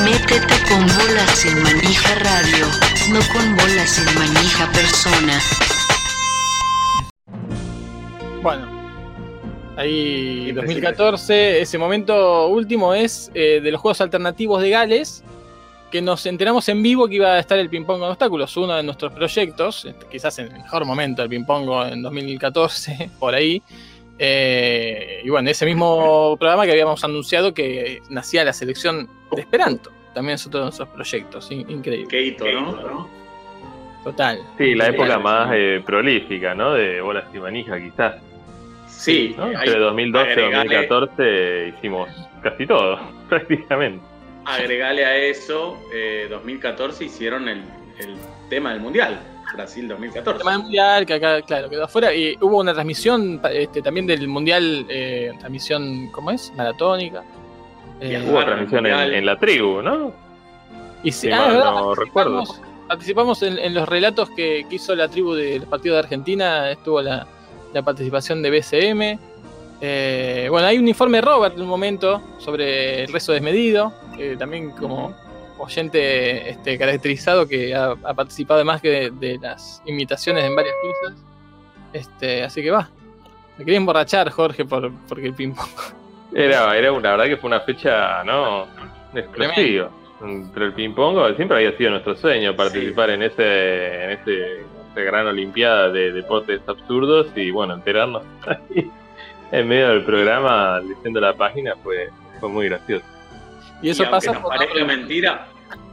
Métete 0.03 0.63
con 0.69 0.85
bolas 0.85 1.45
en 1.45 1.63
manija 1.63 2.15
radio, 2.15 2.67
no 3.09 3.19
con 3.33 3.55
bolas 3.57 3.97
en 3.97 4.19
manija 4.19 4.71
persona. 4.71 5.41
Bueno, 8.41 8.67
ahí 9.75 10.51
2014, 10.53 11.61
ese 11.61 11.77
momento 11.77 12.47
último 12.47 12.93
es 12.93 13.31
eh, 13.33 13.59
de 13.61 13.71
los 13.71 13.81
juegos 13.81 13.99
alternativos 14.01 14.61
de 14.61 14.69
Gales, 14.69 15.23
que 15.91 16.01
nos 16.01 16.25
enteramos 16.25 16.69
en 16.69 16.81
vivo 16.81 17.07
que 17.07 17.15
iba 17.15 17.33
a 17.33 17.39
estar 17.39 17.57
el 17.59 17.69
ping-pong 17.69 17.99
con 17.99 18.09
obstáculos, 18.09 18.55
uno 18.57 18.75
de 18.75 18.83
nuestros 18.83 19.11
proyectos, 19.11 19.85
este, 19.85 20.05
quizás 20.07 20.37
en 20.39 20.47
el 20.47 20.53
mejor 20.61 20.85
momento 20.85 21.21
del 21.21 21.29
ping-pong 21.29 21.67
en 21.91 22.01
2014, 22.01 23.09
por 23.19 23.33
ahí. 23.35 23.61
Eh, 24.21 25.21
y 25.23 25.29
bueno, 25.29 25.49
ese 25.49 25.65
mismo 25.65 26.35
programa 26.37 26.65
que 26.65 26.71
habíamos 26.71 27.03
anunciado 27.03 27.53
que 27.53 28.01
nacía 28.09 28.43
la 28.43 28.53
selección 28.53 29.09
de 29.33 29.41
Esperanto, 29.41 29.91
también 30.13 30.35
es 30.35 30.45
otro 30.45 30.59
de 30.59 30.65
nuestros 30.65 30.89
proyectos, 30.89 31.49
in- 31.51 31.69
increíble. 31.69 32.07
Qué 32.09 32.21
hito, 32.21 32.45
¿no? 32.51 33.07
Total. 34.03 34.39
Sí, 34.57 34.75
la 34.75 34.87
época 34.87 35.19
más 35.19 35.49
eh, 35.53 35.81
prolífica, 35.85 36.53
¿no? 36.55 36.73
De 36.73 37.01
bolas 37.01 37.25
y 37.33 37.37
manija, 37.39 37.77
quizás. 37.79 38.15
Sí, 38.99 39.33
¿no? 39.37 39.47
Entre 39.51 39.79
2012 39.79 40.29
y 40.29 40.33
agregale- 40.33 40.87
2014 40.87 41.73
hicimos 41.77 42.09
casi 42.43 42.65
todo, 42.67 42.99
prácticamente. 43.29 44.03
Agregale 44.45 45.05
a 45.05 45.15
eso, 45.17 45.77
eh, 45.93 46.27
2014 46.29 47.05
hicieron 47.05 47.47
el, 47.47 47.59
el 47.99 48.15
tema 48.49 48.71
del 48.71 48.81
Mundial, 48.81 49.19
Brasil 49.53 49.87
2014. 49.87 50.39
tema 50.39 50.51
del 50.53 50.61
mundial, 50.63 51.05
que 51.05 51.13
acá, 51.13 51.41
claro, 51.43 51.69
quedó 51.69 51.83
afuera. 51.85 52.13
Y 52.13 52.35
hubo 52.41 52.57
una 52.59 52.73
transmisión 52.73 53.39
este, 53.53 53.81
también 53.81 54.05
del 54.07 54.27
mundial, 54.27 54.85
eh, 54.89 55.31
transmisión, 55.39 56.09
¿cómo 56.11 56.31
es? 56.31 56.51
Maratónica. 56.57 57.23
Eh, 58.01 58.23
Hubo 58.29 58.43
transmisión 58.43 58.85
en, 58.85 58.93
en 59.13 59.25
la 59.25 59.37
tribu, 59.37 59.81
¿no? 59.81 60.13
y 61.03 61.11
sí, 61.11 61.27
Si 61.27 61.31
ah, 61.31 61.37
mal 61.37 61.47
es 61.49 61.53
verdad, 61.55 61.71
no 61.71 61.95
recuerdo. 61.95 62.35
participamos, 62.37 62.87
participamos 62.87 63.43
en, 63.43 63.59
en 63.59 63.73
los 63.73 63.87
relatos 63.87 64.29
que, 64.31 64.65
que 64.69 64.75
hizo 64.75 64.95
la 64.95 65.07
tribu 65.09 65.33
del 65.33 65.63
partido 65.63 65.95
de 65.95 65.99
Argentina. 65.99 66.69
Estuvo 66.71 67.01
la, 67.01 67.27
la 67.73 67.81
participación 67.81 68.41
de 68.41 68.49
BCM. 68.49 69.19
Eh, 69.81 70.47
bueno, 70.49 70.67
hay 70.67 70.77
un 70.77 70.87
informe 70.87 71.17
de 71.17 71.21
Robert 71.21 71.55
en 71.55 71.61
un 71.61 71.67
momento 71.69 72.21
sobre 72.39 73.03
el 73.03 73.13
rezo 73.13 73.31
desmedido, 73.31 73.93
que 74.17 74.35
también 74.35 74.71
como 74.71 75.15
oyente 75.57 76.49
este, 76.49 76.77
caracterizado 76.77 77.47
que 77.47 77.75
ha, 77.75 77.91
ha 78.03 78.13
participado 78.13 78.59
además 78.59 78.81
que 78.81 78.89
de, 78.89 79.11
de 79.11 79.37
las 79.39 79.81
imitaciones 79.85 80.43
en 80.43 80.55
varias 80.55 80.75
piezas. 80.81 81.25
Este, 81.93 82.43
así 82.43 82.61
que 82.61 82.71
va. 82.71 82.89
Me 83.57 83.65
quería 83.65 83.77
emborrachar, 83.77 84.29
Jorge, 84.29 84.65
por, 84.65 84.91
porque 85.07 85.27
el 85.27 85.33
ping-pong. 85.33 85.67
Era, 86.33 86.77
era 86.77 86.91
una 86.91 87.09
la 87.09 87.17
verdad 87.17 87.25
que 87.25 87.37
fue 87.37 87.47
una 87.47 87.61
fecha, 87.61 88.23
¿no? 88.23 88.67
Explosiva. 89.13 89.89
Entre 90.21 90.65
el 90.65 90.73
ping 90.73 90.93
pong 90.93 91.35
siempre 91.35 91.57
había 91.57 91.77
sido 91.77 91.91
nuestro 91.91 92.15
sueño 92.15 92.55
participar 92.55 93.09
en 93.11 93.23
ese, 93.23 94.03
en 94.03 94.11
ese, 94.11 94.65
esa 94.91 95.01
gran 95.01 95.27
olimpiada 95.27 95.89
de 95.89 96.11
deportes 96.11 96.61
absurdos 96.67 97.27
y 97.35 97.51
bueno, 97.51 97.73
enterarnos 97.73 98.23
ahí 98.47 98.89
en 99.51 99.67
medio 99.67 99.89
del 99.89 100.03
programa 100.03 100.79
leyendo 100.79 101.19
la 101.19 101.33
página 101.33 101.75
fue, 101.83 102.09
fue 102.39 102.49
muy 102.49 102.67
gracioso. 102.67 103.05
Y 103.81 103.89
eso 103.89 104.03
aunque 104.03 104.11
pasa 104.11 104.33
nos 104.33 104.41
por 104.41 104.55
parezca 104.55 104.85
mentira, 104.85 105.47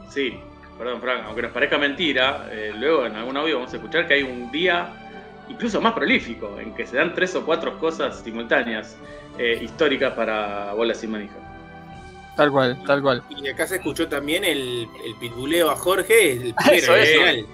sí, 0.09 0.39
perdón, 0.77 1.01
Frank, 1.01 1.23
aunque 1.25 1.41
nos 1.41 1.51
parezca 1.51 1.77
mentira, 1.77 2.47
eh, 2.51 2.73
luego 2.77 3.05
en 3.05 3.15
algún 3.15 3.37
audio 3.37 3.55
vamos 3.57 3.73
a 3.73 3.77
escuchar 3.77 4.07
que 4.07 4.15
hay 4.15 4.23
un 4.23 4.51
día 4.51 4.89
incluso 5.49 5.79
más 5.79 5.93
prolífico, 5.93 6.59
en 6.59 6.73
que 6.75 6.85
se 6.85 6.97
dan 6.97 7.13
tres 7.13 7.33
o 7.35 7.45
cuatro 7.45 7.79
cosas 7.79 8.19
simultáneas 8.21 8.97
eh, 9.37 9.59
históricas 9.61 10.13
para 10.13 10.73
bolas 10.73 10.97
sin 10.99 11.11
manija. 11.11 11.35
Tal 12.35 12.51
cual, 12.51 12.77
tal 12.85 13.01
cual. 13.01 13.23
Y 13.29 13.47
acá 13.47 13.65
se 13.65 13.77
escuchó 13.77 14.07
también 14.07 14.43
el, 14.43 14.87
el 15.05 15.15
pitbuleo 15.19 15.71
a 15.71 15.75
Jorge, 15.75 16.33
el 16.33 16.53
primero, 16.63 16.77
Eso, 16.77 16.95
el 16.95 17.39
eso. 17.39 17.47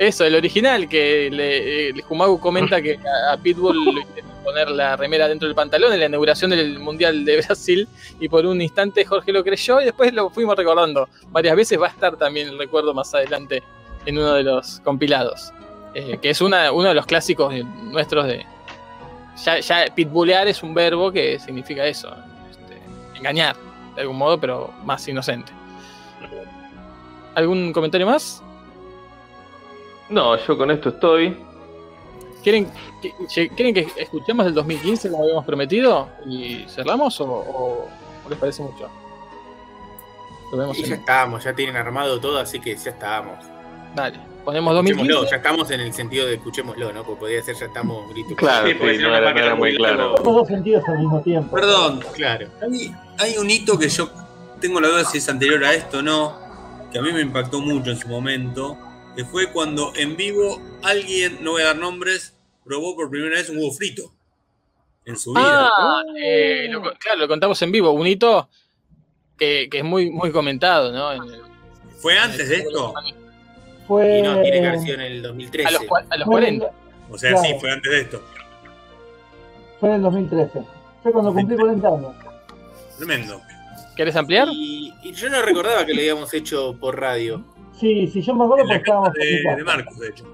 Eso, 0.00 0.24
el 0.24 0.34
original, 0.34 0.88
que 0.88 1.28
le, 1.30 1.88
el 1.90 2.00
Jumagu 2.00 2.40
comenta 2.40 2.80
que 2.80 2.98
a, 3.28 3.34
a 3.34 3.36
Pitbull 3.36 3.84
le 3.94 4.00
intentó 4.00 4.30
poner 4.42 4.70
la 4.70 4.96
remera 4.96 5.28
dentro 5.28 5.46
del 5.46 5.54
pantalón 5.54 5.92
en 5.92 6.00
la 6.00 6.06
inauguración 6.06 6.50
del 6.52 6.78
Mundial 6.78 7.22
de 7.26 7.36
Brasil 7.36 7.86
y 8.18 8.26
por 8.26 8.46
un 8.46 8.62
instante 8.62 9.04
Jorge 9.04 9.30
lo 9.30 9.44
creyó 9.44 9.78
y 9.78 9.84
después 9.84 10.14
lo 10.14 10.30
fuimos 10.30 10.56
recordando 10.56 11.06
varias 11.28 11.54
veces. 11.54 11.78
Va 11.78 11.88
a 11.88 11.90
estar 11.90 12.16
también 12.16 12.48
el 12.48 12.58
recuerdo 12.58 12.94
más 12.94 13.12
adelante 13.14 13.62
en 14.06 14.16
uno 14.16 14.32
de 14.32 14.42
los 14.42 14.80
compilados, 14.80 15.52
eh, 15.92 16.18
que 16.22 16.30
es 16.30 16.40
una, 16.40 16.72
uno 16.72 16.88
de 16.88 16.94
los 16.94 17.04
clásicos 17.04 17.52
de- 17.52 17.64
nuestros 17.64 18.26
de... 18.26 18.46
Ya, 19.44 19.60
ya 19.60 19.84
pitbullear 19.94 20.48
es 20.48 20.62
un 20.62 20.72
verbo 20.72 21.12
que 21.12 21.38
significa 21.38 21.84
eso, 21.84 22.08
este, 22.50 22.78
engañar 23.18 23.54
de 23.96 24.00
algún 24.00 24.16
modo, 24.16 24.40
pero 24.40 24.72
más 24.82 25.06
inocente. 25.08 25.52
¿Algún 27.34 27.72
comentario 27.74 28.06
más? 28.06 28.42
No, 30.10 30.36
yo 30.36 30.58
con 30.58 30.70
esto 30.70 30.90
estoy. 30.90 31.36
¿Quieren 32.42 32.70
que, 33.02 33.12
¿Quieren 33.54 33.74
que 33.74 33.86
escuchemos 33.96 34.46
el 34.46 34.54
2015 34.54 35.10
como 35.10 35.22
habíamos 35.24 35.44
prometido 35.44 36.08
y 36.26 36.64
cerramos 36.68 37.20
o, 37.20 37.24
o- 37.26 37.88
o 38.26 38.28
les 38.30 38.38
parece 38.38 38.62
mucho? 38.62 38.88
Lo 40.50 40.58
vemos 40.58 40.78
Y 40.78 40.82
en- 40.82 40.88
ya 40.88 40.94
estábamos, 40.96 41.44
ya 41.44 41.52
tienen 41.54 41.76
armado 41.76 42.18
todo, 42.18 42.38
así 42.38 42.58
que 42.58 42.74
ya 42.76 42.90
estábamos. 42.90 43.44
Dale, 43.94 44.18
ponemos 44.44 44.74
Escuchémoslo, 44.74 45.14
2015. 45.14 45.30
ya 45.30 45.36
estamos 45.36 45.70
en 45.70 45.80
el 45.80 45.92
sentido 45.92 46.26
de 46.26 46.34
escuchémoslo, 46.34 46.92
¿no? 46.92 47.04
Porque 47.04 47.20
podría 47.20 47.42
ser 47.42 47.56
ya 47.56 47.66
estamos 47.66 48.08
grito. 48.10 48.34
Claro, 48.36 48.66
Sí, 48.68 48.74
porque 48.74 48.96
sí, 48.96 49.02
no 49.02 49.14
era- 49.14 49.54
muy 49.54 49.76
claro. 49.76 50.14
Todos 50.14 50.36
los 50.38 50.48
sentidos 50.48 50.82
al 50.88 50.98
mismo 50.98 51.20
tiempo. 51.20 51.54
Perdón, 51.54 52.00
claro. 52.14 52.48
Hay, 52.62 52.94
hay 53.18 53.36
un 53.38 53.50
hito 53.50 53.78
que 53.78 53.88
yo 53.88 54.08
tengo 54.60 54.80
la 54.80 54.88
duda 54.88 55.04
si 55.04 55.18
es 55.18 55.28
anterior 55.28 55.62
a 55.64 55.74
esto 55.74 55.98
o 55.98 56.02
no, 56.02 56.36
que 56.90 56.98
a 56.98 57.02
mí 57.02 57.12
me 57.12 57.20
impactó 57.20 57.60
mucho 57.60 57.90
en 57.90 57.98
su 57.98 58.08
momento, 58.08 58.78
que 59.16 59.24
fue 59.24 59.50
cuando 59.52 59.92
en 59.96 60.16
vivo 60.16 60.60
alguien, 60.82 61.38
no 61.42 61.52
voy 61.52 61.62
a 61.62 61.66
dar 61.66 61.76
nombres, 61.78 62.36
probó 62.64 62.94
por 62.96 63.10
primera 63.10 63.36
vez 63.36 63.48
un 63.50 63.58
huevo 63.58 63.72
frito 63.72 64.12
en 65.04 65.16
su 65.16 65.32
vida. 65.32 65.68
Ah, 65.76 66.02
eh, 66.22 66.66
lo 66.70 66.82
co- 66.82 66.92
claro, 66.98 67.18
lo 67.20 67.28
contamos 67.28 67.60
en 67.62 67.72
vivo. 67.72 67.90
Un 67.90 68.06
hito 68.06 68.48
que, 69.36 69.68
que 69.70 69.78
es 69.78 69.84
muy, 69.84 70.10
muy 70.10 70.30
comentado, 70.30 70.92
¿no? 70.92 71.12
En 71.12 71.22
el- 71.34 71.42
¿Fue 71.98 72.16
antes 72.18 72.48
de 72.48 72.56
esto? 72.56 72.94
Fue, 73.86 74.18
Y 74.18 74.22
no, 74.22 74.40
tiene 74.40 74.60
que 74.60 74.66
haber 74.68 74.80
sido 74.80 74.94
en 74.94 75.00
el 75.00 75.22
2013. 75.22 75.68
a 75.68 75.70
los, 75.72 75.82
a 76.10 76.16
los 76.16 76.26
Fue- 76.26 76.34
40. 76.34 76.70
O 77.10 77.18
sea, 77.18 77.30
Claro. 77.32 77.44
sí, 77.48 77.54
fue 77.60 77.70
antes 77.72 77.90
de 77.92 78.00
esto. 78.02 78.22
Fue 79.80 79.88
en 79.88 79.94
el 79.96 80.02
2013. 80.02 80.62
Fue 81.02 81.12
cuando 81.12 81.32
cumplí 81.34 81.56
40 81.56 81.88
años. 81.88 82.14
Tremendo. 82.98 83.40
¿Querés 83.96 84.14
ampliar? 84.16 84.48
Y, 84.52 84.94
y 85.02 85.12
yo 85.12 85.28
no 85.28 85.42
recordaba 85.42 85.84
que 85.84 85.92
lo 85.94 86.00
habíamos 86.00 86.32
hecho 86.34 86.76
por 86.78 87.00
radio. 87.00 87.44
Sí, 87.80 88.06
sí, 88.08 88.20
yo 88.20 88.34
me 88.34 88.44
acuerdo 88.44 88.64
porque 88.64 88.76
estábamos 88.78 89.08
en 89.16 89.22
mi 89.28 89.36
De, 89.36 89.42
casa. 89.42 89.56
de 89.56 89.64
Marcos, 89.64 89.98
de 89.98 90.08
hecho. 90.08 90.24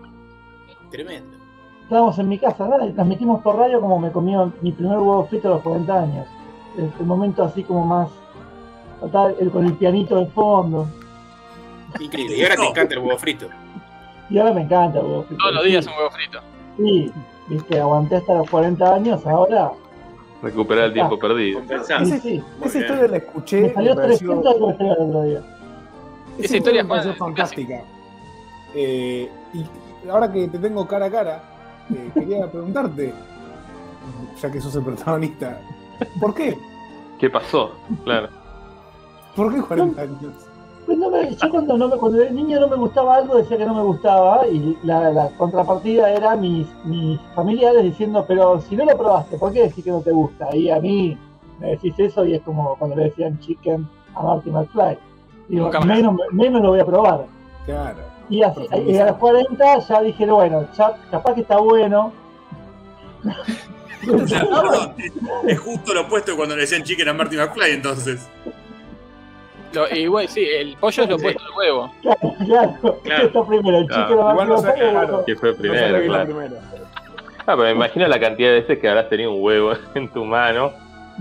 Tremendo. 0.91 1.37
Estábamos 1.85 2.19
en 2.19 2.29
mi 2.29 2.39
casa, 2.39 2.67
¿no? 2.69 2.85
Y 2.89 2.93
transmitimos 2.93 3.43
por 3.43 3.57
radio 3.57 3.81
como 3.81 3.99
me 4.01 4.11
comí 4.11 4.35
mi 4.61 4.73
primer 4.73 4.99
huevo 4.99 5.27
frito 5.27 5.49
a 5.49 5.51
los 5.53 5.63
40 5.63 5.95
años. 6.03 6.27
El, 6.77 6.91
el 6.99 7.07
momento 7.07 7.45
así 7.45 7.63
como 7.63 7.85
más. 7.87 8.09
total, 9.01 9.37
el, 9.39 9.51
con 9.51 9.65
el 9.67 9.75
pianito 9.75 10.17
de 10.17 10.27
fondo. 10.27 10.89
Increíble. 12.01 12.37
Y 12.37 12.43
ahora 12.43 12.57
te 12.57 12.67
encanta 12.67 12.95
el 12.95 13.01
huevo 13.01 13.19
frito. 13.19 13.47
Y 14.29 14.39
ahora 14.39 14.53
me 14.53 14.63
encanta 14.63 14.99
el 14.99 15.07
huevo 15.07 15.23
frito. 15.23 15.41
Todos 15.43 15.55
los 15.55 15.63
Sí, 15.65 15.71
días 15.71 15.87
un 15.87 15.93
huevo 15.93 16.11
frito. 16.11 16.41
Sí, 16.77 17.13
viste, 17.49 17.81
aguanté 17.81 18.17
hasta 18.17 18.35
los 18.35 18.51
40 18.51 18.95
años, 18.95 19.27
ahora. 19.27 19.71
Recuperar 20.43 20.85
el 20.87 20.93
tiempo 20.93 21.19
perdido. 21.19 21.61
Sí, 22.05 22.19
sí. 22.21 22.43
Esa 22.65 22.79
historia 22.81 23.07
la 23.09 23.17
escuché. 23.19 23.61
Me 23.63 23.73
salió 23.75 23.95
me 23.95 24.03
pareció- 24.03 24.41
300 24.41 24.79
de 24.79 24.85
el 24.85 24.93
otro 24.93 25.23
día. 25.23 25.56
Esa 26.39 26.57
historia 26.57 26.83
me 26.83 26.89
pareció 26.89 27.15
fantástica. 27.15 27.83
Eh, 28.75 29.31
y 29.55 30.09
ahora 30.09 30.31
que 30.31 30.49
te 30.49 30.59
tengo 30.59 30.87
cara 30.87 31.07
a 31.07 31.11
cara, 31.11 31.43
eh, 31.91 32.11
quería 32.15 32.47
preguntarte, 32.51 33.13
ya 34.41 34.51
que 34.51 34.61
sos 34.61 34.75
el 34.77 34.83
protagonista, 34.85 35.61
¿por 36.21 36.35
qué? 36.35 36.59
¿Qué 37.19 37.31
pasó? 37.31 37.73
Claro. 38.05 38.29
¿Por 39.35 39.55
qué 39.55 39.63
40 39.63 40.03
años? 40.03 40.19
Pues 40.85 40.99
no 40.99 41.11
me- 41.11 41.35
yo 41.35 41.51
cuando, 41.51 41.77
no 41.77 41.89
me, 41.89 41.97
cuando 41.97 42.21
era 42.23 42.31
niño 42.31 42.61
no 42.61 42.69
me 42.69 42.77
gustaba 42.77 43.17
algo, 43.17 43.37
decía 43.37 43.57
que 43.59 43.67
no 43.67 43.75
me 43.75 43.83
gustaba, 43.83 44.47
y 44.47 44.77
la, 44.85 45.11
la 45.11 45.29
contrapartida 45.37 46.11
era 46.13 46.37
mis, 46.37 46.67
mis 46.85 47.19
familiares 47.35 47.83
diciendo, 47.83 48.25
pero 48.29 48.61
si 48.61 48.77
no 48.77 48.85
lo 48.85 48.97
probaste, 48.97 49.37
¿por 49.39 49.53
qué 49.53 49.63
decís 49.65 49.83
que 49.85 49.91
no 49.91 50.01
te 50.01 50.13
gusta? 50.13 50.55
Y 50.55 50.71
a 50.71 50.79
mí 50.79 51.19
me 51.59 51.71
decís 51.71 51.95
eso 51.99 52.25
y 52.25 52.35
es 52.35 52.43
como 52.43 52.77
cuando 52.77 52.95
le 52.97 53.05
decían 53.05 53.39
chicken 53.41 53.89
a 54.15 54.23
Marty 54.23 54.51
McFly. 54.51 54.97
Digo, 55.49 55.71
menos, 55.85 56.15
menos 56.33 56.63
lo 56.63 56.69
voy 56.71 56.81
a 56.81 56.85
probar. 56.85 57.27
Claro. 57.65 57.99
Y, 58.29 58.43
así, 58.43 58.67
y 58.87 58.97
a 58.99 59.07
los 59.07 59.17
40 59.17 59.79
ya 59.81 60.01
dije, 60.03 60.27
bueno, 60.27 60.67
ya 60.77 60.97
capaz 61.11 61.35
que 61.35 61.41
está 61.43 61.59
bueno. 61.59 62.13
Es 65.47 65.59
justo 65.59 65.95
lo 65.95 66.03
opuesto 66.03 66.37
cuando 66.37 66.55
le 66.55 66.63
decían 66.63 66.83
chicken 66.83 67.09
a 67.09 67.13
Marty 67.13 67.37
McFly, 67.37 67.73
entonces. 67.73 68.29
Lo- 69.73 69.89
igual, 69.89 70.29
sí, 70.29 70.45
el 70.45 70.77
pollo 70.77 71.03
es 71.03 71.09
lo 71.09 71.17
opuesto 71.17 71.43
al 71.43 71.59
huevo. 71.59 71.93
Claro, 72.03 72.21
claro. 73.03 73.25
Está 73.27 73.45
primero 73.47 73.79
el 73.79 73.85
Igual 73.85 74.49
no 74.49 74.59
sé, 74.59 74.67
va 74.69 74.75
claro. 74.75 75.25
Que 75.25 75.37
fue 75.37 75.51
No 75.53 75.57
primero, 75.59 75.89
la 75.99 76.05
claro. 76.05 76.25
primera. 76.25 76.61
Ah, 77.41 77.55
pero 77.57 77.71
imagina 77.71 78.09
la 78.09 78.19
cantidad 78.21 78.49
de 78.51 78.61
veces 78.61 78.79
que 78.79 78.89
habrás 78.89 79.09
tenido 79.09 79.33
un 79.33 79.43
huevo 79.43 79.73
en 79.95 80.09
tu 80.13 80.25
mano, 80.25 80.73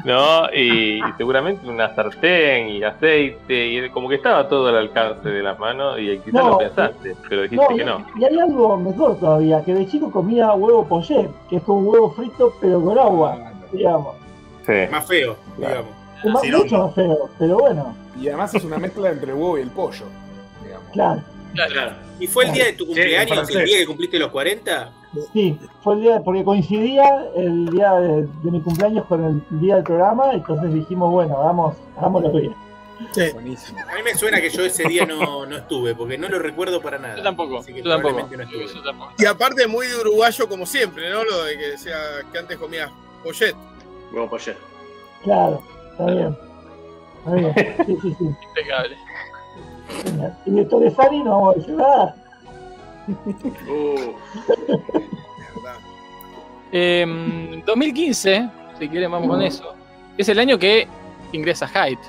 ¿no? 0.03 0.51
Y, 0.53 0.97
y 0.99 1.01
seguramente 1.17 1.67
una 1.67 1.93
sartén 1.95 2.69
y 2.69 2.83
aceite, 2.83 3.67
y 3.67 3.89
como 3.89 4.09
que 4.09 4.15
estaba 4.15 4.47
todo 4.47 4.67
al 4.67 4.77
alcance 4.77 5.29
de 5.29 5.41
las 5.41 5.57
manos 5.57 5.97
y 5.99 6.17
quizás 6.19 6.33
No, 6.33 6.49
lo 6.49 6.57
pensaste, 6.57 7.15
pero 7.29 7.43
dijiste 7.43 7.65
No, 7.69 7.75
que 7.75 7.85
no. 7.85 8.05
y 8.17 8.25
hay 8.25 8.37
algo 8.39 8.77
mejor 8.77 9.19
todavía, 9.19 9.63
que 9.63 9.73
de 9.73 9.87
chico 9.87 10.11
comía 10.11 10.53
huevo 10.53 10.85
poché, 10.87 11.29
que 11.49 11.57
es 11.57 11.63
como 11.63 11.79
un 11.79 11.87
huevo 11.87 12.11
frito 12.11 12.53
pero 12.59 12.81
con 12.83 12.97
agua, 12.99 13.53
digamos. 13.71 14.15
Sí. 14.65 14.73
Más 14.91 15.05
feo, 15.07 15.37
digamos. 15.57 15.85
Es 16.23 16.31
más- 16.31 16.41
Sí, 16.41 16.49
no. 16.49 16.57
mucho 16.59 16.77
más 16.79 16.95
feo, 16.95 17.29
pero 17.39 17.57
bueno, 17.59 17.95
Y 18.19 18.27
además 18.29 18.53
es 18.55 18.63
una 18.63 18.77
mezcla 18.77 19.09
entre 19.11 19.31
el 19.31 19.37
huevo 19.37 19.57
y 19.57 19.61
el 19.61 19.69
pollo. 19.69 20.05
Digamos. 20.63 20.87
claro. 20.93 21.21
Claro. 21.53 21.91
¿Y 22.19 22.27
fue 22.27 22.45
el 22.45 22.51
día 22.51 22.65
de 22.65 22.73
tu 22.73 22.85
cumpleaños, 22.85 23.49
el 23.49 23.63
día 23.65 23.77
que 23.77 23.85
cumpliste 23.85 24.19
los 24.19 24.29
40? 24.29 24.91
Sí, 25.33 25.57
fue 25.81 25.95
el 25.95 26.01
día, 26.01 26.21
porque 26.23 26.43
coincidía 26.43 27.25
el 27.35 27.67
día 27.69 27.93
de, 27.93 28.23
de 28.43 28.51
mi 28.51 28.61
cumpleaños 28.61 29.05
con 29.05 29.23
el 29.23 29.59
día 29.59 29.75
del 29.75 29.83
programa, 29.83 30.33
entonces 30.33 30.73
dijimos, 30.73 31.11
bueno, 31.11 31.37
hagamos, 31.41 31.75
hagámoslo 31.97 32.31
bien. 32.31 32.55
Buenísimo. 33.33 33.79
A 33.81 33.95
mí 33.95 34.03
me 34.03 34.15
suena 34.15 34.39
que 34.39 34.49
yo 34.49 34.63
ese 34.63 34.87
día 34.87 35.05
no, 35.05 35.45
no 35.45 35.57
estuve, 35.57 35.93
porque 35.95 36.17
no 36.17 36.29
lo 36.29 36.39
recuerdo 36.39 36.81
para 36.81 36.97
nada. 36.97 37.17
Yo 37.17 37.23
tampoco, 37.23 37.59
Así 37.59 37.73
que 37.73 37.83
yo 37.83 37.89
tampoco. 37.89 38.15
probablemente 38.15 38.37
no 38.37 38.43
estuve. 38.63 38.73
Yo 38.79 38.83
tampoco. 38.83 39.11
Y 39.17 39.25
aparte 39.25 39.67
muy 39.67 39.87
de 39.87 39.97
uruguayo 39.97 40.47
como 40.47 40.65
siempre, 40.65 41.09
¿no? 41.09 41.23
Lo 41.25 41.43
de 41.43 41.57
que 41.57 41.67
decía 41.71 41.95
que 42.31 42.37
antes 42.39 42.57
comías 42.57 42.89
pollet. 43.23 43.53
Huevo 44.13 44.29
pollet. 44.29 44.57
Claro, 45.23 45.61
está 45.91 46.05
bien. 46.05 46.37
Está 47.17 47.31
bien, 47.33 47.53
sí, 47.85 47.97
sí, 48.01 48.15
sí. 48.17 48.25
Impecable. 48.47 48.97
Y 50.45 50.51
de 50.51 50.65
Torresani 50.65 51.23
no 51.23 51.31
vamos 51.31 51.55
a 51.55 51.59
decir 51.59 51.75
nada. 51.75 52.15
Uh, 53.07 54.15
Em, 56.77 57.63
2015, 57.63 58.49
si 58.77 58.89
quieren 58.89 59.09
vamos 59.09 59.29
con 59.29 59.41
eso, 59.41 59.73
es 60.17 60.27
el 60.27 60.39
año 60.39 60.59
que 60.59 60.85
ingresa 61.31 61.67
Hyde. 61.69 62.01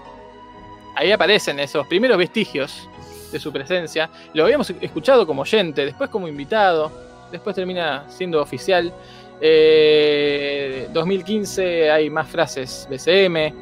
Ahí 0.97 1.13
aparecen 1.13 1.61
esos 1.61 1.87
primeros 1.87 2.19
vestigios 2.19 2.89
de 3.31 3.39
su 3.39 3.53
presencia. 3.53 4.11
Lo 4.35 4.43
habíamos 4.43 4.71
escuchado 4.71 5.25
como 5.25 5.43
oyente, 5.43 5.85
después 5.85 6.11
como 6.11 6.27
invitado, 6.27 6.91
después 7.31 7.55
termina 7.55 8.07
siendo 8.09 8.43
oficial. 8.43 8.93
Eh, 9.41 10.89
2015 10.93 11.89
hay 11.89 12.11
más 12.11 12.27
frases 12.27 12.89
BCM, 12.91 13.55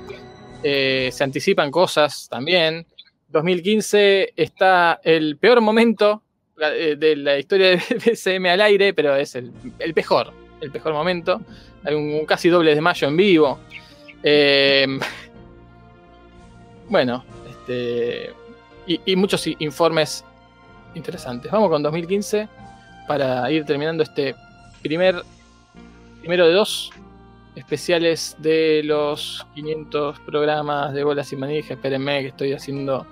eh, 0.62 1.10
se 1.12 1.22
anticipan 1.22 1.70
cosas 1.70 2.28
también. 2.30 2.86
2015 3.28 4.32
está 4.36 5.00
el 5.04 5.36
peor 5.36 5.60
momento 5.60 6.22
eh, 6.22 6.23
de 6.56 7.16
la 7.16 7.38
historia 7.38 7.70
de 7.70 7.76
BCM 8.06 8.46
al 8.46 8.60
aire, 8.60 8.94
pero 8.94 9.16
es 9.16 9.34
el, 9.34 9.52
el 9.78 9.94
mejor, 9.94 10.32
el 10.60 10.70
mejor 10.70 10.92
momento. 10.92 11.40
Hay 11.84 11.94
un, 11.94 12.24
casi 12.26 12.48
doble 12.48 12.74
de 12.74 12.80
mayo 12.80 13.08
en 13.08 13.16
vivo. 13.16 13.58
Eh, 14.22 14.86
bueno, 16.88 17.24
este, 17.48 18.32
y, 18.86 19.16
muchos 19.16 19.46
informes 19.58 20.24
interesantes. 20.94 21.50
Vamos 21.50 21.70
con 21.70 21.82
2015 21.82 22.48
para 23.06 23.50
ir 23.50 23.64
terminando 23.64 24.02
este 24.02 24.34
primer 24.82 25.22
primero 26.20 26.46
de 26.46 26.54
dos 26.54 26.90
especiales 27.54 28.36
de 28.38 28.82
los 28.84 29.46
500 29.54 30.20
programas 30.20 30.92
de 30.94 31.04
bolas 31.04 31.32
y 31.32 31.36
manija. 31.36 31.74
Espérenme 31.74 32.22
que 32.22 32.28
estoy 32.28 32.52
haciendo. 32.52 33.06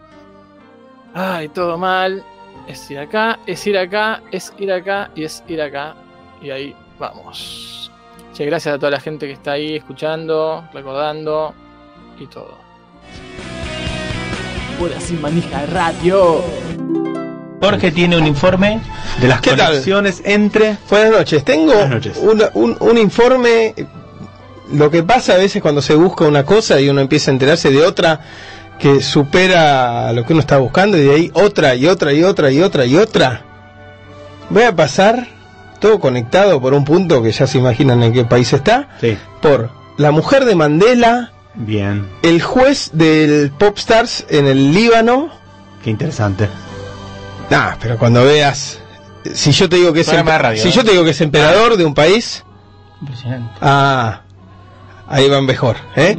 Ay, 1.15 1.49
todo 1.49 1.77
mal. 1.77 2.25
Es 2.67 2.91
ir 2.91 2.99
acá, 2.99 3.39
es 3.47 3.67
ir 3.67 3.77
acá, 3.77 4.23
es 4.31 4.53
ir 4.59 4.73
acá 4.73 5.11
y 5.15 5.25
es 5.25 5.43
ir 5.49 5.61
acá. 5.61 5.95
Y 6.41 6.51
ahí 6.51 6.75
vamos. 6.99 7.91
Che, 8.35 8.45
gracias 8.47 8.75
a 8.75 8.79
toda 8.79 8.91
la 8.91 9.01
gente 9.01 9.27
que 9.27 9.33
está 9.33 9.53
ahí 9.53 9.77
escuchando, 9.77 10.65
recordando 10.73 11.55
y 12.19 12.27
todo. 12.27 12.57
Bolas 14.79 15.03
sin 15.05 15.21
manija 15.21 15.65
radio. 15.67 16.43
Jorge 17.61 17.93
tiene 17.93 18.17
un 18.17 18.27
informe 18.27 18.81
de 19.21 19.29
las 19.29 19.41
¿Qué 19.41 19.51
tal? 19.55 19.69
conexiones 19.69 20.23
entre. 20.25 20.77
Buenas 20.91 21.11
noches. 21.13 21.45
Tengo 21.45 21.73
Buenas 21.73 21.91
noches. 21.91 22.19
una- 22.21 22.51
un, 22.55 22.77
un 22.81 22.99
informe. 22.99 23.75
Lo 24.73 24.91
que 24.91 25.03
pasa 25.03 25.35
a 25.35 25.37
veces 25.37 25.61
cuando 25.61 25.83
se 25.83 25.95
busca 25.95 26.25
una 26.25 26.45
cosa 26.45 26.81
y 26.81 26.89
uno 26.89 27.01
empieza 27.03 27.31
a 27.31 27.35
enterarse 27.35 27.71
de 27.71 27.85
otra 27.85 28.21
que 28.83 29.01
supera 29.01 30.13
lo 30.13 30.27
que 30.27 30.33
uno 30.33 30.41
está 30.41 30.59
buscando 30.59 30.99
y 30.99 31.03
de 31.03 31.15
ahí 31.15 31.31
otra 31.35 31.77
y 31.77 31.87
otra 31.87 32.13
y 32.13 32.25
otra 32.25 32.51
y 32.51 32.61
otra 32.61 32.85
y 32.85 32.97
otra. 32.97 33.43
Voy 34.51 34.65
a 34.65 34.75
pasar 34.75 35.29
todo 35.79 36.01
conectado 36.01 36.61
por 36.61 36.75
un 36.75 36.85
punto 36.85 37.23
que 37.23 37.31
ya 37.31 37.47
se 37.47 37.59
imaginan 37.59 38.03
en 38.03 38.13
qué 38.13 38.25
país 38.25 38.53
está. 38.53 38.89
Sí. 39.01 39.17
Por 39.41 39.71
la 39.99 40.11
mujer 40.11 40.45
de 40.45 40.57
Mandela, 40.57 41.31
Bien, 41.55 42.09
el 42.23 42.43
juez 42.43 42.91
del 42.93 43.53
Popstars 43.53 44.27
en 44.29 44.49
el 44.49 44.75
Líbano. 44.75 45.31
qué 45.85 45.91
interesante. 45.91 46.49
Nah, 47.51 47.77
pero 47.81 47.97
cuando 47.99 48.25
veas. 48.25 48.81
Si 49.33 49.53
yo 49.53 49.69
te 49.69 49.77
digo 49.77 49.93
que 49.93 50.01
es, 50.01 50.09
radio, 50.09 50.61
si 50.61 50.71
¿eh? 50.71 50.73
yo 50.73 50.85
te 50.85 50.91
digo 50.91 51.05
que 51.05 51.11
es 51.11 51.21
emperador 51.21 51.77
de 51.77 51.85
un 51.85 51.95
país, 51.95 52.43
Impresionante. 53.01 53.53
ah, 53.61 54.23
ahí 55.13 55.29
van 55.29 55.45
mejor, 55.47 55.77
¿eh? 55.95 56.17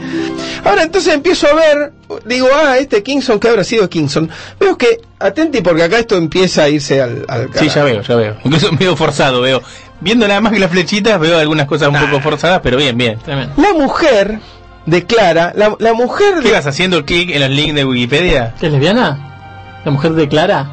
Ahora 0.63 0.83
entonces 0.83 1.13
empiezo 1.13 1.47
a 1.47 1.53
ver, 1.53 1.91
digo, 2.25 2.47
ah, 2.53 2.77
este 2.77 3.03
Kingston, 3.03 3.39
¿qué 3.39 3.49
habrá 3.49 3.63
sido 3.65 3.89
Kingston? 3.89 4.29
Veo 4.59 4.77
que, 4.77 5.01
atenti 5.19 5.59
porque 5.61 5.83
acá 5.83 5.99
esto 5.99 6.15
empieza 6.15 6.63
a 6.63 6.69
irse 6.69 7.01
al, 7.01 7.25
al 7.27 7.49
Sí, 7.53 7.67
ya 7.67 7.83
veo, 7.83 8.01
ya 8.01 8.15
veo. 8.15 8.37
Incluso 8.45 8.71
medio 8.79 8.95
forzado 8.95 9.41
veo. 9.41 9.61
Viendo 9.99 10.27
nada 10.27 10.39
más 10.41 10.53
que 10.53 10.59
las 10.59 10.71
flechitas, 10.71 11.19
veo 11.19 11.37
algunas 11.37 11.65
cosas 11.67 11.89
un 11.89 11.95
poco 11.99 12.21
forzadas, 12.21 12.61
pero 12.63 12.77
bien, 12.77 12.97
bien. 12.97 13.19
Tremendo. 13.19 13.53
La 13.61 13.73
mujer 13.73 14.39
declara, 14.85 15.53
la, 15.55 15.75
la 15.79 15.93
mujer 15.93 16.35
¿Qué 16.41 16.47
de- 16.49 16.53
vas 16.53 16.65
haciendo 16.67 17.05
clic 17.05 17.29
en 17.31 17.41
los 17.41 17.49
links 17.49 17.75
de 17.75 17.85
Wikipedia? 17.85 18.53
¿Qué 18.59 18.67
es 18.67 18.71
lesbiana? 18.71 19.81
¿La 19.85 19.91
mujer 19.91 20.13
declara? 20.13 20.69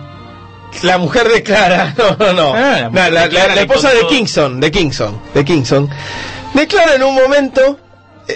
La 0.82 0.98
mujer 0.98 1.28
declara, 1.28 1.94
no, 1.98 2.16
no, 2.16 2.32
no. 2.32 2.54
Ah, 2.54 2.88
la 2.92 3.08
No, 3.08 3.10
la, 3.10 3.26
la- 3.28 3.60
esposa 3.60 3.90
de 3.90 4.06
Kingston, 4.08 4.60
de 4.60 4.70
Kingston, 4.70 5.20
de 5.34 5.44
Kingston, 5.44 5.88
declara 6.54 6.94
en 6.94 7.02
un 7.04 7.14
momento, 7.14 7.78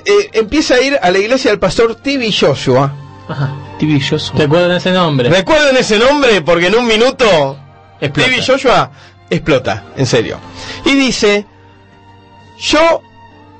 eh, 0.04 0.30
empieza 0.32 0.74
a 0.74 0.80
ir 0.80 0.98
a 1.00 1.10
la 1.10 1.18
iglesia 1.18 1.50
del 1.50 1.58
pastor 1.60 1.94
T.B. 1.96 2.32
Joshua. 2.32 2.92
Ajá. 3.28 3.54
TV 3.78 4.00
Joshua. 4.00 4.36
¿Te 4.36 4.44
acuerdas 4.44 4.70
de 4.70 4.76
ese 4.76 4.90
nombre? 4.92 5.28
Recuerden 5.30 5.76
ese 5.76 5.98
nombre 5.98 6.42
porque 6.42 6.66
en 6.68 6.76
un 6.76 6.86
minuto 6.86 7.58
Explota. 8.00 8.28
T.B. 8.30 8.42
Joshua 8.46 8.90
explota, 9.30 9.84
en 9.96 10.06
serio. 10.06 10.38
Y 10.84 10.94
dice, 10.94 11.46
yo 12.58 13.02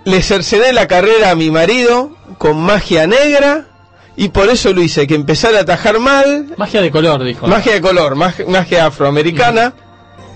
le 0.04 0.22
cercené 0.22 0.72
la 0.72 0.86
carrera 0.86 1.30
a 1.30 1.34
mi 1.34 1.50
marido 1.50 2.16
con 2.38 2.60
magia 2.60 3.06
negra 3.06 3.64
y 4.16 4.28
por 4.28 4.48
eso 4.48 4.72
lo 4.72 4.82
hice, 4.82 5.06
que 5.06 5.14
empezara 5.14 5.58
a 5.58 5.62
atajar 5.62 5.98
mal, 5.98 6.54
Magia 6.56 6.80
de 6.82 6.90
color, 6.90 7.24
dijo. 7.24 7.46
Magia 7.48 7.72
de 7.72 7.80
color, 7.80 8.14
mag- 8.14 8.46
magia 8.46 8.86
afroamericana. 8.86 9.72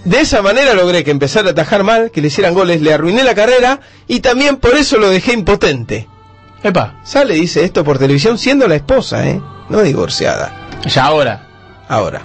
De 0.04 0.20
esa 0.20 0.40
manera 0.42 0.74
logré 0.74 1.04
que 1.04 1.10
empezara 1.10 1.48
a 1.48 1.52
atajar 1.52 1.84
mal, 1.84 2.10
que 2.10 2.20
le 2.20 2.28
hicieran 2.28 2.54
goles, 2.54 2.80
le 2.80 2.92
arruiné 2.94 3.24
la 3.24 3.34
carrera 3.34 3.80
y 4.06 4.20
también 4.20 4.56
por 4.56 4.74
eso 4.76 4.96
lo 4.98 5.10
dejé 5.10 5.32
impotente. 5.32 6.08
Epa, 6.62 7.00
Sale, 7.04 7.34
dice 7.34 7.62
esto 7.64 7.84
por 7.84 7.98
televisión 7.98 8.38
siendo 8.38 8.66
la 8.66 8.74
esposa, 8.76 9.28
¿eh? 9.28 9.40
No 9.68 9.82
divorciada. 9.82 10.68
ya 10.86 11.04
ahora. 11.04 11.46
Ahora. 11.88 12.22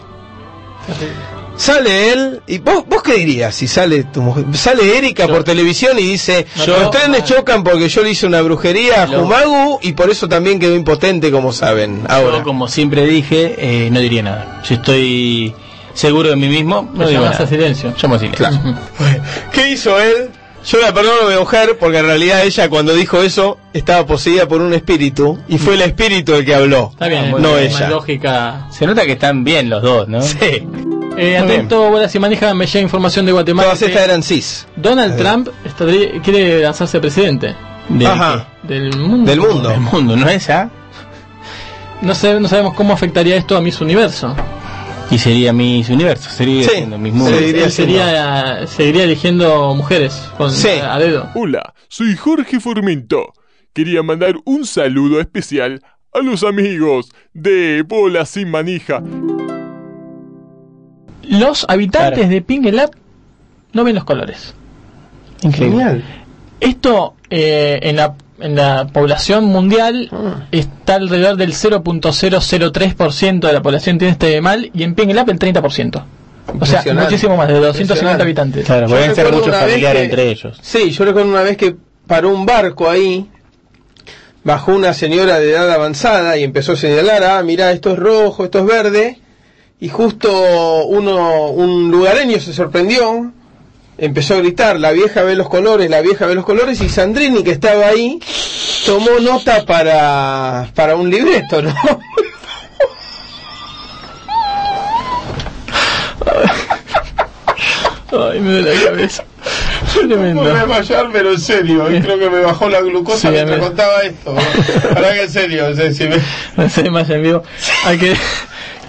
Sale 1.56 2.12
él, 2.12 2.42
y 2.48 2.58
vos, 2.58 2.84
vos 2.88 3.04
qué 3.04 3.14
dirías 3.14 3.54
si 3.54 3.68
sale 3.68 4.04
tu 4.06 4.22
mujer? 4.24 4.46
Sale 4.54 4.98
Erika 4.98 5.28
por 5.28 5.44
televisión 5.44 6.00
y 6.00 6.04
dice, 6.04 6.48
Yo- 6.66 6.78
los 6.80 6.90
trenes 6.90 7.26
chocan 7.26 7.64
porque 7.64 7.90
yo 7.90 8.02
le 8.02 8.10
hice 8.10 8.26
una 8.26 8.42
brujería 8.42 9.04
a 9.04 9.08
Lo- 9.08 9.20
Jumagu 9.22 9.80
y 9.84 9.94
por 9.94 10.10
eso 10.10 10.28
también 10.28 10.60
quedó 10.60 10.76
impotente, 10.76 11.30
como 11.32 11.54
saben. 11.54 12.06
Ahora. 12.10 12.40
Yo, 12.40 12.44
como 12.44 12.68
siempre 12.68 13.06
dije, 13.06 13.56
eh, 13.60 13.90
no 13.92 14.00
diría 14.00 14.24
nada. 14.24 14.62
Si 14.66 14.74
estoy 14.74 15.54
seguro 15.94 16.30
de 16.30 16.36
mí 16.36 16.48
mismo, 16.48 16.90
no 16.94 17.08
digo 17.08 17.24
nada. 17.26 17.44
a 17.44 17.48
silencio. 17.48 17.94
Llamo 18.02 18.16
a 18.16 18.20
silencio. 18.20 18.48
Claro. 18.50 18.76
¿Qué 19.52 19.70
hizo 19.70 20.00
él? 20.00 20.30
Yo 20.66 20.80
la 20.80 20.94
perdono 20.94 21.30
mi 21.30 21.36
mujer 21.36 21.78
porque 21.78 21.98
en 21.98 22.06
realidad 22.06 22.42
ella 22.46 22.70
cuando 22.70 22.94
dijo 22.94 23.22
eso 23.22 23.58
estaba 23.74 24.06
poseída 24.06 24.48
por 24.48 24.62
un 24.62 24.74
espíritu 24.74 25.38
y 25.50 25.58
fue 25.58 25.74
el 25.74 25.82
espíritu 25.82 26.36
el 26.36 26.46
que 26.46 26.56
habló. 26.56 26.90
Está 26.94 27.08
bien, 27.10 27.36
no 27.38 27.58
ella. 27.58 27.90
lógica. 27.90 28.68
Se 28.72 28.86
nota 28.88 29.06
que 29.06 29.12
están 29.14 29.44
bien 29.44 29.70
los 29.70 29.82
dos, 29.84 30.08
¿no? 30.08 30.22
Sí. 30.22 30.66
Eh, 31.18 31.38
atento, 31.38 31.90
bolas 31.92 32.16
y 32.16 32.20
manija, 32.20 32.54
me 32.54 32.66
llega 32.66 32.80
información 32.82 33.26
de 33.26 33.34
Guatemala. 33.34 33.68
Todas 33.68 33.82
estas 33.84 34.04
eran 34.04 34.24
cis. 34.24 34.66
Donald 34.78 35.18
Trump 35.18 35.50
estaría- 35.66 36.20
quiere 36.24 36.62
lanzarse 36.62 37.00
presidente 37.00 37.56
¿De 37.90 38.08
Ajá. 38.08 38.48
del 38.64 38.98
mundo. 38.98 39.30
Del 39.30 39.40
mundo. 39.42 39.70
El 39.72 39.80
mundo, 39.82 40.16
¿no 40.16 40.30
es 40.30 40.48
ya? 40.48 40.70
No, 42.02 42.16
sé, 42.16 42.40
no 42.40 42.48
sabemos 42.48 42.74
cómo 42.74 42.94
afectaría 42.94 43.36
esto 43.36 43.56
a 43.58 43.62
Miss 43.62 43.80
Universo. 43.82 44.34
Y 45.12 45.18
sería 45.18 45.54
mis 45.54 45.90
universos, 45.90 46.34
sería 46.34 46.64
Sí, 46.64 46.70
siendo 46.78 46.98
mis 46.98 47.14
mundos. 47.14 47.40
Él 47.40 47.72
sería, 47.72 48.66
seguiría 48.68 49.04
eligiendo 49.04 49.76
mujeres 49.76 50.14
con, 50.38 50.50
a, 50.50 50.96
a 50.96 51.00
dedo. 51.00 51.30
Hola, 51.36 51.74
soy 51.88 52.16
Jorge 52.16 52.60
Formento. 52.60 53.34
Quería 53.74 54.04
mandar 54.04 54.36
un 54.46 54.66
saludo 54.66 55.20
especial 55.20 55.82
a 56.14 56.20
los 56.20 56.44
amigos 56.44 57.12
de 57.34 57.84
Bola 57.88 58.26
Sin 58.26 58.50
Manija. 58.50 59.04
Los 61.24 61.66
habitantes 61.68 62.30
de 62.30 62.42
Pingelap 62.42 62.94
no 63.74 63.84
ven 63.84 63.96
los 63.96 64.04
colores. 64.04 64.54
Genial. 65.52 66.04
Esto 66.60 67.16
eh, 67.30 67.80
en, 67.84 67.96
la, 67.98 68.16
en 68.40 68.56
la 68.56 68.88
población 68.88 69.46
mundial 69.46 70.10
Ah. 70.12 70.46
está 70.52 70.96
alrededor 70.96 71.38
del 71.38 71.54
0.003% 71.54 73.48
de 73.48 73.54
la 73.54 73.62
población 73.62 73.98
tiene 73.98 74.12
este 74.14 74.42
mal 74.42 74.70
y 74.74 74.84
en 74.84 74.96
Pingelap 74.96 75.30
el 75.30 75.40
30%. 75.40 76.04
O 76.60 76.66
sea, 76.66 76.84
muchísimo 76.94 77.38
más, 77.38 77.48
de 77.48 77.54
250 77.54 77.82
Impresionante. 77.82 78.24
habitantes. 78.24 78.66
Claro, 78.66 78.88
Yo 78.88 78.96
pueden 78.96 79.16
ser 79.16 79.32
muchos 79.32 79.56
familiares 79.56 80.02
que- 80.02 80.06
entre 80.06 80.30
ellos. 80.30 80.58
Sí, 80.62 80.92
yo 80.92 81.06
recuerdo 81.06 81.30
una 81.30 81.42
vez 81.42 81.56
que 81.58 81.76
paró 82.06 82.34
un 82.34 82.46
barco 82.46 82.90
ahí, 82.90 83.30
bajó 84.44 84.74
una 84.74 84.94
señora 84.94 85.40
de 85.40 85.52
edad 85.52 85.72
avanzada 85.72 86.38
y 86.38 86.44
empezó 86.44 86.74
a 86.74 86.76
señalar, 86.76 87.24
ah, 87.24 87.42
mira, 87.44 87.72
esto 87.72 87.92
es 87.94 88.00
rojo, 88.00 88.44
esto 88.44 88.60
es 88.60 88.66
verde, 88.66 89.20
y 89.80 89.88
justo 89.90 90.84
uno, 90.86 91.50
un 91.52 91.90
lugareño 91.90 92.38
se 92.40 92.54
sorprendió, 92.54 93.32
empezó 93.98 94.36
a 94.36 94.38
gritar, 94.38 94.80
la 94.80 94.92
vieja 94.92 95.24
ve 95.24 95.36
los 95.36 95.50
colores, 95.50 95.90
la 95.90 96.02
vieja 96.02 96.26
ve 96.26 96.36
los 96.36 96.46
colores, 96.46 96.82
y 96.82 96.90
Sandrini, 96.90 97.44
que 97.44 97.52
estaba 97.52 97.88
ahí, 97.88 98.20
tomó 98.86 99.20
nota 99.22 99.66
para, 99.66 100.70
para 100.76 100.96
un 100.96 101.10
libreto, 101.10 101.62
¿no? 101.62 101.74
Ay, 108.12 108.40
me 108.40 108.52
duele 108.52 108.76
la 108.76 108.84
cabeza. 108.90 109.24
Tremendo. 109.94 110.44
Me 110.44 110.50
voy 110.52 110.58
a 110.60 110.66
desmayar, 110.66 111.08
pero 111.12 111.32
en 111.32 111.40
serio, 111.40 111.86
creo 111.88 112.20
que 112.20 112.30
me 112.30 112.40
bajó 112.42 112.70
la 112.70 112.82
glucosa 112.82 113.28
Sí, 113.30 113.34
mientras 113.34 113.60
me- 113.60 113.66
contaba 113.66 114.02
esto. 114.04 114.36
Para 114.94 115.14
que 115.14 115.22
en 115.24 115.32
serio, 115.32 115.68
o 115.68 115.74
sea, 115.76 115.92
si 115.92 116.08
me, 116.08 116.18
No 116.58 116.70
sé 116.70 116.90
más 116.90 117.10
en 117.10 117.24
vivo. 117.24 117.44
Hay 117.86 117.98
que... 117.98 118.16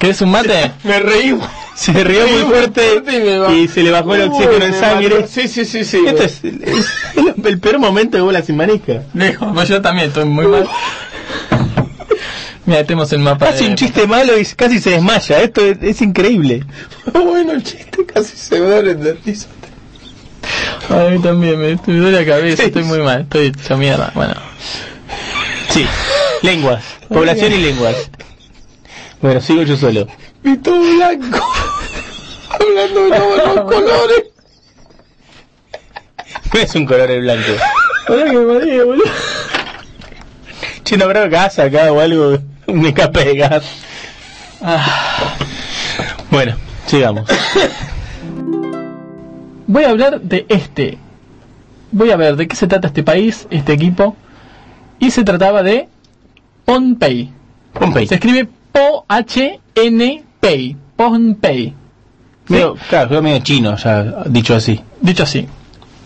¿Querés 0.04 0.20
un 0.20 0.30
mate? 0.32 0.70
me 0.84 1.00
reí. 1.00 1.34
Se 1.74 1.92
rió 2.04 2.28
muy 2.28 2.42
fuerte 2.42 3.02
y 3.56 3.68
se 3.68 3.82
le 3.82 3.90
bajó 3.90 4.14
el 4.14 4.28
Uy, 4.28 4.28
oxígeno 4.28 4.64
en 4.66 4.70
me 4.72 4.78
sangre. 4.78 5.14
mató. 5.16 5.26
Sí, 5.28 5.48
sí, 5.48 5.64
sí, 5.64 5.82
sí. 5.82 5.98
Esto 6.06 6.22
es, 6.22 6.44
es 6.44 6.86
el, 7.16 7.46
el 7.46 7.58
peor 7.58 7.78
momento 7.78 8.18
de 8.18 8.22
bola 8.22 8.42
sin 8.42 8.56
manija. 8.58 9.02
Lejos, 9.14 9.48
pues 9.54 9.68
yo 9.70 9.80
también 9.80 10.08
estoy 10.08 10.26
muy 10.26 10.46
mal. 10.46 10.68
Mira, 12.66 12.84
tenemos 12.84 13.10
el 13.14 13.20
mapa. 13.20 13.48
Hace 13.48 13.64
de- 13.64 13.70
un 13.70 13.76
chiste 13.76 14.06
malo 14.06 14.38
y 14.38 14.44
casi 14.44 14.78
se 14.78 14.90
desmaya. 14.90 15.40
Esto 15.42 15.62
es, 15.64 15.78
es 15.80 16.02
increíble. 16.02 16.64
bueno, 17.12 17.52
el 17.52 17.62
chiste 17.64 18.04
casi 18.06 18.36
se 18.36 18.60
muere 18.60 18.94
de 18.94 19.14
risa. 19.24 19.48
A 20.90 21.08
mí 21.10 21.18
también, 21.20 21.58
me, 21.58 21.76
me 21.86 21.98
duele 22.00 22.20
la 22.20 22.26
cabeza, 22.26 22.62
estoy 22.64 22.84
muy 22.84 22.98
mal, 23.00 23.22
estoy 23.22 23.46
hecho 23.46 23.76
mierda. 23.78 24.12
Bueno, 24.14 24.34
Sí, 25.70 25.84
lenguas, 26.42 26.84
población 27.08 27.52
y 27.54 27.56
lenguas. 27.56 27.96
Bueno, 29.24 29.40
sigo 29.40 29.62
yo 29.62 29.74
solo. 29.74 30.06
Y 30.44 30.54
todo 30.58 30.78
blanco. 30.96 31.40
Hablando 32.50 33.04
de 33.04 33.08
los, 33.08 33.56
los 33.56 33.60
colores. 33.72 34.24
No 36.52 36.60
es 36.60 36.74
un 36.74 36.84
color 36.84 37.10
el 37.10 37.22
blanco. 37.22 37.52
Ahora 38.06 38.24
que 38.26 38.32
me 38.32 38.84
boludo. 38.84 39.04
Che, 40.82 40.98
no 40.98 41.06
habrá 41.06 41.26
gas 41.28 41.58
acá 41.58 41.90
o 41.90 42.00
algo, 42.00 42.38
un 42.66 42.84
escape 42.84 43.24
de 43.24 43.36
gas. 43.36 43.64
Ah. 44.60 45.36
Bueno, 46.30 46.56
sigamos. 46.84 47.26
Voy 49.66 49.84
a 49.84 49.88
hablar 49.88 50.20
de 50.20 50.44
este. 50.50 50.98
Voy 51.92 52.10
a 52.10 52.16
ver 52.16 52.36
de 52.36 52.46
qué 52.46 52.56
se 52.56 52.66
trata 52.66 52.88
este 52.88 53.02
país, 53.02 53.46
este 53.48 53.72
equipo. 53.72 54.16
Y 54.98 55.12
se 55.12 55.24
trataba 55.24 55.62
de 55.62 55.88
Pohnpei. 56.66 57.32
Pohnpei. 57.72 58.06
Se 58.06 58.16
escribe 58.16 58.50
Medio, 62.48 62.74
claro, 62.88 63.08
quedó 63.08 63.22
medio 63.22 63.38
chino, 63.38 63.76
ya 63.76 64.24
dicho 64.26 64.54
así. 64.54 64.80
Dicho 65.00 65.22
así. 65.22 65.46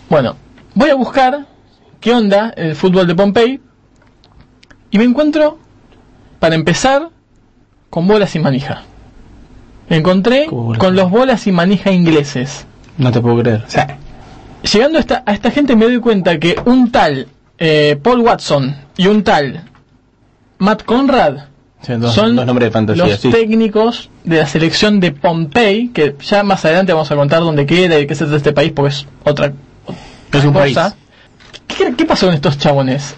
Bueno, 0.09 0.35
voy 0.75 0.89
a 0.89 0.95
buscar 0.95 1.47
qué 1.99 2.13
onda 2.13 2.53
el 2.55 2.75
fútbol 2.75 3.07
de 3.07 3.15
Pompey. 3.15 3.59
Y 4.91 4.97
me 4.97 5.03
encuentro, 5.03 5.57
para 6.39 6.55
empezar, 6.55 7.09
con 7.89 8.07
bolas 8.07 8.35
y 8.35 8.39
manija. 8.39 8.83
Me 9.89 9.97
encontré 9.97 10.45
con 10.45 10.95
los 10.95 11.09
bolas 11.09 11.47
y 11.47 11.51
manija 11.51 11.91
ingleses. 11.91 12.65
No 12.97 13.11
te 13.11 13.19
puedo 13.19 13.39
creer. 13.39 13.65
Llegando 14.71 14.97
a 14.97 15.01
esta, 15.01 15.23
a 15.25 15.33
esta 15.33 15.51
gente 15.51 15.75
me 15.75 15.85
doy 15.85 15.99
cuenta 15.99 16.37
que 16.37 16.55
un 16.65 16.91
tal 16.91 17.27
eh, 17.57 17.99
Paul 18.01 18.19
Watson 18.19 18.75
y 18.95 19.07
un 19.07 19.23
tal 19.23 19.63
Matt 20.59 20.83
Conrad 20.83 21.49
Sí, 21.81 21.93
dos, 21.93 22.13
son 22.13 22.35
dos 22.35 22.45
nombres 22.45 22.67
de 22.67 22.71
fantasía, 22.71 23.05
los 23.07 23.19
sí. 23.19 23.29
técnicos 23.29 24.09
de 24.25 24.37
la 24.37 24.45
selección 24.47 24.99
de 24.99 25.11
Pompey, 25.11 25.89
que 25.89 26.15
ya 26.21 26.43
más 26.43 26.65
adelante 26.65 26.91
vamos 26.93 27.09
a 27.11 27.15
contar 27.15 27.39
dónde 27.41 27.65
queda 27.65 27.97
y 27.99 28.05
qué 28.05 28.15
trata 28.15 28.35
este 28.35 28.51
país, 28.51 28.71
porque 28.75 28.89
es 28.93 29.05
otra, 29.23 29.53
Es 30.33 30.43
un 30.43 30.53
país. 30.53 30.75
cosa. 30.75 30.95
¿Qué, 31.67 31.93
qué 31.95 32.05
pasó 32.05 32.25
con 32.25 32.35
estos 32.35 32.57
chabones? 32.57 33.15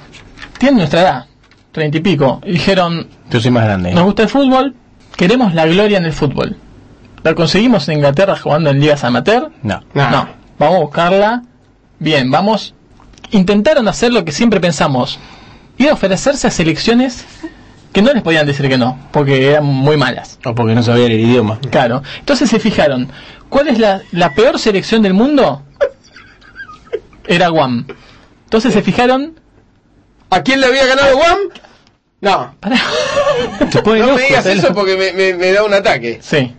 Tienen 0.59 0.77
nuestra 0.77 1.01
edad, 1.01 1.25
treinta 1.71 1.97
y 1.97 2.01
pico, 2.01 2.39
y 2.45 2.51
dijeron, 2.51 3.07
Yo 3.31 3.39
soy 3.41 3.49
más 3.49 3.63
grande. 3.63 3.93
nos 3.93 4.03
gusta 4.03 4.23
el 4.23 4.29
fútbol, 4.29 4.75
queremos 5.15 5.55
la 5.55 5.65
gloria 5.65 5.97
en 5.97 6.05
el 6.05 6.13
fútbol. 6.13 6.55
¿La 7.23 7.33
conseguimos 7.35 7.87
en 7.89 7.95
Inglaterra 7.97 8.35
jugando 8.37 8.69
en 8.69 8.79
ligas 8.79 9.03
amateur? 9.03 9.51
No. 9.63 9.81
No, 9.93 10.27
vamos 10.59 10.75
a 10.77 10.79
buscarla. 10.81 11.43
Bien, 11.99 12.29
vamos. 12.31 12.73
Intentaron 13.31 13.87
hacer 13.87 14.11
lo 14.11 14.23
que 14.25 14.31
siempre 14.31 14.59
pensamos. 14.59 15.19
Ir 15.77 15.89
a 15.89 15.93
ofrecerse 15.93 16.47
a 16.47 16.51
selecciones 16.51 17.25
que 17.93 18.01
no 18.01 18.13
les 18.13 18.23
podían 18.23 18.45
decir 18.47 18.67
que 18.69 18.77
no, 18.77 18.97
porque 19.11 19.47
eran 19.51 19.65
muy 19.65 19.97
malas. 19.97 20.39
O 20.45 20.55
porque 20.55 20.73
no 20.75 20.81
sabían 20.83 21.11
el 21.11 21.19
idioma. 21.19 21.59
Claro. 21.71 22.01
Entonces 22.19 22.49
se 22.49 22.59
fijaron, 22.59 23.09
¿cuál 23.49 23.67
es 23.67 23.79
la, 23.79 24.01
la 24.11 24.33
peor 24.33 24.57
selección 24.59 25.01
del 25.01 25.13
mundo? 25.13 25.63
Era 27.27 27.49
Guam. 27.49 27.85
Entonces 28.45 28.73
se 28.73 28.81
fijaron... 28.81 29.39
¿A 30.29 30.43
quién 30.43 30.61
le 30.61 30.67
había 30.67 30.85
ganado 30.85 31.17
Guam? 31.17 31.37
No. 32.21 32.55
Pone 33.83 33.99
no 33.99 34.15
me 34.15 34.21
digas 34.21 34.45
eso 34.45 34.73
porque 34.73 34.95
me, 34.95 35.11
me- 35.11 35.33
me 35.33 35.51
da 35.51 35.63
un 35.65 35.73
ataque. 35.73 36.19
Sí. 36.21 36.55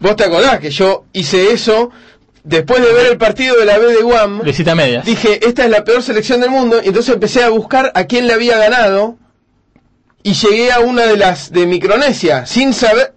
¿Vos 0.00 0.16
te 0.16 0.24
acordás 0.24 0.58
que 0.60 0.70
yo 0.70 1.04
hice 1.12 1.52
eso 1.52 1.90
después 2.44 2.82
de 2.84 2.92
ver 2.92 3.06
el 3.12 3.16
partido 3.16 3.56
de 3.58 3.64
la 3.64 3.78
B 3.78 3.86
de 3.86 4.02
Guam? 4.02 4.42
Visita 4.42 4.74
medias. 4.74 5.04
Dije, 5.06 5.46
esta 5.46 5.64
es 5.64 5.70
la 5.70 5.84
peor 5.84 6.02
selección 6.02 6.40
del 6.40 6.50
mundo. 6.50 6.80
Y 6.84 6.88
entonces 6.88 7.14
empecé 7.14 7.42
a 7.42 7.48
buscar 7.48 7.92
a 7.94 8.04
quién 8.04 8.26
le 8.26 8.34
había 8.34 8.58
ganado. 8.58 9.16
Y 10.22 10.34
llegué 10.34 10.70
a 10.72 10.80
una 10.80 11.02
de 11.02 11.16
las 11.16 11.50
de 11.52 11.66
Micronesia, 11.66 12.46
sin 12.46 12.72
saber. 12.72 13.14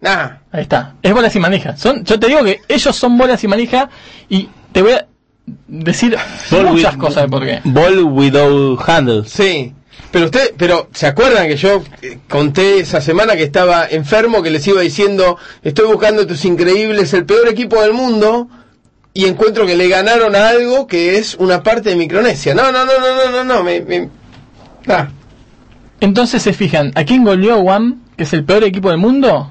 Nada. 0.00 0.42
Ahí 0.52 0.62
está. 0.62 0.94
Es 1.02 1.12
bolas 1.12 1.34
y 1.36 1.38
manija. 1.40 1.76
Son, 1.76 2.04
yo 2.04 2.18
te 2.18 2.26
digo 2.28 2.42
que 2.44 2.60
ellos 2.68 2.96
son 2.96 3.16
bolas 3.18 3.42
y 3.44 3.48
manija 3.48 3.88
y 4.28 4.48
te 4.72 4.82
voy 4.82 4.92
a 4.92 5.06
decir 5.66 6.16
Ball 6.50 6.66
muchas 6.66 6.94
with- 6.94 7.00
cosas 7.00 7.22
de 7.24 7.28
por 7.28 7.44
qué. 7.44 7.60
Ball 7.64 8.02
without 8.04 8.80
handles. 8.88 9.30
Sí. 9.30 9.72
Pero 10.10 10.26
usted, 10.26 10.54
pero 10.56 10.88
¿se 10.94 11.06
acuerdan 11.06 11.48
que 11.48 11.56
yo 11.56 11.82
eh, 12.02 12.18
conté 12.28 12.78
esa 12.80 13.00
semana 13.00 13.36
que 13.36 13.42
estaba 13.42 13.86
enfermo, 13.88 14.42
que 14.42 14.50
les 14.50 14.66
iba 14.66 14.80
diciendo, 14.80 15.36
estoy 15.62 15.86
buscando 15.86 16.22
estos 16.22 16.44
increíbles, 16.44 17.12
el 17.12 17.26
peor 17.26 17.48
equipo 17.48 17.80
del 17.82 17.92
mundo, 17.92 18.48
y 19.12 19.26
encuentro 19.26 19.66
que 19.66 19.76
le 19.76 19.88
ganaron 19.88 20.34
a 20.34 20.48
algo 20.48 20.86
que 20.86 21.18
es 21.18 21.34
una 21.34 21.62
parte 21.62 21.90
de 21.90 21.96
Micronesia? 21.96 22.54
No, 22.54 22.70
no, 22.72 22.84
no, 22.86 22.92
no, 22.98 23.16
no, 23.16 23.30
no, 23.32 23.44
no, 23.44 23.62
me, 23.64 23.80
me- 23.82 24.08
ah. 24.88 25.08
Entonces 26.00 26.42
se 26.42 26.52
fijan, 26.52 26.92
¿a 26.94 27.04
quién 27.04 27.24
goleó 27.24 27.58
Guam, 27.60 28.02
que 28.16 28.24
es 28.24 28.32
el 28.32 28.44
peor 28.44 28.64
equipo 28.64 28.90
del 28.90 28.98
mundo? 28.98 29.50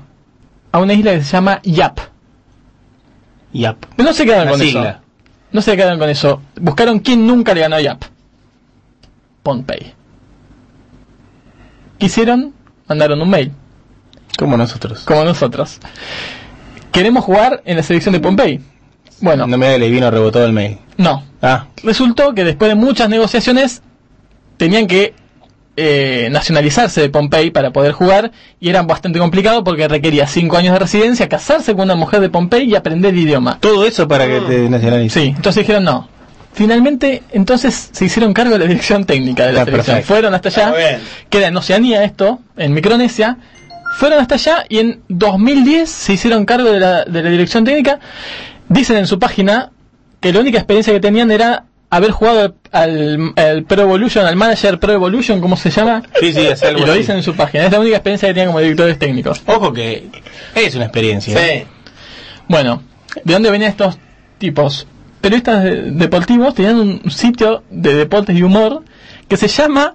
A 0.72 0.80
una 0.80 0.94
isla 0.94 1.12
que 1.14 1.24
se 1.24 1.32
llama 1.32 1.60
Yap. 1.64 2.00
Yap. 3.54 3.78
Pero 3.96 4.10
no 4.10 4.14
se 4.14 4.26
quedaron 4.26 4.50
con 4.50 4.60
sigla. 4.60 4.90
eso. 4.90 5.00
No 5.52 5.62
se 5.62 5.76
quedaron 5.76 6.00
con 6.00 6.10
eso. 6.10 6.42
Buscaron 6.60 7.00
quién 7.00 7.26
nunca 7.26 7.54
le 7.54 7.62
ganó 7.62 7.76
a 7.78 7.82
Yap. 7.82 8.02
Pohnpei. 9.44 9.94
¿Qué 12.00 12.06
hicieron? 12.06 12.54
Mandaron 12.88 13.22
un 13.22 13.30
mail, 13.30 13.52
Como 14.38 14.56
nosotros. 14.56 15.04
como 15.04 15.24
nosotros. 15.26 15.80
Queremos 16.92 17.26
jugar 17.26 17.62
en 17.66 17.78
la 17.78 17.84
selección 17.84 18.14
de 18.14 18.20
Pompey. 18.20 18.62
Bueno, 19.20 19.46
No 19.48 19.58
me 19.58 19.68
da 19.68 19.78
le 19.78 19.90
vino 19.90 20.10
rebotado 20.12 20.46
el 20.46 20.54
mail. 20.54 20.78
no. 20.98 21.24
Ah, 21.42 21.68
Resultó 21.84 22.34
que 22.34 22.44
después 22.44 22.70
de 22.70 22.76
muchas 22.76 23.10
negociaciones 23.10 23.82
tenían 24.58 24.88
que 24.88 25.14
eh, 25.80 26.28
nacionalizarse 26.32 27.00
de 27.02 27.10
Pompey 27.10 27.52
para 27.52 27.72
poder 27.72 27.92
jugar 27.92 28.32
y 28.60 28.70
era 28.70 28.82
bastante 28.82 29.20
complicado 29.20 29.64
porque 29.64 29.88
requería 29.88 30.26
5 30.28 30.58
años 30.58 30.74
de 30.74 30.80
residencia, 30.80 31.30
casarse 31.30 31.74
con 31.74 31.84
una 31.84 31.96
mujer 31.96 32.20
de 32.20 32.30
Pompey 32.30 32.70
y 32.70 32.76
aprender 32.76 33.14
el 33.14 33.20
idioma. 33.20 33.60
todo 33.62 33.86
eso 33.86 34.08
para 34.08 34.26
que 34.28 34.40
te 34.42 34.70
nacionalices. 34.70 35.22
Sí, 35.24 35.30
entonces 35.36 35.62
dijeron 35.62 35.84
no. 35.84 36.10
Finalmente, 36.54 37.22
entonces 37.32 37.90
se 37.92 38.06
hicieron 38.06 38.34
cargo 38.34 38.54
de 38.54 38.60
la 38.60 38.66
dirección 38.66 39.06
técnica 39.06 39.46
de 39.46 39.54
la 39.54 39.60
Está 39.60 39.72
selección. 39.72 39.96
perfecto. 39.98 40.14
Fueron 40.14 40.34
hasta 40.34 40.50
allá, 40.50 41.00
queda 41.30 41.48
en 41.48 41.56
Oceanía 41.58 42.04
esto, 42.04 42.40
en 42.58 42.74
Micronesia. 42.74 43.38
fueron 44.00 44.20
hasta 44.20 44.36
allá 44.36 44.66
y 44.68 44.80
en 44.80 45.02
2010 45.10 45.88
se 45.90 46.14
hicieron 46.14 46.46
cargo 46.46 46.72
de 46.72 46.80
la, 46.80 47.06
de 47.06 47.22
la 47.22 47.30
dirección 47.30 47.64
técnica. 47.64 48.00
Dicen 48.70 48.98
en 48.98 49.06
su 49.06 49.20
página 49.20 49.70
que 50.20 50.34
la 50.34 50.40
única 50.40 50.58
experiencia 50.58 50.92
que 50.92 51.00
tenían 51.00 51.30
era 51.30 51.66
haber 51.90 52.12
jugado 52.12 52.56
al, 52.72 53.34
al 53.36 53.64
Pro 53.64 53.82
Evolution, 53.84 54.26
al 54.26 54.36
Manager 54.36 54.80
Pro 54.80 54.94
Evolution, 54.94 55.40
¿cómo 55.42 55.56
se 55.58 55.70
llama? 55.70 56.04
Sí, 56.20 56.34
sí, 56.34 56.42
es 56.46 56.62
algo 56.64 56.82
Y 56.82 56.86
lo 56.86 56.92
así. 56.92 57.00
dicen 57.00 57.18
en 57.18 57.24
su 57.24 57.36
página. 57.36 57.66
Es 57.66 57.72
la 57.72 57.80
única 57.80 57.98
experiencia 57.98 58.28
que 58.28 58.34
tenían 58.34 58.50
como 58.50 58.60
directores 58.60 59.00
técnicos. 59.00 59.42
Ojo 59.46 59.72
que 59.74 60.08
es 60.56 60.76
una 60.76 60.86
experiencia. 60.86 61.46
¿eh? 61.48 61.66
Bueno, 62.48 62.84
¿de 63.24 63.34
dónde 63.34 63.52
venían 63.52 63.72
estos 63.72 63.98
tipos? 64.38 64.86
Periodistas 65.22 65.64
de- 65.64 65.92
deportivos 65.92 66.54
tenían 66.56 66.78
un 66.80 67.12
sitio 67.12 67.64
de 67.70 67.94
deportes 67.96 68.36
y 68.38 68.44
humor 68.44 68.84
que 69.28 69.38
se 69.38 69.48
llama 69.48 69.94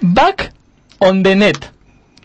Back 0.00 0.52
on 0.98 1.22
the 1.22 1.34
Net. 1.36 1.56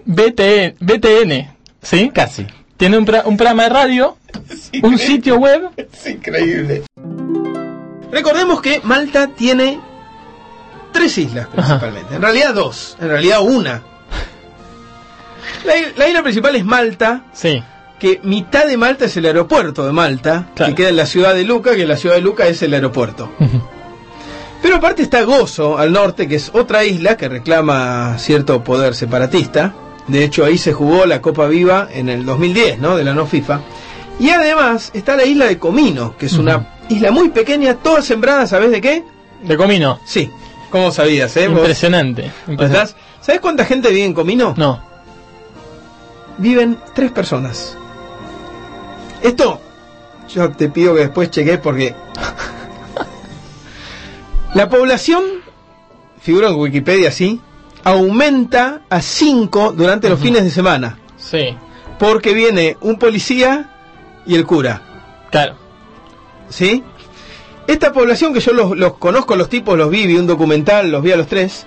BTN, 0.06 0.75
BTN 0.80 1.48
¿sí? 1.82 2.11
Casi. 2.14 2.45
Tiene 2.77 2.98
un 2.98 3.06
programa 3.06 3.64
de 3.64 3.69
radio, 3.69 4.17
un 4.84 4.98
sitio 4.98 5.38
web. 5.38 5.69
Es 5.77 6.08
increíble. 6.08 6.84
Recordemos 8.11 8.61
que 8.61 8.82
Malta 8.84 9.27
tiene 9.27 9.80
tres 10.92 11.17
islas 11.17 11.48
principalmente. 11.48 12.16
En 12.16 12.22
realidad 12.22 12.53
dos. 12.53 12.98
En 13.00 13.09
realidad 13.09 13.42
una. 13.42 13.82
La, 15.98 16.08
isla 16.08 16.24
principal 16.24 16.56
es 16.56 16.66
Malta. 16.66 17.24
Sí. 17.34 17.61
Que 18.00 18.19
mitad 18.24 18.67
de 18.67 18.77
Malta 18.77 19.06
es 19.06 19.17
el 19.17 19.25
aeropuerto 19.25 19.85
de 19.85 19.92
Malta. 19.92 20.48
Que 20.56 20.75
queda 20.75 20.90
en 20.90 20.98
la 20.98 21.06
ciudad 21.06 21.34
de 21.34 21.43
Luca, 21.43 21.75
que 21.75 21.85
la 21.85 21.98
ciudad 21.98 22.16
de 22.16 22.22
Luca 22.22 22.48
es 22.48 22.61
el 22.61 22.74
aeropuerto. 22.74 23.32
Pero 24.61 24.77
aparte 24.77 25.03
está 25.03 25.24
Gozo 25.24 25.77
al 25.77 25.92
norte, 25.92 26.27
que 26.27 26.35
es 26.35 26.51
otra 26.53 26.84
isla 26.84 27.17
que 27.17 27.30
reclama 27.30 28.17
cierto 28.17 28.64
poder 28.64 28.95
separatista. 28.95 29.74
De 30.08 30.24
hecho, 30.24 30.45
ahí 30.45 30.58
se 30.58 30.74
jugó 30.74 31.06
la 31.06 31.22
Copa 31.22 31.48
Viva 31.48 31.88
en 31.92 32.09
el 32.09 32.25
2010, 32.25 32.80
¿no? 32.80 32.95
De 32.95 33.03
la 33.03 33.14
no 33.14 33.25
FIFA. 33.25 33.61
Y 34.19 34.30
además 34.30 34.92
está 34.93 35.16
la 35.16 35.25
isla 35.25 35.45
de 35.45 35.58
Comino, 35.58 36.16
que 36.17 36.27
es 36.27 36.34
una 36.34 36.75
isla 36.90 37.12
muy 37.12 37.30
pequeña, 37.30 37.76
toda 37.76 38.02
sembrada, 38.02 38.48
¿sabes 38.48 38.72
de 38.72 38.82
qué? 38.82 39.04
De 39.44 39.58
Comino. 39.58 40.00
Sí. 40.06 40.32
¿Cómo 40.70 40.92
sabías, 40.92 41.36
eh? 41.38 41.46
Impresionante. 41.46 42.32
¿Estás? 42.48 42.96
¿Sabes 43.22 43.42
cuánta 43.42 43.66
gente 43.66 43.90
vive 43.90 44.06
en 44.06 44.14
Comino? 44.14 44.54
No. 44.58 44.82
Viven 46.38 46.78
tres 46.94 47.12
personas. 47.12 47.78
Esto, 49.22 49.62
yo 50.34 50.52
te 50.52 50.70
pido 50.70 50.94
que 50.94 51.02
después 51.02 51.32
cheques 51.32 51.60
porque. 51.60 51.96
La 54.54 54.70
población, 54.70 55.24
figura 56.22 56.50
en 56.50 56.56
Wikipedia 56.56 57.10
así, 57.10 57.42
aumenta 57.84 58.82
a 58.90 59.02
5 59.02 59.74
durante 59.74 60.10
los 60.10 60.20
fines 60.20 60.44
de 60.44 60.50
semana. 60.50 60.98
Sí. 61.18 61.56
Porque 62.00 62.34
viene 62.34 62.78
un 62.82 62.98
policía 62.98 63.70
y 64.26 64.36
el 64.36 64.46
cura. 64.46 64.82
Claro. 65.30 65.65
¿Sí? 66.50 66.84
Esta 67.68 67.92
población 67.92 68.34
que 68.34 68.40
yo 68.40 68.54
los, 68.54 68.78
los 68.78 68.98
conozco, 68.98 69.36
los 69.36 69.50
tipos, 69.50 69.78
los 69.78 69.90
vi, 69.90 70.06
vi 70.06 70.18
un 70.18 70.28
documental, 70.28 70.92
los 70.92 71.02
vi 71.02 71.12
a 71.12 71.18
los 71.18 71.28
tres. 71.28 71.66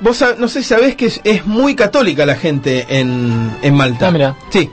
Vos 0.00 0.24
no 0.38 0.48
sé 0.48 0.62
si 0.62 0.68
sabés 0.68 0.96
que 0.96 1.06
es, 1.06 1.20
es 1.24 1.46
muy 1.46 1.74
católica 1.74 2.24
la 2.24 2.36
gente 2.36 2.86
en, 2.88 3.56
en 3.62 3.74
Malta. 3.74 4.08
Ah, 4.08 4.10
mira. 4.10 4.36
Sí. 4.50 4.70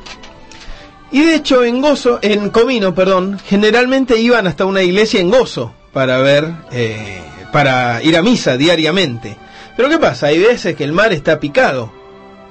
Y 1.11 1.21
de 1.21 1.35
hecho 1.35 1.63
en 1.63 1.81
Gozo, 1.81 2.19
en 2.21 2.49
Comino, 2.49 2.93
perdón, 2.93 3.39
generalmente 3.45 4.17
iban 4.19 4.45
hasta 4.45 4.65
una 4.65 4.83
iglesia 4.83 5.19
en 5.19 5.29
Gozo 5.29 5.73
para 5.91 6.19
ver, 6.19 6.51
eh, 6.71 7.21
para 7.51 8.03
ir 8.03 8.15
a 8.17 8.21
misa 8.21 8.57
diariamente. 8.57 9.37
Pero 9.75 9.89
¿qué 9.89 9.97
pasa? 9.97 10.27
Hay 10.27 10.39
veces 10.39 10.75
que 10.75 10.83
el 10.83 10.91
mar 10.91 11.13
está 11.13 11.39
picado. 11.39 11.91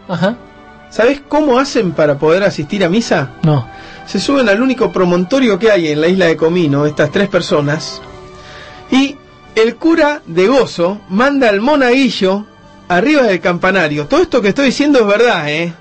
Ajá. 0.09 0.37
¿Sabés 0.91 1.21
cómo 1.27 1.59
hacen 1.59 1.93
para 1.93 2.19
poder 2.19 2.45
asistir 2.45 2.85
a 2.85 2.89
misa? 2.89 3.33
No. 3.43 3.69
Se 4.07 4.21
suben 4.21 4.49
al 4.49 4.63
único 4.63 4.93
promontorio 4.93 5.59
que 5.59 5.71
hay 5.71 5.89
en 5.89 6.01
la 6.01 6.09
isla 6.09 6.27
de 6.27 6.37
Comino, 6.37 6.87
estas 6.87 7.11
tres 7.11 7.29
personas, 7.29 8.01
y 8.91 9.17
el 9.55 9.77
cura 9.77 10.23
de 10.27 10.47
Gozo 10.47 11.01
manda 11.09 11.49
al 11.49 11.61
monaguillo 11.61 12.47
arriba 12.89 13.23
del 13.23 13.41
campanario. 13.41 14.07
Todo 14.07 14.23
esto 14.23 14.41
que 14.41 14.49
estoy 14.49 14.67
diciendo 14.67 15.01
es 15.01 15.07
verdad, 15.07 15.51
¿eh? 15.51 15.73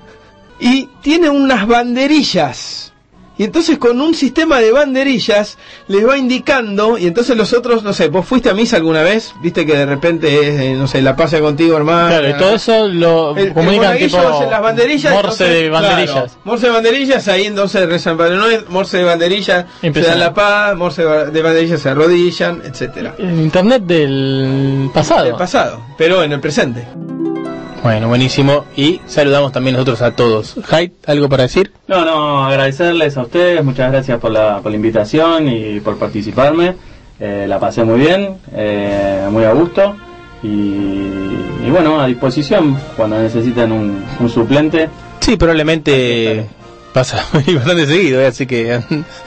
Y 0.58 0.88
tiene 1.02 1.28
unas 1.28 1.66
banderillas. 1.66 2.92
Y 3.38 3.44
entonces 3.44 3.76
con 3.78 4.00
un 4.00 4.14
sistema 4.14 4.60
de 4.60 4.72
banderillas 4.72 5.58
les 5.88 6.06
va 6.06 6.16
indicando, 6.16 6.96
y 6.96 7.06
entonces 7.06 7.36
los 7.36 7.52
otros, 7.52 7.82
no 7.82 7.92
sé, 7.92 8.08
vos 8.08 8.26
fuiste 8.26 8.48
a 8.48 8.54
misa 8.54 8.76
alguna 8.76 9.02
vez, 9.02 9.34
viste 9.42 9.66
que 9.66 9.76
de 9.76 9.84
repente 9.86 10.26
es, 10.48 10.60
eh, 10.60 10.74
no 10.74 10.86
sé, 10.86 11.02
la 11.02 11.14
pasa 11.16 11.38
contigo, 11.40 11.76
hermano. 11.76 12.08
Claro, 12.08 12.30
y 12.30 12.32
todo 12.38 12.54
eso 12.54 12.88
lo 12.88 13.36
El- 13.36 13.48
el 13.48 13.52
comunican 13.52 13.86
monaguillo 13.88 14.18
tipo 14.18 14.50
las 14.50 14.62
banderillas, 14.62 15.12
morse 15.12 15.44
entonces, 15.44 15.48
de 15.62 15.68
banderillas. 15.70 16.12
claro, 16.14 16.30
morse 16.44 16.66
de 16.66 16.72
banderillas, 16.72 17.28
ahí 17.28 17.44
entonces 17.44 17.86
rezan 17.86 18.16
Padre 18.16 18.36
Noel, 18.36 18.64
morse 18.68 18.96
de 18.98 19.04
banderillas, 19.04 19.66
se 19.80 19.90
dan 19.90 20.18
la 20.18 20.32
paz, 20.32 20.74
morse 20.76 21.02
de 21.04 21.42
banderillas 21.42 21.80
se 21.80 21.88
arrodillan, 21.90 22.62
etcétera. 22.64 23.14
El 23.18 23.40
internet 23.40 23.82
del 23.82 24.90
pasado. 24.94 25.24
Del 25.24 25.34
pasado, 25.34 25.82
pero 25.98 26.22
en 26.22 26.32
el 26.32 26.40
presente. 26.40 26.86
Bueno, 27.86 28.08
buenísimo. 28.08 28.64
Y 28.74 29.00
saludamos 29.06 29.52
también 29.52 29.74
nosotros 29.74 30.02
a 30.02 30.10
todos. 30.10 30.56
Hyde, 30.68 30.90
¿algo 31.06 31.28
para 31.28 31.44
decir? 31.44 31.70
No, 31.86 32.04
no, 32.04 32.44
agradecerles 32.44 33.16
a 33.16 33.22
ustedes, 33.22 33.62
muchas 33.62 33.92
gracias 33.92 34.18
por 34.18 34.32
la, 34.32 34.58
por 34.60 34.72
la 34.72 34.76
invitación 34.76 35.46
y 35.46 35.78
por 35.78 35.96
participarme. 35.96 36.74
Eh, 37.20 37.46
la 37.48 37.60
pasé 37.60 37.84
muy 37.84 38.00
bien, 38.00 38.38
eh, 38.52 39.28
muy 39.30 39.44
a 39.44 39.52
gusto 39.52 39.94
y, 40.42 40.48
y 40.48 41.70
bueno, 41.70 42.00
a 42.00 42.08
disposición 42.08 42.76
cuando 42.96 43.22
necesiten 43.22 43.70
un, 43.70 44.04
un 44.18 44.28
suplente. 44.30 44.88
Sí, 45.20 45.36
probablemente 45.36 46.44
pasa 46.92 47.24
bastante 47.32 47.86
seguido, 47.86 48.20
¿eh? 48.20 48.26
así 48.26 48.46
que 48.46 48.80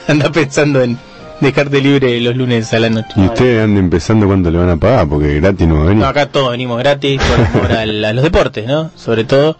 anda 0.06 0.30
pensando 0.30 0.82
en 0.82 0.98
dejarte 1.40 1.80
libre 1.80 2.20
los 2.20 2.36
lunes 2.36 2.72
a 2.74 2.78
la 2.80 2.90
noche. 2.90 3.08
Y 3.16 3.20
ustedes 3.22 3.62
andan 3.64 3.84
empezando 3.84 4.26
cuánto 4.26 4.50
le 4.50 4.58
van 4.58 4.70
a 4.70 4.76
pagar, 4.76 5.08
porque 5.08 5.40
gratis 5.40 5.66
no 5.66 5.76
va 5.76 5.82
a 5.82 5.86
venir. 5.86 6.02
No, 6.02 6.06
acá 6.08 6.26
todos 6.26 6.50
venimos 6.50 6.78
gratis 6.78 7.20
por 7.22 7.46
amor 7.62 7.72
al- 7.72 8.04
a, 8.04 8.12
los 8.12 8.22
deportes, 8.24 8.66
¿no? 8.66 8.90
Sobre 8.96 9.24
todo. 9.24 9.56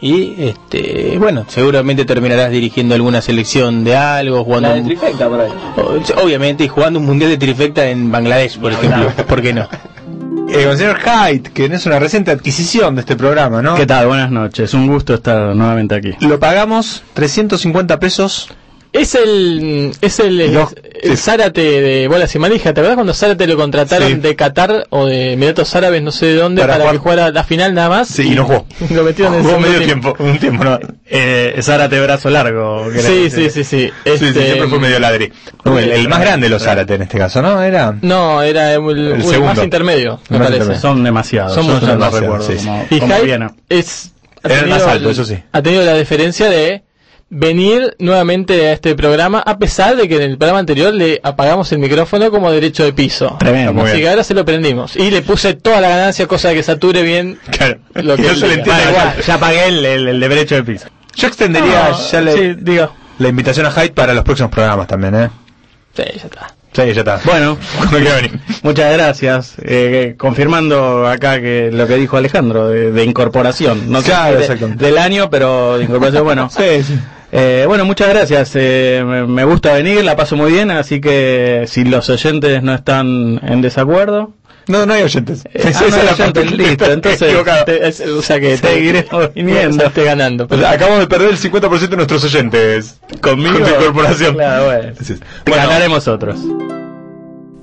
Y 0.00 0.34
este, 0.38 1.16
bueno, 1.18 1.44
seguramente 1.46 2.04
terminarás 2.04 2.50
dirigiendo 2.50 2.94
alguna 2.96 3.22
selección 3.22 3.84
de 3.84 3.94
algo, 3.96 4.42
jugando 4.44 4.68
La 4.70 4.74
de 4.74 4.82
trifecta 4.82 5.28
por 5.28 5.40
ahí. 5.40 5.50
obviamente 6.22 6.64
y 6.64 6.68
jugando 6.68 6.98
un 6.98 7.06
mundial 7.06 7.30
de 7.30 7.36
trifecta 7.38 7.88
en 7.88 8.10
Bangladesh, 8.10 8.58
por 8.58 8.72
ejemplo. 8.72 9.12
¿Por 9.28 9.40
qué 9.40 9.52
no? 9.52 9.68
Eh, 10.48 10.64
con 10.64 10.72
el 10.72 10.76
señor 10.78 10.98
Hyde, 10.98 11.42
que 11.54 11.68
no 11.68 11.76
es 11.76 11.86
una 11.86 12.00
reciente 12.00 12.32
adquisición 12.32 12.96
de 12.96 13.02
este 13.02 13.14
programa, 13.14 13.62
¿no? 13.62 13.76
¿Qué 13.76 13.86
tal? 13.86 14.08
Buenas 14.08 14.30
noches, 14.32 14.74
un 14.74 14.88
gusto 14.88 15.14
estar 15.14 15.54
nuevamente 15.54 15.94
aquí. 15.94 16.10
Lo 16.20 16.38
pagamos 16.40 17.04
350 17.14 18.00
pesos. 18.00 18.48
Es 18.92 19.14
el 19.14 19.92
es 20.02 20.18
el, 20.20 20.38
el, 20.38 20.52
Los- 20.52 20.74
el 21.02 21.16
Zárate 21.16 21.62
de 21.80 22.08
bolas 22.08 22.34
y 22.34 22.38
manija. 22.38 22.74
¿Te 22.74 22.80
acuerdas 22.80 22.94
cuando 22.96 23.14
Zárate 23.14 23.46
lo 23.46 23.56
contrataron 23.56 24.08
Sí. 24.08 24.14
de 24.16 24.36
Qatar 24.36 24.86
o 24.90 25.06
de 25.06 25.32
Emiratos 25.32 25.74
Árabes, 25.74 26.02
no 26.02 26.12
sé 26.12 26.26
de 26.26 26.34
dónde, 26.34 26.60
Para 26.60 26.74
para, 26.74 26.84
jugar- 26.84 26.92
que 26.94 26.98
jugara 26.98 27.30
la 27.30 27.42
final 27.44 27.72
nada 27.72 27.88
más? 27.88 28.08
Sí, 28.08 28.24
y 28.32 28.34
no 28.34 28.44
jugó. 28.44 28.66
Lo 28.90 29.02
metieron 29.02 29.34
en 29.34 29.44
Jugó 29.44 29.58
medio 29.60 29.80
tiempo, 29.82 30.14
un 30.18 30.38
tiempo, 30.38 30.62
¿no? 30.64 30.78
Eh, 31.06 31.58
Zárate 31.62 32.00
brazo 32.02 32.28
largo. 32.28 32.86
creo. 32.90 33.02
Sí, 33.02 33.30
sí, 33.30 33.48
sí, 33.48 33.64
sí. 33.64 33.64
Sí, 33.64 33.92
sí, 34.04 34.24
Este, 34.26 34.44
siempre 34.44 34.68
fue 34.68 34.78
medio 34.78 34.98
ladri. 34.98 35.32
el, 35.64 35.78
el 35.92 36.08
más 36.08 36.20
grande 36.20 36.46
de 36.46 36.50
los 36.50 36.62
Zárate 36.62 36.94
en 36.94 37.02
este 37.02 37.16
caso, 37.16 37.40
¿no? 37.40 37.62
Era. 37.62 37.96
No, 38.02 38.42
era 38.42 38.74
el, 38.74 38.82
el 38.90 39.16
más 39.18 39.26
segundo. 39.28 39.64
intermedio, 39.64 40.20
me 40.28 40.36
El 40.36 40.38
más 40.42 40.48
parece. 40.48 40.56
intermedio. 40.64 40.80
Son 40.82 41.02
demasiados, 41.02 41.54
Son 41.54 41.64
muchos 41.64 41.82
no 41.82 41.88
demasiados, 41.94 42.20
recuerdo 42.20 42.46
sí. 42.90 42.98
cómo, 43.00 43.16
Y 43.20 43.24
viene. 43.24 43.46
es 43.70 44.12
ha 44.44 44.48
Era 44.48 44.60
el 44.60 44.66
más 44.68 44.82
alto, 44.82 45.08
eso 45.10 45.24
sí. 45.24 45.38
Ha 45.52 45.62
tenido 45.62 45.82
la 45.84 45.94
diferencia 45.94 46.50
de 46.50 46.82
venir 47.34 47.96
nuevamente 47.98 48.68
a 48.68 48.72
este 48.74 48.94
programa 48.94 49.38
a 49.44 49.56
pesar 49.58 49.96
de 49.96 50.06
que 50.06 50.16
en 50.16 50.22
el 50.32 50.36
programa 50.36 50.58
anterior 50.58 50.92
le 50.92 51.18
apagamos 51.22 51.72
el 51.72 51.78
micrófono 51.78 52.30
como 52.30 52.52
derecho 52.52 52.84
de 52.84 52.92
piso. 52.92 53.36
Tremendo. 53.38 53.82
Así 53.82 54.00
que 54.00 54.08
ahora 54.10 54.22
se 54.22 54.34
lo 54.34 54.44
prendimos 54.44 54.96
y 54.96 55.10
le 55.10 55.22
puse 55.22 55.54
toda 55.54 55.80
la 55.80 55.88
ganancia 55.88 56.26
cosa 56.26 56.50
de 56.50 56.56
que 56.56 56.62
sature 56.62 57.02
bien 57.02 57.38
Claro. 57.50 57.78
lo 57.94 58.16
que 58.16 58.22
no 58.28 58.34
se 58.34 58.48
le 58.48 58.54
entiende 58.56 58.82
igual. 58.90 59.14
ya, 59.26 59.38
pagué 59.38 59.66
el, 59.68 59.84
el, 59.84 60.08
el 60.08 60.20
de 60.20 60.28
derecho 60.28 60.56
de 60.56 60.62
piso. 60.62 60.88
Yo 61.16 61.26
extendería 61.28 61.88
No, 61.90 62.10
ya 62.10 62.20
la, 62.20 62.32
sí, 62.32 62.54
digo. 62.58 62.92
la 63.18 63.28
invitación 63.28 63.64
a 63.64 63.70
Hyde 63.72 63.92
para 63.92 64.12
los 64.12 64.24
próximos 64.24 64.50
programas 64.52 64.86
también, 64.86 65.14
¿eh? 65.14 65.30
Sí, 65.96 66.02
ya 66.04 66.24
está. 66.24 66.54
Sí, 66.74 66.82
ya 66.92 67.00
está. 67.00 67.20
Bueno, 67.24 67.56
muchas 68.62 68.92
gracias. 68.92 69.54
Eh, 69.62 70.14
confirmando 70.18 71.06
acá 71.06 71.40
que 71.40 71.70
lo 71.72 71.86
que 71.86 71.96
dijo 71.96 72.16
Alejandro 72.18 72.68
de, 72.68 72.92
de 72.92 73.04
incorporación. 73.04 73.90
No 73.90 74.00
sé 74.00 74.06
Claro, 74.08 74.36
de- 74.36 74.42
exactamente. 74.42 74.84
del 74.84 74.96
año, 74.98 75.28
pero 75.30 75.78
de 75.78 75.84
incorporación, 75.84 76.24
bueno. 76.24 76.50
Sí, 76.56 76.82
sí. 76.82 76.98
Eh, 77.34 77.64
bueno, 77.66 77.86
muchas 77.86 78.10
gracias. 78.10 78.52
Eh, 78.54 79.02
me, 79.26 79.44
gusta 79.44 79.72
venir, 79.72 80.04
la 80.04 80.16
paso 80.16 80.36
muy 80.36 80.52
bien, 80.52 80.70
así 80.70 81.00
que 81.00 81.64
si 81.66 81.82
los 81.84 82.10
oyentes 82.10 82.62
no 82.62 82.74
están 82.74 83.40
en 83.42 83.62
desacuerdo, 83.62 84.34
No, 84.68 84.84
no 84.86 84.92
hay 84.92 85.02
oyentes. 85.02 85.44
Eh, 85.46 85.50
Esa 85.54 85.80
ah, 85.80 85.86
es 85.88 85.90
no 85.90 86.00
hay 86.02 86.08
oyentes, 86.08 86.52
listo, 86.52 86.84
entonces-. 86.92 87.34
Te- 87.64 87.88
es- 87.88 88.00
o 88.02 88.20
sea 88.22 88.38
que 88.38 88.58
te- 88.58 88.68
seguiremos 88.68 89.32
viniendo. 89.34 89.86
Estás 89.86 90.04
ganando. 90.04 90.46
O 90.48 90.56
sea, 90.56 90.72
acabamos 90.72 91.00
de 91.00 91.06
perder 91.06 91.30
el 91.30 91.38
50% 91.38 91.88
de 91.88 91.96
nuestros 91.96 92.22
oyentes. 92.24 93.00
Conmigo. 93.22 93.58
Con 93.58 93.64
tu 93.66 93.74
incorporación. 93.80 94.34
Claro, 94.34 94.66
bueno. 94.66 94.92
Ganaremos 95.46 96.06
otros. 96.06 96.38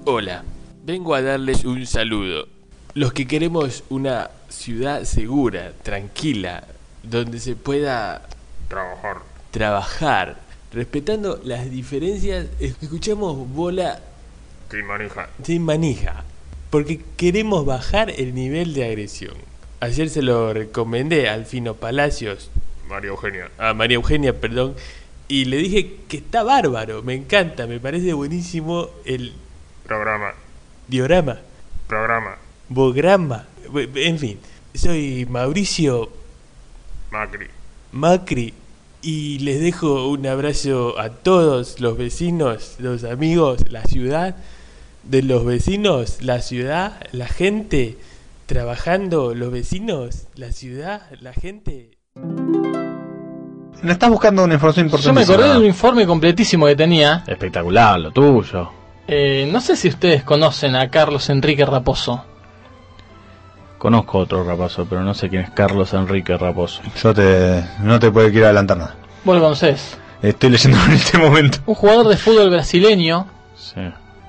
Hola, 0.06 0.43
vengo 0.83 1.14
a 1.14 1.22
darles 1.22 1.64
un 1.64 1.85
saludo. 1.85 2.48
Los 2.95 3.14
que 3.14 3.27
queremos 3.27 3.83
una 3.89 4.31
ciudad 4.49 5.03
segura, 5.03 5.73
tranquila, 5.83 6.64
donde 7.03 7.39
se 7.39 7.56
pueda 7.56 8.23
Trabajar. 8.67 9.17
Trabajar. 9.51 10.37
Respetando 10.71 11.39
las 11.43 11.69
diferencias, 11.71 12.47
escuchamos 12.59 13.35
bola 13.53 13.99
Sin 14.69 14.85
manija. 14.85 15.29
sin 15.43 15.63
manija. 15.63 16.23
Porque 16.69 17.01
queremos 17.17 17.65
bajar 17.65 18.11
el 18.11 18.35
nivel 18.35 18.73
de 18.75 18.85
agresión. 18.85 19.33
Ayer 19.79 20.09
se 20.09 20.21
lo 20.21 20.53
recomendé 20.53 21.27
al 21.29 21.45
Fino 21.45 21.73
Palacios, 21.73 22.51
María 22.87 23.09
Eugenia. 23.09 23.49
a 23.57 23.73
María 23.73 23.95
Eugenia, 23.95 24.39
perdón, 24.39 24.75
y 25.27 25.45
le 25.45 25.57
dije 25.57 25.95
que 26.07 26.17
está 26.17 26.43
bárbaro, 26.43 27.01
me 27.01 27.15
encanta, 27.15 27.65
me 27.65 27.79
parece 27.79 28.13
buenísimo 28.13 28.89
el 29.05 29.33
Programa. 29.87 30.33
diorama, 30.87 31.39
Programa. 31.87 32.35
bograma, 32.67 33.47
en 33.95 34.19
fin. 34.19 34.39
Soy 34.75 35.25
Mauricio 35.27 36.11
Macri. 37.09 37.47
Macri 37.91 38.53
y 39.01 39.39
les 39.39 39.61
dejo 39.61 40.07
un 40.09 40.25
abrazo 40.27 40.99
a 40.99 41.09
todos 41.09 41.79
los 41.79 41.97
vecinos, 41.97 42.75
los 42.79 43.03
amigos, 43.03 43.69
la 43.69 43.83
ciudad, 43.83 44.35
de 45.03 45.23
los 45.23 45.45
vecinos, 45.45 46.21
la 46.21 46.41
ciudad, 46.41 46.93
la 47.11 47.27
gente 47.27 47.97
trabajando, 48.45 49.33
los 49.33 49.51
vecinos, 49.51 50.27
la 50.35 50.51
ciudad, 50.51 51.03
la 51.21 51.33
gente. 51.33 51.97
No 52.15 53.91
estás 53.91 54.09
buscando 54.09 54.43
una 54.43 54.55
información 54.55 54.89
Yo 54.89 54.97
importante. 54.97 55.19
me 55.19 55.33
acordé 55.33 55.53
de 55.53 55.59
un 55.59 55.65
informe 55.65 56.05
completísimo 56.05 56.65
que 56.65 56.75
tenía. 56.75 57.23
Espectacular, 57.27 57.99
lo 57.99 58.11
tuyo. 58.11 58.69
Eh, 59.07 59.47
no 59.51 59.61
sé 59.61 59.75
si 59.75 59.87
ustedes 59.87 60.23
conocen 60.23 60.75
a 60.75 60.89
Carlos 60.89 61.29
Enrique 61.29 61.65
Raposo. 61.65 62.25
Conozco 63.80 64.19
otro 64.19 64.43
rapazo, 64.43 64.85
pero 64.88 65.01
no 65.03 65.14
sé 65.16 65.30
quién 65.30 65.41
es 65.41 65.49
Carlos 65.51 65.93
Enrique 65.93 66.38
Raposo. 66.38 66.82
Yo 67.01 67.14
te, 67.14 67.64
no 67.82 67.98
te 67.99 68.11
puedo 68.11 68.30
quiero 68.30 68.45
adelantar 68.45 68.77
nada. 68.77 68.95
¿Vos 69.24 69.35
lo 69.38 69.41
conocés? 69.41 69.98
Estoy 70.22 70.49
leyendo 70.51 70.77
en 70.85 70.91
este 70.91 71.17
momento. 71.17 71.59
Un 71.66 71.75
jugador 71.75 72.08
de 72.09 72.17
fútbol 72.17 72.49
brasileño 72.51 73.25
Sí. 73.56 73.80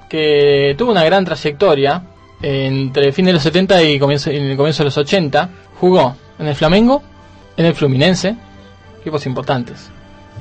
que 0.08 0.74
tuvo 0.78 0.92
una 0.92 1.04
gran 1.04 1.24
trayectoria 1.24 2.02
entre 2.42 3.06
el 3.06 3.12
fin 3.12 3.26
de 3.26 3.32
los 3.32 3.42
70 3.42 3.82
y 3.82 3.98
comienzo, 3.98 4.30
y 4.30 4.36
el 4.36 4.56
comienzo 4.56 4.82
de 4.82 4.86
los 4.86 4.96
80. 4.98 5.48
Jugó 5.80 6.16
en 6.38 6.46
el 6.46 6.54
Flamengo, 6.54 7.02
en 7.56 7.66
el 7.66 7.74
Fluminense, 7.74 8.36
equipos 9.00 9.26
importantes. 9.26 9.90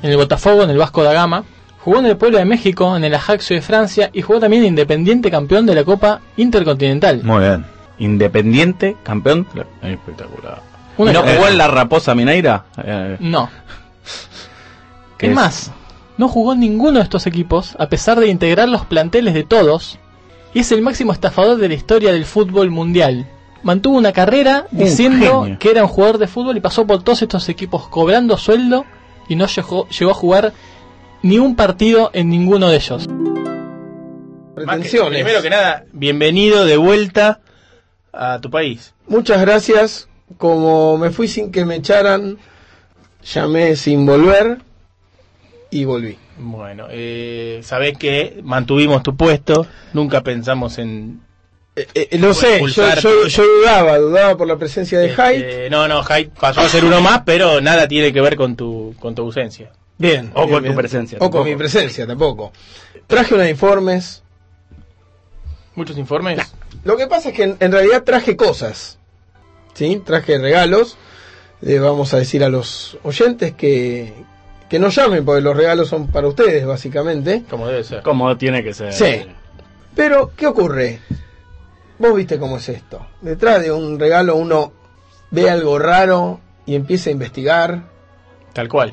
En 0.02 0.10
el 0.10 0.16
Botafogo, 0.16 0.62
en 0.62 0.70
el 0.70 0.78
Vasco 0.78 1.02
da 1.02 1.12
Gama. 1.12 1.44
Jugó 1.84 1.98
en 1.98 2.06
el 2.06 2.16
Pueblo 2.16 2.38
de 2.38 2.44
México, 2.44 2.96
en 2.96 3.04
el 3.04 3.14
Ajaxio 3.14 3.56
de 3.56 3.62
Francia 3.62 4.10
y 4.12 4.22
jugó 4.22 4.38
también 4.38 4.62
en 4.62 4.68
Independiente 4.70 5.30
campeón 5.30 5.66
de 5.66 5.74
la 5.74 5.82
Copa 5.84 6.20
Intercontinental. 6.36 7.22
Muy 7.24 7.40
bien. 7.40 7.64
Independiente, 8.00 8.96
campeón. 9.04 9.46
Espectacular. 9.82 10.62
Una 10.98 11.10
¿Y 11.10 11.14
no 11.14 11.20
carrera. 11.20 11.38
jugó 11.38 11.48
en 11.48 11.58
la 11.58 11.68
Raposa 11.68 12.14
Mineira? 12.16 12.64
Eh, 12.82 13.16
No. 13.20 13.48
¿Qué 15.18 15.26
Es 15.28 15.34
más, 15.34 15.70
no 16.18 16.28
jugó 16.28 16.54
en 16.54 16.60
ninguno 16.60 16.98
de 16.98 17.04
estos 17.04 17.26
equipos, 17.26 17.76
a 17.78 17.88
pesar 17.88 18.18
de 18.18 18.28
integrar 18.28 18.68
los 18.68 18.84
planteles 18.86 19.34
de 19.34 19.44
todos, 19.44 19.98
y 20.54 20.60
es 20.60 20.72
el 20.72 20.82
máximo 20.82 21.12
estafador 21.12 21.58
de 21.58 21.68
la 21.68 21.74
historia 21.74 22.12
del 22.12 22.24
fútbol 22.24 22.70
mundial. 22.70 23.26
Mantuvo 23.62 23.98
una 23.98 24.12
carrera 24.12 24.66
Un 24.72 24.78
diciendo 24.78 25.42
genio. 25.42 25.58
que 25.58 25.70
era 25.70 25.82
un 25.82 25.88
jugador 25.88 26.16
de 26.18 26.26
fútbol 26.26 26.56
y 26.56 26.60
pasó 26.60 26.86
por 26.86 27.02
todos 27.02 27.20
estos 27.22 27.48
equipos 27.50 27.86
cobrando 27.88 28.38
sueldo 28.38 28.86
y 29.28 29.36
no 29.36 29.46
llegó, 29.46 29.86
llegó 29.88 30.10
a 30.10 30.14
jugar 30.14 30.52
ni 31.22 31.38
un 31.38 31.54
partido 31.54 32.10
en 32.14 32.30
ninguno 32.30 32.68
de 32.70 32.76
ellos. 32.76 33.06
Pretensiones. 34.54 35.22
Primero 35.22 35.42
que 35.42 35.50
nada, 35.50 35.84
bienvenido 35.92 36.64
de 36.64 36.76
vuelta 36.78 37.40
a 38.12 38.40
tu 38.40 38.50
país. 38.50 38.94
Muchas 39.06 39.40
gracias. 39.40 40.08
Como 40.36 40.96
me 40.96 41.10
fui 41.10 41.26
sin 41.26 41.50
que 41.50 41.64
me 41.64 41.76
echaran, 41.76 42.38
llamé 43.24 43.76
sin 43.76 44.06
volver 44.06 44.58
y 45.70 45.84
volví. 45.84 46.18
Bueno, 46.38 46.86
eh, 46.90 47.60
sabés 47.62 47.98
que 47.98 48.40
mantuvimos 48.42 49.02
tu 49.02 49.16
puesto, 49.16 49.66
nunca 49.92 50.22
pensamos 50.22 50.78
en... 50.78 51.20
Eh, 51.76 52.18
lo 52.18 52.34
sé, 52.34 52.46
yo, 52.46 52.66
expulsarte. 52.66 53.02
yo, 53.02 53.26
yo 53.26 53.44
dudaba, 53.44 53.98
dudaba 53.98 54.36
por 54.36 54.46
la 54.46 54.56
presencia 54.56 54.98
de 54.98 55.10
Hyde. 55.10 55.66
Eh, 55.66 55.70
no, 55.70 55.86
no, 55.88 56.02
Hyde 56.02 56.30
pasó 56.38 56.60
a 56.60 56.68
ser 56.68 56.84
uno 56.84 57.00
más, 57.00 57.22
pero 57.24 57.60
nada 57.60 57.88
tiene 57.88 58.12
que 58.12 58.20
ver 58.20 58.36
con 58.36 58.56
tu, 58.56 58.94
con 58.98 59.14
tu 59.14 59.22
ausencia. 59.22 59.70
Bien. 59.96 60.30
O 60.34 60.42
bien, 60.42 60.54
con 60.54 60.62
bien. 60.62 60.74
tu 60.74 60.78
presencia. 60.78 61.18
O 61.20 61.30
con 61.30 61.44
mi 61.44 61.56
presencia, 61.56 62.06
tampoco. 62.06 62.52
Traje 63.06 63.34
unos 63.34 63.48
informes. 63.48 64.22
¿Muchos 65.74 65.96
informes? 65.98 66.40
Lo 66.84 66.96
que 66.96 67.06
pasa 67.06 67.30
es 67.30 67.34
que 67.34 67.44
en, 67.44 67.56
en 67.60 67.72
realidad 67.72 68.02
traje 68.04 68.36
cosas. 68.36 68.98
¿Sí? 69.74 70.02
Traje 70.04 70.38
regalos. 70.38 70.96
Le 71.60 71.78
vamos 71.78 72.14
a 72.14 72.18
decir 72.18 72.42
a 72.42 72.48
los 72.48 72.98
oyentes 73.02 73.52
que, 73.52 74.14
que 74.68 74.78
no 74.78 74.88
llamen 74.88 75.24
porque 75.24 75.42
los 75.42 75.56
regalos 75.56 75.88
son 75.88 76.08
para 76.08 76.28
ustedes, 76.28 76.66
básicamente. 76.66 77.44
Como 77.48 77.66
debe 77.66 77.84
ser. 77.84 78.02
Como 78.02 78.36
tiene 78.36 78.62
que 78.62 78.72
ser. 78.72 78.92
Sí. 78.92 79.26
Pero, 79.94 80.32
¿qué 80.36 80.46
ocurre? 80.46 81.00
Vos 81.98 82.14
viste 82.14 82.38
cómo 82.38 82.56
es 82.56 82.68
esto. 82.68 83.06
Detrás 83.20 83.62
de 83.62 83.72
un 83.72 83.98
regalo 83.98 84.36
uno 84.36 84.72
ve 85.30 85.50
algo 85.50 85.78
raro 85.78 86.40
y 86.64 86.74
empieza 86.74 87.10
a 87.10 87.12
investigar. 87.12 87.82
Tal 88.52 88.68
cual. 88.68 88.92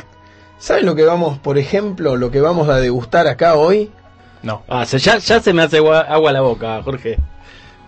¿Saben 0.60 0.86
lo 0.86 0.96
que 0.96 1.04
vamos, 1.04 1.38
por 1.38 1.58
ejemplo, 1.58 2.16
lo 2.16 2.32
que 2.32 2.42
vamos 2.42 2.68
a 2.68 2.78
degustar 2.78 3.28
acá 3.28 3.56
hoy? 3.56 3.92
No. 4.48 4.64
Ah, 4.69 4.85
se- 4.85 4.98
ya, 4.98 5.17
ya 5.17 5.42
se 5.42 5.51
me 5.51 5.61
hace 5.64 5.80
agua, 5.80 6.00
agua 6.00 6.32
la 6.32 6.40
boca, 6.40 6.82
Jorge. 6.82 7.19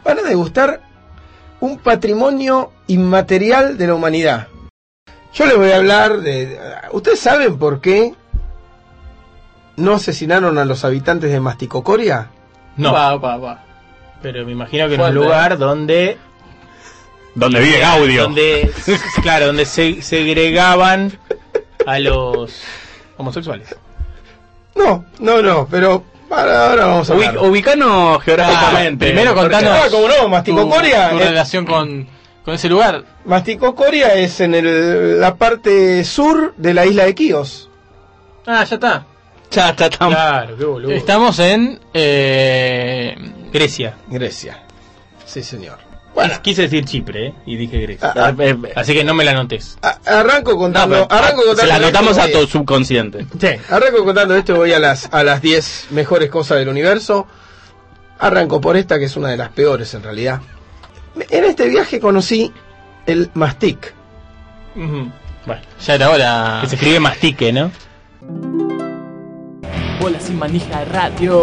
Van 0.04 0.20
a 0.20 0.24
degustar 0.24 0.82
un 1.62 1.78
patrimonio 1.78 2.74
inmaterial 2.88 3.78
de 3.78 3.88
la 3.88 3.94
humanidad. 3.94 4.50
Yo 5.34 5.46
les 5.46 5.56
voy 5.56 5.72
a 5.72 5.78
hablar 5.78 6.20
de... 6.20 6.60
¿Ustedes 6.92 7.22
saben 7.22 7.58
por 7.58 7.80
qué 7.80 8.14
no 9.78 9.94
asesinaron 9.94 10.58
a 10.58 10.66
los 10.66 10.84
habitantes 10.84 11.32
de 11.32 11.40
Masticocoria? 11.40 12.30
No. 12.76 12.92
Va, 12.92 13.16
va, 13.16 13.38
va. 13.38 13.64
Pero 14.22 14.46
me 14.46 14.52
imagino 14.52 14.90
que 14.90 14.96
en 14.96 15.02
un 15.02 15.16
lugar 15.16 15.58
donde... 15.58 16.18
Donde 17.36 17.62
vive 17.62 17.80
Gaudio. 17.80 18.24
Donde, 18.24 18.70
claro, 19.22 19.46
donde 19.46 19.66
se 19.66 20.02
segregaban 20.02 21.18
a 21.86 22.00
los 22.00 22.62
homosexuales. 23.16 23.74
No, 24.76 25.06
no, 25.20 25.42
no, 25.42 25.66
pero 25.72 26.04
ahora, 26.32 26.70
ahora 26.70 26.86
vamos 26.86 27.10
a 27.10 27.16
Ubic- 27.16 27.42
ubicanos 27.42 28.24
geográficamente. 28.24 29.06
primero 29.08 29.34
contanos 29.36 29.72
Ah, 29.72 29.88
cómo 29.90 30.08
no, 30.08 30.28
Masticocoria. 30.30 31.10
tu, 31.10 31.18
tu 31.18 31.24
relación 31.24 31.66
con, 31.66 32.08
con 32.46 32.54
ese 32.54 32.70
lugar. 32.70 33.04
Masticocoria 33.26 34.14
es 34.16 34.40
en 34.42 34.56
el- 34.56 35.20
la 35.20 35.36
parte 35.36 36.04
sur 36.04 36.54
de 36.58 36.74
la 36.74 36.86
isla 36.86 37.06
de 37.06 37.16
Quíos. 37.16 37.70
Ah, 38.46 38.64
ya 38.64 38.76
está. 38.76 39.06
Ya 39.52 39.70
está 39.70 39.90
tan... 39.90 40.10
Claro, 40.10 40.58
qué 40.58 40.66
boludo. 40.66 40.92
Estamos 40.92 41.40
en 41.40 41.80
eh, 41.94 43.16
Grecia. 43.52 43.96
Grecia. 44.08 44.64
Sí, 45.26 45.42
señor. 45.44 45.78
Quis- 46.28 46.40
Quise 46.42 46.62
decir 46.64 46.86
Chipre, 46.86 47.28
¿eh? 47.28 47.34
Y 47.46 47.56
dije 47.58 47.80
Grecia. 47.82 48.14
Ah, 48.16 48.34
ah. 48.38 48.56
Así 48.76 48.94
que 48.94 49.04
no 49.04 49.14
me 49.14 49.24
la 49.24 49.34
notes. 49.34 49.78
A- 49.82 49.98
arranco 50.06 50.58
contando. 50.58 50.98
No, 51.00 51.08
pero- 51.08 51.20
arranco 51.20 51.38
contando 51.46 51.62
se 51.62 51.68
la 51.68 51.76
esto, 51.76 51.88
anotamos 51.88 52.18
a 52.18 52.32
tu 52.32 52.48
subconsciente. 52.48 53.26
Sí, 53.40 53.48
arranco 53.70 54.04
contando 54.06 54.36
esto 54.36 54.54
y 54.54 54.58
voy 54.58 54.74
a 54.74 54.80
las 54.80 55.10
a 55.12 55.24
las 55.24 55.42
10 55.42 55.88
mejores 55.92 56.30
cosas 56.30 56.60
del 56.60 56.70
universo. 56.70 57.28
Arranco 58.20 58.60
por 58.60 58.76
esta 58.78 59.00
que 59.00 59.06
es 59.06 59.16
una 59.16 59.30
de 59.30 59.38
las 59.38 59.50
peores 59.50 59.94
en 59.94 60.04
realidad. 60.04 60.42
En 61.30 61.44
este 61.46 61.68
viaje 61.70 62.00
conocí 62.00 62.52
el 63.06 63.30
mastic. 63.34 63.94
Bueno, 64.76 65.62
ya 65.86 65.96
era 65.96 66.10
hora. 66.10 66.60
Que 66.62 66.68
se 66.70 66.76
escribe 66.76 67.00
mastique, 67.00 67.52
¿no? 67.54 67.72
Bola 70.00 70.20
sin 70.20 70.38
manija 70.38 70.86
radio. 70.86 71.42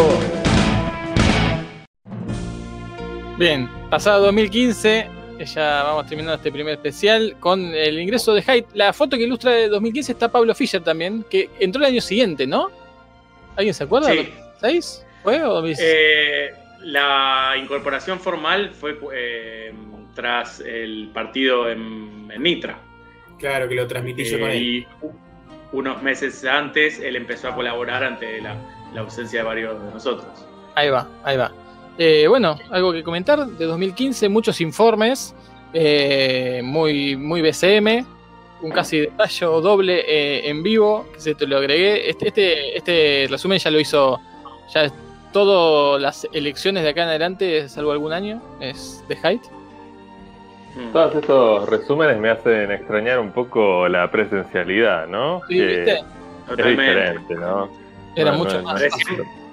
Bien, 3.39 3.69
pasado 3.91 4.25
2015, 4.27 5.09
ya 5.55 5.83
vamos 5.85 6.07
terminando 6.07 6.37
este 6.37 6.51
primer 6.51 6.75
especial 6.75 7.37
con 7.41 7.61
el 7.75 7.99
ingreso 8.01 8.35
de 8.35 8.43
Hyde. 8.43 8.67
La 8.75 8.93
foto 8.93 9.17
que 9.17 9.25
ilustra 9.25 9.53
de 9.53 9.69
2015 9.69 10.13
está 10.13 10.31
Pablo 10.31 10.55
Fischer 10.55 10.83
también, 10.83 11.25
que 11.31 11.51
entró 11.61 11.81
el 11.83 11.93
año 11.93 12.01
siguiente, 12.01 12.47
¿no? 12.47 12.71
¿Alguien 13.57 13.75
se 13.75 13.85
acuerda? 13.85 14.11
Sí. 14.13 14.29
¿Seis? 14.61 15.07
¿Fue 15.23 15.43
o 15.45 15.55
2016? 15.55 15.89
Eh, 15.95 16.51
la 16.83 17.55
incorporación 17.61 18.21
formal 18.21 18.71
fue 18.73 18.99
eh, 19.15 19.73
tras 20.15 20.61
el 20.61 21.11
partido 21.13 21.71
en, 21.71 22.29
en 22.33 22.43
Nitra. 22.43 22.79
Claro, 23.39 23.69
que 23.69 23.75
lo 23.75 23.87
transmití 23.87 24.25
yo 24.25 24.37
Eh, 24.37 24.41
con 24.41 24.51
él. 24.51 24.63
y 24.63 24.87
unos 25.73 26.03
meses 26.03 26.45
antes 26.45 27.01
él 27.01 27.17
empezó 27.17 27.49
a 27.49 27.55
colaborar 27.55 28.03
ante 28.05 28.41
la, 28.41 28.57
la 28.95 29.01
ausencia 29.03 29.41
de 29.41 29.45
varios 29.45 29.83
de 29.83 29.91
nosotros. 29.91 30.27
Ahí 30.75 30.89
va, 30.91 31.09
ahí 31.25 31.37
va. 31.37 31.53
Eh, 31.99 32.27
bueno, 32.29 32.59
algo 32.71 32.93
que 32.93 33.03
comentar 33.03 33.47
de 33.47 33.65
2015, 33.65 34.29
muchos 34.29 34.61
informes, 34.61 35.35
eh, 35.73 36.61
muy, 36.63 37.17
muy 37.17 37.41
BCM, 37.43 38.05
un 38.63 38.71
casi 38.71 39.01
detalle 39.01 39.47
doble 39.47 40.05
eh, 40.07 40.49
en 40.49 40.63
vivo, 40.63 41.07
que 41.15 41.21
se 41.21 41.35
te 41.35 41.47
lo 41.47 41.57
agregué. 41.59 42.09
Este, 42.11 42.29
este, 42.29 42.77
este 42.77 43.27
resumen 43.31 43.59
ya 43.59 43.71
lo 43.71 43.81
hizo, 43.81 44.21
ya 44.75 44.91
todas 45.33 46.01
las 46.01 46.27
elecciones 46.33 46.83
de 46.83 46.91
acá 46.91 47.03
en 47.05 47.09
adelante, 47.11 47.69
salvo 47.69 47.93
algún 47.93 48.13
año, 48.13 48.43
es 48.61 49.03
de 49.09 49.17
Hyde. 49.17 49.41
Todos 50.93 51.15
estos 51.15 51.69
resúmenes 51.71 52.19
me 52.19 52.29
hacen 52.29 52.71
extrañar 52.71 53.19
un 53.19 53.33
poco 53.33 53.89
la 53.89 54.11
presencialidad, 54.11 55.07
¿no? 55.07 55.41
Sí, 55.49 55.57
Que 55.57 55.67
¿viste? 55.67 55.93
Es 55.93 56.05
Totalmente. 56.49 56.83
diferente, 56.83 57.35
¿no? 57.37 57.69
Era 58.15 58.33
No, 58.33 58.39
mucho 58.39 58.59
no, 58.59 58.65
más 58.65 58.83
no. 58.83 59.46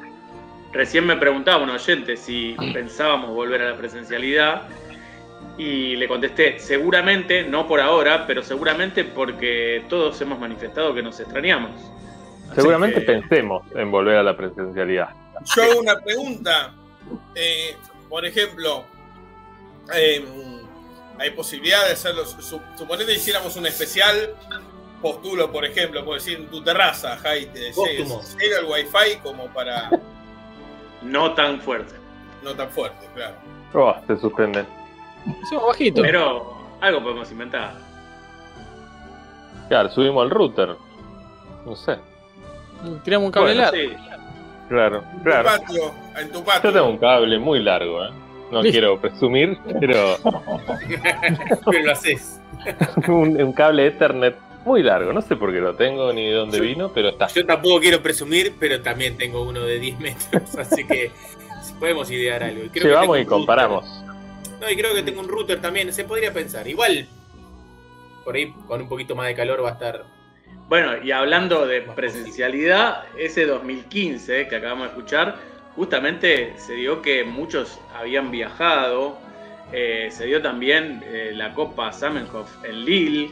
Recién, 0.74 1.06
me 1.06 1.16
preguntaba 1.18 1.64
un 1.64 1.70
oyente 1.70 2.18
si 2.18 2.56
pensábamos 2.74 3.30
volver 3.30 3.62
a 3.62 3.72
la 3.72 3.78
presencialidad 3.78 4.64
y 5.58 5.96
le 5.96 6.08
contesté, 6.08 6.60
seguramente, 6.60 7.44
no 7.44 7.68
por 7.68 7.80
ahora, 7.80 8.26
pero 8.26 8.42
seguramente 8.42 9.04
porque 9.04 9.84
todos 9.88 10.20
hemos 10.22 10.40
manifestado 10.40 10.96
que 10.96 11.04
nos 11.04 11.20
extrañamos. 11.20 11.72
Así 12.48 12.56
Seguramente 12.56 13.02
que- 13.02 13.06
pensemos 13.06 13.64
en 13.76 13.92
volver 13.92 14.18
a 14.18 14.24
la 14.24 14.36
presencialidad. 14.36 15.10
Yo 15.56 15.64
hago 15.64 15.80
una 15.80 15.96
pregunta. 16.02 16.74
Eh, 17.36 17.76
por 18.10 18.26
ejemplo, 18.26 18.84
eh, 19.96 20.26
hay 21.20 21.30
posibilidad 21.32 21.86
de 21.86 21.92
hacerlo. 21.94 22.26
Su, 22.26 22.60
suponete 22.76 23.12
que 23.12 23.18
hiciéramos 23.18 23.56
un 23.56 23.68
especial 23.68 24.36
postulo, 25.02 25.52
por 25.52 25.66
ejemplo, 25.66 26.04
por 26.04 26.16
decir 26.16 26.40
en 26.40 26.48
tu 26.48 26.64
terraza, 26.64 27.18
Jai, 27.18 27.46
te 27.48 27.72
llega 27.72 28.60
el 28.60 28.66
wifi 28.66 29.20
como 29.22 29.54
para. 29.54 29.90
No 31.04 31.34
tan 31.34 31.60
fuerte. 31.60 31.96
No 32.44 32.54
tan 32.54 32.70
fuerte, 32.70 33.08
claro. 33.16 33.36
Oh, 33.74 33.96
se 34.08 34.18
suspenden. 34.18 34.66
Hicimos 35.44 35.68
bajito. 35.68 36.02
Pero 36.02 36.54
algo 36.82 37.02
podemos 37.02 37.32
inventar. 37.32 37.74
Claro, 39.70 39.90
subimos 39.90 40.24
el 40.26 40.30
router. 40.30 40.76
No 41.66 41.76
sé. 41.76 41.98
Tiramos 43.04 43.28
un 43.28 43.32
cable 43.32 43.54
Bueno, 43.56 43.62
largo. 43.62 43.78
Sí. 43.78 43.96
Claro, 44.70 45.04
En 45.04 45.18
tu 45.18 45.24
claro. 45.24 45.44
patio, 45.50 45.92
en 46.18 46.32
tu 46.32 46.44
patio. 46.44 46.70
Yo 46.70 46.74
tengo 46.74 46.90
un 46.90 46.98
cable 46.98 47.40
muy 47.40 47.60
largo, 47.62 48.04
¿eh? 48.06 48.10
No 48.52 48.62
Listo. 48.62 48.72
quiero 48.74 49.00
presumir, 49.00 49.58
pero 49.80 50.16
Pero 51.66 51.84
lo 51.86 51.92
haces. 51.92 52.40
un, 53.08 53.42
un 53.42 53.54
cable 53.54 53.88
Ethernet 53.88 54.36
muy 54.66 54.84
largo. 54.84 55.14
No 55.14 55.22
sé 55.22 55.36
por 55.36 55.52
qué 55.52 55.60
lo 55.60 55.76
tengo 55.76 56.12
ni 56.14 56.28
de 56.28 56.34
dónde 56.34 56.60
vino, 56.60 56.92
pero 56.94 57.10
está. 57.10 57.28
Yo 57.28 57.46
tampoco 57.46 57.80
quiero 57.80 58.02
presumir, 58.02 58.54
pero 58.60 58.82
también 58.82 59.18
tengo 59.18 59.44
uno 59.44 59.62
de 59.62 59.80
10 59.80 60.00
metros, 60.00 60.56
así 60.58 60.86
que 60.86 61.12
podemos 61.80 62.10
idear 62.12 62.44
algo. 62.44 62.64
Y 62.66 62.70
creo 62.70 62.84
que 62.84 62.90
Llevamos 62.90 63.20
y 63.20 63.26
comparamos. 63.26 63.86
router. 63.86 64.60
No, 64.62 64.70
y 64.70 64.76
creo 64.76 64.94
que 64.94 65.04
tengo 65.04 65.20
un 65.20 65.28
router 65.28 65.60
también, 65.62 65.92
se 65.92 66.04
podría 66.06 66.32
pensar. 66.34 66.68
Igual, 66.68 67.08
por 68.24 68.36
ahí 68.36 68.54
con 68.68 68.82
un 68.82 68.88
poquito 68.88 69.16
más 69.16 69.28
de 69.28 69.36
calor 69.36 69.64
va 69.64 69.70
a 69.70 69.74
estar. 69.74 70.06
Bueno, 70.70 71.04
y 71.04 71.12
hablando 71.12 71.68
de 71.68 71.82
presencialidad, 71.82 73.04
ese 73.18 73.46
2015 73.46 74.48
que 74.48 74.56
acabamos 74.56 74.86
de 74.86 74.90
escuchar, 74.90 75.36
justamente 75.76 76.54
se 76.58 76.74
dio 76.74 77.02
que 77.02 77.24
muchos 77.26 77.80
habían 77.94 78.32
viajado, 78.32 79.18
eh, 79.74 80.08
se 80.12 80.26
dio 80.26 80.42
también 80.42 81.04
eh, 81.06 81.32
la 81.34 81.54
Copa 81.54 81.92
Zamenhof 81.92 82.50
en 82.64 82.86
Lille, 82.86 83.32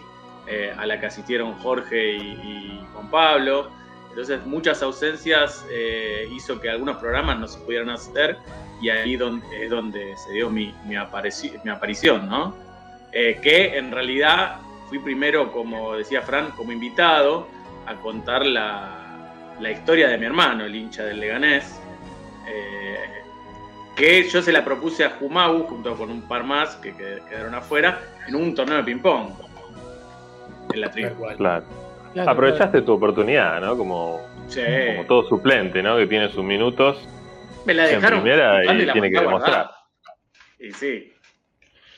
eh, 0.52 0.74
a 0.78 0.86
la 0.86 1.00
que 1.00 1.06
asistieron 1.06 1.54
Jorge 1.60 2.14
y, 2.18 2.80
Juan 2.94 3.10
Pablo. 3.10 3.72
Entonces 4.10 4.46
muchas 4.46 4.84
ausencias 4.84 5.66
eh, 5.72 6.28
hizo 6.36 6.60
que 6.60 6.70
algunos 6.70 6.98
programas 6.98 7.40
no 7.40 7.48
se 7.48 7.58
pudieran 7.62 7.90
hacer 7.90 8.38
y 8.82 8.90
ahí 8.90 9.16
don- 9.16 9.42
es 9.54 9.70
donde 9.70 10.18
se 10.18 10.34
dio 10.34 10.50
mi, 10.50 10.76
mi, 10.86 10.98
aparición, 10.98 12.28
¿no? 12.28 12.54
Eh, 13.14 13.40
que 13.42 13.78
en 13.78 13.92
realidad 13.92 14.58
fui 14.90 15.00
primero, 15.00 15.54
como 15.54 15.96
decía 15.96 16.22
Fran, 16.22 16.52
como 16.52 16.74
invitado 16.74 17.48
a 17.86 17.96
contar 17.96 18.46
la, 18.46 19.56
la 19.62 19.72
historia 19.72 20.10
de 20.10 20.18
mi 20.18 20.26
hermano, 20.26 20.66
el 20.66 20.76
hincha 20.76 21.06
del 21.06 21.22
Leganés, 21.22 21.80
que 23.96 24.28
yo 24.28 24.42
se 24.42 24.52
la 24.52 24.66
propuse 24.66 25.06
a 25.06 25.12
Jumau 25.12 25.64
junto 25.68 25.96
con 25.96 26.10
un 26.10 26.24
par 26.24 26.44
más 26.44 26.76
que 26.78 26.94
qued- 26.94 27.24
quedaron 27.30 27.54
afuera 27.56 28.02
en 28.28 28.36
un 28.36 28.56
torneo 28.56 28.78
de 28.78 28.84
ping-pong 28.84 29.30
en 30.74 30.82
la 30.82 30.92
tribu. 30.92 31.26
Claro. 31.38 31.66
Claro, 32.14 32.32
Aprovechaste 32.32 32.82
tu 32.82 32.94
oportunidad, 32.94 33.62
¿no? 33.62 33.78
Como, 33.78 34.20
Sí. 34.48 34.62
como 34.96 35.06
todo 35.08 35.28
suplente, 35.30 35.82
¿no? 35.82 35.96
Que 35.98 36.08
tiene 36.08 36.30
sus 36.30 36.44
minutos 36.44 36.98
Me 37.66 37.74
la 37.74 37.88
en 37.90 37.96
dejaron 37.96 38.22
primera 38.22 38.66
y 38.66 38.86
la 38.86 38.92
tiene 38.94 39.10
que 39.10 39.20
demostrar. 39.22 39.70
Y 40.60 40.72
sí. 40.72 41.14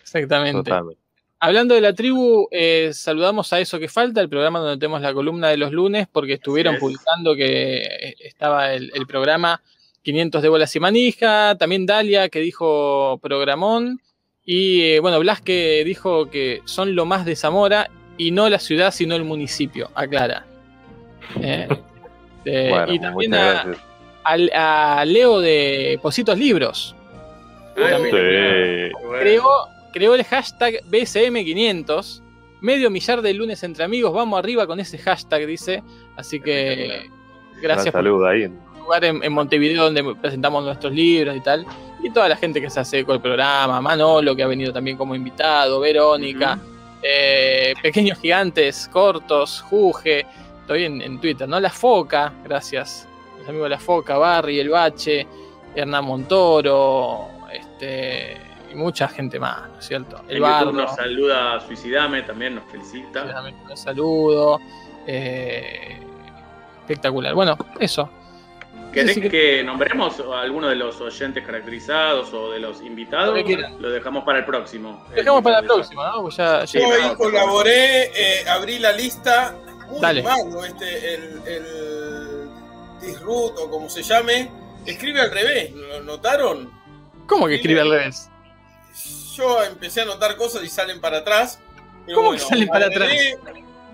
Exactamente. 0.02 0.64
Totalmente. 0.64 1.02
Hablando 1.40 1.76
de 1.76 1.82
la 1.82 1.94
tribu, 1.94 2.48
eh, 2.52 2.92
saludamos 2.94 3.52
a 3.52 3.60
Eso 3.60 3.78
que 3.80 3.90
Falta, 3.90 4.22
el 4.22 4.30
programa 4.30 4.60
donde 4.60 4.78
tenemos 4.78 5.02
la 5.02 5.14
columna 5.14 5.50
de 5.50 5.58
los 5.58 5.72
lunes, 5.74 6.08
porque 6.10 6.34
estuvieron 6.34 6.76
es. 6.76 6.80
publicando 6.80 7.36
que 7.36 7.78
eh, 7.84 8.16
estaba 8.20 8.72
el, 8.74 8.92
el 8.94 9.06
programa 9.08 9.62
500 10.04 10.42
de 10.42 10.50
bolas 10.50 10.76
y 10.76 10.80
manija, 10.80 11.58
también 11.58 11.86
Dalia 11.86 12.30
que 12.30 12.40
dijo 12.40 13.20
programón, 13.22 14.00
y 14.46 14.84
eh, 14.84 15.00
bueno, 15.00 15.20
Blas 15.20 15.42
que 15.42 15.84
dijo 15.86 16.30
que 16.30 16.62
son 16.66 16.96
lo 16.96 17.06
más 17.06 17.26
de 17.26 17.36
Zamora 17.36 17.90
y 18.18 18.32
no 18.32 18.50
la 18.50 18.60
ciudad, 18.60 18.92
sino 18.92 19.16
el 19.16 19.24
municipio, 19.24 19.90
aclara. 19.96 20.46
Eh, 21.40 21.68
eh, 22.46 22.68
Bueno, 22.70 22.94
y 22.94 23.00
también 23.00 23.34
a, 23.34 23.64
gracias. 23.64 23.78
a 24.54 25.04
Leo 25.06 25.40
de 25.40 26.00
Positos 26.02 26.38
Libros. 26.38 26.96
Sí. 27.76 27.82
Creó, 29.20 29.44
creó 29.92 30.16
el 30.16 30.24
hashtag 30.24 30.84
BSM500. 30.90 32.22
Medio 32.62 32.90
millar 32.90 33.22
de 33.22 33.34
lunes 33.34 33.64
entre 33.64 33.84
amigos. 33.84 34.14
Vamos 34.14 34.40
arriba 34.40 34.66
con 34.68 34.80
ese 34.80 34.98
hashtag, 34.98 35.46
dice. 35.48 35.84
Así 36.16 36.40
que 36.40 37.10
gracias 37.62 37.94
Un 37.96 38.04
por 38.04 38.28
ahí. 38.28 38.44
el 38.44 38.52
lugar 38.80 39.04
en, 39.04 39.24
en 39.24 39.34
Montevideo 39.34 39.84
donde 39.86 40.16
presentamos 40.22 40.64
nuestros 40.64 40.94
libros 40.94 41.36
y 41.36 41.42
tal. 41.42 41.66
Y 42.04 42.10
toda 42.12 42.30
la 42.30 42.36
gente 42.36 42.62
que 42.62 42.70
se 42.70 42.80
hace 42.80 43.04
con 43.04 43.16
el 43.16 43.22
programa. 43.22 43.82
Manolo, 43.82 44.36
que 44.36 44.44
ha 44.44 44.48
venido 44.48 44.72
también 44.72 44.96
como 44.96 45.16
invitado. 45.16 45.80
Verónica. 45.80 46.60
Eh, 47.04 47.74
Pequeños 47.82 48.20
Gigantes, 48.20 48.88
Cortos, 48.92 49.62
Juge. 49.70 50.26
Estoy 50.62 50.86
en, 50.86 51.02
en 51.02 51.20
Twitter, 51.20 51.48
¿no? 51.48 51.60
La 51.60 51.70
Foca, 51.70 52.32
gracias. 52.44 53.08
Los 53.40 53.50
amigos 53.50 53.66
de 53.66 53.70
La 53.72 53.80
Foca, 53.80 54.18
Barry, 54.18 54.60
El 54.60 54.70
Bache, 54.70 55.28
Hernán 55.76 56.06
Montoro, 56.06 57.28
este, 57.52 58.38
y 58.72 58.76
mucha 58.76 59.08
gente 59.10 59.40
más, 59.40 59.70
¿no 59.70 59.80
es 59.80 59.86
cierto? 59.86 60.22
El 60.30 60.40
Bardo, 60.40 60.72
nos 60.72 60.96
saluda 60.96 61.60
Suicidame, 61.60 62.22
también 62.22 62.56
nos 62.56 62.64
felicita. 62.72 63.26
un 63.70 63.78
saludo. 63.78 64.60
eh, 65.06 66.00
espectacular. 66.80 67.34
Bueno, 67.34 67.58
eso. 67.80 68.10
¿Querés 68.94 69.16
Sí, 69.16 69.22
sí, 69.22 69.30
que 69.30 69.64
nombremos 69.64 70.20
a 70.20 70.42
alguno 70.42 70.68
de 70.70 70.76
los 70.76 71.02
oyentes 71.02 71.44
caracterizados 71.46 72.32
o 72.34 72.52
de 72.52 72.60
los 72.60 72.82
invitados? 72.82 73.38
Lo 73.80 73.90
dejamos 73.90 74.24
para 74.24 74.40
el 74.40 74.46
próximo. 74.46 75.06
Dejamos 75.14 75.42
para 75.44 75.62
la 75.62 75.68
próxima, 75.68 76.12
¿no? 76.12 76.22
Pues 76.22 76.38
ya, 76.38 76.64
ya- 76.66 76.80
Yo 76.80 76.94
ahí 76.94 77.16
colaboré, 77.16 78.04
eh, 78.16 78.48
abrí 78.48 78.80
la 78.80 78.92
lista. 78.92 79.56
Muy 79.90 80.00
Dale. 80.00 80.24
malo 80.24 80.64
este, 80.64 81.14
el, 81.16 81.42
el 81.48 83.18
o 83.26 83.70
como 83.70 83.90
se 83.90 84.02
llame. 84.04 84.50
Escribe 84.86 85.22
al 85.22 85.32
revés, 85.32 85.72
¿lo 85.72 86.02
notaron? 86.04 86.70
¿Cómo 87.28 87.48
que 87.48 87.56
escribe 87.56 87.82
al 87.82 87.90
revés? 87.90 88.30
Yo 89.36 89.64
empecé 89.64 90.02
a 90.02 90.06
notar 90.06 90.36
cosas 90.36 90.64
y 90.64 90.68
salen 90.70 91.02
para 91.02 91.18
atrás. 91.20 91.60
pero 92.06 92.18
¿Cómo 92.18 92.32
que 92.34 92.40
salen 92.40 92.68
para 92.68 92.86
agregué- 92.88 93.38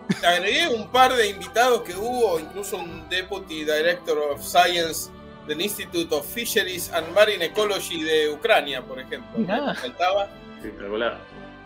Agregué 0.28 0.68
un 0.68 0.88
par 0.90 1.14
de 1.16 1.30
invitados 1.30 1.82
que 1.84 1.94
hubo, 1.96 2.40
incluso 2.40 2.78
un 2.78 3.08
Deputy 3.10 3.64
Director 3.64 4.18
of 4.32 4.42
Science 4.44 5.12
del 5.48 5.62
Institute 5.62 6.14
of 6.14 6.26
Fisheries 6.26 6.92
and 6.94 7.12
Marine 7.14 7.46
Ecology 7.46 8.04
de 8.04 8.30
Ucrania, 8.30 8.82
por 8.82 9.00
ejemplo. 9.00 9.38
Mirá. 9.38 9.72
Espectacular. 9.72 11.20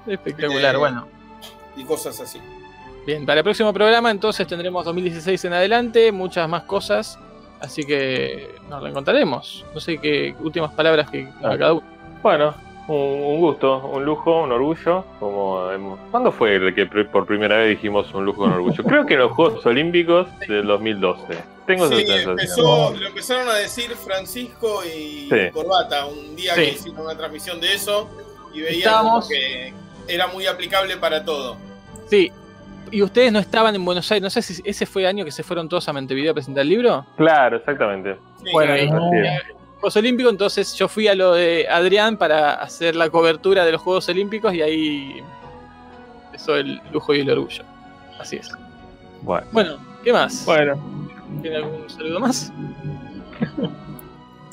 Espectacular, 0.08 0.76
Eh, 0.76 0.78
bueno. 0.78 1.08
y 1.76 1.84
cosas 1.84 2.20
así. 2.20 2.40
Bien, 3.06 3.26
para 3.26 3.40
el 3.40 3.44
próximo 3.44 3.74
programa 3.74 4.12
entonces 4.12 4.48
tendremos 4.48 4.86
2016 4.86 5.44
en 5.46 5.54
adelante, 5.54 6.12
muchas 6.12 6.48
más 6.48 6.64
cosas, 6.64 7.20
así 7.60 7.84
que 7.86 8.56
nos 8.70 8.82
reencontraremos. 8.82 9.66
No 9.74 9.80
sé 9.82 9.98
qué 9.98 10.36
últimas 10.40 10.72
palabras 10.74 11.10
que 11.10 11.28
a 11.40 11.58
cada 11.58 11.74
uno. 11.74 11.84
Bueno, 12.22 12.56
un, 12.88 12.96
un 12.96 13.40
gusto, 13.40 13.78
un 13.88 14.04
lujo, 14.06 14.44
un 14.44 14.52
orgullo. 14.52 15.06
Como 15.20 15.72
hemos- 15.72 16.00
¿Cuándo 16.12 16.32
fue 16.32 16.56
el 16.56 16.76
que 16.76 16.86
por 16.86 17.26
primera 17.26 17.58
vez 17.58 17.70
dijimos 17.70 18.14
un 18.14 18.26
lujo, 18.26 18.44
un 18.44 18.54
orgullo? 18.54 18.84
Creo 18.88 19.06
que 19.06 19.14
en 19.14 19.20
los 19.22 19.32
Juegos 19.32 19.66
Olímpicos 19.66 20.28
del 20.48 20.66
2012. 20.68 21.24
Tengo 21.66 21.86
esa 21.86 21.96
Sí, 21.96 22.02
sensación. 22.06 22.32
empezó, 22.32 22.94
lo 23.00 23.08
empezaron 23.08 23.48
a 23.50 23.54
decir 23.56 23.90
Francisco 23.96 24.82
y 24.86 25.30
Sí. 25.30 25.52
Corbata 25.54 26.06
un 26.08 26.36
día 26.36 26.56
Sí. 26.56 26.62
que 26.62 26.70
hicieron 26.72 27.02
una 27.06 27.16
transmisión 27.18 27.62
de 27.62 27.74
eso 27.74 28.10
y 28.54 28.84
como 28.84 29.26
que 29.28 29.74
era 30.08 30.28
muy 30.28 30.46
aplicable 30.46 30.98
para 30.98 31.24
todo. 31.24 31.56
Sí, 32.08 32.32
y 32.92 33.02
ustedes 33.02 33.32
no 33.32 33.40
estaban 33.40 33.74
en 33.76 33.84
Buenos 33.86 34.12
Aires, 34.12 34.22
no 34.24 34.30
sé 34.30 34.42
si 34.42 34.62
ese 34.66 34.86
fue 34.86 35.04
el 35.04 35.08
año 35.08 35.24
que 35.26 35.32
se 35.32 35.42
fueron 35.42 35.70
todos 35.70 35.88
a 35.88 35.94
Montevideo 35.94 36.32
a 36.32 36.34
presentar 36.34 36.64
el 36.64 36.70
libro. 36.70 37.06
Claro, 37.16 37.56
exactamente. 37.58 38.18
Bueno, 38.52 38.76
y-. 38.78 38.90
Juegos 39.84 39.98
Olímpicos, 39.98 40.32
entonces 40.32 40.74
yo 40.76 40.88
fui 40.88 41.10
a 41.10 41.14
lo 41.14 41.34
de 41.34 41.68
Adrián 41.70 42.16
para 42.16 42.54
hacer 42.54 42.96
la 42.96 43.10
cobertura 43.10 43.66
de 43.66 43.74
los 43.74 43.82
Juegos 43.82 44.08
Olímpicos 44.08 44.54
y 44.54 44.62
ahí 44.62 45.22
empezó 46.28 46.56
el 46.56 46.80
lujo 46.94 47.14
y 47.14 47.20
el 47.20 47.30
orgullo. 47.30 47.66
Así 48.18 48.38
es. 48.38 48.50
Bueno. 49.24 49.46
Bueno, 49.52 49.78
¿qué 50.02 50.14
más? 50.14 50.46
Bueno. 50.46 50.82
¿Tiene 51.42 51.58
algún 51.58 51.90
saludo 51.90 52.20
más? 52.22 52.50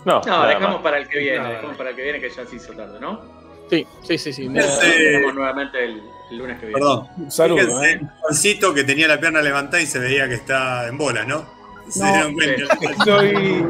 No, 0.05 0.21
No, 0.27 0.47
dejamos 0.49 0.77
más. 0.77 0.83
para 0.83 0.99
el 0.99 1.07
que 1.09 1.19
viene, 1.21 1.39
No, 1.39 1.49
dejamos 1.51 1.77
para 1.77 1.91
el 1.91 1.97
que 1.97 2.03
viene 2.03 2.21
que 2.21 2.31
ya 2.31 2.45
se 2.47 2.57
hizo 2.57 2.73
tarde, 2.73 2.99
¿no? 2.99 3.21
Sí, 3.69 3.87
sí, 4.03 4.17
sí, 4.19 4.33
sí. 4.33 4.49
Nos 4.49 4.65
Ese- 4.65 5.11
vemos 5.13 5.35
nuevamente 5.35 5.85
el, 5.85 6.03
el 6.33 6.39
lunes 6.39 6.59
que 6.59 6.67
viene. 6.67 6.81
Perdón. 6.81 7.07
Saludos, 7.31 7.67
Fíjense, 7.67 7.93
¿eh? 7.93 8.09
Juancito 8.21 8.73
que 8.75 8.83
tenía 8.83 9.07
la 9.07 9.21
pierna 9.21 9.43
levantada 9.43 9.81
y 9.81 9.87
se 9.87 9.99
veía 10.01 10.27
que 10.27 10.35
está 10.37 10.89
en 10.89 10.97
bolas, 10.99 11.27
¿no? 11.29 11.60
Se 11.91 12.01
No, 12.05 12.13
dieron 12.13 12.35
cuenta. 12.35 12.75
Estoy, 12.91 13.67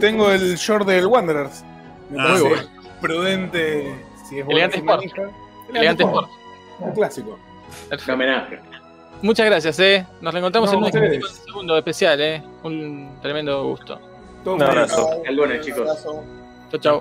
tengo 0.00 0.30
el 0.30 0.56
short 0.56 0.86
del 0.86 1.06
Wanderers. 1.06 1.64
Me 2.10 2.20
Ah, 2.22 2.36
prudente 3.00 3.94
si 4.28 4.38
es 4.40 4.48
Elegante 4.48 4.78
Sport. 4.78 5.02
sin 5.02 5.10
manija. 5.12 5.36
Elegante 5.70 6.02
Sport. 6.04 6.30
Un 6.80 6.92
clásico. 6.92 7.38
Un 8.06 8.10
homenaje. 8.14 8.60
Muchas 9.22 9.46
gracias, 9.46 9.78
eh. 9.78 10.06
Nos 10.20 10.32
reencontramos 10.34 10.70
No, 10.72 10.78
en 10.78 10.84
un 10.84 11.22
segundo 11.22 11.78
especial, 11.78 12.20
eh. 12.20 12.42
Un 12.64 13.18
tremendo 13.22 13.64
gusto. 13.68 13.98
Todo 14.44 14.56
Un 14.56 14.62
abrazo. 14.62 15.22
El 15.24 15.36
lunes, 15.36 15.64
chicos. 15.64 15.88
Chau, 16.70 16.80
chau. 16.80 17.00